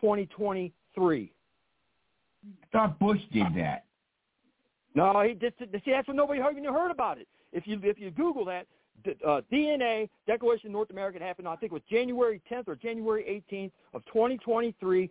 2023. 0.00 1.32
I 2.44 2.66
thought 2.72 2.98
Bush 2.98 3.20
did 3.32 3.46
that. 3.56 3.84
No, 4.94 5.20
he 5.22 5.34
did. 5.34 5.52
See, 5.58 5.90
that's 5.90 6.08
what 6.08 6.16
nobody 6.16 6.40
even 6.40 6.64
heard 6.64 6.90
about 6.90 7.18
it. 7.18 7.28
If 7.52 7.66
you 7.66 7.78
if 7.82 7.98
you 8.00 8.10
Google 8.10 8.44
that, 8.46 8.66
uh, 9.26 9.40
DNA 9.52 10.08
Declaration 10.26 10.68
of 10.68 10.72
North 10.72 10.90
America 10.90 11.18
happened. 11.18 11.48
I 11.48 11.56
think 11.56 11.72
it 11.72 11.74
was 11.74 11.82
January 11.90 12.40
10th 12.50 12.68
or 12.68 12.76
January 12.76 13.42
18th 13.50 13.72
of 13.94 14.04
2023. 14.06 15.10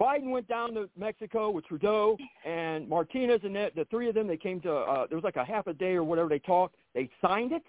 Biden 0.00 0.30
went 0.30 0.48
down 0.48 0.74
to 0.74 0.88
Mexico 0.98 1.50
with 1.50 1.66
Trudeau 1.66 2.16
and 2.44 2.88
Martinez 2.88 3.40
and 3.44 3.54
that, 3.54 3.74
the 3.76 3.84
three 3.86 4.08
of 4.08 4.14
them. 4.14 4.26
They 4.26 4.36
came 4.36 4.60
to 4.62 4.74
uh, 4.74 5.06
there 5.06 5.16
was 5.16 5.24
like 5.24 5.36
a 5.36 5.44
half 5.44 5.66
a 5.66 5.72
day 5.72 5.94
or 5.94 6.02
whatever 6.02 6.28
they 6.28 6.40
talked. 6.40 6.74
They 6.94 7.08
signed 7.22 7.52
it, 7.52 7.62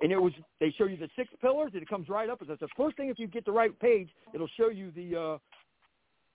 and 0.00 0.10
it 0.10 0.20
was 0.20 0.32
they 0.58 0.74
show 0.76 0.86
you 0.86 0.96
the 0.96 1.08
six 1.14 1.30
pillars, 1.40 1.70
and 1.74 1.82
it 1.82 1.88
comes 1.88 2.08
right 2.08 2.28
up. 2.28 2.42
It's 2.42 2.60
the 2.60 2.68
first 2.76 2.96
thing 2.96 3.08
if 3.08 3.20
you 3.20 3.28
get 3.28 3.44
the 3.44 3.52
right 3.52 3.78
page, 3.78 4.08
it'll 4.34 4.50
show 4.56 4.68
you 4.68 4.90
the 4.90 5.16
uh, 5.16 5.38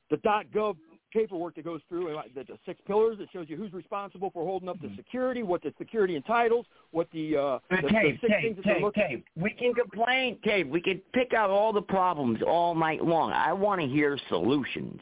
the 0.10 0.18
dot 0.18 0.46
.gov 0.56 0.78
paperwork 1.14 1.56
that 1.56 1.66
goes 1.66 1.82
through 1.90 2.20
the, 2.36 2.44
the 2.44 2.58
six 2.66 2.80
pillars. 2.86 3.18
that 3.20 3.28
shows 3.32 3.46
you 3.50 3.58
who's 3.58 3.74
responsible 3.74 4.30
for 4.32 4.44
holding 4.46 4.70
up 4.70 4.80
the 4.82 4.92
security, 4.96 5.44
what 5.44 5.62
the 5.64 5.74
security 5.78 6.16
entitles, 6.16 6.66
what 6.92 7.08
the 7.14 7.36
uh, 7.36 7.60
the, 7.70 7.78
the 7.82 7.88
Cave, 7.90 8.18
six 8.22 8.34
Cave, 8.34 8.42
things 8.44 8.56
that 8.58 8.64
Cave, 8.64 8.82
looking. 8.82 9.04
Cave. 9.08 9.24
We 9.36 9.52
can 9.52 9.74
complain, 9.74 10.38
Cave. 10.44 10.68
We 10.68 10.82
can 10.82 11.02
pick 11.14 11.34
out 11.34 11.50
all 11.50 11.74
the 11.74 11.82
problems 11.82 12.40
all 12.46 12.76
night 12.76 13.04
long. 13.04 13.32
I 13.32 13.54
want 13.54 13.82
to 13.82 13.88
hear 13.88 14.18
solutions. 14.30 15.02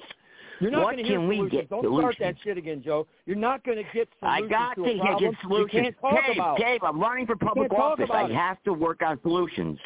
You're 0.61 0.71
not 0.71 0.83
what 0.83 0.93
going 0.93 1.03
to 1.03 1.09
hear 1.09 1.19
can 1.19 1.27
we 1.27 1.35
solutions. 1.37 1.61
get 1.61 1.69
Don't 1.69 1.83
solutions? 1.83 2.15
start 2.15 2.35
that 2.35 2.43
shit 2.43 2.57
again, 2.57 2.81
Joe. 2.83 3.07
You're 3.25 3.35
not 3.35 3.63
going 3.65 3.77
to 3.77 3.83
get 3.83 4.07
solutions. 4.19 4.47
I 4.47 4.49
got 4.49 4.75
to 4.75 4.83
to 4.83 4.89
a 4.89 5.19
get 5.19 5.33
solutions. 5.41 5.71
You 5.73 5.81
can't 5.81 5.95
talk 5.99 6.25
Cave, 6.25 6.35
about. 6.37 6.57
Cave, 6.57 6.79
I'm 6.83 6.99
running 6.99 7.25
for 7.25 7.35
public 7.35 7.73
office. 7.73 8.09
I 8.11 8.31
have 8.31 8.63
to 8.63 8.73
work 8.73 9.01
on 9.01 9.19
solutions. 9.21 9.77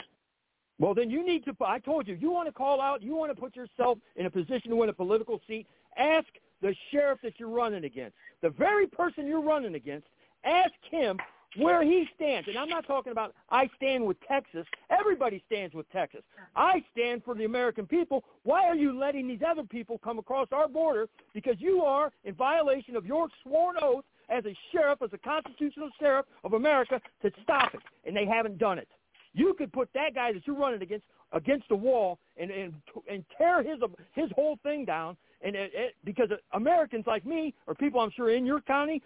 Well, 0.80 0.94
then 0.94 1.10
you 1.10 1.26
need 1.26 1.44
to. 1.46 1.54
I 1.66 1.80
told 1.80 2.08
you, 2.08 2.16
you 2.16 2.32
want 2.32 2.48
to 2.48 2.54
call 2.54 2.82
out. 2.82 3.04
You 3.04 3.16
want 3.16 3.36
to 3.36 3.40
put 3.40 3.56
yourself 3.56 3.98
in 4.16 4.26
a 4.26 4.30
position 4.30 4.70
to 4.70 4.76
win 4.78 4.90
a 4.90 4.94
political 4.94 5.42
seat. 5.46 5.68
Ask 6.00 6.28
the 6.62 6.74
sheriff 6.92 7.20
that 7.24 7.34
you're 7.40 7.50
running 7.50 7.84
against, 7.84 8.16
the 8.42 8.50
very 8.50 8.88
person 8.88 9.28
you're 9.28 9.42
running 9.42 9.76
against. 9.76 10.08
Ask 10.44 10.74
him 10.90 11.20
where 11.58 11.84
he 11.84 12.08
stands. 12.16 12.48
And 12.48 12.58
I'm 12.58 12.70
not 12.70 12.86
talking 12.86 13.12
about 13.12 13.34
I 13.50 13.70
stand 13.76 14.06
with 14.06 14.18
Texas. 14.28 14.66
Everybody 14.90 15.44
stands 15.48 15.74
with 15.74 15.90
Texas. 15.92 16.22
I 16.56 16.84
stand 16.92 17.24
for 17.24 17.36
the 17.36 17.46
American 17.46 17.86
people. 17.86 18.24
Why 18.44 18.66
are 18.66 18.76
you 18.76 18.98
letting 18.98 19.28
these 19.28 19.42
other 19.46 19.64
people 19.64 20.00
come 20.04 20.20
across 20.20 20.48
our 20.52 20.68
border? 20.68 21.08
Because 21.34 21.56
you 21.60 21.82
are 21.82 22.12
in 22.24 22.36
violation 22.36 22.96
of 22.96 23.06
your 23.06 23.28
sworn 23.44 23.76
oath 23.82 24.06
as 24.30 24.46
a 24.46 24.56
sheriff, 24.72 25.00
as 25.02 25.10
a 25.14 25.18
constitutional 25.18 25.90
sheriff 26.00 26.26
of 26.44 26.54
America, 26.54 27.02
to 27.24 27.32
stop 27.44 27.74
it. 27.74 27.82
And 28.06 28.16
they 28.16 28.26
haven't 28.26 28.60
done 28.60 28.78
it. 28.78 28.88
You 29.34 29.54
could 29.58 29.72
put 29.72 29.90
that 29.94 30.16
guy 30.16 30.34
that 30.34 30.46
you're 30.46 30.56
running 30.56 30.82
against 30.82 31.06
against 31.32 31.70
the 31.70 31.76
wall 31.76 32.20
and 32.38 32.50
and 32.50 32.74
and 33.10 33.24
tear 33.38 33.62
his 33.64 33.80
his 34.14 34.30
whole 34.36 34.58
thing 34.64 34.86
down. 34.86 35.16
And 35.42 35.56
it, 35.56 35.72
it, 35.74 35.96
because 36.04 36.30
Americans 36.54 37.06
like 37.08 37.26
me, 37.26 37.54
or 37.66 37.74
people 37.74 38.02
I'm 38.02 38.12
sure 38.12 38.36
in 38.36 38.46
your 38.46 38.60
county, 38.62 39.02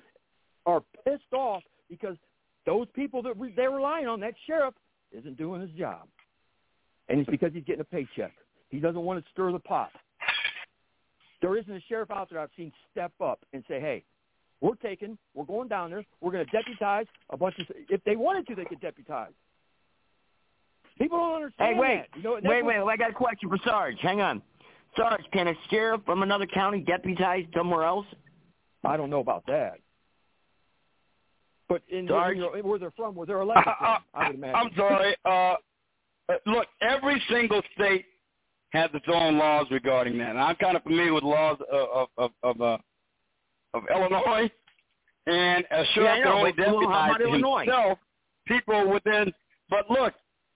are 0.65 0.81
pissed 1.03 1.33
off 1.33 1.61
because 1.89 2.17
those 2.65 2.87
people 2.95 3.21
that 3.23 3.37
re- 3.37 3.53
they're 3.55 3.69
relying 3.69 4.07
on, 4.07 4.19
that 4.21 4.33
sheriff, 4.47 4.73
isn't 5.11 5.37
doing 5.37 5.61
his 5.61 5.69
job. 5.71 6.07
And 7.09 7.19
it's 7.19 7.29
because 7.29 7.51
he's 7.53 7.63
getting 7.65 7.81
a 7.81 7.85
paycheck. 7.85 8.31
He 8.69 8.79
doesn't 8.79 9.01
want 9.01 9.23
to 9.23 9.31
stir 9.31 9.51
the 9.51 9.59
pot. 9.59 9.91
There 11.41 11.57
isn't 11.57 11.71
a 11.71 11.81
sheriff 11.89 12.09
out 12.09 12.29
there 12.29 12.39
I've 12.39 12.49
seen 12.55 12.71
step 12.91 13.11
up 13.21 13.41
and 13.51 13.63
say, 13.67 13.79
hey, 13.79 14.03
we're 14.61 14.75
taking, 14.75 15.17
we're 15.35 15.43
going 15.43 15.67
down 15.67 15.91
there, 15.91 16.05
we're 16.21 16.31
going 16.31 16.45
to 16.45 16.51
deputize 16.51 17.05
a 17.29 17.37
bunch 17.37 17.55
of, 17.59 17.67
if 17.89 18.01
they 18.05 18.15
wanted 18.15 18.47
to, 18.47 18.55
they 18.55 18.63
could 18.63 18.79
deputize. 18.79 19.33
People 20.97 21.17
don't 21.17 21.35
understand 21.35 21.75
Hey, 21.75 21.79
wait. 21.79 22.05
You 22.15 22.23
know, 22.23 22.39
wait, 22.43 22.63
wait. 22.65 22.77
I 22.77 22.97
got 22.97 23.09
a 23.11 23.13
question 23.13 23.49
for 23.49 23.57
Sarge. 23.65 23.97
Hang 24.01 24.21
on. 24.21 24.41
Sarge, 24.95 25.23
can 25.31 25.47
a 25.47 25.53
sheriff 25.69 26.01
from 26.05 26.21
another 26.21 26.45
county 26.45 26.81
deputize 26.81 27.45
somewhere 27.55 27.83
else? 27.83 28.05
I 28.83 28.97
don't 28.97 29.09
know 29.09 29.19
about 29.19 29.43
that. 29.47 29.79
But 31.67 31.81
in, 31.89 32.07
Sarge? 32.07 32.37
in 32.37 32.43
where 32.43 32.77
they're 32.77 32.91
from, 32.91 33.15
where 33.15 33.25
they're 33.25 33.41
elected 33.41 33.67
Uh, 33.67 33.75
from, 33.77 34.03
I 34.13 34.27
would 34.27 34.35
imagine. 34.35 34.55
I'm 34.55 34.69
sorry. 34.75 35.15
Uh, 35.25 35.55
uh, 36.29 36.37
look, 36.45 36.67
every 36.81 37.21
single 37.29 37.61
state 37.73 38.05
has 38.73 38.89
its 38.93 39.05
own 39.07 39.37
laws 39.37 39.67
regarding 39.71 40.17
that. 40.19 40.31
And 40.31 40.39
I'm 40.39 40.55
kind 40.57 40.75
of 40.77 40.83
familiar 40.83 41.13
with 41.13 41.23
laws 41.23 41.57
of 41.71 42.07
of 42.17 42.31
of, 42.43 42.61
uh, 42.61 42.77
of 43.73 43.83
Illinois, 43.93 44.49
and 45.25 45.65
a 45.71 45.83
sheriff 45.93 46.19
know, 46.19 46.23
can 46.23 46.31
only 46.31 46.53
well, 46.57 46.71
deputize 46.71 47.11
about 47.15 47.21
Illinois? 47.21 47.59
himself 47.65 47.97
people 48.47 48.89
within. 48.89 49.33
But 49.69 49.89
look, 49.89 50.13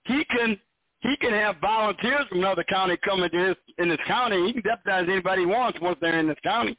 he 0.08 0.26
can 0.26 0.58
he 1.02 1.16
can 1.18 1.32
have 1.32 1.58
volunteers 1.62 2.26
from 2.30 2.40
another 2.40 2.64
county 2.64 2.98
come 3.06 3.22
into 3.24 3.38
his 3.38 3.56
in 3.78 3.90
this 3.90 4.00
county. 4.08 4.48
He 4.48 4.54
can 4.54 4.64
deputize 4.64 5.08
anybody 5.10 5.42
he 5.42 5.46
wants 5.46 5.80
once 5.80 5.98
they're 6.02 6.18
in 6.20 6.28
this 6.28 6.38
county. 6.44 6.78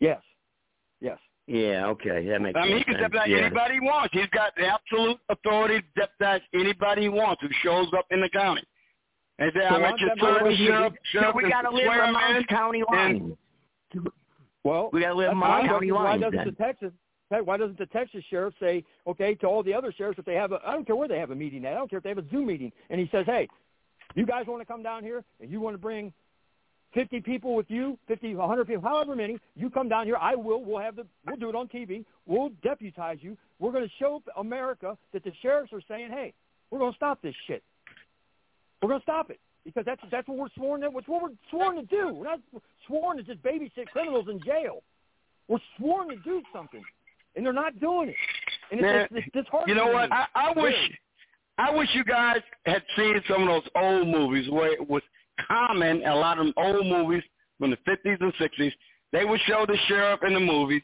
Yes. 0.00 0.20
Yes. 1.00 1.18
Yeah, 1.46 1.86
okay, 1.88 2.26
that 2.28 2.40
makes 2.40 2.58
I 2.58 2.64
mean, 2.66 2.78
he 2.78 2.84
can 2.84 2.94
deputize 2.98 3.28
yeah. 3.28 3.36
anybody 3.38 3.74
he 3.74 3.80
wants. 3.80 4.14
He's 4.14 4.28
got 4.32 4.54
the 4.56 4.66
absolute 4.66 5.18
authority 5.28 5.82
to 5.82 5.86
deputize 5.94 6.40
anybody 6.54 7.02
he 7.02 7.08
wants 7.10 7.42
who 7.42 7.48
shows 7.62 7.88
up 7.96 8.06
in 8.10 8.22
the 8.22 8.30
county. 8.30 8.62
And 9.38 9.52
say, 9.54 9.60
So 9.68 9.74
I'm 9.74 9.84
I'm 9.84 9.92
at 9.94 10.00
your 10.00 10.10
deputizing 10.16 10.38
service, 10.40 10.58
you. 10.58 10.66
sheriff, 10.68 10.92
So 11.12 11.18
sheriff 11.20 11.34
we 11.34 11.50
gotta 11.50 11.70
live 11.70 11.84
swear 11.84 12.02
him 12.04 12.08
amongst 12.16 12.36
in, 12.38 12.44
county 12.44 12.82
and- 12.92 13.36
Well, 14.64 14.88
We 14.92 15.00
gotta 15.02 15.14
live 15.14 15.26
that's 15.26 15.32
among 15.32 15.50
fine. 15.60 15.68
county 15.68 15.92
why 15.92 16.16
doesn't 16.16 16.36
then. 16.36 16.46
the 16.46 16.52
Texas 16.52 16.92
hey, 17.30 17.40
why 17.40 17.56
doesn't 17.56 17.78
the 17.78 17.86
Texas 17.86 18.24
sheriff 18.30 18.54
say, 18.60 18.84
okay, 19.06 19.34
to 19.36 19.46
all 19.46 19.62
the 19.62 19.74
other 19.74 19.92
sheriffs 19.92 20.18
if 20.18 20.24
they 20.24 20.34
have 20.34 20.52
a 20.52 20.60
I 20.66 20.72
don't 20.72 20.86
care 20.86 20.96
where 20.96 21.08
they 21.08 21.18
have 21.18 21.30
a 21.30 21.34
meeting 21.34 21.64
at, 21.64 21.72
I 21.72 21.76
don't 21.76 21.90
care 21.90 21.98
if 21.98 22.02
they 22.02 22.10
have 22.10 22.18
a 22.18 22.28
Zoom 22.30 22.46
meeting, 22.46 22.72
and 22.90 23.00
he 23.00 23.08
says, 23.10 23.24
hey, 23.26 23.48
you 24.14 24.26
guys 24.26 24.46
want 24.46 24.60
to 24.60 24.66
come 24.66 24.82
down 24.82 25.02
here 25.02 25.24
and 25.40 25.50
you 25.50 25.60
want 25.60 25.74
to 25.74 25.78
bring 25.78 26.12
50 26.94 27.20
people 27.22 27.56
with 27.56 27.66
you, 27.68 27.98
50, 28.06 28.36
100 28.36 28.66
people, 28.66 28.82
however 28.82 29.16
many, 29.16 29.38
you 29.56 29.68
come 29.68 29.88
down 29.88 30.06
here. 30.06 30.16
I 30.16 30.36
will. 30.36 30.64
We'll 30.64 30.80
have 30.80 30.94
the. 30.94 31.04
We'll 31.26 31.36
do 31.36 31.48
it 31.48 31.56
on 31.56 31.66
TV. 31.66 32.04
We'll 32.24 32.50
deputize 32.62 33.18
you. 33.20 33.36
We're 33.58 33.72
going 33.72 33.84
to 33.84 33.90
show 33.98 34.22
America 34.36 34.96
that 35.12 35.24
the 35.24 35.32
sheriffs 35.42 35.72
are 35.72 35.82
saying, 35.88 36.10
hey, 36.10 36.32
we're 36.70 36.78
going 36.78 36.92
to 36.92 36.96
stop 36.96 37.20
this 37.20 37.34
shit. 37.48 37.64
We're 38.80 38.90
going 38.90 39.00
to 39.00 39.04
stop 39.04 39.30
it. 39.30 39.40
because 39.64 39.84
that's 39.84 40.00
that's 40.10 40.28
what 40.28 40.38
we're 40.38 40.48
sworn 40.56 40.82
to. 40.82 40.90
What's 40.90 41.08
what 41.08 41.22
we're 41.22 41.30
sworn 41.50 41.76
to 41.76 41.82
do. 41.82 42.14
We're 42.14 42.24
not 42.24 42.40
sworn 42.86 43.16
to 43.16 43.22
just 43.22 43.42
babysit 43.42 43.86
criminals 43.92 44.26
in 44.30 44.40
jail. 44.44 44.82
We're 45.48 45.58
sworn 45.78 46.08
to 46.10 46.16
do 46.16 46.42
something, 46.52 46.82
and 47.36 47.44
they're 47.44 47.52
not 47.52 47.78
doing 47.80 48.10
it. 48.10 48.16
And 48.70 48.80
Man, 48.80 49.08
it's, 49.10 49.26
it's, 49.26 49.26
it's 49.34 49.48
you 49.66 49.74
know 49.74 49.88
what? 49.88 50.12
I, 50.12 50.26
I 50.34 50.52
wish, 50.56 50.74
I 51.58 51.70
wish 51.70 51.88
you 51.94 52.04
guys 52.04 52.38
had 52.66 52.82
seen 52.96 53.20
some 53.28 53.42
of 53.42 53.48
those 53.48 53.70
old 53.76 54.08
movies 54.08 54.50
where 54.50 54.72
it 54.72 54.88
was 54.88 55.02
common. 55.48 56.04
A 56.06 56.14
lot 56.14 56.38
of 56.38 56.46
them 56.46 56.54
old 56.56 56.86
movies 56.86 57.22
from 57.58 57.70
the 57.70 57.78
fifties 57.84 58.18
and 58.20 58.32
sixties, 58.38 58.72
they 59.12 59.24
would 59.24 59.40
show 59.46 59.64
the 59.66 59.76
sheriff 59.88 60.20
in 60.26 60.34
the 60.34 60.40
movies 60.40 60.82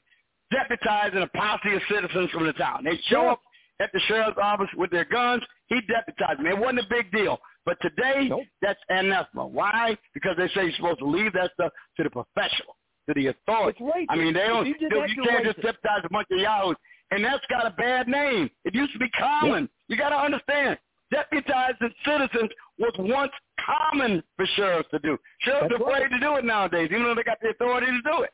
deputizing 0.52 1.22
a 1.22 1.28
posse 1.28 1.74
of 1.74 1.82
citizens 1.90 2.30
from 2.30 2.46
the 2.46 2.52
town. 2.54 2.84
They 2.84 2.98
show 3.08 3.28
up 3.28 3.40
at 3.80 3.90
the 3.92 4.00
sheriff's 4.08 4.38
office 4.42 4.68
with 4.76 4.90
their 4.90 5.04
guns. 5.04 5.42
He 5.68 5.80
deputized 5.82 6.40
them. 6.40 6.46
It 6.46 6.58
wasn't 6.58 6.80
a 6.80 6.86
big 6.90 7.10
deal. 7.12 7.38
But 7.64 7.76
today, 7.80 8.30
that's 8.62 8.80
anathema. 8.88 9.46
Why? 9.46 9.96
Because 10.14 10.36
they 10.36 10.48
say 10.48 10.64
you're 10.64 10.72
supposed 10.76 10.98
to 11.00 11.06
leave 11.06 11.32
that 11.34 11.52
stuff 11.54 11.72
to 11.96 12.02
the 12.02 12.10
professional, 12.10 12.74
to 13.08 13.14
the 13.14 13.28
authority. 13.28 13.84
I 14.08 14.16
mean, 14.16 14.34
they 14.34 14.46
don't. 14.46 14.66
you 14.66 14.74
you 14.80 15.24
can't 15.24 15.44
just 15.44 15.60
deputize 15.62 16.02
a 16.04 16.08
bunch 16.08 16.28
of 16.30 16.38
yahoos, 16.38 16.76
and 17.10 17.24
that's 17.24 17.44
got 17.48 17.66
a 17.66 17.70
bad 17.70 18.08
name. 18.08 18.50
It 18.64 18.74
used 18.74 18.92
to 18.92 18.98
be 18.98 19.08
common. 19.10 19.68
You 19.88 19.96
got 19.96 20.10
to 20.10 20.16
understand. 20.16 20.78
Deputizing 21.12 21.92
citizens 22.04 22.50
was 22.78 22.92
once 22.98 23.32
common 23.64 24.22
for 24.36 24.46
sheriffs 24.54 24.88
to 24.92 24.98
do. 25.00 25.18
Sheriffs 25.40 25.66
That's 25.70 25.82
are 25.82 25.88
afraid 25.88 26.02
right. 26.02 26.10
to 26.10 26.20
do 26.20 26.36
it 26.36 26.44
nowadays, 26.44 26.88
even 26.92 27.04
though 27.04 27.16
they 27.16 27.24
got 27.24 27.38
the 27.42 27.48
authority 27.48 27.86
to 27.86 28.02
do 28.02 28.22
it. 28.22 28.30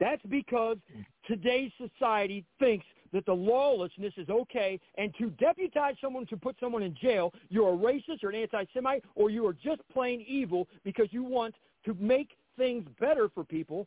That's 0.00 0.22
because 0.28 0.78
today's 1.26 1.70
society 1.78 2.44
thinks 2.58 2.84
that 3.12 3.24
the 3.24 3.32
lawlessness 3.32 4.12
is 4.16 4.28
okay, 4.28 4.80
and 4.98 5.14
to 5.18 5.30
deputize 5.30 5.94
someone 6.00 6.26
to 6.26 6.36
put 6.36 6.56
someone 6.60 6.82
in 6.82 6.94
jail, 7.00 7.32
you're 7.48 7.72
a 7.72 7.76
racist 7.76 8.24
or 8.24 8.30
an 8.30 8.34
anti-Semite, 8.34 9.04
or 9.14 9.30
you 9.30 9.46
are 9.46 9.54
just 9.54 9.80
plain 9.92 10.24
evil 10.28 10.68
because 10.84 11.06
you 11.12 11.22
want 11.22 11.54
to 11.84 11.96
make 12.00 12.36
things 12.56 12.86
better 13.00 13.28
for 13.34 13.44
people, 13.44 13.86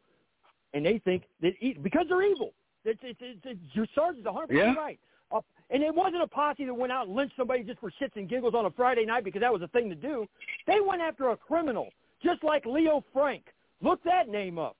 and 0.73 0.85
they 0.85 0.99
think 0.99 1.23
that 1.41 1.53
e- 1.61 1.77
because 1.81 2.05
they're 2.09 2.23
evil. 2.23 2.51
It's, 2.85 2.99
it's, 3.03 3.19
it's, 3.21 3.39
it's, 3.43 3.59
your 3.75 3.87
sergeant's 3.93 4.27
100% 4.27 4.45
Yeah. 4.51 4.73
right. 4.75 4.99
Uh, 5.31 5.41
and 5.69 5.83
it 5.83 5.93
wasn't 5.93 6.23
a 6.23 6.27
posse 6.27 6.65
that 6.65 6.73
went 6.73 6.91
out 6.91 7.07
and 7.07 7.15
lynched 7.15 7.35
somebody 7.37 7.61
just 7.63 7.79
for 7.79 7.91
shits 8.01 8.15
and 8.15 8.27
giggles 8.27 8.55
on 8.55 8.65
a 8.65 8.71
Friday 8.71 9.05
night 9.05 9.23
because 9.23 9.41
that 9.41 9.53
was 9.53 9.61
a 9.61 9.67
thing 9.67 9.89
to 9.89 9.95
do. 9.95 10.25
They 10.65 10.79
went 10.79 11.01
after 11.01 11.29
a 11.29 11.37
criminal, 11.37 11.89
just 12.23 12.43
like 12.43 12.65
Leo 12.65 13.03
Frank. 13.13 13.43
Look 13.81 14.03
that 14.05 14.27
name 14.29 14.57
up. 14.57 14.77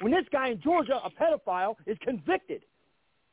When 0.00 0.10
this 0.10 0.24
guy 0.32 0.48
in 0.48 0.60
Georgia, 0.60 0.98
a 1.04 1.10
pedophile, 1.10 1.76
is 1.86 1.96
convicted, 2.02 2.62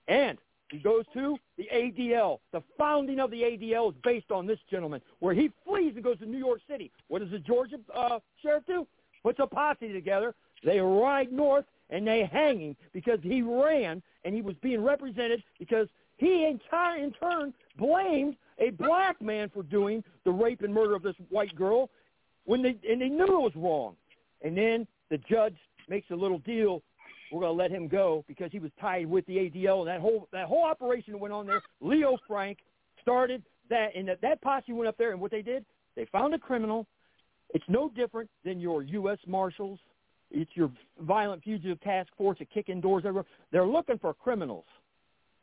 and 0.07 0.37
he 0.69 0.77
goes 0.77 1.05
to 1.13 1.37
the 1.57 1.67
ADL. 1.73 2.39
The 2.51 2.61
founding 2.77 3.19
of 3.19 3.31
the 3.31 3.41
ADL 3.41 3.89
is 3.91 3.95
based 4.03 4.29
on 4.29 4.45
this 4.45 4.59
gentleman, 4.69 5.01
where 5.19 5.33
he 5.33 5.49
flees 5.65 5.93
and 5.95 6.03
goes 6.03 6.19
to 6.19 6.25
New 6.27 6.37
York 6.37 6.59
City. 6.69 6.91
What 7.07 7.19
does 7.23 7.31
the 7.31 7.39
Georgia 7.39 7.77
uh, 7.95 8.19
sheriff 8.43 8.63
do? 8.67 8.85
Puts 9.23 9.39
a 9.39 9.47
posse 9.47 9.91
together. 9.91 10.33
They 10.63 10.79
ride 10.79 11.31
north 11.31 11.65
and 11.89 12.07
they 12.07 12.29
hang 12.31 12.59
him 12.59 12.75
because 12.93 13.19
he 13.21 13.41
ran 13.41 14.01
and 14.23 14.35
he 14.35 14.41
was 14.41 14.55
being 14.61 14.83
represented 14.83 15.43
because 15.57 15.87
he 16.17 16.45
in, 16.45 16.59
ti- 16.69 17.01
in 17.01 17.11
turn 17.13 17.53
blamed 17.77 18.35
a 18.59 18.71
black 18.71 19.21
man 19.21 19.49
for 19.53 19.63
doing 19.63 20.03
the 20.25 20.31
rape 20.31 20.61
and 20.61 20.73
murder 20.73 20.95
of 20.95 21.03
this 21.03 21.15
white 21.29 21.55
girl 21.55 21.89
when 22.45 22.61
they 22.61 22.77
and 22.89 23.01
they 23.01 23.09
knew 23.09 23.23
it 23.23 23.29
was 23.29 23.55
wrong. 23.55 23.95
And 24.41 24.57
then 24.57 24.87
the 25.09 25.17
judge 25.17 25.55
makes 25.87 26.09
a 26.11 26.15
little 26.15 26.39
deal. 26.39 26.81
We're 27.31 27.41
going 27.41 27.57
to 27.57 27.61
let 27.61 27.71
him 27.71 27.87
go 27.87 28.25
because 28.27 28.51
he 28.51 28.59
was 28.59 28.71
tied 28.81 29.05
with 29.05 29.25
the 29.27 29.35
ADL 29.37 29.79
and 29.79 29.87
that 29.87 30.01
whole 30.01 30.27
that 30.31 30.45
whole 30.45 30.65
operation 30.65 31.13
that 31.13 31.19
went 31.19 31.33
on 31.33 31.45
there. 31.45 31.61
Leo 31.79 32.17
Frank 32.27 32.57
started 33.01 33.43
that, 33.69 33.95
and 33.95 34.07
that, 34.07 34.21
that 34.21 34.41
posse 34.41 34.73
went 34.73 34.87
up 34.87 34.97
there, 34.97 35.11
and 35.11 35.21
what 35.21 35.31
they 35.31 35.41
did, 35.41 35.65
they 35.95 36.05
found 36.05 36.33
a 36.33 36.39
criminal. 36.39 36.85
It's 37.53 37.65
no 37.67 37.89
different 37.89 38.29
than 38.45 38.59
your 38.59 38.83
U.S. 38.83 39.17
Marshals. 39.27 39.79
It's 40.31 40.51
your 40.53 40.71
violent 41.01 41.43
fugitive 41.43 41.81
task 41.81 42.09
force 42.17 42.37
that 42.39 42.49
kick 42.51 42.69
in 42.69 42.81
doors 42.81 43.03
everywhere. 43.05 43.25
They're 43.51 43.65
looking 43.65 43.97
for 43.97 44.13
criminals. 44.13 44.65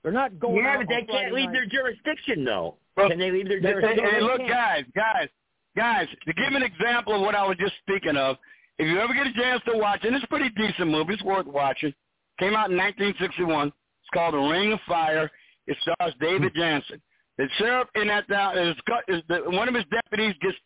They're 0.03 0.13
not 0.13 0.39
going. 0.39 0.57
yeah, 0.57 0.75
out 0.75 0.79
but 0.79 0.89
they 0.89 1.05
Friday 1.05 1.13
can't 1.25 1.35
leave 1.35 1.47
night. 1.47 1.53
their 1.53 1.67
jurisdiction 1.67 2.45
though. 2.45 2.77
Well, 2.97 3.09
Can 3.09 3.19
they 3.19 3.31
leave 3.31 3.49
their 3.49 3.61
jurisdiction? 3.61 4.05
hey, 4.09 4.21
look, 4.21 4.39
guys, 4.49 4.85
guys, 4.95 5.29
guys, 5.77 6.07
to 6.27 6.33
give 6.33 6.55
an 6.55 6.63
example 6.63 7.15
of 7.15 7.23
what 7.23 7.35
I 7.35 7.47
was 7.47 7.57
just 7.59 7.75
speaking 7.83 8.17
of, 8.17 8.37
if 8.79 8.87
you 8.87 9.01
ever 9.01 9.13
get 9.13 9.27
a 9.27 9.33
chance 9.33 9.63
to 9.67 9.77
watch, 9.77 10.05
and 10.05 10.15
it's 10.15 10.25
a 10.25 10.29
pretty 10.29 10.51
decent 10.51 10.91
movie, 10.91 11.15
it's 11.15 11.23
worth 11.23 11.47
watching. 11.47 11.93
Came 12.39 12.55
out 12.55 12.71
in 12.71 12.77
1961. 12.77 13.69
It's 13.69 13.75
called 14.13 14.35
The 14.35 14.39
Ring 14.39 14.73
of 14.73 14.81
Fire. 14.87 15.31
It 15.67 15.77
stars 15.83 16.15
David 16.21 16.53
hmm. 16.55 16.61
Janssen. 16.61 17.03
The 17.39 17.49
sheriff 17.59 17.89
in 17.97 18.07
that 18.09 18.29
town 18.29 18.57
is, 18.57 18.77
is 19.09 19.23
the, 19.29 19.43
one 19.47 19.69
of 19.69 19.75
his 19.75 19.85
deputies 19.91 20.35
gets 20.41 20.57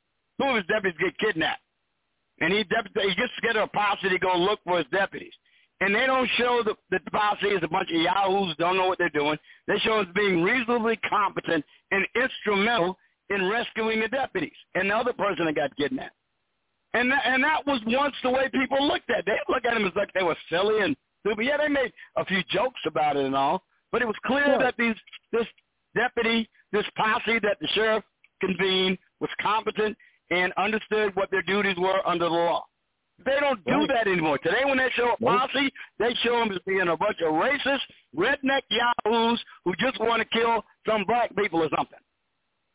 two 0.40 0.46
of 0.48 0.56
his 0.56 0.66
deputies 0.66 0.98
get 1.00 1.18
kidnapped, 1.18 1.60
and 2.40 2.52
he 2.52 2.64
deputy, 2.64 3.08
he 3.10 3.14
gets 3.14 3.32
together 3.36 3.60
a 3.60 3.68
posse 3.68 4.08
to 4.08 4.18
go 4.18 4.34
look 4.36 4.60
for 4.64 4.78
his 4.78 4.86
deputies. 4.92 5.32
And 5.82 5.94
they 5.94 6.04
don't 6.04 6.28
show 6.36 6.62
the, 6.62 6.74
the 6.90 7.00
posse 7.10 7.46
is 7.46 7.62
a 7.62 7.68
bunch 7.68 7.88
of 7.90 8.00
yahoos 8.00 8.54
don't 8.58 8.76
know 8.76 8.86
what 8.86 8.98
they're 8.98 9.08
doing. 9.08 9.38
They 9.66 9.78
show 9.78 10.00
us 10.00 10.06
being 10.14 10.42
reasonably 10.42 10.96
competent 11.08 11.64
and 11.90 12.06
instrumental 12.14 12.98
in 13.30 13.48
rescuing 13.48 14.00
the 14.00 14.08
deputies 14.08 14.52
and 14.74 14.90
the 14.90 14.94
other 14.96 15.14
person 15.14 15.46
that 15.46 15.54
got 15.54 15.74
kidnapped. 15.76 16.14
And 16.92 17.10
that, 17.10 17.22
and 17.24 17.42
that 17.44 17.66
was 17.66 17.80
once 17.86 18.14
the 18.22 18.30
way 18.30 18.50
people 18.50 18.86
looked 18.86 19.08
at. 19.10 19.20
it. 19.20 19.24
They 19.26 19.38
looked 19.52 19.64
at 19.64 19.74
them 19.74 19.86
as 19.86 19.92
like 19.96 20.12
they 20.12 20.22
were 20.24 20.36
silly 20.50 20.80
and 20.82 20.94
stupid. 21.24 21.46
Yeah, 21.46 21.56
they 21.56 21.68
made 21.68 21.92
a 22.16 22.24
few 22.26 22.42
jokes 22.50 22.80
about 22.86 23.16
it 23.16 23.24
and 23.24 23.34
all, 23.36 23.62
but 23.92 24.02
it 24.02 24.06
was 24.06 24.16
clear 24.26 24.44
Sure. 24.44 24.58
that 24.58 24.74
these 24.76 24.96
this 25.32 25.46
deputy, 25.94 26.48
this 26.72 26.84
posse 26.96 27.38
that 27.42 27.56
the 27.60 27.68
sheriff 27.68 28.04
convened 28.40 28.98
was 29.20 29.30
competent 29.40 29.96
and 30.30 30.52
understood 30.56 31.14
what 31.16 31.30
their 31.30 31.42
duties 31.42 31.76
were 31.78 32.06
under 32.06 32.26
the 32.26 32.30
law. 32.30 32.64
They 33.24 33.36
don't 33.38 33.62
do 33.66 33.86
that 33.88 34.06
anymore. 34.06 34.38
Today 34.38 34.64
when 34.64 34.78
they 34.78 34.88
show 34.94 35.12
a 35.12 35.16
posse, 35.22 35.70
they 35.98 36.14
show 36.22 36.38
them 36.38 36.50
as 36.52 36.58
being 36.66 36.88
a 36.88 36.96
bunch 36.96 37.18
of 37.20 37.34
racist, 37.34 37.80
redneck 38.16 38.62
yahoos 38.70 39.42
who 39.64 39.74
just 39.78 40.00
want 40.00 40.22
to 40.22 40.38
kill 40.38 40.64
some 40.88 41.04
black 41.06 41.34
people 41.36 41.60
or 41.60 41.68
something. 41.76 41.98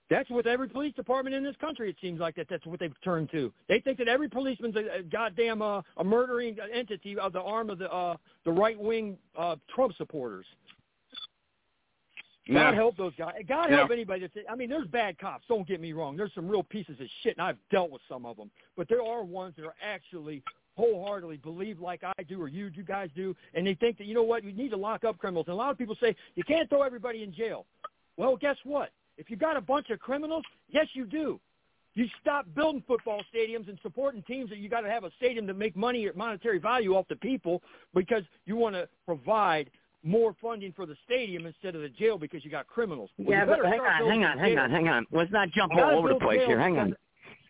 That's 0.10 0.30
with 0.30 0.46
every 0.46 0.70
police 0.70 0.94
department 0.94 1.36
in 1.36 1.44
this 1.44 1.56
country. 1.60 1.90
It 1.90 1.96
seems 2.00 2.20
like 2.20 2.36
that. 2.36 2.46
That's 2.48 2.66
what 2.68 2.80
they've 2.80 2.94
turned 3.04 3.32
to. 3.32 3.52
They 3.68 3.80
think 3.80 3.98
that 3.98 4.08
every 4.08 4.30
policeman's 4.30 4.76
a, 4.76 5.00
a 5.00 5.04
goddamn 5.04 5.64
uh, 5.64 5.82
a 5.98 6.04
murdering 6.04 6.58
entity 6.72 7.18
of 7.18 7.34
the 7.34 7.42
arm 7.42 7.72
of 7.72 7.80
the 7.80 7.92
uh, 7.92 8.16
the 8.46 8.52
right 8.52 8.80
wing 8.80 9.18
uh, 9.36 9.56
Trump 9.74 9.96
supporters. 9.98 10.46
God 12.48 12.54
Yeah. 12.54 12.74
help 12.74 12.96
those 12.96 13.16
guys. 13.16 13.42
God 13.48 13.70
Yeah. 13.70 13.78
help 13.78 13.92
anybody 13.92 14.22
that's. 14.22 14.48
I 14.50 14.56
mean, 14.56 14.70
there's 14.70 14.88
bad 14.88 15.18
cops. 15.18 15.48
Don't 15.48 15.68
get 15.68 15.80
me 15.82 15.94
wrong. 15.94 16.16
There's 16.16 16.34
some 16.34 16.48
real 16.48 16.64
pieces 16.64 17.00
of 17.00 17.08
shit, 17.22 17.38
and 17.38 17.42
I've 17.42 17.58
dealt 17.70 17.90
with 17.92 18.02
some 18.08 18.26
of 18.26 18.38
them. 18.38 18.52
But 18.76 18.88
there 18.88 19.02
are 19.02 19.24
ones 19.24 19.56
that 19.56 19.66
are 19.66 19.76
actually 19.82 20.44
wholeheartedly 20.78 21.38
believe 21.38 21.80
like 21.80 22.04
I 22.04 22.24
do 22.24 22.42
or 22.42 22.48
you, 22.50 22.70
you 22.76 22.84
guys 22.84 23.10
do, 23.16 23.36
and 23.54 23.66
they 23.66 23.76
think 23.76 23.98
that 23.98 24.06
you 24.06 24.14
know 24.14 24.24
what, 24.24 24.44
you 24.44 24.52
need 24.52 24.70
to 24.72 24.78
lock 24.78 25.06
up 25.06 25.18
criminals. 25.18 25.48
And 25.48 25.54
a 25.54 25.58
lot 25.58 25.72
of 25.72 25.78
people 25.78 25.96
say 25.96 26.16
you 26.36 26.44
can't 26.44 26.70
throw 26.70 26.82
everybody 26.84 27.24
in 27.24 27.34
jail. 27.34 27.66
Well, 28.18 28.36
guess 28.36 28.58
what? 28.64 28.92
If 29.18 29.30
you 29.30 29.38
got 29.38 29.56
a 29.56 29.62
bunch 29.62 29.90
of 29.90 30.00
criminals, 30.00 30.44
yes, 30.70 30.88
you 30.94 31.06
do. 31.06 31.40
You 31.94 32.10
stop 32.20 32.46
building 32.54 32.84
football 32.86 33.24
stadiums 33.34 33.70
and 33.70 33.80
supporting 33.82 34.22
teams 34.24 34.50
that 34.50 34.58
you 34.58 34.68
got 34.68 34.82
to 34.82 34.90
have 34.90 35.06
a 35.06 35.12
stadium 35.12 35.48
to 35.48 35.54
make 35.54 35.78
money 35.78 36.06
or 36.06 36.14
monetary 36.14 36.60
value 36.60 36.94
off 36.94 37.08
the 37.08 37.16
people 37.16 37.64
because 37.94 38.24
you 38.46 38.58
want 38.58 38.76
to 38.76 38.90
provide 39.06 39.72
more 40.06 40.36
funding 40.42 40.72
for 40.74 40.86
the 40.86 40.96
stadium 41.04 41.46
instead 41.46 41.76
of 41.76 41.82
the 41.82 41.90
jail 41.90 42.18
because 42.18 42.46
you 42.46 42.52
got 42.52 42.68
criminals. 42.68 43.10
Well, 43.18 43.38
Yeah, 43.38 43.46
but 43.46 43.66
hang 43.66 43.80
on, 43.82 44.08
hang 44.08 44.24
on, 44.24 44.38
hang 44.38 44.58
on, 44.58 44.70
hang 44.72 44.88
on. 44.88 45.06
Let's 45.12 45.32
not 45.32 45.50
jump 45.52 45.74
all 45.74 45.98
over 45.98 46.10
the 46.10 46.20
place 46.20 46.42
here. 46.46 46.60
Hang 46.60 46.78
on. 46.78 46.96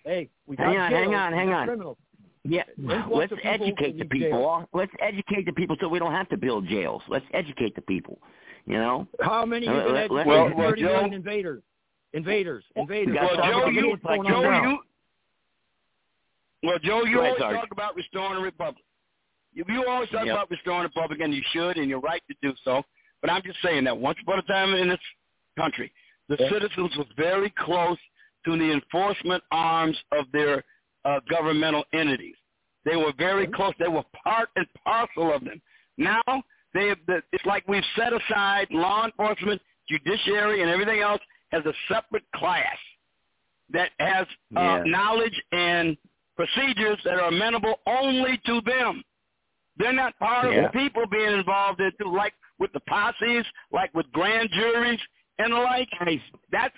Hey, 0.06 0.30
we 0.48 0.56
got 0.56 0.68
Hang 0.68 0.78
on, 0.78 0.92
hang 0.92 1.14
on, 1.14 1.34
hang 1.34 1.54
on. 1.54 1.68
criminals. 1.68 1.98
Yeah, 2.48 2.62
let's 2.78 3.32
of 3.32 3.40
educate 3.44 3.98
the 3.98 4.06
people. 4.06 4.40
jails. 4.40 4.68
Let's 4.74 4.92
educate 5.00 5.46
the 5.46 5.52
people 5.52 5.76
so 5.82 5.90
we 5.90 5.98
don't 6.00 6.12
have 6.12 6.30
to 6.30 6.38
build 6.38 6.68
jails. 6.68 7.02
Let's 7.10 7.26
educate 7.34 7.76
the 7.76 7.82
people. 7.82 8.20
You 8.68 8.78
know. 8.78 9.08
How 9.22 9.46
many 9.46 9.68
Uh, 9.68 9.74
been 9.74 9.94
let- 9.94 9.96
educated? 10.06 10.12
let- 10.12 10.28
Well, 10.28 10.44
well, 10.56 10.70
30 10.70 10.84
million 10.84 11.10
Joe- 11.12 11.16
invaders. 11.16 11.64
Invaders. 12.14 12.64
Invaders. 12.76 13.16
Well, 13.20 13.36
That's 13.36 13.48
Joe, 13.48 13.60
what 13.62 13.74
you, 13.74 13.94
it's 13.94 14.04
like 14.06 14.22
Joe, 14.26 14.42
you, 14.42 14.80
well, 16.64 16.80
Joe, 16.80 17.04
you 17.06 17.20
always 17.20 17.38
talk 17.38 17.68
about 17.72 17.96
restoring 17.96 18.36
the 18.36 18.42
republic. 18.42 18.85
You, 19.56 19.64
you 19.68 19.86
always 19.88 20.10
talk 20.10 20.26
Yep. 20.26 20.36
about 20.36 20.52
restoring 20.52 20.84
the 20.84 20.90
public, 20.90 21.20
and 21.22 21.34
you 21.34 21.42
should, 21.52 21.78
and 21.78 21.90
you're 21.90 22.00
right 22.02 22.22
to 22.30 22.36
do 22.42 22.54
so. 22.64 22.84
But 23.22 23.32
I'm 23.32 23.42
just 23.42 23.60
saying 23.64 23.86
that 23.86 23.98
once 23.98 24.20
upon 24.22 24.38
a 24.40 24.44
time 24.44 24.74
in 24.76 24.90
this 24.90 25.00
country, 25.58 25.92
the 26.30 26.38
Yeah. 26.40 26.50
citizens 26.50 26.96
were 26.98 27.06
very 27.18 27.50
close 27.52 27.98
to 28.46 28.58
the 28.58 28.72
enforcement 28.72 29.44
arms 29.52 29.98
of 30.12 30.32
their 30.32 30.64
uh, 31.06 31.20
governmental 31.30 31.86
entities. 31.94 32.36
They 32.84 32.96
were 32.96 33.14
very 33.18 33.48
close. 33.48 33.74
They 33.80 33.88
were 33.88 34.04
part 34.24 34.50
and 34.56 34.68
parcel 34.84 35.32
of 35.34 35.44
them. 35.44 35.62
Now 35.98 36.22
they 36.74 36.88
have 36.90 36.98
it's 37.32 37.46
like 37.46 37.64
we've 37.68 37.84
set 37.96 38.12
aside 38.14 38.68
law 38.72 39.06
enforcement, 39.06 39.62
judiciary, 39.88 40.62
and 40.62 40.70
everything 40.70 41.00
else 41.00 41.22
as 41.52 41.64
a 41.66 41.74
separate 41.88 42.24
class 42.36 42.78
that 43.70 43.92
has 44.00 44.28
uh, 44.56 44.60
Yeah. 44.62 44.84
knowledge 44.86 45.42
and 45.52 45.96
procedures 46.36 47.00
that 47.04 47.14
are 47.20 47.30
amenable 47.30 47.80
only 47.88 48.38
to 48.46 48.62
them. 48.62 49.04
They're 49.78 49.94
not 49.94 50.18
part 50.20 50.52
Yeah. 50.52 50.66
of 50.66 50.72
the 50.72 50.80
people 50.80 51.06
being 51.08 51.32
involved 51.34 51.82
in 51.82 51.92
like 52.12 52.34
with 52.60 52.72
the 52.74 52.80
posses, 52.88 53.46
like 53.72 53.94
with 53.94 54.10
grand 54.12 54.50
juries 54.52 55.00
and 55.40 55.52
the 55.54 55.58
like. 55.58 55.90
That's 56.52 56.74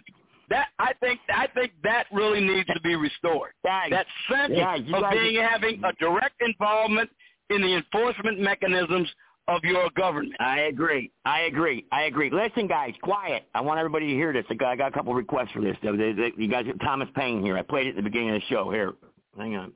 that 0.49 0.69
I 0.79 0.93
think 1.01 1.19
I 1.29 1.47
think 1.47 1.73
that 1.83 2.05
really 2.11 2.39
needs 2.41 2.67
to 2.73 2.79
be 2.81 2.95
restored. 2.95 3.51
Guys, 3.65 3.89
that 3.91 4.07
sense 4.31 4.53
guys, 4.57 4.81
you 4.85 4.95
of 4.95 5.01
guys- 5.03 5.13
being 5.13 5.41
having 5.43 5.83
a 5.83 5.93
direct 5.99 6.41
involvement 6.41 7.09
in 7.49 7.61
the 7.61 7.75
enforcement 7.75 8.39
mechanisms 8.39 9.09
of 9.49 9.63
your 9.63 9.89
government. 9.91 10.35
I 10.41 10.61
agree. 10.61 11.09
I 11.23 11.41
agree. 11.41 11.85
I 11.91 12.03
agree. 12.03 12.29
Listen, 12.29 12.67
guys, 12.67 12.93
quiet. 13.01 13.43
I 13.55 13.61
want 13.61 13.79
everybody 13.79 14.07
to 14.07 14.13
hear 14.13 14.33
this. 14.33 14.45
I 14.49 14.55
got, 14.55 14.69
I 14.71 14.75
got 14.75 14.87
a 14.89 14.91
couple 14.91 15.13
requests 15.13 15.51
for 15.51 15.61
this. 15.61 15.77
They- 15.81 16.11
they- 16.11 16.33
You 16.35 16.47
guys, 16.49 16.65
Thomas 16.83 17.07
Paine 17.15 17.41
here. 17.41 17.57
I 17.57 17.61
played 17.61 17.87
it 17.87 17.91
at 17.91 17.95
the 17.95 18.01
beginning 18.01 18.29
of 18.31 18.41
the 18.41 18.47
show. 18.47 18.69
Here, 18.71 18.93
hang 19.37 19.55
on. 19.55 19.71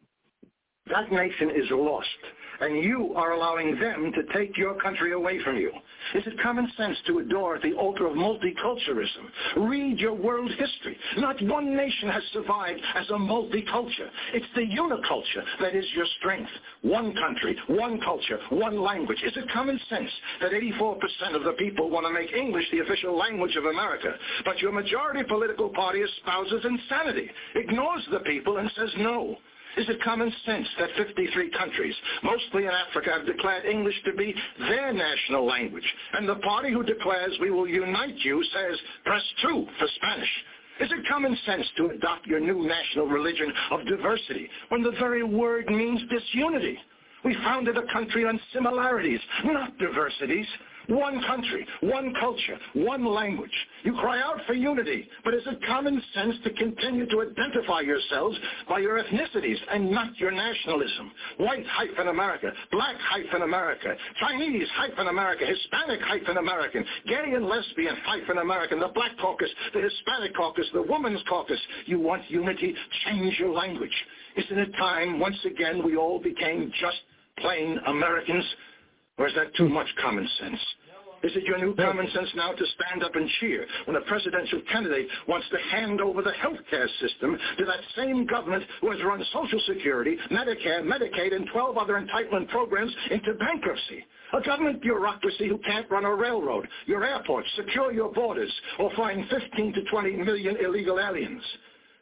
That 0.87 1.09
nation 1.11 1.51
is 1.51 1.69
lost, 1.71 2.07
and 2.61 2.83
you 2.83 3.13
are 3.15 3.31
allowing 3.31 3.79
them 3.79 4.11
to 4.13 4.33
take 4.33 4.55
your 4.55 4.75
country 4.75 5.13
away 5.13 5.43
from 5.43 5.57
you. 5.57 5.71
Is 6.13 6.23
it 6.27 6.39
common 6.41 6.71
sense 6.77 6.97
to 7.07 7.19
adore 7.19 7.59
the 7.59 7.73
altar 7.73 8.05
of 8.05 8.13
multiculturalism? 8.13 9.67
Read 9.67 9.99
your 9.99 10.13
world 10.13 10.51
history. 10.51 10.97
Not 11.17 11.41
one 11.43 11.75
nation 11.75 12.09
has 12.09 12.23
survived 12.33 12.81
as 12.95 13.09
a 13.09 13.13
multiculture. 13.13 14.09
It's 14.33 14.45
the 14.55 14.61
uniculture 14.61 15.43
that 15.59 15.75
is 15.75 15.85
your 15.95 16.05
strength. 16.19 16.51
One 16.83 17.15
country, 17.15 17.57
one 17.67 17.99
culture, 18.01 18.39
one 18.49 18.81
language. 18.81 19.19
Is 19.25 19.35
it 19.35 19.49
common 19.51 19.79
sense 19.89 20.11
that 20.41 20.51
84% 20.51 21.35
of 21.35 21.43
the 21.43 21.53
people 21.57 21.89
want 21.89 22.05
to 22.05 22.13
make 22.13 22.31
English 22.33 22.65
the 22.71 22.79
official 22.79 23.17
language 23.17 23.55
of 23.55 23.65
America, 23.65 24.13
but 24.45 24.59
your 24.59 24.71
majority 24.71 25.23
political 25.23 25.69
party 25.69 26.01
espouses 26.01 26.63
insanity, 26.63 27.29
ignores 27.55 28.05
the 28.11 28.19
people, 28.19 28.57
and 28.57 28.71
says 28.75 28.89
no? 28.97 29.37
Is 29.77 29.87
it 29.87 30.03
common 30.03 30.31
sense 30.45 30.67
that 30.79 30.89
53 30.97 31.51
countries, 31.51 31.95
mostly 32.23 32.65
in 32.65 32.71
Africa, 32.71 33.11
have 33.17 33.25
declared 33.25 33.65
English 33.65 33.95
to 34.05 34.13
be 34.13 34.35
their 34.59 34.91
national 34.93 35.45
language, 35.45 35.85
and 36.13 36.27
the 36.27 36.35
party 36.35 36.71
who 36.71 36.83
declares 36.83 37.37
we 37.39 37.51
will 37.51 37.67
unite 37.67 38.17
you 38.19 38.43
says 38.53 38.77
press 39.05 39.23
2 39.43 39.67
for 39.79 39.87
Spanish? 39.95 40.29
Is 40.81 40.91
it 40.91 41.07
common 41.07 41.37
sense 41.45 41.65
to 41.77 41.87
adopt 41.87 42.25
your 42.25 42.39
new 42.39 42.67
national 42.67 43.07
religion 43.07 43.53
of 43.71 43.85
diversity 43.85 44.49
when 44.69 44.81
the 44.81 44.91
very 44.99 45.23
word 45.23 45.67
means 45.69 46.01
disunity? 46.09 46.77
We 47.23 47.35
founded 47.43 47.77
a 47.77 47.91
country 47.93 48.25
on 48.25 48.39
similarities, 48.51 49.19
not 49.45 49.77
diversities. 49.77 50.47
One 50.91 51.23
country, 51.25 51.65
one 51.79 52.13
culture, 52.19 52.57
one 52.73 53.05
language. 53.05 53.53
You 53.83 53.93
cry 53.93 54.19
out 54.19 54.41
for 54.45 54.53
unity, 54.53 55.07
but 55.23 55.33
is 55.33 55.41
it 55.45 55.65
common 55.65 56.03
sense 56.13 56.35
to 56.43 56.49
continue 56.51 57.07
to 57.07 57.21
identify 57.21 57.79
yourselves 57.79 58.37
by 58.67 58.79
your 58.79 59.01
ethnicities 59.01 59.55
and 59.71 59.89
not 59.89 60.17
your 60.17 60.31
nationalism? 60.31 61.13
White 61.37 61.65
hyphen 61.65 62.09
America, 62.09 62.51
black 62.73 62.97
hyphen 62.99 63.43
America, 63.43 63.95
Chinese 64.19 64.67
hyphen 64.75 65.07
America, 65.07 65.45
Hispanic 65.45 66.01
hyphen 66.01 66.35
American, 66.35 66.83
gay 67.07 67.35
and 67.35 67.45
lesbian 67.45 67.95
hyphen 68.03 68.39
American, 68.39 68.81
the 68.81 68.89
black 68.89 69.17
caucus, 69.21 69.49
the 69.73 69.79
Hispanic 69.79 70.35
caucus, 70.35 70.67
the 70.73 70.81
women's 70.81 71.23
caucus. 71.29 71.59
You 71.85 72.01
want 72.01 72.29
unity? 72.29 72.75
Change 73.05 73.39
your 73.39 73.53
language. 73.53 73.95
Isn't 74.35 74.59
it 74.59 74.75
time 74.77 75.21
once 75.21 75.39
again 75.45 75.85
we 75.85 75.95
all 75.95 76.19
became 76.19 76.69
just 76.81 76.97
plain 77.37 77.79
Americans? 77.87 78.43
Or 79.17 79.27
is 79.27 79.35
that 79.35 79.55
too 79.55 79.69
much 79.69 79.87
common 80.01 80.27
sense? 80.39 80.59
Is 81.23 81.31
it 81.35 81.43
your 81.43 81.59
new 81.59 81.75
common 81.75 82.09
sense 82.11 82.29
now 82.35 82.51
to 82.51 82.65
stand 82.65 83.03
up 83.03 83.15
and 83.15 83.29
cheer 83.39 83.67
when 83.85 83.95
a 83.95 84.01
presidential 84.01 84.59
candidate 84.71 85.07
wants 85.27 85.47
to 85.49 85.57
hand 85.69 86.01
over 86.01 86.23
the 86.23 86.31
health 86.33 86.57
care 86.69 86.87
system 86.99 87.37
to 87.59 87.65
that 87.65 87.79
same 87.95 88.25
government 88.25 88.63
who 88.81 88.89
has 88.89 89.03
run 89.03 89.23
Social 89.31 89.61
Security, 89.67 90.17
Medicare, 90.31 90.81
Medicaid, 90.81 91.35
and 91.35 91.47
12 91.51 91.77
other 91.77 91.93
entitlement 92.01 92.47
programs 92.49 92.91
into 93.11 93.33
bankruptcy? 93.35 94.03
A 94.33 94.41
government 94.41 94.81
bureaucracy 94.81 95.47
who 95.47 95.59
can't 95.59 95.89
run 95.91 96.05
a 96.05 96.15
railroad, 96.15 96.67
your 96.87 97.03
airports, 97.03 97.47
secure 97.55 97.91
your 97.91 98.11
borders, 98.11 98.51
or 98.79 98.89
find 98.95 99.27
15 99.29 99.73
to 99.73 99.83
20 99.83 100.17
million 100.17 100.57
illegal 100.57 100.99
aliens. 100.99 101.43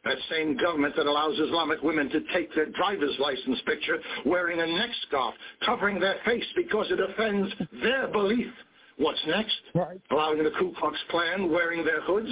That 0.04 0.16
same 0.30 0.56
government 0.56 0.96
that 0.96 1.06
allows 1.06 1.38
Islamic 1.38 1.82
women 1.82 2.08
to 2.08 2.20
take 2.32 2.54
their 2.54 2.70
driver's 2.70 3.18
license 3.18 3.60
picture 3.66 3.98
wearing 4.24 4.60
a 4.60 4.66
neck 4.66 4.90
scarf, 5.06 5.34
covering 5.66 6.00
their 6.00 6.16
face 6.24 6.46
because 6.56 6.86
it 6.90 7.00
offends 7.00 7.52
their 7.82 8.08
belief. 8.08 8.50
What's 9.00 9.20
next? 9.26 9.56
Right. 9.74 9.98
Allowing 10.10 10.44
the 10.44 10.50
Ku 10.58 10.74
Klux 10.78 10.96
Klan 11.10 11.50
wearing 11.50 11.84
their 11.84 12.02
hoods? 12.02 12.28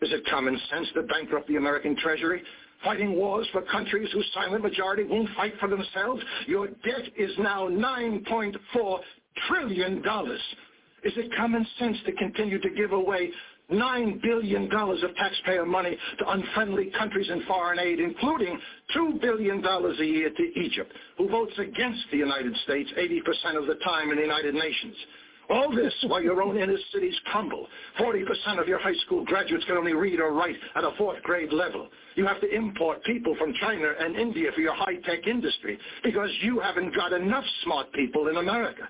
Is 0.00 0.10
it 0.10 0.24
common 0.30 0.58
sense 0.70 0.88
to 0.94 1.02
bankrupt 1.02 1.48
the 1.48 1.56
American 1.56 1.94
Treasury? 1.96 2.42
Fighting 2.82 3.14
wars 3.14 3.46
for 3.52 3.60
countries 3.62 4.08
whose 4.14 4.26
silent 4.32 4.62
majority 4.62 5.04
won't 5.04 5.28
fight 5.36 5.52
for 5.60 5.68
themselves? 5.68 6.22
Your 6.46 6.68
debt 6.68 7.12
is 7.18 7.30
now 7.38 7.68
$9.4 7.68 8.98
trillion. 9.48 9.98
Is 11.04 11.12
it 11.16 11.30
common 11.36 11.66
sense 11.78 11.98
to 12.06 12.12
continue 12.12 12.58
to 12.58 12.70
give 12.70 12.92
away 12.92 13.30
$9 13.70 14.22
billion 14.22 14.72
of 14.72 15.16
taxpayer 15.18 15.66
money 15.66 15.94
to 16.20 16.30
unfriendly 16.30 16.90
countries 16.96 17.28
in 17.28 17.42
foreign 17.42 17.78
aid, 17.78 18.00
including 18.00 18.58
$2 18.96 19.20
billion 19.20 19.62
a 19.62 20.04
year 20.04 20.30
to 20.30 20.60
Egypt, 20.60 20.90
who 21.18 21.28
votes 21.28 21.52
against 21.58 22.00
the 22.10 22.16
United 22.16 22.56
States 22.64 22.88
80% 22.96 23.58
of 23.58 23.66
the 23.66 23.74
time 23.84 24.10
in 24.10 24.16
the 24.16 24.22
United 24.22 24.54
Nations? 24.54 24.96
All 25.50 25.74
this 25.74 25.94
while 26.06 26.22
your 26.22 26.42
own 26.42 26.58
inner 26.58 26.76
cities 26.92 27.14
crumble. 27.26 27.66
40% 27.98 28.60
of 28.60 28.68
your 28.68 28.78
high 28.78 28.94
school 29.06 29.24
graduates 29.24 29.64
can 29.64 29.76
only 29.76 29.94
read 29.94 30.20
or 30.20 30.32
write 30.32 30.56
at 30.76 30.84
a 30.84 30.90
fourth 30.98 31.22
grade 31.22 31.52
level. 31.52 31.88
You 32.16 32.26
have 32.26 32.40
to 32.42 32.54
import 32.54 33.02
people 33.04 33.34
from 33.38 33.54
China 33.60 33.92
and 33.98 34.16
India 34.16 34.50
for 34.54 34.60
your 34.60 34.74
high-tech 34.74 35.26
industry 35.26 35.78
because 36.02 36.30
you 36.42 36.60
haven't 36.60 36.94
got 36.94 37.12
enough 37.14 37.44
smart 37.64 37.90
people 37.92 38.28
in 38.28 38.36
America. 38.36 38.82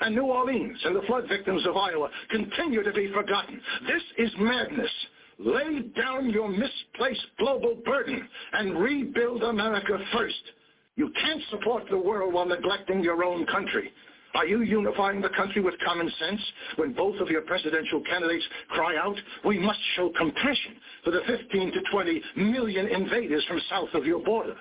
And 0.00 0.14
New 0.14 0.24
Orleans 0.26 0.78
and 0.84 0.94
the 0.94 1.02
flood 1.02 1.24
victims 1.28 1.66
of 1.66 1.76
Iowa 1.76 2.10
continue 2.30 2.82
to 2.82 2.92
be 2.92 3.12
forgotten. 3.12 3.60
This 3.86 4.02
is 4.18 4.30
madness. 4.38 4.90
Lay 5.38 5.80
down 5.96 6.30
your 6.30 6.48
misplaced 6.48 7.26
global 7.38 7.76
burden 7.84 8.28
and 8.52 8.78
rebuild 8.78 9.42
America 9.42 9.98
first. 10.12 10.34
You 10.96 11.10
can't 11.20 11.42
support 11.50 11.84
the 11.90 11.98
world 11.98 12.34
while 12.34 12.46
neglecting 12.46 13.02
your 13.02 13.24
own 13.24 13.46
country. 13.46 13.92
Are 14.34 14.46
you 14.46 14.62
unifying 14.62 15.20
the 15.20 15.28
country 15.28 15.62
with 15.62 15.74
common 15.86 16.10
sense 16.18 16.40
when 16.76 16.92
both 16.92 17.20
of 17.20 17.28
your 17.28 17.42
presidential 17.42 18.02
candidates 18.02 18.44
cry 18.68 18.96
out, 18.96 19.16
we 19.44 19.60
must 19.60 19.78
show 19.94 20.10
compassion 20.18 20.74
for 21.04 21.12
the 21.12 21.20
15 21.26 21.72
to 21.72 21.80
20 21.92 22.22
million 22.36 22.88
invaders 22.88 23.44
from 23.46 23.60
south 23.70 23.90
of 23.94 24.04
your 24.04 24.20
border? 24.24 24.56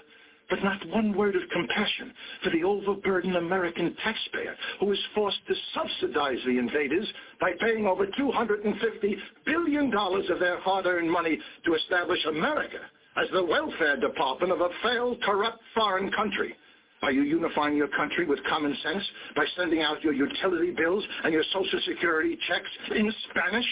But 0.49 0.63
not 0.63 0.85
one 0.89 1.17
word 1.17 1.35
of 1.35 1.41
compassion 1.51 2.13
for 2.43 2.51
the 2.51 2.63
overburdened 2.63 3.35
American 3.35 3.95
taxpayer 4.03 4.55
who 4.79 4.91
is 4.91 4.99
forced 5.15 5.39
to 5.47 5.55
subsidize 5.73 6.37
the 6.45 6.59
invaders 6.59 7.07
by 7.41 7.53
paying 7.59 7.87
over 7.87 8.05
$250 8.05 9.15
billion 9.45 9.91
of 9.95 10.39
their 10.39 10.59
hard-earned 10.59 11.09
money 11.09 11.39
to 11.65 11.73
establish 11.73 12.23
America 12.25 12.79
as 13.17 13.27
the 13.33 13.43
welfare 13.43 13.99
department 13.99 14.51
of 14.51 14.61
a 14.61 14.69
failed, 14.83 15.19
corrupt 15.23 15.59
foreign 15.73 16.11
country. 16.11 16.55
Are 17.03 17.11
you 17.11 17.23
unifying 17.23 17.75
your 17.75 17.89
country 17.89 18.25
with 18.25 18.39
common 18.45 18.73
sense 18.81 19.03
by 19.35 19.43
sending 19.57 19.81
out 19.81 20.01
your 20.01 20.13
utility 20.13 20.71
bills 20.71 21.03
and 21.25 21.33
your 21.33 21.43
Social 21.51 21.79
Security 21.85 22.37
checks 22.47 22.69
in 22.95 23.13
Spanish? 23.29 23.65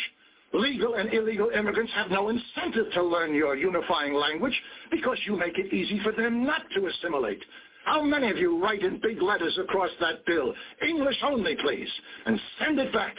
Legal 0.53 0.95
and 0.95 1.13
illegal 1.13 1.49
immigrants 1.49 1.93
have 1.95 2.11
no 2.11 2.27
incentive 2.27 2.91
to 2.93 3.01
learn 3.01 3.33
your 3.33 3.55
unifying 3.55 4.13
language 4.13 4.53
because 4.91 5.17
you 5.25 5.37
make 5.37 5.57
it 5.57 5.73
easy 5.73 6.01
for 6.03 6.11
them 6.11 6.43
not 6.43 6.63
to 6.75 6.87
assimilate. 6.87 7.41
How 7.85 8.03
many 8.03 8.29
of 8.29 8.37
you 8.37 8.61
write 8.61 8.83
in 8.83 8.99
big 9.01 9.21
letters 9.21 9.57
across 9.57 9.91
that 10.01 10.25
bill, 10.25 10.53
English 10.85 11.15
only, 11.23 11.55
please, 11.55 11.89
and 12.25 12.37
send 12.59 12.79
it 12.79 12.91
back? 12.91 13.15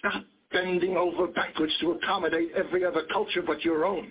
Stop 0.00 0.24
bending 0.52 0.96
over 0.96 1.28
backwards 1.28 1.72
to 1.80 1.92
accommodate 1.92 2.50
every 2.56 2.84
other 2.84 3.02
culture 3.12 3.42
but 3.46 3.64
your 3.64 3.84
own. 3.84 4.10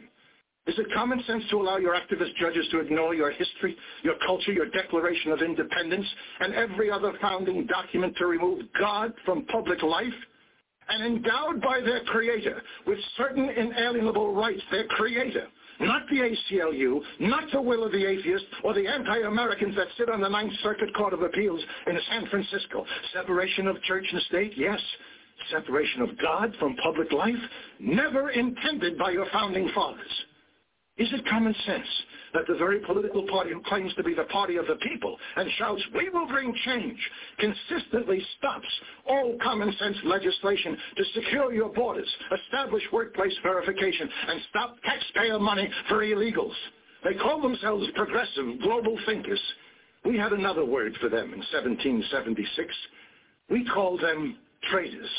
Is 0.69 0.77
it 0.77 0.85
common 0.93 1.19
sense 1.25 1.43
to 1.49 1.55
allow 1.59 1.77
your 1.77 1.95
activist 1.95 2.35
judges 2.39 2.63
to 2.69 2.79
ignore 2.79 3.15
your 3.15 3.31
history, 3.31 3.75
your 4.03 4.13
culture, 4.23 4.51
your 4.51 4.67
Declaration 4.67 5.31
of 5.31 5.41
Independence, 5.41 6.05
and 6.41 6.53
every 6.53 6.91
other 6.91 7.13
founding 7.19 7.65
document 7.65 8.15
to 8.17 8.27
remove 8.27 8.61
God 8.79 9.11
from 9.25 9.47
public 9.47 9.81
life? 9.81 10.13
And 10.89 11.03
endowed 11.03 11.59
by 11.61 11.81
their 11.81 12.03
creator 12.03 12.61
with 12.85 12.99
certain 13.17 13.49
inalienable 13.49 14.35
rights, 14.35 14.61
their 14.69 14.85
creator, 14.89 15.47
not 15.79 16.03
the 16.07 16.17
ACLU, 16.17 17.01
not 17.19 17.45
the 17.51 17.61
will 17.61 17.83
of 17.83 17.91
the 17.91 18.05
atheists 18.07 18.47
or 18.63 18.75
the 18.75 18.85
anti-Americans 18.85 19.75
that 19.75 19.87
sit 19.97 20.07
on 20.07 20.21
the 20.21 20.29
Ninth 20.29 20.53
Circuit 20.61 20.93
Court 20.93 21.13
of 21.13 21.23
Appeals 21.23 21.61
in 21.87 21.97
San 22.11 22.27
Francisco. 22.27 22.85
Separation 23.11 23.65
of 23.65 23.81
church 23.83 24.05
and 24.11 24.21
state, 24.23 24.53
yes. 24.55 24.79
Separation 25.51 26.03
of 26.03 26.09
God 26.21 26.53
from 26.59 26.75
public 26.75 27.11
life, 27.11 27.33
never 27.79 28.29
intended 28.29 28.99
by 28.99 29.09
your 29.09 29.25
founding 29.31 29.67
fathers. 29.73 30.25
Is 30.99 31.07
it 31.13 31.25
common 31.29 31.55
sense 31.65 31.87
that 32.33 32.45
the 32.45 32.55
very 32.55 32.79
political 32.81 33.25
party 33.27 33.51
who 33.53 33.61
claims 33.61 33.93
to 33.95 34.03
be 34.03 34.13
the 34.13 34.25
party 34.25 34.57
of 34.57 34.67
the 34.67 34.75
people 34.75 35.17
and 35.37 35.49
shouts, 35.57 35.81
we 35.95 36.09
will 36.09 36.27
bring 36.27 36.53
change, 36.65 36.99
consistently 37.39 38.21
stops 38.37 38.67
all 39.07 39.37
common 39.41 39.73
sense 39.79 39.95
legislation 40.03 40.77
to 40.97 41.03
secure 41.15 41.53
your 41.53 41.69
borders, 41.69 42.09
establish 42.43 42.83
workplace 42.91 43.33
verification, 43.41 44.09
and 44.27 44.41
stop 44.49 44.75
taxpayer 44.83 45.39
money 45.39 45.69
for 45.87 46.03
illegals? 46.03 46.53
They 47.05 47.13
call 47.13 47.41
themselves 47.41 47.87
progressive 47.95 48.61
global 48.61 48.99
thinkers. 49.05 49.41
We 50.03 50.17
had 50.17 50.33
another 50.33 50.65
word 50.65 50.97
for 50.99 51.07
them 51.07 51.33
in 51.33 51.39
1776. 51.39 52.75
We 53.49 53.65
called 53.73 54.01
them 54.01 54.37
traitors. 54.69 55.09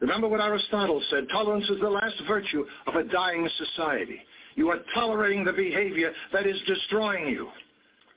Remember 0.00 0.28
what 0.28 0.40
Aristotle 0.40 1.02
said, 1.10 1.24
tolerance 1.30 1.68
is 1.68 1.80
the 1.80 1.88
last 1.88 2.16
virtue 2.26 2.64
of 2.86 2.94
a 2.94 3.04
dying 3.04 3.48
society. 3.58 4.20
You 4.56 4.68
are 4.70 4.78
tolerating 4.94 5.44
the 5.44 5.52
behavior 5.52 6.12
that 6.32 6.46
is 6.46 6.56
destroying 6.66 7.28
you. 7.28 7.48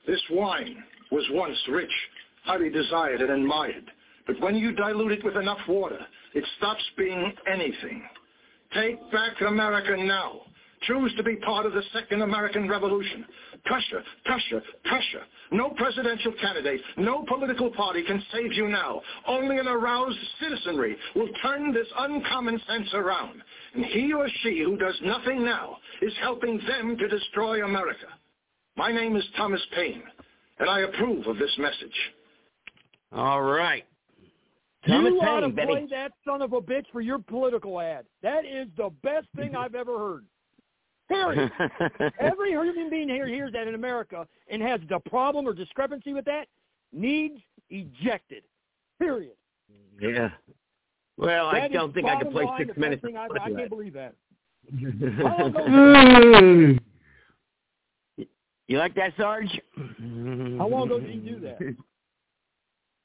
This 0.06 0.20
wine 0.30 0.82
was 1.10 1.24
once 1.32 1.58
rich, 1.70 1.90
highly 2.44 2.70
desired 2.70 3.20
and 3.20 3.30
admired. 3.30 3.90
But 4.26 4.40
when 4.40 4.56
you 4.56 4.72
dilute 4.72 5.12
it 5.12 5.24
with 5.24 5.36
enough 5.36 5.60
water, 5.68 6.00
it 6.34 6.44
stops 6.58 6.82
being 6.96 7.32
anything. 7.50 8.02
Take 8.72 8.98
back 9.12 9.40
America 9.40 9.96
now. 9.96 10.40
Choose 10.86 11.14
to 11.16 11.22
be 11.22 11.36
part 11.36 11.66
of 11.66 11.72
the 11.72 11.82
second 11.92 12.22
American 12.22 12.68
Revolution. 12.68 13.24
Pressure, 13.64 14.02
pressure, 14.24 14.62
pressure. 14.84 15.22
No 15.50 15.70
presidential 15.70 16.32
candidate, 16.40 16.80
no 16.96 17.24
political 17.26 17.70
party 17.70 18.02
can 18.04 18.22
save 18.32 18.52
you 18.52 18.68
now. 18.68 19.00
Only 19.26 19.58
an 19.58 19.68
aroused 19.68 20.18
citizenry 20.40 20.96
will 21.14 21.28
turn 21.42 21.72
this 21.72 21.86
uncommon 21.98 22.60
sense 22.66 22.88
around. 22.92 23.42
And 23.74 23.84
he 23.86 24.12
or 24.12 24.28
she 24.42 24.62
who 24.62 24.76
does 24.76 24.98
nothing 25.02 25.44
now 25.44 25.78
is 26.02 26.12
helping 26.20 26.60
them 26.66 26.96
to 26.98 27.08
destroy 27.08 27.64
America. 27.64 28.06
My 28.76 28.92
name 28.92 29.16
is 29.16 29.24
Thomas 29.36 29.62
Paine, 29.74 30.02
and 30.58 30.68
I 30.68 30.80
approve 30.80 31.26
of 31.26 31.38
this 31.38 31.54
message. 31.58 31.96
All 33.12 33.42
right. 33.42 33.84
Thomas 34.86 35.12
you 35.12 35.20
ought 35.20 35.40
to 35.40 35.50
Paine, 35.50 35.66
play 35.66 35.86
that 35.92 36.12
son 36.26 36.42
of 36.42 36.52
a 36.52 36.60
bitch 36.60 36.84
for 36.92 37.00
your 37.00 37.18
political 37.18 37.80
ad. 37.80 38.04
That 38.22 38.44
is 38.44 38.68
the 38.76 38.90
best 39.02 39.28
thing 39.36 39.56
I've 39.56 39.74
ever 39.74 39.98
heard. 39.98 40.24
Period. 41.08 41.50
Every 42.20 42.50
human 42.52 42.90
being 42.90 43.08
here 43.08 43.26
hears 43.26 43.52
that 43.52 43.68
in 43.68 43.74
America 43.74 44.26
and 44.48 44.62
has 44.62 44.80
the 44.88 44.98
problem 45.00 45.46
or 45.46 45.52
discrepancy 45.52 46.12
with 46.12 46.24
that 46.24 46.48
needs 46.92 47.40
ejected. 47.70 48.44
Period. 48.98 49.32
yeah. 50.00 50.30
Well, 51.16 51.46
I 51.46 51.68
don't 51.68 51.92
think 51.94 52.08
I 52.08 52.20
can 52.20 52.32
play 52.32 52.46
six 52.58 52.76
minutes. 52.76 53.02
I've- 53.04 53.38
I 53.40 53.50
can't 53.50 53.70
believe 53.70 53.92
that. 53.94 54.14
Mm. 54.74 56.78
you 58.66 58.78
like 58.78 58.94
that, 58.94 59.12
Sarge? 59.16 59.60
How 59.76 60.66
long 60.68 60.86
ago 60.86 61.00
did 61.00 61.10
he 61.10 61.18
do 61.18 61.40
that? 61.40 61.58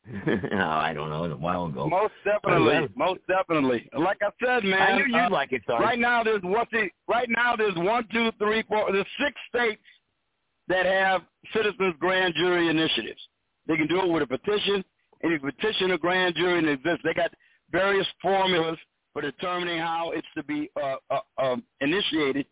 no, 0.51 0.67
I 0.67 0.93
don't 0.93 1.09
know. 1.09 1.25
A 1.25 1.35
while 1.35 1.65
ago. 1.65 1.87
Most 1.87 2.13
definitely, 2.25 2.89
most 2.95 3.21
definitely. 3.27 3.87
Like 3.97 4.17
I 4.21 4.29
said, 4.43 4.63
man. 4.63 4.81
I 4.81 4.95
knew 4.97 5.05
you'd 5.05 5.15
uh, 5.15 5.29
like 5.29 5.51
it, 5.51 5.61
Sarge. 5.67 5.81
Right 5.81 5.99
now, 5.99 6.23
there's 6.23 6.41
one. 6.41 6.65
thing- 6.67 6.89
Right 7.07 7.29
now, 7.29 7.55
there's 7.55 7.75
one, 7.75 8.07
two, 8.11 8.31
three, 8.39 8.63
four. 8.63 8.91
There's 8.91 9.05
six 9.19 9.35
states 9.49 9.81
that 10.67 10.85
have 10.85 11.21
citizens 11.53 11.95
grand 11.99 12.33
jury 12.35 12.69
initiatives. 12.69 13.19
They 13.67 13.75
can 13.77 13.87
do 13.87 13.99
it 14.01 14.09
with 14.09 14.23
a 14.23 14.27
petition, 14.27 14.83
and 15.21 15.31
you 15.31 15.39
petition 15.39 15.91
a 15.91 15.97
grand 15.97 16.35
jury, 16.35 16.57
and 16.59 16.67
it 16.67 16.73
exists. 16.73 17.01
They 17.03 17.13
got 17.13 17.31
various 17.71 18.07
formulas 18.21 18.77
for 19.13 19.21
determining 19.21 19.79
how 19.79 20.11
it's 20.11 20.27
to 20.35 20.43
be 20.43 20.69
uh, 20.81 20.95
uh, 21.11 21.19
um, 21.41 21.63
initiated. 21.81 22.45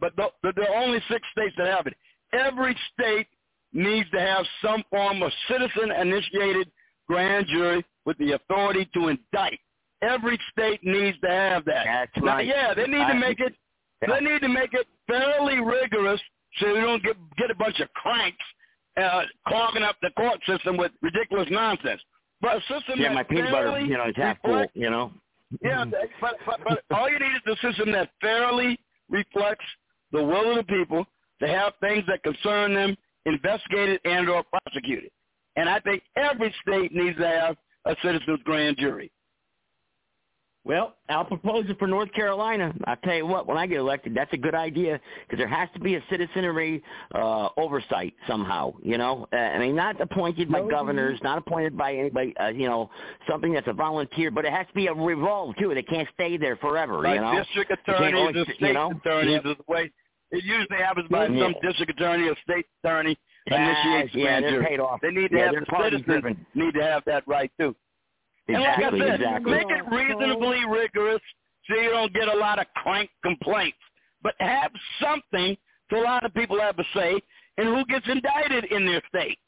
But 0.00 0.16
the, 0.16 0.28
the, 0.42 0.52
there 0.56 0.70
are 0.70 0.82
only 0.82 1.00
six 1.08 1.22
states 1.32 1.54
that 1.58 1.66
have 1.68 1.86
it. 1.86 1.94
Every 2.32 2.76
state 2.92 3.28
needs 3.72 4.08
to 4.10 4.20
have 4.20 4.44
some 4.64 4.82
form 4.90 5.22
of 5.22 5.30
citizen-initiated 5.48 6.70
grand 7.08 7.46
jury 7.46 7.84
with 8.04 8.16
the 8.18 8.32
authority 8.32 8.88
to 8.94 9.08
indict. 9.08 9.58
Every 10.02 10.38
state 10.52 10.80
needs 10.84 11.18
to 11.20 11.28
have 11.30 11.64
that. 11.64 11.84
That's 11.86 12.24
Now, 12.24 12.36
right. 12.36 12.46
yeah, 12.46 12.74
they 12.74 12.86
need 12.86 13.00
I- 13.00 13.12
to 13.12 13.18
make 13.18 13.40
it. 13.40 13.54
They 14.06 14.20
need 14.20 14.40
to 14.42 14.48
make 14.48 14.74
it 14.74 14.86
fairly 15.06 15.60
rigorous 15.60 16.20
so 16.58 16.66
you 16.74 16.80
don't 16.82 17.02
get 17.02 17.16
get 17.38 17.50
a 17.50 17.54
bunch 17.54 17.80
of 17.80 17.88
cranks 17.94 18.44
uh, 19.00 19.22
clogging 19.48 19.82
up 19.82 19.96
the 20.02 20.10
court 20.10 20.40
system 20.46 20.76
with 20.76 20.92
ridiculous 21.00 21.48
nonsense. 21.50 22.02
But 22.42 22.56
a 22.58 22.60
system 22.62 22.98
Yeah, 23.00 23.14
my 23.14 23.22
peanut 23.22 23.50
butter, 23.50 23.80
you 23.80 23.96
know, 23.96 24.06
is 24.08 24.16
half 24.16 24.36
full. 24.42 24.66
You 24.74 24.90
know. 24.90 25.12
yeah, 25.62 25.84
but, 26.20 26.36
but 26.44 26.60
but 26.64 26.82
all 26.90 27.08
you 27.08 27.18
need 27.18 27.32
is 27.46 27.56
a 27.58 27.66
system 27.66 27.92
that 27.92 28.10
fairly 28.20 28.78
reflects 29.08 29.64
the 30.12 30.22
will 30.22 30.50
of 30.50 30.56
the 30.58 30.64
people 30.64 31.06
to 31.40 31.48
have 31.48 31.72
things 31.80 32.04
that 32.06 32.22
concern 32.22 32.74
them 32.74 32.96
investigated 33.24 34.00
and 34.04 34.28
or 34.28 34.44
prosecuted. 34.64 35.10
And 35.56 35.68
I 35.68 35.80
think 35.80 36.02
every 36.16 36.54
state 36.62 36.92
needs 36.94 37.16
to 37.18 37.26
have 37.26 37.56
a 37.84 37.96
citizens 38.02 38.40
grand 38.44 38.76
jury. 38.78 39.10
Well, 40.66 40.94
I'll 41.10 41.26
propose 41.26 41.66
it 41.68 41.78
for 41.78 41.86
North 41.86 42.10
Carolina. 42.14 42.72
I'll 42.86 42.96
tell 42.96 43.14
you 43.14 43.26
what, 43.26 43.46
when 43.46 43.58
I 43.58 43.66
get 43.66 43.76
elected, 43.76 44.14
that's 44.14 44.32
a 44.32 44.38
good 44.38 44.54
idea 44.54 44.98
because 45.26 45.38
there 45.38 45.46
has 45.48 45.68
to 45.74 45.80
be 45.80 45.96
a 45.96 46.02
citizenry 46.08 46.82
uh, 47.14 47.50
oversight 47.58 48.14
somehow. 48.26 48.72
You 48.82 48.96
know, 48.96 49.28
uh, 49.30 49.36
I 49.36 49.58
mean, 49.58 49.76
not 49.76 50.00
appointed 50.00 50.50
by 50.50 50.66
governors, 50.66 51.20
not 51.22 51.36
appointed 51.36 51.76
by 51.76 51.94
anybody. 51.94 52.34
Uh, 52.38 52.48
you 52.48 52.66
know, 52.66 52.88
something 53.28 53.52
that's 53.52 53.68
a 53.68 53.74
volunteer, 53.74 54.30
but 54.30 54.46
it 54.46 54.54
has 54.54 54.66
to 54.68 54.72
be 54.72 54.86
a 54.86 54.94
revolve 54.94 55.54
too. 55.58 55.74
They 55.74 55.82
can't 55.82 56.08
stay 56.14 56.38
there 56.38 56.56
forever. 56.56 57.02
Like 57.02 57.16
you 57.16 57.20
know, 57.20 57.36
district 57.44 57.72
They 57.86 57.92
attorneys 57.92 58.18
always 58.18 58.36
and 58.36 58.46
state 58.56 58.68
you 58.68 58.72
know? 58.72 58.90
attorneys 59.04 59.32
Yep. 59.34 59.44
is 59.44 59.56
the 59.58 59.70
way 59.72 59.90
it 60.30 60.44
usually 60.44 60.78
happens 60.78 61.08
by 61.10 61.26
Yeah. 61.26 61.44
some 61.44 61.54
district 61.62 61.92
attorney 62.00 62.26
or 62.30 62.36
state 62.42 62.64
attorney 62.82 63.18
Yes, 63.46 63.76
initiates 63.86 64.14
yeah, 64.14 64.22
grand 64.22 64.44
they're 64.44 64.50
jury. 64.52 64.66
paid 64.66 64.80
off. 64.80 65.00
They 65.02 65.10
need 65.10 65.30
to 65.30 65.36
Yeah, 65.36 65.44
have 65.46 65.54
the 65.54 65.82
citizens 65.82 66.04
driven. 66.06 66.46
need 66.54 66.74
to 66.74 66.82
have 66.82 67.02
that 67.06 67.26
right 67.26 67.50
too. 67.58 67.74
Exactly, 68.48 68.84
and 68.84 68.98
like 68.98 69.08
I 69.08 69.12
said, 69.12 69.20
exactly. 69.20 69.52
make 69.52 69.66
it 69.70 69.90
reasonably 69.90 70.64
rigorous 70.66 71.20
so 71.68 71.74
you 71.76 71.90
don't 71.90 72.12
get 72.12 72.28
a 72.28 72.34
lot 72.34 72.58
of 72.58 72.66
crank 72.74 73.10
complaints. 73.22 73.78
But 74.22 74.34
have 74.40 74.70
something 75.02 75.56
so 75.90 75.98
a 75.98 76.04
lot 76.04 76.24
of 76.24 76.32
people 76.34 76.58
have 76.60 76.78
a 76.78 76.84
say 76.94 77.20
in 77.58 77.66
who 77.66 77.84
gets 77.86 78.06
indicted 78.08 78.64
in 78.64 78.86
their 78.86 79.02
state. 79.08 79.38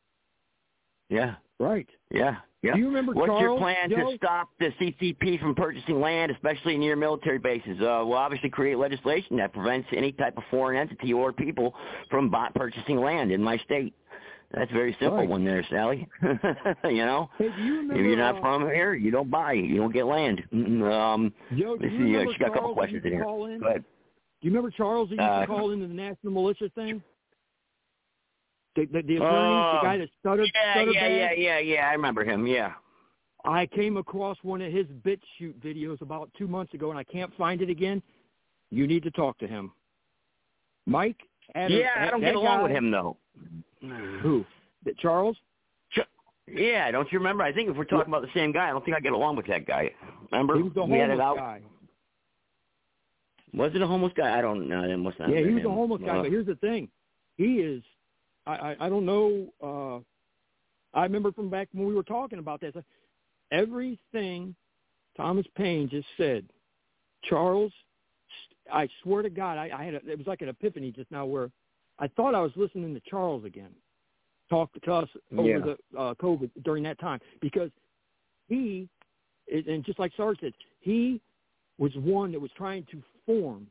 Yeah. 1.09 1.37
Right. 1.59 1.89
Yeah. 2.11 2.37
Yeah. 2.67 2.73
Do 2.75 2.79
you 2.81 2.87
remember 2.87 3.13
What's 3.13 3.41
your 3.41 3.57
plan 3.59 3.89
to 3.91 4.13
stop 4.17 4.49
the 4.59 4.71
CCP 4.81 5.41
from 5.41 5.55
purchasing 5.55 6.01
land, 6.01 6.31
especially 6.33 6.77
near 6.77 6.97
military 6.97 7.39
bases? 7.39 7.81
Uh, 7.81 8.03
we'll 8.05 8.15
obviously 8.15 8.51
create 8.51 8.77
legislation 8.79 9.37
that 9.37 9.53
prevents 9.53 9.89
any 9.93 10.13
type 10.13 10.37
of 10.37 10.43
foreign 10.51 10.77
entity 10.79 11.13
or 11.13 11.33
people 11.33 11.75
from 12.11 12.29
bot 12.31 12.55
purchasing 12.55 12.99
land 12.99 13.31
in 13.31 13.43
my 13.43 13.57
state. 13.59 13.95
That's 14.53 14.71
a 14.71 14.75
very 14.75 14.93
simple 15.01 15.19
Right. 15.19 15.29
one 15.29 15.45
there, 15.45 15.65
Sally. 15.71 16.07
you 16.85 17.05
know, 17.05 17.29
Hey, 17.37 17.47
you 17.59 17.75
remember? 17.79 17.95
if 17.95 18.01
you're 18.07 18.17
not 18.17 18.37
uh, 18.37 18.41
from 18.41 18.63
here, 18.71 18.95
you 18.95 19.11
don't 19.11 19.31
buy. 19.31 19.53
You 19.55 19.77
don't 19.77 19.93
get 19.93 20.07
land. 20.07 20.43
Um, 20.53 21.33
Joe, 21.57 21.77
do 21.77 21.87
you 21.87 21.91
see. 21.91 21.97
Uh, 21.97 22.19
remember 22.21 22.33
she 22.33 22.39
got 22.39 22.47
a 22.47 22.51
couple 22.51 22.61
Charles 22.61 22.75
questions 22.77 23.05
in 23.05 23.13
here. 23.13 23.23
in? 23.23 23.61
Do 23.61 24.49
you 24.49 24.51
remember 24.51 24.71
Charles 24.71 25.09
that 25.09 25.17
used 25.17 25.23
Uh, 25.23 25.41
to 25.41 25.47
call 25.47 25.71
into 25.73 25.87
the 25.89 25.95
national 25.95 26.33
militia 26.33 26.69
thing? 26.75 27.03
The, 28.77 28.85
the, 28.87 29.03
the 29.03 29.17
attorney, 29.17 29.19
the 29.21 29.81
guy 29.83 29.97
that 29.99 30.09
stuttered, 30.21 30.51
Yeah, 30.55 30.75
stuttered 30.75 30.95
yeah, 30.95 31.01
bad? 31.09 31.11
yeah, 31.11 31.33
yeah, 31.33 31.59
yeah. 31.59 31.89
I 31.89 31.93
remember 31.93 32.25
him. 32.25 32.47
Yeah. 32.47 32.73
I 33.45 33.65
came 33.67 33.97
across 33.97 34.37
one 34.43 34.61
of 34.61 34.71
his 34.73 34.87
bit 35.03 35.21
shoot 35.39 35.59
videos 35.63 36.01
about 36.03 36.31
two 36.37 36.47
months 36.47 36.75
ago, 36.75 36.91
and 36.91 36.99
I 36.99 37.05
can't 37.05 37.33
find 37.37 37.63
it 37.63 37.71
again. 37.71 38.03
You 38.71 38.87
need 38.87 39.03
to 39.05 39.11
talk 39.13 39.39
to 39.39 39.47
him. 39.47 39.73
Mike? 40.87 41.17
Had 41.55 41.71
a- 41.71 41.75
Yeah, 41.75 41.91
I 41.97 42.11
don't 42.11 42.21
get 42.21 42.35
along 42.35 42.59
guy- 42.59 42.63
with 42.65 42.73
him 42.73 42.91
though. 42.91 43.17
Who? 44.21 44.45
That 44.85 44.99
Charles? 44.99 45.37
Yeah, 46.49 46.91
don't 46.93 47.11
you 47.11 47.19
remember? 47.19 47.43
I 47.43 47.53
think 47.53 47.69
if 47.71 47.77
we're 47.77 47.85
talking 47.85 48.07
about 48.13 48.23
the 48.23 48.31
same 48.33 48.53
guy, 48.53 48.69
I 48.69 48.71
don't 48.71 48.85
think 48.85 48.97
I 48.97 49.01
get 49.01 49.13
along 49.13 49.35
with 49.37 49.47
that 49.47 49.67
guy. 49.67 49.91
Remember? 50.31 50.57
He 50.57 50.63
was 50.63 50.73
the 50.75 50.85
we 50.85 50.97
had 50.99 51.11
it 51.11 51.19
homeless 51.19 51.25
out. 51.27 51.37
guy. 51.37 51.61
Was 53.55 53.73
it 53.75 53.83
a 53.83 53.87
homeless 53.87 54.13
guy? 54.17 54.37
I 54.39 54.41
don't 54.43 54.69
know. 54.69 54.83
It 54.85 54.97
must 54.97 55.19
not. 55.19 55.29
Yeah, 55.31 55.41
he 55.41 55.55
was 55.55 55.65
a 55.65 55.69
homeless 55.71 56.03
guy. 56.05 56.19
Uh, 56.19 56.23
But 56.23 56.31
here's 56.31 56.47
the 56.47 56.55
thing: 56.57 56.89
he 57.37 57.61
is. 57.61 57.83
I 58.47 58.53
I, 58.55 58.87
I 58.87 58.89
don't 58.89 59.07
know. 59.07 59.49
uh 59.63 60.99
I 60.99 61.03
remember 61.03 61.33
from 61.33 61.51
back 61.51 61.69
when 61.73 61.87
we 61.87 61.95
were 61.95 62.03
talking 62.03 62.39
about 62.39 62.61
this. 62.61 62.75
Everything 63.53 64.55
Thomas 65.17 65.47
Paine 65.57 65.89
just 65.89 66.09
said, 66.17 66.45
Charles, 67.25 67.73
I 68.73 68.89
swear 69.03 69.23
to 69.23 69.31
God, 69.31 69.57
I, 69.59 69.71
I 69.77 69.85
had 69.85 69.95
a, 69.95 70.11
it 70.11 70.19
was 70.19 70.27
like 70.27 70.43
an 70.43 70.49
epiphany 70.49 70.91
just 70.91 71.11
now 71.11 71.25
where 71.27 71.51
I 71.99 72.09
thought 72.09 72.35
I 72.35 72.41
was 72.41 72.53
listening 72.57 72.95
to 72.95 73.01
Charles 73.09 73.45
again 73.45 73.71
talk 74.49 74.71
to 74.81 74.93
us 74.93 75.09
over 75.37 75.49
Yeah. 75.49 75.59
the 75.59 75.99
uh, 75.99 76.15
COVID 76.15 76.51
during 76.65 76.85
that 76.85 76.99
time 77.01 77.21
because 77.41 77.71
he, 78.49 78.89
and 79.51 79.85
just 79.85 79.99
like 79.99 80.13
Sarge 80.17 80.39
said, 80.41 80.53
he 80.81 81.21
was 81.79 81.93
one 81.97 82.33
that 82.33 82.41
was 82.41 82.51
trying 82.57 82.87
to 82.93 83.03
form 83.27 83.67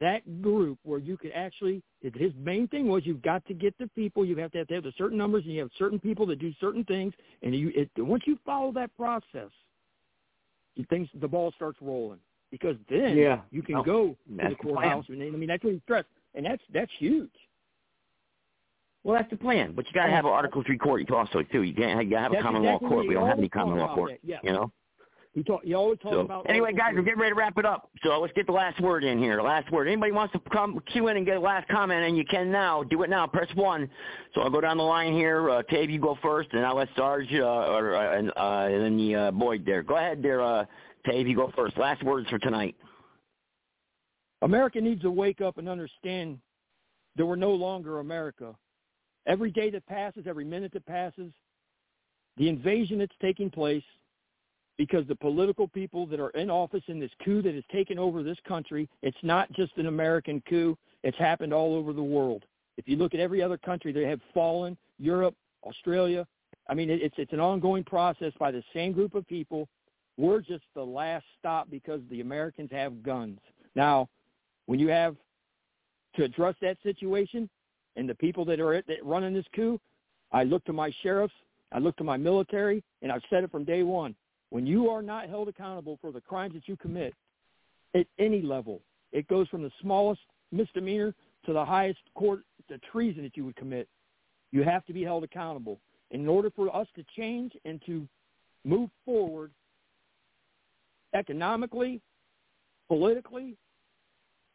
that 0.00 0.42
group 0.42 0.78
where 0.82 0.98
you 0.98 1.16
could 1.16 1.32
actually 1.34 1.82
his 2.02 2.32
main 2.38 2.66
thing 2.68 2.88
was 2.88 3.06
you've 3.06 3.22
got 3.22 3.44
to 3.46 3.54
get 3.54 3.76
the 3.78 3.86
people 3.94 4.24
you 4.24 4.36
have 4.36 4.50
to 4.52 4.58
have, 4.58 4.68
to 4.68 4.74
have 4.74 4.82
the 4.84 4.92
certain 4.98 5.16
numbers 5.16 5.44
and 5.44 5.54
you 5.54 5.60
have 5.60 5.70
certain 5.78 5.98
people 5.98 6.26
that 6.26 6.38
do 6.38 6.52
certain 6.60 6.84
things 6.84 7.14
and 7.42 7.54
you 7.54 7.70
it, 7.74 7.88
once 7.98 8.22
you 8.26 8.36
follow 8.44 8.72
that 8.72 8.94
process 8.96 9.50
you 10.74 10.84
things 10.90 11.08
the 11.20 11.28
ball 11.28 11.52
starts 11.56 11.78
rolling 11.80 12.18
because 12.50 12.76
then 12.90 13.16
Yeah. 13.16 13.40
you 13.50 13.62
can 13.62 13.76
Oh, 13.76 13.82
go 13.82 14.08
to 14.08 14.16
the 14.36 14.48
the 14.50 14.54
courthouse 14.56 15.04
and 15.08 15.22
I 15.22 15.30
mean 15.30 15.48
that's 15.48 15.62
what 15.62 15.74
he 15.74 15.80
stressed 15.80 16.08
and 16.34 16.44
that's 16.44 16.62
that's 16.72 16.90
huge 16.98 17.30
Well, 19.04 19.16
that's 19.16 19.30
the 19.30 19.36
plan, 19.36 19.72
but 19.76 19.86
you 19.86 19.92
got 19.92 20.06
to 20.06 20.12
have 20.12 20.24
an 20.24 20.32
Article 20.32 20.62
Three 20.64 20.78
court 20.78 21.08
also 21.10 21.42
too. 21.52 21.62
You 21.62 21.74
can't 21.74 22.08
you 22.08 22.16
have 22.16 22.32
a 22.32 22.42
common 22.42 22.62
exactly 22.64 22.88
law 22.88 22.94
court. 22.94 23.06
We 23.06 23.14
don't 23.14 23.28
have 23.28 23.38
any 23.38 23.48
common 23.50 23.78
law 23.78 23.94
court. 23.94 24.12
yeah. 24.22 24.38
You 24.42 24.52
know. 24.52 24.72
He 25.34 25.42
talk 25.42 25.64
he 25.64 25.74
always 25.74 25.98
talks 25.98 26.14
So 26.14 26.20
about 26.20 26.48
anyway, 26.48 26.72
guys, 26.72 26.92
we're 26.94 27.02
getting 27.02 27.18
ready 27.18 27.32
to 27.32 27.38
wrap 27.38 27.58
it 27.58 27.66
up. 27.66 27.90
So 28.04 28.20
let's 28.20 28.32
get 28.34 28.46
the 28.46 28.52
last 28.52 28.80
word 28.80 29.02
in 29.02 29.18
here. 29.18 29.42
Last 29.42 29.70
word. 29.72 29.88
Anybody 29.88 30.12
wants 30.12 30.32
to 30.32 30.40
come 30.52 30.80
cue 30.92 31.08
in 31.08 31.16
and 31.16 31.26
get 31.26 31.36
a 31.36 31.40
last 31.40 31.68
comment, 31.68 32.04
and 32.04 32.16
you 32.16 32.24
can 32.24 32.52
now. 32.52 32.84
Do 32.84 33.02
it 33.02 33.10
now. 33.10 33.26
Press 33.26 33.48
one. 33.56 33.90
So 34.34 34.42
I'll 34.42 34.50
go 34.50 34.60
down 34.60 34.76
the 34.76 34.84
line 34.84 35.12
here. 35.12 35.50
Uh, 35.50 35.62
Tabe, 35.64 35.90
you 35.90 36.00
go 36.00 36.16
first, 36.22 36.50
and 36.52 36.64
I'll 36.64 36.76
let 36.76 36.88
Sarge 36.96 37.32
uh, 37.32 37.44
or 37.44 37.96
uh, 37.96 38.16
and, 38.16 38.30
uh, 38.36 38.68
and 38.72 38.84
then 38.84 38.96
the 38.96 39.14
uh, 39.14 39.30
Boyd 39.32 39.66
there. 39.66 39.82
Go 39.82 39.96
ahead, 39.96 40.22
there, 40.22 40.40
uh, 40.40 40.66
Tabe. 41.04 41.26
You 41.26 41.34
go 41.34 41.52
first. 41.56 41.76
Last 41.76 42.04
words 42.04 42.28
for 42.30 42.38
tonight. 42.38 42.76
America 44.42 44.80
needs 44.80 45.02
to 45.02 45.10
wake 45.10 45.40
up 45.40 45.58
and 45.58 45.68
understand 45.68 46.38
that 47.16 47.26
we're 47.26 47.34
no 47.34 47.52
longer 47.52 47.98
America. 47.98 48.54
Every 49.26 49.50
day 49.50 49.70
that 49.70 49.84
passes, 49.86 50.26
every 50.28 50.44
minute 50.44 50.72
that 50.74 50.86
passes, 50.86 51.32
the 52.36 52.48
invasion 52.48 52.98
that's 52.98 53.14
taking 53.20 53.50
place 53.50 53.82
because 54.76 55.06
the 55.06 55.14
political 55.14 55.68
people 55.68 56.06
that 56.06 56.20
are 56.20 56.30
in 56.30 56.50
office 56.50 56.82
in 56.88 56.98
this 56.98 57.10
coup 57.24 57.42
that 57.42 57.54
has 57.54 57.64
taken 57.70 57.98
over 57.98 58.22
this 58.22 58.38
country, 58.46 58.88
it's 59.02 59.16
not 59.22 59.50
just 59.52 59.76
an 59.76 59.86
American 59.86 60.42
coup. 60.48 60.76
It's 61.02 61.18
happened 61.18 61.52
all 61.52 61.74
over 61.74 61.92
the 61.92 62.02
world. 62.02 62.44
If 62.76 62.88
you 62.88 62.96
look 62.96 63.14
at 63.14 63.20
every 63.20 63.42
other 63.42 63.56
country, 63.56 63.92
they 63.92 64.04
have 64.04 64.20
fallen, 64.32 64.76
Europe, 64.98 65.34
Australia. 65.64 66.26
I 66.68 66.74
mean, 66.74 66.90
it's, 66.90 67.14
it's 67.18 67.32
an 67.32 67.40
ongoing 67.40 67.84
process 67.84 68.32
by 68.38 68.50
the 68.50 68.62
same 68.72 68.92
group 68.92 69.14
of 69.14 69.26
people. 69.28 69.68
We're 70.16 70.40
just 70.40 70.64
the 70.74 70.82
last 70.82 71.24
stop 71.38 71.70
because 71.70 72.00
the 72.10 72.20
Americans 72.20 72.70
have 72.72 73.02
guns. 73.02 73.38
Now, 73.74 74.08
when 74.66 74.78
you 74.78 74.88
have 74.88 75.16
to 76.16 76.24
address 76.24 76.54
that 76.62 76.78
situation 76.82 77.48
and 77.96 78.08
the 78.08 78.14
people 78.14 78.44
that 78.46 78.60
are 78.60 78.82
that 78.82 79.04
running 79.04 79.34
this 79.34 79.46
coup, 79.54 79.80
I 80.32 80.44
look 80.44 80.64
to 80.64 80.72
my 80.72 80.92
sheriffs, 81.02 81.34
I 81.72 81.78
look 81.78 81.96
to 81.96 82.04
my 82.04 82.16
military, 82.16 82.82
and 83.02 83.12
I've 83.12 83.22
said 83.30 83.44
it 83.44 83.50
from 83.50 83.64
day 83.64 83.82
one. 83.82 84.14
When 84.50 84.66
you 84.66 84.88
are 84.88 85.02
not 85.02 85.28
held 85.28 85.48
accountable 85.48 85.98
for 86.00 86.12
the 86.12 86.20
crimes 86.20 86.54
that 86.54 86.68
you 86.68 86.76
commit 86.76 87.14
at 87.94 88.06
any 88.18 88.42
level, 88.42 88.80
it 89.12 89.26
goes 89.28 89.48
from 89.48 89.62
the 89.62 89.70
smallest 89.80 90.20
misdemeanor 90.52 91.14
to 91.46 91.52
the 91.52 91.64
highest 91.64 92.00
court, 92.14 92.40
the 92.68 92.78
treason 92.92 93.22
that 93.22 93.36
you 93.36 93.44
would 93.44 93.56
commit. 93.56 93.88
You 94.52 94.62
have 94.62 94.84
to 94.86 94.92
be 94.92 95.02
held 95.02 95.24
accountable. 95.24 95.80
In 96.10 96.28
order 96.28 96.50
for 96.50 96.74
us 96.74 96.86
to 96.96 97.04
change 97.16 97.52
and 97.64 97.82
to 97.86 98.06
move 98.64 98.90
forward 99.04 99.50
economically, 101.14 102.00
politically, 102.88 103.56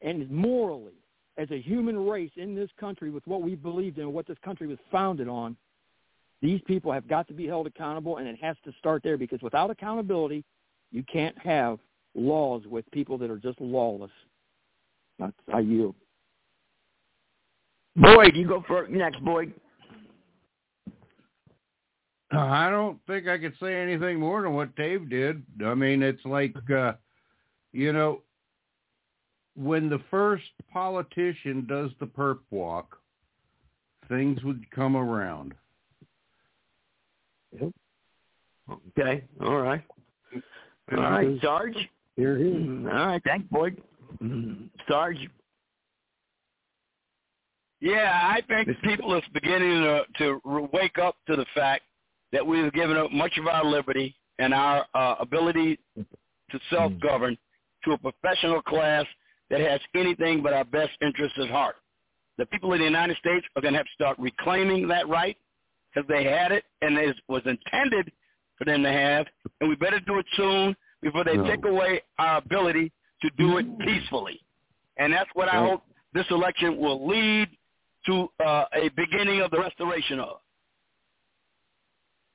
and 0.01 0.29
morally 0.29 0.93
as 1.37 1.49
a 1.51 1.61
human 1.61 2.05
race 2.05 2.31
in 2.35 2.55
this 2.55 2.69
country 2.79 3.09
with 3.09 3.25
what 3.27 3.41
we 3.41 3.55
believed 3.55 3.97
in 3.97 4.03
and 4.03 4.13
what 4.13 4.27
this 4.27 4.37
country 4.43 4.67
was 4.67 4.77
founded 4.91 5.27
on, 5.27 5.55
these 6.41 6.61
people 6.65 6.91
have 6.91 7.07
got 7.07 7.27
to 7.27 7.33
be 7.33 7.47
held 7.47 7.67
accountable 7.67 8.17
and 8.17 8.27
it 8.27 8.39
has 8.41 8.55
to 8.63 8.71
start 8.79 9.03
there 9.03 9.17
because 9.17 9.41
without 9.41 9.69
accountability, 9.69 10.43
you 10.91 11.03
can't 11.03 11.37
have 11.39 11.79
laws 12.15 12.63
with 12.65 12.89
people 12.91 13.17
that 13.17 13.29
are 13.29 13.37
just 13.37 13.59
lawless. 13.59 14.11
That's 15.17 15.33
I 15.53 15.59
yield. 15.59 15.95
Boyd, 17.95 18.35
you 18.35 18.47
go 18.47 18.63
for 18.67 18.87
next, 18.87 19.23
Boyd. 19.23 19.53
I 22.31 22.69
don't 22.69 22.99
think 23.07 23.27
I 23.27 23.37
could 23.39 23.55
say 23.59 23.81
anything 23.81 24.19
more 24.19 24.43
than 24.43 24.53
what 24.53 24.75
Dave 24.75 25.09
did. 25.09 25.43
I 25.65 25.73
mean, 25.73 26.03
it's 26.03 26.23
like, 26.25 26.55
uh, 26.69 26.93
you 27.73 27.91
know, 27.91 28.21
when 29.55 29.89
the 29.89 29.99
first 30.11 30.43
politician 30.71 31.65
does 31.67 31.89
the 31.99 32.05
perp 32.05 32.39
walk, 32.51 32.97
things 34.07 34.43
would 34.43 34.69
come 34.71 34.95
around. 34.95 35.53
Okay. 37.55 39.23
All 39.41 39.57
right. 39.57 39.83
All 40.91 40.97
right, 40.97 41.39
Sarge. 41.41 41.75
Here, 42.15 42.37
here. 42.37 42.47
Mm, 42.47 42.91
all 42.91 43.07
right. 43.07 43.21
Thanks, 43.23 43.47
Boyd. 43.51 43.81
Sarge. 44.87 45.17
Yeah, 47.81 48.19
I 48.23 48.41
think 48.47 48.67
people 48.83 49.13
are 49.13 49.21
beginning 49.33 49.83
to, 49.83 50.03
to 50.17 50.69
wake 50.73 50.97
up 50.99 51.15
to 51.27 51.35
the 51.35 51.45
fact 51.55 51.83
that 52.33 52.45
we've 52.45 52.71
given 52.73 52.97
up 52.97 53.11
much 53.11 53.37
of 53.37 53.47
our 53.47 53.63
liberty 53.63 54.15
and 54.37 54.53
our 54.53 54.85
uh, 54.93 55.15
ability 55.19 55.79
to 55.95 56.59
self-govern 56.69 57.37
to 57.85 57.91
a 57.91 57.97
professional 57.97 58.61
class 58.61 59.05
that 59.49 59.61
has 59.61 59.79
anything 59.95 60.43
but 60.43 60.53
our 60.53 60.65
best 60.65 60.91
interests 61.01 61.37
at 61.41 61.49
heart. 61.49 61.75
The 62.37 62.45
people 62.47 62.73
of 62.73 62.79
the 62.79 62.85
United 62.85 63.17
States 63.17 63.45
are 63.55 63.61
going 63.61 63.73
to 63.73 63.79
have 63.79 63.85
to 63.85 63.93
start 63.93 64.19
reclaiming 64.19 64.87
that 64.89 65.07
right 65.07 65.37
because 65.93 66.07
they 66.07 66.23
had 66.23 66.51
it 66.51 66.63
and 66.81 66.97
it 66.97 67.15
was 67.27 67.41
intended 67.45 68.11
for 68.57 68.65
them 68.65 68.83
to 68.83 68.91
have, 68.91 69.25
and 69.61 69.69
we 69.69 69.75
better 69.75 69.99
do 70.01 70.19
it 70.19 70.25
soon 70.35 70.75
before 71.01 71.23
they 71.23 71.37
No. 71.37 71.45
take 71.45 71.65
away 71.65 72.01
our 72.17 72.37
ability 72.37 72.91
to 73.21 73.29
do 73.37 73.57
it 73.57 73.79
peacefully. 73.79 74.41
And 74.97 75.13
that's 75.13 75.29
what 75.33 75.47
I 75.47 75.57
hope 75.65 75.83
this 76.13 76.29
election 76.29 76.77
will 76.77 77.07
lead 77.07 77.49
to 78.05 78.29
uh, 78.43 78.65
a 78.73 78.89
beginning 78.89 79.41
of 79.41 79.51
the 79.51 79.59
restoration 79.59 80.19
of. 80.19 80.39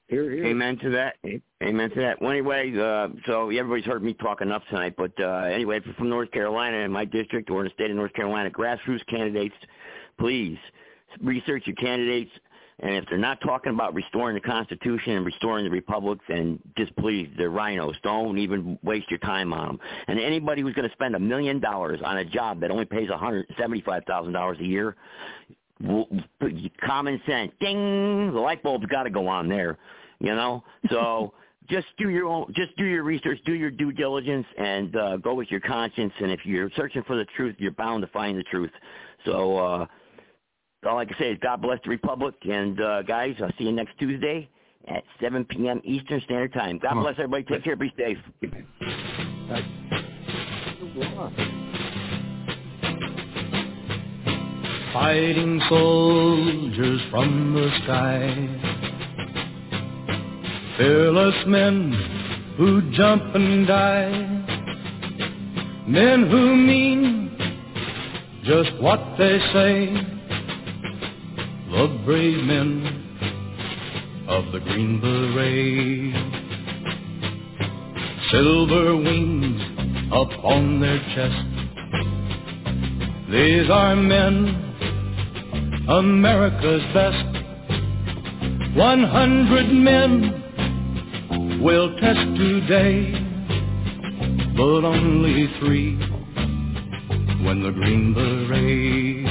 Here, 0.08 0.30
here. 0.30 0.44
Amen 0.46 0.78
to 0.78 0.90
that. 0.90 1.16
Amen 1.62 1.90
to 1.90 2.00
that. 2.00 2.20
Well, 2.20 2.30
anyway, 2.30 2.72
uh, 2.78 3.08
so 3.26 3.48
everybody's 3.48 3.86
heard 3.86 4.02
me 4.02 4.12
talk 4.14 4.42
enough 4.42 4.62
tonight. 4.68 4.94
But 4.96 5.12
uh, 5.18 5.44
anyway, 5.44 5.78
if 5.78 5.86
you're 5.86 5.94
from 5.94 6.10
North 6.10 6.30
Carolina 6.30 6.78
in 6.78 6.92
my 6.92 7.06
district 7.06 7.48
or 7.50 7.60
in 7.60 7.64
the 7.64 7.74
state 7.74 7.90
of 7.90 7.96
North 7.96 8.12
Carolina, 8.12 8.50
grassroots 8.50 9.04
candidates, 9.06 9.54
please 10.18 10.58
research 11.22 11.62
your 11.66 11.76
candidates. 11.76 12.30
And 12.80 12.96
if 12.96 13.04
they're 13.08 13.18
not 13.18 13.40
talking 13.40 13.72
about 13.72 13.94
restoring 13.94 14.34
the 14.34 14.40
Constitution 14.40 15.12
and 15.12 15.24
restoring 15.24 15.64
the 15.64 15.70
Republic, 15.70 16.18
then 16.28 16.58
just 16.76 16.94
please, 16.96 17.28
they're 17.36 17.50
RINOs. 17.50 17.94
Don't 18.02 18.36
even 18.38 18.78
waste 18.82 19.10
your 19.10 19.20
time 19.20 19.52
on 19.52 19.66
them. 19.66 19.80
And 20.08 20.18
anybody 20.18 20.62
who's 20.62 20.74
going 20.74 20.88
to 20.88 20.94
spend 20.94 21.14
a 21.14 21.20
million 21.20 21.60
dollars 21.60 22.00
on 22.04 22.18
a 22.18 22.24
job 22.24 22.60
that 22.60 22.70
only 22.70 22.84
pays 22.84 23.08
one 23.10 23.18
hundred 23.18 23.46
seventy-five 23.58 24.04
thousand 24.06 24.32
dollars 24.32 24.58
a 24.60 24.64
year, 24.64 24.96
common 26.84 27.20
sense, 27.26 27.52
ding, 27.60 28.32
the 28.32 28.40
light 28.40 28.62
bulb's 28.62 28.86
got 28.86 29.04
to 29.04 29.10
go 29.10 29.28
on 29.28 29.48
there, 29.48 29.78
you 30.20 30.34
know. 30.34 30.62
So 30.90 31.32
just 31.68 31.86
do 31.96 32.10
your 32.10 32.26
own, 32.26 32.52
just 32.54 32.76
do 32.76 32.84
your 32.84 33.04
research, 33.04 33.38
do 33.46 33.54
your 33.54 33.70
due 33.70 33.90
diligence, 33.92 34.46
and 34.58 34.94
uh, 34.94 35.16
go 35.16 35.34
with 35.34 35.50
your 35.50 35.60
conscience. 35.60 36.12
And 36.20 36.30
if 36.30 36.40
you're 36.44 36.70
searching 36.76 37.02
for 37.04 37.16
the 37.16 37.24
truth, 37.36 37.56
you're 37.58 37.72
bound 37.72 38.02
to 38.02 38.08
find 38.08 38.38
the 38.38 38.42
truth. 38.44 38.70
So 39.24 39.56
uh, 39.58 39.86
all 40.86 40.98
I 40.98 41.04
can 41.04 41.16
say 41.18 41.32
is 41.32 41.38
God 41.42 41.62
bless 41.62 41.78
the 41.84 41.90
Republic, 41.90 42.34
and 42.42 42.80
uh, 42.80 43.02
guys, 43.02 43.36
I'll 43.40 43.52
see 43.58 43.64
you 43.64 43.72
next 43.72 43.98
Tuesday 43.98 44.48
at 44.88 45.02
7 45.20 45.44
p.m. 45.46 45.80
Eastern 45.84 46.20
Standard 46.22 46.52
Time. 46.52 46.78
God 46.78 46.94
bless 46.94 47.14
everybody. 47.18 47.44
Take 47.44 47.64
care. 47.64 47.76
Be 47.76 47.92
safe. 47.96 48.18
fighting 54.94 55.60
soldiers 55.68 57.00
from 57.10 57.52
the 57.52 57.68
sky. 57.82 58.22
Fearless 60.78 61.34
men 61.48 62.54
who 62.56 62.80
jump 62.92 63.34
and 63.34 63.66
die. 63.66 64.08
Men 65.88 66.30
who 66.30 66.54
mean 66.54 67.36
just 68.44 68.70
what 68.80 69.00
they 69.18 69.40
say. 69.52 70.13
The 71.74 71.88
brave 72.04 72.44
men 72.44 72.86
of 74.28 74.52
the 74.52 74.60
Green 74.60 75.00
Beret. 75.00 76.14
Silver 78.30 78.94
wings 78.94 79.60
upon 80.12 80.78
their 80.80 81.00
chest. 81.16 81.46
These 83.28 83.68
are 83.70 83.96
men 83.96 84.54
America's 85.88 86.84
best. 86.94 87.26
One 88.76 89.02
hundred 89.02 89.72
men 89.72 91.60
will 91.60 91.96
test 91.98 92.36
today 92.36 93.20
but 94.56 94.84
only 94.84 95.48
three 95.58 95.96
when 97.44 97.64
the 97.64 97.72
Green 97.72 98.14
Beret 98.14 99.23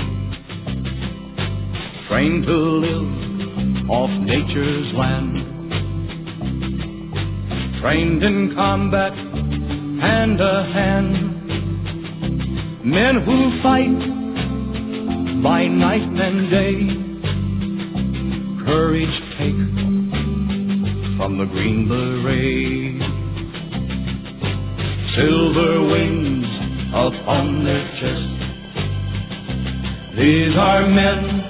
trained 2.14 2.46
to 2.46 2.56
live 2.56 3.90
off 3.90 4.12
nature's 4.22 4.94
land, 4.94 5.34
trained 7.82 8.22
in 8.22 8.54
combat 8.54 9.14
hand 10.00 10.38
to 10.38 10.64
hand, 10.72 11.12
men 12.86 13.16
who 13.26 13.60
fight 13.64 13.98
by 15.42 15.66
night 15.66 16.04
and 16.04 16.52
day, 16.52 16.86
courage 18.64 19.20
take 19.40 19.64
from 21.18 21.40
the 21.40 21.46
Green 21.46 21.88
Beret. 21.90 23.02
Silver 25.16 25.82
wings 25.90 26.46
upon 26.90 27.64
their 27.66 27.88
chest. 28.00 28.34
These 30.16 30.56
are 30.56 30.88
men, 30.88 31.43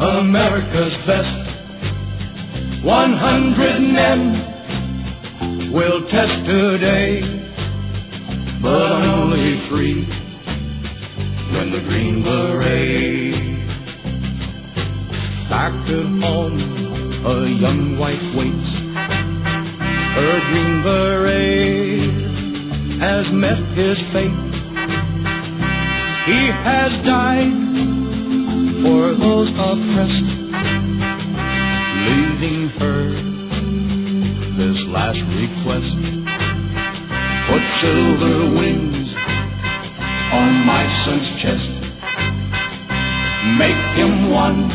America's 0.00 0.94
best. 1.06 1.50
One 2.84 3.16
hundred 3.16 3.80
men 3.80 5.72
will 5.72 6.08
test 6.10 6.44
today, 6.46 7.22
but 8.60 9.02
only 9.02 9.68
three 9.68 10.04
when 11.52 11.70
the 11.70 11.80
Green 11.88 12.22
Beret. 12.24 13.34
At 15.50 15.72
home, 16.20 16.58
a 17.24 17.48
young 17.48 17.96
wife 17.96 18.34
waits. 18.34 18.70
Her 20.16 20.40
Green 20.50 20.82
Beret 20.82 22.10
has 23.00 23.26
met 23.32 23.58
his 23.78 23.98
fate. 24.12 24.54
He 26.26 26.40
has 26.50 26.92
died 27.06 28.03
for 28.84 29.16
those 29.16 29.48
oppressed, 29.48 30.28
leaving 32.04 32.68
her 32.76 33.16
this 34.60 34.76
last 34.92 35.24
request. 35.32 35.96
Put 37.48 37.62
silver 37.80 38.52
wings 38.60 39.08
on 40.36 40.66
my 40.68 40.84
son's 41.06 41.30
chest. 41.40 41.70
Make 43.56 43.80
him 43.96 44.30
one 44.30 44.70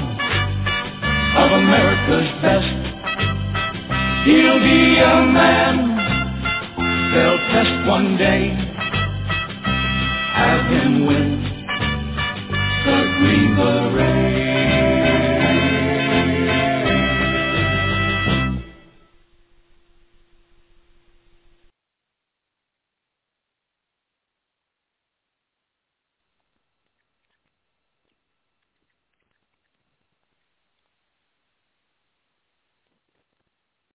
of 1.38 1.52
America's 1.52 2.30
best. 2.42 2.74
He'll 4.26 4.60
be 4.60 4.98
a 4.98 5.22
man 5.38 5.76
they'll 7.14 7.38
test 7.54 7.88
one 7.88 8.18
day. 8.18 8.58
Have 10.34 10.66
him 10.72 11.06
win 11.06 11.49
we 13.22 13.54
were 13.54 13.92
rain. 13.96 14.29